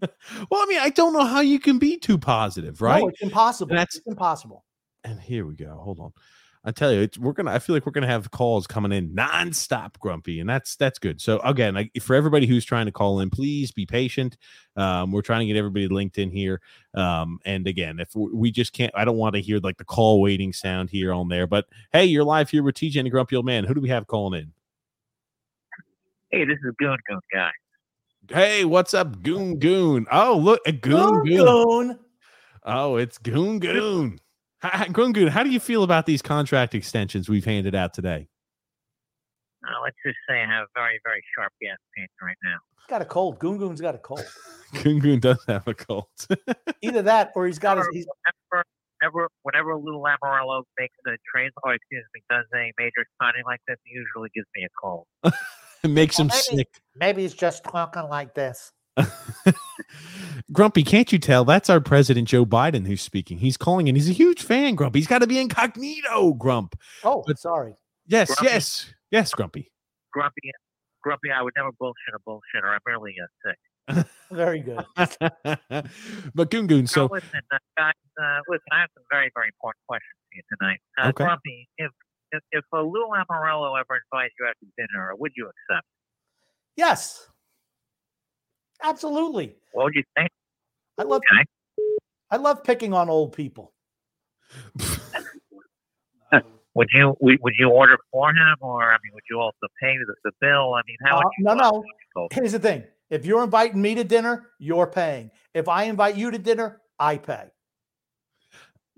well, 0.01 0.61
I 0.61 0.65
mean, 0.67 0.79
I 0.79 0.89
don't 0.89 1.13
know 1.13 1.25
how 1.25 1.41
you 1.41 1.59
can 1.59 1.77
be 1.79 1.97
too 1.97 2.17
positive, 2.17 2.81
right? 2.81 3.01
No, 3.01 3.09
it's 3.09 3.21
impossible. 3.21 3.69
That's- 3.75 3.95
it's 3.95 4.07
impossible. 4.07 4.65
and 5.03 5.19
here 5.19 5.45
we 5.45 5.55
go. 5.55 5.75
Hold 5.83 5.99
on. 5.99 6.11
I 6.65 6.71
tell 6.71 6.91
you, 6.91 6.99
it's, 6.99 7.17
we're 7.17 7.31
gonna. 7.31 7.51
I 7.51 7.59
feel 7.59 7.73
like 7.73 7.85
we're 7.85 7.93
gonna 7.93 8.05
have 8.05 8.31
calls 8.31 8.67
coming 8.67 8.91
in 8.91 9.11
nonstop, 9.15 9.97
grumpy, 9.99 10.41
and 10.41 10.49
that's 10.49 10.75
that's 10.75 10.99
good. 10.99 11.21
So 11.21 11.39
again, 11.39 11.73
like, 11.73 11.89
for 12.01 12.17
everybody 12.17 12.47
who's 12.47 12.65
trying 12.65 12.85
to 12.85 12.91
call 12.91 13.21
in, 13.21 13.29
please 13.29 13.71
be 13.71 13.85
patient. 13.85 14.35
Um, 14.75 15.13
we're 15.13 15.21
trying 15.21 15.39
to 15.39 15.45
get 15.45 15.57
everybody 15.57 15.87
linked 15.87 16.17
in 16.17 16.29
here. 16.29 16.59
Um, 16.95 17.39
and 17.45 17.65
again, 17.65 18.01
if 18.01 18.13
we 18.13 18.29
we 18.33 18.51
just 18.51 18.73
can't, 18.73 18.91
I 18.93 19.05
don't 19.05 19.15
want 19.15 19.35
to 19.35 19.41
hear 19.41 19.59
like 19.59 19.77
the 19.77 19.85
call 19.85 20.19
waiting 20.19 20.51
sound 20.51 20.89
here 20.89 21.13
on 21.13 21.29
there. 21.29 21.47
But 21.47 21.65
hey, 21.93 22.03
you're 22.03 22.25
live 22.25 22.49
here 22.49 22.61
with 22.61 22.75
TJ 22.75 22.99
and 22.99 23.09
Grumpy 23.09 23.37
Old 23.37 23.45
Man. 23.45 23.63
Who 23.63 23.73
do 23.73 23.79
we 23.79 23.89
have 23.89 24.07
calling 24.07 24.41
in? 24.41 24.51
Hey, 26.29 26.43
this 26.43 26.57
is 26.57 26.73
Goon 26.77 26.97
Goon 27.07 27.19
guy. 27.33 27.51
Hey, 28.29 28.63
what's 28.63 28.93
up, 28.93 29.23
Goon 29.23 29.57
Goon? 29.57 30.05
Oh, 30.11 30.37
look, 30.37 30.61
a 30.67 30.71
Goon 30.71 31.23
Goon. 31.25 31.65
Goon. 31.87 31.99
Oh, 32.63 32.97
it's 32.97 33.17
Goon 33.17 33.59
Goon. 33.59 34.19
Hi- 34.61 34.87
Goon 34.89 35.13
Goon, 35.13 35.27
how 35.29 35.43
do 35.43 35.49
you 35.49 35.59
feel 35.59 35.83
about 35.83 36.05
these 36.05 36.21
contract 36.21 36.75
extensions 36.75 37.27
we've 37.27 37.45
handed 37.45 37.73
out 37.73 37.93
today? 37.93 38.27
Uh, 39.63 39.81
let's 39.83 39.95
just 40.05 40.17
say 40.27 40.35
I 40.41 40.45
have 40.45 40.67
very, 40.75 40.99
very 41.03 41.23
sharp 41.35 41.51
gas 41.61 41.77
pain 41.95 42.07
right 42.21 42.37
now. 42.43 42.57
He's 42.77 42.85
got 42.87 43.01
a 43.01 43.05
cold. 43.05 43.39
Goon 43.39 43.57
Goon's 43.57 43.81
got 43.81 43.95
a 43.95 43.99
cold. 43.99 44.23
Goon 44.83 44.99
Goon 44.99 45.19
does 45.19 45.43
have 45.47 45.67
a 45.67 45.73
cold. 45.73 46.05
Either 46.81 47.01
that 47.01 47.31
or 47.35 47.47
he's 47.47 47.57
got 47.59 47.77
his. 47.77 47.87
He's, 47.91 48.05
Whenever, 48.51 48.63
whenever, 49.01 49.29
whenever 49.43 49.75
Lou 49.77 49.97
Lamoriello 49.99 50.63
makes 50.77 50.95
a 51.07 51.17
trade, 51.33 51.51
or 51.63 51.73
excuse 51.73 52.03
me, 52.13 52.21
does 52.29 52.45
a 52.53 52.71
major 52.77 53.05
signing 53.19 53.43
like 53.45 53.61
this, 53.67 53.77
he 53.85 53.95
usually 53.95 54.29
gives 54.35 54.47
me 54.55 54.65
a 54.65 54.69
cold. 54.79 55.07
it 55.83 55.87
makes 55.89 56.17
him 56.19 56.27
maybe- 56.27 56.57
sick. 56.57 56.67
maybe 56.95 57.21
he's 57.23 57.33
just 57.33 57.63
talking 57.63 58.03
like 58.03 58.33
this. 58.35 58.71
Grumpy, 60.51 60.83
can't 60.83 61.11
you 61.11 61.19
tell? 61.19 61.45
That's 61.45 61.69
our 61.69 61.79
president, 61.79 62.27
Joe 62.27 62.45
Biden, 62.45 62.85
who's 62.87 63.01
speaking. 63.01 63.37
He's 63.37 63.55
calling 63.57 63.87
in. 63.87 63.95
He's 63.95 64.09
a 64.09 64.13
huge 64.13 64.41
fan, 64.41 64.75
Grumpy. 64.75 64.99
He's 64.99 65.07
got 65.07 65.19
to 65.19 65.27
be 65.27 65.39
incognito, 65.39 66.33
Grump. 66.33 66.75
Oh, 67.03 67.23
But- 67.25 67.39
sorry. 67.39 67.75
Yes, 68.07 68.27
Grumpy. 68.33 68.53
yes, 68.53 68.93
yes, 69.11 69.31
Grumpy. 69.33 69.71
Grumpy, 70.11 70.51
Grumpy, 71.03 71.29
I 71.31 71.43
would 71.43 71.53
never 71.55 71.69
bullshit 71.79 72.15
a 72.15 72.19
bullshitter. 72.27 72.65
I'm 72.65 72.79
really 72.85 73.13
uh, 73.21 73.27
sick. 73.45 74.05
Very 74.31 74.59
good. 74.61 74.83
but 76.33 76.49
Goon 76.49 76.65
Goon, 76.67 76.87
So, 76.87 77.07
so 77.07 77.13
listen, 77.13 77.39
uh, 77.53 77.57
guys, 77.77 77.93
uh, 78.19 78.39
listen, 78.47 78.65
I 78.71 78.81
have 78.81 78.89
some 78.95 79.03
very, 79.11 79.29
very 79.35 79.47
important 79.49 79.81
questions 79.87 80.13
for 80.27 80.35
you 80.35 80.41
tonight. 80.57 80.79
Uh, 80.99 81.09
Okay. 81.09 81.23
Grumpy, 81.23 81.69
if 81.77 81.91
if, 82.31 82.43
if 82.51 82.63
uh, 82.73 82.81
Lou 82.81 83.07
Lamoriello 83.07 83.79
ever 83.79 83.99
invited 84.11 84.31
you 84.39 84.45
out 84.47 84.55
to 84.59 84.67
dinner, 84.77 85.13
would 85.17 85.31
you 85.35 85.45
accept? 85.45 85.85
Yes. 86.75 87.27
Absolutely. 88.83 89.55
What 89.73 89.85
would 89.85 89.95
you 89.95 90.03
think? 90.15 90.29
I 90.97 91.03
love 91.03 91.21
Okay. 91.31 91.45
I 92.31 92.37
love 92.37 92.63
picking 92.63 92.93
on 92.93 93.09
old 93.09 93.33
people. 93.33 93.73
Would 96.75 96.87
you 96.93 97.17
would, 97.19 97.55
you 97.57 97.69
order 97.69 97.97
for 98.11 98.29
him, 98.29 98.55
or 98.61 98.83
I 98.83 98.97
mean, 99.03 99.11
would 99.13 99.23
you 99.29 99.39
also 99.39 99.67
pay 99.81 99.97
the, 99.97 100.13
the 100.23 100.31
bill? 100.39 100.75
I 100.75 100.81
mean, 100.87 100.97
how 101.03 101.17
Uh, 101.17 101.23
no, 101.39 101.53
no. 101.55 102.27
Here's 102.31 102.53
the 102.53 102.59
thing. 102.59 102.83
If 103.09 103.25
you're 103.25 103.43
inviting 103.43 103.81
me 103.81 103.95
to 103.95 104.03
dinner, 104.03 104.51
you're 104.59 104.87
paying. 104.87 105.31
If 105.53 105.67
I 105.67 105.83
invite 105.83 106.15
you 106.15 106.31
to 106.31 106.37
dinner, 106.37 106.79
I 106.99 107.17
pay. 107.17 107.49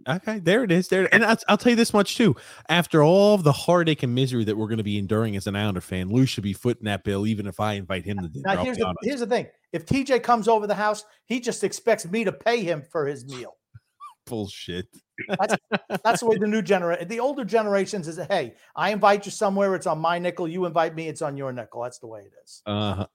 Okay, 0.07 0.39
there 0.39 0.63
it 0.63 0.71
is. 0.71 0.87
There, 0.87 1.13
and 1.13 1.23
I'll, 1.23 1.37
I'll 1.47 1.57
tell 1.57 1.71
you 1.71 1.75
this 1.75 1.93
much 1.93 2.17
too. 2.17 2.35
After 2.69 3.03
all 3.03 3.35
of 3.35 3.43
the 3.43 3.51
heartache 3.51 4.03
and 4.03 4.15
misery 4.15 4.43
that 4.45 4.57
we're 4.57 4.67
going 4.67 4.77
to 4.77 4.83
be 4.83 4.97
enduring 4.97 5.35
as 5.35 5.47
an 5.47 5.55
Islander 5.55 5.81
fan, 5.81 6.09
Lou 6.09 6.25
should 6.25 6.43
be 6.43 6.53
footing 6.53 6.85
that 6.85 7.03
bill, 7.03 7.27
even 7.27 7.47
if 7.47 7.59
I 7.59 7.73
invite 7.73 8.05
him 8.05 8.19
to 8.19 8.27
dinner. 8.27 8.55
Now 8.55 8.63
here's 8.63 8.77
the 8.77 8.93
here's 9.01 9.19
the 9.19 9.27
thing. 9.27 9.47
If 9.71 9.85
TJ 9.85 10.23
comes 10.23 10.47
over 10.47 10.67
the 10.67 10.75
house, 10.75 11.05
he 11.25 11.39
just 11.39 11.63
expects 11.63 12.05
me 12.05 12.23
to 12.23 12.31
pay 12.31 12.63
him 12.63 12.83
for 12.91 13.05
his 13.05 13.25
meal. 13.25 13.55
bullshit. 14.25 14.87
That's 15.27 16.19
the 16.21 16.25
way 16.25 16.37
the 16.37 16.47
new 16.47 16.61
generation, 16.61 17.07
the 17.07 17.19
older 17.19 17.45
generations 17.45 18.07
is, 18.07 18.17
hey, 18.29 18.55
I 18.75 18.91
invite 18.91 19.25
you 19.25 19.31
somewhere, 19.31 19.75
it's 19.75 19.87
on 19.87 19.99
my 19.99 20.19
nickel. 20.19 20.47
You 20.47 20.65
invite 20.65 20.95
me, 20.95 21.07
it's 21.07 21.21
on 21.21 21.37
your 21.37 21.51
nickel. 21.51 21.83
That's 21.83 21.99
the 21.99 22.07
way 22.07 22.21
it 22.21 22.33
is. 22.43 22.61
Uh, 22.65 22.93
huh. 22.93 23.07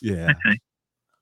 yeah. 0.00 0.30
Okay. 0.30 0.58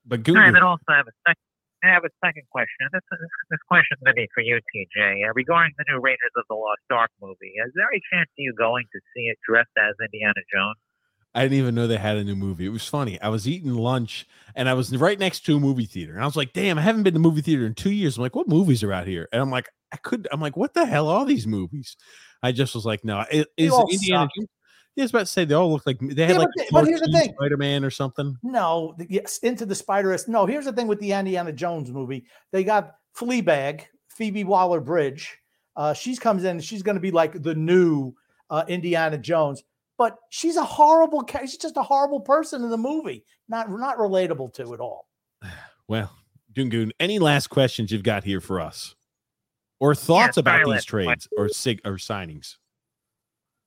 But 0.05 0.19
All 0.19 0.23
Goon, 0.23 0.35
right, 0.35 0.45
Goon- 0.45 0.53
then 0.53 0.63
also 0.63 0.83
I 0.87 0.97
have 0.97 1.07
a 1.07 1.11
second. 1.27 1.41
I 1.83 1.93
have 1.93 2.03
a 2.03 2.13
second 2.23 2.43
question. 2.49 2.87
This, 2.91 3.03
this, 3.11 3.19
this 3.51 3.63
question 3.67 3.97
is 3.97 4.01
going 4.03 4.15
to 4.15 4.21
be 4.25 4.29
for 4.33 4.41
you, 4.41 4.57
TJ. 4.73 5.27
Uh, 5.27 5.33
regarding 5.35 5.73
the 5.77 5.85
new 5.89 5.99
Raiders 5.99 6.33
of 6.37 6.45
the 6.49 6.55
Lost 6.55 6.85
Ark 6.89 7.11
movie, 7.21 7.53
is 7.61 7.71
there 7.75 7.85
any 7.91 8.01
chance 8.11 8.29
of 8.31 8.39
you 8.39 8.53
going 8.57 8.85
to 8.91 8.99
see 9.13 9.27
it 9.27 9.37
dressed 9.47 9.75
as 9.77 9.93
Indiana 10.01 10.41
Jones? 10.51 10.79
I 11.35 11.43
didn't 11.43 11.57
even 11.57 11.75
know 11.75 11.85
they 11.85 11.97
had 11.97 12.15
a 12.15 12.23
new 12.23 12.35
movie. 12.35 12.65
It 12.65 12.69
was 12.69 12.87
funny. 12.87 13.19
I 13.21 13.27
was 13.27 13.45
eating 13.45 13.73
lunch 13.73 14.25
and 14.55 14.69
I 14.69 14.73
was 14.73 14.95
right 14.95 15.19
next 15.19 15.41
to 15.41 15.57
a 15.57 15.59
movie 15.59 15.85
theater. 15.85 16.13
And 16.13 16.23
I 16.23 16.25
was 16.25 16.37
like, 16.37 16.53
damn, 16.53 16.79
I 16.79 16.81
haven't 16.81 17.03
been 17.03 17.13
to 17.13 17.19
a 17.19 17.21
movie 17.21 17.41
theater 17.41 17.65
in 17.65 17.75
two 17.75 17.91
years. 17.91 18.15
I'm 18.15 18.23
like, 18.23 18.35
what 18.35 18.47
movies 18.47 18.83
are 18.83 18.93
out 18.93 19.05
here? 19.05 19.27
And 19.33 19.41
I'm 19.41 19.51
like, 19.51 19.67
I 19.91 19.97
could, 19.97 20.29
I'm 20.31 20.39
like, 20.39 20.55
what 20.55 20.73
the 20.73 20.85
hell 20.85 21.09
are 21.09 21.25
these 21.25 21.45
movies? 21.45 21.97
I 22.41 22.53
just 22.53 22.73
was 22.73 22.85
like, 22.85 23.03
no, 23.03 23.25
it, 23.29 23.49
is 23.57 23.73
Indiana 23.73 24.23
suck. 24.23 24.29
Jones? 24.37 24.49
Yeah, 24.95 25.01
I 25.01 25.05
was 25.05 25.11
about 25.11 25.19
to 25.21 25.25
say 25.25 25.45
they 25.45 25.53
all 25.55 25.71
look 25.71 25.85
like 25.85 25.99
they 25.99 26.23
had 26.25 26.31
Yeah, 26.31 26.37
like 26.39 26.47
but 26.57 26.65
but 26.71 26.87
here's 26.87 27.01
the 27.01 27.11
thing. 27.11 27.33
Spider 27.37 27.57
Man 27.57 27.83
or 27.83 27.89
something. 27.89 28.37
No, 28.43 28.95
the- 28.97 29.07
yes, 29.09 29.39
into 29.39 29.65
the 29.65 29.75
Spider. 29.75 30.13
S. 30.13 30.27
No, 30.27 30.45
here's 30.45 30.65
the 30.65 30.71
thing 30.73 30.87
with 30.87 30.99
the 30.99 31.11
Indiana 31.11 31.51
Jones 31.51 31.91
movie. 31.91 32.25
They 32.51 32.63
got 32.63 32.95
Fleabag, 33.17 33.81
Phoebe 34.09 34.43
Waller-Bridge. 34.45 35.37
Uh, 35.75 35.93
she's 35.93 36.17
comes 36.19 36.43
in. 36.45 36.59
She's 36.61 36.81
going 36.83 36.95
to 36.95 37.01
be 37.01 37.11
like 37.11 37.41
the 37.43 37.53
new 37.55 38.13
uh, 38.49 38.63
Indiana 38.69 39.17
Jones, 39.17 39.63
but 39.97 40.15
she's 40.29 40.55
a 40.55 40.63
horrible. 40.63 41.23
ca- 41.23 41.41
She's 41.41 41.57
just 41.57 41.75
a 41.75 41.83
horrible 41.83 42.21
person 42.21 42.63
in 42.63 42.69
the 42.69 42.77
movie. 42.77 43.25
Not 43.49 43.69
not 43.69 43.97
relatable 43.97 44.53
to 44.53 44.73
at 44.73 44.79
all. 44.79 45.07
Well, 45.87 46.11
Goon, 46.55 46.93
any 46.99 47.19
last 47.19 47.47
questions 47.49 47.91
you've 47.91 48.01
got 48.01 48.23
here 48.23 48.41
for 48.41 48.59
us, 48.59 48.95
or 49.79 49.93
thoughts 49.93 50.37
about 50.37 50.65
these 50.65 50.83
trades 50.85 51.27
or 51.37 51.47
sig 51.49 51.79
or 51.85 51.97
signings? 51.97 52.55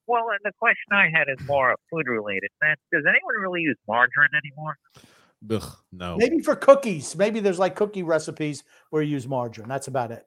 Well, 0.09 0.29
and 0.31 0.39
the 0.43 0.51
question 0.57 0.91
I 0.91 1.07
had 1.15 1.27
is 1.29 1.45
more 1.47 1.75
food 1.91 2.07
related. 2.07 2.49
Does 2.61 3.03
anyone 3.07 3.35
really 3.39 3.61
use 3.61 3.77
margarine 3.87 4.29
anymore? 4.43 4.75
Ugh, 5.51 5.77
no. 5.91 6.17
Maybe 6.17 6.39
for 6.39 6.55
cookies. 6.55 7.15
Maybe 7.15 7.39
there's 7.39 7.59
like 7.59 7.75
cookie 7.75 8.01
recipes 8.03 8.63
where 8.89 9.03
you 9.03 9.11
use 9.11 9.27
margarine. 9.27 9.67
That's 9.69 9.87
about 9.87 10.11
it. 10.11 10.25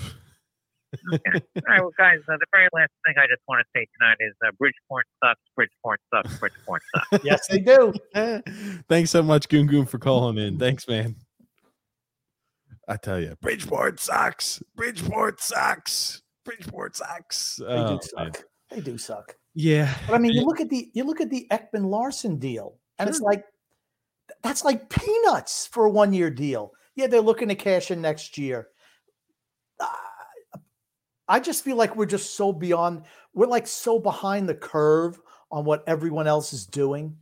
All 0.00 1.18
right, 1.66 1.80
well, 1.80 1.90
guys, 1.98 2.20
uh, 2.28 2.36
the 2.38 2.46
very 2.52 2.68
last 2.72 2.90
thing 3.04 3.16
I 3.18 3.26
just 3.26 3.42
want 3.48 3.60
to 3.60 3.66
say 3.78 3.86
tonight 3.98 4.16
is 4.20 4.32
uh, 4.46 4.50
Bridgeport 4.58 5.04
sucks, 5.22 5.40
Bridgeport 5.54 6.00
sucks, 6.14 6.38
Bridgeport 6.38 6.82
sucks. 6.94 7.24
Yes, 7.24 7.46
they 7.48 7.58
do. 7.58 7.92
Thanks 8.88 9.10
so 9.10 9.22
much, 9.22 9.48
Goon 9.48 9.66
Goon, 9.66 9.84
for 9.86 9.98
calling 9.98 10.38
in. 10.38 10.58
Thanks, 10.58 10.86
man. 10.88 11.16
I 12.88 12.96
tell 12.96 13.20
you, 13.20 13.36
Bridgeport 13.42 13.98
sucks. 14.00 14.62
Bridgeport 14.76 15.40
sucks. 15.42 16.22
Bridgeport 16.44 16.96
sucks. 16.96 17.56
They 17.56 17.64
Oh, 17.66 17.86
do 17.88 17.92
man. 18.16 18.32
suck. 18.32 18.44
They 18.70 18.80
do 18.80 18.98
suck. 18.98 19.36
Yeah. 19.54 19.94
But 20.06 20.14
I 20.14 20.18
mean, 20.18 20.32
you 20.32 20.44
look 20.44 20.60
at 20.60 20.68
the 20.68 20.90
you 20.92 21.04
look 21.04 21.20
at 21.20 21.30
the 21.30 21.46
Ekman-Larsson 21.50 22.38
deal, 22.38 22.76
and 22.98 23.08
it's 23.08 23.20
like 23.20 23.44
that's 24.42 24.64
like 24.64 24.88
peanuts 24.90 25.66
for 25.66 25.86
a 25.86 25.90
one 25.90 26.12
year 26.12 26.30
deal. 26.30 26.72
Yeah, 26.94 27.06
they're 27.06 27.20
looking 27.20 27.48
to 27.48 27.54
cash 27.54 27.90
in 27.90 28.00
next 28.00 28.38
year. 28.38 28.68
Uh, 29.80 29.86
I 31.28 31.40
just 31.40 31.64
feel 31.64 31.76
like 31.76 31.96
we're 31.96 32.06
just 32.06 32.34
so 32.36 32.52
beyond. 32.52 33.04
We're 33.34 33.46
like 33.46 33.66
so 33.66 33.98
behind 33.98 34.48
the 34.48 34.54
curve 34.54 35.20
on 35.50 35.64
what 35.64 35.84
everyone 35.86 36.26
else 36.26 36.52
is 36.52 36.66
doing, 36.66 37.16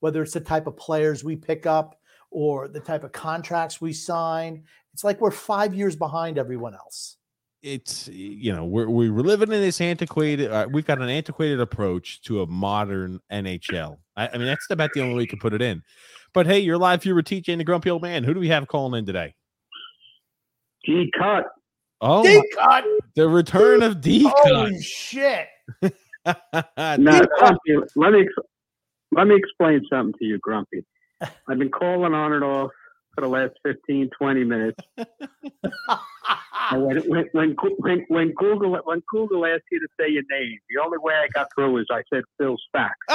whether 0.00 0.22
it's 0.22 0.34
the 0.34 0.40
type 0.40 0.66
of 0.66 0.76
players 0.76 1.24
we 1.24 1.36
pick 1.36 1.66
up 1.66 2.00
or 2.30 2.68
the 2.68 2.80
type 2.80 3.04
of 3.04 3.12
contracts 3.12 3.80
we 3.80 3.92
sign. 3.92 4.64
It's 4.92 5.04
like 5.04 5.20
we're 5.20 5.30
five 5.30 5.74
years 5.74 5.96
behind 5.96 6.38
everyone 6.38 6.74
else. 6.74 7.16
It's 7.64 8.08
you 8.08 8.52
know 8.52 8.64
we're 8.64 8.88
we're 8.88 9.10
living 9.10 9.50
in 9.50 9.60
this 9.60 9.80
antiquated 9.80 10.52
uh, 10.52 10.68
we've 10.70 10.86
got 10.86 11.00
an 11.00 11.08
antiquated 11.08 11.60
approach 11.60 12.20
to 12.20 12.42
a 12.42 12.46
modern 12.46 13.18
nhl 13.32 13.96
I, 14.16 14.28
I 14.28 14.36
mean 14.36 14.46
that's 14.46 14.66
about 14.70 14.90
the 14.92 15.00
only 15.00 15.14
way 15.14 15.22
you 15.22 15.26
can 15.26 15.38
put 15.38 15.54
it 15.54 15.62
in 15.62 15.82
but 16.34 16.46
hey 16.46 16.58
you're 16.58 16.76
live 16.76 17.02
here 17.02 17.14
with 17.14 17.24
tj 17.24 17.48
and 17.48 17.58
the 17.60 17.64
grumpy 17.64 17.88
old 17.88 18.02
man 18.02 18.22
who 18.22 18.34
do 18.34 18.40
we 18.40 18.48
have 18.48 18.68
calling 18.68 18.98
in 18.98 19.06
today 19.06 19.34
G 20.84 21.10
cut. 21.18 21.46
oh 22.02 22.22
D 22.22 22.42
cut. 22.54 22.84
the 23.16 23.26
return 23.26 23.82
of 23.82 24.02
d 24.02 24.24
Cut. 24.24 24.34
Holy 24.44 24.82
shit! 24.82 25.46
Now, 26.26 27.20
Grumpy, 27.20 27.76
let 27.96 28.12
me 28.12 28.26
let 29.12 29.26
me 29.26 29.36
explain 29.36 29.82
something 29.90 30.14
to 30.18 30.24
you, 30.24 30.38
Grumpy. 30.38 30.82
I've 31.20 31.58
been 31.58 31.70
calling 31.70 32.14
on 32.14 32.32
and 32.32 32.42
off 32.42 32.70
for 33.14 33.20
the 33.22 33.28
last 33.28 33.54
15, 33.64 34.10
20 34.18 34.44
minutes. 34.44 34.78
When, 36.72 36.96
when, 37.08 37.28
when, 37.32 37.56
when, 37.78 38.04
when 38.08 38.32
Google 38.34 38.78
when 38.84 39.02
Google 39.10 39.44
asked 39.44 39.64
you 39.70 39.80
to 39.80 39.88
say 40.00 40.08
your 40.08 40.22
name, 40.30 40.58
the 40.70 40.82
only 40.82 40.98
way 40.98 41.14
I 41.14 41.28
got 41.34 41.48
through 41.54 41.78
is 41.78 41.86
I 41.90 42.02
said 42.12 42.24
Phil 42.38 42.56
Spack. 42.74 42.92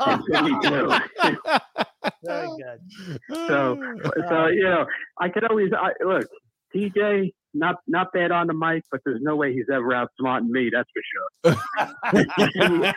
Oh! 0.00 0.04
And 0.06 0.22
so 0.32 0.42
me 0.42 0.50
too. 0.62 0.90
Very 2.24 2.48
good. 2.48 2.80
So, 3.48 3.78
so 4.28 4.46
you 4.46 4.64
know, 4.64 4.86
I 5.20 5.28
could 5.28 5.44
always 5.44 5.72
I, 5.72 5.92
look. 6.04 6.26
TJ, 6.74 7.32
not 7.54 7.76
not 7.86 8.12
bad 8.12 8.30
on 8.30 8.46
the 8.46 8.54
mic, 8.54 8.84
but 8.90 9.00
there's 9.04 9.22
no 9.22 9.36
way 9.36 9.52
he's 9.54 9.70
ever 9.72 9.88
outsmarting 9.88 10.48
me. 10.48 10.70
That's 10.72 10.90
for 10.92 11.02
sure. 11.44 12.92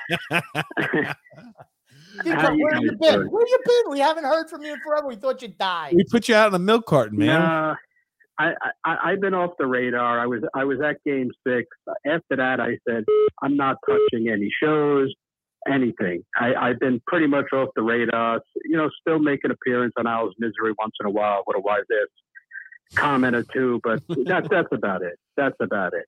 Dude, 2.23 2.33
How 2.35 2.51
you 2.51 2.63
where 2.63 2.73
have 2.73 2.83
you 2.83 2.91
been? 2.97 3.13
doing? 3.13 3.27
Where 3.31 3.47
you 3.47 3.57
been? 3.65 3.91
We 3.91 3.99
haven't 3.99 4.23
heard 4.25 4.49
from 4.49 4.63
you 4.63 4.73
in 4.73 4.79
forever. 4.81 5.07
We 5.07 5.15
thought 5.15 5.41
you 5.41 5.49
died. 5.49 5.93
we 5.95 6.03
put 6.03 6.27
you 6.27 6.35
out 6.35 6.49
in 6.49 6.53
a 6.55 6.59
milk 6.59 6.85
carton 6.85 7.17
man 7.17 7.39
Nah, 7.39 7.75
I, 8.39 8.53
I 8.85 8.97
I've 9.11 9.21
been 9.21 9.33
off 9.33 9.51
the 9.59 9.65
radar. 9.67 10.19
I 10.19 10.25
was 10.25 10.41
I 10.55 10.63
was 10.63 10.79
at 10.81 10.97
Game 11.05 11.31
Six. 11.47 11.67
After 12.05 12.35
that, 12.37 12.59
I 12.59 12.77
said 12.87 13.05
I'm 13.41 13.55
not 13.55 13.77
touching 13.87 14.29
any 14.29 14.49
shows, 14.61 15.13
anything. 15.71 16.23
I, 16.35 16.53
I've 16.55 16.79
been 16.79 17.01
pretty 17.07 17.27
much 17.27 17.45
off 17.53 17.69
the 17.75 17.83
radar. 17.83 18.41
You 18.65 18.77
know, 18.77 18.89
still 18.99 19.19
make 19.19 19.41
an 19.43 19.51
appearance 19.51 19.93
on 19.97 20.07
Isles 20.07 20.33
Misery 20.39 20.73
once 20.79 20.93
in 20.99 21.05
a 21.05 21.11
while 21.11 21.43
with 21.45 21.57
a 21.57 21.61
wise 21.61 21.83
ass 21.91 22.07
comment 22.95 23.35
or 23.35 23.43
two, 23.43 23.79
but 23.83 24.01
that's 24.25 24.47
that's 24.49 24.67
about 24.71 25.01
it. 25.01 25.17
That's 25.37 25.55
about 25.61 25.93
it. 25.93 26.05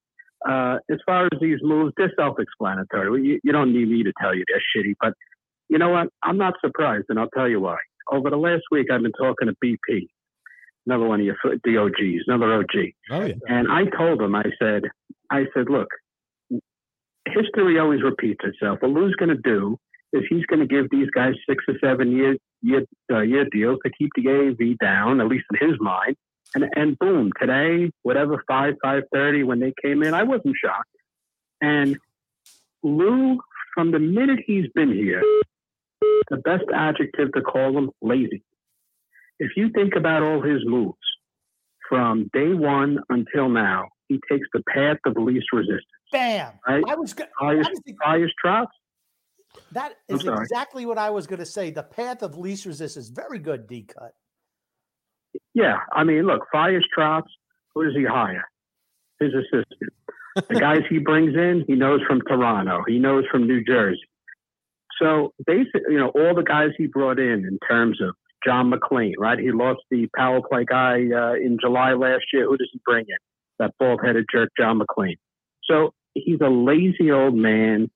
Uh, 0.47 0.79
as 0.91 0.97
far 1.05 1.25
as 1.31 1.39
these 1.39 1.59
moves, 1.61 1.93
they're 1.95 2.11
self-explanatory. 2.17 3.23
You, 3.25 3.39
you 3.45 3.51
don't 3.53 3.71
need 3.71 3.87
me 3.89 4.03
to 4.03 4.11
tell 4.21 4.35
you 4.35 4.43
they're 4.49 4.83
shitty, 4.83 4.93
but 4.99 5.13
you 5.73 5.79
know 5.79 5.89
what? 5.89 6.07
I'm 6.21 6.37
not 6.37 6.53
surprised, 6.63 7.05
and 7.09 7.19
I'll 7.19 7.31
tell 7.35 7.49
you 7.49 7.59
why. 7.59 7.77
Over 8.11 8.29
the 8.29 8.37
last 8.37 8.61
week, 8.69 8.91
I've 8.91 9.01
been 9.01 9.11
talking 9.13 9.47
to 9.47 9.55
BP, 9.63 10.05
another 10.85 11.05
one 11.05 11.19
of 11.19 11.25
your 11.25 11.35
DOGs, 11.43 12.25
another 12.27 12.53
OG. 12.53 12.75
oh 13.09 13.25
yeah 13.25 13.33
And 13.47 13.71
I 13.71 13.85
told 13.85 14.21
him, 14.21 14.35
I 14.35 14.43
said, 14.61 14.83
I 15.31 15.45
said, 15.55 15.71
look, 15.71 15.87
history 17.27 17.79
always 17.79 18.03
repeats 18.03 18.41
itself. 18.43 18.79
What 18.81 18.91
Lou's 18.91 19.15
going 19.15 19.35
to 19.35 19.41
do 19.43 19.79
is 20.11 20.21
he's 20.29 20.45
going 20.45 20.59
to 20.59 20.67
give 20.67 20.91
these 20.91 21.09
guys 21.09 21.33
six 21.49 21.63
or 21.67 21.73
seven 21.83 22.11
year 22.11 22.37
year, 22.61 22.83
uh, 23.11 23.21
year 23.21 23.45
deals 23.51 23.79
to 23.83 23.91
keep 23.97 24.11
the 24.15 24.25
AAV 24.25 24.77
down, 24.77 25.21
at 25.21 25.27
least 25.27 25.45
in 25.59 25.69
his 25.69 25.79
mind. 25.79 26.15
And 26.53 26.65
and 26.75 26.99
boom, 26.99 27.31
today, 27.41 27.89
whatever 28.03 28.43
five 28.47 28.75
five 28.83 29.05
thirty 29.11 29.41
when 29.41 29.59
they 29.59 29.73
came 29.81 30.03
in, 30.03 30.13
I 30.13 30.21
wasn't 30.21 30.55
shocked. 30.63 30.95
And 31.61 31.97
Lou, 32.83 33.39
from 33.73 33.89
the 33.89 33.97
minute 33.97 34.39
he's 34.45 34.67
been 34.75 34.91
here, 34.91 35.23
the 36.29 36.37
best 36.37 36.63
adjective 36.73 37.31
to 37.33 37.41
call 37.41 37.77
him 37.77 37.91
lazy. 38.01 38.43
If 39.39 39.51
you 39.57 39.69
think 39.69 39.95
about 39.95 40.23
all 40.23 40.41
his 40.41 40.61
moves, 40.65 40.97
from 41.89 42.29
day 42.33 42.53
one 42.53 42.99
until 43.09 43.49
now, 43.49 43.89
he 44.07 44.19
takes 44.29 44.47
the 44.53 44.61
path 44.73 44.97
of 45.05 45.15
least 45.17 45.47
resistance. 45.51 45.83
Bam! 46.11 46.53
Right? 46.67 46.83
I 46.87 46.95
was 46.95 47.13
go- 47.13 47.25
Highest, 47.39 47.69
I 47.69 47.71
was 47.71 47.95
highest 48.01 48.33
Trotz. 48.43 48.67
that 49.71 49.93
is 50.07 50.25
exactly 50.25 50.85
what 50.85 50.97
I 50.97 51.09
was 51.09 51.27
going 51.27 51.39
to 51.39 51.45
say. 51.45 51.71
The 51.71 51.83
path 51.83 52.21
of 52.21 52.37
least 52.37 52.65
resistance. 52.65 53.09
Very 53.09 53.39
good, 53.39 53.67
D 53.67 53.83
cut. 53.83 54.13
Yeah, 55.53 55.79
I 55.91 56.03
mean, 56.03 56.25
look, 56.25 56.43
Fires 56.51 56.85
Trotz, 56.97 57.23
who 57.73 57.85
does 57.85 57.95
he 57.95 58.05
hire? 58.05 58.45
His 59.19 59.31
assistant. 59.33 59.93
The 60.35 60.59
guys 60.59 60.81
he 60.89 60.97
brings 60.97 61.35
in, 61.35 61.63
he 61.67 61.75
knows 61.75 62.01
from 62.07 62.21
Toronto. 62.21 62.83
He 62.87 62.97
knows 62.97 63.23
from 63.31 63.47
New 63.47 63.63
Jersey. 63.63 64.01
So 65.03 65.33
basically, 65.45 65.81
you 65.89 65.97
know, 65.99 66.09
all 66.15 66.33
the 66.33 66.43
guys 66.43 66.69
he 66.77 66.87
brought 66.87 67.19
in 67.19 67.45
in 67.45 67.59
terms 67.69 67.99
of 68.01 68.15
John 68.45 68.69
MacLean, 68.69 69.15
right? 69.19 69.37
He 69.37 69.51
lost 69.51 69.81
the 69.91 70.07
power 70.15 70.39
play 70.49 70.63
guy 70.65 71.01
uh, 71.13 71.33
in 71.33 71.57
July 71.61 71.93
last 71.93 72.23
year. 72.31 72.45
Who 72.45 72.55
does 72.57 72.69
he 72.71 72.79
bring 72.85 73.05
in? 73.09 73.17
That 73.59 73.71
bald-headed 73.79 74.25
jerk, 74.33 74.49
John 74.57 74.77
MacLean. 74.77 75.17
So 75.69 75.93
he's 76.13 76.39
a 76.41 76.49
lazy 76.49 77.11
old 77.11 77.35
man 77.35 77.89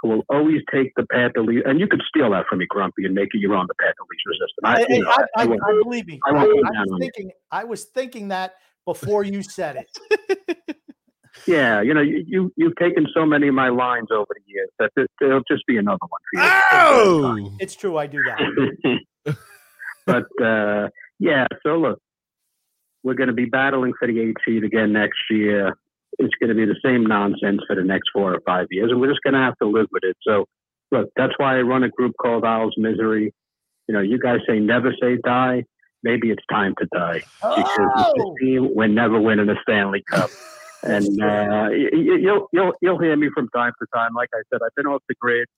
who 0.00 0.08
will 0.08 0.22
always 0.30 0.60
take 0.72 0.92
the 0.96 1.06
path 1.06 1.32
of 1.36 1.44
least. 1.46 1.66
And 1.66 1.80
you 1.80 1.86
could 1.86 2.02
steal 2.08 2.30
that 2.32 2.46
from 2.48 2.58
me, 2.60 2.66
Grumpy, 2.68 3.04
and 3.04 3.14
make 3.14 3.28
it 3.34 3.38
your 3.38 3.54
own, 3.54 3.66
the 3.68 3.74
path 3.74 3.94
of 4.00 4.06
least 4.10 4.24
resistance. 4.26 4.64
I, 4.64 4.78
Hey, 4.88 4.98
you 4.98 5.04
know, 5.04 5.10
I, 5.10 5.22
I- 5.36 5.44
I, 5.44 5.70
I 5.76 5.82
believe 5.82 6.06
me. 6.06 6.20
I 6.26 6.30
I, 6.30 6.34
I 6.42 6.44
was 6.44 6.64
on 6.76 6.86
you. 6.88 6.98
thinking. 6.98 7.30
I 7.50 7.64
was 7.64 7.84
thinking 7.84 8.28
that 8.28 8.54
before 8.84 9.22
you 9.24 9.42
said 9.42 9.76
it. 9.76 10.76
Yeah, 11.46 11.82
you 11.82 11.92
know, 11.94 12.00
you, 12.00 12.24
you 12.26 12.52
you've 12.56 12.76
taken 12.76 13.06
so 13.14 13.26
many 13.26 13.48
of 13.48 13.54
my 13.54 13.68
lines 13.68 14.08
over 14.10 14.26
the 14.34 14.42
years 14.46 14.70
that 14.78 14.90
there, 14.96 15.06
there'll 15.20 15.42
just 15.50 15.66
be 15.66 15.76
another 15.76 15.98
one 16.08 16.20
for 16.32 16.42
you. 16.42 16.50
oh 16.72 17.56
It's 17.60 17.74
true. 17.76 17.96
I 17.98 18.06
do 18.06 18.18
that. 18.22 19.36
but 20.06 20.24
uh, 20.44 20.88
yeah, 21.18 21.46
so 21.64 21.76
look, 21.78 21.98
we're 23.02 23.14
going 23.14 23.28
to 23.28 23.34
be 23.34 23.44
battling 23.46 23.92
for 23.98 24.08
the 24.08 24.20
eight 24.20 24.36
seed 24.44 24.64
again 24.64 24.92
next 24.92 25.18
year. 25.30 25.76
It's 26.18 26.34
going 26.40 26.48
to 26.48 26.54
be 26.54 26.64
the 26.64 26.78
same 26.84 27.04
nonsense 27.04 27.60
for 27.66 27.74
the 27.76 27.82
next 27.82 28.10
four 28.12 28.32
or 28.34 28.40
five 28.46 28.68
years, 28.70 28.90
and 28.90 29.00
we're 29.00 29.08
just 29.10 29.22
going 29.22 29.34
to 29.34 29.40
have 29.40 29.56
to 29.60 29.68
live 29.68 29.86
with 29.92 30.04
it. 30.04 30.16
So, 30.26 30.46
look, 30.92 31.08
that's 31.16 31.32
why 31.38 31.58
I 31.58 31.62
run 31.62 31.82
a 31.82 31.88
group 31.88 32.14
called 32.20 32.44
Isles 32.44 32.74
Misery. 32.78 33.34
You 33.88 33.94
know, 33.94 34.00
you 34.00 34.18
guys 34.18 34.38
say 34.48 34.60
never 34.60 34.94
say 35.02 35.18
die. 35.24 35.64
maybe 36.02 36.30
it's 36.30 36.44
time 36.50 36.74
to 36.78 36.86
die 36.94 37.20
because 37.40 38.12
Oh! 38.16 38.34
we're 38.74 38.86
never 38.88 39.20
winning 39.20 39.48
a 39.48 39.56
Stanley 39.62 40.02
Cup. 40.08 40.30
And 40.84 41.22
uh, 41.22 41.68
you'll 41.70 42.48
you'll 42.52 42.72
you'll 42.80 42.98
hear 42.98 43.16
me 43.16 43.30
from 43.34 43.48
time 43.48 43.72
to 43.80 43.86
time. 43.94 44.14
Like 44.14 44.28
I 44.34 44.42
said, 44.50 44.60
I've 44.64 44.74
been 44.74 44.86
off 44.86 45.02
the 45.08 45.14
grid, 45.18 45.48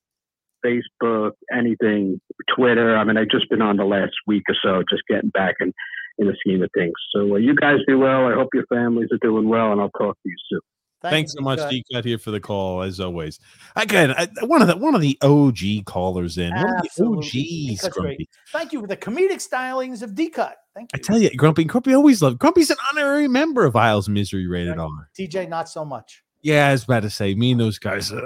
Facebook, 0.64 1.32
anything, 1.52 2.20
Twitter. 2.54 2.96
I 2.96 3.04
mean, 3.04 3.16
I've 3.16 3.28
just 3.28 3.50
been 3.50 3.62
on 3.62 3.76
the 3.76 3.84
last 3.84 4.14
week 4.26 4.44
or 4.48 4.56
so, 4.62 4.82
just 4.88 5.02
getting 5.08 5.30
back 5.30 5.56
in 5.60 5.72
in 6.18 6.28
the 6.28 6.36
scheme 6.40 6.62
of 6.62 6.70
things. 6.74 6.94
So 7.14 7.34
uh, 7.34 7.38
you 7.38 7.54
guys 7.54 7.78
do 7.86 7.98
well. 7.98 8.26
I 8.26 8.34
hope 8.34 8.48
your 8.54 8.66
families 8.66 9.08
are 9.12 9.18
doing 9.20 9.48
well, 9.48 9.72
and 9.72 9.80
I'll 9.80 9.90
talk 9.90 10.14
to 10.14 10.28
you 10.28 10.36
soon. 10.48 10.60
Thank 11.02 11.12
Thanks 11.12 11.34
so 11.34 11.42
much. 11.42 11.70
D 11.70 11.84
Cut 11.92 12.04
here 12.04 12.18
for 12.18 12.30
the 12.30 12.40
call 12.40 12.82
as 12.82 13.00
always. 13.00 13.38
Again, 13.76 14.12
I, 14.12 14.28
one 14.42 14.62
of 14.62 14.68
the 14.68 14.76
one 14.76 14.94
of 14.94 15.00
the 15.00 15.18
OG 15.22 15.84
callers 15.84 16.38
in, 16.38 16.54
one 16.54 16.68
of 16.68 16.84
Absolutely. 16.84 17.30
the 17.30 17.78
OGs, 17.82 17.88
Grumpy. 17.90 18.28
Thank 18.50 18.72
you 18.72 18.80
for 18.80 18.86
the 18.86 18.96
comedic 18.96 19.46
stylings 19.46 20.02
of 20.02 20.14
D 20.14 20.30
Cut. 20.30 20.56
Thank 20.74 20.90
you. 20.92 20.98
I 20.98 21.02
tell 21.02 21.18
you, 21.18 21.30
Grumpy, 21.36 21.62
and 21.62 21.68
Grumpy 21.68 21.94
always 21.94 22.22
loved. 22.22 22.38
Grumpy's 22.38 22.70
an 22.70 22.78
honorary 22.90 23.28
member 23.28 23.64
of 23.64 23.76
Isles 23.76 24.08
Misery 24.08 24.46
Rated. 24.46 24.78
R. 24.78 25.10
TJ, 25.18 25.48
not 25.48 25.68
so 25.68 25.84
much. 25.84 26.22
Yeah, 26.46 26.68
I 26.68 26.72
was 26.72 26.84
about 26.84 27.00
to 27.00 27.10
say, 27.10 27.34
me 27.34 27.50
and 27.50 27.60
those 27.60 27.76
guys, 27.76 28.12
uh, 28.12 28.20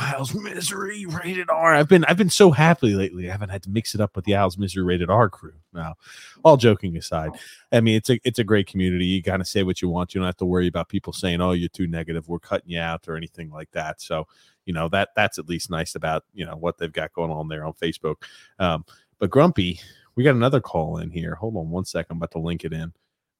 Isles 0.00 0.32
Misery 0.32 1.06
Rated 1.06 1.50
R. 1.50 1.74
I've 1.74 1.88
been, 1.88 2.04
I've 2.04 2.16
been 2.16 2.30
so 2.30 2.52
happy 2.52 2.94
lately. 2.94 3.28
I 3.28 3.32
haven't 3.32 3.48
had 3.48 3.64
to 3.64 3.70
mix 3.70 3.96
it 3.96 4.00
up 4.00 4.14
with 4.14 4.26
the 4.26 4.36
Isles 4.36 4.56
Misery 4.56 4.84
Rated 4.84 5.10
R 5.10 5.28
crew. 5.28 5.54
Now, 5.74 5.96
all 6.44 6.56
joking 6.56 6.96
aside, 6.96 7.32
I 7.72 7.80
mean 7.80 7.96
it's 7.96 8.10
a, 8.10 8.20
it's 8.22 8.38
a 8.38 8.44
great 8.44 8.68
community. 8.68 9.06
You 9.06 9.24
kind 9.24 9.42
of 9.42 9.48
say 9.48 9.64
what 9.64 9.82
you 9.82 9.88
want. 9.88 10.14
You 10.14 10.20
don't 10.20 10.26
have 10.26 10.36
to 10.36 10.44
worry 10.44 10.68
about 10.68 10.88
people 10.88 11.12
saying, 11.12 11.40
"Oh, 11.40 11.50
you're 11.50 11.68
too 11.68 11.88
negative. 11.88 12.28
We're 12.28 12.38
cutting 12.38 12.70
you 12.70 12.78
out" 12.78 13.08
or 13.08 13.16
anything 13.16 13.50
like 13.50 13.72
that. 13.72 14.00
So, 14.00 14.28
you 14.64 14.72
know 14.72 14.88
that 14.90 15.08
that's 15.16 15.40
at 15.40 15.48
least 15.48 15.68
nice 15.68 15.96
about 15.96 16.22
you 16.32 16.46
know 16.46 16.54
what 16.54 16.78
they've 16.78 16.92
got 16.92 17.12
going 17.12 17.32
on 17.32 17.48
there 17.48 17.64
on 17.64 17.72
Facebook. 17.72 18.22
Um, 18.60 18.84
but 19.18 19.30
Grumpy, 19.30 19.80
we 20.14 20.22
got 20.22 20.36
another 20.36 20.60
call 20.60 20.98
in 20.98 21.10
here. 21.10 21.34
Hold 21.34 21.56
on 21.56 21.70
one 21.70 21.86
second. 21.86 22.12
I'm 22.12 22.16
about 22.18 22.30
to 22.30 22.38
link 22.38 22.64
it 22.64 22.72
in. 22.72 22.92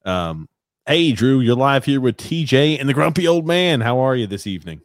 Um, 0.05 0.49
hey, 0.89 1.12
Drew, 1.12 1.40
you're 1.40 1.55
live 1.55 1.85
here 1.85 2.01
with 2.01 2.16
TJ 2.16 2.81
and 2.81 2.89
the 2.89 2.94
Grumpy 2.94 3.28
Old 3.28 3.47
Man. 3.47 3.82
How 3.82 3.98
are 3.98 4.16
you 4.16 4.27
this 4.27 4.47
evening? 4.47 4.81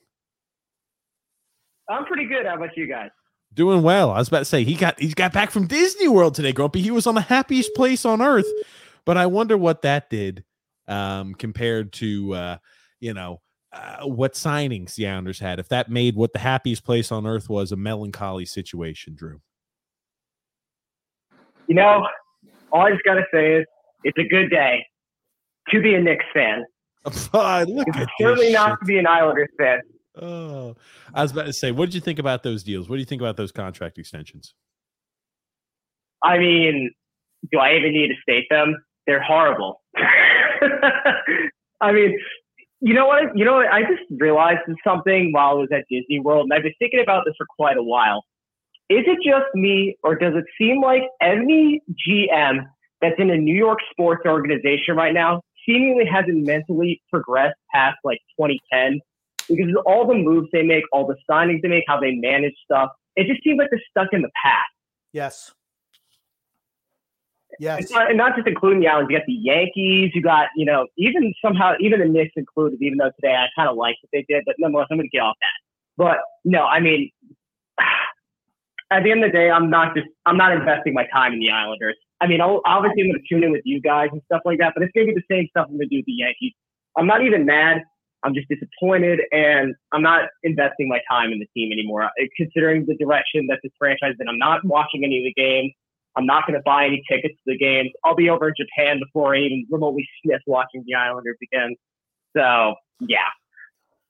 I'm 1.90 2.04
pretty 2.06 2.26
good. 2.26 2.46
How 2.46 2.56
about 2.56 2.76
you 2.76 2.88
guys? 2.88 3.10
Doing 3.54 3.84
well. 3.84 4.12
I 4.12 4.18
was 4.18 4.28
about 4.28 4.40
to 4.40 4.46
say 4.46 4.66
he 4.66 4.76
got 4.76 5.00
he's 5.00 5.14
got 5.14 5.32
back 5.32 5.50
from 5.50 5.66
Disney 5.66 6.10
World 6.10 6.36
today, 6.36 6.52
Grumpy. 6.52 6.82
He 6.82 6.92
was 6.92 7.08
on 7.08 7.16
the 7.16 7.22
happiest 7.22 7.74
place 7.74 8.04
on 8.04 8.22
earth. 8.22 8.48
But 9.06 9.18
I 9.18 9.28
wonder 9.28 9.56
what 9.58 9.84
that 9.84 10.10
did 10.10 10.44
um, 10.90 11.36
compared 11.36 11.94
to 11.94 12.34
uh, 12.34 12.58
you 13.00 13.14
know 13.14 13.42
uh, 13.72 14.06
what 14.06 14.34
signings 14.34 14.96
the 14.96 15.08
Islanders 15.08 15.40
had. 15.40 15.60
If 15.60 15.70
that 15.70 15.90
made 15.90 16.16
what 16.16 16.34
the 16.34 16.40
happiest 16.40 16.84
place 16.84 17.12
on 17.14 17.26
earth 17.26 17.48
was 17.48 17.72
a 17.72 17.78
melancholy 17.78 18.46
situation, 18.46 19.16
Drew. 19.16 19.40
You 21.68 21.76
know, 21.76 22.06
all 22.74 22.82
I 22.82 22.92
just 22.92 23.04
got 23.06 23.14
to 23.14 23.26
say 23.32 23.54
is 23.54 23.66
it's 24.04 24.18
a 24.18 24.28
good 24.28 24.50
day 24.50 24.84
to 25.70 25.82
be 25.82 25.94
a 25.96 26.02
Knicks 26.02 26.26
fan. 26.34 26.64
Look 27.06 27.88
It's 27.88 27.98
at 27.98 28.08
certainly 28.20 28.52
not 28.52 28.70
shit. 28.72 28.80
to 28.80 28.86
be 28.86 28.98
an 28.98 29.08
Islanders 29.08 29.50
fan. 29.58 29.82
Oh, 30.22 30.76
I 31.14 31.22
was 31.24 31.32
about 31.32 31.48
to 31.48 31.54
say, 31.54 31.72
what 31.72 31.86
did 31.86 31.96
you 31.96 32.02
think 32.02 32.20
about 32.20 32.44
those 32.44 32.64
deals? 32.64 32.88
What 32.88 32.98
do 32.98 33.00
you 33.00 33.06
think 33.06 33.22
about 33.22 33.36
those 33.36 33.52
contract 33.52 33.98
extensions? 33.98 34.54
I 36.24 36.38
mean, 36.38 36.92
do 37.52 37.60
I 37.60 37.76
even 37.76 37.92
need 37.94 38.10
to 38.10 38.16
state 38.22 38.46
them? 38.50 38.76
They're 39.08 39.22
horrible. 39.22 39.82
I 41.82 41.92
mean, 41.92 42.18
you 42.80 42.94
know 42.94 43.08
what? 43.08 43.36
You 43.36 43.44
know 43.44 43.56
what? 43.56 43.68
I 43.68 43.82
just 43.82 44.04
realized 44.12 44.60
something 44.84 45.32
while 45.34 45.50
I 45.52 45.54
was 45.54 45.70
at 45.74 45.84
Disney 45.90 46.20
World, 46.20 46.46
and 46.46 46.54
I've 46.54 46.64
been 46.64 46.74
thinking 46.80 47.02
about 47.02 47.24
this 47.26 47.34
for 47.38 47.46
quite 47.58 47.78
a 47.78 47.84
while. 47.84 48.24
Is 48.90 49.04
it 49.08 49.18
just 49.26 49.46
me, 49.56 49.98
or 50.04 50.16
does 50.16 50.34
it 50.36 50.46
seem 50.58 50.82
like 50.82 51.04
any 51.22 51.82
GM 52.08 52.66
that's 53.02 53.16
in 53.18 53.30
a 53.30 53.38
New 53.38 53.56
York 53.56 53.80
sports 53.92 54.24
organization 54.26 54.96
right 54.96 55.14
now 55.14 55.42
seemingly 55.66 56.06
hasn't 56.06 56.46
mentally 56.46 57.02
progressed 57.10 57.60
past 57.74 57.98
like 58.04 58.20
2010? 58.40 59.00
Because 59.50 59.76
all 59.86 60.08
the 60.08 60.16
moves 60.16 60.48
they 60.54 60.64
make, 60.64 60.84
all 60.92 61.06
the 61.06 61.18
signings 61.30 61.62
they 61.62 61.68
make, 61.68 61.84
how 61.88 62.00
they 62.00 62.12
manage 62.12 62.54
stuff, 62.64 62.92
it 63.16 63.28
just 63.28 63.44
seems 63.44 63.58
like 63.58 63.70
they're 63.70 63.82
stuck 63.90 64.14
in 64.14 64.22
the 64.22 64.32
past. 64.42 64.70
Yes. 65.12 65.52
Yes. 67.60 67.92
Not, 67.92 68.10
and 68.10 68.18
not 68.18 68.36
just 68.36 68.48
including 68.48 68.80
the 68.80 68.88
Islanders. 68.88 69.12
You 69.12 69.18
got 69.20 69.26
the 69.28 69.34
Yankees. 69.34 70.12
You 70.14 70.22
got, 70.22 70.48
you 70.56 70.66
know, 70.66 70.88
even 70.98 71.34
somehow, 71.44 71.74
even 71.80 72.00
the 72.00 72.06
Knicks 72.06 72.34
included, 72.36 72.80
even 72.82 72.98
though 72.98 73.12
today 73.20 73.36
I 73.36 73.48
kind 73.56 73.70
of 73.70 73.78
liked 73.78 74.00
what 74.02 74.10
they 74.12 74.26
did, 74.28 74.44
but 74.46 74.56
nonetheless, 74.58 74.88
I'm 74.92 74.98
going 74.98 75.10
to 75.10 75.16
get 75.16 75.22
off 75.22 75.36
that. 75.40 75.48
But 75.98 76.18
no, 76.44 76.64
I 76.64 76.80
mean, 76.80 77.12
at 78.92 79.04
the 79.04 79.12
end 79.12 79.24
of 79.24 79.32
the 79.32 79.38
day, 79.38 79.52
I'm 79.52 79.70
not 79.70 79.96
just, 79.96 80.08
I'm 80.26 80.38
not 80.38 80.54
investing 80.54 80.94
my 80.94 81.06
time 81.14 81.34
in 81.34 81.40
the 81.40 81.52
Islanders. 81.52 81.98
I 82.24 82.28
mean, 82.28 82.40
I'll, 82.40 82.62
obviously, 82.66 83.02
I'm 83.02 83.10
going 83.10 83.22
to 83.22 83.28
tune 83.28 83.44
in 83.44 83.52
with 83.52 83.64
you 83.66 83.82
guys 83.82 84.08
and 84.14 84.22
stuff 84.26 84.42
like 84.46 84.60
that, 84.60 84.72
but 84.74 84.84
it's 84.84 84.94
going 84.94 85.08
to 85.08 85.14
be 85.14 85.20
the 85.20 85.36
same 85.36 85.48
stuff 85.50 85.66
I'm 85.68 85.76
going 85.76 85.90
to 85.90 85.96
do 85.96 85.98
with 85.98 86.06
the 86.06 86.14
Yankees. 86.14 86.54
I'm 86.98 87.06
not 87.06 87.22
even 87.26 87.46
mad. 87.46 87.84
I'm 88.24 88.34
just 88.34 88.48
disappointed, 88.48 89.20
and 89.34 89.76
I'm 89.92 90.02
not 90.02 90.30
investing 90.44 90.88
my 90.88 91.02
time 91.12 91.34
in 91.34 91.40
the 91.40 91.48
team 91.54 91.74
anymore. 91.74 92.10
Considering 92.38 92.86
the 92.86 92.96
direction 92.96 93.48
that 93.48 93.60
this 93.62 93.74
franchise 93.78 94.14
is 94.14 94.18
in, 94.22 94.30
I'm 94.30 94.38
not 94.38 94.64
watching 94.64 95.04
any 95.04 95.18
of 95.18 95.26
the 95.26 95.34
games. 95.34 95.74
I'm 96.16 96.26
not 96.26 96.48
going 96.48 96.58
to 96.58 96.64
buy 96.64 96.86
any 96.86 97.04
tickets 97.12 97.34
to 97.34 97.54
the 97.54 97.58
games. 97.58 97.90
I'll 98.06 98.16
be 98.16 98.30
over 98.30 98.48
in 98.48 98.54
Japan 98.56 99.02
before 99.04 99.36
I 99.36 99.40
even 99.40 99.66
remotely 99.70 100.08
sniff 100.24 100.42
watching 100.48 100.86
the 100.88 100.96
Islanders 100.96 101.36
again. 101.44 101.76
So 102.38 102.76
yeah, 103.02 103.28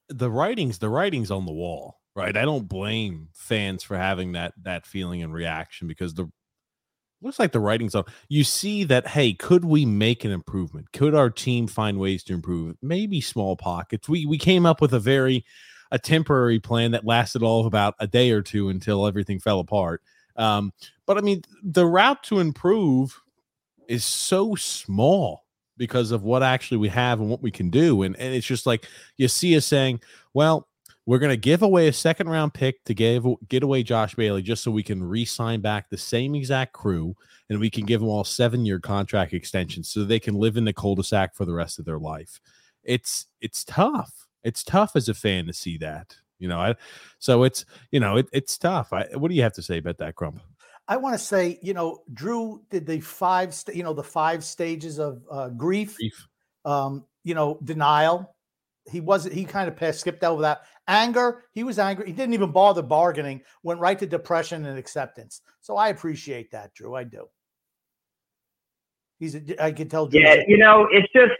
the 0.09 0.29
writings 0.29 0.79
the 0.79 0.89
writings 0.89 1.31
on 1.31 1.45
the 1.45 1.51
wall 1.51 1.99
right 2.15 2.35
i 2.37 2.43
don't 2.43 2.67
blame 2.67 3.29
fans 3.33 3.83
for 3.83 3.97
having 3.97 4.33
that 4.33 4.53
that 4.61 4.85
feeling 4.85 5.23
and 5.23 5.33
reaction 5.33 5.87
because 5.87 6.13
the 6.13 6.29
looks 7.23 7.39
like 7.39 7.51
the 7.51 7.59
writings 7.59 7.95
on 7.95 8.03
you 8.29 8.43
see 8.43 8.83
that 8.83 9.07
hey 9.07 9.33
could 9.33 9.65
we 9.65 9.85
make 9.85 10.23
an 10.25 10.31
improvement? 10.31 10.91
Could 10.91 11.15
our 11.15 11.29
team 11.29 11.67
find 11.67 11.99
ways 11.99 12.23
to 12.25 12.33
improve? 12.33 12.75
Maybe 12.81 13.21
small 13.21 13.55
pockets. 13.55 14.09
We 14.09 14.25
we 14.25 14.37
came 14.37 14.65
up 14.65 14.81
with 14.81 14.93
a 14.93 14.99
very 14.99 15.45
a 15.91 15.99
temporary 15.99 16.59
plan 16.59 16.91
that 16.91 17.05
lasted 17.05 17.43
all 17.43 17.61
of 17.61 17.65
about 17.65 17.95
a 17.99 18.07
day 18.07 18.31
or 18.31 18.41
two 18.41 18.69
until 18.69 19.07
everything 19.07 19.39
fell 19.39 19.59
apart. 19.59 20.01
Um 20.35 20.73
but 21.05 21.17
i 21.17 21.21
mean 21.21 21.41
the 21.61 21.85
route 21.85 22.23
to 22.23 22.39
improve 22.39 23.19
is 23.87 24.05
so 24.05 24.55
small 24.55 25.43
because 25.77 26.11
of 26.11 26.23
what 26.23 26.43
actually 26.43 26.77
we 26.77 26.87
have 26.89 27.19
and 27.19 27.29
what 27.29 27.41
we 27.41 27.51
can 27.51 27.69
do. 27.69 28.03
And, 28.03 28.15
and 28.17 28.33
it's 28.33 28.45
just 28.45 28.65
like 28.65 28.87
you 29.17 29.27
see 29.27 29.55
us 29.57 29.65
saying 29.65 30.01
well 30.33 30.67
we're 31.05 31.19
going 31.19 31.31
to 31.31 31.37
give 31.37 31.61
away 31.61 31.87
a 31.87 31.93
second 31.93 32.29
round 32.29 32.53
pick 32.53 32.83
to 32.85 32.93
give 32.93 33.25
get 33.49 33.63
away 33.63 33.83
Josh 33.83 34.15
Bailey 34.15 34.41
just 34.41 34.63
so 34.63 34.71
we 34.71 34.83
can 34.83 35.03
re-sign 35.03 35.61
back 35.61 35.89
the 35.89 35.97
same 35.97 36.35
exact 36.35 36.73
crew 36.73 37.15
and 37.49 37.59
we 37.59 37.69
can 37.69 37.85
give 37.85 37.99
them 37.99 38.09
all 38.09 38.23
seven 38.23 38.65
year 38.65 38.79
contract 38.79 39.33
extensions 39.33 39.89
so 39.89 40.03
they 40.03 40.19
can 40.19 40.35
live 40.35 40.57
in 40.57 40.65
the 40.65 40.73
cul-de-sac 40.73 41.35
for 41.35 41.45
the 41.45 41.53
rest 41.53 41.79
of 41.79 41.85
their 41.85 41.99
life. 41.99 42.39
It's 42.83 43.27
it's 43.41 43.63
tough. 43.63 44.27
It's 44.43 44.63
tough 44.63 44.95
as 44.95 45.09
a 45.09 45.13
fan 45.13 45.45
to 45.47 45.53
see 45.53 45.77
that. 45.79 46.15
You 46.39 46.47
know, 46.49 46.59
I 46.59 46.75
so 47.19 47.43
it's 47.43 47.65
you 47.91 47.99
know 47.99 48.17
it, 48.17 48.27
it's 48.33 48.57
tough. 48.57 48.91
I, 48.91 49.05
what 49.13 49.29
do 49.29 49.35
you 49.35 49.43
have 49.43 49.53
to 49.53 49.61
say 49.61 49.77
about 49.77 49.97
that, 49.99 50.15
Crump? 50.15 50.41
I 50.87 50.97
want 50.97 51.13
to 51.13 51.19
say, 51.19 51.59
you 51.61 51.73
know, 51.73 52.03
Drew 52.13 52.61
did 52.69 52.85
the 52.85 52.99
five, 52.99 53.53
sta- 53.53 53.73
you 53.73 53.83
know, 53.83 53.93
the 53.93 54.03
five 54.03 54.43
stages 54.43 54.99
of 54.99 55.23
uh, 55.31 55.47
grief, 55.47 55.95
Grief. 55.95 56.27
um, 56.65 57.05
you 57.23 57.35
know, 57.35 57.57
denial. 57.63 58.32
He 58.91 58.99
wasn't, 58.99 59.33
he 59.33 59.45
kind 59.45 59.67
of 59.67 59.75
passed, 59.75 60.01
skipped 60.01 60.23
over 60.23 60.41
that. 60.41 60.63
Anger, 60.87 61.45
he 61.53 61.63
was 61.63 61.79
angry. 61.79 62.05
He 62.07 62.11
didn't 62.11 62.33
even 62.33 62.51
bother 62.51 62.81
bargaining, 62.81 63.41
went 63.63 63.79
right 63.79 63.97
to 63.97 64.05
depression 64.05 64.65
and 64.65 64.77
acceptance. 64.77 65.41
So 65.61 65.77
I 65.77 65.89
appreciate 65.89 66.51
that, 66.51 66.73
Drew. 66.73 66.93
I 66.93 67.05
do. 67.05 67.27
He's, 69.19 69.35
a, 69.35 69.63
I 69.63 69.71
can 69.71 69.87
tell. 69.87 70.09
Yeah. 70.11 70.41
You 70.47 70.57
know, 70.57 70.87
it's 70.91 71.07
just. 71.13 71.31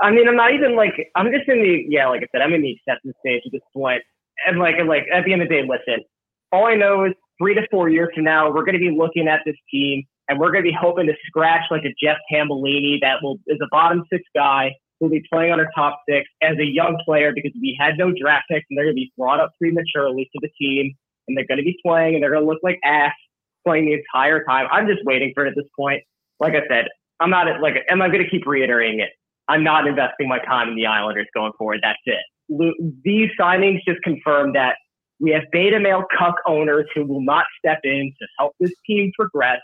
I 0.00 0.10
mean, 0.10 0.26
I'm 0.26 0.34
not 0.34 0.52
even 0.52 0.74
like 0.74 0.94
I'm 1.14 1.30
just 1.30 1.48
in 1.48 1.62
the 1.62 1.84
yeah, 1.88 2.08
like 2.08 2.22
I 2.22 2.26
said, 2.32 2.42
I'm 2.42 2.52
in 2.52 2.62
the 2.62 2.72
acceptance 2.72 3.14
stage 3.20 3.42
at 3.46 3.52
this 3.52 3.60
point, 3.72 4.02
and 4.44 4.58
like 4.58 4.74
like 4.84 5.04
at 5.14 5.24
the 5.24 5.32
end 5.32 5.42
of 5.42 5.48
the 5.48 5.54
day, 5.54 5.62
listen. 5.62 6.02
All 6.50 6.66
I 6.66 6.74
know 6.74 7.04
is 7.04 7.12
three 7.38 7.54
to 7.54 7.62
four 7.70 7.88
years 7.88 8.08
from 8.12 8.24
now, 8.24 8.50
we're 8.50 8.64
going 8.64 8.74
to 8.74 8.80
be 8.80 8.90
looking 8.90 9.28
at 9.28 9.40
this 9.46 9.54
team, 9.70 10.02
and 10.28 10.40
we're 10.40 10.50
going 10.50 10.64
to 10.64 10.68
be 10.68 10.76
hoping 10.78 11.06
to 11.06 11.14
scratch 11.26 11.62
like 11.70 11.84
a 11.84 11.94
Jeff 12.02 12.16
Tambellini 12.32 13.00
that 13.00 13.22
will 13.22 13.38
is 13.46 13.58
a 13.62 13.68
bottom 13.70 14.04
six 14.10 14.24
guy 14.34 14.72
who'll 15.02 15.10
be 15.10 15.24
playing 15.32 15.50
on 15.50 15.58
our 15.58 15.68
top 15.74 16.00
six 16.08 16.28
as 16.42 16.56
a 16.58 16.64
young 16.64 16.96
player 17.04 17.32
because 17.34 17.50
we 17.60 17.76
had 17.78 17.98
no 17.98 18.12
draft 18.12 18.44
picks, 18.48 18.64
and 18.70 18.78
they're 18.78 18.84
going 18.84 18.94
to 18.94 19.00
be 19.00 19.12
brought 19.18 19.40
up 19.40 19.50
prematurely 19.60 20.30
to 20.32 20.38
the 20.40 20.48
team, 20.60 20.94
and 21.26 21.36
they're 21.36 21.46
going 21.46 21.58
to 21.58 21.64
be 21.64 21.76
playing, 21.84 22.14
and 22.14 22.22
they're 22.22 22.30
going 22.30 22.44
to 22.44 22.48
look 22.48 22.60
like 22.62 22.78
ass 22.84 23.12
playing 23.66 23.86
the 23.86 23.94
entire 23.94 24.44
time. 24.44 24.68
I'm 24.70 24.86
just 24.86 25.00
waiting 25.04 25.32
for 25.34 25.44
it 25.44 25.50
at 25.50 25.56
this 25.56 25.66
point. 25.76 26.02
Like 26.38 26.54
I 26.54 26.62
said, 26.68 26.86
I'm 27.18 27.30
not 27.30 27.46
like, 27.60 27.74
am 27.90 28.00
I 28.00 28.08
going 28.08 28.22
to 28.22 28.30
keep 28.30 28.46
reiterating 28.46 29.00
it? 29.00 29.10
I'm 29.48 29.64
not 29.64 29.88
investing 29.88 30.28
my 30.28 30.38
time 30.38 30.68
in 30.68 30.76
the 30.76 30.86
Islanders 30.86 31.26
going 31.34 31.52
forward. 31.58 31.80
That's 31.82 31.98
it. 32.06 32.20
These 33.04 33.30
signings 33.38 33.80
just 33.86 34.00
confirm 34.02 34.52
that 34.52 34.76
we 35.20 35.30
have 35.32 35.42
beta 35.52 35.80
male 35.80 36.04
cuck 36.16 36.36
owners 36.46 36.86
who 36.94 37.04
will 37.04 37.22
not 37.22 37.46
step 37.58 37.80
in 37.84 38.12
to 38.20 38.26
help 38.38 38.52
this 38.60 38.72
team 38.86 39.10
progress, 39.18 39.60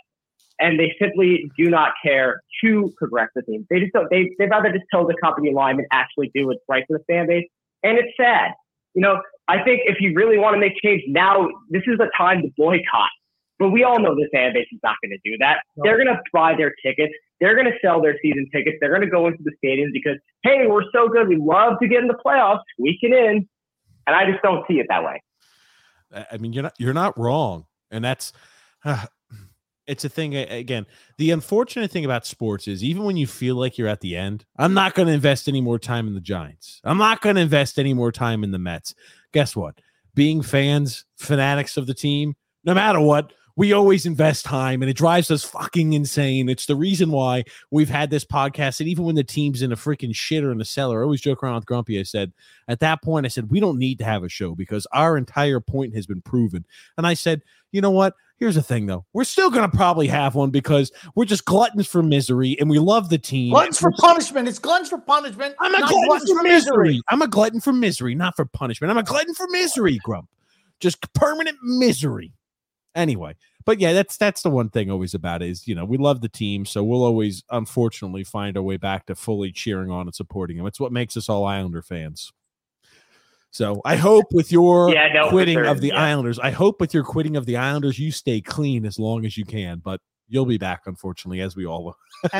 and 0.60 0.78
they 0.78 0.94
simply 1.01 1.51
do 1.56 1.70
not 1.70 1.93
care 2.05 2.40
to 2.62 2.93
progress 2.97 3.28
the 3.35 3.43
team. 3.43 3.66
They 3.70 3.80
just 3.80 3.93
don't. 3.93 4.09
They 4.10 4.30
they'd 4.39 4.51
rather 4.51 4.72
just 4.72 4.85
toe 4.93 5.06
the 5.06 5.16
company 5.22 5.52
line 5.52 5.76
and 5.76 5.86
actually 5.93 6.30
do 6.35 6.47
what's 6.47 6.60
right 6.68 6.85
for 6.86 6.98
the 6.98 7.05
fan 7.05 7.26
base, 7.26 7.47
and 7.82 7.98
it's 7.98 8.12
sad. 8.16 8.52
You 8.94 9.02
know, 9.02 9.20
I 9.47 9.62
think 9.62 9.82
if 9.85 9.97
you 10.01 10.14
really 10.14 10.39
want 10.39 10.55
to 10.55 10.60
make 10.60 10.72
change 10.82 11.02
now, 11.06 11.48
this 11.70 11.82
is 11.86 11.98
the 11.98 12.10
time 12.16 12.43
to 12.43 12.48
boycott. 12.56 13.10
But 13.59 13.70
we 13.70 13.82
all 13.82 13.98
know 13.98 14.14
this 14.14 14.28
fan 14.32 14.52
base 14.52 14.68
is 14.72 14.78
not 14.85 14.94
going 15.02 15.10
to 15.10 15.30
do 15.30 15.36
that. 15.40 15.62
They're 15.78 15.97
going 15.97 16.06
to 16.06 16.20
buy 16.32 16.55
their 16.56 16.74
tickets. 16.85 17.12
They're 17.40 17.55
going 17.55 17.66
to 17.66 17.76
sell 17.82 18.01
their 18.01 18.16
season 18.22 18.48
tickets. 18.52 18.76
They're 18.80 18.90
going 18.90 19.02
to 19.02 19.10
go 19.10 19.26
into 19.26 19.43
the 19.43 19.52
stadiums 19.62 19.93
because, 19.93 20.16
hey, 20.44 20.66
we're 20.68 20.85
so 20.93 21.09
good. 21.09 21.28
We 21.28 21.36
love 21.36 21.74
to 21.82 21.89
get 21.89 22.01
in 22.01 22.09
the 22.09 22.18
playoffs, 22.24 22.60
squeaking 22.74 23.12
in. 23.12 23.48
And 24.06 24.16
I 24.16 24.30
just 24.30 24.43
don't 24.43 24.64
see 24.68 24.74
it 24.74 24.86
that 24.89 25.02
way. 25.02 25.20
I 26.14 26.26
I 26.32 26.36
mean, 26.39 26.52
you're 26.52 26.62
not 26.62 26.74
you're 26.78 26.94
not 26.94 27.18
wrong, 27.18 27.66
and 27.90 28.05
that's 28.05 28.32
uh, 28.85 29.06
it's 29.89 30.05
a 30.05 30.09
thing. 30.09 30.36
Again, 30.36 30.86
the 31.16 31.32
unfortunate 31.32 31.90
thing 31.90 32.05
about 32.05 32.27
sports 32.27 32.69
is 32.69 32.85
even 32.85 33.02
when 33.02 33.16
you 33.16 33.27
feel 33.27 33.56
like 33.56 33.78
you're 33.78 33.89
at 33.89 34.01
the 34.01 34.15
end, 34.16 34.44
I'm 34.59 34.74
not 34.74 34.94
going 34.94 35.09
to 35.09 35.15
invest 35.15 35.48
any 35.48 35.60
more 35.60 35.78
time 35.78 36.06
in 36.06 36.15
the 36.15 36.20
Giants. 36.20 36.81
I'm 36.85 36.98
not 36.98 37.23
going 37.23 37.36
to 37.36 37.43
invest 37.43 37.78
any 37.78 37.94
more 37.94 38.12
time 38.12 38.44
in 38.44 38.52
the 38.52 38.59
Mets. 38.59 38.94
Guess 39.32 39.56
what? 39.56 39.81
Being 40.15 40.43
fans, 40.43 41.05
fanatics 41.16 41.77
of 41.77 41.86
the 41.86 41.94
team, 41.94 42.36
no 42.65 42.74
matter 42.74 43.01
what, 43.01 43.32
we 43.56 43.73
always 43.73 44.06
invest 44.06 44.44
time, 44.44 44.82
and 44.82 44.90
it 44.90 44.97
drives 44.97 45.32
us 45.32 45.43
fucking 45.43 45.93
insane. 45.93 46.48
It's 46.48 46.66
the 46.66 46.77
reason 46.77 47.10
why 47.10 47.43
we've 47.73 47.89
had 47.89 48.09
this 48.09 48.24
podcast, 48.24 48.78
and 48.78 48.89
even 48.89 49.05
when 49.05 49.16
the 49.16 49.24
team's 49.24 49.62
in 49.62 49.73
a 49.73 49.77
freaking 49.77 50.12
shitter 50.12 50.52
in 50.52 50.59
the 50.59 50.65
cellar, 50.65 51.01
I 51.01 51.02
always 51.02 51.20
joke 51.20 51.43
around 51.43 51.56
with 51.56 51.66
Grumpy. 51.66 51.98
I 51.98 52.05
said 52.05 52.32
at 52.69 52.78
that 52.81 53.02
point, 53.02 53.27
I 53.27 53.31
said 53.31 53.51
we 53.51 53.59
don't 53.59 53.78
need 53.78 53.98
to 53.98 54.05
have 54.05 54.23
a 54.23 54.28
show 54.28 54.55
because 54.55 54.86
our 54.93 55.16
entire 55.16 55.59
point 55.59 55.93
has 55.97 56.06
been 56.06 56.23
proven. 56.23 56.65
And 56.97 57.05
I 57.05 57.15
said, 57.15 57.43
you 57.73 57.81
know 57.81 57.90
what? 57.90 58.15
Here's 58.39 58.55
the 58.55 58.62
thing, 58.62 58.86
though. 58.86 59.05
We're 59.12 59.24
still 59.24 59.51
going 59.51 59.69
to 59.69 59.77
probably 59.77 60.06
have 60.06 60.36
one 60.36 60.51
because 60.51 60.93
we're 61.16 61.24
just 61.24 61.44
gluttons 61.44 61.89
for 61.89 62.05
misery 62.05 62.56
and 62.60 62.70
we 62.70 62.78
love 62.78 63.09
the 63.09 63.19
team. 63.19 63.51
Gluttons 63.51 63.81
for 63.81 63.90
punishment. 63.98 64.47
It's 64.47 64.60
gluttons 64.60 64.89
for 64.89 64.98
punishment. 64.98 65.56
I'm 65.59 65.74
a 65.74 65.81
not 65.81 65.89
glutton 65.90 66.09
gluttons 66.09 66.31
for 66.31 66.43
misery. 66.44 67.02
I'm 67.09 67.23
a 67.23 67.27
glutton 67.27 67.60
for 67.60 67.73
misery, 67.73 68.15
not 68.15 68.36
for 68.36 68.44
punishment. 68.44 68.93
I'm 68.93 68.98
a 68.98 69.02
glutton 69.02 69.35
for 69.35 69.48
misery, 69.51 69.98
Grump. 70.05 70.28
Just 70.78 71.12
permanent 71.15 71.59
misery. 71.62 72.32
Anyway, 72.94 73.36
but 73.65 73.81
yeah, 73.81 73.93
that's 73.93 74.16
that's 74.16 74.43
the 74.43 74.51
one 74.51 74.70
thing 74.70 74.90
always 74.90 75.15
about 75.15 75.43
it 75.43 75.51
is 75.51 75.69
you 75.69 75.74
know 75.74 75.85
we 75.85 75.98
love 75.98 76.20
the 76.20 76.28
team, 76.28 76.65
so 76.65 76.82
we'll 76.82 77.05
always 77.05 77.44
unfortunately 77.51 78.24
find 78.24 78.56
our 78.56 78.62
way 78.62 78.77
back 78.77 79.06
to 79.06 79.15
fully 79.15 79.52
cheering 79.52 79.90
on 79.90 80.06
and 80.06 80.15
supporting 80.15 80.56
them. 80.56 80.66
It's 80.66 80.81
what 80.81 80.90
makes 80.90 81.16
us 81.16 81.28
all 81.28 81.44
Islander 81.44 81.82
fans. 81.82 82.32
So 83.50 83.80
I 83.84 83.96
hope 83.96 84.26
with 84.32 84.52
your 84.52 84.90
Yeah, 84.90 85.08
no, 85.12 85.30
quitting 85.30 85.56
sure, 85.56 85.64
of 85.64 85.80
the 85.80 85.88
yeah. 85.88 86.02
Islanders, 86.02 86.38
I 86.38 86.50
hope 86.50 86.80
with 86.80 86.92
your 86.92 87.04
quitting 87.04 87.36
of 87.36 87.46
the 87.46 87.56
Islanders, 87.56 87.98
you 87.98 88.12
stay 88.12 88.40
clean 88.40 88.84
as 88.84 88.98
long 88.98 89.24
as 89.24 89.36
you 89.36 89.44
can. 89.44 89.78
But 89.78 90.00
you'll 90.28 90.46
be 90.46 90.58
back, 90.58 90.82
unfortunately, 90.86 91.40
as 91.40 91.56
we 91.56 91.66
all 91.66 91.84
will. 91.84 91.96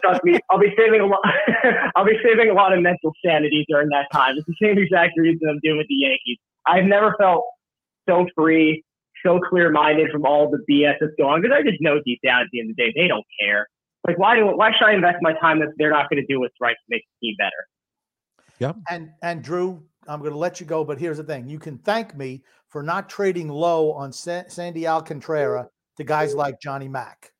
Trust 0.00 0.24
me, 0.24 0.38
I'll 0.50 0.58
be 0.58 0.72
saving 0.76 1.00
a 1.00 1.06
lot. 1.06 1.20
I'll 1.96 2.04
be 2.04 2.18
saving 2.24 2.50
a 2.50 2.54
lot 2.54 2.72
of 2.72 2.82
mental 2.82 3.12
sanity 3.24 3.64
during 3.68 3.88
that 3.90 4.06
time. 4.12 4.36
It's 4.36 4.46
the 4.46 4.54
same 4.60 4.78
exact 4.78 5.12
reason 5.16 5.48
I'm 5.48 5.60
doing 5.62 5.78
with 5.78 5.88
the 5.88 5.94
Yankees. 5.94 6.38
I've 6.66 6.84
never 6.84 7.14
felt 7.18 7.44
so 8.08 8.26
free, 8.34 8.82
so 9.24 9.40
clear-minded 9.48 10.10
from 10.10 10.24
all 10.24 10.50
the 10.50 10.58
BS 10.70 10.94
that's 11.00 11.12
going 11.18 11.34
on 11.34 11.42
because 11.42 11.56
I 11.56 11.62
just 11.62 11.80
know 11.80 12.00
deep 12.04 12.20
down 12.24 12.42
at 12.42 12.48
the 12.52 12.60
end 12.60 12.70
of 12.70 12.76
the 12.76 12.82
day 12.82 12.92
they 12.96 13.08
don't 13.08 13.24
care. 13.40 13.66
Like, 14.06 14.18
why 14.18 14.36
do 14.36 14.46
why 14.46 14.72
should 14.72 14.86
I 14.86 14.94
invest 14.94 15.18
my 15.20 15.34
time 15.34 15.60
if 15.60 15.70
they're 15.76 15.90
not 15.90 16.08
going 16.08 16.22
to 16.22 16.32
do 16.32 16.40
what's 16.40 16.54
right 16.60 16.74
to 16.74 16.86
make 16.88 17.02
the 17.20 17.28
team 17.28 17.36
better? 17.38 17.68
Yep. 18.58 18.76
And 18.88 19.10
and 19.22 19.42
Drew, 19.42 19.82
I'm 20.08 20.20
going 20.20 20.32
to 20.32 20.38
let 20.38 20.60
you 20.60 20.66
go, 20.66 20.84
but 20.84 20.98
here's 20.98 21.18
the 21.18 21.24
thing: 21.24 21.48
you 21.48 21.58
can 21.58 21.78
thank 21.78 22.16
me 22.16 22.42
for 22.68 22.82
not 22.82 23.08
trading 23.08 23.48
low 23.48 23.92
on 23.92 24.12
San- 24.12 24.48
Sandy 24.50 24.86
Alcantara 24.86 25.68
to 25.96 26.04
guys 26.04 26.34
like 26.34 26.60
Johnny 26.60 26.88
Mack. 26.88 27.32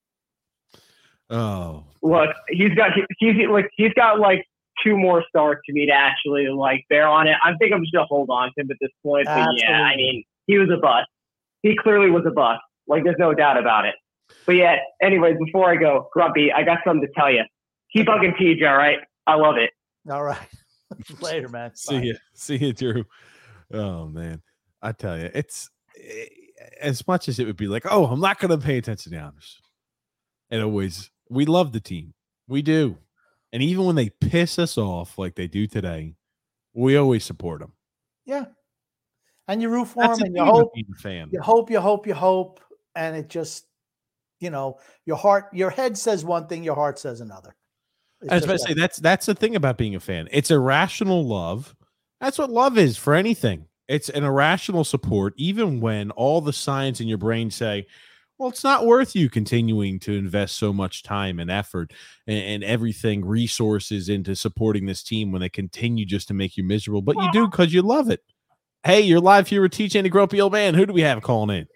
Oh, 1.30 1.84
Look, 2.02 2.30
he's 2.48 2.74
got 2.74 2.90
he's 3.18 3.34
like 3.50 3.68
he's 3.76 3.92
got 3.94 4.18
like 4.18 4.44
two 4.82 4.96
more 4.96 5.24
starts 5.28 5.60
to 5.66 5.72
me 5.72 5.86
to 5.86 5.92
actually 5.92 6.48
like 6.48 6.84
bear 6.88 7.06
on 7.06 7.26
it. 7.26 7.36
I 7.42 7.54
think 7.56 7.72
I'm 7.72 7.82
just 7.82 7.92
gonna 7.92 8.06
hold 8.06 8.30
on 8.30 8.50
to 8.54 8.60
him 8.60 8.70
at 8.70 8.76
this 8.80 8.90
point. 9.02 9.26
But 9.26 9.46
yeah, 9.56 9.82
I 9.82 9.96
mean, 9.96 10.24
he 10.46 10.58
was 10.58 10.68
a 10.70 10.80
bust. 10.80 11.08
He 11.62 11.76
clearly 11.76 12.10
was 12.10 12.24
a 12.26 12.30
bust. 12.30 12.60
Like 12.86 13.04
there's 13.04 13.18
no 13.18 13.34
doubt 13.34 13.58
about 13.58 13.84
it. 13.84 13.94
But 14.46 14.56
yeah, 14.56 14.76
anyways, 15.02 15.36
before 15.44 15.70
I 15.70 15.76
go, 15.76 16.08
Grumpy, 16.12 16.52
I 16.52 16.62
got 16.62 16.78
something 16.84 17.06
to 17.06 17.12
tell 17.14 17.30
you. 17.30 17.42
Keep 17.92 18.06
bugging 18.06 18.36
TJ, 18.36 18.68
all 18.68 18.76
right? 18.76 18.98
I 19.26 19.34
love 19.34 19.56
it. 19.56 19.70
All 20.10 20.22
right, 20.22 20.38
later, 21.20 21.48
man. 21.48 21.70
Bye. 21.70 21.72
See 21.74 21.98
you, 21.98 22.16
see 22.34 22.56
you, 22.56 22.72
Drew. 22.72 23.04
Oh 23.72 24.06
man, 24.06 24.42
I 24.82 24.92
tell 24.92 25.18
you, 25.18 25.30
it's 25.34 25.70
eh, 26.02 26.26
as 26.80 27.06
much 27.06 27.28
as 27.28 27.38
it 27.38 27.46
would 27.46 27.56
be 27.56 27.68
like, 27.68 27.84
oh, 27.90 28.06
I'm 28.06 28.20
not 28.20 28.38
going 28.38 28.58
to 28.58 28.64
pay 28.64 28.78
attention 28.78 29.12
to 29.12 29.18
the 29.18 29.22
honors. 29.22 29.60
It 30.50 30.60
always, 30.60 31.10
we 31.28 31.44
love 31.44 31.72
the 31.72 31.80
team, 31.80 32.14
we 32.46 32.62
do, 32.62 32.96
and 33.52 33.62
even 33.62 33.84
when 33.84 33.96
they 33.96 34.10
piss 34.10 34.58
us 34.58 34.78
off 34.78 35.18
like 35.18 35.34
they 35.34 35.46
do 35.46 35.66
today, 35.66 36.14
we 36.72 36.96
always 36.96 37.24
support 37.24 37.60
them. 37.60 37.72
Yeah, 38.24 38.46
and 39.48 39.60
you 39.60 39.68
root 39.68 39.86
for 39.88 40.02
That's 40.02 40.20
him, 40.20 40.32
the 40.32 40.40
and 40.40 40.48
you 40.48 40.52
hope, 40.52 40.72
fan. 40.98 41.28
you 41.30 41.40
hope, 41.40 41.70
you 41.70 41.80
hope, 41.80 42.06
you 42.06 42.14
hope, 42.14 42.60
and 42.94 43.16
it 43.16 43.28
just, 43.28 43.66
you 44.40 44.50
know, 44.50 44.78
your 45.04 45.16
heart, 45.16 45.46
your 45.52 45.70
head 45.70 45.98
says 45.98 46.24
one 46.24 46.46
thing, 46.46 46.62
your 46.62 46.74
heart 46.74 46.98
says 46.98 47.20
another. 47.20 47.54
It's 48.22 48.32
I 48.32 48.34
was 48.34 48.42
just 48.42 48.44
about 48.44 48.52
to 48.52 48.74
say 48.74 48.74
that's 48.74 48.98
that's 48.98 49.26
the 49.26 49.34
thing 49.34 49.54
about 49.54 49.78
being 49.78 49.94
a 49.94 50.00
fan. 50.00 50.28
It's 50.32 50.50
irrational 50.50 51.26
love. 51.26 51.74
That's 52.20 52.38
what 52.38 52.50
love 52.50 52.76
is 52.76 52.96
for 52.96 53.14
anything. 53.14 53.66
It's 53.86 54.08
an 54.08 54.24
irrational 54.24 54.84
support, 54.84 55.34
even 55.36 55.80
when 55.80 56.10
all 56.12 56.40
the 56.40 56.52
signs 56.52 57.00
in 57.00 57.06
your 57.06 57.18
brain 57.18 57.50
say, 57.50 57.86
"Well, 58.36 58.48
it's 58.48 58.64
not 58.64 58.86
worth 58.86 59.14
you 59.14 59.30
continuing 59.30 60.00
to 60.00 60.14
invest 60.14 60.56
so 60.56 60.72
much 60.72 61.04
time 61.04 61.38
and 61.38 61.50
effort 61.50 61.92
and, 62.26 62.38
and 62.38 62.64
everything, 62.64 63.24
resources 63.24 64.08
into 64.08 64.34
supporting 64.34 64.86
this 64.86 65.04
team 65.04 65.30
when 65.30 65.40
they 65.40 65.48
continue 65.48 66.04
just 66.04 66.26
to 66.28 66.34
make 66.34 66.56
you 66.56 66.64
miserable." 66.64 67.02
But 67.02 67.16
you 67.16 67.30
do 67.32 67.46
because 67.50 67.72
you 67.72 67.82
love 67.82 68.10
it. 68.10 68.20
Hey, 68.82 69.00
you're 69.00 69.20
live 69.20 69.46
here 69.46 69.62
with 69.62 69.72
TJ 69.72 69.96
and 69.96 70.06
the 70.06 70.10
Grumpy 70.10 70.40
Old 70.40 70.52
Man. 70.52 70.74
Who 70.74 70.86
do 70.86 70.92
we 70.92 71.02
have 71.02 71.22
calling 71.22 71.56
in? 71.56 71.66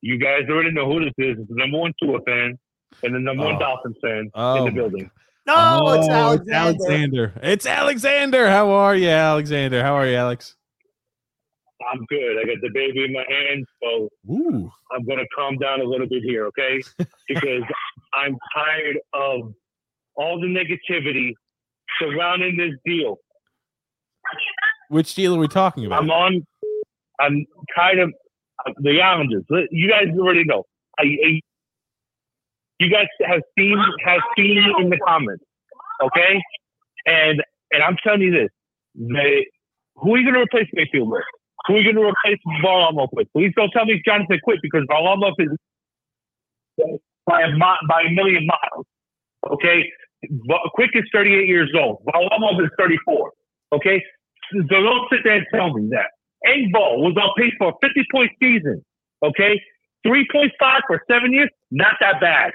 You 0.00 0.18
guys 0.18 0.42
already 0.48 0.70
know 0.70 0.86
who 0.86 1.00
this 1.00 1.14
is. 1.18 1.36
It's 1.40 1.48
the 1.48 1.56
number 1.56 1.78
one 1.78 1.92
Tua 2.00 2.20
fan 2.22 2.58
and 3.02 3.14
the 3.14 3.18
number 3.18 3.44
Oh. 3.44 3.46
one 3.46 3.58
Dolphin 3.58 3.94
fan 4.02 4.18
in 4.18 4.30
Oh, 4.34 4.64
the 4.64 4.70
my 4.70 4.70
building. 4.70 5.10
no, 5.46 5.92
it's 5.94 6.08
Oh, 6.08 6.12
Alexander. 6.12 6.52
Alexander. 6.54 7.32
It's 7.42 7.66
Alexander. 7.66 8.48
How 8.48 8.70
are 8.70 8.94
you, 8.96 9.08
Alexander? 9.08 9.82
How 9.82 9.94
are 9.94 10.06
you, 10.06 10.16
Alex? 10.16 10.56
I'm 11.90 12.04
good. 12.06 12.38
I 12.38 12.44
got 12.44 12.56
the 12.60 12.70
baby 12.74 13.04
in 13.04 13.12
my 13.12 13.24
hands, 13.28 13.66
so 13.82 14.08
Ooh. 14.30 14.70
I'm 14.90 15.04
going 15.04 15.18
to 15.18 15.26
calm 15.34 15.56
down 15.58 15.80
a 15.80 15.84
little 15.84 16.08
bit 16.08 16.22
here, 16.24 16.46
okay? 16.46 16.82
Because 17.28 17.62
I'm 18.14 18.36
tired 18.54 18.98
of 19.12 19.52
all 20.16 20.40
the 20.40 20.46
negativity 20.48 21.32
surrounding 22.00 22.56
this 22.56 22.72
deal. 22.84 23.18
Which 24.88 25.14
deal 25.14 25.36
are 25.36 25.38
we 25.38 25.46
talking 25.48 25.86
about? 25.86 26.02
I'm 26.02 26.10
on. 26.10 26.46
I'm 27.20 27.46
tired 27.76 27.98
of 28.00 28.12
of 28.66 28.74
the 28.80 29.00
Islanders. 29.00 29.44
You 29.70 29.88
guys 29.88 30.06
already 30.18 30.42
know. 30.44 30.64
I, 30.98 31.04
I, 31.04 31.40
you 32.78 32.90
guys 32.90 33.06
have 33.26 33.40
seen 33.58 33.76
have 34.04 34.20
seen 34.36 34.56
me 34.56 34.74
in 34.80 34.90
the 34.90 34.98
comments, 35.06 35.44
okay? 36.02 36.40
And 37.06 37.42
and 37.72 37.82
I'm 37.82 37.96
telling 38.02 38.22
you 38.22 38.30
this: 38.30 38.50
they, 38.94 39.46
who 39.96 40.14
are 40.14 40.18
you 40.18 40.24
going 40.24 40.34
to 40.34 40.42
replace 40.42 40.68
Mayfield 40.72 41.10
with? 41.10 41.22
Who 41.66 41.74
are 41.74 41.80
you 41.80 41.92
going 41.92 41.96
to 41.96 42.12
replace 42.12 42.40
Varlamov 42.64 43.08
with? 43.12 43.28
Please 43.34 43.52
don't 43.56 43.70
tell 43.70 43.84
me 43.84 44.00
Jonathan 44.04 44.38
Quick 44.42 44.60
because 44.62 44.84
Varlamov 44.90 45.34
is 45.38 45.48
by 47.26 47.42
a 47.42 47.48
by 47.88 48.02
a 48.02 48.10
million 48.10 48.46
miles. 48.46 48.86
Okay, 49.50 49.90
Quick 50.74 50.90
is 50.94 51.04
38 51.12 51.46
years 51.46 51.70
old. 51.76 52.02
Varlamov 52.06 52.62
is 52.64 52.70
34. 52.78 53.32
Okay, 53.72 54.02
so 54.52 54.62
don't 54.68 55.08
sit 55.10 55.20
there 55.24 55.36
and 55.36 55.46
tell 55.52 55.74
me 55.74 55.88
that. 55.90 56.10
Engvall 56.46 56.98
was 56.98 57.16
on 57.20 57.30
pace 57.36 57.52
for 57.58 57.70
a 57.70 57.86
50 57.86 58.04
point 58.12 58.30
season. 58.40 58.84
Okay, 59.22 59.60
3.5 60.06 60.80
for 60.86 61.02
seven 61.10 61.32
years, 61.32 61.50
not 61.70 61.94
that 62.00 62.20
bad. 62.20 62.52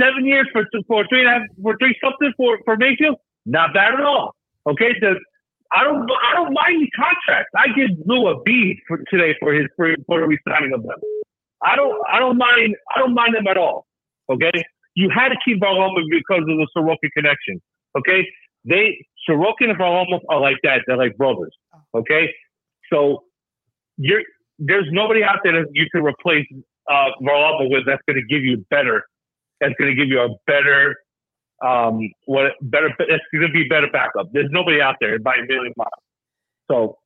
Seven 0.00 0.24
years 0.24 0.48
for 0.52 0.64
for 0.86 1.06
three 1.08 1.20
and 1.20 1.28
a 1.28 1.32
half 1.32 1.42
for 1.62 1.76
three 1.78 1.96
something 2.02 2.32
for 2.36 2.58
for 2.64 2.76
Mayfield, 2.76 3.16
not 3.44 3.74
bad 3.74 3.94
at 3.94 4.00
all. 4.00 4.34
Okay, 4.66 4.94
so 5.00 5.14
I 5.72 5.84
don't 5.84 6.08
I 6.10 6.34
don't 6.34 6.52
mind 6.52 6.82
the 6.82 6.90
contracts. 6.96 7.50
I 7.56 7.68
give 7.68 7.90
Lou 8.06 8.28
a 8.28 8.42
B 8.42 8.80
for 8.88 8.98
today 9.10 9.36
for 9.40 9.52
his 9.52 9.66
for, 9.76 9.94
for 10.06 10.26
resigning 10.26 10.72
of 10.74 10.82
them. 10.82 10.98
I 11.62 11.76
don't 11.76 12.00
I 12.10 12.18
don't 12.18 12.38
mind 12.38 12.76
I 12.94 12.98
don't 12.98 13.14
mind 13.14 13.34
them 13.34 13.46
at 13.46 13.56
all. 13.56 13.86
Okay, 14.30 14.52
you 14.94 15.10
had 15.10 15.28
to 15.28 15.36
keep 15.44 15.60
Varlamov 15.60 16.02
because 16.10 16.40
of 16.40 16.46
the 16.46 16.68
Sorokin 16.76 17.10
connection. 17.16 17.60
Okay, 17.98 18.26
they 18.64 19.04
Sorokin 19.28 19.70
and 19.70 19.78
Varlamov 19.78 20.20
are 20.28 20.40
like 20.40 20.56
that. 20.62 20.82
They're 20.86 20.96
like 20.96 21.16
brothers. 21.16 21.54
Okay, 21.94 22.32
so 22.92 23.24
you're 23.96 24.22
there's 24.58 24.86
nobody 24.90 25.22
out 25.22 25.38
there 25.42 25.52
that 25.52 25.68
you 25.72 25.86
can 25.90 26.02
replace 26.02 26.46
uh, 26.90 27.10
Varlamov 27.22 27.70
with 27.70 27.86
that's 27.86 28.02
going 28.06 28.16
to 28.16 28.26
give 28.26 28.42
you 28.42 28.64
better. 28.70 29.04
That's 29.60 29.74
going 29.78 29.90
to 29.90 29.94
give 29.94 30.08
you 30.08 30.20
a 30.20 30.28
better 30.46 30.96
um 31.62 32.00
what 32.24 32.52
better 32.62 32.88
it's 33.00 33.24
going 33.32 33.46
to 33.46 33.52
be 33.52 33.68
better 33.68 33.88
backup. 33.92 34.32
There's 34.32 34.50
nobody 34.50 34.80
out 34.80 34.96
there 35.00 35.18
by 35.18 35.34
a 35.34 35.42
million 35.42 35.74
miles. 35.76 35.90
So 36.70 36.96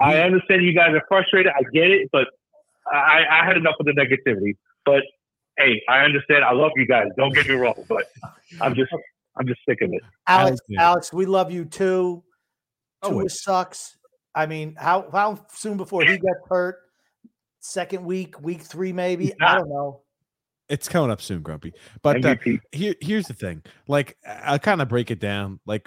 I 0.00 0.18
understand 0.18 0.64
you 0.64 0.72
guys 0.72 0.90
are 0.94 1.02
frustrated. 1.08 1.52
I 1.52 1.62
get 1.72 1.90
it, 1.90 2.08
but 2.12 2.28
I, 2.92 3.24
I 3.28 3.44
had 3.44 3.56
enough 3.56 3.74
of 3.80 3.86
the 3.86 3.92
negativity. 3.92 4.54
But 4.84 5.02
hey, 5.56 5.82
I 5.88 6.04
understand. 6.04 6.44
I 6.44 6.52
love 6.52 6.70
you 6.76 6.86
guys. 6.86 7.08
Don't 7.16 7.34
get 7.34 7.48
me 7.48 7.54
wrong, 7.54 7.84
but 7.88 8.04
I'm 8.60 8.76
just 8.76 8.92
I'm 9.36 9.46
just 9.46 9.60
sick 9.68 9.80
of 9.82 9.92
it. 9.92 10.02
Alex, 10.28 10.60
Alex, 10.78 11.12
we 11.12 11.26
love 11.26 11.50
you 11.50 11.64
too. 11.64 12.22
Oh, 13.02 13.10
Tua 13.10 13.18
wait. 13.22 13.30
sucks. 13.32 13.96
I 14.34 14.46
mean, 14.46 14.76
how 14.78 15.08
how 15.10 15.44
soon 15.52 15.76
before 15.76 16.04
he 16.04 16.18
gets 16.18 16.40
hurt? 16.48 16.78
second 17.60 18.04
week, 18.04 18.40
week 18.40 18.62
three, 18.62 18.92
maybe. 18.92 19.26
He's 19.26 19.34
I 19.40 19.58
don't 19.58 19.68
know. 19.68 20.02
It's 20.68 20.88
coming 20.88 21.10
up 21.10 21.22
soon, 21.22 21.40
Grumpy. 21.42 21.72
But 22.02 22.24
uh, 22.24 22.36
here, 22.72 22.94
here's 23.00 23.26
the 23.26 23.32
thing. 23.34 23.62
Like, 23.86 24.16
I- 24.26 24.40
I'll 24.52 24.58
kind 24.58 24.82
of 24.82 24.88
break 24.88 25.10
it 25.10 25.18
down. 25.18 25.60
Like, 25.66 25.86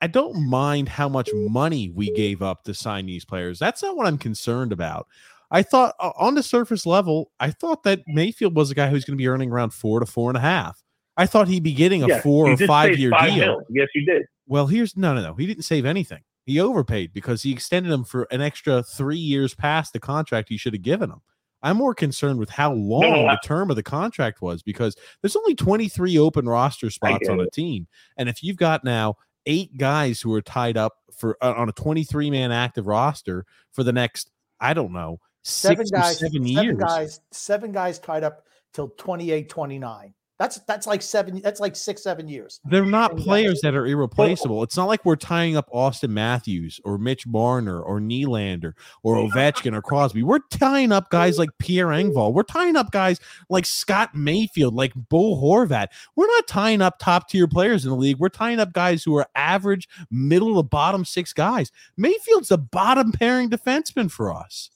I 0.00 0.06
don't 0.06 0.48
mind 0.48 0.88
how 0.88 1.08
much 1.08 1.28
money 1.34 1.90
we 1.90 2.12
gave 2.12 2.40
up 2.42 2.62
to 2.64 2.74
sign 2.74 3.06
these 3.06 3.24
players. 3.24 3.58
That's 3.58 3.82
not 3.82 3.96
what 3.96 4.06
I'm 4.06 4.18
concerned 4.18 4.72
about. 4.72 5.08
I 5.50 5.62
thought 5.62 5.94
uh, 6.00 6.10
on 6.16 6.34
the 6.34 6.42
surface 6.42 6.86
level, 6.86 7.30
I 7.40 7.50
thought 7.50 7.82
that 7.84 8.00
Mayfield 8.06 8.54
was 8.56 8.70
a 8.70 8.74
guy 8.74 8.88
who's 8.88 9.04
going 9.04 9.16
to 9.16 9.22
be 9.22 9.28
earning 9.28 9.50
around 9.50 9.70
four 9.70 10.00
to 10.00 10.06
four 10.06 10.30
and 10.30 10.36
a 10.36 10.40
half. 10.40 10.82
I 11.16 11.26
thought 11.26 11.46
he'd 11.48 11.62
be 11.62 11.74
getting 11.74 12.02
a 12.02 12.08
Yes, 12.08 12.22
four 12.22 12.48
or 12.50 12.56
five 12.56 12.98
year 12.98 13.10
five 13.10 13.34
deal. 13.34 13.46
mil. 13.46 13.62
Yes, 13.70 13.88
you 13.94 14.04
did. 14.04 14.22
Well, 14.46 14.66
here's 14.66 14.96
no, 14.96 15.14
no, 15.14 15.22
no. 15.22 15.34
He 15.34 15.46
didn't 15.46 15.62
save 15.64 15.84
anything. 15.86 16.22
He 16.44 16.60
overpaid 16.60 17.12
because 17.12 17.42
he 17.42 17.52
extended 17.52 17.92
him 17.92 18.04
for 18.04 18.26
an 18.30 18.40
extra 18.40 18.82
three 18.82 19.16
years 19.18 19.54
past 19.54 19.92
the 19.92 20.00
contract 20.00 20.48
he 20.48 20.56
should 20.56 20.72
have 20.74 20.82
given 20.82 21.10
him. 21.10 21.20
I'm 21.64 21.76
more 21.78 21.94
concerned 21.94 22.38
with 22.38 22.50
how 22.50 22.72
long 22.74 23.26
I- 23.28 23.32
the 23.34 23.40
term 23.42 23.70
of 23.70 23.76
the 23.76 23.82
contract 23.82 24.40
was 24.42 24.62
because 24.62 24.94
there's 25.22 25.34
only 25.34 25.54
23 25.56 26.18
open 26.18 26.46
roster 26.46 26.90
spots 26.90 27.28
on 27.28 27.40
a 27.40 27.50
team, 27.50 27.88
and 28.18 28.28
if 28.28 28.44
you've 28.44 28.58
got 28.58 28.84
now 28.84 29.16
eight 29.46 29.76
guys 29.76 30.20
who 30.20 30.32
are 30.34 30.42
tied 30.42 30.76
up 30.76 30.92
for 31.16 31.36
uh, 31.42 31.54
on 31.56 31.68
a 31.68 31.72
23 31.72 32.30
man 32.30 32.52
active 32.52 32.86
roster 32.86 33.44
for 33.72 33.82
the 33.82 33.92
next, 33.92 34.30
I 34.60 34.74
don't 34.74 34.92
know, 34.92 35.18
Seven 35.42 35.86
six 35.86 35.90
or 35.92 36.00
guys, 36.02 36.18
seven 36.18 36.32
seven, 36.32 36.46
years. 36.46 36.76
guys, 36.78 37.20
seven 37.30 37.72
guys 37.72 37.98
tied 37.98 38.24
up 38.24 38.46
till 38.72 38.88
28, 38.88 39.48
29. 39.48 40.14
That's 40.36 40.58
that's 40.66 40.84
like 40.86 41.00
seven. 41.00 41.40
That's 41.42 41.60
like 41.60 41.76
six, 41.76 42.02
seven 42.02 42.26
years. 42.28 42.58
They're 42.64 42.84
not 42.84 43.12
And 43.12 43.20
players 43.20 43.60
that 43.60 43.76
are 43.76 43.86
irreplaceable. 43.86 44.64
It's 44.64 44.76
not 44.76 44.86
like 44.88 45.04
we're 45.04 45.14
tying 45.14 45.56
up 45.56 45.70
Auston 45.70 46.08
Matthews 46.10 46.80
or 46.84 46.98
Mitch 46.98 47.24
Marner 47.24 47.80
or 47.80 48.00
Nylander 48.00 48.72
or 49.04 49.14
Ovechkin 49.16 49.76
or 49.76 49.80
Crosby. 49.80 50.24
We're 50.24 50.40
tying 50.50 50.90
up 50.90 51.08
guys 51.10 51.38
like 51.38 51.50
Pierre 51.60 51.86
Engvall. 51.88 52.32
We're 52.32 52.42
tying 52.42 52.74
up 52.74 52.90
guys 52.90 53.20
like 53.48 53.64
Scott 53.64 54.16
Mayfield, 54.16 54.74
like 54.74 54.92
Bo 55.08 55.36
Horvat. 55.40 55.86
We're 56.16 56.26
not 56.26 56.48
tying 56.48 56.82
up 56.82 56.98
top 56.98 57.28
tier 57.28 57.46
players 57.46 57.84
in 57.84 57.90
the 57.90 57.96
league. 57.96 58.18
We're 58.18 58.28
tying 58.28 58.58
up 58.58 58.72
guys 58.72 59.04
who 59.04 59.16
are 59.16 59.28
average, 59.36 59.88
middle 60.10 60.56
to 60.56 60.64
bottom 60.64 61.04
six 61.04 61.32
guys. 61.32 61.70
Mayfield's 61.96 62.48
the 62.48 62.58
bottom 62.58 63.12
pairing 63.12 63.50
defenseman 63.50 64.10
for 64.10 64.34
us. 64.34 64.68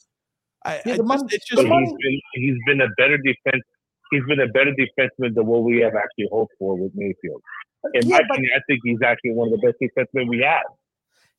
I, 0.64 0.74
Yeah, 0.74 0.92
I 0.92 0.96
just- 0.98 1.02
money- 1.04 1.22
it's 1.30 1.46
just 1.48 1.62
But 1.68 1.78
he's 1.80 1.92
been 1.92 2.20
he's 2.34 2.56
been 2.64 2.80
a 2.80 2.88
better 2.96 3.18
defense. 3.18 3.64
He's 4.10 4.24
been 4.26 4.40
a 4.40 4.46
better 4.48 4.72
defenseman 4.72 5.34
than 5.34 5.46
what 5.46 5.62
we 5.64 5.78
have 5.80 5.94
actually 5.94 6.28
hoped 6.30 6.54
for 6.58 6.76
with 6.76 6.92
Mayfield. 6.94 7.42
In 7.94 8.08
Yeah, 8.08 8.16
my 8.16 8.22
but- 8.28 8.36
opinion, 8.36 8.52
I 8.56 8.60
think 8.66 8.80
he's 8.84 9.02
actually 9.04 9.32
one 9.32 9.52
of 9.52 9.60
the 9.60 9.66
best 9.66 9.78
defensemen 9.80 10.28
we 10.28 10.38
have. 10.40 10.62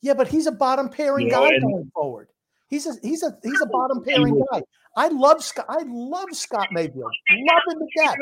Yeah, 0.02 0.14
but 0.14 0.28
he's 0.30 0.48
a 0.48 0.52
bottom 0.52 0.88
pairing 0.90 1.28
You 1.28 1.32
know, 1.34 1.42
guy 1.44 1.56
and- 1.56 1.62
going 1.64 1.92
forward. 1.94 2.30
He's 2.70 2.86
a 2.86 2.94
he's 3.02 3.24
a 3.24 3.36
he's 3.42 3.60
a 3.62 3.66
bottom 3.66 4.04
pairing 4.04 4.44
guy. 4.52 4.62
I 4.96 5.08
love 5.08 5.44
Scott. 5.44 5.66
I 5.70 5.82
love 5.88 6.28
Scott 6.34 6.68
Mayfield. 6.72 7.12
Love 7.32 7.62
him 7.68 7.80
to 7.80 7.88
death. 8.04 8.16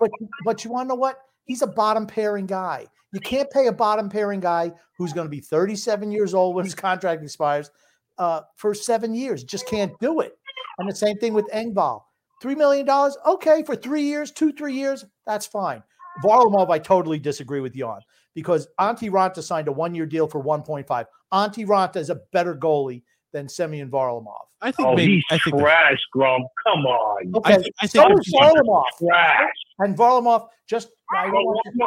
But 0.00 0.10
but 0.44 0.64
you 0.64 0.70
want 0.70 0.86
to 0.88 0.94
know 0.94 0.98
what? 0.98 1.18
He's 1.44 1.62
a 1.62 1.66
bottom 1.66 2.06
pairing 2.06 2.46
guy. 2.46 2.86
You 3.12 3.20
can't 3.20 3.50
pay 3.50 3.66
a 3.66 3.72
bottom 3.72 4.08
pairing 4.08 4.40
guy 4.40 4.72
who's 4.96 5.12
going 5.12 5.26
to 5.26 5.30
be 5.30 5.40
37 5.40 6.10
years 6.12 6.32
old 6.32 6.54
when 6.54 6.64
his 6.64 6.74
contract 6.74 7.22
expires 7.22 7.70
uh, 8.18 8.42
for 8.56 8.72
seven 8.72 9.14
years. 9.14 9.42
Just 9.44 9.66
can't 9.66 9.92
do 10.00 10.20
it. 10.20 10.32
And 10.78 10.88
the 10.88 10.94
same 10.94 11.16
thing 11.18 11.34
with 11.34 11.46
Engvall. 11.52 12.02
Three 12.40 12.54
million 12.54 12.86
dollars, 12.86 13.16
okay, 13.26 13.62
for 13.64 13.76
three 13.76 14.02
years, 14.02 14.30
two, 14.32 14.52
three 14.52 14.74
years, 14.74 15.04
that's 15.26 15.46
fine. 15.46 15.82
Varlamov, 16.24 16.70
I 16.70 16.78
totally 16.78 17.18
disagree 17.18 17.60
with 17.60 17.76
you 17.76 17.86
on 17.86 18.00
because 18.34 18.66
Antti 18.80 19.10
Raanta 19.10 19.42
signed 19.42 19.68
a 19.68 19.72
one-year 19.72 20.06
deal 20.06 20.26
for 20.26 20.42
1.5. 20.42 20.86
Antti 21.32 21.66
Raanta 21.66 21.96
is 21.96 22.10
a 22.10 22.16
better 22.32 22.54
goalie 22.54 23.02
than 23.32 23.48
Semyon 23.48 23.90
Varlamov. 23.90 24.38
I 24.62 24.72
think 24.72 24.88
Oh, 24.88 24.94
maybe 24.96 25.14
he's 25.16 25.24
I 25.30 25.38
think 25.38 25.56
that- 25.56 25.62
trash, 25.62 25.98
Grum. 26.12 26.42
Come 26.66 26.80
on. 26.86 27.32
Okay, 27.36 27.58
thi- 27.58 27.72
I 27.80 27.86
so 27.86 28.02
think 28.06 28.20
is 28.20 28.34
Varlamov. 28.34 28.82
Trash. 28.98 29.50
And 29.78 29.96
Varlamov, 29.96 30.48
just 30.68 30.88
I 31.16 31.26
don't 31.26 31.34
want 31.34 31.58
to, 31.64 31.86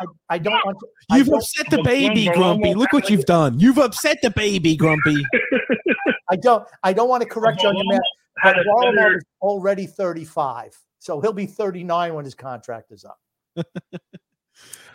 I, 0.00 0.34
I 0.34 0.38
don't 0.38 0.52
want 0.52 0.78
to. 0.80 1.16
You've 1.16 1.26
don't- 1.28 1.36
upset 1.38 1.70
the 1.70 1.82
baby, 1.82 2.28
Grumpy. 2.34 2.74
Look 2.74 2.92
what 2.92 3.08
you've 3.10 3.24
done. 3.26 3.58
You've 3.58 3.78
upset 3.78 4.18
the 4.22 4.30
baby, 4.30 4.76
Grumpy. 4.76 5.16
I 6.30 6.36
don't. 6.36 6.66
I 6.82 6.92
don't 6.92 7.08
want 7.08 7.22
to 7.22 7.28
correct 7.28 7.62
you 7.62 7.68
on 7.70 7.76
your 7.76 7.84
math, 7.86 8.00
Had 8.00 8.02
but 8.42 8.58
a 8.58 8.92
better- 8.94 9.16
is 9.18 9.24
already 9.40 9.86
35, 9.86 10.76
so 10.98 11.20
he'll 11.20 11.32
be 11.32 11.46
39 11.46 12.14
when 12.14 12.24
his 12.24 12.34
contract 12.34 12.92
is 12.92 13.04
up. 13.04 13.18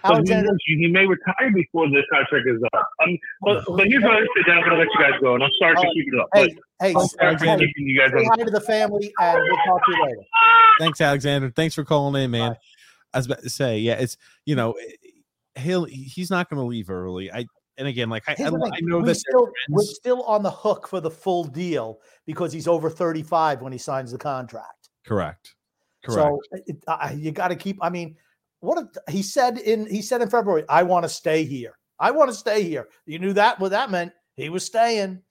But 0.02 0.26
he, 0.26 0.32
Alexander, 0.32 0.52
he 0.66 0.88
may 0.88 1.06
retire 1.06 1.52
before 1.54 1.90
the 1.90 2.02
contract 2.10 2.48
is 2.48 2.62
up. 2.74 2.88
Um, 3.04 3.18
but, 3.42 3.66
but 3.68 3.88
here's 3.88 4.02
what 4.02 4.14
I 4.14 4.22
sit 4.38 4.48
down. 4.48 4.60
I'm 4.60 4.64
gonna 4.64 4.78
let 4.78 4.88
you 4.88 5.00
guys 5.00 5.20
go, 5.20 5.36
and 5.36 5.44
I'm 5.44 5.50
sorry 5.60 5.76
to 5.76 5.82
Oh, 5.82 5.92
keep 5.94 6.08
it 6.14 6.20
up. 6.20 6.28
hey, 6.34 6.56
hey, 6.82 6.94
but 6.94 7.06
sorry 7.08 7.38
for 7.38 7.44
hey, 7.44 7.58
keeping 7.58 7.86
you 7.88 8.00
guys 8.00 8.12
say 8.12 8.24
on. 8.24 8.40
hi 8.40 8.46
to 8.46 8.50
the 8.52 8.62
family, 8.62 9.14
and 9.20 9.42
we'll 9.44 9.58
talk 9.66 9.86
to 9.86 9.92
you 9.92 10.06
later. 10.06 10.22
Thanks, 10.80 11.02
Alexander. 11.02 11.52
Thanks 11.54 11.76
for 11.76 11.84
calling 11.84 12.24
in, 12.24 12.32
man. 12.32 12.56
I 13.14 13.18
was 13.18 13.26
about 13.26 13.42
to 13.42 13.50
say, 13.50 13.80
yeah, 13.80 13.96
it's 13.96 14.16
you 14.46 14.56
know, 14.56 14.76
he'll 15.58 15.84
he's 15.84 16.32
not 16.32 16.50
going 16.50 16.62
to 16.62 16.66
leave 16.66 16.90
early. 16.90 17.30
I 17.30 17.46
and 17.80 17.88
again, 17.88 18.10
like 18.10 18.24
I, 18.28 18.34
I, 18.34 18.48
I 18.48 18.80
know 18.82 19.00
we 19.00 19.06
that 19.06 19.16
still, 19.16 19.50
we're 19.70 19.84
still 19.84 20.24
on 20.24 20.44
the 20.44 20.52
hook 20.52 20.88
for 20.88 21.00
the 21.00 21.10
full 21.10 21.46
deal 21.46 22.00
because 22.26 22.52
he's 22.52 22.68
over 22.68 22.90
35 22.90 23.62
when 23.62 23.72
he 23.72 23.80
signs 23.80 24.12
the 24.12 24.18
contract. 24.18 24.90
correct, 25.06 25.56
correct. 26.04 26.30
So 26.52 26.60
it, 26.68 26.84
uh, 26.88 27.12
you 27.16 27.32
got 27.32 27.48
to 27.48 27.56
keep. 27.56 27.78
I 27.82 27.90
mean, 27.90 28.18
what 28.60 28.78
a, 28.78 29.12
he 29.12 29.24
said 29.24 29.58
in 29.58 29.88
he 29.88 30.02
said 30.02 30.22
in 30.22 30.30
February, 30.30 30.66
"I 30.68 30.84
want 30.84 31.04
to 31.04 31.10
stay 31.10 31.46
here. 31.46 31.78
I 31.98 32.12
want 32.12 32.30
to 32.30 32.36
stay 32.36 32.64
here." 32.64 32.90
You 33.06 33.18
knew 33.18 33.34
that 33.34 33.60
what 33.62 33.72
that 33.72 33.90
meant. 33.90 34.12
He 34.36 34.50
was 34.50 34.66
staying. 34.66 35.22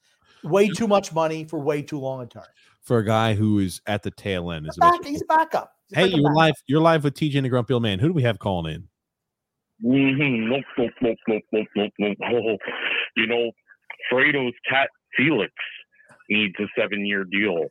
Way 0.45 0.69
too 0.69 0.87
much 0.87 1.13
money 1.13 1.45
for 1.45 1.59
way 1.59 1.83
too 1.83 1.99
long 1.99 2.23
a 2.23 2.27
term. 2.27 2.45
for 2.81 2.99
a 2.99 3.05
guy 3.05 3.35
who 3.35 3.59
is 3.59 3.81
at 3.87 4.05
the 4.05 4.11
tail 4.13 4.53
end, 4.53 4.69
is 4.69 4.77
Back, 4.77 5.05
he's 5.05 5.21
a 5.21 5.25
backup. 5.27 5.73
He's 5.89 5.99
Hey, 5.99 6.07
you're 6.15 6.33
live. 6.33 6.55
You're 6.67 6.81
live 6.81 7.03
with 7.03 7.15
TJ 7.15 7.37
and 7.37 7.45
the 7.45 7.49
Grumpy 7.51 7.75
Old 7.75 7.83
Man. 7.83 7.99
Who 7.99 8.07
do 8.07 8.15
we 8.15 8.23
have 8.23 8.39
calling 8.39 8.73
in? 8.73 8.89
Mm-hmm. 9.85 10.51
Nope, 10.51 10.65
nope, 10.77 10.91
nope, 11.01 11.19
nope, 11.29 11.43
nope, 11.53 11.67
nope, 11.77 11.93
nope. 11.99 12.17
Oh, 12.25 12.57
you 13.17 13.27
know, 13.27 13.51
Fredo's 14.13 14.55
cat 14.69 14.89
Felix 15.17 15.53
needs 16.29 16.55
a 16.61 16.67
seven-year 16.79 17.25
deal. 17.31 17.65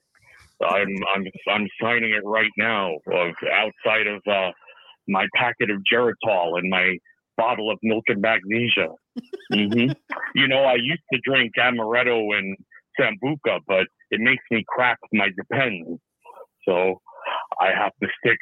I'm 0.63 0.87
I'm 1.15 1.25
I'm 1.49 1.67
signing 1.81 2.11
it 2.11 2.23
right 2.25 2.51
now. 2.57 2.95
Of 3.11 3.35
outside 3.53 4.07
of 4.07 4.21
uh, 4.27 4.51
my 5.07 5.27
packet 5.35 5.69
of 5.69 5.81
Geritol 5.91 6.57
and 6.57 6.69
my 6.69 6.97
bottle 7.37 7.71
of 7.71 7.77
milk 7.83 8.05
and 8.07 8.21
magnesia. 8.21 8.89
hmm 9.53 9.91
you 10.35 10.47
know, 10.47 10.63
I 10.63 10.75
used 10.75 11.03
to 11.13 11.19
drink 11.23 11.53
amaretto 11.59 12.37
and 12.37 12.57
sambuca, 12.99 13.59
but 13.67 13.87
it 14.11 14.19
makes 14.19 14.43
me 14.51 14.63
crack 14.67 14.97
my 15.13 15.29
depends. 15.37 15.99
So 16.67 17.01
I 17.59 17.67
have 17.67 17.91
to 18.01 18.07
stick 18.19 18.37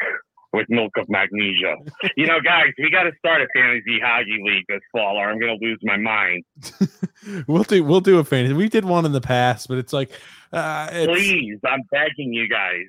with 0.56 0.68
milk 0.70 0.94
of 0.98 1.08
magnesia. 1.10 1.76
You 2.16 2.28
know, 2.28 2.40
guys, 2.40 2.68
we 2.78 2.90
got 2.90 3.04
to 3.04 3.12
start 3.20 3.42
a 3.42 3.48
fantasy 3.54 4.00
hockey 4.02 4.40
league 4.42 4.66
this 4.70 4.82
fall, 4.92 5.18
or 5.18 5.30
I'm 5.30 5.40
going 5.40 5.58
to 5.60 5.66
lose 5.66 5.80
my 5.84 5.98
mind. 5.98 6.44
we'll 7.48 7.64
do. 7.64 7.84
We'll 7.84 8.02
do 8.02 8.20
a 8.20 8.24
fantasy. 8.24 8.54
We 8.54 8.70
did 8.70 8.86
one 8.86 9.06
in 9.06 9.12
the 9.12 9.22
past, 9.22 9.68
but 9.68 9.78
it's 9.78 9.94
like, 9.94 10.12
uh, 10.54 10.90
it's, 10.92 11.12
Please, 11.12 11.60
I'm 11.66 11.82
begging 11.92 12.34
you 12.34 12.48
guys. 12.48 12.86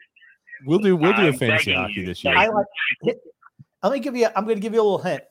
we'll 0.64 0.78
do. 0.78 0.96
We'll 0.96 1.12
do 1.14 1.22
a 1.22 1.26
I'm 1.28 1.38
fantasy 1.38 1.74
hockey 1.74 1.94
you. 1.94 2.06
this 2.06 2.22
year. 2.22 2.36
I 2.36 2.46
like. 2.46 3.16
Let 3.82 3.92
me 3.92 4.00
give 4.00 4.16
you. 4.16 4.28
I'm 4.34 4.44
going 4.44 4.56
to 4.56 4.62
give 4.62 4.74
you 4.74 4.80
a 4.80 4.84
little 4.84 4.98
hint. 4.98 5.22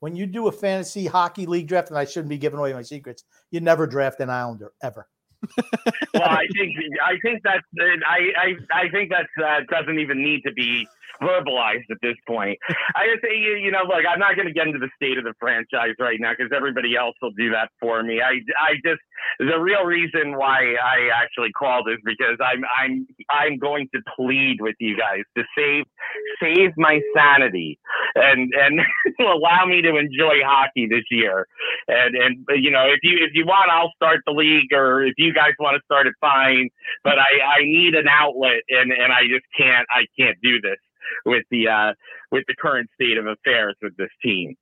When 0.00 0.16
you 0.16 0.26
do 0.26 0.48
a 0.48 0.52
fantasy 0.52 1.06
hockey 1.06 1.46
league 1.46 1.68
draft, 1.68 1.88
and 1.88 1.98
I 1.98 2.04
shouldn't 2.04 2.28
be 2.28 2.38
giving 2.38 2.58
away 2.58 2.72
my 2.72 2.82
secrets, 2.82 3.24
you 3.50 3.60
never 3.60 3.86
draft 3.86 4.20
an 4.20 4.28
Islander 4.28 4.72
ever. 4.82 5.08
well, 6.14 6.22
I 6.22 6.46
think 6.56 6.74
I 7.04 7.18
think 7.22 7.42
that's 7.44 7.62
I 8.06 8.30
I, 8.36 8.82
I 8.84 8.88
think 8.90 9.10
that 9.10 9.26
uh, 9.42 9.60
doesn't 9.70 9.98
even 9.98 10.22
need 10.22 10.42
to 10.42 10.52
be 10.52 10.86
verbalized 11.22 11.90
at 11.90 11.98
this 12.02 12.16
point. 12.26 12.58
I 12.94 13.06
just 13.12 13.22
say 13.22 13.36
you, 13.36 13.56
you 13.56 13.70
know, 13.70 13.82
look, 13.86 14.04
I'm 14.08 14.18
not 14.18 14.36
going 14.36 14.48
to 14.48 14.54
get 14.54 14.66
into 14.66 14.78
the 14.78 14.90
state 14.96 15.18
of 15.18 15.24
the 15.24 15.34
franchise 15.38 15.94
right 15.98 16.18
now 16.20 16.32
because 16.36 16.52
everybody 16.54 16.96
else 16.96 17.14
will 17.22 17.32
do 17.32 17.50
that 17.50 17.70
for 17.80 18.02
me. 18.02 18.20
I 18.20 18.40
I 18.58 18.74
just 18.84 19.00
the 19.38 19.58
real 19.58 19.84
reason 19.84 20.36
why 20.36 20.74
I 20.74 21.10
actually 21.14 21.52
called 21.52 21.88
is 21.90 21.98
because 22.04 22.38
I'm 22.40 22.62
I'm 22.78 23.06
I'm 23.30 23.58
going 23.58 23.88
to 23.94 24.00
plead 24.16 24.58
with 24.60 24.76
you 24.80 24.96
guys 24.96 25.22
to 25.36 25.44
save 25.56 25.84
save 26.42 26.72
my 26.76 27.00
sanity 27.14 27.78
and 28.14 28.52
and 28.54 28.80
allow 29.20 29.66
me 29.66 29.82
to 29.82 29.96
enjoy 29.96 30.42
hockey 30.44 30.86
this 30.88 31.04
year. 31.10 31.46
And 31.88 32.14
and 32.16 32.44
you 32.62 32.70
know, 32.70 32.86
if 32.86 33.00
you 33.02 33.18
if 33.20 33.30
you 33.34 33.46
want, 33.46 33.70
I'll 33.70 33.92
start 33.96 34.20
the 34.26 34.32
league, 34.32 34.72
or 34.72 35.02
if 35.02 35.14
you 35.18 35.32
guys 35.32 35.52
want 35.58 35.76
to 35.76 35.84
start 35.84 36.06
it, 36.06 36.14
fine. 36.20 36.70
But 37.02 37.18
I 37.18 37.60
I 37.60 37.62
need 37.62 37.94
an 37.94 38.08
outlet, 38.08 38.62
and 38.68 38.92
and 38.92 39.12
I 39.12 39.22
just 39.28 39.44
can't 39.56 39.86
I 39.90 40.06
can't 40.18 40.38
do 40.42 40.60
this 40.60 40.78
with 41.24 41.44
the 41.50 41.68
uh 41.68 41.92
with 42.30 42.44
the 42.48 42.54
current 42.60 42.88
state 42.94 43.18
of 43.18 43.26
affairs 43.26 43.74
with 43.82 43.96
this 43.96 44.10
team. 44.22 44.56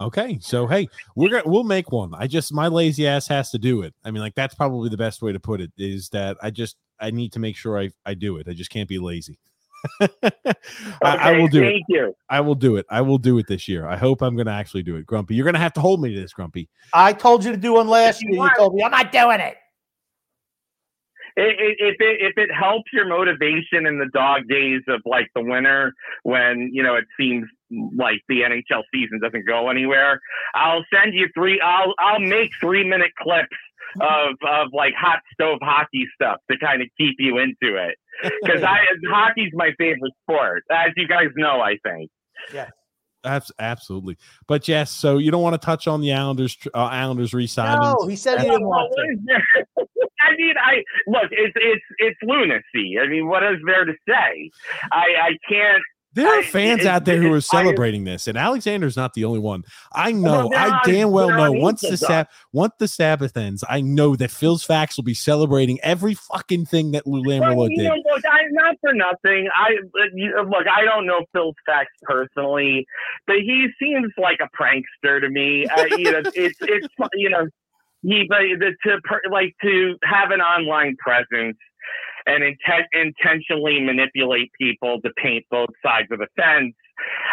Okay, 0.00 0.38
so 0.40 0.66
hey, 0.66 0.88
we're 1.14 1.28
gonna 1.28 1.42
we'll 1.44 1.64
make 1.64 1.92
one. 1.92 2.14
I 2.14 2.26
just 2.26 2.54
my 2.54 2.68
lazy 2.68 3.06
ass 3.06 3.28
has 3.28 3.50
to 3.50 3.58
do 3.58 3.82
it. 3.82 3.94
I 4.02 4.10
mean, 4.10 4.22
like 4.22 4.34
that's 4.34 4.54
probably 4.54 4.88
the 4.88 4.96
best 4.96 5.20
way 5.20 5.32
to 5.32 5.40
put 5.40 5.60
it. 5.60 5.72
Is 5.76 6.08
that 6.10 6.38
I 6.42 6.50
just 6.50 6.76
I 6.98 7.10
need 7.10 7.32
to 7.34 7.38
make 7.38 7.56
sure 7.56 7.78
I 7.78 7.90
I 8.06 8.14
do 8.14 8.38
it. 8.38 8.48
I 8.48 8.54
just 8.54 8.70
can't 8.70 8.88
be 8.88 8.98
lazy. 8.98 9.38
I, 10.00 10.54
I 11.02 11.38
will 11.38 11.48
do 11.48 11.62
it. 11.62 11.70
Thank 11.70 11.84
you. 11.88 12.14
I 12.28 12.40
will 12.40 12.54
do 12.54 12.76
it. 12.76 12.86
I 12.90 13.00
will 13.00 13.18
do 13.18 13.38
it 13.38 13.46
this 13.46 13.68
year. 13.68 13.86
I 13.86 13.96
hope 13.96 14.22
I'm 14.22 14.36
going 14.36 14.46
to 14.46 14.52
actually 14.52 14.82
do 14.82 14.96
it. 14.96 15.06
Grumpy, 15.06 15.34
you're 15.34 15.44
going 15.44 15.54
to 15.54 15.60
have 15.60 15.72
to 15.74 15.80
hold 15.80 16.02
me 16.02 16.14
to 16.14 16.20
this, 16.20 16.32
Grumpy. 16.32 16.68
I 16.92 17.12
told 17.12 17.44
you 17.44 17.50
to 17.50 17.56
do 17.56 17.74
one 17.74 17.88
last 17.88 18.16
If 18.16 18.28
you 18.28 18.34
year. 18.34 18.44
You 18.44 18.50
told 18.56 18.74
me 18.74 18.82
I'm 18.82 18.90
not 18.90 19.10
doing 19.10 19.40
it. 19.40 19.56
I- 21.40 21.56
i- 21.64 21.76
if 21.78 21.96
it 22.00 22.20
if 22.20 22.38
it 22.38 22.50
helps 22.52 22.92
your 22.92 23.06
motivation 23.06 23.86
in 23.86 23.98
the 23.98 24.08
dog 24.12 24.42
days 24.48 24.82
of 24.88 25.00
like 25.06 25.28
the 25.34 25.42
winter 25.42 25.92
when 26.22 26.70
you 26.72 26.82
know 26.82 26.94
it 26.96 27.04
seems 27.18 27.46
like 27.96 28.20
the 28.28 28.42
NHL 28.42 28.82
season 28.92 29.20
doesn't 29.22 29.46
go 29.46 29.68
anywhere, 29.70 30.20
I'll 30.54 30.84
send 30.92 31.14
you 31.14 31.28
three. 31.34 31.60
I'll 31.60 31.94
I'll 31.98 32.20
make 32.20 32.50
three 32.60 32.84
minute 32.88 33.12
clips 33.18 33.56
of 34.00 34.34
of 34.46 34.68
like 34.72 34.94
hot 34.94 35.20
stove 35.32 35.58
hockey 35.62 36.06
stuff 36.14 36.38
to 36.50 36.58
kind 36.58 36.82
of 36.82 36.88
keep 36.98 37.16
you 37.18 37.38
into 37.38 37.76
it 37.76 37.96
because 38.42 38.62
I 38.62 38.78
hockey's 39.08 39.52
my 39.54 39.70
favorite 39.78 40.12
sport, 40.22 40.64
as 40.70 40.90
you 40.96 41.08
guys 41.08 41.28
know. 41.36 41.60
I 41.60 41.76
think. 41.84 42.10
Yeah. 42.52 42.68
Abs- 43.22 43.52
absolutely. 43.58 44.16
But 44.48 44.66
yes, 44.66 44.90
so 44.90 45.18
you 45.18 45.30
don't 45.30 45.42
want 45.42 45.52
to 45.52 45.58
touch 45.64 45.86
on 45.86 46.00
the 46.00 46.10
Islanders 46.14 46.56
uh, 46.74 46.78
Islanders 46.78 47.34
re-signing. 47.34 47.82
No, 47.82 48.06
he 48.08 48.16
said 48.16 48.38
he 48.40 48.48
didn't 48.48 48.66
want 48.66 48.90
to. 48.96 49.66
I 50.22 50.36
mean, 50.36 50.54
I 50.62 50.82
look. 51.06 51.30
It's 51.30 51.54
it's 51.56 51.84
it's 51.98 52.18
lunacy. 52.22 52.96
I 53.02 53.08
mean, 53.08 53.28
what 53.28 53.42
is 53.42 53.56
there 53.66 53.84
to 53.84 53.94
say? 54.08 54.50
I 54.92 55.04
I 55.22 55.30
can't. 55.48 55.82
There 56.12 56.26
are 56.26 56.40
I- 56.40 56.42
fans 56.42 56.84
out 56.86 57.04
there 57.04 57.18
who 57.18 57.26
are 57.32 57.36
it's- 57.36 57.54
I- 57.54 57.62
celebrating 57.62 58.02
this, 58.02 58.26
and 58.26 58.36
Alexander's 58.36 58.96
not 58.96 59.14
the 59.14 59.24
only 59.24 59.38
one. 59.38 59.62
I 59.92 60.10
know. 60.10 60.48
they're 60.50 60.58
I 60.58 60.80
damn 60.84 61.12
well 61.12 61.28
know. 61.30 61.52
Once 61.52 61.82
the 61.82 61.96
sab- 61.96 62.26
once 62.52 62.72
the 62.80 62.88
Sabbath 62.88 63.36
ends, 63.36 63.62
I 63.70 63.80
know 63.80 64.16
that 64.16 64.32
Phil's 64.32 64.64
facts 64.64 64.96
will 64.96 65.04
be 65.04 65.14
celebrating 65.14 65.78
every 65.84 66.14
fucking 66.14 66.66
thing 66.66 66.90
that 66.90 67.06
Lou 67.06 67.22
Well, 67.24 67.40
Lamoriello 67.40 67.68
did. 67.68 67.84
know, 67.84 67.94
look, 68.12 68.24
I, 68.28 68.40
not 68.50 68.74
for 68.80 68.92
nothing. 68.92 69.48
I 69.54 69.76
look. 70.42 70.66
I 70.66 70.84
don't 70.84 71.06
know 71.06 71.24
Phil's 71.32 71.54
facts 71.64 71.92
personally, 72.02 72.86
but 73.28 73.36
he 73.36 73.68
seems 73.80 74.12
like 74.18 74.40
a 74.40 74.48
prankster 74.60 75.20
to 75.20 75.28
me. 75.30 75.66
Uh, 75.68 75.84
you 75.96 76.10
know, 76.10 76.22
it's 76.34 76.56
it's 76.60 76.88
you 77.14 77.30
know, 77.30 77.46
he 78.02 78.26
but 78.28 78.38
the, 78.58 78.74
to 78.84 78.98
like 79.30 79.54
to 79.62 79.96
have 80.04 80.30
an 80.30 80.40
online 80.40 80.96
presence 80.96 81.56
and 82.26 82.44
intent, 82.44 82.86
intentionally 82.92 83.80
manipulate 83.80 84.50
people 84.60 85.00
to 85.02 85.10
paint 85.16 85.44
both 85.50 85.70
sides 85.84 86.08
of 86.10 86.18
the 86.18 86.28
fence. 86.36 86.74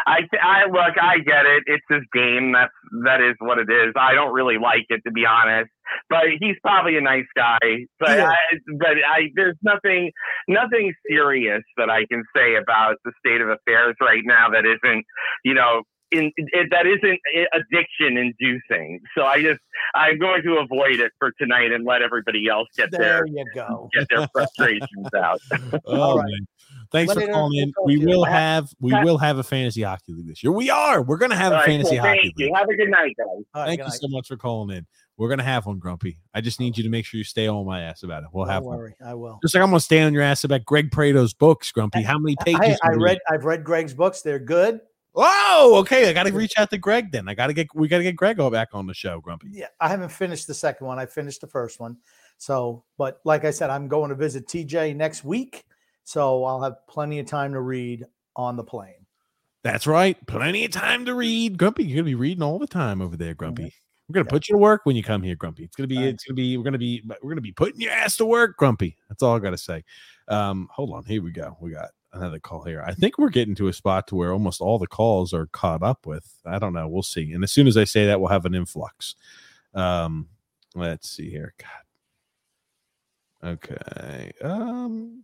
I, 0.05 0.21
I 0.41 0.65
look, 0.65 0.95
I 1.01 1.17
get 1.19 1.45
it. 1.45 1.63
It's 1.65 1.83
his 1.89 2.03
game. 2.13 2.53
That's 2.53 2.71
that 3.03 3.21
is 3.21 3.35
what 3.39 3.59
it 3.59 3.69
is. 3.69 3.93
I 3.97 4.13
don't 4.13 4.33
really 4.33 4.57
like 4.57 4.85
it 4.87 5.01
to 5.05 5.11
be 5.11 5.25
honest, 5.25 5.69
but 6.09 6.23
he's 6.39 6.55
probably 6.63 6.97
a 6.97 7.01
nice 7.01 7.27
guy. 7.35 7.59
But 7.99 8.17
Yeah. 8.17 8.29
I, 8.29 8.57
but 8.79 8.95
I, 9.05 9.29
there's 9.35 9.57
nothing, 9.61 10.11
nothing 10.47 10.93
serious 11.09 11.63
that 11.75 11.89
I 11.89 12.05
can 12.05 12.23
say 12.33 12.55
about 12.55 12.95
the 13.03 13.11
state 13.19 13.41
of 13.41 13.49
affairs 13.49 13.95
right 13.99 14.23
now 14.23 14.49
that 14.51 14.63
isn't, 14.65 15.05
you 15.43 15.53
know, 15.53 15.83
in, 16.11 16.31
it, 16.37 16.69
that 16.71 16.85
isn't 16.87 17.19
addiction 17.53 18.17
inducing. 18.17 18.99
So 19.15 19.23
I 19.23 19.41
just, 19.41 19.59
I'm 19.95 20.17
going 20.19 20.41
to 20.43 20.57
avoid 20.57 20.99
it 20.99 21.11
for 21.19 21.31
tonight 21.39 21.71
and 21.71 21.85
let 21.85 22.01
everybody 22.01 22.47
else 22.47 22.67
get 22.77 22.91
There 22.91 23.01
their 23.01 23.25
you 23.27 23.45
go. 23.53 23.89
get 23.93 24.07
their 24.09 24.27
frustrations 24.33 25.13
out. 25.15 25.41
Oh, 25.85 26.17
right. 26.17 26.25
man. 26.25 26.47
Thanks 26.91 27.13
Let 27.15 27.25
for 27.25 27.31
calling 27.33 27.57
in. 27.59 27.73
we'll 27.77 27.85
We 27.99 28.11
you. 28.11 28.23
have 28.23 28.69
we 28.79 28.91
ha- 28.91 29.03
will 29.03 29.17
have 29.17 29.37
a 29.37 29.43
fantasy 29.43 29.81
hockey 29.81 30.13
league 30.13 30.27
this 30.27 30.41
year. 30.43 30.51
We 30.53 30.69
are. 30.69 31.01
We're 31.01 31.17
gonna 31.17 31.35
have 31.35 31.51
All 31.51 31.57
a 31.57 31.61
right, 31.61 31.65
fantasy 31.65 31.97
cool. 31.97 32.05
hockey 32.05 32.19
Thank 32.23 32.37
league. 32.37 32.49
you. 32.49 32.53
Have 32.55 32.69
a 32.69 32.75
good 32.75 32.89
night, 32.89 33.13
guys. 33.17 33.25
All 33.27 33.43
right, 33.55 33.65
Thank 33.67 33.79
you 33.79 33.85
night. 33.85 33.93
so 33.93 34.07
much 34.09 34.27
for 34.27 34.37
calling 34.37 34.75
in. 34.75 34.85
We're 35.17 35.27
gonna 35.29 35.43
have 35.43 35.65
one, 35.65 35.79
Grumpy. 35.79 36.19
I 36.33 36.39
just 36.41 36.59
need 36.61 36.77
you 36.77 36.83
to 36.83 36.89
make 36.89 37.05
sure 37.05 37.17
you 37.17 37.23
stay 37.25 37.47
on 37.47 37.65
my 37.65 37.81
ass 37.81 38.03
about 38.03 38.23
it. 38.23 38.29
We'll 38.31 38.45
have 38.45 38.63
Don't 38.63 38.69
one. 38.69 38.77
worry, 38.77 38.95
I 39.05 39.13
will. 39.15 39.39
Just 39.41 39.53
like 39.55 39.63
I'm 39.63 39.69
gonna 39.69 39.79
stay 39.81 40.01
on 40.01 40.13
your 40.13 40.23
ass 40.23 40.43
about 40.45 40.63
Greg 40.65 40.89
Prado's 40.89 41.33
books, 41.33 41.71
Grumpy. 41.71 42.03
How 42.03 42.17
many 42.19 42.35
pages? 42.43 42.59
I, 42.61 42.67
you 42.67 42.77
I 42.83 42.89
read. 42.95 43.17
I've 43.29 43.43
read 43.45 43.63
Greg's 43.65 43.93
books. 43.93 44.21
They're 44.21 44.39
good. 44.39 44.79
Oh, 45.19 45.75
okay. 45.79 46.09
I 46.09 46.13
got 46.13 46.27
to 46.27 46.31
reach 46.31 46.53
out 46.57 46.69
to 46.69 46.77
Greg 46.77 47.11
then. 47.11 47.27
I 47.27 47.33
got 47.33 47.47
to 47.47 47.53
get 47.53 47.67
we 47.73 47.87
got 47.87 47.97
to 47.97 48.03
get 48.03 48.15
Greg 48.15 48.39
all 48.39 48.51
back 48.51 48.69
on 48.73 48.85
the 48.85 48.93
show, 48.93 49.19
Grumpy. 49.19 49.47
Yeah, 49.51 49.67
I 49.79 49.89
haven't 49.89 50.09
finished 50.09 50.45
the 50.45 50.53
second 50.53 50.85
one. 50.85 50.99
I 50.99 51.07
finished 51.07 51.41
the 51.41 51.47
first 51.47 51.79
one. 51.79 51.97
So, 52.37 52.83
but 52.99 53.19
like 53.25 53.43
I 53.43 53.51
said, 53.51 53.71
I'm 53.71 53.87
going 53.87 54.09
to 54.09 54.15
visit 54.15 54.47
TJ 54.47 54.95
next 54.95 55.23
week, 55.23 55.65
so 56.03 56.43
I'll 56.45 56.61
have 56.61 56.85
plenty 56.87 57.17
of 57.17 57.25
time 57.25 57.51
to 57.53 57.61
read 57.61 58.05
on 58.35 58.55
the 58.55 58.63
plane. 58.63 58.93
That's 59.63 59.87
right. 59.87 60.15
Plenty 60.27 60.65
of 60.65 60.71
time 60.71 61.03
to 61.05 61.15
read, 61.15 61.57
Grumpy. 61.57 61.83
You're 61.83 61.95
gonna 61.97 62.05
be 62.05 62.15
reading 62.15 62.43
all 62.43 62.59
the 62.59 62.67
time 62.67 63.01
over 63.01 63.17
there, 63.17 63.33
Grumpy. 63.33 63.73
We're 64.07 64.13
gonna 64.13 64.25
Yeah. 64.27 64.29
put 64.29 64.47
you 64.47 64.53
to 64.53 64.59
work 64.59 64.81
when 64.85 64.95
you 64.95 65.03
come 65.03 65.23
here, 65.23 65.35
Grumpy. 65.35 65.63
It's 65.63 65.75
gonna 65.75 65.87
be. 65.87 65.97
It's 66.07 66.23
gonna 66.23 66.35
be. 66.35 66.55
We're 66.55 66.63
gonna 66.63 66.77
be. 66.77 67.03
We're 67.21 67.31
gonna 67.31 67.41
be 67.41 67.51
putting 67.51 67.81
your 67.81 67.91
ass 67.91 68.15
to 68.17 68.25
work, 68.25 68.55
Grumpy. 68.55 68.95
That's 69.09 69.23
all 69.23 69.35
I 69.35 69.39
gotta 69.39 69.57
say. 69.57 69.83
Um, 70.29 70.69
hold 70.71 70.93
on. 70.93 71.03
Here 71.05 71.21
we 71.21 71.31
go. 71.31 71.57
We 71.59 71.71
got 71.71 71.89
another 72.17 72.39
call 72.39 72.63
here. 72.63 72.83
I 72.85 72.93
think 72.93 73.17
we're 73.17 73.29
getting 73.29 73.55
to 73.55 73.67
a 73.67 73.73
spot 73.73 74.07
to 74.07 74.15
where 74.15 74.31
almost 74.31 74.61
all 74.61 74.77
the 74.79 74.87
calls 74.87 75.33
are 75.33 75.47
caught 75.47 75.83
up 75.83 76.05
with. 76.05 76.33
I 76.45 76.59
don't 76.59 76.73
know. 76.73 76.87
We'll 76.87 77.03
see. 77.03 77.31
And 77.31 77.43
as 77.43 77.51
soon 77.51 77.67
as 77.67 77.77
I 77.77 77.83
say 77.83 78.05
that, 78.07 78.19
we'll 78.19 78.29
have 78.29 78.45
an 78.45 78.55
influx. 78.55 79.15
Um, 79.73 80.27
let's 80.75 81.09
see 81.09 81.29
here. 81.29 81.53
God. 81.57 83.49
Okay. 83.49 84.31
Um. 84.43 85.23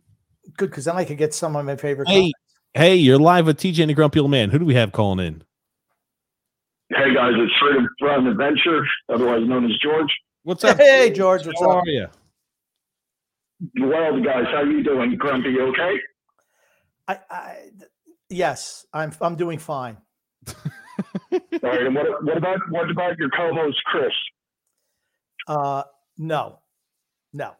Good, 0.57 0.69
because 0.69 0.85
then 0.85 0.97
I 0.97 1.05
could 1.05 1.17
get 1.17 1.33
some 1.33 1.55
of 1.55 1.65
my 1.65 1.75
favorite. 1.75 2.07
Hey, 2.09 2.31
hey, 2.73 2.95
you're 2.95 3.17
live 3.17 3.45
with 3.45 3.57
TJ 3.57 3.79
and 3.79 3.89
the 3.89 3.93
Grumpy 3.93 4.19
Old 4.19 4.31
Man. 4.31 4.49
Who 4.49 4.59
do 4.59 4.65
we 4.65 4.75
have 4.75 4.91
calling 4.91 5.25
in? 5.25 5.43
Hey 6.89 7.13
guys, 7.13 7.31
it's 7.37 7.53
Freedom 7.59 7.87
from 7.97 8.27
Adventure, 8.27 8.85
otherwise 9.09 9.47
known 9.47 9.65
as 9.65 9.71
George. 9.81 10.11
What's 10.43 10.63
up? 10.63 10.77
Hey, 10.77 11.09
George, 11.09 11.45
what's 11.47 11.59
How 11.61 11.71
up? 11.71 11.83
are 11.83 11.89
you? 11.89 12.07
Well, 13.79 14.21
guys, 14.21 14.43
how 14.51 14.63
you 14.63 14.83
doing? 14.83 15.15
Grumpy, 15.15 15.59
okay? 15.59 15.95
I, 17.07 17.19
I, 17.29 17.55
yes, 18.29 18.85
I'm. 18.93 19.11
I'm 19.21 19.35
doing 19.35 19.59
fine. 19.59 19.97
All 21.31 21.39
right. 21.61 21.85
And 21.85 21.95
what, 21.95 22.23
what 22.23 22.37
about 22.37 22.59
what 22.69 22.89
about 22.89 23.17
your 23.17 23.29
co-host 23.29 23.81
Chris? 23.85 24.13
Uh, 25.47 25.83
no, 26.17 26.59
no. 27.33 27.51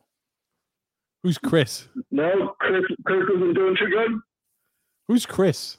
Who's 1.23 1.37
Chris? 1.37 1.87
No, 2.11 2.53
Chris. 2.59 2.83
Chris 3.05 3.23
isn't 3.35 3.53
doing 3.53 3.75
too 3.77 3.89
good. 3.89 4.11
Who's 5.07 5.25
Chris? 5.25 5.77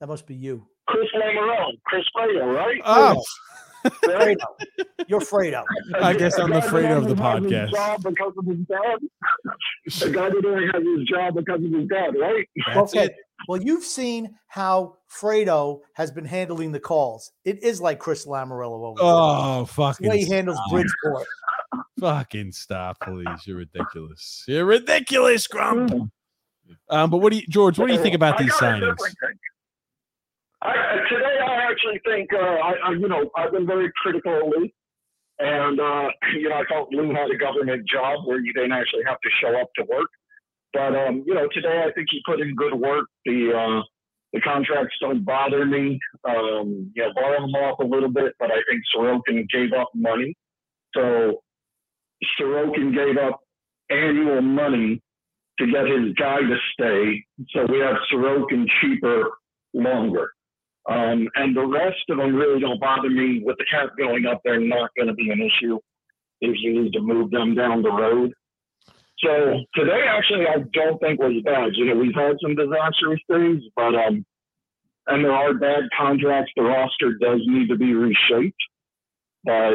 That 0.00 0.08
must 0.08 0.26
be 0.26 0.34
you. 0.34 0.66
Chris 0.88 1.08
Lamoriello, 1.14 1.72
Chris 1.86 2.04
Fredo, 2.16 2.54
right? 2.54 2.80
Oh, 2.84 3.14
Right? 3.14 3.18
Fredo. 3.84 4.36
You're 5.08 5.20
Fredo. 5.20 5.62
I 6.00 6.14
guess 6.14 6.38
I'm 6.38 6.52
A 6.52 6.60
the 6.60 6.66
Fredo 6.66 6.98
of 6.98 7.08
the 7.08 7.14
podcast. 7.14 7.62
his 7.62 7.70
job 7.72 8.02
because 8.02 8.32
of 8.36 8.46
his 8.46 8.58
dad. 8.66 10.08
A 10.08 10.10
guy 10.12 10.28
that 10.30 10.44
only 10.46 10.66
has 10.66 10.98
his 10.98 11.08
job 11.08 11.34
because 11.34 11.64
of 11.64 11.72
his 11.72 11.88
dad, 11.88 12.14
right? 12.20 12.48
that's 12.74 12.94
okay. 12.94 13.06
it. 13.06 13.16
Well, 13.48 13.62
you've 13.62 13.84
seen 13.84 14.34
how 14.48 14.96
Fredo 15.10 15.80
has 15.94 16.10
been 16.10 16.26
handling 16.26 16.72
the 16.72 16.80
calls. 16.80 17.32
It 17.44 17.62
is 17.62 17.80
like 17.80 17.98
Chris 17.98 18.26
Lamoriello 18.26 18.84
over 18.84 18.96
there. 18.98 19.06
Oh, 19.06 19.60
the 19.60 19.66
fucking 19.72 20.08
way 20.10 20.18
he 20.24 20.28
handles. 20.30 20.58
Bridgeport. 20.70 21.26
Fucking 21.98 22.52
stop, 22.52 22.98
please. 23.00 23.46
You're 23.46 23.58
ridiculous. 23.58 24.44
You're 24.46 24.66
ridiculous, 24.66 25.46
Grump. 25.46 25.90
Um, 26.88 27.10
but 27.10 27.18
what 27.18 27.30
do 27.32 27.38
you, 27.38 27.46
George? 27.48 27.78
What 27.78 27.88
do 27.88 27.94
you 27.94 28.02
think 28.02 28.14
about 28.14 28.36
these 28.38 28.50
got 28.52 28.80
signings? 28.80 28.96
I, 30.62 30.70
I- 30.70 31.08
today, 31.08 31.38
I 31.46 31.49
actually 31.70 32.00
think 32.04 32.32
uh, 32.32 32.38
I, 32.38 32.72
I, 32.84 32.90
you 32.92 33.08
know, 33.08 33.30
I've 33.36 33.52
been 33.52 33.66
very 33.66 33.90
critical 34.02 34.34
of 34.36 34.42
Lou, 34.46 34.68
and 35.38 35.80
uh, 35.80 36.08
you 36.38 36.48
know, 36.48 36.56
I 36.56 36.64
thought 36.68 36.92
Lou 36.92 37.12
had 37.14 37.30
a 37.30 37.38
government 37.38 37.88
job 37.88 38.26
where 38.26 38.40
you 38.40 38.52
didn't 38.52 38.72
actually 38.72 39.04
have 39.06 39.20
to 39.20 39.30
show 39.40 39.60
up 39.60 39.68
to 39.76 39.84
work. 39.84 40.08
But 40.72 40.94
um, 40.94 41.24
you 41.26 41.34
know, 41.34 41.48
today 41.52 41.84
I 41.86 41.92
think 41.92 42.08
he 42.10 42.20
put 42.26 42.40
in 42.40 42.54
good 42.54 42.74
work. 42.74 43.06
The 43.24 43.52
uh, 43.52 43.82
the 44.32 44.40
contracts 44.40 44.94
don't 45.00 45.24
bother 45.24 45.66
me. 45.66 45.98
Um, 46.28 46.92
you 46.94 47.02
know, 47.02 47.12
borrow 47.14 47.40
them 47.40 47.54
off 47.54 47.80
a 47.80 47.84
little 47.84 48.10
bit, 48.10 48.34
but 48.38 48.50
I 48.50 48.60
think 48.68 48.82
Sorokin 48.94 49.48
gave 49.48 49.72
up 49.72 49.90
money. 49.94 50.36
So 50.94 51.42
Sorokin 52.38 52.94
gave 52.94 53.16
up 53.16 53.40
annual 53.90 54.42
money 54.42 55.02
to 55.58 55.66
get 55.66 55.86
his 55.86 56.14
guy 56.14 56.38
to 56.40 56.56
stay. 56.72 57.24
So 57.50 57.66
we 57.68 57.80
have 57.80 57.96
Sorokin 58.12 58.66
cheaper 58.80 59.30
longer. 59.74 60.30
Um, 60.88 61.28
and 61.34 61.56
the 61.56 61.66
rest 61.66 61.98
of 62.08 62.18
them 62.18 62.34
really 62.34 62.60
don't 62.60 62.80
bother 62.80 63.10
me. 63.10 63.42
With 63.44 63.58
the 63.58 63.66
cap 63.70 63.90
going 63.98 64.26
up, 64.26 64.40
they're 64.44 64.60
not 64.60 64.90
going 64.96 65.08
to 65.08 65.14
be 65.14 65.30
an 65.30 65.40
issue 65.40 65.78
if 66.40 66.56
you 66.60 66.82
need 66.82 66.92
to 66.94 67.00
move 67.00 67.30
them 67.30 67.54
down 67.54 67.82
the 67.82 67.90
road. 67.90 68.32
So 69.18 69.60
today, 69.74 70.06
actually, 70.08 70.46
I 70.46 70.64
don't 70.72 70.98
think 70.98 71.20
was 71.20 71.42
bad. 71.44 71.72
You 71.74 71.86
know, 71.86 71.96
we've 71.96 72.14
had 72.14 72.36
some 72.42 72.56
disastrous 72.56 73.20
things, 73.30 73.62
but 73.76 73.94
um, 73.94 74.24
and 75.06 75.24
there 75.24 75.32
are 75.32 75.52
bad 75.52 75.84
contracts. 75.96 76.52
The 76.56 76.62
roster 76.62 77.12
does 77.20 77.40
need 77.46 77.68
to 77.68 77.76
be 77.76 77.92
reshaped, 77.92 78.60
but 79.44 79.74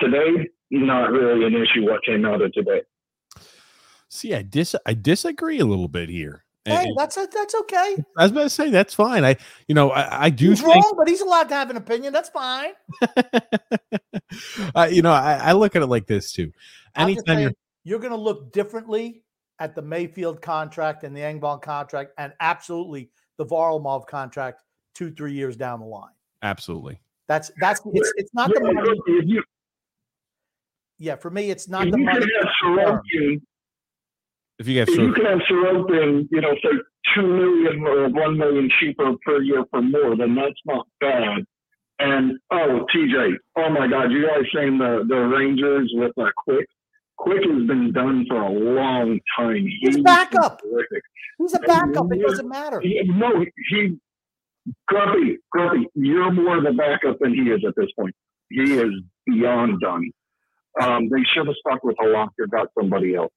today, 0.00 0.48
not 0.70 1.10
really 1.10 1.44
an 1.44 1.54
issue. 1.54 1.84
What 1.84 2.04
came 2.04 2.24
out 2.24 2.40
of 2.40 2.52
today? 2.52 2.80
See, 4.08 4.34
I 4.34 4.40
dis 4.40 4.74
I 4.86 4.94
disagree 4.94 5.58
a 5.58 5.66
little 5.66 5.88
bit 5.88 6.08
here. 6.08 6.45
And- 6.66 6.74
Hey, 6.78 6.84
and 6.88 6.96
that's 6.98 7.16
a, 7.16 7.28
that's 7.32 7.54
okay. 7.54 7.96
I 8.18 8.22
was 8.24 8.32
about 8.32 8.42
to 8.42 8.50
say 8.50 8.70
that's 8.70 8.92
fine. 8.94 9.24
I, 9.24 9.36
you 9.68 9.74
know, 9.74 9.90
I, 9.90 10.24
I 10.24 10.30
do 10.30 10.50
He's 10.50 10.60
think, 10.60 10.74
wrong, 10.74 10.94
but 10.98 11.08
he's 11.08 11.20
allowed 11.20 11.48
to 11.50 11.54
have 11.54 11.70
an 11.70 11.76
opinion. 11.76 12.12
That's 12.12 12.28
fine. 12.28 12.72
uh, 14.74 14.88
you 14.90 15.02
know, 15.02 15.12
I, 15.12 15.34
I 15.42 15.52
look 15.52 15.76
at 15.76 15.82
it 15.82 15.86
like 15.86 16.06
this 16.06 16.32
too. 16.32 16.52
I'm 16.94 17.08
Anytime 17.08 17.40
you're 17.40 17.52
you're 17.84 17.98
going 18.00 18.12
to 18.12 18.18
look 18.18 18.52
differently 18.52 19.22
at 19.58 19.74
the 19.74 19.82
Mayfield 19.82 20.42
contract 20.42 21.04
and 21.04 21.16
the 21.16 21.20
Engvall 21.20 21.62
contract, 21.62 22.12
and 22.18 22.32
absolutely 22.40 23.10
the 23.36 23.46
Varlamov 23.46 24.06
contract 24.06 24.62
two, 24.94 25.10
three 25.12 25.32
years 25.32 25.56
down 25.56 25.80
the 25.80 25.86
line. 25.86 26.10
absolutely, 26.42 27.00
That's 27.28 27.50
that's 27.60 27.80
it's 27.94 28.12
it's 28.16 28.34
not 28.34 28.50
the 28.52 28.60
money. 28.60 29.40
Yeah, 30.98 31.16
for 31.16 31.30
me, 31.30 31.50
it's 31.50 31.68
not 31.68 31.86
if 31.86 31.92
the 31.92 31.98
you 31.98 32.04
money. 32.04 32.20
can 32.20 32.28
have 32.30 32.42
it's 32.48 32.52
the 32.62 32.76
term. 32.76 33.00
Sorokin 33.14 33.40
If 34.58 34.68
you 34.68 34.78
have 34.80 34.88
if 34.88 34.96
you 34.96 35.12
Sorokin, 35.12 35.14
can 35.14 35.24
have 35.26 35.38
Sorokin, 35.50 36.28
you 36.30 36.40
know, 36.40 36.54
say 36.62 36.70
two 37.14 37.26
million 37.26 37.86
or 37.86 38.08
one 38.08 38.38
million 38.38 38.70
cheaper 38.80 39.12
per 39.24 39.42
year 39.42 39.64
for 39.70 39.82
more, 39.82 40.16
then 40.16 40.34
that's 40.34 40.60
not 40.64 40.86
bad. 41.00 41.44
And 41.98 42.38
oh, 42.50 42.86
TJ, 42.94 43.34
oh 43.56 43.70
my 43.70 43.86
God, 43.86 44.10
you 44.12 44.26
guys 44.26 44.44
saying 44.54 44.78
the 44.78 45.04
the 45.08 45.16
Rangers 45.16 45.90
with 45.94 46.12
uh, 46.18 46.30
Quick? 46.36 46.66
Quick 47.18 47.42
has 47.44 47.66
been 47.66 47.92
done 47.92 48.26
for 48.28 48.36
a 48.36 48.50
long 48.50 49.18
time. 49.38 49.66
He's 49.80 49.96
He's 49.96 50.04
backup. 50.04 50.60
terrific. 50.60 51.02
He's 51.38 51.54
a 51.54 51.58
backup. 51.60 52.12
It 52.12 52.20
doesn't 52.20 52.48
matter. 52.48 52.80
He, 52.80 53.00
no, 53.06 53.44
he 53.70 53.98
Grumpy, 54.88 55.38
Grumpy, 55.50 55.86
you're 55.94 56.32
more 56.32 56.58
of 56.58 56.64
a 56.64 56.72
backup 56.72 57.18
than 57.20 57.34
he 57.34 57.50
is 57.50 57.62
at 57.66 57.74
this 57.76 57.90
point. 57.98 58.14
He 58.50 58.74
is 58.74 58.90
beyond 59.26 59.80
done. 59.80 60.10
Um, 60.80 61.08
they 61.08 61.22
should 61.32 61.46
have 61.46 61.56
stuck 61.66 61.82
with 61.84 61.96
Halak 61.96 62.28
or 62.38 62.46
got 62.46 62.68
somebody 62.78 63.14
else. 63.14 63.32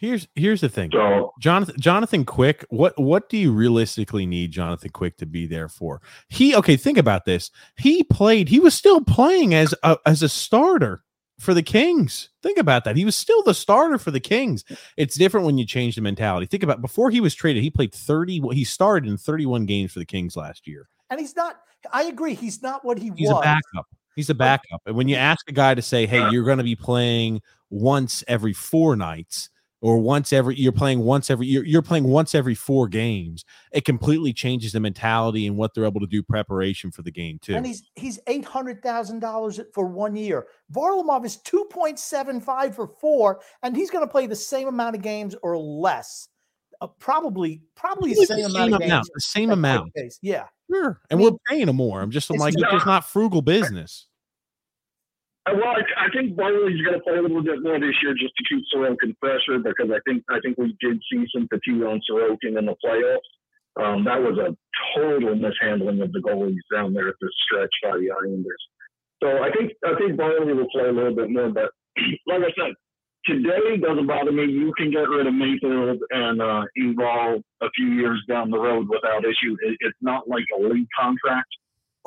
Here's 0.00 0.26
here's 0.34 0.60
the 0.62 0.68
thing. 0.68 0.90
So 0.92 1.32
Jonathan 1.40 1.76
Jonathan 1.78 2.24
Quick, 2.24 2.64
what 2.70 2.98
what 2.98 3.28
do 3.28 3.36
you 3.36 3.52
realistically 3.52 4.26
need 4.26 4.50
Jonathan 4.50 4.90
Quick 4.90 5.16
to 5.18 5.26
be 5.26 5.46
there 5.46 5.68
for? 5.68 6.00
He 6.28 6.56
okay, 6.56 6.76
think 6.76 6.98
about 6.98 7.24
this. 7.24 7.50
He 7.76 8.02
played, 8.02 8.48
he 8.48 8.58
was 8.58 8.74
still 8.74 9.02
playing 9.02 9.54
as 9.54 9.74
a 9.82 9.98
as 10.06 10.22
a 10.22 10.28
starter 10.28 11.04
for 11.38 11.54
the 11.54 11.62
Kings. 11.62 12.30
Think 12.42 12.58
about 12.58 12.84
that. 12.84 12.96
He 12.96 13.04
was 13.04 13.16
still 13.16 13.42
the 13.42 13.54
starter 13.54 13.98
for 13.98 14.10
the 14.10 14.20
Kings. 14.20 14.64
It's 14.96 15.16
different 15.16 15.46
when 15.46 15.58
you 15.58 15.66
change 15.66 15.94
the 15.94 16.02
mentality. 16.02 16.46
Think 16.46 16.62
about 16.62 16.80
before 16.80 17.10
he 17.10 17.20
was 17.20 17.34
traded, 17.34 17.62
he 17.62 17.70
played 17.70 17.94
30 17.94 18.42
he 18.52 18.64
started 18.64 19.08
in 19.08 19.16
31 19.16 19.66
games 19.66 19.92
for 19.92 19.98
the 19.98 20.06
Kings 20.06 20.36
last 20.36 20.66
year. 20.66 20.88
And 21.10 21.20
he's 21.20 21.36
not. 21.36 21.60
I 21.92 22.04
agree. 22.04 22.34
He's 22.34 22.62
not 22.62 22.84
what 22.84 22.98
he 22.98 23.10
He's 23.16 23.28
was. 23.28 23.38
a 23.38 23.42
backup. 23.42 23.86
He's 24.16 24.28
a 24.28 24.34
backup. 24.34 24.82
And 24.86 24.96
when 24.96 25.08
you 25.08 25.16
ask 25.16 25.48
a 25.48 25.52
guy 25.52 25.74
to 25.74 25.82
say, 25.82 26.04
"Hey, 26.06 26.28
you're 26.30 26.44
going 26.44 26.58
to 26.58 26.64
be 26.64 26.76
playing 26.76 27.40
once 27.70 28.22
every 28.28 28.52
four 28.52 28.96
nights," 28.96 29.48
or 29.82 29.98
once 29.98 30.32
every 30.32 30.56
you're 30.56 30.72
playing 30.72 31.00
once 31.00 31.30
every 31.30 31.46
you're, 31.46 31.64
you're 31.64 31.82
playing 31.82 32.04
once 32.04 32.34
every 32.34 32.54
four 32.54 32.88
games, 32.88 33.44
it 33.72 33.84
completely 33.84 34.32
changes 34.32 34.72
the 34.72 34.80
mentality 34.80 35.46
and 35.46 35.56
what 35.56 35.74
they're 35.74 35.86
able 35.86 36.00
to 36.00 36.06
do 36.06 36.22
preparation 36.22 36.90
for 36.90 37.02
the 37.02 37.10
game 37.10 37.38
too. 37.40 37.54
And 37.54 37.66
he's 37.66 37.82
he's 37.94 38.18
eight 38.26 38.44
hundred 38.44 38.82
thousand 38.82 39.20
dollars 39.20 39.60
for 39.72 39.86
one 39.86 40.16
year. 40.16 40.46
Varlamov 40.72 41.24
is 41.24 41.36
two 41.36 41.66
point 41.70 41.98
seven 41.98 42.40
five 42.40 42.74
for 42.74 42.88
four, 43.00 43.40
and 43.62 43.76
he's 43.76 43.90
going 43.90 44.04
to 44.04 44.10
play 44.10 44.26
the 44.26 44.36
same 44.36 44.68
amount 44.68 44.96
of 44.96 45.02
games 45.02 45.34
or 45.42 45.56
less. 45.58 46.28
Uh, 46.82 46.86
probably, 46.98 47.60
probably 47.76 48.14
the 48.14 48.24
same, 48.24 48.44
amount 48.46 48.80
games. 48.80 49.10
the 49.14 49.20
same 49.20 49.50
amount. 49.50 49.92
Yeah. 50.22 50.46
Sure. 50.70 51.00
I 51.02 51.06
And 51.10 51.20
mean, 51.20 51.32
we're 51.32 51.38
paying 51.48 51.68
him 51.68 51.76
more. 51.76 52.00
I'm 52.00 52.10
just 52.10 52.30
I'm 52.30 52.38
like, 52.38 52.54
it's 52.56 52.86
not 52.86 53.04
frugal 53.04 53.42
business. 53.42 54.06
Uh, 55.46 55.54
Well, 55.56 55.76
I, 55.76 56.06
I 56.06 56.08
think 56.12 56.36
Barley's 56.36 56.82
going 56.82 56.98
to 56.98 57.04
play 57.04 57.16
a 57.16 57.22
little 57.22 57.42
bit 57.42 57.62
more 57.62 57.78
this 57.78 57.96
year 58.02 58.14
just 58.14 58.34
to 58.36 58.44
keep 58.48 58.64
Sorokin 58.74 59.14
fresher 59.20 59.58
because 59.58 59.90
I 59.90 60.00
think 60.06 60.24
I 60.28 60.40
think 60.40 60.58
we 60.58 60.76
did 60.80 61.00
see 61.10 61.24
some 61.34 61.48
fatigue 61.48 61.82
on 61.82 62.00
Sorokin 62.08 62.58
in 62.58 62.66
the 62.66 62.76
playoffs. 62.84 63.30
Um, 63.80 64.04
that 64.04 64.20
was 64.20 64.36
a 64.36 64.56
total 64.94 65.34
mishandling 65.34 66.00
of 66.02 66.12
the 66.12 66.18
goalies 66.18 66.66
down 66.72 66.92
there 66.92 67.08
at 67.08 67.14
the 67.20 67.30
stretch 67.44 67.70
by 67.82 67.96
the 67.98 68.10
Islanders. 68.10 68.62
So 69.22 69.42
I 69.42 69.50
think 69.52 69.72
I 69.84 69.94
think 69.98 70.16
Barley 70.16 70.52
will 70.52 70.70
play 70.70 70.88
a 70.88 70.92
little 70.92 71.14
bit 71.14 71.30
more, 71.30 71.50
but 71.50 71.70
like 72.26 72.42
I 72.42 72.52
said, 72.56 72.74
today 73.26 73.76
doesn't 73.76 74.06
bother 74.06 74.32
me. 74.32 74.44
You 74.44 74.72
can 74.76 74.90
get 74.90 75.08
rid 75.08 75.26
of 75.26 75.34
Mayfield 75.34 76.00
and 76.10 76.40
uh, 76.40 76.64
Engvall 76.78 77.42
a 77.62 77.70
few 77.76 77.88
years 77.88 78.22
down 78.28 78.50
the 78.50 78.58
road 78.58 78.88
without 78.88 79.24
issue. 79.24 79.56
It, 79.62 79.76
it's 79.80 79.98
not 80.00 80.28
like 80.28 80.44
a 80.56 80.60
league 80.60 80.88
contract 80.98 81.48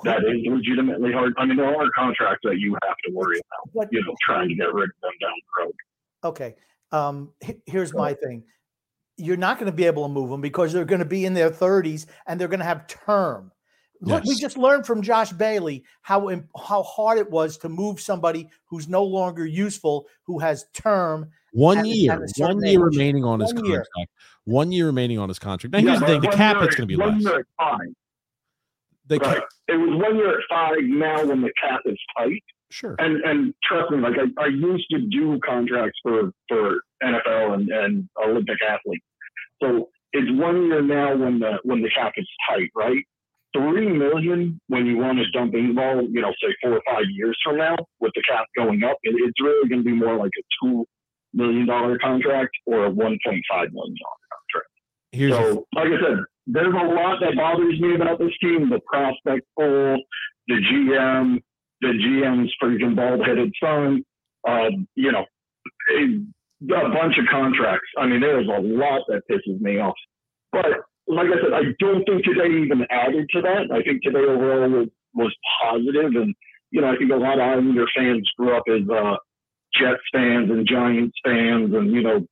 that 0.03 0.17
is 0.23 0.41
legitimately 0.45 1.11
hard. 1.11 1.33
I 1.37 1.45
mean, 1.45 1.57
there 1.57 1.73
are 1.75 1.89
contracts 1.95 2.41
that 2.43 2.57
you 2.59 2.75
have 2.83 2.95
to 3.05 3.11
worry 3.13 3.37
about, 3.39 3.73
But- 3.75 3.89
you 3.91 4.03
know, 4.03 4.15
trying 4.25 4.49
to 4.49 4.55
get 4.55 4.73
rid 4.73 4.89
of 4.89 4.95
them 5.01 5.11
down 5.21 5.31
the 5.57 5.63
road. 5.63 5.73
Okay. 6.25 6.55
Um, 6.91 7.31
he- 7.43 7.61
here's 7.65 7.93
my 7.93 8.13
thing. 8.13 8.43
You're 9.17 9.37
not 9.37 9.59
going 9.59 9.71
to 9.71 9.75
be 9.75 9.85
able 9.85 10.07
to 10.07 10.13
move 10.13 10.29
them 10.29 10.41
because 10.41 10.73
they're 10.73 10.85
going 10.85 10.99
to 10.99 11.05
be 11.05 11.25
in 11.25 11.33
their 11.33 11.49
30s 11.51 12.07
and 12.27 12.39
they're 12.39 12.47
going 12.47 12.59
to 12.59 12.65
have 12.65 12.87
term. 12.87 13.51
Look, 14.01 14.25
we 14.25 14.35
just 14.35 14.57
learned 14.57 14.85
from 14.85 15.01
Josh 15.01 15.31
Bailey 15.31 15.85
how 16.01 16.29
how 16.67 16.83
hard 16.83 17.19
it 17.19 17.31
was 17.31 17.57
to 17.59 17.69
move 17.69 18.01
somebody 18.01 18.49
who's 18.65 18.89
no 18.89 19.01
longer 19.01 19.45
useful, 19.45 20.07
who 20.23 20.39
has 20.39 20.65
term. 20.73 21.29
One 21.53 21.77
at- 21.77 21.85
year, 21.87 22.11
at 22.11 22.19
one 22.37 22.61
year 22.61 22.71
age. 22.85 22.95
remaining 22.97 23.23
on 23.23 23.39
his 23.39 23.53
year. 23.53 23.61
contract. 23.85 24.11
One 24.43 24.73
year 24.73 24.87
remaining 24.87 25.19
on 25.19 25.29
his 25.29 25.39
contract. 25.39 25.71
Now 25.71 25.79
Yeah, 25.79 25.85
here's 25.91 25.99
the 26.01 26.05
thing: 26.07 26.21
the 26.21 26.27
cap 26.35 26.55
year- 26.55 26.63
hit's 26.63 26.75
going 26.75 26.89
to 26.89 26.97
be 26.97 27.01
one 27.01 27.21
less. 27.21 27.33
year 27.33 27.45
at 29.09 29.09
five. 29.09 29.19
The 29.19 29.27
right. 29.27 29.39
cap, 29.39 29.49
It 29.67 29.77
was 29.77 30.01
one 30.01 30.15
year 30.15 30.39
at 30.39 30.45
five. 30.49 30.83
Now, 30.83 31.25
when 31.25 31.41
the 31.41 31.51
cap 31.61 31.81
is 31.85 31.97
tight, 32.17 32.43
sure. 32.69 32.95
and 32.99 33.21
and 33.23 33.53
trust 33.63 33.91
me, 33.91 33.99
like 33.99 34.15
I, 34.17 34.43
I 34.43 34.47
used 34.47 34.89
to 34.91 34.99
do 34.99 35.39
contracts 35.45 35.99
for 36.03 36.31
for 36.47 36.81
NFL 37.03 37.53
and, 37.55 37.69
and 37.69 38.09
Olympic 38.23 38.57
athletes. 38.61 39.05
So 39.61 39.89
it's 40.11 40.31
one 40.31 40.65
year 40.65 40.81
now 40.81 41.15
when 41.15 41.39
the 41.39 41.59
when 41.63 41.81
the 41.81 41.89
cap 41.89 42.13
is 42.17 42.27
tight, 42.49 42.69
right? 42.75 43.03
Three 43.55 43.87
million 43.87 44.59
when 44.67 44.85
you 44.85 44.97
want 44.97 45.19
to 45.19 45.29
dump 45.31 45.53
in 45.53 45.69
the 45.69 45.73
ball, 45.73 46.07
you 46.09 46.21
know, 46.21 46.33
say 46.41 46.55
four 46.61 46.73
or 46.73 46.81
five 46.87 47.05
years 47.11 47.37
from 47.43 47.57
now, 47.57 47.75
with 47.99 48.11
the 48.15 48.23
cap 48.27 48.45
going 48.55 48.83
up, 48.83 48.97
it, 49.03 49.15
it's 49.15 49.41
really 49.41 49.69
going 49.69 49.83
to 49.83 49.85
be 49.85 49.95
more 49.95 50.17
like 50.17 50.31
a 50.37 50.43
two 50.61 50.85
million 51.33 51.67
dollar 51.67 51.97
contract 51.99 52.51
or 52.65 52.85
a 52.85 52.89
one 52.89 53.17
point 53.25 53.43
five 53.49 53.71
million 53.71 53.95
dollar 54.01 54.23
contract. 54.31 54.69
Here's 55.11 55.33
so, 55.33 55.67
like 55.75 55.87
I 55.87 56.01
said, 56.01 56.23
there's 56.47 56.73
a 56.73 56.93
lot 56.93 57.19
that 57.21 57.35
bothers 57.35 57.79
me 57.79 57.95
about 57.95 58.19
this 58.19 58.33
team: 58.41 58.69
the 58.69 58.79
prospect 58.85 59.45
pool, 59.57 59.97
the 60.47 60.55
GM, 60.55 61.39
the 61.81 61.87
GM's 61.87 62.53
freaking 62.61 62.95
bald-headed 62.95 63.53
son. 63.61 64.03
Um, 64.47 64.87
you 64.95 65.11
know, 65.11 65.25
a, 65.91 66.75
a 66.75 66.89
bunch 66.89 67.17
of 67.17 67.25
contracts. 67.31 67.87
I 67.97 68.07
mean, 68.07 68.19
there's 68.19 68.47
a 68.47 68.61
lot 68.61 69.03
that 69.07 69.21
pisses 69.31 69.59
me 69.61 69.79
off. 69.79 69.95
But 70.51 70.65
like 71.07 71.27
I 71.27 71.41
said, 71.41 71.53
I 71.53 71.61
don't 71.79 72.03
think 72.05 72.23
today 72.23 72.63
even 72.63 72.85
added 72.89 73.27
to 73.33 73.41
that. 73.41 73.71
I 73.71 73.81
think 73.83 74.03
today 74.03 74.19
overall 74.19 74.69
was, 74.69 74.87
was 75.13 75.35
positive, 75.61 76.15
and 76.15 76.35
you 76.71 76.81
know, 76.81 76.91
I 76.91 76.97
think 76.97 77.11
a 77.11 77.15
lot 77.15 77.39
of 77.39 77.47
Islander 77.47 77.85
fans 77.95 78.29
grew 78.37 78.55
up 78.55 78.63
as 78.67 78.81
uh, 78.89 79.15
Jets 79.79 80.01
fans 80.11 80.49
and 80.49 80.67
Giants 80.67 81.17
fans, 81.23 81.73
and 81.73 81.91
you 81.91 82.01
know, 82.01 82.25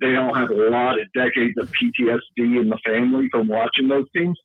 they 0.00 0.16
all 0.16 0.34
have 0.34 0.50
a 0.50 0.54
lot 0.70 1.00
of 1.00 1.06
decades 1.12 1.54
of 1.58 1.70
PTSD 1.72 2.60
in 2.60 2.68
the 2.68 2.78
family 2.84 3.28
from 3.30 3.48
watching 3.48 3.88
those 3.88 4.06
teams. 4.16 4.38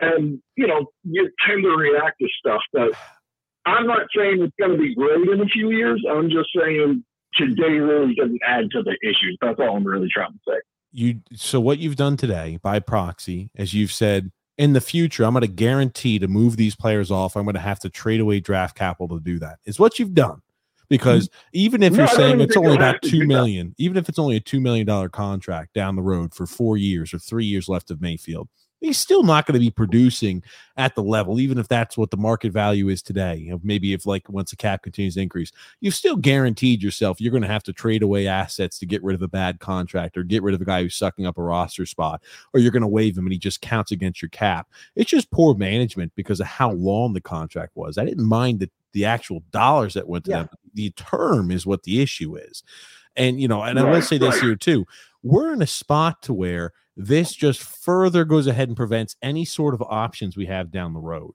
And, 0.00 0.40
you 0.56 0.66
know, 0.66 0.86
you 1.04 1.30
tend 1.46 1.62
to 1.62 1.70
react 1.70 2.18
to 2.20 2.28
stuff 2.38 2.60
that 2.74 2.92
I'm 3.64 3.86
not 3.86 4.06
saying 4.16 4.42
it's 4.42 4.54
going 4.58 4.72
to 4.72 4.78
be 4.78 4.94
great 4.94 5.28
in 5.28 5.40
a 5.40 5.46
few 5.46 5.70
years. 5.70 6.04
I'm 6.08 6.30
just 6.30 6.48
saying 6.56 7.04
today 7.34 7.78
really 7.78 8.14
doesn't 8.14 8.40
add 8.46 8.70
to 8.72 8.82
the 8.82 8.96
issues. 9.02 9.36
That's 9.40 9.58
all 9.58 9.76
I'm 9.76 9.84
really 9.84 10.08
trying 10.12 10.32
to 10.32 10.38
say. 10.46 10.58
you 10.92 11.20
so 11.34 11.60
what 11.60 11.78
you've 11.78 11.96
done 11.96 12.16
today 12.16 12.58
by 12.62 12.78
proxy 12.78 13.50
as 13.56 13.74
you've 13.74 13.92
said 13.92 14.30
in 14.56 14.72
the 14.72 14.80
future 14.80 15.24
i'm 15.24 15.32
going 15.34 15.42
to 15.42 15.48
guarantee 15.48 16.18
to 16.18 16.28
move 16.28 16.56
these 16.56 16.74
players 16.76 17.10
off 17.10 17.36
i'm 17.36 17.44
going 17.44 17.54
to 17.54 17.60
have 17.60 17.78
to 17.80 17.90
trade 17.90 18.20
away 18.20 18.40
draft 18.40 18.76
capital 18.76 19.18
to 19.18 19.22
do 19.22 19.38
that 19.38 19.58
is 19.66 19.78
what 19.78 19.98
you've 19.98 20.14
done 20.14 20.40
because 20.88 21.28
even 21.52 21.82
if 21.82 21.92
No, 21.92 21.98
you're 22.00 22.08
saying 22.08 22.40
it's 22.40 22.56
only 22.56 22.74
about 22.76 23.02
two 23.02 23.26
million, 23.26 23.68
that. 23.68 23.82
even 23.82 23.96
if 23.96 24.08
it's 24.08 24.18
only 24.18 24.36
a 24.36 24.40
two 24.40 24.60
million 24.60 24.86
dollar 24.86 25.08
contract 25.08 25.74
down 25.74 25.96
the 25.96 26.02
road 26.02 26.34
for 26.34 26.46
four 26.46 26.76
years 26.76 27.12
or 27.12 27.18
three 27.18 27.44
years 27.44 27.68
left 27.68 27.90
of 27.90 28.00
mayfield 28.00 28.48
he's 28.80 28.98
still 28.98 29.22
not 29.22 29.46
going 29.46 29.54
to 29.54 29.60
be 29.60 29.70
producing 29.70 30.42
at 30.76 30.94
the 30.94 31.02
level 31.02 31.40
even 31.40 31.58
if 31.58 31.68
that's 31.68 31.96
what 31.96 32.10
the 32.10 32.16
market 32.16 32.52
value 32.52 32.88
is 32.88 33.02
today. 33.02 33.36
You 33.36 33.52
know, 33.52 33.60
maybe 33.62 33.92
if 33.92 34.06
like 34.06 34.28
once 34.28 34.50
the 34.50 34.56
cap 34.56 34.82
continues 34.82 35.14
to 35.14 35.22
increase 35.22 35.50
you've 35.80 35.94
still 35.94 36.16
guaranteed 36.16 36.82
yourself 36.82 37.20
you're 37.20 37.30
going 37.30 37.42
to 37.42 37.48
have 37.48 37.62
to 37.64 37.72
trade 37.72 38.02
away 38.02 38.26
assets 38.26 38.78
to 38.78 38.86
get 38.86 39.02
rid 39.02 39.14
of 39.14 39.22
a 39.22 39.28
bad 39.28 39.60
contract 39.60 40.16
or 40.16 40.22
get 40.22 40.42
rid 40.42 40.54
of 40.54 40.60
a 40.60 40.64
guy 40.64 40.82
who's 40.82 40.94
sucking 40.94 41.26
up 41.26 41.38
a 41.38 41.42
roster 41.42 41.86
spot 41.86 42.22
or 42.52 42.60
you're 42.60 42.70
going 42.72 42.82
to 42.82 42.86
waive 42.86 43.16
him 43.16 43.24
and 43.24 43.32
he 43.32 43.38
just 43.38 43.60
counts 43.60 43.92
against 43.92 44.20
your 44.20 44.28
cap. 44.28 44.68
It's 44.94 45.10
just 45.10 45.30
poor 45.30 45.54
management 45.54 46.12
because 46.14 46.40
of 46.40 46.46
how 46.46 46.72
long 46.72 47.12
the 47.12 47.20
contract 47.20 47.72
was. 47.76 47.98
I 47.98 48.04
didn't 48.04 48.26
mind 48.26 48.60
the, 48.60 48.70
the 48.96 49.04
actual 49.04 49.42
dollars 49.52 49.94
that 49.94 50.08
went 50.08 50.24
to 50.24 50.30
Yeah. 50.32 50.38
them 50.38 50.48
the 50.74 50.90
term 50.90 51.50
is 51.50 51.64
what 51.66 51.84
the 51.84 52.00
issue 52.02 52.34
is 52.36 52.64
and 53.14 53.40
you 53.40 53.46
know 53.48 53.62
and 53.62 53.78
i 53.78 53.82
will 53.84 53.92
Right, 53.92 54.02
say 54.04 54.18
this 54.18 54.34
right. 54.34 54.42
here 54.42 54.56
too 54.56 54.86
we're 55.22 55.52
in 55.52 55.62
a 55.62 55.66
spot 55.66 56.22
to 56.22 56.32
where 56.34 56.72
this 56.96 57.32
just 57.34 57.62
further 57.62 58.24
goes 58.24 58.46
ahead 58.46 58.68
and 58.68 58.76
prevents 58.76 59.16
any 59.22 59.44
sort 59.44 59.74
of 59.74 59.82
options 59.82 60.34
we 60.36 60.46
have 60.46 60.70
down 60.70 60.94
the 60.94 61.00
road. 61.00 61.34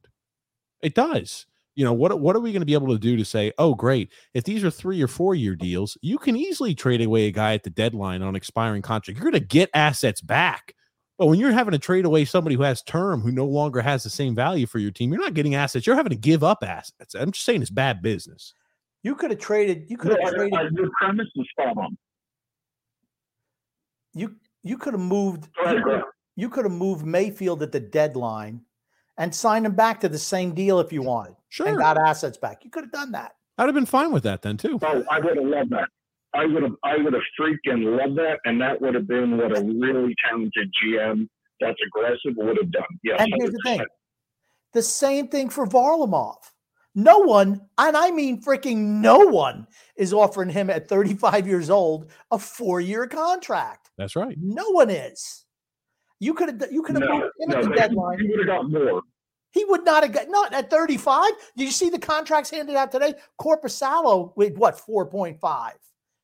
It 0.81 0.95
does. 0.95 1.45
You 1.75 1.85
know, 1.85 1.93
what 1.93 2.19
what 2.19 2.35
are 2.35 2.39
we 2.39 2.51
going 2.51 2.61
to 2.61 2.65
be 2.65 2.73
able 2.73 2.87
to 2.93 2.97
do 2.97 3.15
to 3.15 3.23
say, 3.23 3.51
"Oh, 3.59 3.75
great, 3.75 4.11
if 4.33 4.43
these 4.43 4.63
are 4.63 4.71
3 4.71 4.99
or 5.03 5.07
4 5.07 5.35
year 5.35 5.55
deals, 5.55 5.97
you 6.01 6.17
can 6.17 6.35
easily 6.35 6.73
trade 6.73 7.01
away 7.01 7.27
a 7.27 7.31
guy 7.31 7.53
at 7.53 7.63
the 7.63 7.69
deadline 7.69 8.23
on 8.23 8.35
expiring 8.35 8.81
contract. 8.81 9.19
You're 9.19 9.29
going 9.31 9.39
to 9.39 9.47
get 9.47 9.69
assets 9.75 10.19
back." 10.21 10.73
But 11.21 11.27
when 11.27 11.37
you're 11.37 11.51
having 11.51 11.73
to 11.73 11.77
trade 11.77 12.05
away 12.05 12.25
somebody 12.25 12.55
who 12.55 12.63
has 12.63 12.81
term 12.81 13.21
who 13.21 13.31
no 13.31 13.45
longer 13.45 13.79
has 13.79 14.01
the 14.01 14.09
same 14.09 14.33
value 14.33 14.65
for 14.65 14.79
your 14.79 14.89
team, 14.89 15.13
you're 15.13 15.21
not 15.21 15.35
getting 15.35 15.53
assets. 15.53 15.85
You're 15.85 15.95
having 15.95 16.09
to 16.09 16.15
give 16.15 16.43
up 16.43 16.63
assets. 16.63 17.13
I'm 17.13 17.29
just 17.31 17.45
saying 17.45 17.61
it's 17.61 17.69
bad 17.69 18.01
business. 18.01 18.55
You 19.03 19.13
could 19.13 19.29
have 19.29 19.39
traded. 19.39 19.87
You 19.87 19.97
could 19.97 20.13
have 20.13 20.19
I- 20.25 20.31
traded. 20.35 20.53
I- 20.57 20.63
your 20.73 20.89
premise 20.99 21.27
is 21.35 21.45
spot 21.51 21.77
on. 21.77 21.95
you 24.15 24.35
you 24.63 24.79
could 24.79 24.95
have 24.95 25.01
moved. 25.03 25.47
Go 25.57 25.61
ahead, 25.65 25.75
you 25.77 25.83
Greg. 25.83 26.01
could- 26.01 26.09
You 26.37 26.49
could 26.49 26.65
have 26.65 26.73
moved 26.73 27.05
Mayfield 27.05 27.61
at 27.61 27.71
the 27.71 27.79
deadline 27.79 28.61
and 29.19 29.33
signed 29.35 29.67
him 29.67 29.75
back 29.75 29.99
to 29.99 30.09
the 30.09 30.17
same 30.17 30.55
deal 30.55 30.79
if 30.79 30.91
you 30.91 31.03
wanted, 31.03 31.35
Sure. 31.49 31.67
and 31.67 31.77
got 31.77 31.99
assets 31.99 32.39
back. 32.39 32.65
You 32.65 32.71
could 32.71 32.85
have 32.85 32.91
done 32.91 33.11
that. 33.11 33.35
I'd 33.59 33.65
have 33.67 33.75
been 33.75 33.85
fine 33.85 34.11
with 34.11 34.23
that 34.23 34.41
then 34.41 34.57
too. 34.57 34.79
Oh, 34.81 35.03
I 35.11 35.19
would 35.19 35.37
have 35.37 35.45
loved 35.45 35.69
that. 35.69 35.87
I 36.33 36.45
would 36.45 36.63
have 36.63 36.75
I 36.83 36.97
would 36.97 37.13
have 37.13 37.21
freaking 37.39 37.97
loved 37.97 38.17
that, 38.17 38.39
and 38.45 38.59
that 38.61 38.79
would 38.81 38.95
have 38.95 39.07
been 39.07 39.37
what 39.37 39.57
a 39.57 39.61
really 39.61 40.15
talented 40.27 40.71
GM 40.83 41.27
that's 41.59 41.77
aggressive 41.85 42.33
would 42.37 42.57
have 42.57 42.71
done. 42.71 42.83
Yes, 43.03 43.19
And 43.21 43.33
here's 43.37 43.51
the 43.51 43.61
thing 43.63 43.85
the 44.73 44.81
same 44.81 45.27
thing 45.27 45.49
for 45.49 45.67
Varlamov. 45.67 46.37
No 46.95 47.19
one, 47.19 47.61
and 47.77 47.95
I 47.95 48.11
mean 48.11 48.41
freaking 48.41 48.77
no 49.01 49.19
one, 49.19 49.65
is 49.95 50.13
offering 50.13 50.49
him 50.49 50.69
at 50.69 50.87
35 50.89 51.47
years 51.47 51.69
old 51.69 52.11
a 52.31 52.39
four 52.39 52.81
year 52.81 53.07
contract. 53.07 53.91
That's 53.97 54.15
right. 54.15 54.35
No 54.41 54.69
one 54.71 54.89
is. 54.89 55.45
You 56.19 56.33
could 56.33 56.49
have 56.61 56.71
you 56.71 56.81
could 56.83 56.95
have 56.95 57.03
No, 57.09 57.19
moved 57.19 57.31
him 57.39 57.49
no, 57.49 57.57
at 57.57 57.63
the 57.63 57.69
deadline. 57.71 58.19
he 58.19 58.27
would 58.29 58.39
have 58.39 58.47
got 58.47 58.71
more. 58.71 59.01
He 59.53 59.65
would 59.65 59.83
not 59.83 60.03
have 60.03 60.13
got 60.13 60.29
not 60.29 60.53
at 60.53 60.69
35. 60.69 61.31
Did 61.57 61.65
you 61.65 61.71
see 61.71 61.89
the 61.89 61.99
contracts 61.99 62.49
handed 62.49 62.75
out 62.75 62.91
today? 62.91 63.15
Korpisalo 63.39 64.31
with 64.37 64.57
what 64.57 64.77
4.5? 64.77 65.71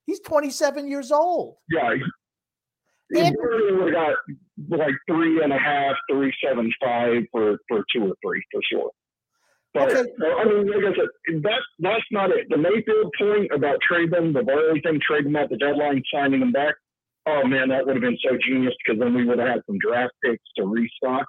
He's 0.07 0.21
27 0.21 0.87
years 0.87 1.11
old. 1.11 1.57
Yeah, 1.69 1.93
he, 3.13 3.19
have 3.19 3.33
got 3.35 4.15
like 4.69 4.95
three 5.07 5.43
and 5.43 5.53
a 5.53 5.57
half, 5.57 5.95
three 6.09 6.33
seven 6.43 6.71
five 6.81 7.23
for 7.31 7.57
for 7.67 7.83
two 7.93 8.05
or 8.05 8.15
three 8.25 8.41
for 8.51 8.61
sure. 8.71 8.91
But 9.73 9.91
Okay. 9.91 10.09
I 10.39 10.45
mean, 10.45 10.67
like 10.67 10.93
I 10.93 10.95
said, 10.95 11.43
that 11.43 11.61
that's 11.79 12.03
not 12.11 12.31
it. 12.31 12.47
The 12.49 12.57
Mayfield 12.57 13.13
point 13.19 13.51
about 13.53 13.79
trading 13.87 14.33
the 14.33 14.43
Varley 14.43 14.81
thing, 14.81 14.99
trading 15.05 15.33
them 15.33 15.43
at 15.43 15.49
the 15.49 15.57
deadline, 15.57 16.01
signing 16.11 16.39
them 16.39 16.51
back. 16.51 16.75
Oh 17.27 17.45
man, 17.45 17.69
that 17.69 17.85
would 17.85 17.95
have 17.95 18.01
been 18.01 18.17
so 18.23 18.37
genius 18.47 18.73
because 18.85 18.99
then 18.99 19.13
we 19.13 19.25
would 19.25 19.39
have 19.39 19.49
had 19.49 19.61
some 19.67 19.77
draft 19.79 20.13
picks 20.23 20.43
to 20.57 20.65
restock. 20.65 21.27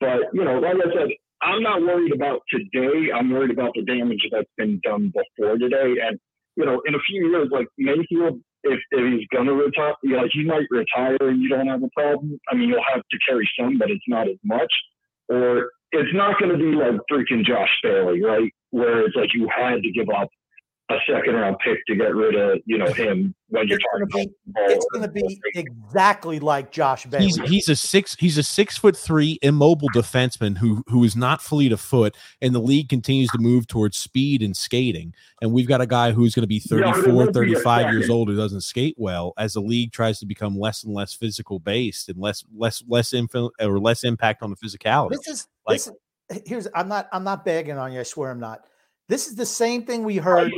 But 0.00 0.18
you 0.32 0.44
know, 0.44 0.58
like 0.58 0.76
I 0.76 0.94
said, 0.94 1.08
I'm 1.42 1.62
not 1.62 1.80
worried 1.80 2.12
about 2.12 2.42
today. 2.50 3.10
I'm 3.14 3.30
worried 3.30 3.50
about 3.50 3.72
the 3.74 3.82
damage 3.82 4.26
that's 4.30 4.50
been 4.56 4.80
done 4.82 5.12
before 5.12 5.56
today. 5.58 5.94
And 6.02 6.18
you 6.60 6.66
know, 6.66 6.82
in 6.86 6.94
a 6.94 6.98
few 7.08 7.28
years, 7.28 7.48
like 7.50 7.68
Mayfield, 7.78 8.40
if, 8.62 8.78
if 8.90 9.12
he's 9.12 9.26
gonna 9.34 9.54
retire, 9.54 9.94
you 10.02 10.16
know, 10.16 10.28
he 10.30 10.44
might 10.44 10.66
retire 10.70 11.16
and 11.20 11.40
you 11.40 11.48
don't 11.48 11.66
have 11.66 11.82
a 11.82 11.88
problem. 11.96 12.38
I 12.50 12.54
mean, 12.54 12.68
you'll 12.68 12.84
have 12.92 13.02
to 13.10 13.18
carry 13.26 13.48
some, 13.58 13.78
but 13.78 13.90
it's 13.90 14.04
not 14.06 14.28
as 14.28 14.36
much. 14.44 14.72
Or 15.30 15.70
it's 15.92 16.14
not 16.14 16.38
going 16.38 16.52
to 16.52 16.58
be 16.58 16.76
like 16.76 17.00
freaking 17.10 17.44
Josh 17.44 17.70
Bailey, 17.82 18.22
right? 18.22 18.52
Where 18.70 19.06
it's 19.06 19.16
like 19.16 19.30
you 19.32 19.48
had 19.48 19.82
to 19.82 19.90
give 19.90 20.08
up 20.08 20.28
a 20.90 20.98
second 21.06 21.34
round 21.34 21.56
pick 21.64 21.84
to 21.86 21.94
get 21.94 22.14
rid 22.14 22.34
of, 22.34 22.58
you 22.66 22.78
know, 22.78 22.92
him 22.92 23.34
when 23.48 23.68
you're 23.68 23.78
talking 23.78 24.30
about 24.46 24.70
It's 24.70 24.86
going 24.92 25.02
to 25.02 25.10
be 25.10 25.40
exactly 25.54 26.40
like 26.40 26.72
Josh 26.72 27.06
Bailey. 27.06 27.26
He's 27.26 27.36
he's 27.38 27.68
a 27.68 27.76
six 27.76 28.16
he's 28.18 28.38
a 28.38 28.42
six 28.42 28.76
foot 28.76 28.96
three 28.96 29.38
immobile 29.42 29.88
defenseman 29.90 30.58
who 30.58 30.82
who 30.88 31.04
is 31.04 31.16
not 31.16 31.42
fleet 31.42 31.72
of 31.72 31.80
foot, 31.80 32.16
and 32.40 32.54
the 32.54 32.60
league 32.60 32.88
continues 32.88 33.30
to 33.30 33.38
move 33.38 33.66
towards 33.66 33.96
speed 33.96 34.42
and 34.42 34.56
skating. 34.56 35.14
And 35.42 35.52
we've 35.52 35.68
got 35.68 35.80
a 35.80 35.86
guy 35.86 36.12
who's 36.12 36.34
going 36.34 36.42
to 36.42 36.46
be 36.46 36.62
Yeah, 36.70 36.92
but 36.92 36.98
it 36.98 37.04
34, 37.04 37.14
would 37.14 37.26
be 37.28 37.32
35 37.32 37.92
years 37.92 38.10
old 38.10 38.28
who 38.28 38.36
doesn't 38.36 38.62
skate 38.62 38.94
well 38.98 39.32
as 39.38 39.54
the 39.54 39.60
league 39.60 39.92
tries 39.92 40.18
to 40.20 40.26
become 40.26 40.58
less 40.58 40.84
and 40.84 40.94
less 40.94 41.14
physical 41.14 41.58
based 41.58 42.08
and 42.08 42.18
less 42.18 42.44
less 42.56 42.82
less 42.88 43.12
info 43.12 43.50
or 43.60 43.78
less 43.78 44.04
impact 44.04 44.42
on 44.42 44.50
the 44.50 44.56
physicality. 44.56 45.10
This 45.10 45.28
is 45.28 45.48
Like- 45.66 45.76
this 45.76 45.86
is 45.88 45.94
here's 46.46 46.68
I'm 46.74 46.88
not 46.88 47.08
I'm 47.12 47.24
not 47.24 47.44
bagging 47.44 47.78
on 47.78 47.92
you. 47.92 48.00
I 48.00 48.04
swear 48.04 48.30
I'm 48.30 48.40
not. 48.40 48.64
This 49.10 49.26
is 49.26 49.34
the 49.34 49.44
same 49.44 49.82
thing 49.82 50.04
we 50.04 50.18
heard. 50.18 50.52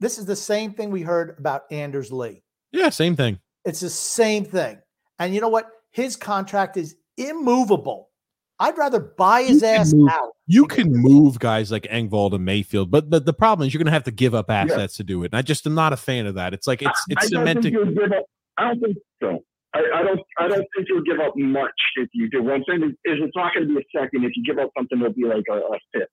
This 0.00 0.18
is 0.18 0.26
the 0.26 0.34
same 0.34 0.72
thing 0.72 0.90
we 0.90 1.02
heard 1.02 1.36
about 1.38 1.62
Anders 1.70 2.10
Lee. 2.10 2.42
Yeah, 2.72 2.88
same 2.90 3.14
thing. 3.14 3.38
It's 3.64 3.78
the 3.78 3.88
same 3.88 4.44
thing. 4.44 4.78
And 5.20 5.32
you 5.32 5.40
know 5.40 5.48
what? 5.48 5.68
His 5.92 6.16
contract 6.16 6.76
is 6.76 6.96
immovable. 7.16 8.10
I'd 8.58 8.76
rather 8.76 8.98
buy 8.98 9.44
his 9.44 9.60
can 9.60 9.80
ass 9.80 9.94
move- 9.94 10.10
out. 10.10 10.32
You 10.48 10.66
can 10.66 10.90
move 10.90 11.38
guys 11.38 11.70
like 11.70 11.84
Engvall 11.84 12.32
and 12.34 12.44
Mayfield, 12.44 12.90
but 12.90 13.08
but 13.08 13.24
the 13.24 13.32
problem 13.32 13.66
is 13.66 13.72
you're 13.72 13.78
going 13.78 13.86
to 13.86 13.92
have 13.92 14.04
to 14.04 14.10
give 14.10 14.34
up 14.34 14.50
assets 14.50 14.96
to 14.96 15.04
do 15.04 15.22
it. 15.22 15.26
And 15.32 15.38
I 15.38 15.42
just 15.42 15.64
am 15.66 15.74
not 15.74 15.92
a 15.92 15.96
fan 15.96 16.26
of 16.26 16.34
that. 16.34 16.54
It's 16.54 16.66
like 16.66 16.82
it's 16.82 17.04
it's 17.08 17.26
I 17.26 17.28
don't 17.28 17.44
think 17.46 17.62
cementing. 17.64 17.94
give 17.94 18.12
up. 18.12 18.24
I 18.58 18.64
don't 18.68 18.80
think 18.80 18.96
so. 19.22 19.44
I, 19.74 19.78
I 19.94 20.02
don't. 20.02 20.20
I 20.38 20.48
don't 20.48 20.66
think 20.74 20.88
you'll 20.88 21.02
give 21.04 21.20
up 21.20 21.34
much 21.36 21.70
if 21.96 22.08
you 22.12 22.28
do. 22.30 22.42
What 22.42 22.54
I'm 22.54 22.64
saying 22.68 22.82
is, 22.82 22.90
is 23.04 23.18
it's 23.22 23.36
not 23.36 23.54
going 23.54 23.68
to 23.68 23.74
be 23.74 23.80
a 23.80 23.98
second. 24.00 24.24
If 24.24 24.32
you 24.34 24.42
give 24.44 24.58
up 24.58 24.70
something, 24.76 24.98
it'll 24.98 25.12
be 25.12 25.24
like 25.24 25.44
a, 25.50 25.54
a 25.54 25.78
fifth. 25.92 26.08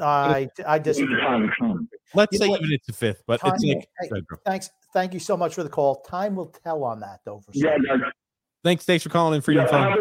I 0.00 0.48
I 0.66 0.74
When 0.76 0.82
disagree. 0.82 1.14
the 1.14 1.20
time 1.20 1.50
comes. 1.58 1.88
Let's 2.14 2.32
You 2.32 2.38
say 2.38 2.46
even 2.46 2.72
it's 2.72 2.88
a 2.88 2.92
fifth, 2.92 3.22
but 3.26 3.40
Time 3.40 3.52
it's 3.54 3.64
will- 3.64 3.74
like 3.76 3.88
hey, 4.00 4.08
Go 4.08 4.14
ahead, 4.16 4.26
bro. 4.26 4.38
thanks. 4.46 4.70
Thank 4.92 5.14
you 5.14 5.20
so 5.20 5.36
much 5.36 5.54
for 5.54 5.62
the 5.62 5.68
call. 5.70 5.96
Time 6.02 6.34
will 6.36 6.46
tell 6.64 6.84
on 6.84 7.00
that 7.00 7.20
though. 7.24 7.40
For 7.40 7.50
Yeah, 7.54 7.76
sure. 7.86 7.98
guys. 7.98 8.10
thanks 8.64 8.84
thanks 8.84 9.02
for 9.04 9.08
calling 9.10 9.36
in 9.36 9.42
Freedom 9.42 9.64
Yeah, 9.64 9.70
Phone. 9.70 9.90
have, 9.90 9.98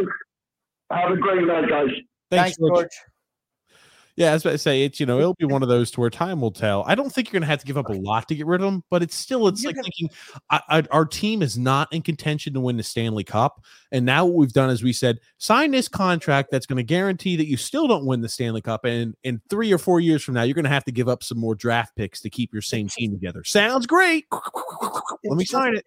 a, 0.91 0.95
have 0.95 1.11
a 1.11 1.17
great 1.17 1.45
night, 1.47 1.69
guys. 1.69 1.87
Thanks, 1.89 2.03
Thanks, 2.29 2.57
George. 2.57 2.71
George. 2.73 2.89
Yeah, 4.17 4.27
as 4.27 4.31
I 4.31 4.33
was 4.33 4.45
about 4.45 4.51
to 4.51 4.57
say 4.57 4.83
it's 4.83 4.99
you 4.99 5.05
know 5.05 5.19
it'll 5.19 5.33
be 5.35 5.45
one 5.47 5.63
of 5.63 5.69
those 5.69 5.91
to 5.91 5.99
where 6.01 6.09
time 6.09 6.41
will 6.41 6.51
tell. 6.51 6.83
I 6.87 6.95
don't 6.95 7.09
think 7.09 7.27
you're 7.27 7.33
going 7.39 7.43
to 7.43 7.47
have 7.47 7.59
to 7.59 7.65
give 7.65 7.77
up 7.77 7.89
a 7.89 7.93
lot 7.93 8.27
to 8.27 8.35
get 8.35 8.45
rid 8.45 8.61
of 8.61 8.65
them, 8.65 8.83
but 8.89 9.01
it's 9.01 9.15
still 9.15 9.47
it's 9.47 9.63
You're 9.63 9.69
like 9.69 9.75
gonna- 9.77 9.83
thinking 9.83 10.09
I, 10.49 10.61
I, 10.69 10.83
our 10.91 11.05
team 11.05 11.41
is 11.41 11.57
not 11.57 11.91
in 11.93 12.01
contention 12.01 12.53
to 12.53 12.59
win 12.59 12.77
the 12.77 12.83
Stanley 12.83 13.23
Cup, 13.23 13.63
and 13.91 14.05
now 14.05 14.25
what 14.25 14.35
we've 14.35 14.53
done 14.53 14.69
is 14.69 14.83
we 14.83 14.93
said 14.93 15.19
sign 15.37 15.71
this 15.71 15.87
contract 15.87 16.49
that's 16.51 16.65
going 16.65 16.77
to 16.77 16.83
guarantee 16.83 17.35
that 17.37 17.47
you 17.47 17.57
still 17.57 17.87
don't 17.87 18.05
win 18.05 18.21
the 18.21 18.29
Stanley 18.29 18.61
Cup, 18.61 18.85
and 18.85 19.15
in 19.23 19.41
three 19.49 19.71
or 19.71 19.77
four 19.77 19.99
years 19.99 20.23
from 20.23 20.33
now 20.35 20.43
you're 20.43 20.55
going 20.55 20.63
to 20.63 20.69
have 20.69 20.85
to 20.85 20.91
give 20.91 21.07
up 21.07 21.23
some 21.23 21.37
more 21.39 21.55
draft 21.55 21.95
picks 21.95 22.19
to 22.21 22.29
keep 22.29 22.51
your 22.53 22.61
same 22.61 22.87
team 22.87 23.11
together. 23.11 23.43
Sounds 23.43 23.85
great. 23.87 24.25
Let 25.23 25.37
me 25.37 25.45
sign 25.45 25.75
it. 25.75 25.85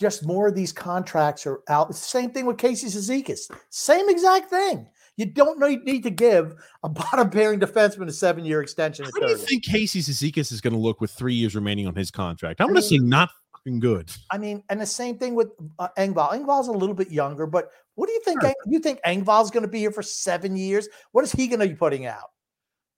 Just 0.00 0.26
more 0.26 0.48
of 0.48 0.54
these 0.56 0.72
contracts 0.72 1.46
are 1.46 1.60
out. 1.68 1.86
The 1.86 1.94
same 1.94 2.30
thing 2.32 2.46
with 2.46 2.58
Casey 2.58 2.88
Cizikas. 2.88 3.48
Same 3.70 4.08
exact 4.08 4.50
thing. 4.50 4.88
You 5.16 5.26
don't 5.26 5.60
need, 5.84 6.02
to 6.02 6.10
give 6.10 6.54
a 6.82 6.88
bottom 6.88 7.30
pairing 7.30 7.60
defenseman 7.60 8.08
a 8.08 8.12
seven 8.12 8.44
year 8.44 8.60
extension. 8.62 9.04
How 9.04 9.10
do 9.12 9.28
you 9.28 9.36
30. 9.36 9.46
think 9.46 9.64
Casey 9.64 10.00
Cizikas 10.00 10.50
is 10.50 10.60
going 10.60 10.72
to 10.72 10.78
look 10.78 11.00
with 11.00 11.10
three 11.10 11.34
years 11.34 11.54
remaining 11.54 11.86
on 11.86 11.94
his 11.94 12.10
contract? 12.10 12.60
I'm 12.60 12.66
going 12.66 12.76
to 12.76 12.82
say 12.82 12.98
not 12.98 13.30
fucking 13.52 13.80
good. 13.80 14.10
I 14.30 14.38
mean, 14.38 14.62
and 14.70 14.80
the 14.80 14.86
same 14.86 15.16
thing 15.18 15.34
with 15.34 15.48
uh, 15.78 15.88
Engvall. 15.96 16.32
Engvall's 16.32 16.68
a 16.68 16.72
little 16.72 16.94
bit 16.94 17.10
younger, 17.10 17.46
but 17.46 17.70
what 17.94 18.08
do 18.08 18.12
you 18.12 18.22
think? 18.24 18.42
Eng- 18.42 18.54
You 18.66 18.80
think 18.80 19.00
Engvall's 19.06 19.50
going 19.50 19.62
to 19.62 19.68
be 19.68 19.78
here 19.78 19.92
for 19.92 20.02
seven 20.02 20.56
years? 20.56 20.88
What 21.12 21.24
is 21.24 21.32
he 21.32 21.46
going 21.46 21.60
to 21.60 21.68
be 21.68 21.74
putting 21.74 22.06
out? 22.06 22.30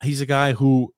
He's 0.02 0.20
a 0.20 0.26
guy 0.26 0.52
who 0.52 0.92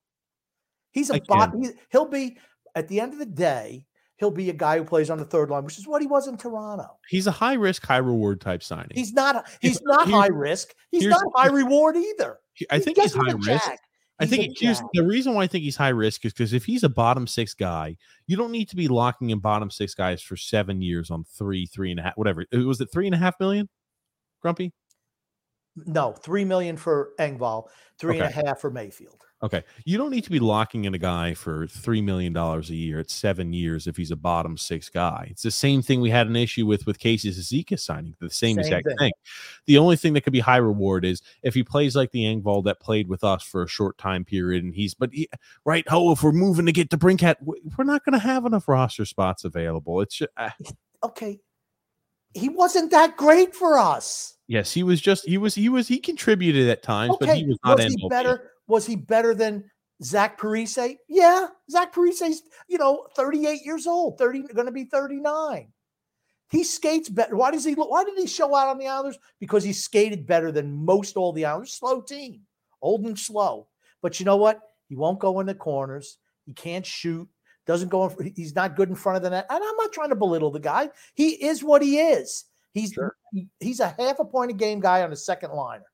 He's 0.92 1.10
a 1.10 1.20
bot. 1.28 1.52
He, 1.60 1.70
he'll 1.90 2.08
be 2.08 2.38
at 2.74 2.88
the 2.88 3.00
end 3.00 3.12
of 3.12 3.18
the 3.18 3.26
day. 3.26 3.86
He'll 4.18 4.30
be 4.30 4.50
a 4.50 4.54
guy 4.54 4.78
who 4.78 4.84
plays 4.84 5.10
on 5.10 5.18
the 5.18 5.24
third 5.24 5.48
line, 5.50 5.64
which 5.64 5.78
is 5.78 5.86
what 5.86 6.02
he 6.02 6.06
was 6.08 6.26
in 6.28 6.36
Toronto. 6.36 6.98
he's 7.08 7.26
a 7.26 7.30
high 7.30 7.54
risk, 7.54 7.86
high 7.86 7.98
reward 7.98 8.40
type 8.40 8.62
signing. 8.62 8.90
He's 8.94 9.12
not. 9.12 9.48
He's 9.60 9.80
not 9.82 10.06
here's- 10.08 10.20
high 10.22 10.26
risk. 10.28 10.74
He's 10.90 11.06
not 11.06 11.22
high 11.36 11.48
reward 11.48 11.96
either. 11.96 12.38
He- 12.54 12.66
I 12.70 12.78
think 12.80 12.98
he's 13.00 13.14
high 13.14 13.32
risk. 13.32 13.46
jack. 13.64 13.78
I 14.20 14.24
He's 14.24 14.30
think 14.36 14.58
here's 14.58 14.82
the 14.94 15.04
reason 15.04 15.34
why 15.34 15.44
I 15.44 15.46
think 15.46 15.62
he's 15.62 15.76
high 15.76 15.90
risk 15.90 16.24
is 16.24 16.32
because 16.32 16.52
if 16.52 16.64
he's 16.64 16.82
a 16.82 16.88
bottom 16.88 17.28
six 17.28 17.54
guy, 17.54 17.96
you 18.26 18.36
don't 18.36 18.50
need 18.50 18.68
to 18.70 18.74
be 18.76 18.88
locking 18.88 19.30
in 19.30 19.38
bottom 19.38 19.70
six 19.70 19.94
guys 19.94 20.20
for 20.20 20.36
seven 20.36 20.82
years 20.82 21.12
on 21.12 21.22
three, 21.22 21.66
three 21.66 21.92
and 21.92 22.00
a 22.00 22.02
half, 22.02 22.14
whatever. 22.16 22.44
Uh, 22.52 22.58
Was 22.66 22.80
it 22.80 22.88
three 22.92 23.06
and 23.06 23.14
a 23.14 23.18
half 23.18 23.38
million? 23.38 23.68
Grumpy. 24.42 24.72
No, 25.76 26.10
three 26.12 26.44
million 26.44 26.76
for 26.76 27.10
Engvall, 27.20 27.68
three 28.00 28.18
and 28.18 28.26
a 28.26 28.30
half 28.30 28.44
Okay. 28.44 28.60
for 28.60 28.70
Mayfield. 28.72 29.22
Okay, 29.40 29.62
you 29.84 29.96
don't 29.96 30.10
need 30.10 30.24
to 30.24 30.30
be 30.30 30.40
locking 30.40 30.84
in 30.86 30.94
a 30.94 30.98
guy 30.98 31.32
for 31.32 31.68
three 31.68 32.02
million 32.02 32.32
dollars 32.32 32.70
a 32.70 32.74
year 32.74 32.98
at 32.98 33.08
seven 33.08 33.52
years 33.52 33.86
if 33.86 33.96
he's 33.96 34.10
a 34.10 34.16
bottom 34.16 34.56
six 34.58 34.88
guy. 34.88 35.28
It's 35.30 35.42
the 35.42 35.50
same 35.52 35.80
thing 35.80 36.00
we 36.00 36.10
had 36.10 36.26
an 36.26 36.34
issue 36.34 36.66
with 36.66 36.86
with 36.86 36.98
Casey 36.98 37.30
Cizikas 37.30 37.78
signing. 37.78 38.16
The 38.18 38.30
same, 38.30 38.56
Same 38.56 38.64
exact 38.64 38.86
thing. 38.88 38.96
thing. 38.98 39.12
The 39.66 39.78
only 39.78 39.94
thing 39.94 40.12
that 40.14 40.22
could 40.22 40.32
be 40.32 40.40
high 40.40 40.56
reward 40.56 41.04
is 41.04 41.22
if 41.44 41.54
he 41.54 41.62
plays 41.62 41.94
like 41.94 42.10
the 42.10 42.24
Engvall 42.24 42.64
that 42.64 42.80
played 42.80 43.06
with 43.06 43.22
us 43.22 43.44
for 43.44 43.62
a 43.62 43.68
short 43.68 43.96
time 43.96 44.24
period, 44.24 44.64
and 44.64 44.74
he's 44.74 44.94
but 44.94 45.10
he, 45.12 45.28
right. 45.64 45.84
Oh, 45.88 46.10
if 46.10 46.24
we're 46.24 46.32
moving 46.32 46.66
to 46.66 46.72
get 46.72 46.90
DeBrincat, 46.90 47.36
we're 47.42 47.84
not 47.84 48.04
going 48.04 48.14
to 48.14 48.26
have 48.26 48.44
enough 48.44 48.66
roster 48.66 49.04
spots 49.04 49.44
available. 49.44 50.00
It's 50.00 50.16
just, 50.16 50.30
uh, 50.36 50.50
Okay, 51.04 51.38
he 52.34 52.48
wasn't 52.48 52.90
that 52.90 53.16
great 53.16 53.54
for 53.54 53.78
us. 53.78 54.34
yes, 54.48 54.72
he 54.72 54.82
was 54.82 55.00
just 55.00 55.26
he 55.28 55.38
was 55.38 55.54
he 55.54 55.68
was 55.68 55.86
he 55.86 56.00
contributed 56.00 56.68
at 56.68 56.82
times, 56.82 57.14
but 57.20 57.36
he 57.36 57.44
was 57.44 57.56
not 57.64 57.76
was 57.78 57.94
he 57.94 58.08
better? 58.08 58.50
Was 58.68 58.86
he 58.86 58.96
better 58.96 59.34
than 59.34 59.70
Zach 60.02 60.38
Parise? 60.38 60.96
Yeah, 61.08 61.48
Zach 61.70 61.92
Parise's 61.94 62.42
you 62.68 62.78
know 62.78 63.06
38 63.16 63.64
years 63.64 63.86
old, 63.86 64.18
30 64.18 64.42
going 64.54 64.66
to 64.66 64.72
be 64.72 64.84
39. 64.84 65.72
He 66.50 66.64
skates 66.64 67.08
better. 67.08 67.36
Why 67.36 67.50
does 67.50 67.64
he 67.64 67.74
look? 67.74 67.90
Why 67.90 68.04
did 68.04 68.16
he 68.16 68.26
show 68.26 68.54
out 68.54 68.68
on 68.68 68.78
the 68.78 68.86
Islanders? 68.86 69.18
Because 69.40 69.64
he 69.64 69.72
skated 69.72 70.26
better 70.26 70.50
than 70.50 70.84
most 70.84 71.16
all 71.16 71.32
the 71.32 71.44
Islanders. 71.44 71.74
Slow 71.74 72.00
team, 72.00 72.42
old 72.80 73.04
and 73.04 73.18
slow. 73.18 73.68
But 74.00 74.18
you 74.20 74.24
know 74.24 74.36
what? 74.36 74.60
He 74.88 74.96
won't 74.96 75.18
go 75.18 75.40
in 75.40 75.46
the 75.46 75.54
corners. 75.54 76.18
He 76.46 76.54
can't 76.54 76.86
shoot. 76.86 77.28
Doesn't 77.66 77.90
go. 77.90 78.08
In, 78.08 78.32
he's 78.34 78.54
not 78.54 78.76
good 78.76 78.88
in 78.88 78.94
front 78.94 79.18
of 79.18 79.22
the 79.22 79.30
net. 79.30 79.46
And 79.50 79.62
I'm 79.62 79.76
not 79.76 79.92
trying 79.92 80.08
to 80.08 80.16
belittle 80.16 80.50
the 80.50 80.60
guy. 80.60 80.88
He 81.14 81.30
is 81.32 81.62
what 81.62 81.82
he 81.82 81.98
is. 81.98 82.44
He's 82.72 82.96
he- 83.32 83.48
he's 83.60 83.80
a 83.80 83.88
half 83.88 84.18
a 84.18 84.24
point 84.24 84.50
a 84.50 84.54
game 84.54 84.80
guy 84.80 85.02
on 85.02 85.12
a 85.12 85.16
second 85.16 85.52
liner. 85.52 85.84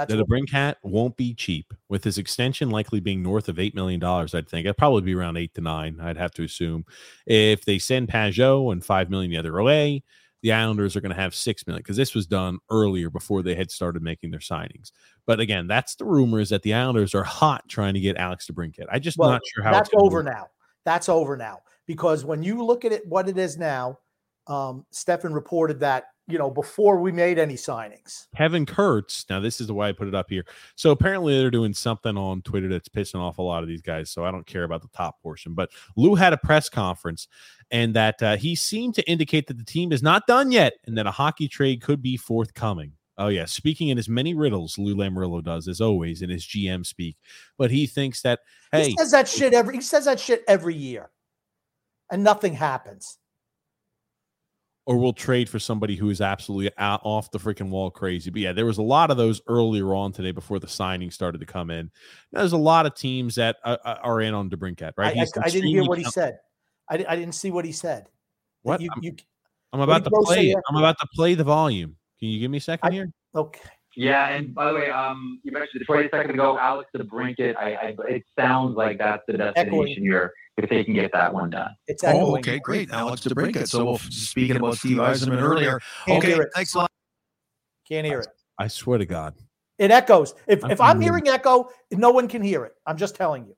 That's 0.00 0.12
that 0.12 0.20
a 0.20 0.24
what- 0.24 0.28
Brinkat 0.30 0.74
won't 0.82 1.16
be 1.16 1.34
cheap 1.34 1.72
with 1.88 2.04
his 2.04 2.18
extension 2.18 2.70
likely 2.70 3.00
being 3.00 3.22
north 3.22 3.48
of 3.48 3.58
eight 3.58 3.74
million 3.74 4.00
dollars. 4.00 4.34
I'd 4.34 4.48
think 4.48 4.64
it'd 4.66 4.76
probably 4.76 5.02
be 5.02 5.14
around 5.14 5.36
eight 5.36 5.54
to 5.54 5.60
nine. 5.60 5.98
I'd 6.00 6.16
have 6.16 6.32
to 6.32 6.42
assume 6.44 6.84
if 7.26 7.64
they 7.64 7.78
send 7.78 8.08
Pageau 8.08 8.72
and 8.72 8.84
five 8.84 9.10
million 9.10 9.30
the 9.30 9.38
other 9.38 9.62
way, 9.62 10.02
the 10.42 10.52
Islanders 10.52 10.96
are 10.96 11.00
going 11.02 11.14
to 11.14 11.20
have 11.20 11.34
six 11.34 11.66
million 11.66 11.80
because 11.82 11.98
this 11.98 12.14
was 12.14 12.26
done 12.26 12.58
earlier 12.70 13.10
before 13.10 13.42
they 13.42 13.54
had 13.54 13.70
started 13.70 14.02
making 14.02 14.30
their 14.30 14.40
signings. 14.40 14.90
But 15.26 15.38
again, 15.38 15.66
that's 15.66 15.96
the 15.96 16.06
rumors 16.06 16.48
that 16.48 16.62
the 16.62 16.72
Islanders 16.74 17.14
are 17.14 17.24
hot 17.24 17.68
trying 17.68 17.92
to 17.94 18.00
get 18.00 18.16
Alex 18.16 18.46
DeBrincat. 18.50 18.86
I 18.90 18.98
just 18.98 19.18
Well, 19.18 19.30
not 19.30 19.42
sure 19.54 19.62
how 19.62 19.72
that's 19.72 19.90
it's 19.92 20.02
over 20.02 20.18
work. 20.18 20.26
now. 20.26 20.46
That's 20.86 21.08
over 21.10 21.36
now. 21.36 21.60
because 21.86 22.24
when 22.24 22.42
you 22.42 22.64
look 22.64 22.84
at 22.84 22.92
it, 22.92 23.06
what 23.06 23.28
it 23.28 23.36
is 23.36 23.58
now, 23.58 23.98
um, 24.46 24.86
Stefan 24.92 25.32
reported 25.34 25.80
that 25.80 26.04
you 26.30 26.38
know 26.38 26.50
before 26.50 26.98
we 27.00 27.12
made 27.12 27.38
any 27.38 27.54
signings. 27.54 28.26
Kevin 28.36 28.66
Kurz. 28.66 29.26
Now, 29.28 29.40
this 29.40 29.60
is 29.60 29.66
the 29.66 29.74
way 29.74 29.88
I 29.88 29.92
put 29.92 30.08
it 30.08 30.14
up 30.14 30.30
here. 30.30 30.44
So 30.76 30.90
apparently, 30.90 31.38
they're 31.38 31.50
doing 31.50 31.74
something 31.74 32.16
on 32.16 32.42
Twitter 32.42 32.68
that's 32.68 32.88
pissing 32.88 33.20
off 33.20 33.38
a 33.38 33.42
lot 33.42 33.62
of 33.62 33.68
these 33.68 33.82
guys. 33.82 34.10
So 34.10 34.24
I 34.24 34.30
don't 34.30 34.46
care 34.46 34.64
about 34.64 34.82
the 34.82 34.88
top 34.88 35.20
portion. 35.22 35.54
But 35.54 35.70
Lou 35.96 36.14
had 36.14 36.32
a 36.32 36.38
press 36.38 36.68
conference, 36.68 37.28
and 37.70 37.94
that 37.94 38.22
uh, 38.22 38.36
he 38.36 38.54
seemed 38.54 38.94
to 38.96 39.10
indicate 39.10 39.46
that 39.48 39.58
the 39.58 39.64
team 39.64 39.92
is 39.92 40.02
not 40.02 40.26
done 40.26 40.50
yet, 40.50 40.74
and 40.86 40.96
that 40.98 41.06
a 41.06 41.10
hockey 41.10 41.48
trade 41.48 41.82
could 41.82 42.02
be 42.02 42.16
forthcoming. 42.16 42.92
Oh 43.20 43.28
yeah, 43.28 43.44
speaking 43.44 43.88
in 43.88 43.98
as 43.98 44.08
many 44.08 44.32
riddles 44.32 44.78
Lou 44.78 44.94
Lamoriello 44.96 45.44
does 45.44 45.68
as 45.68 45.82
always 45.82 46.22
in 46.22 46.30
his 46.30 46.44
GM 46.44 46.86
speak, 46.86 47.18
but 47.58 47.70
he 47.70 47.86
thinks 47.86 48.22
that 48.22 48.40
hey, 48.72 48.88
He 48.88 48.96
says 48.96 49.10
that 49.10 49.28
shit 49.28 49.52
every. 49.52 49.74
He 49.74 49.82
says 49.82 50.06
that 50.06 50.18
shit 50.18 50.42
every 50.48 50.74
year, 50.74 51.10
and 52.10 52.24
nothing 52.24 52.54
happens. 52.54 53.18
Or 54.86 54.96
we'll 54.98 55.12
trade 55.12 55.48
for 55.48 55.58
somebody 55.58 55.94
who 55.94 56.10
is 56.10 56.20
absolutely 56.20 56.70
out, 56.78 57.00
off 57.04 57.30
the 57.30 57.38
freaking 57.38 57.68
wall 57.68 57.90
crazy. 57.90 58.30
But 58.30 58.40
yeah, 58.40 58.52
there 58.52 58.66
was 58.66 58.78
a 58.78 58.82
lot 58.82 59.10
of 59.10 59.16
those 59.16 59.40
earlier 59.46 59.94
on 59.94 60.12
today 60.12 60.32
before 60.32 60.58
the 60.58 60.68
signing 60.68 61.10
started 61.10 61.38
to 61.38 61.46
come 61.46 61.70
in. 61.70 61.90
There's 62.32 62.52
a 62.52 62.56
lot 62.58 62.86
of 62.86 62.94
teams 62.94 63.34
that 63.36 63.56
uh, 63.64 63.76
uh, 63.84 63.98
are 64.02 64.20
in 64.20 64.34
on 64.34 64.50
DeBrincat, 64.50 64.92
right? 64.96 65.16
I, 65.16 65.20
I- 65.22 65.42
I 65.44 65.50
didn't 65.50 65.68
hear 65.68 65.84
what 65.84 65.98
he 65.98 66.04
said. 66.04 66.38
I, 66.88 67.04
I 67.08 67.16
didn't 67.16 67.34
see 67.34 67.50
what 67.50 67.64
he 67.64 67.72
said. 67.72 68.06
What? 68.62 68.80
You, 68.80 68.90
I'm, 68.96 69.02
you, 69.02 69.14
I'm 69.72 69.80
about 69.80 70.02
to 70.04 70.10
play. 70.10 70.50
it. 70.50 70.58
I'm 70.68 70.76
about 70.76 70.98
to 70.98 71.06
play 71.14 71.34
the 71.34 71.44
volume. 71.44 71.96
Can 72.18 72.28
you 72.28 72.40
give 72.40 72.50
me 72.50 72.58
a 72.58 72.60
second 72.60 72.92
here? 72.92 73.12
okay. 73.34 73.70
Yeah, 73.96 74.28
and 74.28 74.54
by 74.54 74.68
the 74.68 74.74
way, 74.74 74.90
um, 74.90 75.40
you 75.42 75.50
mentioned 75.52 75.80
Detroit 75.80 76.06
a 76.06 76.08
second 76.10 76.30
ago. 76.32 76.58
Alex 76.58 76.90
DeBrincat. 76.96 77.56
I, 77.56 77.74
I, 77.74 77.94
it 78.08 78.22
sounds 78.38 78.76
like 78.76 78.98
that's 78.98 79.22
the 79.26 79.34
destination 79.36 80.02
here 80.02 80.32
if 80.56 80.70
they 80.70 80.84
can 80.84 80.94
get 80.94 81.10
that 81.12 81.32
one 81.34 81.50
done. 81.50 81.70
It's 81.88 82.04
Oh, 82.04 82.08
echoing. 82.08 82.38
okay, 82.40 82.58
great. 82.60 82.90
Alex 82.92 83.22
DeBrincat. 83.22 83.68
So, 83.68 83.84
well, 83.84 83.98
speaking 83.98 84.56
about 84.56 84.76
Steve 84.76 84.98
Yzerman 84.98 85.40
earlier. 85.42 85.80
Can't 86.06 86.24
Okay, 86.24 86.38
thanks 86.54 86.74
a 86.74 86.78
lot. 86.78 86.90
Can't 87.88 88.06
hear 88.06 88.20
it. 88.20 88.28
I 88.58 88.68
swear 88.68 88.98
to 88.98 89.06
God. 89.06 89.34
It 89.78 89.90
echoes. 89.90 90.34
If 90.46 90.62
I'm 90.64 90.70
if 90.70 90.80
I'm 90.80 90.96
familiar. 90.96 91.12
hearing 91.14 91.28
echo, 91.28 91.70
no 91.90 92.10
one 92.10 92.28
can 92.28 92.42
hear 92.42 92.64
it. 92.64 92.74
I'm 92.86 92.96
just 92.96 93.16
telling 93.16 93.46
you. 93.46 93.56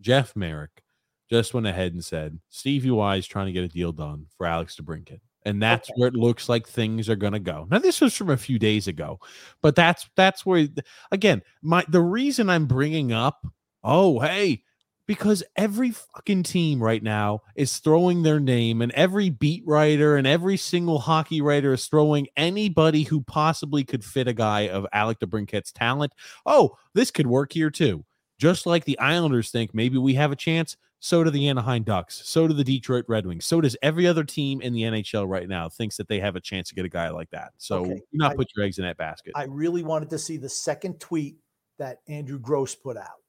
Jeff 0.00 0.34
Marek 0.34 0.82
just 1.30 1.54
went 1.54 1.66
ahead 1.66 1.92
and 1.92 2.04
said 2.04 2.38
Stevie 2.48 2.90
Y 2.90 3.16
is 3.16 3.26
trying 3.26 3.46
to 3.46 3.52
get 3.52 3.62
a 3.64 3.68
deal 3.68 3.92
done 3.92 4.26
for 4.36 4.46
Alex 4.46 4.76
DeBrincat. 4.80 5.20
And 5.44 5.62
that's 5.62 5.90
where 5.96 6.08
it 6.08 6.14
looks 6.14 6.48
like 6.48 6.66
things 6.66 7.08
are 7.08 7.16
going 7.16 7.34
to 7.34 7.38
go. 7.38 7.66
Now, 7.70 7.78
this 7.78 8.00
was 8.00 8.14
from 8.14 8.30
a 8.30 8.36
few 8.36 8.58
days 8.58 8.88
ago, 8.88 9.20
but 9.60 9.76
that's 9.76 10.08
that's 10.16 10.46
where 10.46 10.66
again 11.12 11.42
my 11.62 11.84
the 11.88 12.00
reason 12.00 12.48
I'm 12.48 12.66
bringing 12.66 13.12
up. 13.12 13.46
Oh, 13.82 14.20
hey, 14.20 14.62
because 15.06 15.42
every 15.56 15.90
fucking 15.90 16.44
team 16.44 16.82
right 16.82 17.02
now 17.02 17.40
is 17.56 17.78
throwing 17.78 18.22
their 18.22 18.40
name, 18.40 18.80
and 18.80 18.90
every 18.92 19.28
beat 19.28 19.62
writer 19.66 20.16
and 20.16 20.26
every 20.26 20.56
single 20.56 20.98
hockey 20.98 21.42
writer 21.42 21.74
is 21.74 21.86
throwing 21.86 22.26
anybody 22.36 23.02
who 23.02 23.22
possibly 23.22 23.84
could 23.84 24.04
fit 24.04 24.28
a 24.28 24.32
guy 24.32 24.68
of 24.68 24.86
Alec 24.92 25.18
DeBrincat's 25.20 25.72
talent. 25.72 26.12
Oh, 26.46 26.76
this 26.94 27.10
could 27.10 27.26
work 27.26 27.52
here 27.52 27.70
too. 27.70 28.04
Just 28.44 28.66
like 28.66 28.84
the 28.84 28.98
Islanders 28.98 29.50
think 29.50 29.72
maybe 29.74 29.96
we 29.96 30.12
have 30.12 30.30
a 30.30 30.36
chance, 30.36 30.76
so 31.00 31.24
do 31.24 31.30
the 31.30 31.48
Anaheim 31.48 31.82
Ducks, 31.82 32.20
so 32.26 32.46
do 32.46 32.52
the 32.52 32.62
Detroit 32.62 33.06
Red 33.08 33.24
Wings, 33.24 33.46
so 33.46 33.58
does 33.62 33.74
every 33.80 34.06
other 34.06 34.22
team 34.22 34.60
in 34.60 34.74
the 34.74 34.82
NHL 34.82 35.26
right 35.26 35.48
now 35.48 35.66
thinks 35.66 35.96
that 35.96 36.08
they 36.08 36.20
have 36.20 36.36
a 36.36 36.40
chance 36.40 36.68
to 36.68 36.74
get 36.74 36.84
a 36.84 36.90
guy 36.90 37.08
like 37.08 37.30
that. 37.30 37.52
So 37.56 37.78
Okay, 37.86 37.94
do 37.94 38.02
not 38.12 38.32
I- 38.32 38.36
put 38.36 38.48
your 38.54 38.66
eggs 38.66 38.76
in 38.78 38.84
that 38.84 38.98
basket. 38.98 39.32
I 39.34 39.44
really 39.44 39.82
wanted 39.82 40.10
to 40.10 40.18
see 40.18 40.36
the 40.36 40.50
second 40.50 41.00
tweet 41.00 41.36
that 41.78 42.00
Andrew 42.06 42.38
Gross 42.38 42.74
put 42.74 42.98
out. 42.98 43.22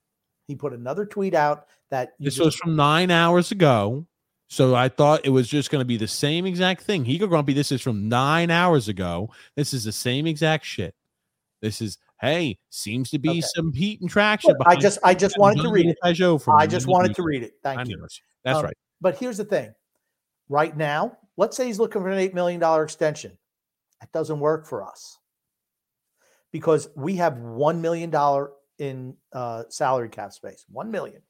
He 0.49 0.55
put 0.55 0.73
another 0.73 1.05
tweet 1.05 1.33
out 1.33 1.67
that 1.91 2.15
This 2.19 2.35
just- 2.35 2.43
was 2.45 2.55
from 2.57 2.75
nine 2.75 3.09
hours 3.09 3.51
ago. 3.53 4.05
So 4.49 4.75
I 4.75 4.89
thought 4.89 5.21
it 5.25 5.29
was 5.29 5.47
just 5.47 5.71
going 5.71 5.79
to 5.79 5.85
be 5.85 5.95
the 5.95 6.09
same 6.09 6.45
exact 6.45 6.81
thing. 6.81 7.05
Higo 7.05 7.29
Grumpy, 7.29 7.53
this 7.53 7.71
is 7.71 7.81
from 7.81 8.09
nine 8.09 8.51
hours 8.51 8.89
ago. 8.89 9.29
This 9.55 9.73
is 9.73 9.85
the 9.85 9.93
same 9.93 10.27
exact 10.27 10.65
shit. 10.65 10.93
This 11.61 11.81
is 11.81 11.97
hey, 12.21 12.57
seems 12.69 13.09
to 13.11 13.19
be 13.19 13.29
Okay. 13.29 13.41
some 13.41 13.73
heat 13.73 14.01
and 14.01 14.09
traction. 14.09 14.55
I 14.65 14.75
just 14.75 14.99
I 15.03 15.13
just 15.13 15.37
wanted 15.37 15.61
to 15.63 15.69
read 15.69 15.87
it. 15.87 15.97
I 16.03 16.13
just 16.13 16.87
wanted 16.87 17.15
to 17.15 17.23
read 17.23 17.43
it. 17.43 17.53
Thank 17.63 17.79
I 17.79 17.83
you. 17.83 17.97
know. 17.97 18.07
That's 18.43 18.59
Um, 18.59 18.65
right. 18.65 18.77
But 19.01 19.17
here's 19.17 19.37
the 19.37 19.45
thing. 19.45 19.73
Right 20.49 20.75
now, 20.75 21.17
let's 21.37 21.57
say 21.57 21.65
he's 21.65 21.79
looking 21.79 22.01
for 22.01 22.09
an 22.09 22.19
$8 22.19 22.33
million 22.33 22.61
extension. 22.83 23.37
That 23.99 24.11
doesn't 24.11 24.39
work 24.39 24.67
for 24.67 24.83
us 24.83 25.17
because 26.51 26.87
we 26.95 27.15
have 27.15 27.33
$1 27.33 27.79
million 27.79 28.13
in 28.77 29.15
uh, 29.33 29.63
salary 29.69 30.09
cap 30.09 30.33
space. 30.33 30.65
1 30.69 30.91
million 30.91 31.21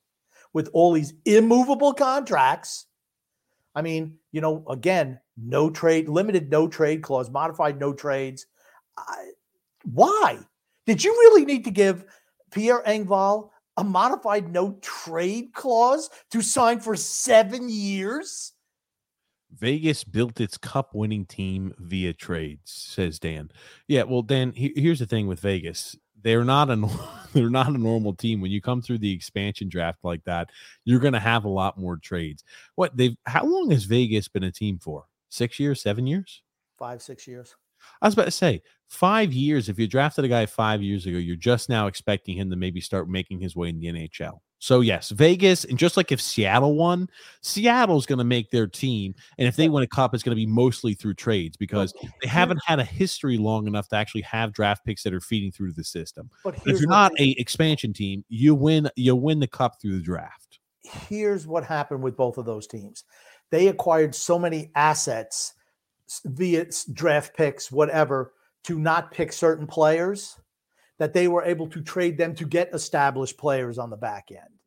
with 0.54 0.70
all 0.74 0.94
these 0.94 1.14
immovable 1.26 1.94
contracts. 1.94 2.86
I 3.74 3.82
mean, 3.82 4.18
you 4.32 4.42
know, 4.42 4.64
again, 4.70 5.20
no 5.38 5.70
trade, 5.70 6.08
limited 6.08 6.50
no 6.50 6.68
trade 6.68 7.02
clause, 7.02 7.30
modified 7.30 7.80
no 7.80 7.94
trades. 7.94 8.46
I, 8.98 9.32
why? 9.84 10.40
Did 10.86 11.04
you 11.04 11.12
really 11.12 11.46
need 11.46 11.64
to 11.66 11.72
give 11.72 12.06
Pierre 12.52 12.84
Engvall 12.84 13.50
a 13.78 13.84
modified 13.84 14.52
no 14.52 14.78
trade 14.82 15.54
clause 15.54 16.10
to 16.32 16.42
sign 16.42 16.80
for 16.80 16.96
seven 16.96 17.70
years? 17.70 18.54
Vegas 19.52 20.04
built 20.04 20.42
its 20.42 20.58
cup 20.58 20.94
winning 20.94 21.26
team 21.26 21.74
via 21.80 22.14
trades, 22.14 22.72
says 22.72 23.20
Dan. 23.20 23.50
Yeah, 23.88 24.04
well, 24.04 24.22
Dan, 24.22 24.52
he- 24.52 24.74
here's 24.76 25.00
the 25.00 25.06
thing 25.06 25.28
with 25.28 25.40
Vegas. 25.40 25.96
They're 26.22 26.44
not 26.44 26.70
a 26.70 26.90
they're 27.34 27.50
not 27.50 27.70
a 27.70 27.78
normal 27.78 28.14
team. 28.16 28.42
When 28.42 28.52
you 28.52 28.62
come 28.62 28.82
through 28.82 28.98
the 29.00 29.12
expansion 29.12 29.70
draft 29.70 30.00
like 30.04 30.24
that, 30.26 30.50
you're 30.84 31.00
going 31.00 31.14
to 31.14 31.20
have 31.20 31.46
a 31.46 31.50
lot 31.50 31.78
more 31.78 31.98
trades. 31.98 32.44
What 32.76 32.98
they've 32.98 33.16
how 33.26 33.46
long 33.46 33.72
has 33.72 33.84
Vegas 33.86 34.28
been 34.28 34.44
a 34.44 34.52
team 34.52 34.80
for? 34.80 35.06
6 35.30 35.60
years, 35.60 35.82
7 35.82 36.06
years? 36.08 36.42
Five, 36.78 37.02
six 37.02 37.26
years. 37.28 37.56
I 38.02 38.08
was 38.08 38.14
about 38.14 38.26
to 38.26 38.32
say 38.32 38.62
5 38.88 39.34
years 39.34 39.70
if 39.70 39.80
you 39.80 39.88
drafted 39.88 40.26
a 40.26 40.28
guy 40.28 40.46
5 40.46 40.82
years 40.82 41.06
ago, 41.06 41.18
you're 41.18 41.36
just 41.36 41.70
now 41.70 41.88
expecting 41.88 42.38
him 42.38 42.50
to 42.50 42.56
maybe 42.56 42.82
start 42.82 43.10
making 43.10 43.40
his 43.40 43.56
way 43.56 43.70
in 43.70 43.80
the 43.80 43.88
NHL. 43.88 44.40
So 44.60 44.82
yes, 44.82 45.10
Vegas, 45.12 45.64
and 45.66 45.78
just 45.78 45.96
like 45.96 46.12
if 46.12 46.20
Seattle 46.20 46.76
won, 46.76 47.08
Seattle's 47.42 48.06
going 48.06 48.18
to 48.18 48.26
make 48.26 48.50
their 48.50 48.66
team, 48.66 49.14
and 49.38 49.48
if 49.48 49.56
they 49.56 49.70
win 49.70 49.84
a 49.84 49.88
cup, 49.88 50.14
it's 50.14 50.24
going 50.24 50.36
to 50.36 50.44
be 50.44 50.46
mostly 50.48 50.96
through 50.96 51.16
trades 51.16 51.56
because 51.56 51.94
they 52.22 52.28
haven't 52.28 52.62
had 52.66 52.80
a 52.80 52.84
history 52.84 53.38
long 53.38 53.68
enough 53.68 53.90
to 53.90 53.96
actually 53.96 54.22
have 54.22 54.54
draft 54.54 54.84
picks 54.84 55.04
that 55.04 55.14
are 55.14 55.22
feeding 55.22 55.52
through 55.52 55.74
the 55.74 55.84
system. 55.84 56.32
But 56.44 56.56
if 56.66 56.80
you're 56.80 56.90
not 56.90 57.12
a 57.20 57.36
expansion 57.38 57.94
team, 57.94 58.24
you 58.28 58.56
win 58.56 58.90
you 58.96 59.16
win 59.16 59.40
the 59.40 59.48
cup 59.48 59.80
through 59.80 59.98
the 59.98 60.04
draft. 60.04 60.60
here's 60.86 61.48
what 61.48 61.64
happened 61.64 62.04
with 62.04 62.16
both 62.16 62.38
of 62.38 62.46
those 62.46 62.68
teams. 62.68 63.04
They 63.52 63.68
acquired 63.68 64.16
so 64.16 64.40
many 64.40 64.72
assets 64.76 65.54
via 66.26 66.66
draft 66.94 67.36
picks, 67.36 67.72
whatever, 67.72 68.34
to 68.64 68.80
not 68.80 69.12
pick 69.12 69.32
certain 69.32 69.68
players 69.68 70.40
that 70.98 71.14
they 71.14 71.28
were 71.28 71.44
able 71.44 71.68
to 71.68 71.82
trade 71.82 72.18
them 72.18 72.34
to 72.36 72.46
get 72.46 72.74
established 72.74 73.38
players 73.38 73.78
on 73.78 73.90
the 73.90 73.98
back 73.98 74.30
end. 74.32 74.60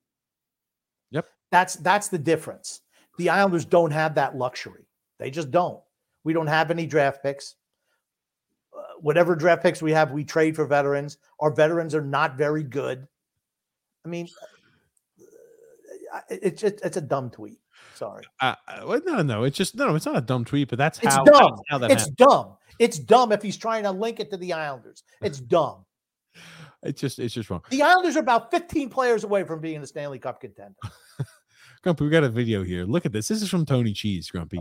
Yep. 1.11 1.27
That's 1.51 1.77
that's 1.77 2.09
the 2.09 2.19
difference. 2.19 2.83
The 3.17 3.31
Islanders 3.31 3.65
don't 3.65 3.91
have 3.91 4.15
that 4.15 4.37
luxury. 4.37 4.87
They 5.19 5.31
just 5.31 5.51
don't. 5.51 5.81
We 6.25 6.33
don't 6.33 6.47
have 6.47 6.71
any 6.71 6.87
draft 6.87 7.23
picks. 7.23 7.57
Uh, 8.77 8.83
whatever 9.01 9.35
draft 9.35 9.63
picks 9.63 9.83
we 9.83 9.93
have, 9.93 10.13
we 10.13 10.25
trade 10.25 10.55
for 10.55 10.67
veterans. 10.67 11.19
Our 11.41 11.51
veterans 11.53 11.95
are 11.95 12.05
not 12.05 12.37
very 12.37 12.63
good. 12.63 13.09
I 14.05 14.09
mean, 14.09 14.29
uh, 16.15 16.21
it's 16.29 16.63
it's, 16.63 16.83
it's 16.83 16.97
a 16.97 17.03
dumb 17.03 17.31
tweet. 17.31 17.59
Sorry. 17.99 18.23
Uh, 18.41 18.55
uh, 18.69 18.85
well, 18.87 19.01
no, 19.05 19.23
no, 19.23 19.43
it's 19.43 19.57
just 19.57 19.75
no, 19.75 19.97
it's 19.97 20.07
not 20.07 20.17
a 20.17 20.21
dumb 20.21 20.45
tweet, 20.45 20.69
but 20.69 20.79
that's 20.79 20.99
It's 21.01 21.15
how 21.15 21.25
dumb. 21.25 21.35
that's 21.57 21.63
how 21.69 21.79
that 21.79 21.91
It's 21.91 22.03
happened. 22.03 22.17
dumb. 22.17 22.57
It's 22.79 22.99
dumb 22.99 23.33
if 23.33 23.43
he's 23.43 23.57
trying 23.57 23.83
to 23.83 23.91
link 23.91 24.21
it 24.21 24.31
to 24.31 24.37
the 24.37 24.53
Islanders. 24.53 25.03
It's 25.21 25.41
dumb. 25.57 25.85
It's 26.85 27.01
just 27.01 27.19
it's 27.19 27.35
just 27.35 27.51
wrong. 27.51 27.63
The 27.71 27.83
Islanders 27.83 28.17
are 28.17 28.21
about 28.21 28.53
15 28.53 28.89
players 28.89 29.25
away 29.25 29.43
from 29.43 29.61
being 29.61 29.81
the 29.81 29.87
Stanley 29.89 30.21
Cup 30.21 30.41
contender. 30.41 30.77
Grumpy, 31.83 32.05
we 32.05 32.11
got 32.11 32.23
a 32.23 32.29
video 32.29 32.63
here. 32.63 32.85
Look 32.85 33.05
at 33.05 33.11
this. 33.13 33.27
This 33.27 33.43
is 33.43 33.49
from 33.49 33.67
Tony 33.67 33.93
Cheese, 33.93 34.31
Grumpy. 34.31 34.61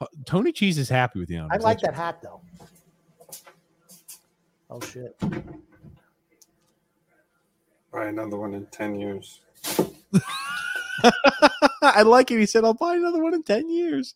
Uh, 0.00 0.06
Tony 0.26 0.52
Cheese 0.52 0.76
is 0.76 0.90
happy 0.90 1.18
with 1.18 1.28
the 1.28 1.38
Islanders. 1.38 1.64
I 1.64 1.66
like 1.66 1.82
Let's- 1.82 1.96
that 1.96 2.02
hat 2.02 2.20
though. 2.22 2.42
Oh 4.68 4.80
shit. 4.80 5.16
Buy 7.90 8.06
another 8.08 8.36
one 8.36 8.52
in 8.52 8.66
10 8.66 9.00
years. 9.00 9.40
I 11.82 12.02
like 12.02 12.30
it. 12.30 12.38
He 12.38 12.46
said, 12.46 12.64
"I'll 12.64 12.74
buy 12.74 12.96
another 12.96 13.22
one 13.22 13.34
in 13.34 13.42
ten 13.42 13.68
years." 13.68 14.14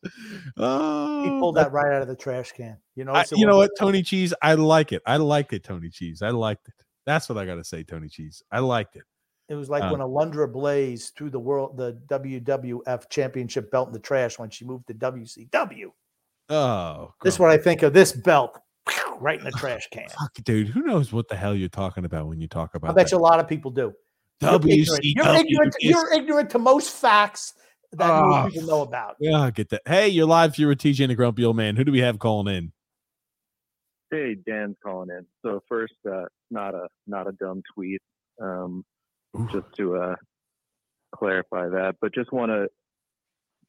Oh, 0.57 1.23
He 1.24 1.31
pulled 1.40 1.57
that 1.57 1.73
right 1.73 1.93
out 1.93 2.02
of 2.02 2.09
the 2.09 2.16
trash 2.16 2.52
can. 2.52 2.77
You 2.97 3.05
know, 3.05 3.12
I- 3.12 3.24
you 3.32 3.47
know 3.47 3.57
what, 3.59 3.70
Tony 3.78 4.02
Cheese? 4.02 4.35
I 4.43 4.55
like 4.55 4.93
it. 4.93 5.02
I 5.07 5.16
like 5.16 5.52
it, 5.52 5.65
Tony 5.65 5.90
Cheese. 5.90 6.23
I 6.23 6.31
liked 6.31 6.69
it. 6.69 6.74
That's 7.07 7.28
what 7.28 7.39
I 7.39 7.47
got 7.47 7.57
to 7.57 7.65
say, 7.65 7.82
Tony 7.82 8.09
Cheese. 8.09 8.43
I 8.52 8.59
liked 8.61 8.97
it. 8.97 9.02
It 9.48 9.55
was 9.55 9.69
like 9.69 9.82
Um, 9.82 9.93
when 9.93 10.01
Alundra 10.01 10.51
Blayze 10.52 11.12
threw 11.16 11.28
the 11.31 11.40
world 11.40 11.77
the 11.77 11.94
WWF 12.09 13.09
championship 13.11 13.70
belt 13.70 13.89
in 13.89 13.93
the 13.93 13.98
trash 13.98 14.39
when 14.39 14.48
she 14.51 14.65
moved 14.65 14.86
to 14.89 14.94
WCW. 14.94 15.86
Oh, 16.51 17.15
This 17.23 17.35
is 17.35 17.40
what 17.40 17.51
I 17.51 17.59
think 17.59 17.82
of 17.82 17.93
this 17.93 18.12
belt. 18.12 18.59
Right 19.19 19.39
in 19.39 19.44
the 19.44 19.51
trash 19.52 19.89
can. 19.93 20.09
fuck, 20.09 20.32
dude. 20.44 20.69
Who 20.69 20.82
knows 20.82 21.12
what 21.12 21.28
the 21.28 21.36
hell 21.36 21.55
you're 21.55 21.69
talking 21.69 22.05
about 22.05 22.27
when 22.27 22.40
you 22.40 22.48
talk 22.48 22.74
about 22.74 22.90
I 22.90 22.94
bet 22.94 23.07
that? 23.07 23.12
you 23.12 23.19
a 23.19 23.20
lot 23.20 23.39
of 23.40 23.48
people 23.48 23.70
do. 23.70 23.93
You're 24.40 24.54
ignorant. 24.54 25.04
You're 25.04 25.24
WCW 25.24 25.40
ignorant, 25.40 25.74
is- 25.80 25.90
you're 25.90 26.12
ignorant 26.12 26.50
to 26.50 26.58
most 26.58 26.90
facts 26.90 27.54
that 27.92 28.10
Oh. 28.10 28.26
more 28.26 28.50
people 28.50 28.68
know 28.68 28.82
about. 28.82 29.16
Yeah, 29.20 29.40
I 29.40 29.50
get 29.50 29.68
that. 29.70 29.82
Hey, 29.86 30.08
you're 30.08 30.26
live 30.26 30.54
here 30.54 30.68
with 30.68 30.78
TJ 30.78 31.04
and 31.04 31.10
the 31.10 31.14
Grumpy 31.14 31.44
Old 31.44 31.56
Man. 31.56 31.76
Who 31.76 31.84
do 31.84 31.92
we 31.92 32.00
have 32.00 32.18
calling 32.18 32.54
in? 32.54 32.72
Hey, 34.10 34.34
Dan's 34.46 34.76
calling 34.84 35.10
in. 35.10 35.26
So 35.44 35.60
first, 35.68 35.94
uh, 36.10 36.24
not 36.50 36.74
a 36.74 36.88
not 37.06 37.28
a 37.28 37.32
dumb 37.32 37.62
tweet, 37.74 38.00
um, 38.42 38.84
just 39.52 39.66
to 39.76 39.96
uh, 39.96 40.16
clarify 41.14 41.68
that, 41.68 41.96
but 42.00 42.12
just 42.14 42.32
want 42.32 42.50
to 42.50 42.66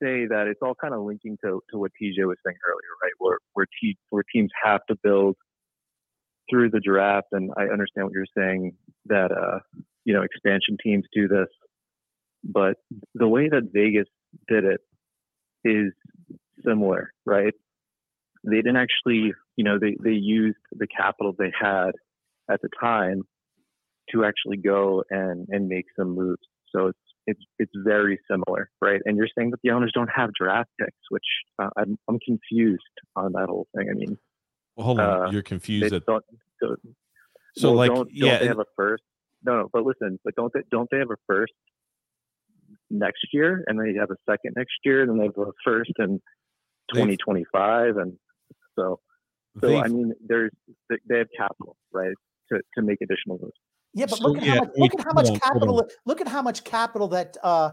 say 0.02 0.26
that 0.26 0.48
it's 0.48 0.62
all 0.64 0.74
kind 0.74 0.96
of 0.96 1.02
linking 1.02 1.38
to, 1.46 1.62
to 1.70 1.78
what 1.78 1.92
TJ 2.02 2.26
was 2.26 2.38
saying 2.44 2.58
earlier, 2.68 2.90
right? 3.04 3.12
Where 3.20 3.38
where, 3.54 3.68
te- 3.82 3.98
where 4.10 4.24
teams 4.34 4.50
have 4.64 4.82
to 4.88 4.96
build 5.04 5.36
through 6.50 6.72
the 6.72 6.80
draft, 6.80 7.28
and 7.34 7.52
I 7.56 7.64
understand 7.66 8.06
what 8.08 8.14
you're 8.14 8.26
saying 8.36 8.76
that 9.06 9.32
uh, 9.32 9.60
you 10.06 10.14
know 10.14 10.22
expansion 10.24 10.78
teams 10.84 11.06
do 11.14 11.28
this, 11.28 11.48
but 12.44 12.76
the 13.14 13.28
way 13.28 13.50
that 13.50 13.70
Vegas 13.74 14.08
did 14.48 14.64
it 14.66 14.82
is 15.64 15.94
similar, 16.66 17.12
right? 17.26 17.54
They 18.44 18.56
didn't 18.58 18.78
actually, 18.78 19.34
you 19.56 19.64
know, 19.64 19.78
they, 19.80 19.96
they 20.04 20.14
used 20.16 20.58
the 20.72 20.88
capital 20.88 21.34
they 21.38 21.52
had 21.60 21.92
at 22.50 22.62
the 22.62 22.70
time 22.80 23.22
to 24.12 24.26
actually 24.26 24.58
go 24.58 25.04
and, 25.12 25.48
and 25.50 25.68
make 25.68 25.86
some 25.98 26.16
moves. 26.16 26.42
So 26.76 26.88
it's, 26.88 27.00
it's, 27.28 27.40
it's 27.60 27.72
very 27.76 28.20
similar, 28.30 28.70
right? 28.82 29.00
And 29.06 29.16
you're 29.18 29.28
saying 29.38 29.52
that 29.52 29.60
the 29.64 29.70
owners 29.72 29.92
don't 29.94 30.10
have 30.16 30.32
draft 30.34 30.70
picks, 30.80 30.98
which 31.10 31.24
uh, 31.62 31.70
I'm, 31.78 31.98
I'm 32.10 32.18
confused 32.26 32.82
on 33.16 33.34
that 33.34 33.48
whole 33.48 33.68
thing. 33.78 33.90
I 33.92 33.94
mean, 33.94 34.18
Well, 34.76 34.86
hold 34.88 35.00
on. 35.00 35.28
uh, 35.28 35.32
you're 35.32 35.44
confused. 35.44 35.92
they 35.92 35.98
At, 35.98 36.06
don't, 36.08 36.26
don't- 36.60 36.80
So, 37.56 37.70
well, 37.70 37.78
like, 37.78 37.90
don't, 37.90 37.98
don't 37.98 38.10
yeah, 38.16 38.40
they 38.40 38.48
have 38.48 38.60
a 38.60 38.66
first? 38.76 39.04
No, 39.44 39.58
no, 39.58 39.70
but 39.74 39.84
listen, 39.84 40.20
but 40.24 40.36
don't 40.36 40.52
they, 40.54 40.62
don't 40.72 40.88
they 40.92 40.98
have 41.00 41.10
a 41.12 41.16
first 41.28 41.54
next 42.90 43.26
year, 43.34 43.64
and 43.68 43.80
they 43.80 43.98
have 44.00 44.10
a 44.12 44.16
second 44.30 44.54
next 44.56 44.74
year, 44.84 45.02
and 45.02 45.10
then 45.12 45.18
they 45.18 45.26
have 45.26 45.38
a 45.48 45.52
first 45.66 45.92
in 46.00 46.20
2025, 46.94 47.98
and 47.98 48.14
so, 48.78 49.00
so 49.60 49.68
I 49.78 49.84
They've- 49.84 49.94
mean, 49.94 50.14
there's 50.26 50.52
they 50.90 50.98
they 51.10 51.18
have 51.20 51.28
capital, 51.38 51.76
right, 51.92 52.14
to 52.52 52.60
to 52.76 52.82
make 52.82 53.00
additional 53.02 53.40
moves. 53.42 53.54
Yeah, 53.94 54.06
but 54.06 54.20
So, 54.20 54.28
look 54.30 54.38
at 54.38 54.44
yeah, 54.44 54.54
how 54.56 54.62
much, 54.62 54.72
look 54.78 54.94
at 54.94 55.06
how 55.06 55.14
much 55.14 55.30
on, 55.30 55.40
capital. 55.40 55.88
Look 56.06 56.22
at 56.22 56.28
how 56.28 56.42
much 56.42 56.64
capital 56.64 57.08
that 57.10 57.38
uh, 57.44 57.72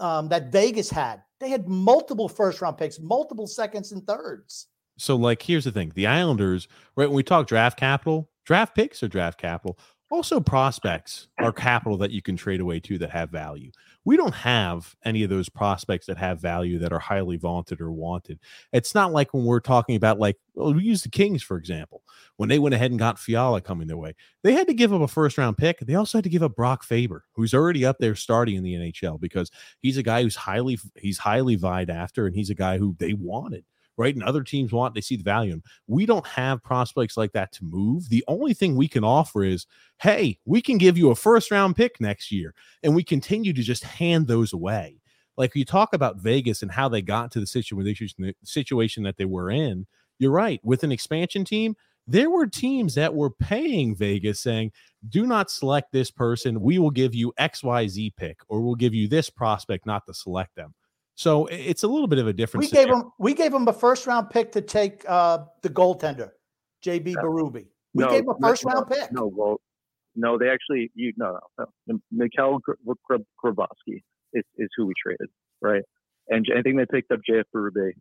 um, 0.00 0.28
that 0.28 0.52
Vegas 0.52 0.90
had. 0.90 1.22
They 1.40 1.50
had 1.50 1.68
multiple 1.68 2.28
first 2.28 2.60
round 2.60 2.78
picks, 2.78 2.98
multiple 2.98 3.46
seconds 3.46 3.92
and 3.92 4.06
thirds. 4.06 4.66
so 4.98 5.16
like 5.16 5.42
here's 5.42 5.64
the 5.64 5.72
thing 5.72 5.92
the 5.94 6.06
islanders 6.06 6.66
right 6.96 7.06
when 7.08 7.16
we 7.16 7.22
talk 7.22 7.46
draft 7.46 7.78
capital 7.78 8.30
draft 8.46 8.74
picks 8.74 9.02
or 9.02 9.08
draft 9.08 9.38
capital 9.38 9.78
also 10.10 10.40
prospects 10.40 11.28
are 11.38 11.52
capital 11.52 11.98
that 11.98 12.12
you 12.12 12.22
can 12.22 12.36
trade 12.36 12.60
away 12.60 12.78
to 12.80 12.98
that 12.98 13.10
have 13.10 13.30
value. 13.30 13.70
We 14.04 14.16
don't 14.16 14.34
have 14.34 14.94
any 15.04 15.24
of 15.24 15.30
those 15.30 15.48
prospects 15.48 16.06
that 16.06 16.16
have 16.16 16.40
value 16.40 16.78
that 16.78 16.92
are 16.92 16.98
highly 16.98 17.36
vaunted 17.36 17.80
or 17.80 17.90
wanted. 17.90 18.38
It's 18.72 18.94
not 18.94 19.12
like 19.12 19.34
when 19.34 19.44
we're 19.44 19.60
talking 19.60 19.96
about 19.96 20.20
like 20.20 20.36
well, 20.54 20.72
we 20.72 20.84
use 20.84 21.02
the 21.02 21.08
kings 21.08 21.42
for 21.42 21.56
example. 21.56 22.02
When 22.36 22.48
they 22.48 22.58
went 22.58 22.74
ahead 22.74 22.90
and 22.90 23.00
got 23.00 23.18
fiala 23.18 23.60
coming 23.60 23.88
their 23.88 23.96
way 23.96 24.14
they 24.42 24.52
had 24.52 24.68
to 24.68 24.74
give 24.74 24.92
up 24.92 25.00
a 25.00 25.08
first 25.08 25.38
round 25.38 25.56
pick. 25.56 25.80
They 25.80 25.94
also 25.94 26.18
had 26.18 26.24
to 26.24 26.30
give 26.30 26.42
up 26.42 26.54
brock 26.54 26.84
faber 26.84 27.24
who's 27.34 27.54
already 27.54 27.84
up 27.84 27.96
there 27.98 28.14
starting 28.14 28.56
in 28.56 28.62
the 28.62 28.74
nhl 28.74 29.20
because 29.20 29.50
he's 29.80 29.96
a 29.96 30.02
guy 30.02 30.22
who's 30.22 30.36
highly 30.36 30.78
he's 30.96 31.18
highly 31.18 31.56
vied 31.56 31.90
after 31.90 32.26
and 32.26 32.34
he's 32.36 32.50
a 32.50 32.54
guy 32.54 32.78
who 32.78 32.94
they 32.98 33.14
wanted 33.14 33.64
right? 33.96 34.14
And 34.14 34.22
other 34.22 34.42
teams 34.42 34.72
want, 34.72 34.94
they 34.94 35.00
see 35.00 35.16
the 35.16 35.22
value 35.22 35.54
in. 35.54 35.62
We 35.86 36.06
don't 36.06 36.26
have 36.26 36.62
prospects 36.62 37.16
like 37.16 37.32
that 37.32 37.52
to 37.52 37.64
move. 37.64 38.08
The 38.08 38.24
only 38.28 38.54
thing 38.54 38.76
we 38.76 38.88
can 38.88 39.04
offer 39.04 39.44
is, 39.44 39.66
hey, 39.98 40.38
we 40.44 40.60
can 40.60 40.78
give 40.78 40.98
you 40.98 41.10
a 41.10 41.16
first 41.16 41.50
round 41.50 41.76
pick 41.76 42.00
next 42.00 42.30
year. 42.30 42.54
And 42.82 42.94
we 42.94 43.02
continue 43.02 43.52
to 43.52 43.62
just 43.62 43.84
hand 43.84 44.26
those 44.26 44.52
away. 44.52 45.00
Like 45.36 45.54
you 45.54 45.64
talk 45.64 45.92
about 45.92 46.18
Vegas 46.18 46.62
and 46.62 46.70
how 46.70 46.88
they 46.88 47.02
got 47.02 47.30
to 47.32 47.40
the 47.40 47.46
situation, 47.46 48.14
the 48.18 48.34
situation 48.42 49.02
that 49.02 49.16
they 49.16 49.26
were 49.26 49.50
in. 49.50 49.86
You're 50.18 50.30
right. 50.30 50.60
With 50.64 50.82
an 50.82 50.92
expansion 50.92 51.44
team, 51.44 51.76
there 52.06 52.30
were 52.30 52.46
teams 52.46 52.94
that 52.94 53.14
were 53.14 53.30
paying 53.30 53.94
Vegas 53.94 54.40
saying, 54.40 54.72
do 55.08 55.26
not 55.26 55.50
select 55.50 55.92
this 55.92 56.10
person. 56.10 56.60
We 56.60 56.78
will 56.78 56.90
give 56.90 57.14
you 57.14 57.32
XYZ 57.38 58.14
pick, 58.16 58.38
or 58.48 58.60
we'll 58.60 58.76
give 58.76 58.94
you 58.94 59.08
this 59.08 59.28
prospect 59.28 59.86
not 59.86 60.06
to 60.06 60.14
select 60.14 60.54
them. 60.54 60.72
So 61.16 61.46
it's 61.46 61.82
a 61.82 61.88
little 61.88 62.06
bit 62.06 62.18
of 62.18 62.26
a 62.28 62.32
difference. 62.32 62.66
We 62.66 62.70
gave 62.70 62.82
scenario. 62.82 63.02
them 63.04 63.12
we 63.18 63.34
gave 63.34 63.50
them 63.50 63.66
a 63.66 63.72
first 63.72 64.06
round 64.06 64.28
pick 64.30 64.52
to 64.52 64.60
take 64.60 65.02
uh, 65.08 65.38
the 65.62 65.70
goaltender, 65.70 66.30
JB 66.84 67.14
Berube. 67.14 67.66
We 67.94 68.04
no, 68.04 68.10
gave 68.10 68.24
him 68.24 68.28
a 68.28 68.38
first 68.40 68.66
no, 68.66 68.72
round 68.72 68.88
pick. 68.88 69.10
No, 69.12 69.26
well, 69.26 69.60
no, 70.14 70.36
they 70.38 70.50
actually, 70.50 70.90
you 70.94 71.14
no, 71.16 71.38
no, 71.58 71.66
no. 71.86 72.00
Mikhail 72.12 72.58
Gr- 72.58 72.72
Gr- 73.04 73.16
Grabovski 73.42 74.02
is, 74.34 74.44
is 74.58 74.68
who 74.76 74.86
we 74.86 74.92
traded, 75.02 75.28
right? 75.62 75.82
And 76.28 76.46
I 76.54 76.60
think 76.60 76.76
they 76.76 76.84
picked 76.84 77.10
up 77.10 77.20
JF 77.28 77.44
Berube 77.54 77.92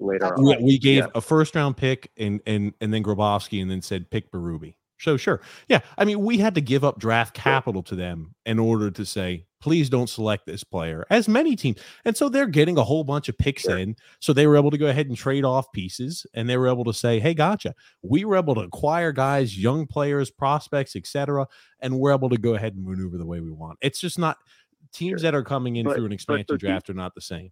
later 0.00 0.34
on. 0.34 0.46
Yeah, 0.46 0.56
we 0.60 0.78
gave 0.78 1.04
Yeah. 1.04 1.10
a 1.14 1.20
first 1.20 1.54
round 1.54 1.76
pick 1.76 2.10
and 2.16 2.40
and 2.46 2.72
and 2.80 2.94
then 2.94 3.02
Grabovski 3.02 3.60
and 3.60 3.70
then 3.70 3.82
said 3.82 4.10
pick 4.10 4.30
Berube. 4.32 4.74
So 4.98 5.16
sure. 5.16 5.40
Yeah. 5.68 5.80
I 5.98 6.04
mean, 6.04 6.20
we 6.20 6.38
had 6.38 6.54
to 6.54 6.60
give 6.60 6.82
up 6.84 6.98
draft 6.98 7.34
capital 7.34 7.82
to 7.84 7.94
them 7.94 8.34
in 8.46 8.58
order 8.58 8.90
to 8.90 9.04
say, 9.04 9.46
please 9.60 9.90
don't 9.90 10.08
select 10.08 10.46
this 10.46 10.64
player, 10.64 11.04
as 11.10 11.28
many 11.28 11.54
teams. 11.56 11.78
And 12.04 12.16
so 12.16 12.28
they're 12.28 12.46
getting 12.46 12.78
a 12.78 12.84
whole 12.84 13.04
bunch 13.04 13.28
of 13.28 13.36
picks 13.36 13.66
in. 13.66 13.96
So 14.20 14.32
they 14.32 14.46
were 14.46 14.56
able 14.56 14.70
to 14.70 14.78
go 14.78 14.86
ahead 14.86 15.08
and 15.08 15.16
trade 15.16 15.44
off 15.44 15.70
pieces 15.72 16.26
and 16.34 16.48
they 16.48 16.56
were 16.56 16.68
able 16.68 16.84
to 16.84 16.94
say, 16.94 17.20
hey, 17.20 17.34
gotcha. 17.34 17.74
We 18.02 18.24
were 18.24 18.36
able 18.36 18.54
to 18.54 18.62
acquire 18.62 19.12
guys, 19.12 19.58
young 19.58 19.86
players, 19.86 20.30
prospects, 20.30 20.96
etc. 20.96 21.46
And 21.80 21.98
we're 21.98 22.12
able 22.14 22.30
to 22.30 22.38
go 22.38 22.54
ahead 22.54 22.74
and 22.74 22.84
maneuver 22.84 23.18
the 23.18 23.26
way 23.26 23.40
we 23.40 23.50
want. 23.50 23.78
It's 23.82 24.00
just 24.00 24.18
not 24.18 24.38
teams 24.92 25.22
that 25.22 25.34
are 25.34 25.42
coming 25.44 25.76
in 25.76 25.84
But- 25.84 25.96
through 25.96 26.06
an 26.06 26.12
expansion 26.12 26.46
the- 26.48 26.58
draft 26.58 26.88
are 26.88 26.94
not 26.94 27.14
the 27.14 27.20
same. 27.20 27.50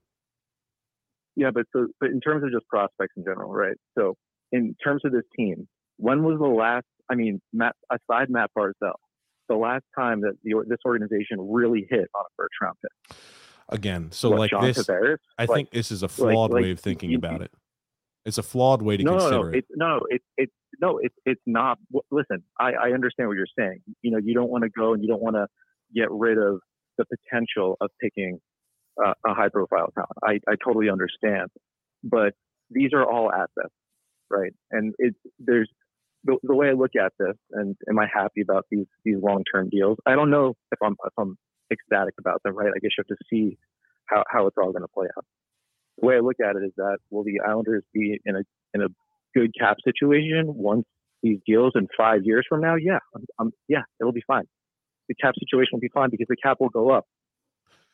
Yeah, 1.37 1.51
but 1.53 1.67
so 1.73 1.89
but 2.01 2.11
in 2.11 2.21
terms 2.21 2.45
of 2.45 2.53
just 2.53 2.67
prospects 2.69 3.15
in 3.17 3.25
general, 3.25 3.51
right? 3.53 3.77
So 3.99 4.17
in 4.53 4.77
terms 4.83 5.03
of 5.05 5.11
this 5.11 5.25
team, 5.37 5.67
when 5.97 6.23
was 6.23 6.39
the 6.39 6.47
last? 6.47 6.87
I 7.11 7.15
mean, 7.15 7.41
Matt 7.53 7.75
aside 7.91 8.29
Matt 8.31 8.51
Barzal, 8.57 8.95
the 9.49 9.57
last 9.57 9.85
time 9.99 10.21
that 10.23 10.35
the, 10.43 10.65
this 10.67 10.79
organization 10.87 11.39
really 11.41 11.87
hit 11.91 12.09
on 12.15 12.23
a 12.25 12.33
first 12.37 12.55
round 12.63 12.77
pick. 12.83 13.17
Again, 13.71 14.11
so 14.11 14.31
What, 14.31 14.39
like 14.41 14.51
John 14.51 14.65
this, 14.65 14.79
Tavares? 14.87 15.17
I 15.39 15.45
Like- 15.45 15.57
think 15.57 15.71
this 15.71 15.91
is 15.91 16.03
a 16.03 16.09
flawed 16.09 16.51
like, 16.51 16.63
way 16.65 16.71
of 16.71 16.81
thinking 16.81 17.11
you- 17.11 17.19
about 17.19 17.41
it. 17.43 17.51
It's 18.27 18.39
a 18.39 18.43
flawed 18.43 18.81
way 18.81 18.97
to 18.97 19.03
no, 19.05 19.13
no, 19.13 19.19
consider 19.19 19.37
no, 19.37 19.49
it. 19.49 19.57
it's 19.59 19.69
no, 19.77 20.01
it's 20.09 20.25
it's 20.39 20.53
no, 20.81 20.99
it's 21.03 21.15
it's 21.27 21.43
not. 21.45 21.79
Listen, 22.11 22.43
I, 22.59 22.73
I 22.73 22.91
understand 22.93 23.29
what 23.29 23.37
you're 23.37 23.47
saying. 23.59 23.81
You 24.01 24.13
know, 24.13 24.19
you 24.19 24.33
don't 24.33 24.49
want 24.49 24.65
to 24.65 24.71
go 24.71 24.95
and 24.95 25.03
you 25.03 25.09
don't 25.09 25.21
want 25.21 25.37
to 25.37 25.47
get 25.95 26.11
rid 26.11 26.39
of 26.39 26.61
the 26.97 27.05
potential 27.05 27.77
of 27.83 27.91
picking 28.01 28.39
uh, 29.05 29.13
a 29.27 29.35
high 29.35 29.51
profile 29.51 29.91
talent. 29.95 30.13
I, 30.23 30.41
I 30.51 30.55
totally 30.65 30.89
understand, 30.89 31.51
but 32.03 32.33
these 32.71 32.95
are 32.95 33.05
all 33.05 33.31
assets, 33.31 33.75
right? 34.31 34.55
And 34.71 34.95
it's 34.99 35.19
there's 35.39 35.69
the, 36.25 36.39
the 36.43 36.55
way 36.55 36.69
I 36.69 36.73
look 36.73 36.93
at 37.01 37.13
this, 37.19 37.37
and 37.53 37.77
am 37.89 37.99
I 37.99 38.07
happy 38.13 38.41
about 38.41 38.67
these 38.71 38.87
these 39.05 39.17
long 39.23 39.45
term 39.53 39.69
deals? 39.71 39.99
I 40.07 40.15
don't 40.15 40.31
know 40.31 40.55
if 40.73 40.79
I'm 40.83 40.97
if 41.05 41.13
I'm 41.19 41.37
ecstatic 41.73 42.15
about 42.19 42.43
them, 42.43 42.57
right? 42.57 42.69
I 42.75 42.79
guess 42.81 42.91
you 42.97 43.05
have 43.09 43.17
to 43.17 43.25
see 43.31 43.59
how 44.07 44.25
how 44.29 44.47
it's 44.47 44.57
all 44.59 44.73
going 44.73 44.83
to 44.83 44.89
play 44.89 45.07
out 45.17 45.25
the 45.99 46.07
way 46.07 46.17
I 46.17 46.21
look 46.21 46.37
at 46.45 46.57
it 46.57 46.65
is 46.65 46.73
that 46.77 46.99
will 47.11 47.25
the 47.25 47.41
Islanders 47.47 47.85
be 47.93 48.21
in 48.25 48.37
a 48.37 48.41
in 48.73 48.83
a 48.83 48.89
good 49.35 49.53
cap 49.59 49.77
situation 49.85 50.45
once 50.47 50.85
these 51.23 51.39
deals 51.47 51.73
in 51.75 51.89
five 51.97 52.21
years 52.25 52.45
from 52.49 52.61
now? 52.61 52.75
Yeah, 52.77 52.99
I'm, 53.15 53.25
I'm, 53.39 53.51
yeah, 53.69 53.83
it'll 54.01 54.13
be 54.13 54.25
fine. 54.27 54.45
The 55.09 55.15
cap 55.15 55.35
situation 55.39 55.71
will 55.73 55.81
be 55.81 55.91
fine 55.93 56.11
because 56.11 56.27
the 56.29 56.37
cap 56.37 56.59
will 56.61 56.71
go 56.71 56.91
up, 56.91 57.05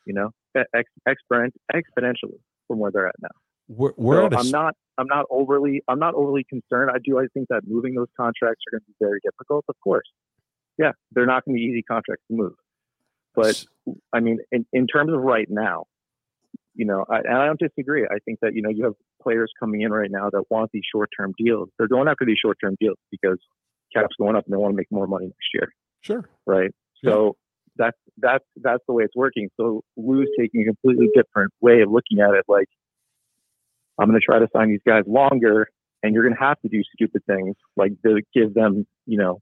you 0.07 0.15
know, 0.15 0.31
ex, 0.57 0.89
exponentially 1.09 2.39
from 2.69 2.79
where 2.79 2.91
they're 2.91 3.09
at 3.09 3.17
now. 3.21 3.29
We're, 3.69 3.93
we're 3.97 4.21
So 4.21 4.27
at 4.27 4.33
a 4.33 4.39
I'm 4.39 4.51
not 4.51 4.75
I'm 5.01 5.07
not 5.07 5.25
overly 5.31 5.83
I'm 5.89 5.99
not 5.99 6.15
overly 6.15 6.45
concerned. 6.45 6.91
I 6.95 6.99
do 7.03 7.19
I 7.19 7.27
think 7.33 7.49
that 7.49 7.63
moving 7.67 7.95
those 7.95 8.09
contracts 8.17 8.63
are 8.69 8.79
going 8.79 8.83
to 8.83 8.87
be 8.87 8.95
very 9.01 9.21
difficult. 9.25 9.65
Of 9.69 9.77
course, 9.83 10.09
yeah, 10.79 10.93
they're 11.13 11.27
not 11.27 11.45
going 11.45 11.57
to 11.57 11.59
be 11.59 11.65
easy 11.65 11.83
contracts 11.83 12.25
to 12.31 12.37
move. 12.37 12.53
But 13.35 13.65
I 14.13 14.21
mean, 14.21 14.39
in, 14.53 14.67
in 14.73 14.87
terms 14.87 15.13
of 15.13 15.21
right 15.21 15.47
now, 15.49 15.85
you 16.75 16.85
know, 16.85 17.05
I, 17.09 17.19
and 17.19 17.37
I 17.37 17.47
don't 17.47 17.59
disagree. 17.59 18.05
I 18.05 18.19
think 18.25 18.41
that 18.43 18.55
you 18.55 18.63
know 18.63 18.71
you 18.71 18.85
have 18.85 18.95
players 19.23 19.51
coming 19.59 19.83
in 19.83 19.91
right 19.91 20.11
now 20.11 20.29
that 20.31 20.45
want 20.51 20.71
these 20.73 20.83
short 20.93 21.09
term 21.19 21.33
deals. 21.39 21.71
They're 21.79 21.89
going 21.89 22.09
after 22.09 22.27
these 22.27 22.39
short 22.39 22.59
term 22.63 22.77
deals 22.81 22.99
because 23.11 23.39
cap's 23.95 24.15
going 24.19 24.37
up 24.37 24.45
and 24.45 24.53
they 24.53 24.57
want 24.59 24.73
to 24.73 24.77
make 24.77 24.91
more 24.91 25.07
money 25.07 25.27
next 25.27 25.49
year. 25.55 25.73
Sure. 26.03 26.29
Right. 26.47 26.71
So 27.05 27.37
that's 27.77 27.97
that's 28.19 28.45
that's 28.57 28.83
the 28.87 28.93
way 28.93 29.05
it's 29.05 29.17
working. 29.17 29.49
So 29.57 29.83
Lou's 29.97 30.29
taking 30.39 30.63
a 30.63 30.65
completely 30.65 31.09
different 31.15 31.53
way 31.61 31.81
of 31.81 31.91
looking 31.91 32.21
at 32.21 32.35
it. 32.35 32.45
Like 32.49 32.69
I'm 34.01 34.09
going 34.09 34.19
to 34.19 34.25
try 34.25 34.39
to 34.39 34.49
sign 34.53 34.71
these 34.71 34.81
guys 34.87 35.05
longer, 35.07 35.69
and 36.03 36.15
you're 36.15 36.25
going 36.25 36.35
to 36.35 36.41
have 36.41 36.61
to 36.63 36.69
do 36.69 36.83
stupid 36.95 37.23
things 37.27 37.55
like 37.77 37.93
to 38.05 38.23
give 38.35 38.55
them, 38.55 38.87
you 39.07 39.19
know, 39.19 39.41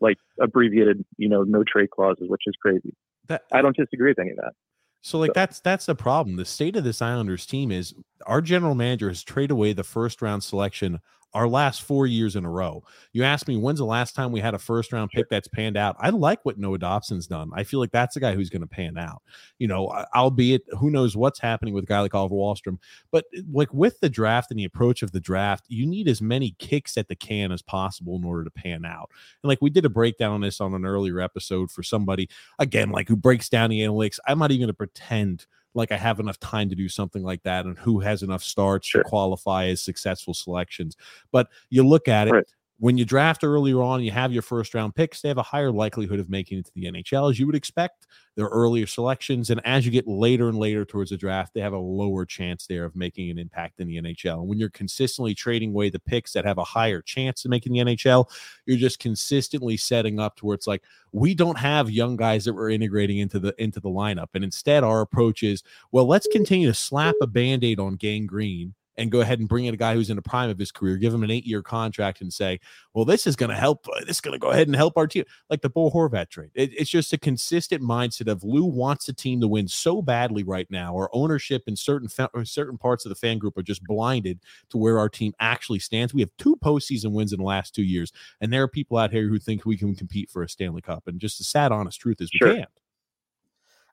like 0.00 0.16
abbreviated, 0.40 1.04
you 1.16 1.28
know, 1.28 1.44
no 1.44 1.62
trade 1.62 1.90
clauses, 1.90 2.24
which 2.28 2.42
is 2.46 2.54
crazy. 2.60 2.94
That, 3.28 3.42
I 3.52 3.62
don't 3.62 3.76
disagree 3.76 4.10
with 4.10 4.18
any 4.18 4.30
of 4.30 4.36
that. 4.36 4.52
So 5.00 5.18
like 5.18 5.34
that's 5.34 5.60
that's 5.60 5.84
the 5.84 5.94
problem. 5.94 6.36
The 6.36 6.46
state 6.46 6.76
of 6.76 6.84
this 6.84 7.02
Islanders 7.02 7.44
team 7.44 7.70
is 7.70 7.94
our 8.26 8.40
general 8.40 8.74
manager 8.74 9.08
has 9.08 9.22
traded 9.22 9.50
away 9.50 9.74
the 9.74 9.84
first 9.84 10.22
round 10.22 10.42
selection 10.42 11.00
our 11.34 11.48
last 11.48 11.82
four 11.82 12.06
years 12.06 12.36
in 12.36 12.44
a 12.44 12.50
row. 12.50 12.82
You 13.12 13.24
asked 13.24 13.48
me 13.48 13.56
when's 13.56 13.80
the 13.80 13.84
last 13.84 14.14
time 14.14 14.30
we 14.30 14.40
had 14.40 14.54
a 14.54 14.58
first 14.58 14.92
round 14.92 15.10
pick 15.10 15.28
that's 15.28 15.48
panned 15.48 15.76
out. 15.76 15.96
I 15.98 16.10
like 16.10 16.44
what 16.44 16.58
Noah 16.58 16.78
Dobson's 16.78 17.26
done. 17.26 17.50
I 17.54 17.64
feel 17.64 17.80
like 17.80 17.90
that's 17.90 18.16
a 18.16 18.20
guy 18.20 18.34
who's 18.34 18.50
going 18.50 18.62
to 18.62 18.68
pan 18.68 18.96
out. 18.96 19.22
You 19.58 19.66
know, 19.66 19.88
albeit 20.14 20.62
who 20.78 20.90
knows 20.90 21.16
what's 21.16 21.40
happening 21.40 21.74
with 21.74 21.84
a 21.84 21.88
guy 21.88 22.00
like 22.00 22.14
Oliver 22.14 22.36
Wahlstrom. 22.36 22.78
But 23.10 23.24
eh, 23.36 23.42
like 23.52 23.72
with 23.74 23.98
the 24.00 24.08
draft 24.08 24.50
and 24.50 24.58
the 24.58 24.64
approach 24.64 25.02
of 25.02 25.12
the 25.12 25.20
draft, 25.20 25.64
you 25.68 25.86
need 25.86 26.08
as 26.08 26.22
many 26.22 26.54
kicks 26.58 26.96
at 26.96 27.08
the 27.08 27.16
can 27.16 27.50
as 27.50 27.62
possible 27.62 28.16
in 28.16 28.24
order 28.24 28.44
to 28.44 28.50
pan 28.50 28.84
out. 28.84 29.10
And 29.42 29.48
like 29.48 29.60
we 29.60 29.70
did 29.70 29.84
a 29.84 29.90
breakdown 29.90 30.32
on 30.32 30.40
this 30.40 30.60
on 30.60 30.74
an 30.74 30.86
earlier 30.86 31.20
episode 31.20 31.70
for 31.70 31.82
somebody 31.82 32.28
again, 32.58 32.90
like 32.90 33.08
who 33.08 33.16
breaks 33.16 33.48
down 33.48 33.70
the 33.70 33.80
analytics. 33.80 34.18
I'm 34.26 34.38
not 34.38 34.50
even 34.50 34.60
going 34.60 34.68
to 34.68 34.74
pretend 34.74 35.46
like 35.74 35.92
I 35.92 35.96
have 35.96 36.20
enough 36.20 36.38
time 36.40 36.68
to 36.70 36.74
do 36.74 36.88
something 36.88 37.22
like 37.22 37.42
that 37.42 37.66
and 37.66 37.76
who 37.78 38.00
has 38.00 38.22
enough 38.22 38.42
starts 38.42 38.88
sure. 38.88 39.02
to 39.02 39.08
qualify 39.08 39.66
as 39.66 39.82
successful 39.82 40.34
selections. 40.34 40.96
But 41.32 41.48
you 41.70 41.86
look 41.86 42.08
at 42.08 42.28
it, 42.28 42.32
right 42.32 42.46
when 42.84 42.98
you 42.98 43.06
draft 43.06 43.42
earlier 43.42 43.80
on, 43.80 44.02
you 44.02 44.10
have 44.10 44.30
your 44.30 44.42
first 44.42 44.74
round 44.74 44.94
picks, 44.94 45.22
they 45.22 45.28
have 45.28 45.38
a 45.38 45.42
higher 45.42 45.72
likelihood 45.72 46.20
of 46.20 46.28
making 46.28 46.58
it 46.58 46.66
to 46.66 46.72
the 46.74 46.84
NHL 46.84 47.30
as 47.30 47.40
you 47.40 47.46
would 47.46 47.54
expect. 47.54 48.06
Their 48.36 48.48
earlier 48.48 48.86
selections, 48.86 49.48
and 49.48 49.58
as 49.64 49.86
you 49.86 49.90
get 49.90 50.06
later 50.06 50.50
and 50.50 50.58
later 50.58 50.84
towards 50.84 51.08
the 51.08 51.16
draft, 51.16 51.54
they 51.54 51.62
have 51.62 51.72
a 51.72 51.78
lower 51.78 52.26
chance 52.26 52.66
there 52.66 52.84
of 52.84 52.94
making 52.94 53.30
an 53.30 53.38
impact 53.38 53.80
in 53.80 53.88
the 53.88 53.96
NHL. 53.96 54.40
And 54.40 54.48
when 54.48 54.58
you're 54.58 54.68
consistently 54.68 55.34
trading 55.34 55.70
away 55.70 55.88
the 55.88 55.98
picks 55.98 56.34
that 56.34 56.44
have 56.44 56.58
a 56.58 56.64
higher 56.64 57.00
chance 57.00 57.46
of 57.46 57.50
making 57.50 57.72
the 57.72 57.78
NHL, 57.78 58.28
you're 58.66 58.76
just 58.76 58.98
consistently 58.98 59.78
setting 59.78 60.20
up 60.20 60.36
to 60.36 60.44
where 60.44 60.54
it's 60.54 60.66
like 60.66 60.82
we 61.12 61.34
don't 61.34 61.56
have 61.56 61.90
young 61.90 62.16
guys 62.16 62.44
that 62.44 62.52
we're 62.52 62.68
integrating 62.68 63.16
into 63.16 63.38
the 63.38 63.54
into 63.56 63.80
the 63.80 63.88
lineup, 63.88 64.28
and 64.34 64.44
instead 64.44 64.84
our 64.84 65.00
approach 65.00 65.42
is 65.42 65.62
well, 65.90 66.06
let's 66.06 66.26
continue 66.26 66.68
to 66.68 66.74
slap 66.74 67.14
a 67.22 67.26
band-aid 67.26 67.80
on 67.80 67.96
gangrene 67.96 68.74
and 68.96 69.10
go 69.10 69.20
ahead 69.20 69.38
and 69.38 69.48
bring 69.48 69.64
in 69.64 69.74
a 69.74 69.76
guy 69.76 69.94
who's 69.94 70.10
in 70.10 70.16
the 70.16 70.22
prime 70.22 70.50
of 70.50 70.58
his 70.58 70.70
career, 70.70 70.96
give 70.96 71.12
him 71.12 71.22
an 71.22 71.30
eight 71.30 71.46
year 71.46 71.62
contract 71.62 72.20
and 72.20 72.32
say, 72.32 72.60
well, 72.92 73.04
this 73.04 73.26
is 73.26 73.36
going 73.36 73.50
to 73.50 73.56
help. 73.56 73.86
Uh, 73.88 74.00
this 74.00 74.16
is 74.16 74.20
going 74.20 74.32
to 74.32 74.38
go 74.38 74.50
ahead 74.50 74.68
and 74.68 74.76
help 74.76 74.96
our 74.96 75.06
team. 75.06 75.24
Like 75.50 75.62
the 75.62 75.70
Bo 75.70 75.90
Horvat 75.90 76.30
trade. 76.30 76.50
It, 76.54 76.72
it's 76.72 76.90
just 76.90 77.12
a 77.12 77.18
consistent 77.18 77.82
mindset 77.82 78.30
of 78.30 78.44
Lou 78.44 78.64
wants 78.64 79.06
the 79.06 79.12
team 79.12 79.40
to 79.40 79.48
win 79.48 79.68
so 79.68 80.02
badly 80.02 80.44
right 80.44 80.70
now. 80.70 80.94
Our 80.94 81.10
ownership 81.12 81.64
and 81.66 81.78
certain 81.78 82.08
fa- 82.08 82.30
certain 82.44 82.78
parts 82.78 83.04
of 83.04 83.08
the 83.08 83.16
fan 83.16 83.38
group 83.38 83.56
are 83.56 83.62
just 83.62 83.84
blinded 83.84 84.40
to 84.70 84.78
where 84.78 84.98
our 84.98 85.08
team 85.08 85.32
actually 85.40 85.80
stands. 85.80 86.14
We 86.14 86.20
have 86.22 86.30
two 86.38 86.56
postseason 86.56 87.12
wins 87.12 87.32
in 87.32 87.38
the 87.38 87.44
last 87.44 87.74
two 87.74 87.82
years, 87.82 88.12
and 88.40 88.52
there 88.52 88.62
are 88.62 88.68
people 88.68 88.96
out 88.96 89.10
here 89.10 89.28
who 89.28 89.38
think 89.38 89.66
we 89.66 89.76
can 89.76 89.94
compete 89.94 90.30
for 90.30 90.42
a 90.42 90.48
Stanley 90.48 90.82
Cup. 90.82 91.04
And 91.06 91.20
just 91.20 91.38
the 91.38 91.44
sad, 91.44 91.72
honest 91.72 92.00
truth 92.00 92.20
is 92.20 92.30
we 92.32 92.38
sure. 92.38 92.54
can't. 92.54 92.68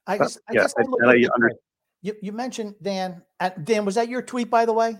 I 0.07 0.17
guess, 0.17 0.37
I 0.49 0.53
yeah, 0.53 0.61
guess 0.61 0.73
I 0.77 0.81
look 0.81 1.03
I, 1.03 1.11
I 1.11 1.49
you, 2.01 2.15
you 2.21 2.31
mentioned 2.31 2.75
Dan. 2.81 3.21
Dan, 3.63 3.85
was 3.85 3.95
that 3.95 4.09
your 4.09 4.21
tweet, 4.21 4.49
by 4.49 4.65
the 4.65 4.73
way? 4.73 4.97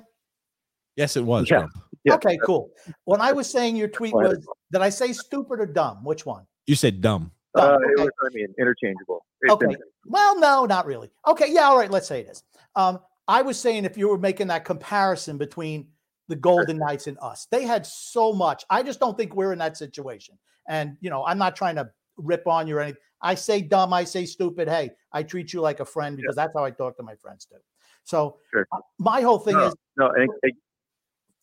Yes, 0.95 1.17
it 1.17 1.23
was. 1.23 1.49
Yeah. 1.49 1.67
yeah. 2.03 2.15
Okay, 2.15 2.37
cool. 2.45 2.69
When 3.05 3.21
I 3.21 3.31
was 3.31 3.49
saying 3.49 3.75
your 3.75 3.87
tweet 3.87 4.13
was, 4.13 4.37
did 4.71 4.81
I 4.81 4.89
say 4.89 5.13
stupid 5.13 5.59
or 5.59 5.65
dumb? 5.65 6.03
Which 6.03 6.25
one? 6.25 6.45
You 6.67 6.75
said 6.75 7.01
dumb. 7.01 7.31
dumb. 7.55 7.65
Uh, 7.65 7.75
okay. 7.75 7.85
It 7.91 7.99
was, 7.99 8.09
I 8.23 8.29
mean, 8.33 8.47
interchangeable. 8.59 9.25
It's 9.41 9.53
okay. 9.53 9.75
Well, 10.05 10.39
no, 10.39 10.65
not 10.65 10.85
really. 10.85 11.09
Okay. 11.27 11.47
Yeah. 11.49 11.63
All 11.63 11.77
right. 11.77 11.89
Let's 11.89 12.07
say 12.07 12.21
it 12.21 12.29
is. 12.29 12.43
Um, 12.75 12.99
I 13.27 13.41
was 13.41 13.59
saying 13.59 13.85
if 13.85 13.97
you 13.97 14.09
were 14.09 14.17
making 14.17 14.47
that 14.47 14.65
comparison 14.65 15.37
between 15.37 15.87
the 16.27 16.35
Golden 16.35 16.77
Knights 16.77 17.07
and 17.07 17.17
us, 17.21 17.47
they 17.51 17.63
had 17.63 17.85
so 17.85 18.33
much. 18.33 18.63
I 18.69 18.83
just 18.83 18.99
don't 18.99 19.17
think 19.17 19.35
we're 19.35 19.53
in 19.53 19.59
that 19.59 19.77
situation. 19.77 20.37
And, 20.67 20.97
you 21.01 21.09
know, 21.09 21.25
I'm 21.25 21.37
not 21.37 21.55
trying 21.55 21.75
to 21.75 21.89
rip 22.23 22.47
on 22.47 22.67
you 22.67 22.77
or 22.77 22.81
anything. 22.81 23.01
I 23.21 23.35
say 23.35 23.61
dumb, 23.61 23.93
I 23.93 24.03
say 24.03 24.25
stupid. 24.25 24.67
Hey, 24.67 24.91
I 25.11 25.23
treat 25.23 25.53
you 25.53 25.61
like 25.61 25.79
a 25.79 25.85
friend 25.85 26.17
because 26.17 26.35
yeah. 26.35 26.43
that's 26.43 26.53
how 26.55 26.65
I 26.65 26.71
talk 26.71 26.97
to 26.97 27.03
my 27.03 27.15
friends 27.15 27.45
too. 27.45 27.57
So 28.03 28.37
sure. 28.51 28.67
Uh, 28.71 28.79
my 28.99 29.21
whole 29.21 29.39
thing 29.39 29.55
no, 29.55 29.67
is 29.67 29.75
no, 29.97 30.07
I, 30.07 30.27
I, 30.45 30.51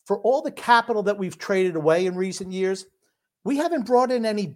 for 0.05 0.19
all 0.19 0.41
the 0.41 0.51
capital 0.51 1.03
that 1.03 1.17
we've 1.17 1.37
traded 1.37 1.75
away 1.75 2.05
in 2.05 2.15
recent 2.15 2.51
years, 2.51 2.85
we 3.43 3.57
haven't 3.57 3.85
brought 3.85 4.11
in 4.11 4.25
any 4.25 4.55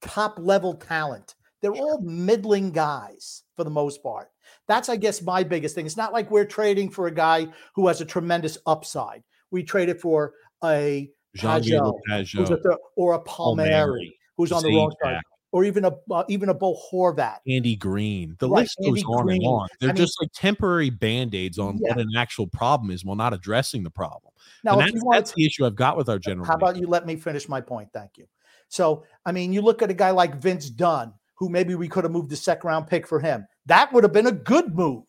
top 0.00 0.36
level 0.38 0.74
talent. 0.74 1.34
They're 1.60 1.72
all 1.72 2.00
middling 2.00 2.72
guys 2.72 3.44
for 3.54 3.64
the 3.64 3.70
most 3.70 4.02
part. 4.02 4.30
That's, 4.66 4.88
I 4.88 4.96
guess, 4.96 5.22
my 5.22 5.44
biggest 5.44 5.74
thing. 5.74 5.86
It's 5.86 5.96
not 5.96 6.12
like 6.12 6.30
we're 6.30 6.44
trading 6.44 6.90
for 6.90 7.06
a 7.06 7.14
guy 7.14 7.46
who 7.74 7.86
has 7.86 8.00
a 8.00 8.04
tremendous 8.04 8.58
upside. 8.66 9.22
We 9.50 9.62
traded 9.62 10.00
for 10.00 10.32
a 10.64 11.10
Pageau, 11.36 11.98
who's 12.08 12.50
a 12.50 12.56
th- 12.56 12.76
or 12.96 13.14
a 13.14 13.20
Palmieri, 13.20 13.70
Palmieri 13.70 14.18
who's 14.36 14.52
on 14.52 14.62
the 14.62 14.74
wrong 14.74 14.92
side 15.02 15.20
or 15.52 15.64
even 15.64 15.84
a 15.84 15.92
uh, 16.10 16.24
even 16.28 16.48
a 16.48 16.54
Bo 16.54 16.76
Horvat, 16.90 17.36
Andy 17.46 17.76
Greene. 17.76 18.34
The 18.38 18.48
right, 18.48 18.62
list 18.62 18.78
goes 18.82 19.04
on 19.04 19.26
Green. 19.26 19.42
and 19.42 19.46
on. 19.46 19.68
They're 19.80 19.90
I 19.90 19.92
just 19.92 20.18
mean, 20.20 20.26
like 20.26 20.32
temporary 20.32 20.90
band 20.90 21.34
aids 21.34 21.58
on 21.58 21.78
yeah. 21.78 21.90
what 21.90 22.00
an 22.00 22.10
actual 22.16 22.46
problem 22.46 22.90
is, 22.90 23.04
while 23.04 23.16
not 23.16 23.34
addressing 23.34 23.82
the 23.82 23.90
problem. 23.90 24.32
Now, 24.64 24.76
that's, 24.76 25.00
that's 25.10 25.30
to, 25.30 25.36
the 25.36 25.46
issue 25.46 25.66
I've 25.66 25.76
got 25.76 25.96
with 25.96 26.08
our 26.08 26.18
general. 26.18 26.46
How 26.46 26.54
about 26.54 26.76
you 26.76 26.86
let 26.86 27.06
me 27.06 27.16
finish 27.16 27.48
my 27.48 27.60
point? 27.60 27.90
Thank 27.92 28.16
you. 28.16 28.26
So, 28.68 29.04
I 29.26 29.32
mean, 29.32 29.52
you 29.52 29.60
look 29.60 29.82
at 29.82 29.90
a 29.90 29.94
guy 29.94 30.10
like 30.10 30.36
Vince 30.36 30.70
Dunn, 30.70 31.12
who 31.34 31.50
maybe 31.50 31.74
we 31.74 31.88
could 31.88 32.04
have 32.04 32.12
moved 32.12 32.30
the 32.30 32.36
second 32.36 32.66
round 32.66 32.86
pick 32.86 33.06
for 33.06 33.20
him. 33.20 33.46
That 33.66 33.92
would 33.92 34.04
have 34.04 34.12
been 34.12 34.28
a 34.28 34.32
good 34.32 34.74
move. 34.74 35.04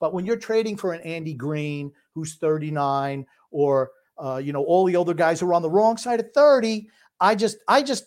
But 0.00 0.12
when 0.12 0.26
you're 0.26 0.36
trading 0.36 0.76
for 0.76 0.92
an 0.92 1.00
Andy 1.02 1.34
Greene, 1.34 1.92
who's 2.14 2.36
39, 2.36 3.26
or 3.52 3.90
uh, 4.18 4.38
you 4.38 4.52
know 4.52 4.64
all 4.64 4.84
the 4.84 4.96
other 4.96 5.14
guys 5.14 5.38
who 5.38 5.48
are 5.48 5.54
on 5.54 5.62
the 5.62 5.70
wrong 5.70 5.96
side 5.96 6.18
of 6.18 6.32
30, 6.34 6.88
I 7.20 7.36
just, 7.36 7.58
I 7.68 7.82
just 7.82 8.06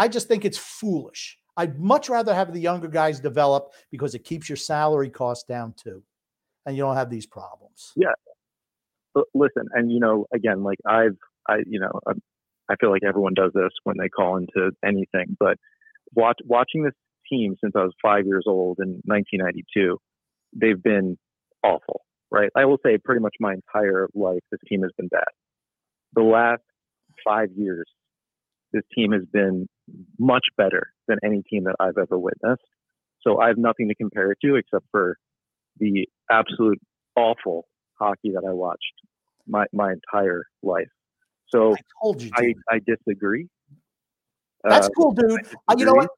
I 0.00 0.08
just 0.08 0.28
think 0.28 0.46
it's 0.46 0.56
foolish. 0.56 1.36
I'd 1.58 1.78
much 1.78 2.08
rather 2.08 2.34
have 2.34 2.54
the 2.54 2.58
younger 2.58 2.88
guys 2.88 3.20
develop 3.20 3.74
because 3.90 4.14
it 4.14 4.24
keeps 4.24 4.48
your 4.48 4.56
salary 4.56 5.10
costs 5.10 5.44
down 5.44 5.74
too, 5.76 6.02
and 6.64 6.74
you 6.74 6.82
don't 6.82 6.96
have 6.96 7.10
these 7.10 7.26
problems. 7.26 7.92
Yeah. 7.96 8.14
Listen, 9.34 9.68
and 9.74 9.92
you 9.92 10.00
know, 10.00 10.24
again, 10.32 10.62
like 10.62 10.78
I've, 10.86 11.18
I, 11.46 11.56
you 11.66 11.78
know, 11.78 12.00
I'm, 12.08 12.22
I 12.70 12.76
feel 12.80 12.90
like 12.90 13.02
everyone 13.06 13.34
does 13.34 13.50
this 13.54 13.72
when 13.84 13.96
they 13.98 14.08
call 14.08 14.38
into 14.38 14.70
anything, 14.82 15.36
but 15.38 15.58
watch, 16.14 16.38
watching 16.46 16.82
this 16.82 16.94
team 17.30 17.56
since 17.62 17.74
I 17.76 17.82
was 17.82 17.92
five 18.02 18.24
years 18.24 18.44
old 18.46 18.78
in 18.80 19.02
1992, 19.04 19.98
they've 20.56 20.82
been 20.82 21.18
awful, 21.62 22.00
right? 22.30 22.48
I 22.56 22.64
will 22.64 22.78
say 22.82 22.96
pretty 22.96 23.20
much 23.20 23.34
my 23.38 23.52
entire 23.52 24.08
life, 24.14 24.40
this 24.50 24.60
team 24.66 24.80
has 24.80 24.92
been 24.96 25.08
bad. 25.08 25.28
The 26.14 26.22
last 26.22 26.62
five 27.22 27.48
years, 27.54 27.84
this 28.72 28.84
team 28.94 29.12
has 29.12 29.24
been 29.30 29.66
much 30.18 30.46
better 30.56 30.92
than 31.08 31.18
any 31.24 31.42
team 31.42 31.64
that 31.64 31.76
I've 31.80 31.98
ever 31.98 32.18
witnessed. 32.18 32.62
So 33.22 33.40
I 33.40 33.48
have 33.48 33.58
nothing 33.58 33.88
to 33.88 33.94
compare 33.94 34.30
it 34.32 34.38
to 34.44 34.56
except 34.56 34.86
for 34.90 35.18
the 35.78 36.08
absolute 36.30 36.80
awful 37.16 37.66
hockey 37.98 38.30
that 38.34 38.44
I 38.48 38.52
watched 38.52 38.94
my, 39.46 39.66
my 39.72 39.92
entire 39.92 40.44
life. 40.62 40.88
So 41.48 41.74
I 41.74 41.80
told 42.02 42.22
you, 42.22 42.30
I, 42.34 42.54
I 42.68 42.80
disagree. 42.86 43.48
That's 44.64 44.86
uh, 44.86 44.90
cool, 44.96 45.12
dude. 45.12 45.40
Uh, 45.68 45.74
you 45.76 45.84
know 45.84 45.94
what? 45.94 46.10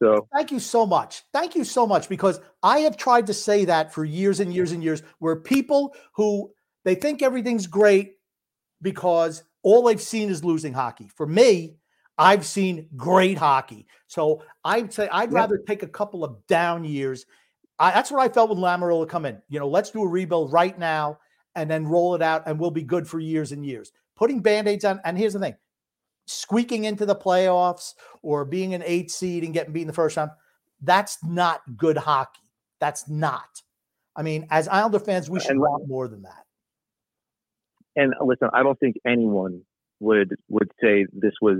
So 0.00 0.28
thank 0.34 0.52
you 0.52 0.60
so 0.60 0.86
much. 0.86 1.22
Thank 1.32 1.56
you 1.56 1.64
so 1.64 1.86
much 1.86 2.08
because 2.08 2.40
I 2.62 2.80
have 2.80 2.96
tried 2.96 3.26
to 3.26 3.34
say 3.34 3.64
that 3.64 3.92
for 3.92 4.04
years 4.04 4.40
and 4.40 4.54
years 4.54 4.72
and 4.72 4.82
years 4.82 5.02
where 5.18 5.36
people 5.36 5.94
who 6.12 6.52
they 6.84 6.94
think 6.94 7.20
everything's 7.20 7.66
great 7.66 8.14
because 8.80 9.42
all 9.62 9.82
they've 9.82 10.00
seen 10.00 10.30
is 10.30 10.44
losing 10.44 10.72
hockey. 10.72 11.08
For 11.16 11.26
me, 11.26 11.78
I've 12.18 12.44
seen 12.44 12.88
great 12.96 13.38
hockey. 13.38 13.86
So 14.08 14.42
I'd 14.64 14.92
say 14.92 15.08
I'd 15.10 15.30
yep. 15.30 15.32
rather 15.32 15.58
take 15.58 15.82
a 15.82 15.88
couple 15.88 16.24
of 16.24 16.44
down 16.48 16.84
years. 16.84 17.24
I, 17.78 17.92
that's 17.92 18.10
what 18.10 18.20
I 18.20 18.28
felt 18.28 18.50
when 18.50 18.58
Lamoriello 18.58 19.08
come 19.08 19.24
in. 19.24 19.40
You 19.48 19.60
know, 19.60 19.68
let's 19.68 19.90
do 19.90 20.02
a 20.02 20.08
rebuild 20.08 20.52
right 20.52 20.76
now 20.78 21.18
and 21.54 21.70
then 21.70 21.86
roll 21.86 22.14
it 22.14 22.22
out, 22.22 22.42
and 22.46 22.58
we'll 22.58 22.70
be 22.70 22.82
good 22.82 23.06
for 23.06 23.20
years 23.20 23.52
and 23.52 23.64
years. 23.64 23.92
Putting 24.16 24.40
band-aids 24.40 24.84
on, 24.84 25.00
and 25.04 25.16
here's 25.16 25.32
the 25.32 25.38
thing: 25.38 25.54
squeaking 26.26 26.84
into 26.84 27.06
the 27.06 27.16
playoffs 27.16 27.94
or 28.22 28.44
being 28.44 28.74
an 28.74 28.82
eight 28.84 29.10
seed 29.10 29.44
and 29.44 29.54
getting 29.54 29.72
beat 29.72 29.82
in 29.82 29.86
the 29.86 29.92
first 29.92 30.16
round, 30.16 30.32
that's 30.82 31.18
not 31.24 31.60
good 31.76 31.96
hockey. 31.96 32.42
That's 32.80 33.08
not. 33.08 33.62
I 34.16 34.22
mean, 34.22 34.46
as 34.50 34.66
Islander 34.66 34.98
fans, 34.98 35.30
we 35.30 35.38
should 35.38 35.52
and, 35.52 35.60
want 35.60 35.88
more 35.88 36.08
than 36.08 36.22
that. 36.22 36.44
And 37.94 38.12
listen, 38.24 38.48
I 38.52 38.62
don't 38.64 38.78
think 38.80 38.96
anyone 39.06 39.62
would 40.00 40.34
would 40.48 40.70
say 40.82 41.06
this 41.12 41.34
was 41.40 41.58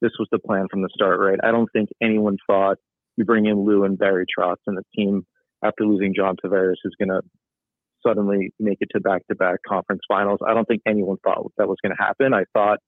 this 0.00 0.12
was 0.18 0.28
the 0.30 0.38
plan 0.38 0.66
from 0.70 0.82
the 0.82 0.88
start, 0.94 1.18
right? 1.20 1.38
I 1.42 1.50
don't 1.50 1.68
think 1.72 1.88
anyone 2.02 2.36
thought 2.46 2.78
you 3.16 3.24
bring 3.24 3.46
in 3.46 3.64
Lou 3.64 3.84
and 3.84 3.98
Barry 3.98 4.26
Trotz 4.26 4.56
and 4.66 4.76
the 4.76 4.84
team 4.94 5.26
after 5.64 5.84
losing 5.84 6.14
John 6.14 6.36
Tavares 6.36 6.76
is 6.84 6.94
going 6.98 7.08
to 7.08 7.22
suddenly 8.06 8.52
make 8.60 8.78
it 8.80 8.88
to 8.94 9.00
back-to-back 9.00 9.58
conference 9.66 10.02
finals. 10.06 10.38
I 10.46 10.54
don't 10.54 10.66
think 10.66 10.82
anyone 10.86 11.16
thought 11.24 11.52
that 11.56 11.68
was 11.68 11.78
going 11.82 11.94
to 11.96 12.02
happen. 12.02 12.32
I 12.32 12.44
thought 12.54 12.78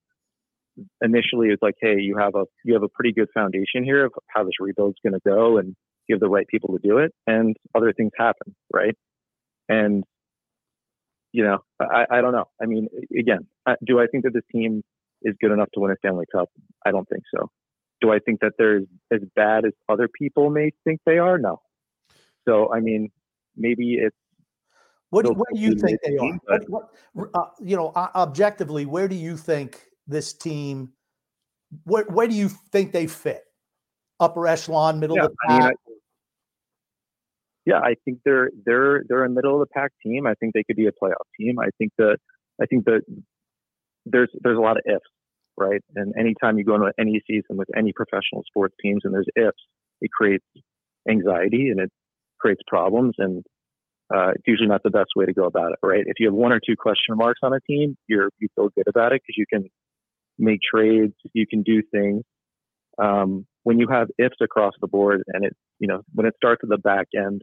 initially 1.02 1.48
it 1.48 1.50
was 1.50 1.58
like, 1.62 1.74
hey, 1.80 1.96
you 1.98 2.16
have 2.16 2.34
a 2.36 2.44
you 2.64 2.74
have 2.74 2.84
a 2.84 2.88
pretty 2.88 3.12
good 3.12 3.28
foundation 3.34 3.82
here 3.82 4.06
of 4.06 4.12
how 4.28 4.44
this 4.44 4.52
rebuild 4.60 4.90
is 4.90 5.10
going 5.10 5.20
to 5.20 5.28
go, 5.28 5.58
and 5.58 5.74
you 6.06 6.14
have 6.14 6.20
the 6.20 6.28
right 6.28 6.46
people 6.46 6.76
to 6.76 6.88
do 6.88 6.98
it. 6.98 7.12
And 7.26 7.56
other 7.74 7.92
things 7.92 8.12
happen, 8.16 8.54
right? 8.72 8.94
And 9.68 10.04
you 11.32 11.44
know, 11.44 11.58
I, 11.80 12.06
I 12.10 12.20
don't 12.20 12.32
know. 12.32 12.46
I 12.60 12.66
mean, 12.66 12.88
again, 13.16 13.46
do 13.84 14.00
I 14.00 14.06
think 14.06 14.24
that 14.24 14.32
this 14.32 14.42
team 14.52 14.82
is 15.22 15.34
good 15.40 15.52
enough 15.52 15.68
to 15.74 15.80
win 15.80 15.90
a 15.90 15.96
Stanley 15.98 16.26
Cup? 16.32 16.48
I 16.84 16.90
don't 16.90 17.08
think 17.08 17.22
so. 17.34 17.50
Do 18.00 18.10
I 18.12 18.18
think 18.18 18.40
that 18.40 18.52
they're 18.58 18.80
as 19.12 19.20
bad 19.36 19.64
as 19.64 19.72
other 19.88 20.08
people 20.08 20.50
may 20.50 20.70
think 20.84 21.00
they 21.04 21.18
are? 21.18 21.38
No. 21.38 21.60
So, 22.48 22.72
I 22.72 22.80
mean, 22.80 23.10
maybe 23.56 23.94
it's 23.94 24.16
What, 25.10 25.26
do- 25.26 25.34
do 25.34 25.60
you 25.60 25.74
think 25.74 26.00
they 26.04 26.16
are? 26.16 26.38
What, 26.68 26.90
what, 27.14 27.30
uh, 27.34 27.50
you 27.60 27.76
know, 27.76 27.88
uh, 27.88 28.08
objectively, 28.14 28.86
where 28.86 29.08
do 29.08 29.14
you 29.16 29.36
think 29.36 29.84
this 30.06 30.32
team? 30.32 30.92
Where 31.84 32.04
where 32.04 32.26
do 32.26 32.34
you 32.34 32.48
think 32.48 32.92
they 32.92 33.06
fit? 33.06 33.42
Upper 34.18 34.46
echelon, 34.46 34.98
middle 34.98 35.16
Yeah, 35.16 35.24
of 35.26 35.30
the 35.30 35.36
I 35.48 35.52
mean, 35.52 35.62
pack. 35.62 35.74
I- 35.86 35.92
yeah, 37.66 37.78
I 37.78 37.94
think 38.04 38.20
they're 38.24 38.50
they're 38.64 39.04
they're 39.08 39.24
a 39.24 39.28
middle 39.28 39.60
of 39.60 39.68
the 39.68 39.72
pack 39.72 39.92
team. 40.02 40.26
I 40.26 40.34
think 40.34 40.54
they 40.54 40.64
could 40.64 40.76
be 40.76 40.86
a 40.86 40.92
playoff 40.92 41.26
team. 41.38 41.58
I 41.60 41.68
think 41.78 41.92
that 41.98 42.16
I 42.60 42.66
think 42.66 42.86
that 42.86 43.02
there's 44.06 44.30
there's 44.42 44.58
a 44.58 44.60
lot 44.60 44.76
of 44.76 44.82
ifs, 44.86 45.00
right? 45.56 45.82
And 45.94 46.14
anytime 46.18 46.58
you 46.58 46.64
go 46.64 46.74
into 46.74 46.92
any 46.98 47.20
season 47.26 47.56
with 47.56 47.68
any 47.76 47.92
professional 47.92 48.42
sports 48.46 48.74
teams 48.82 49.02
and 49.04 49.14
there's 49.14 49.28
ifs, 49.36 49.62
it 50.00 50.10
creates 50.10 50.44
anxiety 51.08 51.68
and 51.68 51.80
it 51.80 51.90
creates 52.38 52.62
problems 52.66 53.14
and 53.18 53.44
uh, 54.14 54.30
it's 54.30 54.42
usually 54.46 54.68
not 54.68 54.82
the 54.82 54.90
best 54.90 55.10
way 55.14 55.24
to 55.24 55.32
go 55.32 55.44
about 55.44 55.70
it, 55.72 55.78
right? 55.82 56.02
If 56.04 56.14
you 56.18 56.26
have 56.26 56.34
one 56.34 56.52
or 56.52 56.58
two 56.58 56.74
question 56.76 57.16
marks 57.16 57.40
on 57.42 57.52
a 57.52 57.60
team, 57.60 57.96
you're 58.08 58.30
you 58.38 58.48
feel 58.56 58.68
good 58.74 58.88
about 58.88 59.12
it 59.12 59.22
because 59.22 59.36
you 59.36 59.46
can 59.52 59.70
make 60.38 60.60
trades, 60.62 61.14
you 61.32 61.46
can 61.46 61.62
do 61.62 61.82
things. 61.92 62.24
Um, 62.98 63.46
when 63.62 63.78
you 63.78 63.86
have 63.88 64.08
ifs 64.18 64.36
across 64.42 64.72
the 64.80 64.88
board, 64.88 65.22
and 65.28 65.44
it 65.44 65.56
you 65.78 65.86
know 65.86 66.02
when 66.12 66.26
it 66.26 66.34
starts 66.36 66.60
at 66.64 66.68
the 66.68 66.78
back 66.78 67.06
end, 67.16 67.42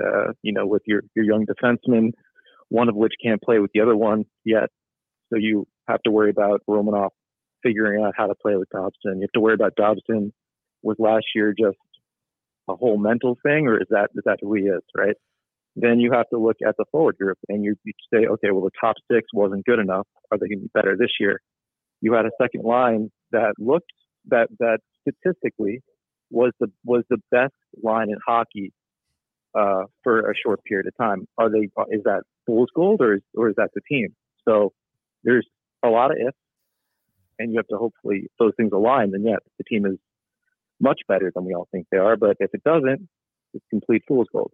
uh, 0.00 0.32
you 0.42 0.52
know 0.52 0.66
with 0.66 0.82
your 0.86 1.02
your 1.16 1.24
young 1.24 1.46
defensemen, 1.46 2.12
one 2.68 2.88
of 2.88 2.94
which 2.94 3.14
can't 3.22 3.42
play 3.42 3.58
with 3.58 3.72
the 3.74 3.80
other 3.80 3.96
one 3.96 4.24
yet, 4.44 4.68
so 5.32 5.38
you 5.38 5.66
have 5.86 6.02
to 6.02 6.10
worry 6.10 6.30
about 6.30 6.62
Romanov 6.68 7.10
figuring 7.62 8.04
out 8.04 8.14
how 8.16 8.26
to 8.26 8.34
play 8.34 8.56
with 8.56 8.68
Dobson. 8.70 9.16
You 9.16 9.22
have 9.22 9.32
to 9.32 9.40
worry 9.40 9.54
about 9.54 9.74
Dobson. 9.76 10.32
Was 10.82 10.96
last 10.98 11.24
year 11.34 11.54
just 11.58 11.78
a 12.68 12.76
whole 12.76 12.98
mental 12.98 13.38
thing, 13.42 13.66
or 13.66 13.80
is 13.80 13.86
that 13.90 14.10
is 14.14 14.22
that 14.26 14.38
who 14.40 14.54
he 14.54 14.64
is, 14.64 14.82
right? 14.96 15.16
Then 15.76 15.98
you 15.98 16.12
have 16.12 16.28
to 16.28 16.38
look 16.38 16.56
at 16.66 16.76
the 16.76 16.84
forward 16.92 17.16
group 17.18 17.38
and 17.48 17.64
you, 17.64 17.74
you 17.84 17.92
say, 18.12 18.26
okay, 18.26 18.52
well, 18.52 18.62
the 18.62 18.70
top 18.80 18.94
six 19.10 19.26
wasn't 19.34 19.64
good 19.64 19.80
enough. 19.80 20.06
Are 20.30 20.38
they 20.38 20.46
going 20.46 20.60
to 20.60 20.64
be 20.64 20.70
better 20.72 20.96
this 20.96 21.10
year? 21.18 21.40
You 22.00 22.12
had 22.12 22.26
a 22.26 22.30
second 22.40 22.62
line 22.62 23.10
that 23.32 23.54
looked 23.58 23.90
that 24.28 24.48
that 24.60 24.78
statistically 25.00 25.82
was 26.30 26.52
the 26.60 26.70
was 26.84 27.04
the 27.10 27.18
best 27.30 27.54
line 27.82 28.08
in 28.10 28.18
hockey 28.24 28.72
uh, 29.58 29.84
for 30.02 30.30
a 30.30 30.34
short 30.36 30.62
period 30.64 30.86
of 30.86 30.96
time. 30.96 31.26
Are 31.38 31.50
they? 31.50 31.70
Is 31.90 32.02
that 32.04 32.22
fool's 32.46 32.68
gold 32.74 33.00
or 33.00 33.14
is, 33.14 33.22
or 33.34 33.48
is 33.48 33.56
that 33.56 33.70
the 33.74 33.80
team? 33.88 34.14
So 34.46 34.72
there's 35.22 35.46
a 35.84 35.90
lot 35.90 36.10
of 36.10 36.16
ifs, 36.18 36.36
and 37.38 37.52
you 37.52 37.58
have 37.58 37.68
to 37.68 37.76
hopefully 37.76 38.28
those 38.38 38.52
things 38.56 38.72
align. 38.72 39.12
And 39.14 39.24
yes, 39.24 39.40
the 39.58 39.64
team 39.64 39.86
is 39.86 39.96
much 40.80 41.00
better 41.08 41.30
than 41.34 41.44
we 41.44 41.54
all 41.54 41.68
think 41.72 41.86
they 41.90 41.98
are. 41.98 42.16
But 42.16 42.36
if 42.40 42.54
it 42.54 42.62
doesn't, 42.64 43.08
it's 43.52 43.64
complete 43.70 44.02
fool's 44.08 44.28
gold. 44.32 44.52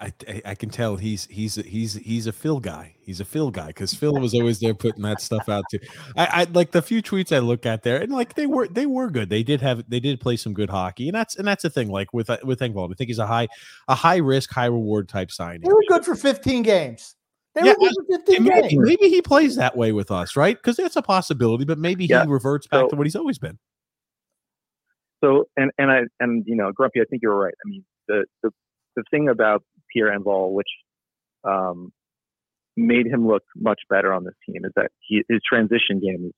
I, 0.00 0.12
I- 0.28 0.42
I 0.46 0.54
can 0.54 0.70
tell 0.70 0.94
he's 0.96 1.26
he's 1.26 1.56
he's 1.56 1.94
he's 1.94 2.28
a 2.28 2.32
Phil 2.32 2.60
guy. 2.60 2.94
He's 3.00 3.18
a 3.18 3.24
Phil 3.24 3.50
guy 3.50 3.66
because 3.68 3.92
Phil 3.94 4.14
was 4.14 4.32
always 4.32 4.60
there 4.60 4.72
putting 4.74 5.02
that 5.02 5.20
stuff 5.20 5.48
out 5.48 5.64
too. 5.72 5.80
I, 6.16 6.26
I 6.42 6.44
like 6.52 6.70
the 6.70 6.82
few 6.82 7.02
tweets 7.02 7.34
I 7.34 7.40
look 7.40 7.66
at 7.66 7.82
there, 7.82 7.96
and 8.00 8.12
like 8.12 8.34
they 8.34 8.46
were 8.46 8.68
they 8.68 8.86
were 8.86 9.10
good. 9.10 9.28
They 9.28 9.42
did 9.42 9.60
have 9.60 9.82
they 9.90 9.98
did 9.98 10.20
play 10.20 10.36
some 10.36 10.54
good 10.54 10.70
hockey, 10.70 11.08
and 11.08 11.16
that's 11.16 11.34
and 11.36 11.48
that's 11.48 11.64
the 11.64 11.70
thing. 11.70 11.90
Like 11.90 12.12
with 12.12 12.30
uh, 12.30 12.38
with 12.44 12.60
Engvall, 12.60 12.88
I 12.92 12.94
think 12.94 13.08
he's 13.08 13.18
a 13.18 13.26
high 13.26 13.48
a 13.88 13.96
high 13.96 14.18
risk 14.18 14.52
high 14.52 14.66
reward 14.66 15.08
type 15.08 15.32
signing. 15.32 15.62
They 15.62 15.72
were 15.72 15.82
good 15.88 16.04
for 16.04 16.14
15 16.14 16.62
games. 16.62 17.16
They 17.60 17.66
Yeah, 17.68 17.74
were 17.80 17.90
15 18.18 18.36
And 18.36 18.44
maybe, 18.44 18.68
games. 18.68 18.86
maybe 18.86 19.08
he 19.08 19.22
plays 19.22 19.56
that 19.56 19.76
way 19.76 19.92
with 19.92 20.10
us, 20.10 20.36
right? 20.36 20.56
Because 20.56 20.76
that's 20.76 20.96
a 20.96 21.02
possibility. 21.02 21.64
But 21.64 21.78
maybe 21.78 22.04
Yeah. 22.06 22.24
he 22.24 22.30
reverts 22.30 22.66
back 22.66 22.82
So- 22.82 22.88
to 22.90 22.96
what 22.96 23.06
he's 23.06 23.16
always 23.16 23.38
been. 23.38 23.58
So 25.24 25.48
and 25.56 25.72
and 25.78 25.90
I 25.90 26.02
and 26.20 26.44
you 26.46 26.54
know, 26.54 26.70
Grumpy, 26.72 27.00
I 27.00 27.04
think 27.10 27.22
you're 27.22 27.34
right. 27.34 27.54
I 27.64 27.68
mean, 27.68 27.84
the 28.06 28.24
the 28.42 28.50
the 28.94 29.02
thing 29.10 29.28
about 29.28 29.64
Pierre 29.92 30.16
Engvall, 30.16 30.52
which 30.52 30.68
um, 31.44 31.92
made 32.76 33.06
him 33.06 33.26
look 33.26 33.42
much 33.56 33.80
better 33.90 34.12
on 34.12 34.22
this 34.24 34.34
team, 34.46 34.64
is 34.64 34.70
that 34.76 34.90
he, 35.00 35.24
his 35.28 35.40
transition 35.48 35.98
game 36.00 36.26
is 36.26 36.32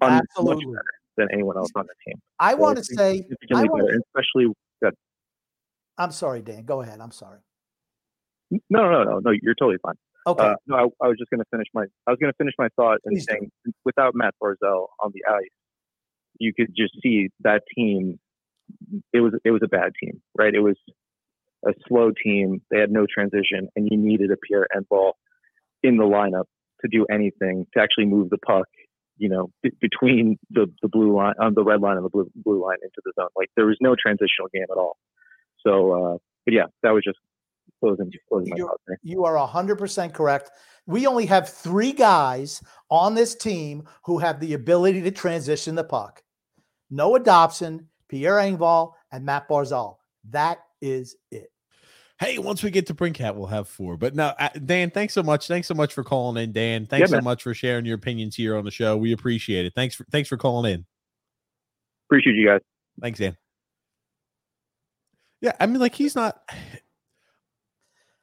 un- 0.00 0.22
much 0.40 0.58
better 0.58 0.84
than 1.18 1.28
anyone 1.32 1.56
else 1.58 1.70
on 1.74 1.86
the 1.86 1.94
team. 2.06 2.18
I 2.38 2.52
So 2.52 2.56
want 2.58 2.78
to 2.78 2.84
say, 2.84 3.10
I 3.10 3.16
significantly 3.16 3.68
want 3.68 3.86
better, 3.86 4.00
especially 4.06 4.52
that. 4.80 4.94
I'm 5.98 6.10
sorry, 6.12 6.40
Dan. 6.42 6.64
Go 6.64 6.80
ahead. 6.80 7.00
I'm 7.00 7.10
sorry. 7.10 7.40
No, 8.70 8.90
no, 8.90 9.02
no, 9.04 9.18
no. 9.18 9.30
You're 9.42 9.54
totally 9.54 9.78
fine. 9.82 9.96
Okay. 10.26 10.44
Uh, 10.44 10.54
no, 10.66 10.76
I, 10.76 11.04
I 11.04 11.08
was 11.08 11.16
just 11.18 11.30
going 11.30 11.40
to 11.40 11.46
finish 11.50 11.68
my. 11.74 11.84
I 12.06 12.10
was 12.10 12.18
going 12.20 12.32
to 12.32 12.36
finish 12.36 12.54
my 12.58 12.68
thought 12.76 12.98
and 13.04 13.20
saying, 13.22 13.50
without 13.84 14.14
Matt 14.14 14.34
Barzal 14.42 14.88
on 15.02 15.12
the 15.14 15.24
ice, 15.30 15.48
you 16.38 16.52
could 16.54 16.74
just 16.76 16.94
see 17.02 17.28
that 17.40 17.62
team. 17.74 18.18
It 19.12 19.20
was 19.20 19.32
it 19.44 19.50
was 19.50 19.62
a 19.64 19.68
bad 19.68 19.92
team, 20.02 20.20
right? 20.36 20.54
It 20.54 20.60
was 20.60 20.76
a 21.66 21.72
slow 21.88 22.10
team. 22.22 22.60
They 22.70 22.78
had 22.78 22.90
no 22.90 23.06
transition, 23.12 23.68
and 23.74 23.88
you 23.90 23.96
needed 23.96 24.30
a 24.30 24.36
Pierre 24.36 24.66
Engvall 24.76 25.12
in 25.82 25.96
the 25.96 26.04
lineup 26.04 26.44
to 26.82 26.88
do 26.90 27.06
anything 27.10 27.66
to 27.74 27.80
actually 27.80 28.06
move 28.06 28.30
the 28.30 28.38
puck. 28.38 28.66
You 29.16 29.28
know, 29.28 29.50
b- 29.62 29.72
between 29.80 30.38
the 30.50 30.66
the 30.82 30.88
blue 30.88 31.16
line, 31.16 31.34
um, 31.40 31.54
the 31.54 31.64
red 31.64 31.80
line, 31.80 31.96
and 31.96 32.04
the 32.04 32.10
blue 32.10 32.30
blue 32.34 32.62
line 32.62 32.78
into 32.82 33.00
the 33.04 33.12
zone. 33.18 33.28
Like 33.36 33.48
there 33.56 33.66
was 33.66 33.78
no 33.80 33.96
transitional 34.00 34.48
game 34.52 34.66
at 34.70 34.76
all. 34.76 34.96
So, 35.66 35.92
uh, 35.92 36.18
but 36.44 36.54
yeah, 36.54 36.66
that 36.82 36.90
was 36.90 37.02
just 37.02 37.18
closing 37.80 38.12
closing 38.28 38.50
my 38.50 38.56
You're- 38.56 38.70
there. 38.86 38.98
You 39.02 39.24
are 39.24 39.36
100% 39.36 40.12
correct. 40.12 40.50
We 40.86 41.06
only 41.06 41.26
have 41.26 41.48
three 41.48 41.92
guys 41.92 42.62
on 42.90 43.14
this 43.14 43.34
team 43.34 43.86
who 44.04 44.18
have 44.18 44.40
the 44.40 44.54
ability 44.54 45.02
to 45.02 45.10
transition 45.10 45.74
the 45.74 45.84
puck 45.84 46.22
Noah 46.90 47.20
Dobson, 47.20 47.88
Pierre 48.08 48.36
Engvall, 48.36 48.94
and 49.12 49.24
Matt 49.24 49.48
Barzal. 49.48 49.96
That 50.30 50.58
is 50.80 51.16
it. 51.30 51.50
Hey, 52.18 52.38
once 52.38 52.64
we 52.64 52.70
get 52.70 52.86
DeBrincat, 52.86 53.36
we'll 53.36 53.46
have 53.46 53.68
four. 53.68 53.96
But 53.96 54.14
no, 54.16 54.32
uh, 54.38 54.48
Dan, 54.64 54.90
thanks 54.90 55.14
so 55.14 55.22
much. 55.22 55.46
Thanks 55.46 55.68
so 55.68 55.74
much 55.74 55.94
for 55.94 56.02
calling 56.02 56.42
in, 56.42 56.52
Dan. 56.52 56.86
Thanks 56.86 57.10
so 57.10 57.20
much 57.20 57.44
for 57.44 57.54
sharing 57.54 57.84
your 57.84 57.94
opinions 57.94 58.34
here 58.34 58.56
on 58.56 58.64
the 58.64 58.70
show. 58.72 58.96
We 58.96 59.12
appreciate 59.12 59.66
it. 59.66 59.74
Thanks 59.76 59.94
for 59.94 60.04
thanks 60.10 60.28
for 60.28 60.36
calling 60.36 60.72
in. 60.72 60.86
Appreciate 62.08 62.34
you 62.34 62.46
guys. 62.46 62.60
Thanks, 63.00 63.18
Dan. 63.20 63.36
Yeah, 65.40 65.52
I 65.60 65.66
mean, 65.66 65.78
like 65.78 65.94
he's 65.94 66.16
not. 66.16 66.40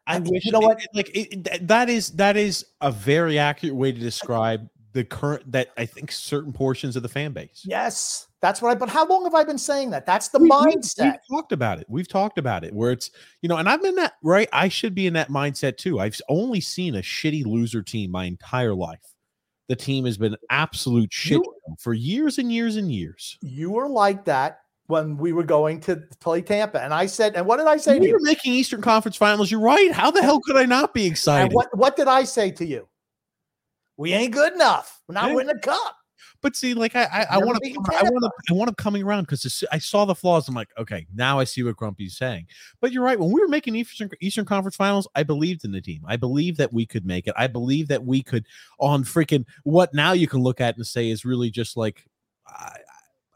I 0.08 0.20
wish 0.20 0.46
you 0.46 0.52
know 0.52 0.60
what? 0.60 0.82
it- 0.82 0.90
like 0.94 1.12
it, 1.16 1.68
that 1.68 1.90
is 1.90 2.12
that 2.12 2.38
is 2.38 2.66
a 2.82 2.92
very 2.92 3.40
accurate 3.40 3.76
way 3.76 3.92
to 3.92 4.00
describe 4.00 4.68
the 4.94 5.04
current 5.04 5.52
that 5.52 5.70
I 5.78 5.86
think 5.86 6.12
certain 6.12 6.54
portions 6.54 6.96
of 6.96 7.04
the 7.04 7.10
fan 7.10 7.34
base. 7.34 7.64
Yes, 7.66 8.28
that's 8.42 8.62
what 8.62 8.72
I. 8.72 8.76
But 8.76 8.88
how 8.90 9.06
long 9.06 9.26
have 9.26 9.34
I 9.34 9.44
been 9.44 9.58
saying 9.58 9.90
that? 9.90 10.06
That's 10.06 10.30
the 10.30 10.40
We- 10.40 10.50
mindset. 10.50 11.04
We've 11.12 11.28
talked 11.38 11.52
about 11.52 11.80
it. 11.80 11.86
We've 11.90 12.08
talked 12.08 12.38
about 12.38 12.64
it 12.64 12.74
where 12.74 12.92
it's, 12.92 13.12
you 13.42 13.50
know, 13.50 13.58
and 13.58 13.68
I'm 13.68 13.84
in 13.84 13.96
that, 13.96 14.14
right? 14.24 14.48
I 14.54 14.70
should 14.70 14.96
be 14.96 15.06
in 15.08 15.14
that 15.14 15.30
mindset 15.30 15.76
too. 15.78 16.00
I've 16.00 16.20
only 16.30 16.62
seen 16.62 16.96
a 16.96 17.02
shitty 17.02 17.46
loser 17.46 17.82
team 17.82 18.12
my 18.12 18.24
entire 18.26 18.74
life. 18.74 19.02
The 19.68 19.76
team 19.76 20.06
has 20.06 20.18
been 20.18 20.38
absolute 20.52 21.12
shit 21.12 21.42
for 21.80 21.94
years 21.94 22.38
and 22.38 22.52
years 22.54 22.76
and 22.78 22.90
years. 22.92 23.38
You 23.42 23.72
were 23.72 23.90
like 23.90 24.24
that 24.26 24.60
when 24.88 25.18
we 25.18 25.34
were 25.34 25.44
going 25.44 25.80
to 25.82 25.98
play 26.20 26.42
Tampa, 26.42 26.82
and 26.82 26.94
I 26.94 27.08
said, 27.08 27.36
and 27.36 27.46
what 27.46 27.58
did 27.58 27.68
I 27.68 27.78
say 27.78 27.96
to 27.96 28.00
We 28.00 28.08
you? 28.08 28.14
were 28.14 28.20
making 28.22 28.54
Eastern 28.54 28.82
Conference 28.82 29.16
Finals. 29.18 29.50
You're 29.50 29.60
right. 29.60 29.92
How 29.92 30.12
the 30.12 30.22
hell 30.22 30.40
could 30.42 30.58
I 30.58 30.66
not 30.66 30.94
be 30.94 31.04
And 31.06 31.12
excited? 31.12 31.54
what 31.54 31.76
what 31.78 31.96
did 31.96 32.08
I 32.08 32.24
say 32.24 32.52
to 32.52 32.66
you? 32.66 32.88
We 33.98 34.14
ain't 34.14 34.34
good 34.34 34.54
enough. 34.54 35.02
We're 35.08 35.14
not 35.14 35.30
Yeah. 35.30 35.36
winning 35.36 35.56
the 35.56 35.62
cup. 35.62 35.96
But 36.42 36.56
see, 36.56 36.76
like 36.76 36.96
I, 36.96 37.26
I, 37.32 37.38
want 37.40 37.58
to, 37.64 37.70
I 37.72 38.04
want 38.04 38.24
to, 38.24 38.32
I 38.52 38.54
want 38.54 38.68
to 38.70 38.76
coming 38.76 39.02
around 39.02 39.24
because 39.24 39.64
I 39.72 39.80
saw 39.80 40.06
the 40.06 40.14
flaws. 40.14 40.48
I'm 40.48 40.54
like, 40.54 40.70
okay, 40.78 41.08
now 41.16 41.40
I 41.40 41.44
see 41.44 41.64
what 41.64 41.76
Grumpy's 41.76 42.18
saying. 42.18 42.46
But 42.82 42.92
you're 42.92 43.04
right. 43.04 43.18
When 43.20 43.32
we 43.32 43.42
were 43.42 43.48
making 43.48 43.76
Eastern 43.76 44.12
Eastern 44.22 44.46
Conference 44.46 44.76
Finals, 44.76 45.08
I 45.16 45.24
believed 45.24 45.66
in 45.66 45.72
the 45.72 45.82
team. 45.82 46.04
I 46.06 46.18
believed 46.18 46.58
that 46.58 46.72
we 46.72 46.86
could 46.86 47.04
make 47.06 47.26
it. 47.26 47.34
I 47.36 47.48
believe 47.48 47.88
that 47.88 48.04
we 48.06 48.22
could 48.22 48.46
on 48.80 49.04
freaking 49.04 49.46
what 49.64 49.94
now 49.96 50.12
you 50.12 50.28
can 50.28 50.42
look 50.42 50.62
at 50.62 50.76
and 50.76 50.86
say 50.86 51.10
is 51.10 51.26
really 51.26 51.50
just 51.50 51.76
like. 51.78 52.06
I, 52.48 52.78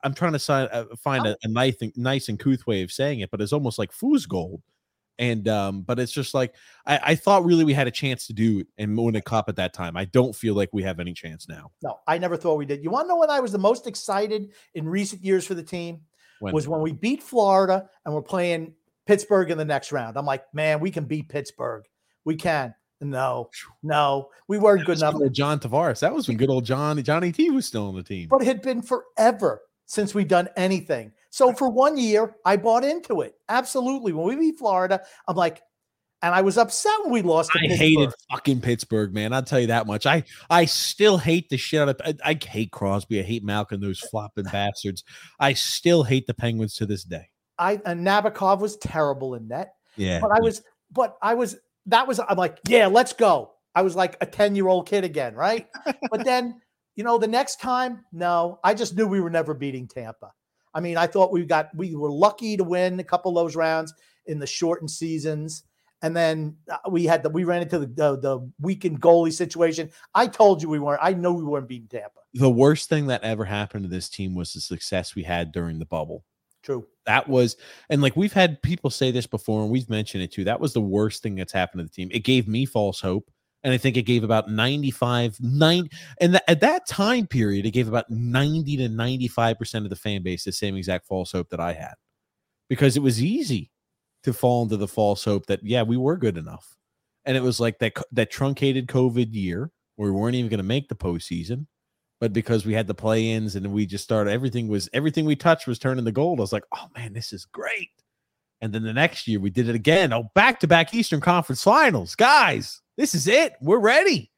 I'm 0.04 0.14
trying 0.14 0.34
to 0.34 0.40
si- 0.40 0.54
uh, 0.54 0.86
find 0.98 1.26
a, 1.26 1.36
a 1.44 1.48
nice, 1.48 1.76
nice 1.96 2.30
and 2.30 2.40
couth 2.40 2.66
way 2.68 2.82
of 2.84 2.92
saying 2.92 3.20
it, 3.20 3.32
but 3.32 3.42
it's 3.42 3.54
almost 3.54 3.78
like 3.80 3.92
fool's 3.92 4.26
gold. 4.26 4.62
And 5.18 5.50
um, 5.50 5.82
but 5.82 6.00
it's 6.00 6.14
just 6.14 6.34
like 6.34 6.56
I, 6.86 7.00
I 7.04 7.16
thought 7.16 7.44
really 7.44 7.66
we 7.66 7.74
had 7.74 7.88
a 7.88 7.92
chance 7.92 8.26
to 8.28 8.34
do 8.34 8.60
it 8.60 8.68
and 8.78 8.98
win 8.98 9.18
a 9.18 9.22
cup 9.22 9.50
at 9.50 9.58
that 9.58 9.74
time. 9.74 9.98
I 9.98 10.06
don't 10.06 10.34
feel 10.34 10.54
like 10.54 10.70
we 10.72 10.82
have 10.84 11.02
any 11.02 11.14
chance 11.14 11.50
now. 11.50 11.72
No, 11.84 12.00
I 12.08 12.18
never 12.18 12.38
thought 12.38 12.56
we 12.56 12.66
did. 12.66 12.82
You 12.82 12.90
want 12.90 13.04
to 13.06 13.10
know 13.10 13.18
when 13.18 13.30
I 13.30 13.42
was 13.42 13.52
the 13.52 13.58
most 13.58 13.86
excited 13.86 14.54
in 14.76 14.88
recent 14.88 15.22
years 15.24 15.46
for 15.46 15.56
the 15.56 15.64
team? 15.64 16.00
When? 16.40 16.54
Was 16.54 16.70
when 16.70 16.80
we 16.80 16.94
beat 16.94 17.22
Florida 17.22 17.90
and 18.06 18.16
we're 18.16 18.22
playing 18.22 18.74
Pittsburgh 19.08 19.52
in 19.52 19.58
the 19.58 19.66
next 19.66 19.92
round. 19.92 20.16
I'm 20.18 20.26
like, 20.26 20.46
man, 20.54 20.80
we 20.80 20.90
can 20.90 21.04
beat 21.04 21.28
Pittsburgh. 21.28 21.84
We 22.24 22.36
can. 22.38 22.74
No, 23.02 23.50
no, 23.82 24.30
we 24.48 24.58
weren't 24.58 24.86
good 24.86 24.98
That 25.00 25.10
enough. 25.10 25.22
good 25.22 25.34
John 25.34 25.60
Tavares. 25.60 26.00
That 26.00 26.14
was 26.14 26.28
when 26.28 26.36
good 26.38 26.50
old 26.50 26.66
John 26.66 27.02
Johnny 27.04 27.32
T 27.32 27.50
was 27.50 27.66
still 27.66 27.88
on 27.88 27.96
the 27.96 28.04
team. 28.04 28.28
But 28.30 28.42
it 28.42 28.46
had 28.48 28.62
been 28.62 28.82
forever 28.82 29.62
since 29.90 30.14
we've 30.14 30.28
done 30.28 30.48
anything. 30.56 31.12
So 31.32 31.52
for 31.52 31.68
one 31.68 31.98
year, 31.98 32.36
I 32.46 32.58
bought 32.58 32.84
into 32.84 33.22
it. 33.22 33.34
Absolutely. 33.50 34.14
When 34.14 34.28
we 34.28 34.36
beat 34.36 34.60
Florida, 34.60 35.02
I'm 35.28 35.36
like, 35.36 35.64
and 36.22 36.36
I 36.36 36.42
was 36.42 36.58
upset 36.58 36.92
when 37.04 37.12
we 37.12 37.22
lost. 37.24 37.50
I 37.56 37.60
Pittsburgh. 37.60 37.80
hated 37.80 38.14
fucking 38.30 38.62
Pittsburgh, 38.62 39.14
man. 39.14 39.34
I'll 39.34 39.42
tell 39.42 39.60
you 39.60 39.68
that 39.68 39.88
much. 39.88 40.06
I 40.06 40.24
I 40.50 40.66
still 40.66 41.18
hate 41.18 41.50
the 41.50 41.58
shit 41.58 41.82
out 41.82 41.90
of. 41.90 42.02
I, 42.06 42.14
I 42.24 42.40
hate 42.42 42.72
Crosby. 42.72 43.20
I 43.20 43.24
hate 43.24 43.44
Malkin. 43.44 43.80
Those 43.80 44.00
flopping 44.00 44.44
bastards. 44.52 45.04
I 45.40 45.54
still 45.54 46.04
hate 46.04 46.28
the 46.28 46.34
Penguins 46.34 46.76
to 46.76 46.86
this 46.86 47.04
day. 47.04 47.30
I 47.58 47.82
and 47.86 48.06
Nabokov 48.06 48.60
was 48.60 48.78
terrible 48.78 49.34
in 49.36 49.48
net. 49.48 49.74
Yeah. 49.96 50.20
But 50.20 50.32
I 50.32 50.42
was, 50.42 50.62
but 50.92 51.18
I 51.22 51.34
was 51.34 51.58
that 51.88 52.08
was 52.08 52.20
I'm 52.20 52.38
like, 52.38 52.60
yeah, 52.68 52.88
let's 52.88 53.14
go. 53.14 53.54
I 53.74 53.82
was 53.82 53.96
like 53.96 54.18
a 54.20 54.26
10 54.26 54.56
year 54.56 54.68
old 54.68 54.88
kid 54.88 55.04
again, 55.04 55.36
right? 55.36 55.68
but 56.12 56.26
then, 56.26 56.60
you 57.00 57.06
know, 57.06 57.18
the 57.18 57.28
next 57.28 57.62
time, 57.62 58.04
no, 58.12 58.60
I 58.62 58.74
just 58.74 58.98
knew 58.98 59.08
we 59.08 59.22
were 59.22 59.30
never 59.30 59.54
beating 59.54 59.88
Tampa. 59.88 60.34
I 60.74 60.82
mean, 60.82 60.98
I 60.98 61.08
thought 61.08 61.32
we 61.32 61.46
got 61.46 61.74
we 61.74 61.96
were 61.96 62.12
lucky 62.12 62.58
to 62.58 62.64
win 62.66 63.00
a 63.00 63.06
couple 63.06 63.32
of 63.32 63.42
those 63.42 63.56
rounds 63.56 63.94
in 64.26 64.38
the 64.38 64.46
shortened 64.46 64.92
seasons. 64.92 65.64
And 66.02 66.14
then 66.14 66.58
uh, 66.70 66.90
we 66.90 67.06
had 67.06 67.24
the 67.24 67.30
we 67.30 67.46
ran 67.46 67.62
into 67.62 67.80
the, 67.80 67.86
the 67.86 68.20
the 68.20 68.52
weakened 68.60 69.00
goalie 69.00 69.32
situation. 69.32 69.90
I 70.14 70.28
told 70.28 70.62
you 70.62 70.68
we 70.68 70.80
weren't. 70.80 71.00
I 71.02 71.14
know 71.14 71.32
we 71.32 71.46
weren't 71.46 71.70
beating 71.70 71.88
Tampa. 71.88 72.20
The 72.34 72.50
worst 72.50 72.90
thing 72.90 73.08
that 73.08 73.24
ever 73.24 73.46
happened 73.46 73.86
to 73.86 73.90
this 73.90 74.10
team 74.10 74.36
was 74.36 74.52
the 74.52 74.60
success 74.60 75.16
we 75.16 75.24
had 75.24 75.54
during 75.54 75.80
the 75.80 75.86
bubble. 75.86 76.26
True. 76.64 76.86
That 77.06 77.30
was, 77.30 77.56
and 77.90 78.02
like 78.02 78.18
we've 78.18 78.34
had 78.34 78.62
people 78.62 78.90
say 78.90 79.12
this 79.12 79.26
before, 79.26 79.62
and 79.62 79.72
we've 79.72 79.90
mentioned 79.90 80.24
it 80.24 80.34
too. 80.34 80.44
That 80.44 80.60
was 80.60 80.74
the 80.74 80.82
worst 80.82 81.24
thing 81.24 81.36
that's 81.36 81.54
happened 81.54 81.80
to 81.80 81.84
the 81.86 81.92
team. 81.92 82.10
It 82.12 82.26
gave 82.26 82.46
me 82.46 82.66
false 82.66 83.00
hope. 83.00 83.32
And 83.64 83.74
I 83.74 83.78
think 83.78 83.98
it 83.98 84.04
gave 84.04 84.24
about 84.24 84.50
95, 84.50 85.38
9, 85.42 85.90
and 86.22 86.32
th- 86.34 86.44
at 86.48 86.62
that 86.62 86.88
time 86.88 87.28
period, 87.28 87.66
it 87.66 87.72
gave 87.72 87.90
about 87.90 88.10
90 88.10 88.78
to 88.78 88.88
95% 88.88 89.84
of 89.84 89.90
the 89.90 89.96
fan 89.98 90.24
base 90.24 90.46
the 90.46 90.52
same 90.52 90.76
exact 90.78 91.06
false 91.06 91.34
hope 91.34 91.50
that 91.50 91.60
I 91.60 91.74
had 91.74 91.96
because 92.70 92.96
it 92.96 93.04
was 93.04 93.22
easy 93.22 93.70
to 94.24 94.32
fall 94.32 94.64
into 94.64 94.78
the 94.78 94.88
false 94.88 95.26
hope 95.26 95.46
that, 95.48 95.60
yeah, 95.62 95.84
we 95.84 95.98
were 95.98 96.16
good 96.16 96.38
enough. 96.38 96.78
And 97.26 97.36
it 97.36 97.44
was 97.44 97.60
like 97.60 97.80
that, 97.80 97.94
that 98.14 98.32
truncated 98.32 98.88
COVID 98.88 99.34
year 99.34 99.72
where 99.98 100.12
we 100.12 100.18
weren't 100.18 100.36
even 100.36 100.50
going 100.50 100.60
to 100.60 100.64
make 100.64 100.88
the 100.88 100.96
postseason 100.96 101.68
but 102.20 102.34
because 102.34 102.66
we 102.66 102.74
had 102.74 102.88
the 102.88 102.94
play-ins 102.94 103.56
and 103.56 103.72
we 103.72 103.86
just 103.86 104.04
started 104.04 104.32
everything 104.32 104.68
was 104.68 104.90
everything 104.94 105.26
we 105.26 105.36
touched 105.36 105.68
was 105.68 105.80
turning 105.80 106.04
the 106.04 106.12
gold. 106.12 106.40
I 106.40 106.42
was 106.42 106.54
like, 106.54 106.66
oh 106.76 106.88
man, 106.96 107.14
this 107.14 107.34
is 107.34 107.46
great. 107.46 107.92
And 108.62 108.74
then 108.74 108.84
the 108.84 108.94
next 108.94 109.28
year 109.28 109.40
we 109.40 109.50
did 109.50 109.70
it 109.70 109.76
again. 109.76 110.12
Oh, 110.12 110.30
back-to-back 110.36 110.94
Eastern 110.94 111.22
Conference 111.22 111.64
Finals, 111.64 112.16
guys. 112.16 112.82
This 113.00 113.16
is 113.16 113.28
it. 113.28 113.54
We're 113.62 113.80
ready. 113.80 114.30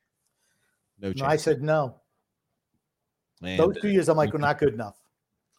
No, 1.00 1.12
no 1.16 1.26
I 1.26 1.36
said 1.36 1.62
no. 1.62 1.96
Man, 3.42 3.58
Those 3.58 3.76
two 3.82 3.90
years, 3.90 4.08
I'm 4.08 4.18
like, 4.18 4.32
we're 4.32 4.40
not 4.40 4.60
good 4.60 4.74
enough. 4.74 4.98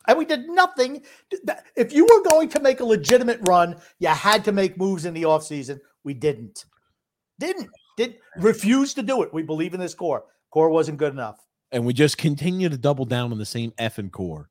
And 0.06 0.16
we 0.16 0.24
did 0.24 0.48
nothing. 0.48 1.02
If 1.76 1.92
you 1.92 2.04
were 2.04 2.30
going 2.30 2.48
to 2.50 2.60
make 2.60 2.78
a 2.80 2.84
legitimate 2.84 3.40
run, 3.42 3.76
you 3.98 4.08
had 4.08 4.44
to 4.44 4.52
make 4.52 4.78
moves 4.78 5.04
in 5.04 5.14
the 5.14 5.24
offseason. 5.24 5.80
We 6.04 6.14
didn't. 6.14 6.64
Didn't. 7.38 7.70
Did 7.96 8.18
refuse 8.36 8.94
to 8.94 9.02
do 9.02 9.22
it. 9.22 9.34
We 9.34 9.42
believe 9.42 9.74
in 9.74 9.80
this 9.80 9.94
core. 9.94 10.24
Core 10.50 10.70
wasn't 10.70 10.98
good 10.98 11.12
enough 11.12 11.44
and 11.72 11.86
we 11.86 11.94
just 11.94 12.18
continue 12.18 12.68
to 12.68 12.78
double 12.78 13.06
down 13.06 13.32
on 13.32 13.38
the 13.38 13.46
same 13.46 13.72
effing 13.72 14.12
core. 14.12 14.50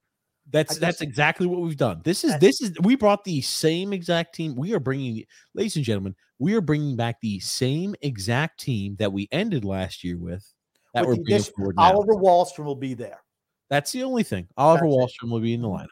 That's 0.51 0.69
just, 0.69 0.81
that's 0.81 1.01
exactly 1.01 1.47
what 1.47 1.61
we've 1.61 1.77
done. 1.77 2.01
This 2.03 2.23
is 2.23 2.37
this 2.39 2.61
is 2.61 2.73
we 2.81 2.95
brought 2.95 3.23
the 3.23 3.41
same 3.41 3.93
exact 3.93 4.35
team. 4.35 4.55
We 4.55 4.73
are 4.73 4.79
bringing, 4.79 5.23
ladies 5.55 5.77
and 5.77 5.85
gentlemen, 5.85 6.15
we 6.39 6.55
are 6.55 6.61
bringing 6.61 6.95
back 6.95 7.21
the 7.21 7.39
same 7.39 7.95
exact 8.01 8.59
team 8.59 8.95
that 8.99 9.13
we 9.13 9.29
ended 9.31 9.63
last 9.63 10.03
year 10.03 10.17
with. 10.17 10.45
That 10.93 11.07
with 11.07 11.19
we're 11.19 11.23
bringing 11.23 11.43
forward 11.43 11.75
now. 11.77 11.93
Oliver 11.93 12.15
Wahlstrom 12.15 12.65
will 12.65 12.75
be 12.75 12.93
there. 12.93 13.21
That's 13.69 13.93
the 13.93 14.03
only 14.03 14.23
thing. 14.23 14.47
Oliver 14.57 14.85
That's 14.85 14.95
Wahlstrom 14.95 15.31
will 15.31 15.39
be 15.39 15.53
in 15.53 15.61
the 15.61 15.69
lineup. 15.69 15.87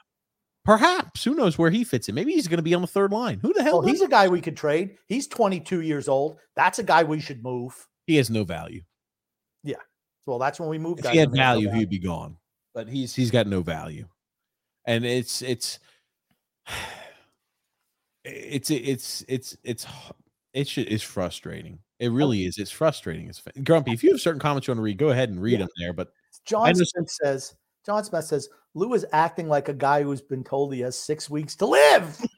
Perhaps 0.66 1.24
who 1.24 1.36
knows 1.36 1.58
where 1.58 1.72
he 1.72 1.84
fits 1.86 2.10
in? 2.10 2.16
Maybe 2.16 2.34
he's 2.34 2.48
going 2.48 2.58
to 2.58 2.64
be 2.64 2.74
on 2.74 2.82
the 2.82 2.88
third 2.88 3.12
line. 3.12 3.40
Who 3.42 3.54
the 3.54 3.64
hell? 3.64 3.78
Oh, 3.78 3.82
he's 3.82 4.02
a 4.02 4.08
guy 4.08 4.28
we 4.28 4.42
could 4.42 4.58
trade. 4.58 4.98
He's 5.08 5.26
22 5.28 5.82
years 5.82 6.10
old. 6.10 6.38
That's 6.56 6.80
a 6.80 6.84
guy 6.84 7.04
we 7.04 7.22
should 7.22 7.42
move. 7.42 7.88
He 8.06 8.18
has 8.18 8.30
no 8.30 8.44
value. 8.44 8.82
Yeah. 9.64 9.78
Well, 10.26 10.38
that's 10.38 10.60
when 10.60 10.70
we 10.70 10.78
moved. 10.78 11.06
If 11.06 11.12
he 11.12 11.18
had 11.18 11.32
value, 11.32 11.72
he'd 11.72 11.90
be 11.90 11.98
gone. 11.98 12.36
But 12.76 12.88
he's 12.88 13.16
he's 13.16 13.32
got 13.32 13.48
no 13.48 13.62
value, 13.62 14.06
and 14.90 15.06
it's 15.06 15.42
it's 15.42 15.80
it's 18.26 18.70
it's 18.70 19.22
it's 19.22 19.56
it's 19.64 19.86
it's 20.54 20.78
it's 20.78 21.04
frustrating. 21.04 21.80
It 22.00 22.12
really 22.12 22.46
is. 22.46 22.58
It's 22.58 22.72
frustrating. 22.72 23.28
It's 23.28 23.42
grumpy. 23.64 23.92
If 23.92 24.04
you 24.04 24.12
have 24.12 24.22
certain 24.22 24.40
comments 24.40 24.68
you 24.68 24.72
want 24.72 24.80
to 24.80 24.84
read, 24.84 24.98
go 24.98 25.10
ahead 25.10 25.30
and 25.30 25.42
read 25.42 25.54
Yeah. 25.54 25.60
them 25.60 25.70
there. 25.78 25.94
But 25.94 26.12
John 26.46 26.74
Smith 26.76 27.10
says. 27.10 27.56
John 27.86 28.04
Smith 28.04 28.26
says 28.26 28.50
Lou 28.76 28.94
is 28.94 29.06
acting 29.14 29.48
like 29.48 29.70
a 29.70 29.74
guy 29.74 30.04
who's 30.04 30.22
been 30.22 30.44
told 30.44 30.74
he 30.74 30.82
has 30.82 30.98
six 30.98 31.30
weeks 31.30 31.56
to 31.58 31.66
live. 31.66 32.20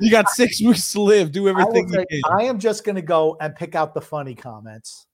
you 0.00 0.10
got 0.10 0.28
six 0.30 0.62
weeks 0.62 0.92
to 0.92 1.00
live. 1.00 1.32
Do 1.32 1.46
I, 1.46 1.50
everything 1.50 1.88
you 1.88 1.94
say, 1.94 2.04
can. 2.10 2.20
I 2.38 2.42
am 2.44 2.58
just 2.58 2.84
going 2.84 2.96
to 2.96 3.02
go 3.02 3.36
and 3.40 3.54
pick 3.54 3.74
out 3.74 3.94
the 3.94 4.00
funny 4.00 4.34
comments. 4.34 5.06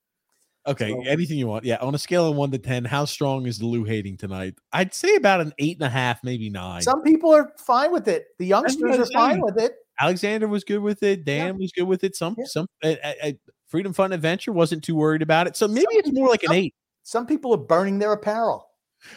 Okay, 0.66 0.90
So- 0.90 1.02
anything 1.02 1.38
you 1.38 1.46
want. 1.46 1.64
Yeah, 1.64 1.76
on 1.80 1.94
a 1.94 1.98
scale 1.98 2.28
of 2.28 2.36
one 2.36 2.50
to 2.52 2.58
ten, 2.58 2.84
how 2.84 3.04
strong 3.04 3.46
is 3.46 3.58
the 3.58 3.66
Lou 3.66 3.84
hating 3.84 4.16
tonight? 4.16 4.54
I'd 4.72 4.94
say 4.94 5.14
about 5.16 5.40
an 5.40 5.52
eight 5.58 5.76
and 5.76 5.86
a 5.86 5.90
half, 5.90 6.24
maybe 6.24 6.48
nine. 6.50 6.82
Some 6.82 7.02
people 7.02 7.34
are 7.34 7.52
fine 7.58 7.92
with 7.92 8.08
it. 8.08 8.26
The 8.38 8.46
youngsters 8.46 8.98
are 8.98 9.06
fine 9.06 9.40
with 9.40 9.58
it. 9.58 9.74
Alexander 10.00 10.48
was 10.48 10.64
good 10.64 10.80
with 10.80 11.02
it. 11.02 11.24
Dan 11.24 11.58
was 11.58 11.72
good 11.72 11.84
with 11.84 12.02
it. 12.02 12.16
Some 12.16 12.36
some 12.46 12.66
uh, 12.82 12.94
uh, 13.02 13.12
uh, 13.22 13.32
Freedom 13.68 13.92
Fun 13.92 14.12
Adventure 14.12 14.52
wasn't 14.52 14.82
too 14.82 14.94
worried 14.94 15.22
about 15.22 15.46
it. 15.46 15.56
So 15.56 15.68
maybe 15.68 15.86
it's 15.90 16.12
more 16.12 16.28
like 16.28 16.42
an 16.44 16.52
eight. 16.52 16.74
Some 17.02 17.26
people 17.26 17.52
are 17.54 17.58
burning 17.58 17.98
their 17.98 18.12
apparel. 18.12 18.66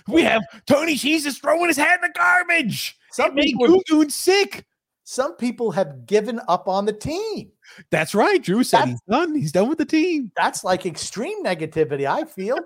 We 0.07 0.21
have 0.23 0.41
Tony 0.65 0.95
Jesus 0.95 1.37
throwing 1.37 1.67
his 1.67 1.77
head 1.77 1.95
in 1.95 2.01
the 2.01 2.13
garbage. 2.13 2.97
Some 3.11 3.37
It 3.37 3.45
people 3.45 3.81
Goon 3.87 4.09
sick. 4.09 4.65
Some 5.05 5.37
people 5.37 5.71
have 5.71 6.05
given 6.05 6.41
up 6.49 6.67
on 6.67 6.85
the 6.85 6.91
team. 6.91 7.51
That's 7.89 8.15
right. 8.15 8.41
Drew 8.41 8.63
said 8.63 8.85
he's 8.85 9.01
done. 9.09 9.35
He's 9.35 9.51
done 9.51 9.69
with 9.69 9.77
the 9.77 9.85
team. 9.85 10.31
That's 10.35 10.63
like 10.63 10.85
extreme 10.85 11.43
negativity, 11.43 12.05
I 12.05 12.25
feel. 12.25 12.57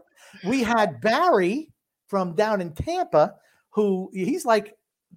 we 0.46 0.64
had 0.64 1.02
Barry 1.02 1.70
from 2.08 2.36
down 2.36 2.62
in 2.62 2.74
Tampa, 2.74 3.36
who 3.70 4.10
he's 4.14 4.46
like 4.46 4.76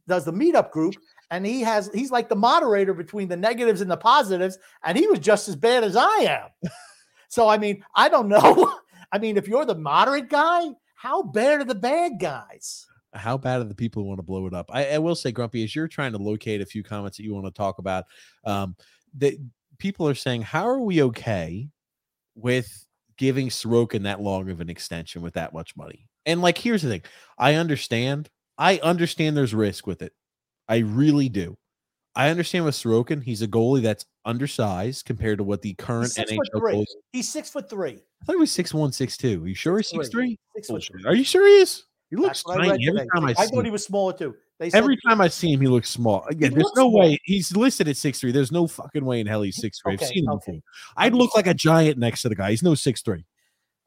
does 0.09 0.24
the 0.24 0.32
meetup 0.32 0.70
group, 0.70 0.94
and 1.31 1.44
he 1.44 1.61
has 1.62 1.90
he's 1.94 2.11
like 2.11 2.28
the 2.28 2.36
moderator 2.36 2.94
between 2.94 3.28
the 3.28 3.36
negatives 3.36 3.81
and 3.81 3.90
the 3.90 3.97
positives, 3.97 4.59
and 4.85 4.98
he 4.98 5.06
was 5.06 5.19
just 5.19 5.48
as 5.48 5.56
bad 5.56 5.85
as 5.85 5.97
I 5.97 6.16
am. 6.20 6.70
so 7.28 7.48
I 7.48 7.59
mean, 7.59 7.85
I 7.94 8.09
don't 8.09 8.28
know. 8.28 8.78
I 9.12 9.19
mean, 9.19 9.36
if 9.36 9.47
you're 9.47 9.65
the 9.65 9.77
moderate 9.77 10.28
guy, 10.28 10.70
how 10.97 11.23
bad 11.23 11.61
are 11.61 11.65
the 11.65 11.74
bad 11.74 12.19
guys? 12.19 12.86
How 13.12 13.39
bad 13.39 13.61
are 13.61 13.65
the 13.65 13.74
people 13.74 14.02
who 14.02 14.09
want 14.09 14.19
to 14.19 14.24
blow 14.24 14.47
it 14.47 14.55
up? 14.55 14.70
I, 14.73 14.86
I 14.90 14.98
will 14.98 15.15
say, 15.15 15.31
Grumpy, 15.31 15.62
as 15.62 15.77
you're 15.77 15.86
trying 15.86 16.12
to 16.12 16.19
locate 16.19 16.61
a 16.61 16.66
few 16.66 16.82
comments 16.82 17.16
that 17.16 17.23
you 17.23 17.32
want 17.32 17.47
to 17.47 17.52
talk 17.52 17.78
about, 17.78 18.06
um, 18.44 18.74
that 19.19 19.35
people 19.78 20.09
are 20.09 20.14
saying, 20.14 20.42
how 20.42 20.66
are 20.68 20.80
we 20.80 21.02
okay 21.02 21.68
with 22.34 22.86
giving 23.16 23.48
Sorokin 23.48 24.02
that 24.05 24.20
long 24.20 24.51
of 24.51 24.60
an 24.60 24.68
extension 24.68 25.22
with 25.22 25.34
that 25.34 25.52
much 25.52 25.76
money? 25.76 26.09
And 26.26 26.40
like, 26.42 26.59
here's 26.59 26.82
the 26.82 26.88
thing: 26.88 27.02
I 27.38 27.55
understand. 27.55 28.30
I 28.56 28.78
understand 28.78 29.36
there's 29.36 29.55
risk 29.55 29.86
with 29.86 30.01
it. 30.01 30.12
I 30.68 30.78
really 30.78 31.28
do. 31.28 31.56
I 32.16 32.30
understand 32.30 32.64
with 32.64 32.76
Sorokin, 32.76 33.22
he's 33.22 33.42
a 33.42 33.48
goalie 33.48 33.82
that's 33.82 34.06
undersized 34.24 35.05
compared 35.05 35.38
to 35.38 35.44
what 35.44 35.62
the 35.62 35.74
current 35.74 36.12
He's 36.16 36.30
NHL 36.30 36.38
three. 36.59 36.74
goalies. 36.74 36.86
He's 37.12 37.28
six 37.28 37.51
foot 37.51 37.68
three. 37.68 38.01
I 38.22 38.24
thought 38.24 38.32
he 38.32 38.38
was 38.38 38.52
six 38.52 38.72
one, 38.72 38.92
six 38.92 39.16
two. 39.16 39.42
Are 39.44 39.48
you 39.48 39.55
sure 39.55 39.76
he's 39.76 39.88
six 39.88 40.09
three? 40.09 40.38
Six 40.55 40.68
foot 40.68 40.74
Bullshit. 40.74 41.06
Are 41.06 41.14
you 41.14 41.24
sure 41.24 41.46
he 41.46 41.55
is? 41.56 41.84
He 42.10 42.16
looks 42.16 42.42
tiny 42.44 42.86
every 42.86 43.06
time 43.14 43.24
I, 43.24 43.30
I 43.30 43.34
thought 43.34 43.59
him. 43.59 43.64
he 43.64 43.70
was 43.70 43.84
smaller 43.84 44.12
too. 44.12 44.36
They 44.60 44.70
Every 44.72 44.97
time 45.06 45.20
I 45.20 45.28
see 45.28 45.52
him, 45.52 45.60
he 45.60 45.66
looks 45.66 45.90
small. 45.90 46.22
Uh, 46.26 46.28
Again, 46.31 46.52
there's 46.52 46.62
no 46.76 46.89
small. 46.89 46.93
way 47.01 47.18
he's 47.24 47.56
listed 47.56 47.89
at 47.89 47.97
six 47.97 48.20
three. 48.20 48.31
There's 48.31 48.52
no 48.52 48.66
fucking 48.68 49.05
way 49.05 49.20
in 49.20 49.26
hell 49.26 49.43
he's 49.43 49.56
six 49.60 49.81
three. 49.81 49.94
I've 49.94 50.02
Okay, 50.02 50.12
seen 50.14 50.24
him 50.24 50.31
okay. 50.35 50.52
before. 50.52 50.62
I'd 50.97 51.14
look 51.14 51.35
like 51.35 51.47
a 51.48 51.55
giant 51.55 51.98
next 51.98 52.22
to 52.22 52.28
the 52.28 52.36
guy. 52.36 52.51
He's 52.51 52.62
no 52.62 52.74
six 52.76 53.02
three. 53.02 53.24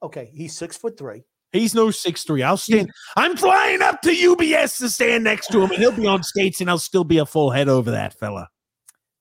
okay, 0.04 0.30
he's 0.34 0.56
six 0.56 0.76
foot 0.78 0.98
three. 0.98 1.24
He's 1.54 1.74
no 1.74 1.90
six 1.92 2.24
three. 2.24 2.44
I'll 2.44 2.58
stand. 2.58 2.92
I'm 3.16 3.38
flying 3.38 3.82
up 3.82 4.02
to 4.02 4.10
UBS 4.10 4.80
to 4.80 4.90
stand 4.90 5.24
next 5.24 5.48
to 5.48 5.62
him, 5.62 5.70
and 5.72 5.80
he'll 5.80 5.94
be 5.94 6.06
on 6.06 6.22
skates, 6.22 6.60
and 6.60 6.70
I'll 6.70 6.78
still 6.78 7.06
be 7.06 7.20
a 7.20 7.26
full 7.26 7.50
head 7.52 7.70
over 7.70 7.92
that 7.92 8.14
fella. 8.20 8.50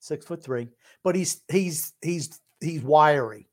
six 0.01 0.27
foot 0.27 0.43
three, 0.43 0.69
but 1.05 1.15
he's 1.15 1.43
he's 1.49 1.93
he's 2.03 2.41
he's 2.61 2.83
wiry. 2.83 3.49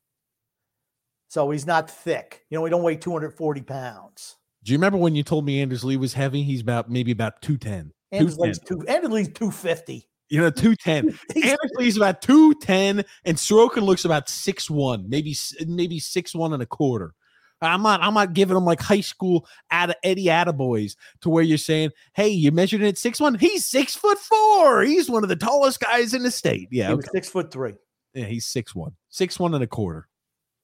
So 1.28 1.50
he's 1.50 1.66
not 1.66 1.88
thick. 1.90 2.44
You 2.50 2.58
know, 2.58 2.64
he 2.64 2.70
don't 2.70 2.82
weigh 2.82 2.96
240 2.96 3.62
pounds. 3.62 4.36
Do 4.64 4.72
you 4.72 4.78
remember 4.78 4.98
when 4.98 5.14
you 5.14 5.22
told 5.22 5.44
me 5.44 5.60
Anders 5.60 5.84
Lee 5.84 5.96
was 5.96 6.14
heavy? 6.14 6.42
He's 6.42 6.60
about 6.62 6.90
maybe 6.90 7.12
about 7.12 7.40
two 7.42 7.56
ten. 7.58 7.92
Anders 8.12 8.38
Lee's 8.38 8.58
two 8.58 8.82
Anders 8.88 9.10
Lee's 9.10 9.28
250. 9.28 10.08
You 10.30 10.40
know, 10.40 10.50
210. 10.50 11.18
Anders 11.44 11.70
Lee's 11.76 11.96
about 11.98 12.22
210, 12.22 13.04
and 13.26 13.36
Sorokin 13.36 13.82
looks 13.82 14.06
about 14.06 14.28
six 14.28 14.70
one, 14.70 15.08
maybe 15.08 15.36
maybe 15.66 15.98
six 15.98 16.34
one 16.34 16.52
and 16.54 16.62
a 16.62 16.66
quarter. 16.66 17.14
I'm 17.60 17.82
not 17.82 18.02
I'm 18.02 18.14
not 18.14 18.32
giving 18.32 18.56
him 18.56 18.64
like 18.64 18.80
high 18.80 19.00
school 19.00 19.46
Ad- 19.70 19.96
Eddie 20.02 20.26
Attaboys 20.26 20.96
to 21.20 21.28
where 21.30 21.42
you're 21.42 21.56
saying, 21.58 21.90
hey, 22.14 22.28
you 22.28 22.52
measured 22.52 22.82
it 22.82 22.88
at 22.88 22.98
six 22.98 23.20
one. 23.20 23.34
He's 23.36 23.64
six 23.66 23.94
foot 23.94 24.18
four. 24.18 24.82
He's 24.82 25.08
one 25.10 25.22
of 25.22 25.28
the 25.28 25.36
tallest 25.36 25.80
guys 25.80 26.14
in 26.14 26.22
the 26.22 26.30
state. 26.30 26.68
Yeah, 26.70 26.88
He 26.88 26.94
was 26.94 27.04
okay. 27.06 27.18
six 27.18 27.28
foot 27.28 27.52
three. 27.52 27.74
yeah, 28.14 28.24
he's 28.26 28.44
six 28.46 28.74
one, 28.74 28.92
six 29.10 29.38
one 29.38 29.54
and 29.54 29.62
a 29.62 29.66
quarter, 29.66 30.08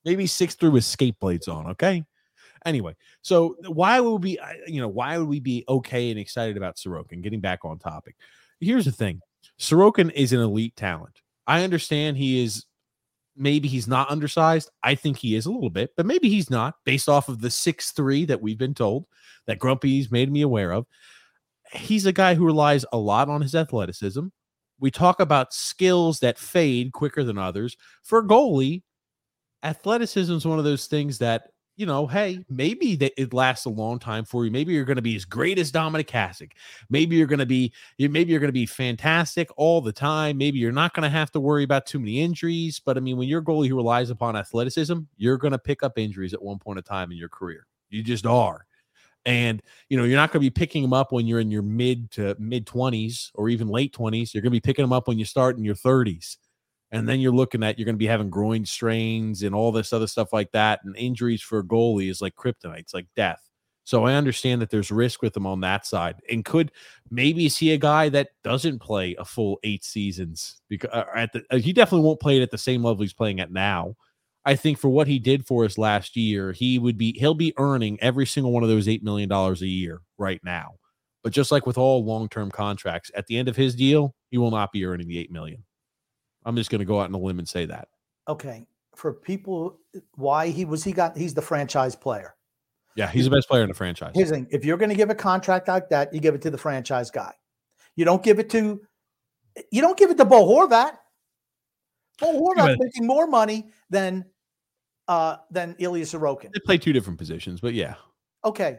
maybe 0.04 0.26
six 0.26 0.54
three 0.54 0.70
with 0.70 0.84
skate 0.84 1.18
blades 1.20 1.48
on. 1.48 1.66
Okay. 1.68 2.04
Anyway, 2.66 2.94
so 3.22 3.56
why 3.66 4.00
would 4.00 4.22
we, 4.22 4.38
you 4.66 4.80
know, 4.80 4.88
why 4.88 5.16
would 5.18 5.28
we 5.28 5.40
be 5.40 5.64
okay 5.68 6.10
and 6.10 6.18
excited 6.18 6.56
about 6.56 6.76
Sorokin? 6.76 7.22
Getting 7.22 7.40
back 7.40 7.64
on 7.64 7.78
topic, 7.78 8.16
here's 8.60 8.84
the 8.84 8.92
thing: 8.92 9.20
Sorokin 9.58 10.12
is 10.12 10.32
an 10.32 10.40
elite 10.40 10.76
talent. 10.76 11.20
I 11.46 11.64
understand 11.64 12.16
he 12.16 12.42
is. 12.42 12.66
Maybe 13.36 13.68
he's 13.68 13.88
not 13.88 14.10
undersized. 14.10 14.70
I 14.82 14.94
think 14.94 15.16
he 15.16 15.34
is 15.34 15.46
a 15.46 15.50
little 15.50 15.70
bit, 15.70 15.92
but 15.96 16.04
maybe 16.04 16.28
he's 16.28 16.50
not, 16.50 16.74
based 16.84 17.08
off 17.08 17.28
of 17.28 17.40
the 17.40 17.50
six 17.50 17.92
three 17.92 18.26
that 18.26 18.42
we've 18.42 18.58
been 18.58 18.74
told 18.74 19.06
that 19.46 19.58
Grumpy's 19.58 20.10
made 20.10 20.30
me 20.30 20.42
aware 20.42 20.72
of. 20.72 20.86
He's 21.72 22.04
a 22.04 22.12
guy 22.12 22.34
who 22.34 22.44
relies 22.44 22.84
a 22.92 22.98
lot 22.98 23.28
on 23.28 23.40
his 23.40 23.54
athleticism, 23.54 24.26
we 24.80 24.90
talk 24.90 25.20
about 25.20 25.52
skills 25.52 26.20
that 26.20 26.38
fade 26.38 26.92
quicker 26.92 27.22
than 27.22 27.38
others. 27.38 27.76
For 28.02 28.22
goalie, 28.22 28.82
athleticism 29.62 30.32
is 30.32 30.46
one 30.46 30.58
of 30.58 30.64
those 30.64 30.86
things 30.86 31.18
that 31.18 31.50
you 31.80 31.86
know, 31.86 32.06
hey, 32.06 32.44
maybe 32.50 32.92
it 33.16 33.32
lasts 33.32 33.64
a 33.64 33.70
long 33.70 33.98
time 33.98 34.26
for 34.26 34.44
you. 34.44 34.50
Maybe 34.50 34.74
you're 34.74 34.84
going 34.84 34.96
to 34.96 35.02
be 35.02 35.16
as 35.16 35.24
great 35.24 35.58
as 35.58 35.72
Dominik 35.72 36.08
Hasek. 36.08 36.52
Maybe 36.90 37.16
you're 37.16 37.26
going 37.26 37.38
to 37.38 37.46
be, 37.46 37.72
maybe 37.98 38.30
you're 38.30 38.38
going 38.38 38.48
to 38.48 38.52
be 38.52 38.66
fantastic 38.66 39.48
all 39.56 39.80
the 39.80 39.90
time. 39.90 40.36
Maybe 40.36 40.58
you're 40.58 40.72
not 40.72 40.92
going 40.92 41.04
to 41.04 41.08
have 41.08 41.30
to 41.30 41.40
worry 41.40 41.64
about 41.64 41.86
too 41.86 41.98
many 41.98 42.20
injuries. 42.20 42.82
But 42.84 42.98
I 42.98 43.00
mean, 43.00 43.16
when 43.16 43.28
you're 43.28 43.40
a 43.40 43.44
goalie 43.44 43.74
relies 43.74 44.10
upon 44.10 44.36
athleticism, 44.36 44.98
you're 45.16 45.38
going 45.38 45.52
to 45.52 45.58
pick 45.58 45.82
up 45.82 45.96
injuries 45.96 46.34
at 46.34 46.42
one 46.42 46.58
point 46.58 46.76
in 46.76 46.84
time 46.84 47.12
in 47.12 47.16
your 47.16 47.30
career. 47.30 47.66
You 47.88 48.02
just 48.02 48.26
are. 48.26 48.66
And 49.24 49.62
you 49.88 49.96
know, 49.96 50.04
you're 50.04 50.18
not 50.18 50.32
going 50.32 50.42
to 50.44 50.50
be 50.50 50.50
picking 50.50 50.82
them 50.82 50.92
up 50.92 51.12
when 51.12 51.26
you're 51.26 51.40
in 51.40 51.50
your 51.50 51.62
mid 51.62 52.10
to 52.12 52.36
mid 52.38 52.66
20s 52.66 53.30
or 53.34 53.48
even 53.48 53.68
late 53.68 53.94
20s. 53.94 54.34
You're 54.34 54.42
going 54.42 54.50
to 54.50 54.56
be 54.56 54.60
picking 54.60 54.82
them 54.82 54.92
up 54.92 55.08
when 55.08 55.18
you 55.18 55.24
start 55.24 55.56
in 55.56 55.64
your 55.64 55.74
30s 55.74 56.36
and 56.92 57.08
then 57.08 57.20
you're 57.20 57.32
looking 57.32 57.62
at 57.62 57.78
you're 57.78 57.84
going 57.84 57.94
to 57.94 57.98
be 57.98 58.06
having 58.06 58.30
groin 58.30 58.64
strains 58.64 59.42
and 59.42 59.54
all 59.54 59.72
this 59.72 59.92
other 59.92 60.06
stuff 60.06 60.32
like 60.32 60.50
that 60.52 60.80
and 60.84 60.96
injuries 60.96 61.42
for 61.42 61.60
a 61.60 61.64
goalie 61.64 62.10
is 62.10 62.20
like 62.20 62.34
kryptonite 62.36 62.80
it's 62.80 62.94
like 62.94 63.06
death. 63.16 63.40
So 63.84 64.04
i 64.04 64.14
understand 64.14 64.60
that 64.62 64.70
there's 64.70 64.90
risk 64.90 65.22
with 65.22 65.36
him 65.36 65.46
on 65.46 65.60
that 65.60 65.86
side 65.86 66.16
and 66.30 66.44
could 66.44 66.72
maybe 67.10 67.48
see 67.48 67.72
a 67.72 67.78
guy 67.78 68.08
that 68.10 68.30
doesn't 68.44 68.80
play 68.80 69.16
a 69.18 69.24
full 69.24 69.58
eight 69.64 69.84
seasons 69.84 70.60
because 70.68 70.90
uh, 70.92 71.04
at 71.14 71.32
the, 71.32 71.44
uh, 71.50 71.56
he 71.56 71.72
definitely 71.72 72.06
won't 72.06 72.20
play 72.20 72.36
it 72.36 72.42
at 72.42 72.50
the 72.50 72.58
same 72.58 72.84
level 72.84 73.02
he's 73.02 73.12
playing 73.12 73.40
at 73.40 73.52
now. 73.52 73.96
I 74.44 74.56
think 74.56 74.78
for 74.78 74.88
what 74.88 75.06
he 75.06 75.18
did 75.18 75.46
for 75.46 75.64
us 75.64 75.76
last 75.76 76.16
year 76.16 76.52
he 76.52 76.78
would 76.78 76.98
be 76.98 77.18
he'll 77.18 77.34
be 77.34 77.54
earning 77.56 77.98
every 78.00 78.26
single 78.26 78.52
one 78.52 78.62
of 78.62 78.68
those 78.68 78.88
eight 78.88 79.02
million 79.02 79.28
dollars 79.28 79.62
a 79.62 79.66
year 79.66 80.02
right 80.18 80.40
now. 80.44 80.74
But 81.22 81.32
just 81.32 81.52
like 81.52 81.66
with 81.66 81.76
all 81.76 82.04
long-term 82.04 82.50
contracts 82.50 83.10
at 83.14 83.26
the 83.26 83.36
end 83.36 83.48
of 83.48 83.56
his 83.56 83.74
deal 83.74 84.14
he 84.30 84.38
will 84.38 84.50
not 84.50 84.72
be 84.72 84.84
earning 84.84 85.08
the 85.08 85.18
eight 85.18 85.32
million 85.32 85.64
I'm 86.44 86.56
just 86.56 86.70
going 86.70 86.80
to 86.80 86.84
go 86.84 87.00
out 87.00 87.06
on 87.06 87.14
a 87.14 87.18
limb 87.18 87.38
and 87.38 87.48
say 87.48 87.66
that. 87.66 87.88
Okay. 88.28 88.66
For 88.96 89.12
people, 89.12 89.78
why 90.14 90.48
he 90.48 90.64
was 90.64 90.84
he 90.84 90.92
got 90.92 91.16
he's 91.16 91.34
the 91.34 91.42
franchise 91.42 91.96
player. 91.96 92.34
Yeah, 92.96 93.08
he's 93.08 93.24
the 93.24 93.30
best 93.30 93.48
player 93.48 93.62
in 93.62 93.68
the 93.68 93.74
franchise. 93.74 94.12
Here's 94.14 94.28
the 94.28 94.34
thing: 94.34 94.48
if 94.50 94.64
you're 94.64 94.76
going 94.76 94.90
to 94.90 94.96
give 94.96 95.10
a 95.10 95.14
contract 95.14 95.68
like 95.68 95.88
that, 95.90 96.12
you 96.12 96.20
give 96.20 96.34
it 96.34 96.42
to 96.42 96.50
the 96.50 96.58
franchise 96.58 97.10
guy. 97.10 97.32
You 97.96 98.04
don't 98.04 98.22
give 98.22 98.38
it 98.38 98.50
to 98.50 98.80
you 99.70 99.80
don't 99.80 99.98
give 99.98 100.10
it 100.10 100.16
to 100.18 100.24
Bo 100.24 100.46
Horvat. 100.46 100.96
Bo 102.20 102.40
Horvat's 102.40 102.78
making 102.78 103.06
more 103.06 103.26
money 103.26 103.70
than 103.88 104.24
uh 105.08 105.36
than 105.50 105.76
Ilya 105.78 106.04
Sorokin. 106.04 106.52
They 106.52 106.60
play 106.60 106.78
two 106.78 106.92
different 106.92 107.18
positions, 107.18 107.60
but 107.60 107.74
yeah. 107.74 107.94
Okay. 108.44 108.78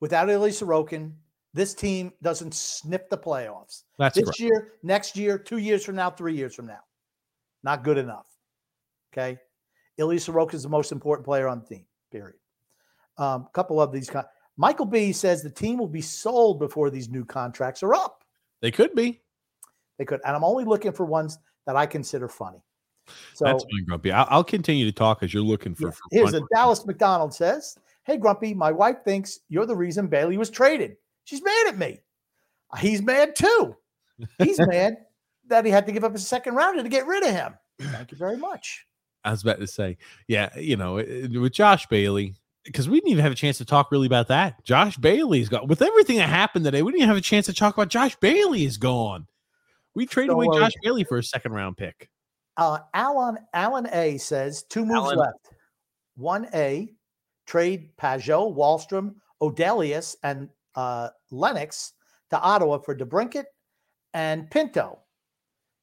Without 0.00 0.30
Ilya 0.30 0.52
Sorokin, 0.52 1.12
this 1.54 1.74
team 1.74 2.12
doesn't 2.22 2.54
sniff 2.54 3.08
the 3.08 3.18
playoffs. 3.18 3.84
That's 3.98 4.16
this 4.16 4.24
correct. 4.24 4.40
year, 4.40 4.72
next 4.82 5.16
year, 5.16 5.38
two 5.38 5.58
years 5.58 5.84
from 5.84 5.96
now, 5.96 6.10
three 6.10 6.34
years 6.34 6.54
from 6.54 6.66
now. 6.66 6.80
Not 7.62 7.84
good 7.84 7.98
enough. 7.98 8.26
Okay. 9.12 9.38
Ilya 9.96 10.20
Sorokin 10.20 10.54
is 10.54 10.62
the 10.62 10.68
most 10.68 10.92
important 10.92 11.24
player 11.24 11.48
on 11.48 11.60
the 11.60 11.76
team, 11.76 11.84
period. 12.10 12.38
A 13.18 13.22
um, 13.22 13.48
couple 13.52 13.80
of 13.80 13.92
these. 13.92 14.08
Con- 14.08 14.24
Michael 14.56 14.86
B 14.86 15.12
says 15.12 15.42
the 15.42 15.50
team 15.50 15.78
will 15.78 15.88
be 15.88 16.00
sold 16.00 16.58
before 16.58 16.90
these 16.90 17.08
new 17.08 17.24
contracts 17.24 17.82
are 17.82 17.94
up. 17.94 18.24
They 18.60 18.70
could 18.70 18.94
be. 18.94 19.20
They 19.98 20.04
could. 20.04 20.20
And 20.24 20.36
I'm 20.36 20.44
only 20.44 20.64
looking 20.64 20.92
for 20.92 21.04
ones 21.04 21.38
that 21.66 21.76
I 21.76 21.86
consider 21.86 22.28
funny. 22.28 22.62
So 23.34 23.44
That's 23.44 23.64
fine, 23.64 23.84
Grumpy. 23.86 24.12
I'll, 24.12 24.26
I'll 24.30 24.44
continue 24.44 24.84
to 24.84 24.92
talk 24.92 25.22
as 25.22 25.32
you're 25.32 25.42
looking 25.42 25.74
for. 25.74 25.86
yeah, 25.86 25.90
for 25.90 26.00
here's 26.10 26.34
a 26.34 26.42
Dallas 26.54 26.84
McDonald 26.86 27.34
says, 27.34 27.76
Hey, 28.04 28.16
Grumpy, 28.16 28.54
my 28.54 28.70
wife 28.70 28.98
thinks 29.04 29.40
you're 29.48 29.66
the 29.66 29.76
reason 29.76 30.06
Bailey 30.06 30.38
was 30.38 30.50
traded. 30.50 30.96
She's 31.24 31.42
mad 31.42 31.68
at 31.68 31.78
me. 31.78 32.00
He's 32.78 33.02
mad 33.02 33.34
too. 33.34 33.76
He's 34.38 34.58
mad 34.66 34.98
that 35.48 35.64
he 35.64 35.70
had 35.70 35.86
to 35.86 35.92
give 35.92 36.04
up 36.04 36.12
his 36.12 36.26
second 36.26 36.54
rounder 36.54 36.82
to 36.82 36.88
get 36.88 37.06
rid 37.06 37.24
of 37.24 37.30
him. 37.30 37.54
Thank 37.80 38.12
you 38.12 38.18
very 38.18 38.36
much. 38.36 38.84
I 39.24 39.30
was 39.30 39.42
about 39.42 39.58
to 39.58 39.66
say, 39.66 39.98
yeah, 40.26 40.56
you 40.58 40.76
know, 40.76 40.94
with 40.94 41.52
Josh 41.52 41.86
Bailey, 41.86 42.34
because 42.64 42.88
we 42.88 42.96
didn't 42.98 43.10
even 43.10 43.22
have 43.22 43.32
a 43.32 43.36
chance 43.36 43.58
to 43.58 43.64
talk 43.64 43.90
really 43.90 44.06
about 44.06 44.28
that. 44.28 44.64
Josh 44.64 44.96
Bailey's 44.96 45.48
got 45.48 45.68
with 45.68 45.82
everything 45.82 46.16
that 46.18 46.28
happened 46.28 46.64
today. 46.64 46.82
We 46.82 46.92
didn't 46.92 47.00
even 47.02 47.08
have 47.08 47.18
a 47.18 47.22
chance 47.22 47.46
to 47.46 47.52
talk 47.52 47.74
about 47.74 47.88
Josh 47.88 48.16
Bailey 48.16 48.64
is 48.64 48.76
gone. 48.76 49.26
We 49.94 50.06
traded 50.06 50.28
Don't 50.28 50.36
away 50.36 50.46
worry. 50.46 50.64
Josh 50.64 50.74
Bailey 50.82 51.04
for 51.04 51.18
a 51.18 51.22
second 51.22 51.52
round 51.52 51.76
pick. 51.76 52.08
Uh, 52.56 52.78
Alan 52.94 53.38
Alan 53.54 53.88
A 53.92 54.18
says 54.18 54.64
two 54.64 54.84
moves 54.84 55.06
Alan. 55.06 55.18
left. 55.18 55.50
One 56.16 56.48
A, 56.54 56.92
trade 57.46 57.96
Pageau, 57.96 58.54
Wahlstrom, 58.54 59.14
Odelius, 59.40 60.16
and 60.22 60.48
uh, 60.74 61.08
Lennox 61.30 61.92
to 62.30 62.40
Ottawa 62.40 62.78
for 62.78 62.94
DeBrincat 62.94 63.44
and 64.14 64.50
Pinto. 64.50 64.98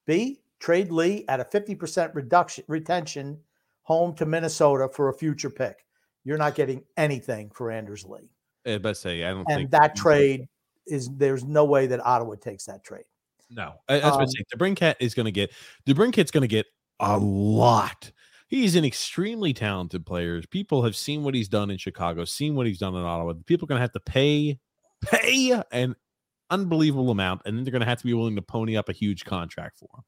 B, 0.06 0.42
trade 0.60 0.92
Lee 0.92 1.26
at 1.28 1.40
a 1.40 1.44
50% 1.44 2.14
reduction 2.16 2.64
retention 2.68 3.40
home 3.84 4.16
to 4.16 4.26
Minnesota 4.26 4.90
for 4.92 5.10
a 5.10 5.14
future 5.14 5.50
pick. 5.50 5.86
You're 6.24 6.38
not 6.38 6.56
getting 6.56 6.84
anything 6.98 7.52
for 7.54 7.70
Anders 7.72 8.04
Lee. 8.06 8.32
I 8.66 8.80
best 8.80 9.02
say 9.02 9.24
I 9.24 9.30
don't 9.30 9.46
And 9.48 9.58
think 9.58 9.72
that 9.72 9.96
trade 9.96 10.48
is 10.88 11.10
there's 11.18 11.44
no 11.44 11.66
way 11.66 11.86
that 11.88 12.04
Ottawa 12.04 12.36
takes 12.36 12.66
that 12.66 12.84
trade. 12.84 13.06
No, 13.52 13.76
was 13.88 14.02
Um, 14.04 14.12
going 14.12 14.26
to 14.26 14.32
say 14.32 14.44
DeBrincat 14.56 14.96
is 15.00 15.14
going 15.14 15.26
to 15.26 15.32
get 15.32 15.52
DeBrincat's 15.88 16.32
going 16.32 16.42
to 16.42 16.48
get 16.48 16.66
a 17.00 17.18
lot. 17.18 18.12
He's 18.48 18.76
an 18.76 18.86
extremely 18.86 19.54
talented 19.54 20.06
player. 20.06 20.42
People 20.50 20.84
have 20.84 20.96
seen 20.96 21.24
what 21.24 21.36
he's 21.36 21.48
done 21.48 21.70
in 21.70 21.78
Chicago, 21.78 22.26
seen 22.26 22.56
what 22.56 22.66
he's 22.66 22.80
done 22.80 22.96
in 22.96 23.02
Ottawa. 23.02 23.34
People 23.46 23.66
are 23.66 23.70
going 23.70 23.78
to 23.78 23.82
have 23.84 23.92
to 23.94 24.00
pay 24.00 24.60
pay 25.02 25.62
an 25.72 25.96
unbelievable 26.50 27.12
amount, 27.12 27.42
and 27.46 27.58
then 27.58 27.64
they're 27.64 27.72
going 27.72 27.82
to 27.82 27.88
have 27.88 28.00
to 28.00 28.06
be 28.06 28.14
willing 28.14 28.36
to 28.36 28.42
pony 28.42 28.78
up 28.78 28.90
a 28.90 28.94
huge 28.94 29.26
contract 29.26 29.78
for 29.78 29.90
him. 29.96 30.04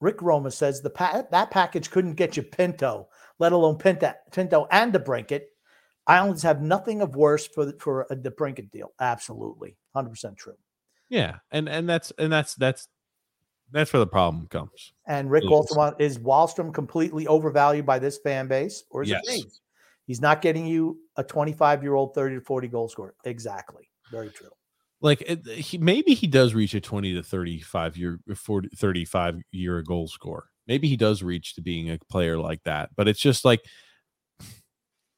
Rick 0.00 0.22
Roma 0.22 0.50
says 0.50 0.80
the 0.80 0.90
pa- 0.90 1.24
that 1.30 1.50
package 1.50 1.90
couldn't 1.90 2.14
get 2.14 2.36
you 2.36 2.42
Pinto, 2.42 3.08
let 3.38 3.52
alone 3.52 3.76
Pinto, 3.76 4.12
Pinto 4.30 4.66
and 4.70 4.92
DeBrincat. 4.92 5.42
Islands 6.06 6.42
have 6.42 6.62
nothing 6.62 7.02
of 7.02 7.16
worse 7.16 7.46
for 7.46 7.66
the, 7.66 7.72
for 7.80 8.06
a 8.10 8.16
DeBrincat 8.16 8.70
deal. 8.70 8.92
Absolutely, 9.00 9.76
hundred 9.94 10.10
percent 10.10 10.36
true. 10.36 10.56
Yeah, 11.08 11.36
and 11.50 11.68
and 11.68 11.88
that's 11.88 12.12
and 12.18 12.32
that's 12.32 12.54
that's 12.54 12.88
that's 13.72 13.92
where 13.92 14.00
the 14.00 14.06
problem 14.06 14.46
comes. 14.46 14.92
And 15.06 15.30
Rick 15.30 15.50
also 15.50 15.94
is 15.98 16.18
Wahlstrom 16.18 16.72
completely 16.72 17.26
overvalued 17.26 17.84
by 17.84 17.98
this 17.98 18.18
fan 18.18 18.48
base, 18.48 18.84
or 18.90 19.02
is 19.02 19.10
Yes. 19.10 19.22
it 19.26 19.30
me? 19.30 19.44
He's 20.06 20.22
not 20.22 20.40
getting 20.40 20.64
you 20.64 21.00
a 21.16 21.24
25 21.24 21.82
year 21.82 21.94
old 21.94 22.14
30 22.14 22.36
to 22.36 22.40
40 22.40 22.68
goal 22.68 22.88
scorer. 22.88 23.14
Exactly. 23.24 23.90
Very 24.10 24.30
true. 24.30 24.48
Like 25.00 25.22
it, 25.22 25.46
he 25.46 25.78
maybe 25.78 26.14
he 26.14 26.26
does 26.26 26.54
reach 26.54 26.74
a 26.74 26.80
20 26.80 27.14
to 27.14 27.22
35 27.22 27.96
year 27.96 28.18
40 28.34 28.68
35 28.76 29.36
year 29.52 29.82
goal 29.82 30.08
score 30.08 30.46
maybe 30.66 30.88
he 30.88 30.96
does 30.96 31.22
reach 31.22 31.54
to 31.54 31.62
being 31.62 31.90
a 31.90 31.98
player 32.10 32.36
like 32.36 32.62
that 32.64 32.90
but 32.96 33.06
it's 33.06 33.20
just 33.20 33.44
like 33.44 33.60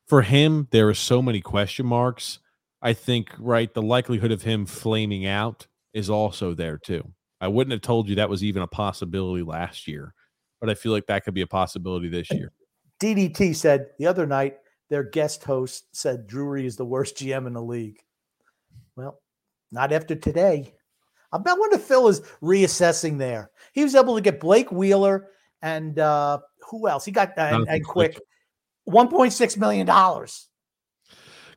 for 0.06 0.22
him 0.22 0.68
there 0.72 0.88
are 0.88 0.94
so 0.94 1.22
many 1.22 1.40
question 1.40 1.86
marks. 1.86 2.40
I 2.82 2.94
think 2.94 3.30
right 3.38 3.72
the 3.72 3.82
likelihood 3.82 4.32
of 4.32 4.42
him 4.42 4.66
flaming 4.66 5.26
out 5.26 5.66
is 5.92 6.10
also 6.10 6.54
there 6.54 6.78
too. 6.78 7.12
I 7.40 7.48
wouldn't 7.48 7.72
have 7.72 7.82
told 7.82 8.08
you 8.08 8.16
that 8.16 8.28
was 8.28 8.42
even 8.42 8.62
a 8.62 8.66
possibility 8.66 9.44
last 9.44 9.86
year 9.86 10.14
but 10.60 10.70
i 10.70 10.74
feel 10.74 10.92
like 10.92 11.06
that 11.06 11.24
could 11.24 11.34
be 11.34 11.40
a 11.40 11.46
possibility 11.46 12.08
this 12.08 12.30
year. 12.30 12.52
DDT 13.00 13.56
said 13.56 13.86
the 13.98 14.06
other 14.06 14.26
night 14.26 14.58
their 14.90 15.02
guest 15.02 15.44
host 15.44 15.84
said 15.92 16.26
Drury 16.26 16.66
is 16.66 16.76
the 16.76 16.84
worst 16.84 17.16
GM 17.16 17.46
in 17.46 17.54
the 17.54 17.62
league. 17.62 17.98
Not 19.72 19.92
after 19.92 20.14
today. 20.14 20.74
I 21.32 21.36
wonder 21.38 21.76
if 21.76 21.82
Phil 21.82 22.08
is 22.08 22.22
reassessing 22.42 23.18
there. 23.18 23.50
He 23.72 23.84
was 23.84 23.94
able 23.94 24.16
to 24.16 24.20
get 24.20 24.40
Blake 24.40 24.72
Wheeler 24.72 25.28
and 25.62 25.98
uh, 25.98 26.38
who 26.68 26.88
else? 26.88 27.04
He 27.04 27.12
got 27.12 27.34
and, 27.38 27.68
and 27.68 27.84
quick, 27.86 28.20
one 28.84 29.08
point 29.08 29.32
six 29.32 29.56
million 29.56 29.86
dollars. 29.86 30.48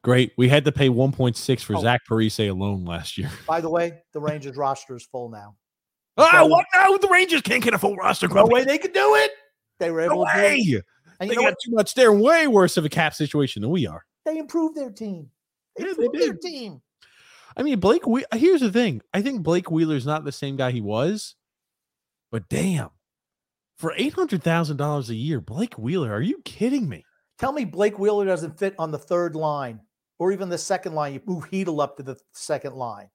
great 0.03 0.31
we 0.37 0.47
had 0.49 0.65
to 0.65 0.71
pay 0.71 0.89
1.6 0.89 1.61
for 1.63 1.75
Oh. 1.77 1.81
zach 1.81 2.01
parise 2.09 2.49
alone 2.49 2.83
last 2.85 3.17
year 3.17 3.31
By 3.47 3.61
the 3.61 3.69
way, 3.69 4.01
the 4.13 4.19
Rangers 4.19 4.57
roster 4.57 4.95
is 4.95 5.05
full 5.05 5.29
now. 5.29 5.55
ah 6.17 6.45
what 6.45 6.65
now 6.75 6.95
the 6.97 7.07
rangers 7.07 7.41
can't 7.41 7.63
get 7.63 7.73
a 7.73 7.79
full 7.79 7.95
roster 7.95 8.27
No 8.27 8.45
way 8.45 8.63
they 8.63 8.77
could 8.77 8.93
do 8.93 9.15
it. 9.15 9.31
They 9.79 9.89
were 9.89 10.01
able 10.01 10.17
No 10.17 10.25
to 10.25 10.31
do 10.35 10.39
way. 10.39 10.55
it. 10.57 10.85
And 11.19 11.29
they 11.29 11.33
you 11.33 11.39
know 11.41 11.47
got 11.47 11.51
what? 11.53 11.57
too 11.65 11.71
much. 11.71 11.93
They're 11.95 12.13
way 12.13 12.45
worse 12.47 12.77
of 12.77 12.85
a 12.85 12.89
cap 12.89 13.15
situation 13.15 13.61
than 13.63 13.71
we 13.71 13.87
are. 13.87 14.03
They 14.25 14.37
improved 14.37 14.75
their 14.77 14.91
team. 14.91 15.29
They 15.77 15.85
Yeah, 15.85 15.93
they 15.97 16.03
improved 16.05 16.19
their 16.23 16.33
did. 16.33 16.41
team. 16.41 16.81
I 17.55 17.63
mean, 17.63 17.79
Blake. 17.79 18.05
We- 18.05 18.25
here's 18.33 18.61
the 18.61 18.71
thing. 18.71 19.01
I 19.13 19.21
think 19.21 19.43
Blake 19.43 19.69
Wheeler's 19.69 20.05
not 20.05 20.23
the 20.25 20.31
same 20.31 20.55
guy 20.55 20.71
he 20.71 20.81
was, 20.81 21.35
but 22.31 22.49
damn, 22.49 22.89
for 23.77 23.93
eight 23.97 24.13
hundred 24.13 24.43
thousand 24.43 24.77
dollars 24.77 25.09
a 25.09 25.15
year, 25.15 25.39
Blake 25.39 25.77
Wheeler. 25.77 26.11
Are 26.13 26.21
you 26.21 26.41
kidding 26.45 26.87
me? 26.89 27.05
Tell 27.39 27.51
me 27.51 27.65
Blake 27.65 27.99
Wheeler 27.99 28.25
doesn't 28.25 28.59
fit 28.59 28.75
on 28.77 28.91
the 28.91 28.97
third 28.97 29.35
line 29.35 29.81
or 30.19 30.31
even 30.31 30.49
the 30.49 30.57
second 30.57 30.93
line. 30.93 31.13
You 31.13 31.21
move 31.25 31.49
Chytil 31.49 31.81
up 31.81 31.97
to 31.97 32.03
the 32.03 32.15
second 32.33 32.75
line. 32.75 33.09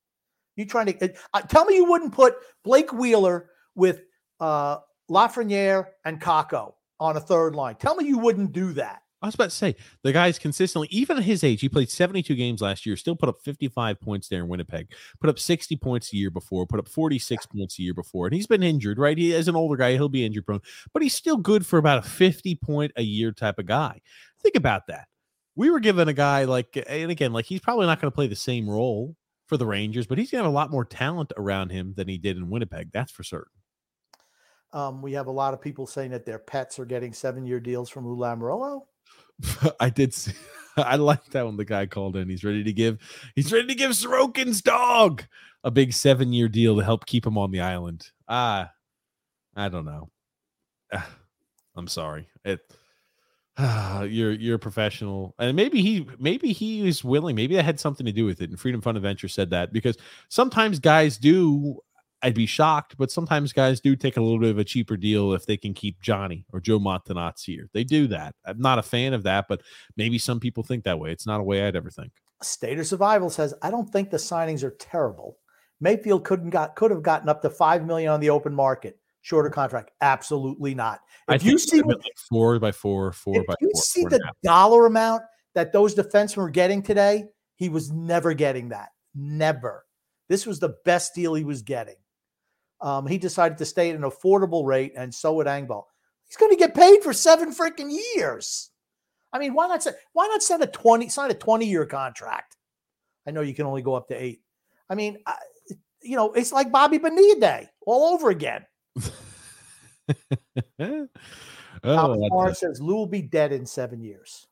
You 0.56 0.66
trying 0.66 0.86
to 0.86 1.14
uh, 1.32 1.42
tell 1.42 1.64
me 1.64 1.76
you 1.76 1.84
wouldn't 1.84 2.12
put 2.12 2.34
Blake 2.64 2.92
Wheeler 2.92 3.50
with 3.76 4.02
uh, 4.40 4.78
Lafreniere 5.08 5.86
and 6.04 6.20
Kakko 6.20 6.74
on 6.98 7.16
a 7.16 7.20
third 7.20 7.54
line? 7.54 7.76
Tell 7.76 7.94
me 7.94 8.06
you 8.06 8.18
wouldn't 8.18 8.52
do 8.52 8.72
that. 8.72 9.02
I 9.20 9.26
was 9.26 9.34
about 9.34 9.50
to 9.50 9.56
say 9.56 9.74
the 10.04 10.12
guy's 10.12 10.38
consistently, 10.38 10.86
even 10.90 11.16
at 11.16 11.24
his 11.24 11.42
age, 11.42 11.60
he 11.60 11.68
played 11.68 11.90
72 11.90 12.34
games 12.36 12.60
last 12.60 12.86
year, 12.86 12.96
still 12.96 13.16
put 13.16 13.28
up 13.28 13.40
55 13.42 14.00
points 14.00 14.28
there 14.28 14.40
in 14.40 14.48
Winnipeg, 14.48 14.92
put 15.20 15.28
up 15.28 15.38
60 15.38 15.76
points 15.76 16.12
a 16.12 16.16
year 16.16 16.30
before, 16.30 16.66
put 16.66 16.78
up 16.78 16.88
46 16.88 17.46
points 17.46 17.78
a 17.78 17.82
year 17.82 17.94
before. 17.94 18.26
And 18.26 18.34
he's 18.34 18.46
been 18.46 18.62
injured, 18.62 18.98
right? 18.98 19.18
He 19.18 19.34
as 19.34 19.48
an 19.48 19.56
older 19.56 19.76
guy, 19.76 19.92
he'll 19.92 20.08
be 20.08 20.24
injury 20.24 20.42
prone, 20.42 20.60
but 20.92 21.02
he's 21.02 21.14
still 21.14 21.36
good 21.36 21.66
for 21.66 21.78
about 21.78 22.04
a 22.04 22.08
50 22.08 22.54
point 22.56 22.92
a 22.96 23.02
year 23.02 23.32
type 23.32 23.58
of 23.58 23.66
guy. 23.66 24.00
Think 24.42 24.54
about 24.54 24.86
that. 24.86 25.08
We 25.56 25.70
were 25.70 25.80
given 25.80 26.06
a 26.06 26.12
guy 26.12 26.44
like, 26.44 26.78
and 26.86 27.10
again, 27.10 27.32
like 27.32 27.46
he's 27.46 27.60
probably 27.60 27.86
not 27.86 28.00
going 28.00 28.12
to 28.12 28.14
play 28.14 28.28
the 28.28 28.36
same 28.36 28.70
role 28.70 29.16
for 29.48 29.56
the 29.56 29.66
Rangers, 29.66 30.06
but 30.06 30.18
he's 30.18 30.30
got 30.30 30.44
a 30.44 30.50
lot 30.50 30.70
more 30.70 30.84
talent 30.84 31.32
around 31.36 31.70
him 31.70 31.94
than 31.96 32.06
he 32.06 32.18
did 32.18 32.36
in 32.36 32.50
Winnipeg. 32.50 32.90
That's 32.92 33.10
for 33.10 33.24
certain. 33.24 33.52
Um, 34.72 35.00
we 35.02 35.12
have 35.14 35.26
a 35.26 35.32
lot 35.32 35.54
of 35.54 35.62
people 35.62 35.86
saying 35.86 36.10
that 36.10 36.26
their 36.26 36.38
pets 36.38 36.78
are 36.78 36.84
getting 36.84 37.12
seven 37.12 37.46
year 37.46 37.58
deals 37.58 37.88
from 37.88 38.06
Lou 38.06 38.16
Lamoriello. 38.16 38.82
I 39.80 39.90
did 39.90 40.14
see, 40.14 40.32
I 40.76 40.96
like 40.96 41.24
that 41.30 41.46
when 41.46 41.56
the 41.56 41.64
guy 41.64 41.86
called 41.86 42.16
in. 42.16 42.28
He's 42.28 42.44
ready 42.44 42.64
to 42.64 42.72
give 42.72 42.98
he's 43.34 43.52
ready 43.52 43.66
to 43.68 43.74
give 43.74 43.90
Sorokin's 43.92 44.62
dog 44.62 45.24
a 45.64 45.70
big 45.70 45.92
seven 45.92 46.32
year 46.32 46.48
deal 46.48 46.76
to 46.76 46.84
help 46.84 47.06
keep 47.06 47.26
him 47.26 47.38
on 47.38 47.50
the 47.50 47.60
island. 47.60 48.10
Ah, 48.28 48.70
I 49.56 49.68
don't 49.68 49.84
know. 49.84 50.10
Ah, 50.92 51.08
I'm 51.76 51.88
sorry. 51.88 52.28
It 52.44 52.60
ah, 53.56 54.02
you're 54.02 54.32
you're 54.32 54.56
a 54.56 54.60
professional, 54.60 55.34
and 55.38 55.56
maybe 55.56 55.82
he 55.82 56.06
maybe 56.18 56.52
he 56.52 56.82
was 56.82 57.04
willing. 57.04 57.36
Maybe 57.36 57.54
that 57.56 57.64
had 57.64 57.80
something 57.80 58.06
to 58.06 58.12
do 58.12 58.24
with 58.24 58.40
it. 58.40 58.50
And 58.50 58.58
Freedom 58.58 58.80
Fund 58.80 58.96
Adventure 58.96 59.28
said 59.28 59.50
that 59.50 59.72
because 59.72 59.96
sometimes 60.28 60.78
guys 60.78 61.18
do 61.18 61.80
I'd 62.22 62.34
be 62.34 62.46
shocked, 62.46 62.96
but 62.98 63.12
sometimes 63.12 63.52
guys 63.52 63.80
do 63.80 63.94
take 63.94 64.16
a 64.16 64.20
little 64.20 64.40
bit 64.40 64.50
of 64.50 64.58
a 64.58 64.64
cheaper 64.64 64.96
deal 64.96 65.34
if 65.34 65.46
they 65.46 65.56
can 65.56 65.72
keep 65.72 66.00
Johnny 66.00 66.44
or 66.52 66.60
Joe 66.60 66.80
Montanazzi 66.80 67.46
here. 67.46 67.70
They 67.72 67.84
do 67.84 68.08
that. 68.08 68.34
I'm 68.44 68.60
not 68.60 68.78
a 68.78 68.82
fan 68.82 69.14
of 69.14 69.22
that, 69.22 69.46
but 69.48 69.62
maybe 69.96 70.18
some 70.18 70.40
people 70.40 70.64
think 70.64 70.84
that 70.84 70.98
way. 70.98 71.12
It's 71.12 71.26
not 71.26 71.40
a 71.40 71.44
way 71.44 71.66
I'd 71.66 71.76
ever 71.76 71.90
think. 71.90 72.12
State 72.42 72.78
of 72.78 72.86
Survival 72.86 73.30
says, 73.30 73.54
I 73.62 73.70
don't 73.70 73.88
think 73.90 74.10
the 74.10 74.16
signings 74.16 74.64
are 74.64 74.74
terrible. 74.78 75.38
Mayfield 75.80 76.24
couldn't 76.24 76.50
got 76.50 76.74
could 76.74 76.90
have 76.90 77.02
gotten 77.02 77.28
up 77.28 77.40
to 77.42 77.50
five 77.50 77.86
million 77.86 78.10
on 78.10 78.20
the 78.20 78.30
open 78.30 78.54
market. 78.54 78.98
Shorter 79.20 79.50
contract. 79.50 79.90
Absolutely 80.00 80.74
not. 80.74 81.00
If 81.28 81.42
I 81.42 81.44
you 81.44 81.58
see 81.58 81.82
like 81.82 82.00
four 82.28 82.58
by 82.58 82.72
four, 82.72 83.12
four 83.12 83.44
by 83.44 83.54
you 83.60 83.70
four. 83.74 83.82
see 83.82 84.00
four 84.02 84.10
the 84.10 84.32
dollar 84.42 84.86
amount 84.86 85.22
that 85.54 85.72
those 85.72 85.94
defensemen 85.94 86.38
were 86.38 86.50
getting 86.50 86.82
today, 86.82 87.26
he 87.56 87.68
was 87.68 87.92
never 87.92 88.32
getting 88.32 88.70
that. 88.70 88.88
Never. 89.14 89.84
This 90.28 90.46
was 90.46 90.60
the 90.60 90.76
best 90.84 91.14
deal 91.14 91.34
he 91.34 91.44
was 91.44 91.62
getting. 91.62 91.96
Um, 92.80 93.06
he 93.06 93.18
decided 93.18 93.58
to 93.58 93.64
stay 93.64 93.90
at 93.90 93.96
an 93.96 94.02
affordable 94.02 94.64
rate, 94.64 94.92
and 94.96 95.12
so 95.12 95.34
would 95.34 95.46
Engvall. 95.46 95.84
He's 96.26 96.36
going 96.36 96.52
to 96.52 96.58
get 96.58 96.74
paid 96.74 97.02
for 97.02 97.12
seven 97.12 97.54
freaking 97.54 97.90
years. 98.14 98.70
I 99.32 99.38
mean, 99.38 99.54
why 99.54 99.66
not 99.66 99.82
say, 99.82 99.92
why 100.12 100.26
not 100.26 100.42
send 100.42 100.62
a 100.62 100.66
20 100.66 101.08
sign 101.08 101.30
a 101.30 101.34
20 101.34 101.66
year 101.66 101.86
contract? 101.86 102.56
I 103.26 103.30
know 103.30 103.40
you 103.40 103.54
can 103.54 103.66
only 103.66 103.82
go 103.82 103.94
up 103.94 104.08
to 104.08 104.14
eight. 104.14 104.40
I 104.88 104.94
mean, 104.94 105.18
I, 105.26 105.34
you 106.02 106.16
know, 106.16 106.32
it's 106.32 106.52
like 106.52 106.72
Bobby 106.72 106.98
Bonilla 106.98 107.40
Day 107.40 107.68
all 107.86 108.14
over 108.14 108.30
again. 108.30 108.64
Oh, 111.84 112.28
Thomas 112.28 112.58
says 112.58 112.80
Lou 112.80 112.94
will 112.94 113.06
be 113.06 113.22
dead 113.22 113.52
in 113.52 113.64
seven 113.64 114.02
years. 114.02 114.48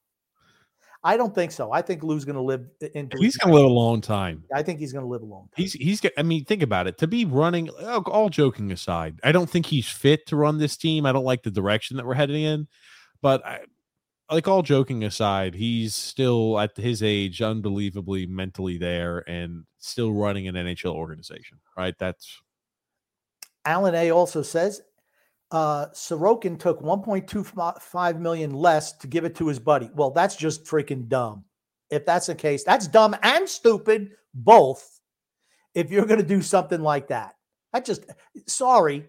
I 1.05 1.17
don't 1.17 1.35
think 1.35 1.53
so. 1.53 1.73
I 1.73 1.83
think 1.83 2.03
Lou's 2.03 2.25
going 2.25 2.37
to 2.37 2.43
live 2.43 2.67
into. 2.95 3.19
He's 3.19 3.37
going 3.37 3.53
to 3.53 3.57
live 3.57 3.67
a 3.67 3.73
long 3.73 4.01
time. 4.01 4.43
I 4.55 4.63
think 4.63 4.81
he's 4.81 4.93
going 4.93 5.05
to 5.05 5.09
live 5.09 5.23
a 5.23 5.27
long 5.27 5.43
time. 5.43 5.53
He's 5.57 5.73
he's. 5.75 6.01
I 6.19 6.23
mean, 6.23 6.45
think 6.45 6.63
about 6.63 6.87
it. 6.87 6.99
To 6.99 7.07
be 7.07 7.25
running, 7.25 7.71
oh, 7.81 8.03
all 8.07 8.27
all 8.27 8.29
joking 8.29 8.73
aside, 8.73 9.21
I 9.23 9.33
don't 9.33 9.49
think 9.49 9.67
he's 9.67 9.89
fit 9.89 10.27
to 10.27 10.37
run 10.37 10.59
this 10.59 10.77
team. 10.77 11.07
I 11.07 11.13
don't 11.13 11.25
like 11.25 11.43
the 11.43 11.51
direction 11.51 11.97
that 11.97 12.07
we're 12.07 12.15
heading 12.15 12.43
in. 12.43 12.67
But 13.23 13.47
I, 13.47 13.61
like 14.31 14.49
all 14.49 14.63
joking 14.63 15.05
aside, 15.05 15.55
he's 15.55 15.95
still 15.95 16.59
at 16.59 16.77
his 16.77 17.03
age, 17.03 17.41
unbelievably 17.41 18.27
mentally 18.27 18.79
there, 18.79 19.23
and 19.29 19.65
still 19.79 20.13
running 20.13 20.49
an 20.49 20.57
NHL 20.57 20.95
organization. 20.95 21.59
Right? 21.77 21.95
That's 21.99 22.41
Alan 23.65 23.95
A 23.95 24.11
also 24.11 24.43
says 24.43 24.81
uh, 25.51 25.87
Sorokin 25.89 26.59
took 26.59 26.81
1.25 26.83 28.19
million 28.21 28.53
less 28.55 28.93
to 28.95 29.07
give 29.07 29.25
it 29.25 29.35
to 29.37 29.47
his 29.49 29.59
buddy. 29.59 29.91
Well, 29.95 30.11
that's 30.11 30.37
just 30.37 30.65
freaking 30.65 31.09
dumb. 31.09 31.45
If 31.91 32.05
that's 32.05 32.27
the 32.27 32.35
case, 32.35 32.65
that's 32.65 32.89
dumb 32.89 33.15
and 33.23 33.49
stupid 33.49 34.11
both. 34.35 35.01
If 35.75 35.91
you're 35.91 36.07
going 36.07 36.21
to 36.21 36.27
do 36.27 36.43
something 36.43 36.81
like 36.81 37.09
that, 37.09 37.35
I 37.73 37.81
just 37.81 38.07
sorry, 38.47 39.07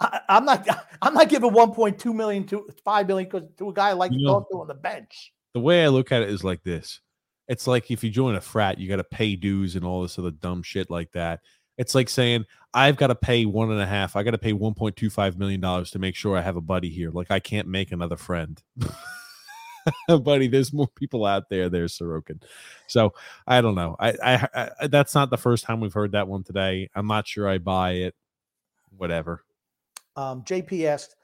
I, 0.00 0.20
I'm 0.28 0.44
not. 0.44 0.66
I'm 1.02 1.14
not 1.14 1.28
giving 1.28 1.50
1.2 1.50 2.14
million 2.14 2.44
to 2.46 2.66
5 2.84 3.06
million 3.06 3.30
to 3.58 3.68
a 3.68 3.72
guy 3.72 3.92
like 3.92 4.10
You 4.12 4.26
know- 4.26 4.46
on 4.54 4.66
the 4.66 4.74
bench. 4.74 5.32
the 5.54 5.60
way 5.60 5.84
I 5.84 5.88
look 5.88 6.10
at 6.10 6.22
it 6.22 6.30
is 6.30 6.42
like 6.42 6.62
this. 6.64 7.00
It's 7.48 7.66
like 7.68 7.90
if 7.92 8.02
you 8.02 8.10
join 8.10 8.34
a 8.34 8.40
frat, 8.40 8.78
you 8.78 8.88
got 8.88 8.96
to 8.96 9.04
pay 9.04 9.36
dues 9.36 9.76
and 9.76 9.84
all 9.84 10.02
this 10.02 10.18
other 10.18 10.32
dumb 10.32 10.62
shit 10.64 10.90
like 10.90 11.12
that. 11.12 11.40
It's 11.78 11.94
like 11.94 12.08
saying 12.08 12.44
I've 12.72 12.96
got 12.96 13.08
to 13.08 13.14
pay 13.14 13.46
one 13.46 13.70
and 13.70 13.80
a 13.80 13.86
half. 13.86 14.16
I 14.16 14.22
got 14.22 14.32
to 14.32 14.38
pay 14.38 14.52
one 14.52 14.74
point 14.74 14.96
two 14.96 15.10
five 15.10 15.38
million 15.38 15.60
dollars 15.60 15.90
to 15.92 15.98
make 15.98 16.14
sure 16.14 16.36
I 16.36 16.42
have 16.42 16.56
a 16.56 16.60
buddy 16.60 16.90
here. 16.90 17.10
Like 17.10 17.30
I 17.30 17.40
can't 17.40 17.68
make 17.68 17.92
another 17.92 18.16
friend, 18.16 18.62
buddy. 20.08 20.48
There's 20.48 20.72
more 20.72 20.88
people 20.88 21.24
out 21.24 21.48
there. 21.48 21.68
There's 21.68 21.96
Sorokin. 21.98 22.42
So 22.86 23.14
I 23.46 23.60
don't 23.60 23.74
know. 23.74 23.96
I, 23.98 24.10
I, 24.22 24.70
I 24.80 24.86
that's 24.88 25.14
not 25.14 25.30
the 25.30 25.38
first 25.38 25.64
time 25.64 25.80
we've 25.80 25.92
heard 25.92 26.12
that 26.12 26.28
one 26.28 26.44
today. 26.44 26.90
I'm 26.94 27.06
not 27.06 27.26
sure 27.26 27.48
I 27.48 27.58
buy 27.58 27.92
it. 27.92 28.14
Whatever. 28.96 29.44
Um, 30.16 30.42
JP 30.42 30.84
asked, 30.86 31.16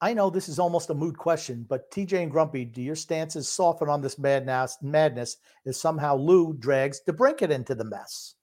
I 0.00 0.12
know 0.12 0.30
this 0.30 0.48
is 0.48 0.58
almost 0.58 0.90
a 0.90 0.94
mood 0.94 1.16
question, 1.18 1.64
but 1.68 1.90
TJ 1.90 2.22
and 2.22 2.30
Grumpy, 2.30 2.64
do 2.64 2.82
your 2.82 2.94
stances 2.94 3.48
soften 3.48 3.88
on 3.88 4.02
this 4.02 4.18
madness, 4.18 4.76
madness 4.82 5.38
if 5.64 5.74
somehow 5.74 6.16
Lou 6.16 6.52
drags 6.52 7.00
DeBrincat 7.06 7.50
into 7.50 7.74
the 7.74 7.84
mess? 7.84 8.34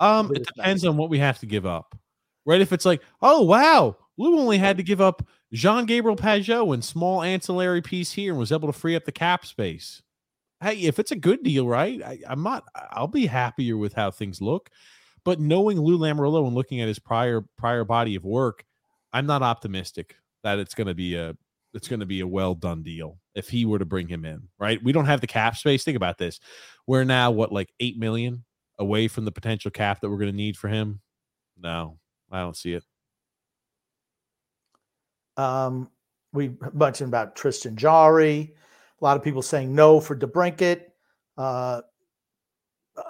Um, 0.00 0.34
it 0.34 0.46
depends 0.46 0.84
on 0.84 0.96
what 0.96 1.10
we 1.10 1.18
have 1.18 1.38
to 1.40 1.46
give 1.46 1.66
up, 1.66 1.96
right? 2.46 2.60
If 2.60 2.72
it's 2.72 2.86
like, 2.86 3.02
oh 3.20 3.42
wow, 3.42 3.96
Lou 4.16 4.38
only 4.38 4.58
had 4.58 4.78
to 4.78 4.82
give 4.82 5.00
up 5.00 5.26
Jean 5.52 5.86
Gabriel 5.86 6.16
Pageau 6.16 6.72
and 6.74 6.84
small 6.84 7.22
ancillary 7.22 7.82
piece 7.82 8.12
here 8.12 8.32
and 8.32 8.38
was 8.38 8.52
able 8.52 8.72
to 8.72 8.78
free 8.78 8.96
up 8.96 9.04
the 9.04 9.12
cap 9.12 9.44
space. 9.44 10.02
Hey, 10.62 10.80
if 10.82 10.98
it's 10.98 11.10
a 11.10 11.16
good 11.16 11.42
deal, 11.42 11.66
right? 11.66 12.02
I, 12.02 12.18
I'm 12.26 12.42
not. 12.42 12.64
I'll 12.90 13.08
be 13.08 13.26
happier 13.26 13.76
with 13.76 13.94
how 13.94 14.10
things 14.10 14.40
look. 14.40 14.70
But 15.24 15.40
knowing 15.40 15.80
Lou 15.80 15.98
Lamoriello 15.98 16.46
and 16.46 16.54
looking 16.54 16.80
at 16.80 16.88
his 16.88 16.98
prior 16.98 17.42
prior 17.56 17.84
body 17.84 18.14
of 18.14 18.24
work, 18.24 18.64
I'm 19.12 19.26
not 19.26 19.42
optimistic 19.42 20.16
that 20.42 20.58
it's 20.58 20.74
going 20.74 20.86
to 20.86 20.94
be 20.94 21.14
a 21.14 21.34
it's 21.72 21.88
going 21.88 22.00
to 22.00 22.06
be 22.06 22.20
a 22.20 22.26
well 22.26 22.54
done 22.54 22.82
deal 22.82 23.18
if 23.34 23.48
he 23.48 23.64
were 23.64 23.78
to 23.78 23.84
bring 23.84 24.08
him 24.08 24.24
in. 24.24 24.48
Right? 24.58 24.82
We 24.82 24.92
don't 24.92 25.06
have 25.06 25.20
the 25.20 25.26
cap 25.26 25.56
space. 25.56 25.84
Think 25.84 25.96
about 25.96 26.18
this. 26.18 26.40
We're 26.86 27.04
now 27.04 27.30
what 27.30 27.52
like 27.52 27.72
eight 27.80 27.98
million 27.98 28.44
away 28.80 29.06
from 29.06 29.24
the 29.24 29.30
potential 29.30 29.70
cap 29.70 30.00
that 30.00 30.10
we're 30.10 30.18
going 30.18 30.32
to 30.32 30.36
need 30.36 30.56
for 30.56 30.66
him? 30.66 31.00
No, 31.56 31.98
I 32.32 32.40
don't 32.40 32.56
see 32.56 32.72
it. 32.72 32.84
Um, 35.36 35.90
we 36.32 36.52
mentioned 36.72 37.08
about 37.08 37.36
Tristan 37.36 37.76
Jarry. 37.76 38.54
A 39.00 39.04
lot 39.04 39.16
of 39.16 39.22
people 39.22 39.42
saying 39.42 39.74
no 39.74 40.00
for 40.00 40.16
DeBrincat. 40.16 40.82
Uh, 41.36 41.82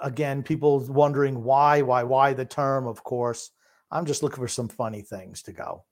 again, 0.01 0.43
people 0.43 0.79
wondering 0.79 1.43
why, 1.43 1.81
why, 1.81 2.03
why 2.03 2.33
the 2.33 2.45
term. 2.45 2.87
Of 2.87 3.03
course, 3.03 3.51
I'm 3.89 4.05
just 4.05 4.23
looking 4.23 4.39
for 4.39 4.47
some 4.47 4.67
funny 4.67 5.01
things 5.01 5.41
to 5.43 5.51
go. 5.51 5.85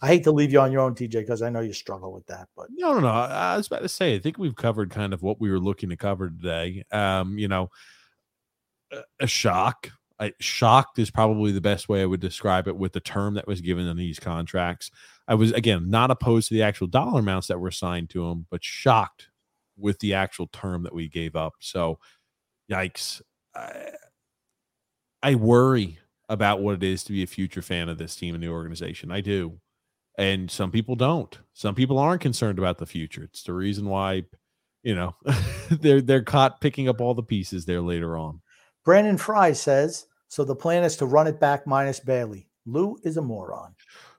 I 0.00 0.06
hate 0.06 0.24
to 0.24 0.32
leave 0.32 0.52
you 0.52 0.60
on 0.60 0.70
your 0.70 0.82
own, 0.82 0.94
TJ, 0.94 1.12
because 1.12 1.42
I 1.42 1.50
know 1.50 1.60
you 1.60 1.72
struggle 1.72 2.12
with 2.12 2.26
that. 2.26 2.48
But 2.56 2.68
No, 2.70 2.94
no, 2.94 3.00
no. 3.00 3.08
I 3.08 3.56
was 3.56 3.66
about 3.66 3.82
to 3.82 3.88
say, 3.88 4.14
I 4.14 4.18
think 4.20 4.38
we've 4.38 4.54
covered 4.54 4.90
kind 4.90 5.12
of 5.12 5.22
what 5.22 5.40
we 5.40 5.50
were 5.50 5.58
looking 5.58 5.88
to 5.88 5.96
cover 5.96 6.28
today. 6.28 6.84
Um, 6.92 7.36
you 7.36 7.48
know, 7.48 7.70
a, 9.20 9.26
shock. 9.26 9.90
I, 10.20 10.32
shocked 10.40 10.98
is 10.98 11.10
probably 11.10 11.52
the 11.52 11.60
best 11.60 11.88
way 11.88 12.02
I 12.02 12.06
would 12.06 12.20
describe 12.20 12.66
it 12.68 12.76
with 12.76 12.92
the 12.92 13.00
term 13.00 13.34
that 13.34 13.46
was 13.46 13.60
given 13.60 13.86
in 13.86 13.96
these 13.96 14.18
contracts. 14.18 14.90
I 15.28 15.34
was 15.34 15.52
again 15.52 15.90
not 15.90 16.10
opposed 16.10 16.48
to 16.48 16.54
the 16.54 16.62
actual 16.62 16.86
dollar 16.86 17.20
amounts 17.20 17.48
that 17.48 17.60
were 17.60 17.68
assigned 17.68 18.10
to 18.10 18.26
him, 18.26 18.46
but 18.50 18.64
shocked 18.64 19.28
with 19.76 19.98
the 20.00 20.14
actual 20.14 20.48
term 20.48 20.82
that 20.82 20.94
we 20.94 21.08
gave 21.08 21.36
up. 21.36 21.54
So, 21.60 21.98
yikes! 22.70 23.20
I, 23.54 23.90
I 25.22 25.34
worry 25.34 25.98
about 26.28 26.60
what 26.60 26.74
it 26.76 26.82
is 26.82 27.04
to 27.04 27.12
be 27.12 27.22
a 27.22 27.26
future 27.26 27.62
fan 27.62 27.88
of 27.88 27.98
this 27.98 28.16
team 28.16 28.34
and 28.34 28.42
the 28.42 28.48
organization. 28.48 29.12
I 29.12 29.20
do, 29.20 29.60
and 30.16 30.50
some 30.50 30.70
people 30.70 30.96
don't. 30.96 31.38
Some 31.52 31.74
people 31.74 31.98
aren't 31.98 32.22
concerned 32.22 32.58
about 32.58 32.78
the 32.78 32.86
future. 32.86 33.24
It's 33.24 33.42
the 33.42 33.52
reason 33.52 33.86
why, 33.86 34.24
you 34.82 34.94
know, 34.94 35.14
they're 35.70 36.00
they're 36.00 36.22
caught 36.22 36.60
picking 36.60 36.88
up 36.88 37.00
all 37.00 37.14
the 37.14 37.22
pieces 37.22 37.66
there 37.66 37.82
later 37.82 38.16
on. 38.16 38.40
Brandon 38.88 39.18
Fry 39.18 39.52
says 39.52 40.06
so. 40.28 40.44
The 40.44 40.56
plan 40.56 40.82
is 40.82 40.96
to 40.96 41.04
run 41.04 41.26
it 41.26 41.38
back 41.38 41.66
minus 41.66 42.00
Bailey. 42.00 42.48
Lou 42.64 42.96
is 43.02 43.18
a 43.18 43.20
moron. 43.20 43.74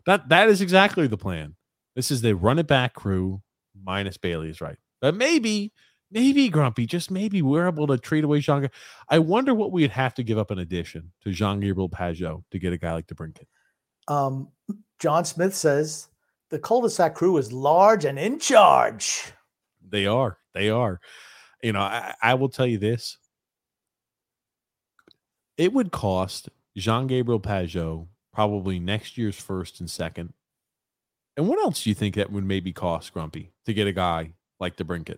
That 0.06 0.30
that 0.30 0.48
is 0.48 0.62
exactly 0.62 1.08
the 1.08 1.18
plan. 1.18 1.56
This 1.96 2.12
is 2.12 2.22
the 2.22 2.36
run 2.36 2.60
it 2.60 2.68
back 2.68 2.94
crew 2.94 3.42
minus 3.84 4.18
Bailey 4.18 4.48
is 4.48 4.62
right. 4.62 4.78
But 5.02 5.16
maybe, 5.16 5.74
maybe 6.12 6.50
Grumpy, 6.50 6.86
just 6.86 7.10
maybe 7.10 7.42
we're 7.42 7.68
able 7.68 7.88
to 7.88 7.98
trade 7.98 8.24
away 8.24 8.42
Jean. 8.42 8.70
I 9.10 9.18
wonder 9.18 9.56
what 9.56 9.72
we'd 9.72 9.90
have 9.90 10.14
to 10.14 10.24
give 10.24 10.38
up 10.38 10.52
in 10.52 10.60
addition 10.60 11.14
to 11.24 11.32
Jean 11.32 11.60
Gabriel 11.60 11.90
Pageau 11.90 12.44
to 12.52 12.60
get 12.60 12.72
a 12.72 12.78
guy 12.78 12.94
like 12.94 13.08
DeBrincat. 13.08 13.48
Um, 14.08 14.50
John 15.00 15.26
Smith 15.26 15.56
says 15.56 16.10
the 16.52 16.60
cul-de-sac 16.60 17.16
crew 17.16 17.38
is 17.38 17.52
large 17.52 18.06
and 18.06 18.20
in 18.20 18.38
charge. 18.38 19.34
They 19.82 20.06
are. 20.06 20.38
They 20.54 20.70
are. 20.70 21.00
You 21.64 21.74
know, 21.74 21.82
I, 21.82 22.14
I 22.22 22.36
will 22.36 22.50
tell 22.50 22.68
you 22.68 22.78
this. 22.78 23.18
It 25.60 25.74
would 25.74 25.92
cost 25.92 26.48
Jean 26.78 27.06
Gabriel 27.06 27.42
Pageau 27.42 28.08
probably 28.34 28.80
next 28.80 29.18
year's 29.18 29.36
first 29.36 29.82
and 29.82 29.90
second. 29.90 30.34
And 31.36 31.50
what 31.50 31.60
else 31.60 31.84
do 31.84 31.90
you 31.90 31.94
think 31.94 32.16
that 32.16 32.32
would 32.32 32.46
maybe 32.46 32.72
cost 32.72 33.14
Grumpy 33.14 33.52
to 33.66 33.74
get 33.74 33.86
a 33.86 33.92
guy 33.92 34.32
like 34.62 34.78
DeBrincat? 34.78 35.18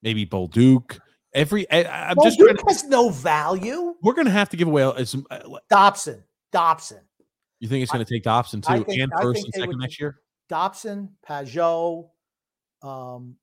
Maybe 0.00 0.24
Bolduc. 0.24 1.00
Every 1.32 1.68
I, 1.72 2.10
am 2.10 2.16
well, 2.16 2.26
just 2.26 2.38
Duke 2.38 2.60
has 2.68 2.84
no 2.84 3.10
value. 3.10 3.96
we're 4.00 4.14
going 4.14 4.26
to 4.26 4.30
have 4.30 4.50
to 4.50 4.56
give 4.56 4.68
away 4.68 4.84
uh. 4.84 5.04
Dobson, 5.68 6.22
Dobson. 6.52 7.00
You 7.58 7.68
think 7.68 7.82
it's 7.82 7.90
going 7.90 8.04
to 8.04 8.08
take 8.08 8.22
Dobson 8.22 8.60
too, 8.60 8.84
think- 8.84 9.00
and 9.00 9.12
first 9.20 9.44
and 9.44 9.52
second 9.52 9.78
next 9.80 9.98
year? 9.98 10.20
Dobson, 10.48 11.08
Pageau, 11.28 12.10
um, 12.82 13.34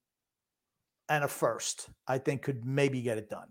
and 1.10 1.26
a 1.26 1.28
first. 1.28 1.90
I 2.08 2.20
think 2.20 2.42
could 2.44 2.64
maybe 2.64 3.02
get 3.02 3.18
it 3.18 3.30
done. 3.30 3.50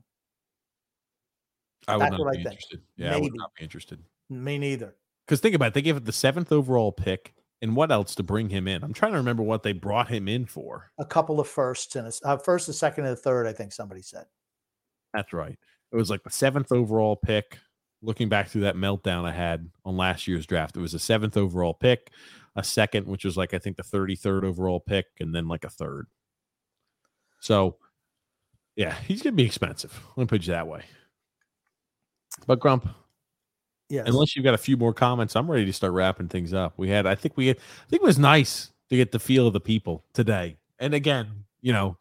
I 1.90 1.96
would 1.96 2.02
That's 2.02 2.12
not 2.12 2.18
be 2.18 2.28
I 2.28 2.32
think. 2.32 2.46
interested. 2.46 2.80
Yeah, 2.96 3.14
I 3.14 3.18
would 3.18 3.34
not 3.34 3.54
be 3.54 3.64
interested. 3.64 4.00
Me 4.28 4.58
neither. 4.58 4.94
Because 5.26 5.40
think 5.40 5.54
about 5.54 5.68
it, 5.68 5.74
they 5.74 5.82
gave 5.82 5.96
it 5.96 6.04
the 6.04 6.12
seventh 6.12 6.50
overall 6.52 6.92
pick, 6.92 7.34
and 7.62 7.76
what 7.76 7.92
else 7.92 8.14
to 8.16 8.22
bring 8.22 8.48
him 8.48 8.66
in? 8.66 8.82
I'm 8.82 8.92
trying 8.92 9.12
to 9.12 9.18
remember 9.18 9.42
what 9.42 9.62
they 9.62 9.72
brought 9.72 10.08
him 10.08 10.28
in 10.28 10.46
for. 10.46 10.90
A 10.98 11.04
couple 11.04 11.40
of 11.40 11.48
firsts 11.48 11.94
and 11.96 12.08
a 12.08 12.28
uh, 12.28 12.36
first, 12.38 12.68
a 12.68 12.72
second, 12.72 13.04
and 13.04 13.12
a 13.12 13.16
third. 13.16 13.46
I 13.46 13.52
think 13.52 13.72
somebody 13.72 14.02
said. 14.02 14.26
That's 15.12 15.32
right. 15.32 15.58
It 15.92 15.96
was 15.96 16.10
like 16.10 16.22
the 16.22 16.30
seventh 16.30 16.72
overall 16.72 17.16
pick. 17.16 17.58
Looking 18.02 18.30
back 18.30 18.48
through 18.48 18.62
that 18.62 18.76
meltdown 18.76 19.26
I 19.26 19.32
had 19.32 19.68
on 19.84 19.96
last 19.96 20.26
year's 20.26 20.46
draft, 20.46 20.76
it 20.76 20.80
was 20.80 20.94
a 20.94 20.98
seventh 20.98 21.36
overall 21.36 21.74
pick, 21.74 22.10
a 22.56 22.64
second, 22.64 23.06
which 23.06 23.24
was 23.24 23.36
like 23.36 23.52
I 23.52 23.58
think 23.58 23.76
the 23.76 23.82
33rd 23.82 24.44
overall 24.44 24.80
pick, 24.80 25.06
and 25.20 25.34
then 25.34 25.48
like 25.48 25.64
a 25.64 25.70
third. 25.70 26.06
So, 27.40 27.76
yeah, 28.74 28.94
he's 29.06 29.22
gonna 29.22 29.36
be 29.36 29.44
expensive. 29.44 30.00
Let 30.16 30.24
me 30.24 30.26
put 30.26 30.46
you 30.46 30.54
that 30.54 30.66
way. 30.66 30.84
But 32.46 32.60
Grump, 32.60 32.88
Yes. 33.88 34.06
unless 34.06 34.36
you've 34.36 34.44
got 34.44 34.54
a 34.54 34.58
few 34.58 34.76
more 34.76 34.94
comments, 34.94 35.34
I'm 35.36 35.50
ready 35.50 35.66
to 35.66 35.72
start 35.72 35.92
wrapping 35.92 36.28
things 36.28 36.52
up. 36.54 36.74
We 36.76 36.88
had, 36.88 37.06
I 37.06 37.14
think 37.14 37.36
we 37.36 37.48
had, 37.48 37.56
I 37.56 37.90
think 37.90 38.02
it 38.02 38.06
was 38.06 38.18
nice 38.18 38.70
to 38.88 38.96
get 38.96 39.12
the 39.12 39.18
feel 39.18 39.46
of 39.46 39.52
the 39.52 39.60
people 39.60 40.04
today. 40.14 40.56
And 40.78 40.94
again, 40.94 41.44
you 41.60 41.72
know, 41.72 41.96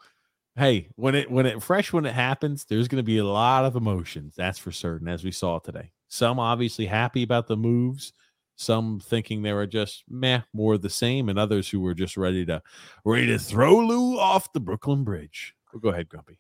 hey, 0.56 0.88
when 0.96 1.16
it 1.16 1.30
when 1.32 1.46
it 1.46 1.62
fresh 1.64 1.92
when 1.92 2.06
it 2.06 2.14
happens, 2.14 2.66
there's 2.66 2.88
going 2.88 2.98
to 2.98 3.04
be 3.04 3.18
a 3.18 3.26
lot 3.26 3.66
of 3.66 3.76
emotions. 3.76 4.36
That's 4.38 4.60
for 4.60 4.72
certain, 4.72 5.08
as 5.08 5.24
we 5.24 5.32
saw 5.32 5.60
today. 5.60 5.92
Some 6.08 6.40
obviously 6.40 6.86
happy 6.86 7.24
about 7.24 7.48
the 7.48 7.58
moves, 7.58 8.14
some 8.56 9.00
thinking 9.00 9.42
they 9.42 9.54
were 9.54 9.68
just 9.68 10.04
meh, 10.10 10.42
more 10.54 10.78
the 10.78 10.90
same, 10.90 11.30
and 11.30 11.38
others 11.40 11.70
who 11.70 11.80
were 11.82 11.94
just 11.94 12.18
ready 12.18 12.46
to 12.46 12.62
ready 13.04 13.28
to 13.28 13.40
throw 13.40 13.78
Lou 13.80 14.18
off 14.20 14.54
the 14.54 14.60
Brooklyn 14.60 15.04
Bridge. 15.04 15.56
Well, 15.74 15.80
go 15.82 15.90
ahead, 15.90 16.10
Grumpy. 16.10 16.40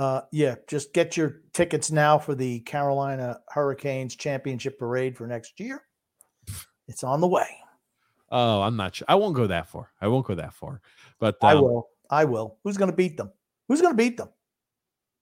Uh, 0.00 0.22
yeah, 0.32 0.54
just 0.66 0.94
get 0.94 1.18
your 1.18 1.42
tickets 1.52 1.90
now 1.90 2.18
for 2.18 2.34
the 2.34 2.60
Carolina 2.60 3.38
Hurricanes 3.50 4.16
championship 4.16 4.78
parade 4.78 5.14
for 5.14 5.26
next 5.26 5.60
year. 5.60 5.82
It's 6.88 7.04
on 7.04 7.20
the 7.20 7.28
way. 7.28 7.46
Oh, 8.30 8.62
I'm 8.62 8.76
not 8.76 8.94
sure. 8.94 9.04
I 9.10 9.16
won't 9.16 9.36
go 9.36 9.46
that 9.48 9.68
far. 9.68 9.90
I 10.00 10.08
won't 10.08 10.26
go 10.26 10.34
that 10.36 10.54
far. 10.54 10.80
But 11.18 11.36
I 11.42 11.52
um, 11.52 11.60
will. 11.60 11.88
I 12.08 12.24
will. 12.24 12.56
Who's 12.64 12.78
going 12.78 12.90
to 12.90 12.96
beat 12.96 13.18
them? 13.18 13.30
Who's 13.68 13.82
going 13.82 13.92
to 13.92 13.96
beat 14.02 14.16
them? 14.16 14.30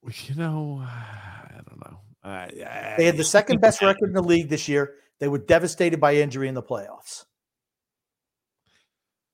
You 0.04 0.36
know, 0.36 0.80
I 0.86 1.60
don't 1.68 1.80
know. 1.80 1.98
I, 2.22 2.94
They 2.96 3.06
had 3.06 3.16
the 3.16 3.24
second 3.24 3.60
best 3.60 3.82
record 3.82 4.10
in 4.10 4.12
the 4.12 4.22
league 4.22 4.48
this 4.48 4.68
year. 4.68 4.94
They 5.18 5.26
were 5.26 5.38
devastated 5.38 6.00
by 6.00 6.14
injury 6.14 6.46
in 6.46 6.54
the 6.54 6.62
playoffs. 6.62 7.24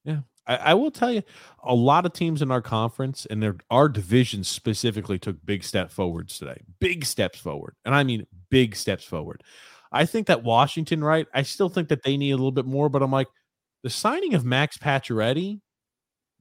Yeah, 0.04 0.20
I, 0.46 0.56
I 0.56 0.74
will 0.74 0.90
tell 0.90 1.12
you, 1.12 1.22
a 1.62 1.74
lot 1.74 2.04
of 2.06 2.12
teams 2.12 2.42
in 2.42 2.50
our 2.50 2.62
conference 2.62 3.26
and 3.26 3.42
their 3.42 3.56
our 3.70 3.88
division 3.88 4.44
specifically 4.44 5.18
took 5.18 5.36
big 5.44 5.64
step 5.64 5.90
forwards 5.90 6.38
today. 6.38 6.60
Big 6.80 7.04
steps 7.04 7.38
forward, 7.38 7.74
and 7.84 7.94
I 7.94 8.02
mean 8.04 8.26
big 8.50 8.76
steps 8.76 9.04
forward. 9.04 9.42
I 9.92 10.04
think 10.06 10.26
that 10.26 10.42
Washington, 10.42 11.02
right? 11.04 11.26
I 11.32 11.42
still 11.42 11.68
think 11.68 11.88
that 11.88 12.02
they 12.02 12.16
need 12.16 12.32
a 12.32 12.36
little 12.36 12.52
bit 12.52 12.66
more, 12.66 12.88
but 12.88 13.02
I'm 13.02 13.12
like, 13.12 13.28
the 13.84 13.90
signing 13.90 14.34
of 14.34 14.44
Max 14.44 14.76
Pacioretty, 14.76 15.60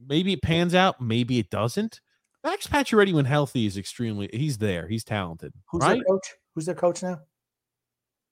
maybe 0.06 0.34
it 0.34 0.42
pans 0.42 0.74
out, 0.74 1.00
maybe 1.00 1.38
it 1.40 1.50
doesn't. 1.50 2.02
Max 2.44 2.68
Pacioretty, 2.68 3.14
when 3.14 3.26
healthy, 3.26 3.66
is 3.66 3.78
extremely. 3.78 4.30
He's 4.34 4.58
there. 4.58 4.88
He's 4.88 5.04
talented, 5.04 5.54
Who's 5.72 5.82
right? 5.82 5.96
their 5.96 6.04
coach? 6.04 6.34
Who's 6.56 6.66
their 6.66 6.76
coach 6.76 7.04
now? 7.04 7.20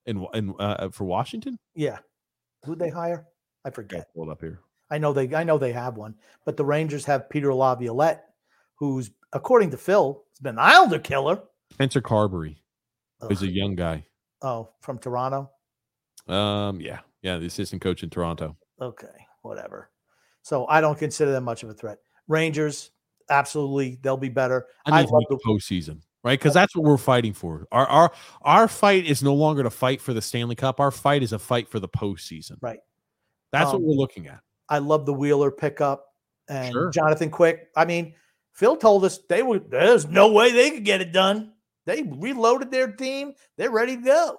And 0.06 0.26
and 0.34 0.54
uh, 0.60 0.90
for 0.90 1.06
Washington, 1.06 1.58
Yeah. 1.76 2.00
Who'd 2.66 2.80
they 2.80 2.90
hire? 2.90 3.26
I 3.64 3.70
forget. 3.70 4.08
hold 4.16 4.30
up 4.30 4.42
here. 4.42 4.60
I 4.92 4.98
know 4.98 5.14
they 5.14 5.34
I 5.34 5.44
know 5.44 5.58
they 5.58 5.72
have 5.72 5.96
one, 5.96 6.16
but 6.46 6.58
the 6.58 6.66
Rangers 6.66 7.06
have 7.06 7.30
Peter 7.30 7.54
Laviolette, 7.54 8.26
who's 8.76 9.10
according 9.34 9.72
to 9.72 9.78
Phil, 9.78 10.24
has 10.34 10.40
been 10.40 10.56
an 10.56 10.60
Islander 10.60 11.00
killer. 11.00 11.42
Spencer 11.72 12.02
Carbery 12.02 12.58
is 13.30 13.42
a 13.42 13.48
young 13.50 13.76
guy. 13.76 14.06
Oh, 14.42 14.70
from 14.82 15.00
Toronto. 15.00 15.50
Um, 16.28 16.82
yeah, 16.82 17.00
yeah, 17.22 17.38
the 17.38 17.46
assistant 17.46 17.82
coach 17.82 18.04
in 18.04 18.10
Toronto. 18.10 18.58
Okay, 18.82 19.08
whatever. 19.44 19.90
So 20.42 20.68
I 20.68 20.82
don't 20.82 21.00
consider 21.00 21.32
them 21.32 21.46
much 21.46 21.64
of 21.64 21.70
a 21.70 21.74
threat. 21.74 22.00
Rangers, 22.28 22.92
absolutely, 23.30 23.98
they'll 24.02 24.18
be 24.18 24.30
better. 24.30 24.68
I 24.86 25.00
I 25.00 25.02
love 25.04 25.24
the 25.30 25.40
postseason, 25.48 26.02
right? 26.24 26.38
Because 26.38 26.54
that's 26.54 26.76
what 26.76 26.84
we're 26.84 26.98
fighting 26.98 27.34
for. 27.34 27.66
Our 27.72 27.88
our 27.88 28.12
our 28.42 28.68
fight 28.68 29.06
is 29.06 29.24
no 29.24 29.34
longer 29.34 29.64
to 29.64 29.70
fight 29.70 30.02
for 30.02 30.14
the 30.14 30.22
Stanley 30.22 30.56
Cup. 30.56 30.80
Our 30.82 30.92
fight 30.92 31.24
is 31.24 31.32
a 31.32 31.40
fight 31.40 31.70
for 31.70 31.80
the 31.80 31.90
postseason. 31.90 32.58
Right. 32.62 32.80
That's 33.52 33.68
what 33.68 33.76
Um, 33.76 33.86
we're 33.86 33.96
looking 33.96 34.28
at. 34.28 34.42
I 34.72 34.78
love 34.80 35.06
the 35.06 35.14
Wheeler 35.14 35.52
pickup 35.52 36.08
and 36.48 36.72
Sure. 36.72 36.90
Jonathan 36.92 37.30
Quick. 37.30 37.68
I 37.76 37.84
mean, 37.86 38.16
Phil 38.54 38.78
told 38.78 39.04
us 39.04 39.20
they 39.30 39.44
would. 39.44 39.70
There's 39.70 40.08
no 40.08 40.32
way 40.32 40.52
they 40.52 40.72
could 40.72 40.86
get 40.86 41.02
it 41.02 41.12
done. 41.12 41.54
They 41.86 42.04
reloaded 42.04 42.72
their 42.72 42.92
team. 42.92 43.34
They're 43.58 43.70
ready 43.70 43.98
to 43.98 44.02
go. 44.02 44.38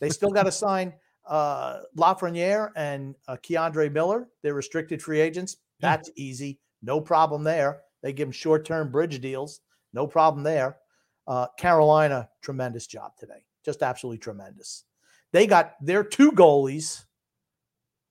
They 0.00 0.10
still 0.10 0.30
got 0.30 0.42
to 0.42 0.52
sign 0.66 0.92
uh, 1.26 1.82
Lafreniere 1.96 2.70
and 2.74 3.14
uh, 3.28 3.36
K'Andre 3.36 3.90
Miller. 3.92 4.28
They're 4.42 4.54
restricted 4.54 5.00
free 5.00 5.20
agents. 5.20 5.56
That's 5.80 6.10
easy. 6.16 6.58
No 6.82 7.00
problem 7.00 7.44
there. 7.44 7.82
They 8.02 8.12
give 8.12 8.26
them 8.28 8.32
short-term 8.32 8.90
bridge 8.90 9.20
deals. 9.20 9.60
No 9.92 10.06
problem 10.06 10.42
there. 10.42 10.78
Uh, 11.26 11.46
Carolina, 11.58 12.28
tremendous 12.42 12.86
job 12.86 13.12
today. 13.18 13.44
Just 13.64 13.82
absolutely 13.82 14.18
tremendous. 14.18 14.84
They 15.32 15.46
got 15.46 15.74
their 15.80 16.02
two 16.02 16.32
goalies 16.32 17.04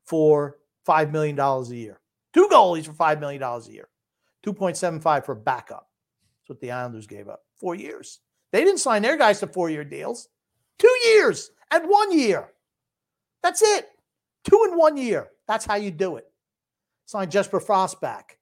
for 0.06 0.58
$5 0.88 1.12
million 1.12 1.40
a 1.40 1.64
year. 1.74 2.00
Two 2.34 2.48
goalies 2.52 2.86
for 2.86 2.94
$5 2.94 3.20
million 3.20 3.42
a 3.42 3.62
year. 3.70 3.88
2.75 4.46 5.26
for 5.26 5.36
backup. 5.36 5.90
That's 6.42 6.50
what 6.50 6.62
the 6.62 6.72
Islanders 6.72 7.08
gave 7.08 7.30
up. 7.30 7.44
Four 7.58 7.76
years. 7.76 8.20
They 8.52 8.64
didn't 8.64 8.80
sign 8.80 9.02
their 9.02 9.18
guys 9.18 9.40
to 9.40 9.48
four 9.48 9.70
year 9.70 9.84
deals. 9.84 10.28
Two 10.78 10.96
years 11.06 11.52
and 11.72 11.90
one 11.90 12.18
year. 12.18 12.50
That's 13.42 13.62
it. 13.62 13.88
Two 14.44 14.68
in 14.70 14.78
one 14.78 14.98
year. 14.98 15.30
That's 15.48 15.66
how 15.66 15.76
you 15.76 15.92
do 15.92 16.18
it. 16.18 16.26
Signed 17.06 17.32
Jesper 17.32 17.60
Frost 17.60 18.02
back. 18.02 18.38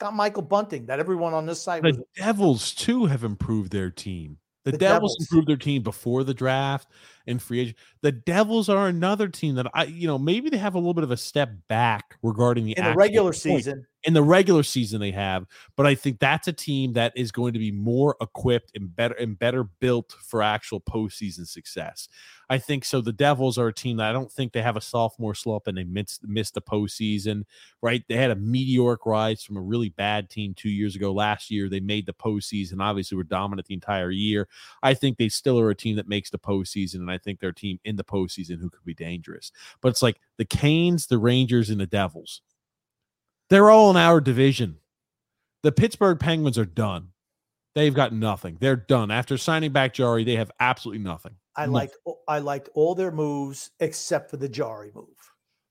Got 0.00 0.14
Michael 0.14 0.42
Bunting, 0.42 0.86
that 0.86 0.98
everyone 0.98 1.34
on 1.34 1.46
this 1.46 1.62
site 1.62 1.82
was 1.82 1.96
The 1.96 2.04
Devils 2.16 2.74
too 2.74 3.06
have 3.06 3.24
improved 3.24 3.70
their 3.70 3.90
team. 3.90 4.38
The, 4.64 4.72
The 4.72 4.78
Devils, 4.78 5.12
Devils. 5.12 5.16
improved 5.20 5.48
their 5.48 5.56
team 5.56 5.82
before 5.82 6.24
the 6.24 6.34
draft 6.34 6.88
and 7.26 7.40
free 7.40 7.60
agent. 7.60 7.76
The 8.00 8.12
Devils 8.12 8.68
are 8.68 8.88
another 8.88 9.28
team 9.28 9.54
that 9.56 9.66
I, 9.74 9.84
you 9.84 10.06
know, 10.06 10.18
maybe 10.18 10.48
they 10.50 10.56
have 10.56 10.74
a 10.74 10.78
little 10.78 10.94
bit 10.94 11.04
of 11.04 11.10
a 11.10 11.16
step 11.16 11.50
back 11.68 12.16
regarding 12.22 12.64
the 12.64 12.72
in 12.72 12.84
the 12.84 12.94
regular 12.94 13.30
point. 13.32 13.36
season. 13.36 13.86
In 14.04 14.12
the 14.12 14.22
regular 14.22 14.62
season 14.62 15.00
they 15.00 15.10
have 15.10 15.46
but 15.76 15.86
i 15.86 15.94
think 15.94 16.18
that's 16.18 16.48
a 16.48 16.52
team 16.52 16.92
that 16.92 17.12
is 17.16 17.32
going 17.32 17.52
to 17.52 17.58
be 17.58 17.72
more 17.72 18.16
equipped 18.20 18.72
and 18.74 18.94
better 18.94 19.14
and 19.14 19.38
better 19.38 19.64
built 19.64 20.14
for 20.22 20.42
actual 20.42 20.80
postseason 20.80 21.46
success. 21.46 22.08
I 22.50 22.58
think 22.58 22.84
so 22.84 23.00
the 23.00 23.12
devils 23.12 23.56
are 23.56 23.68
a 23.68 23.72
team 23.72 23.96
that 23.96 24.08
i 24.08 24.12
don't 24.12 24.30
think 24.30 24.52
they 24.52 24.62
have 24.62 24.76
a 24.76 24.80
sophomore 24.80 25.34
slump 25.34 25.66
and 25.66 25.76
they 25.76 25.84
missed, 25.84 26.26
missed 26.26 26.54
the 26.54 26.60
postseason 26.60 27.44
right? 27.82 28.02
They 28.08 28.16
had 28.16 28.30
a 28.30 28.36
meteoric 28.36 29.04
rise 29.06 29.42
from 29.42 29.56
a 29.56 29.62
really 29.62 29.90
bad 29.90 30.30
team 30.30 30.54
two 30.54 30.70
years 30.70 30.96
ago. 30.96 31.12
Last 31.12 31.50
year 31.50 31.68
they 31.68 31.80
made 31.80 32.06
the 32.06 32.14
postseason 32.14 32.80
obviously 32.80 33.16
were 33.16 33.24
dominant 33.24 33.66
the 33.66 33.74
entire 33.74 34.10
year. 34.10 34.48
I 34.82 34.94
think 34.94 35.18
they 35.18 35.28
still 35.28 35.58
are 35.60 35.70
a 35.70 35.74
team 35.74 35.96
that 35.96 36.08
makes 36.08 36.30
the 36.30 36.38
postseason 36.38 36.96
and 36.96 37.10
i 37.10 37.18
think 37.18 37.40
they're 37.40 37.50
a 37.50 37.54
team 37.54 37.78
in 37.84 37.96
the 37.96 38.04
postseason 38.04 38.60
who 38.60 38.70
could 38.70 38.84
be 38.84 38.94
dangerous. 38.94 39.52
But 39.80 39.88
it's 39.88 40.02
like 40.02 40.20
the 40.36 40.44
canes 40.44 41.06
the 41.06 41.18
rangers 41.18 41.70
and 41.70 41.80
the 41.80 41.86
devils 41.86 42.42
they're 43.50 43.70
all 43.70 43.90
in 43.90 43.96
our 43.96 44.20
division. 44.20 44.78
The 45.62 45.72
Pittsburgh 45.72 46.18
Penguins 46.18 46.58
are 46.58 46.64
done. 46.64 47.08
They've 47.74 47.94
got 47.94 48.12
nothing. 48.12 48.58
They're 48.60 48.76
done. 48.76 49.10
After 49.10 49.36
signing 49.36 49.72
back 49.72 49.94
Jarry, 49.94 50.24
they 50.24 50.36
have 50.36 50.50
absolutely 50.60 51.02
nothing. 51.02 51.36
I 51.56 51.66
liked 51.66 51.96
I 52.28 52.38
liked 52.38 52.68
all 52.74 52.94
their 52.94 53.12
moves 53.12 53.70
except 53.80 54.30
for 54.30 54.36
the 54.36 54.48
Jarry 54.48 54.90
move. 54.94 55.06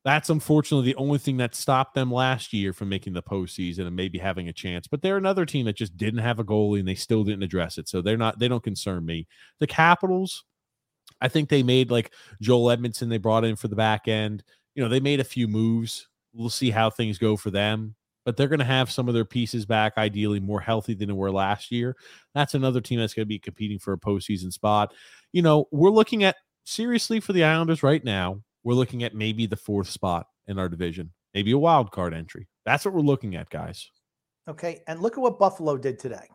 That's 0.05 0.29
unfortunately 0.29 0.91
the 0.91 0.97
only 0.97 1.17
thing 1.17 1.37
that 1.37 1.55
stopped 1.55 1.95
them 1.95 2.11
last 2.11 2.51
year 2.51 2.73
from 2.73 2.89
making 2.89 3.13
the 3.13 3.23
postseason 3.23 3.87
and 3.87 3.95
maybe 3.95 4.17
having 4.17 4.49
a 4.49 4.53
chance. 4.53 4.85
But 4.85 5.01
they're 5.01 5.17
another 5.17 5.45
team 5.45 5.65
that 5.65 5.77
just 5.77 5.95
didn't 5.95 6.19
have 6.19 6.39
a 6.39 6.43
goalie 6.43 6.79
and 6.79 6.87
they 6.87 6.95
still 6.95 7.23
didn't 7.23 7.43
address 7.43 7.77
it. 7.77 7.87
So 7.87 8.01
they're 8.01 8.17
not, 8.17 8.37
they 8.37 8.49
don't 8.49 8.63
concern 8.63 9.05
me. 9.05 9.27
The 9.59 9.67
Capitals, 9.67 10.43
I 11.21 11.29
think 11.29 11.47
they 11.47 11.63
made 11.63 11.89
like 11.89 12.11
Joel 12.41 12.75
Edmundson, 12.75 13.07
they 13.07 13.17
brought 13.17 13.45
in 13.45 13.55
for 13.55 13.69
the 13.69 13.77
back 13.77 14.09
end. 14.09 14.43
You 14.75 14.83
know, 14.83 14.89
they 14.89 14.99
made 14.99 15.21
a 15.21 15.25
few 15.25 15.47
moves. 15.47 16.09
We'll 16.33 16.49
see 16.49 16.71
how 16.71 16.89
things 16.89 17.17
go 17.17 17.37
for 17.37 17.51
them. 17.51 17.95
but 18.25 18.37
they're 18.37 18.47
going 18.47 18.59
to 18.59 18.65
have 18.65 18.91
some 18.91 19.07
of 19.07 19.13
their 19.13 19.25
pieces 19.25 19.65
back, 19.65 19.93
ideally 19.97 20.39
more 20.39 20.61
healthy 20.61 20.93
than 20.93 21.07
they 21.07 21.13
were 21.13 21.31
last 21.31 21.71
year. 21.71 21.95
That's 22.33 22.53
another 22.53 22.81
team 22.81 22.99
that's 22.99 23.13
going 23.13 23.25
to 23.25 23.29
be 23.29 23.39
competing 23.39 23.79
for 23.79 23.93
a 23.93 23.97
postseason 23.97 24.51
spot. 24.51 24.93
You 25.31 25.41
know, 25.41 25.67
we're 25.71 25.89
looking 25.89 26.23
at 26.23 26.37
seriously 26.63 27.19
for 27.19 27.33
the 27.33 27.43
Islanders 27.43 27.83
right 27.83 28.03
now. 28.03 28.41
We're 28.63 28.75
looking 28.75 29.03
at 29.03 29.13
maybe 29.13 29.45
the 29.45 29.57
fourth 29.57 29.89
spot 29.89 30.27
in 30.47 30.57
our 30.57 30.69
division, 30.69 31.11
maybe 31.33 31.51
a 31.51 31.57
wild 31.57 31.91
card 31.91 32.13
entry. 32.13 32.47
That's 32.65 32.85
what 32.85 32.93
we're 32.93 33.01
looking 33.01 33.35
at, 33.35 33.49
guys. 33.49 33.89
Okay, 34.47 34.81
and 34.87 35.01
look 35.01 35.13
at 35.13 35.21
what 35.21 35.39
Buffalo 35.39 35.77
did 35.77 35.99
today. 35.99 36.27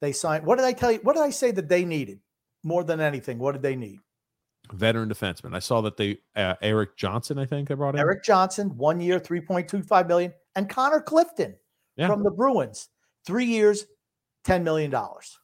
They 0.00 0.12
signed. 0.12 0.44
What 0.46 0.56
did 0.56 0.64
I 0.64 0.72
tell 0.72 0.92
you? 0.92 1.00
What 1.02 1.14
did 1.16 1.22
I 1.22 1.30
say 1.30 1.50
that 1.50 1.68
they 1.68 1.84
needed 1.84 2.20
more 2.62 2.84
than 2.84 3.00
anything? 3.00 3.38
What 3.38 3.52
did 3.52 3.62
they 3.62 3.76
need? 3.76 3.98
Veteran 4.72 5.08
defenseman. 5.08 5.54
I 5.54 5.58
saw 5.58 5.80
that 5.82 5.96
they 5.96 6.18
uh, 6.34 6.54
Erik 6.62 6.96
Johnson. 6.96 7.38
I 7.38 7.46
think 7.46 7.68
they 7.68 7.74
brought 7.74 7.94
in 7.94 8.00
Erik 8.00 8.24
Johnson, 8.24 8.76
one 8.76 9.00
year, 9.00 9.18
three 9.18 9.40
point 9.40 9.68
two 9.68 9.82
five 9.82 10.08
million, 10.08 10.32
and 10.54 10.68
Connor 10.68 11.00
Clifton 11.00 11.56
Yeah. 11.96 12.08
from 12.08 12.22
the 12.22 12.30
Bruins, 12.30 12.88
three 13.24 13.44
years, 13.46 13.86
ten 14.44 14.64
million 14.64 14.90
dollars, 14.90 15.38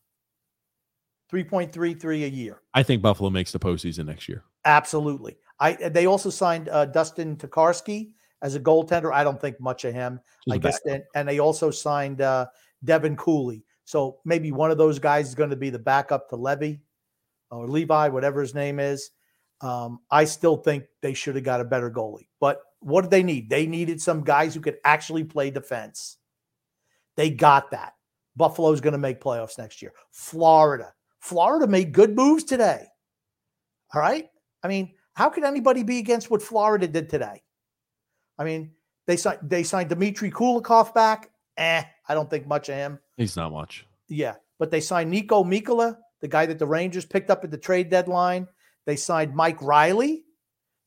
three 1.30 1.44
point 1.44 1.72
three 1.72 1.94
three 1.94 2.24
a 2.24 2.28
year. 2.28 2.60
I 2.74 2.82
think 2.82 3.02
Buffalo 3.02 3.30
makes 3.30 3.52
the 3.52 3.58
postseason 3.58 4.06
next 4.06 4.28
year. 4.28 4.44
Absolutely. 4.64 5.36
I 5.60 5.74
they 5.74 6.06
also 6.06 6.30
signed 6.30 6.68
uh, 6.68 6.86
Dustin 6.86 7.36
Tokarski 7.36 8.10
as 8.42 8.54
a 8.54 8.60
goaltender. 8.60 9.12
I 9.12 9.24
don't 9.24 9.40
think 9.40 9.60
much 9.60 9.84
of 9.84 9.94
him. 9.94 10.20
I 10.50 10.58
guess, 10.58 10.80
and, 10.84 11.02
and 11.14 11.28
they 11.28 11.38
also 11.38 11.70
signed 11.70 12.20
uh, 12.20 12.46
Devin 12.84 13.16
Cooley. 13.16 13.64
So 13.84 14.18
maybe 14.24 14.52
one 14.52 14.70
of 14.70 14.78
those 14.78 14.98
guys 14.98 15.28
is 15.28 15.34
going 15.34 15.50
to 15.50 15.56
be 15.56 15.70
the 15.70 15.78
backup 15.78 16.28
to 16.30 16.36
Levi 16.36 16.74
or 17.52 17.68
Levi, 17.68 18.08
whatever 18.08 18.40
his 18.40 18.54
name 18.54 18.80
is. 18.80 19.10
Um, 19.60 20.00
I 20.10 20.24
still 20.24 20.56
think 20.56 20.84
they 21.02 21.14
should 21.14 21.36
have 21.36 21.44
got 21.44 21.60
a 21.60 21.64
better 21.64 21.90
goalie. 21.90 22.26
But 22.40 22.60
what 22.80 23.02
did 23.02 23.10
they 23.10 23.22
need? 23.22 23.48
They 23.48 23.66
needed 23.66 24.00
some 24.00 24.24
guys 24.24 24.54
who 24.54 24.60
could 24.60 24.78
actually 24.84 25.24
play 25.24 25.50
defense. 25.50 26.16
They 27.16 27.30
got 27.30 27.70
that. 27.70 27.94
Buffalo's 28.34 28.80
going 28.80 28.92
to 28.92 28.98
make 28.98 29.20
playoffs 29.20 29.58
next 29.58 29.82
year. 29.82 29.92
Florida. 30.10 30.92
Florida 31.20 31.66
made 31.66 31.92
good 31.92 32.16
moves 32.16 32.42
today. 32.42 32.86
All 33.94 34.00
right. 34.00 34.28
I 34.62 34.68
mean, 34.68 34.94
how 35.14 35.28
could 35.28 35.44
anybody 35.44 35.82
be 35.82 35.98
against 35.98 36.30
what 36.30 36.42
Florida 36.42 36.88
did 36.88 37.08
today? 37.08 37.42
I 38.38 38.44
mean, 38.44 38.72
they 39.06 39.16
signed 39.16 39.40
they 39.42 39.62
signed 39.62 39.90
Dmitry 39.90 40.30
Kulikov 40.30 40.94
back. 40.94 41.30
Eh, 41.56 41.82
I 42.08 42.14
don't 42.14 42.30
think 42.30 42.46
much 42.46 42.68
of 42.68 42.76
him. 42.76 42.98
He's 43.16 43.36
not 43.36 43.52
much. 43.52 43.86
Yeah, 44.08 44.36
but 44.58 44.70
they 44.70 44.80
signed 44.80 45.12
Niko 45.12 45.44
Mikkola, 45.44 45.98
the 46.22 46.28
guy 46.28 46.46
that 46.46 46.58
the 46.58 46.66
Rangers 46.66 47.04
picked 47.04 47.28
up 47.28 47.44
at 47.44 47.50
the 47.50 47.58
trade 47.58 47.90
deadline. 47.90 48.48
They 48.86 48.96
signed 48.96 49.34
Mike 49.34 49.60
Reilly 49.60 50.24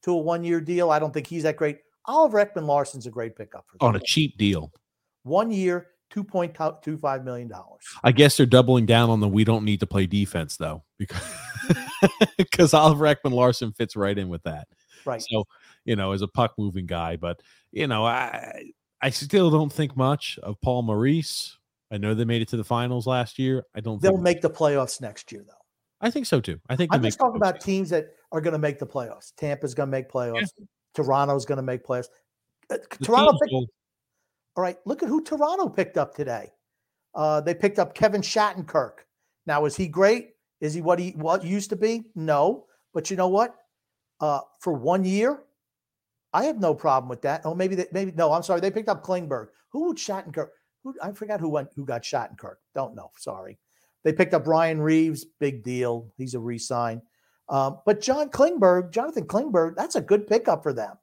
to 0.04 0.12
a 0.12 0.18
one-year 0.18 0.62
deal. 0.62 0.90
I 0.90 0.98
don't 0.98 1.14
think 1.14 1.28
he's 1.28 1.44
that 1.44 1.58
great. 1.58 1.78
Oliver 2.06 2.44
Ekman-Larsson's 2.44 3.06
a 3.06 3.12
great 3.12 3.36
pickup 3.36 3.66
for 3.68 3.78
them. 3.78 3.90
On 3.90 3.96
a 3.96 4.00
cheap 4.00 4.38
deal. 4.38 4.72
One 5.24 5.52
year, 5.52 5.88
two 6.10 6.24
point 6.24 6.56
two 6.82 6.98
five 6.98 7.24
million 7.24 7.48
dollars. 7.48 7.82
I 8.04 8.12
guess 8.12 8.38
they're 8.38 8.46
doubling 8.46 8.86
down 8.86 9.10
on 9.10 9.20
the 9.20 9.28
we 9.28 9.44
don't 9.44 9.66
need 9.66 9.80
to 9.82 9.88
play 9.88 10.06
defense 10.06 10.58
though, 10.58 10.84
because 10.98 11.22
because 12.38 12.74
Oliver 12.74 13.06
Ekman-Larsson 13.06 13.74
fits 13.74 13.96
right 13.96 14.18
in 14.18 14.30
with 14.30 14.44
that. 14.44 14.68
Right. 15.04 15.22
So, 15.22 15.46
you 15.84 15.96
know, 15.96 16.12
as 16.12 16.22
a 16.22 16.28
puck 16.28 16.54
moving 16.58 16.86
guy, 16.86 17.16
but 17.16 17.42
you 17.72 17.88
know, 17.88 18.06
I 18.06 18.72
I 19.02 19.10
still 19.10 19.50
don't 19.50 19.74
think 19.74 19.98
much 19.98 20.40
of 20.44 20.62
Paul 20.62 20.84
Maurice. 20.84 21.58
I 21.92 21.98
know 21.98 22.14
they 22.14 22.26
made 22.26 22.42
it 22.42 22.48
to 22.50 22.58
the 22.58 22.64
finals 22.64 23.08
last 23.08 23.38
year. 23.38 23.64
I 23.76 23.80
don't 23.80 24.02
They'll 24.02 24.14
think 24.14 24.24
make 24.24 24.42
the 24.42 24.50
playoffs 24.50 25.02
next 25.02 25.32
year, 25.32 25.44
though. 25.48 25.54
I 26.02 26.10
think 26.10 26.26
so 26.26 26.42
too. 26.42 26.60
I 26.70 26.76
think 26.76 26.94
I'm 26.94 27.02
just 27.02 27.20
talking 27.20 27.38
about 27.38 27.62
teams 27.62 27.90
that 27.90 28.08
are 28.32 28.42
going 28.42 28.54
to 28.54 28.60
make 28.60 28.80
the 28.80 28.88
playoffs. 28.88 29.34
Tampa's 29.38 29.74
going 29.74 29.88
to 29.88 29.92
make 29.92 30.10
playoffs. 30.10 30.50
Toronto's 30.94 31.46
going 31.46 31.58
to 31.58 31.64
make 31.64 31.86
playoffs. 31.86 32.08
Uh, 32.70 32.78
Toronto 33.04 33.38
picked, 33.42 33.54
all 33.54 33.68
right, 34.64 34.78
look 34.86 35.04
at 35.04 35.10
who 35.10 35.24
Toronto 35.24 35.70
picked 35.70 35.98
up 35.98 36.16
today. 36.16 36.52
Uh, 37.14 37.42
they 37.42 37.54
picked 37.54 37.80
up 37.80 37.94
Kevin 37.94 38.22
Shattenkirk. 38.22 39.06
Now, 39.46 39.66
is 39.66 39.76
he 39.76 39.88
great? 39.88 40.32
Is 40.62 40.74
he 40.74 40.82
what 40.82 41.00
he 41.00 41.12
what 41.12 41.44
used 41.44 41.70
to 41.70 41.76
be? 41.76 42.04
No, 42.16 42.66
but 42.94 43.12
you 43.12 43.18
know 43.18 43.28
what? 43.28 43.56
Uh, 44.20 44.40
for 44.60 44.74
one 44.74 45.04
year, 45.04 45.44
I 46.34 46.46
have 46.46 46.60
no 46.60 46.74
problem 46.74 47.10
with 47.10 47.22
that. 47.22 47.42
Oh, 47.46 47.54
maybe 47.54 47.76
they, 47.76 47.86
maybe 47.92 48.12
no. 48.14 48.32
I'm 48.32 48.44
sorry, 48.44 48.62
they 48.62 48.72
picked 48.72 48.90
up 48.90 49.04
Klingberg. 49.04 49.48
Who 49.70 49.88
would 49.88 49.98
Shattenkirk? 49.98 50.48
Who 50.86 50.96
I 51.02 51.12
forgot 51.12 51.42
who 51.42 51.50
went 51.50 51.70
who 51.76 51.84
got 51.84 52.04
Shattenkirk. 52.04 52.56
Don't 52.74 52.96
know. 52.96 53.12
Sorry. 53.18 53.58
They 54.04 54.14
picked 54.14 54.36
up 54.36 54.48
Ryan 54.48 54.80
Reaves. 54.80 55.26
Big 55.40 55.64
deal. 55.64 56.14
He's 56.16 56.36
a 56.36 56.40
re-sign. 56.40 57.02
Um, 57.50 57.80
but 57.86 58.02
John 58.02 58.30
Klingberg, 58.30 58.92
Jonathan 58.92 59.26
Klingberg, 59.26 59.76
that's 59.76 59.96
a 59.96 60.02
good 60.02 60.28
pickup 60.28 60.62
for 60.62 60.74
them. 60.74 60.96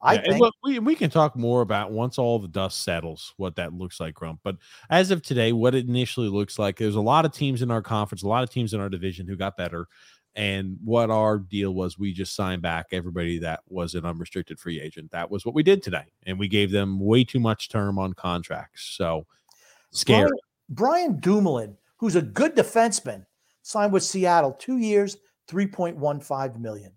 I 0.00 0.14
Yeah, 0.14 0.20
think. 0.22 0.40
look, 0.40 0.54
we, 0.62 0.78
we 0.78 0.94
can 0.94 1.10
talk 1.10 1.36
more 1.36 1.62
about 1.62 1.90
once 1.90 2.18
all 2.18 2.38
the 2.38 2.48
dust 2.48 2.84
settles 2.84 3.34
what 3.36 3.56
that 3.56 3.72
looks 3.72 3.98
like, 3.98 4.14
Grump. 4.14 4.40
But 4.44 4.56
as 4.90 5.10
of 5.10 5.22
today, 5.22 5.52
what 5.52 5.74
it 5.74 5.88
initially 5.88 6.28
looks 6.28 6.58
like, 6.58 6.76
there's 6.76 6.94
a 6.94 7.00
lot 7.00 7.24
of 7.24 7.32
teams 7.32 7.62
in 7.62 7.70
our 7.70 7.82
conference, 7.82 8.22
a 8.22 8.28
lot 8.28 8.44
of 8.44 8.50
teams 8.50 8.74
in 8.74 8.80
our 8.80 8.88
division 8.88 9.26
who 9.26 9.36
got 9.36 9.56
better. 9.56 9.88
And 10.38 10.78
what 10.84 11.10
our 11.10 11.36
deal 11.36 11.74
was, 11.74 11.98
we 11.98 12.12
just 12.12 12.36
signed 12.36 12.62
back 12.62 12.86
everybody 12.92 13.38
that 13.40 13.58
was 13.68 13.96
an 13.96 14.04
unrestricted 14.04 14.60
free 14.60 14.80
agent. 14.80 15.10
That 15.10 15.28
was 15.28 15.44
what 15.44 15.52
we 15.52 15.64
did 15.64 15.82
today. 15.82 16.04
And 16.26 16.38
we 16.38 16.46
gave 16.46 16.70
them 16.70 17.00
way 17.00 17.24
too 17.24 17.40
much 17.40 17.68
term 17.68 17.98
on 17.98 18.12
contracts. 18.12 18.84
So 18.84 19.26
scary. 19.90 20.30
Brian, 20.68 21.10
Brian 21.10 21.20
Dumoulin, 21.20 21.76
who's 21.96 22.14
a 22.14 22.22
good 22.22 22.54
defenseman, 22.54 23.26
signed 23.62 23.92
with 23.92 24.04
Seattle 24.04 24.52
two 24.52 24.78
years, 24.78 25.16
3.15 25.48 26.60
million. 26.60 26.92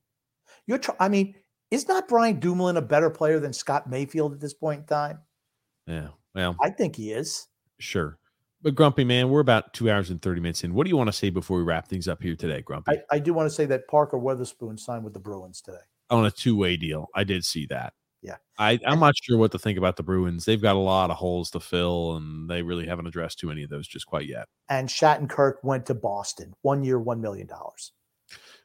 You're 0.68 0.78
tr- 0.78 0.92
I 1.00 1.10
mean, 1.10 1.34
is 1.72 1.88
not 1.88 2.08
Brian 2.08 2.40
Dumoulin 2.40 2.78
a 2.78 2.82
better 2.82 3.10
player 3.10 3.40
than 3.40 3.54
Scott 3.54 3.90
Mayfield 3.90 4.34
at 4.34 4.40
this 4.40 4.54
point 4.54 4.82
in 4.82 4.86
time? 4.86 5.18
Yeah. 5.88 6.10
Well, 6.36 6.56
I 6.62 6.70
think 6.70 6.96
he 6.96 7.12
is. 7.12 7.48
sure. 7.80 8.20
But 8.64 8.76
Grumpy, 8.76 9.04
man, 9.04 9.30
we're 9.30 9.40
about 9.40 9.74
two 9.74 9.90
hours 9.90 10.10
and 10.12 10.22
30 10.22 10.42
minutes 10.42 10.64
in. 10.64 10.74
What 10.74 10.84
do 10.84 10.90
you 10.90 10.98
want 10.98 11.08
to 11.08 11.14
say 11.14 11.30
before 11.30 11.58
we 11.58 11.64
wrap 11.64 11.88
things 11.88 12.08
up 12.08 12.22
here 12.22 12.36
today, 12.36 12.62
Grumpy? 12.62 12.92
I, 12.92 13.16
I 13.16 13.20
do 13.20 13.34
want 13.34 13.48
to 13.48 13.56
say 13.56 13.66
that 13.66 13.88
Parker 13.88 14.18
Wotherspoon 14.18 14.78
signed 14.78 15.04
with 15.04 15.14
the 15.14 15.20
Bruins 15.20 15.62
today. 15.62 15.80
on 16.10 16.26
a 16.26 16.32
two 16.32 16.56
way 16.56 16.78
deal. 16.78 17.08
I 17.16 17.24
did 17.24 17.44
see 17.44 17.66
that. 17.68 17.94
Yeah. 18.22 18.36
I, 18.60 18.80
I'm 18.86 19.00
not 19.00 19.16
sure 19.20 19.38
what 19.38 19.52
to 19.54 19.60
think 19.60 19.80
about 19.80 19.96
the 19.96 20.04
Bruins. 20.04 20.46
They've 20.46 20.62
got 20.62 20.76
a 20.76 20.80
lot 20.80 21.10
of 21.10 21.18
holes 21.18 21.50
to 21.52 21.60
fill, 21.60 22.18
and 22.18 22.48
they 22.48 22.62
really 22.62 22.86
haven't 22.86 23.08
addressed 23.08 23.40
too 23.40 23.48
many 23.48 23.64
of 23.64 23.72
those 23.72 23.88
just 23.88 24.06
quite 24.06 24.28
yet. 24.28 24.48
And 24.70 24.88
Shattenkirk 24.88 25.56
went 25.64 25.88
to 25.88 25.96
Boston, 25.96 26.54
one 26.62 26.84
year, 26.84 27.00
$1 27.00 27.20
million. 27.20 27.50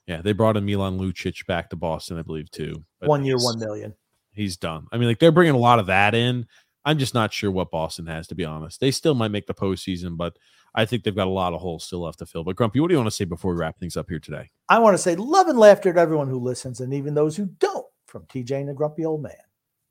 Yeah, 0.06 0.20
they 0.20 0.32
brought 0.32 0.58
in 0.58 0.66
Milan 0.66 0.98
Lucic 0.98 1.46
back 1.46 1.70
to 1.70 1.76
Boston, 1.76 2.18
I 2.18 2.22
believe, 2.22 2.50
too. 2.50 2.84
but 3.00 3.08
One 3.08 3.24
year, 3.24 3.36
1 3.38 3.58
million. 3.58 3.94
He's 4.30 4.58
done. 4.58 4.86
I 4.92 4.98
mean, 4.98 5.08
like 5.08 5.18
they're 5.18 5.32
bringing 5.32 5.54
a 5.54 5.58
lot 5.58 5.78
of 5.78 5.86
that 5.86 6.14
in. 6.14 6.46
I'm 6.86 6.98
just 6.98 7.14
not 7.14 7.32
sure 7.32 7.50
what 7.50 7.72
Boston 7.72 8.06
has, 8.06 8.28
to 8.28 8.36
be 8.36 8.44
honest. 8.44 8.78
They 8.78 8.92
still 8.92 9.16
might 9.16 9.32
make 9.32 9.48
the 9.48 9.54
postseason, 9.54 10.16
but 10.16 10.38
I 10.72 10.84
think 10.84 11.02
they've 11.02 11.14
got 11.14 11.26
a 11.26 11.30
lot 11.30 11.52
of 11.52 11.60
holes 11.60 11.84
still 11.84 12.02
left 12.02 12.20
to 12.20 12.26
fill. 12.26 12.44
But 12.44 12.54
Grumpy, 12.54 12.78
what 12.78 12.88
do 12.88 12.94
you 12.94 12.98
want 12.98 13.08
to 13.08 13.16
say 13.16 13.24
before 13.24 13.52
we 13.52 13.58
wrap 13.58 13.76
things 13.78 13.96
up 13.96 14.08
here 14.08 14.20
today? 14.20 14.50
I 14.68 14.78
want 14.78 14.94
to 14.94 15.02
say 15.02 15.16
love 15.16 15.48
and 15.48 15.58
laughter 15.58 15.92
to 15.92 16.00
everyone 16.00 16.28
who 16.28 16.38
listens 16.38 16.80
and 16.80 16.94
even 16.94 17.14
those 17.14 17.36
who 17.36 17.46
don't 17.58 17.86
from 18.06 18.22
TJ 18.26 18.52
and 18.52 18.68
the 18.68 18.72
Grumpy 18.72 19.04
Old 19.04 19.20
Man. 19.20 19.32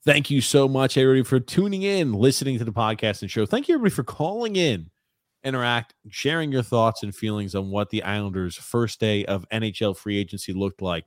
Thank 0.06 0.30
you 0.30 0.40
so 0.40 0.70
much, 0.70 0.98
everybody, 0.98 1.24
for 1.24 1.40
tuning 1.40 1.82
in, 1.82 2.14
listening 2.14 2.60
to 2.60 2.64
the 2.64 2.72
podcast 2.72 3.24
and 3.24 3.30
show. 3.30 3.46
Thank 3.46 3.68
you, 3.68 3.76
everybody, 3.76 3.94
for 3.94 4.04
calling 4.04 4.56
in, 4.56 4.90
interact, 5.46 5.94
sharing 6.10 6.52
your 6.52 6.64
thoughts 6.64 7.04
and 7.04 7.16
feelings 7.16 7.56
on 7.56 7.70
what 7.70 7.90
the 7.90 8.04
Islanders' 8.04 8.56
first 8.56 9.00
day 9.00 9.24
of 9.26 9.48
NHL 9.50 9.96
free 9.96 10.18
agency 10.18 10.52
looked 10.52 10.82
like. 10.82 11.06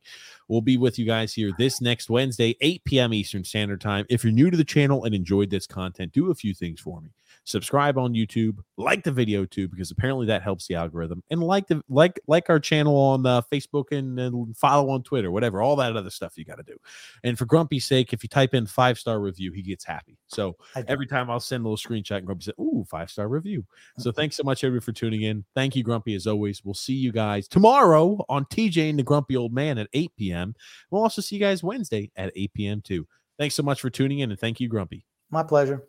We'll 0.48 0.60
be 0.60 0.76
with 0.76 0.98
you 0.98 1.04
guys 1.04 1.34
here 1.34 1.52
this 1.58 1.80
next 1.80 2.08
Wednesday, 2.08 2.56
8 2.60 2.84
p.m. 2.84 3.12
Eastern 3.12 3.44
Standard 3.44 3.80
Time. 3.80 4.06
If 4.08 4.24
you're 4.24 4.32
new 4.32 4.50
to 4.50 4.56
the 4.56 4.64
channel 4.64 5.04
and 5.04 5.14
enjoyed 5.14 5.50
this 5.50 5.66
content, 5.66 6.12
do 6.12 6.30
a 6.30 6.34
few 6.34 6.54
things 6.54 6.80
for 6.80 7.00
me. 7.00 7.10
Subscribe 7.48 7.96
on 7.96 8.12
YouTube, 8.12 8.58
like 8.76 9.04
the 9.04 9.10
video 9.10 9.46
too, 9.46 9.68
because 9.68 9.90
apparently 9.90 10.26
that 10.26 10.42
helps 10.42 10.66
the 10.66 10.74
algorithm, 10.74 11.22
and 11.30 11.42
like 11.42 11.66
the 11.66 11.82
like 11.88 12.20
like 12.26 12.50
our 12.50 12.60
channel 12.60 12.94
on 12.94 13.24
uh, 13.24 13.40
Facebook 13.50 13.90
and, 13.90 14.20
and 14.20 14.54
follow 14.54 14.90
on 14.90 15.02
Twitter, 15.02 15.30
whatever, 15.30 15.62
all 15.62 15.74
that 15.76 15.96
other 15.96 16.10
stuff 16.10 16.36
you 16.36 16.44
got 16.44 16.56
to 16.56 16.62
do. 16.62 16.76
And 17.24 17.38
for 17.38 17.46
Grumpy's 17.46 17.86
sake, 17.86 18.12
if 18.12 18.22
you 18.22 18.28
type 18.28 18.52
in 18.52 18.66
five 18.66 18.98
star 18.98 19.18
review, 19.18 19.50
he 19.52 19.62
gets 19.62 19.82
happy. 19.82 20.18
So 20.26 20.56
every 20.86 21.06
time 21.06 21.30
I'll 21.30 21.40
send 21.40 21.64
a 21.64 21.68
little 21.68 21.78
screenshot, 21.78 22.18
and 22.18 22.26
Grumpy 22.26 22.44
said, 22.44 22.54
"Ooh, 22.60 22.84
five 22.86 23.10
star 23.10 23.28
review." 23.28 23.64
So 23.98 24.12
thanks 24.12 24.36
so 24.36 24.42
much, 24.42 24.62
everybody, 24.62 24.84
for 24.84 24.92
tuning 24.92 25.22
in. 25.22 25.42
Thank 25.54 25.74
you, 25.74 25.82
Grumpy, 25.82 26.14
as 26.14 26.26
always. 26.26 26.62
We'll 26.62 26.74
see 26.74 26.92
you 26.92 27.12
guys 27.12 27.48
tomorrow 27.48 28.22
on 28.28 28.44
TJ 28.44 28.90
and 28.90 28.98
the 28.98 29.02
Grumpy 29.02 29.38
Old 29.38 29.54
Man 29.54 29.78
at 29.78 29.88
8 29.94 30.12
p.m. 30.18 30.54
We'll 30.90 31.02
also 31.02 31.22
see 31.22 31.36
you 31.36 31.40
guys 31.40 31.62
Wednesday 31.62 32.10
at 32.14 32.30
8 32.36 32.52
p.m. 32.52 32.82
too. 32.82 33.08
Thanks 33.38 33.54
so 33.54 33.62
much 33.62 33.80
for 33.80 33.88
tuning 33.88 34.18
in, 34.18 34.30
and 34.30 34.38
thank 34.38 34.60
you, 34.60 34.68
Grumpy. 34.68 35.06
My 35.30 35.42
pleasure. 35.42 35.88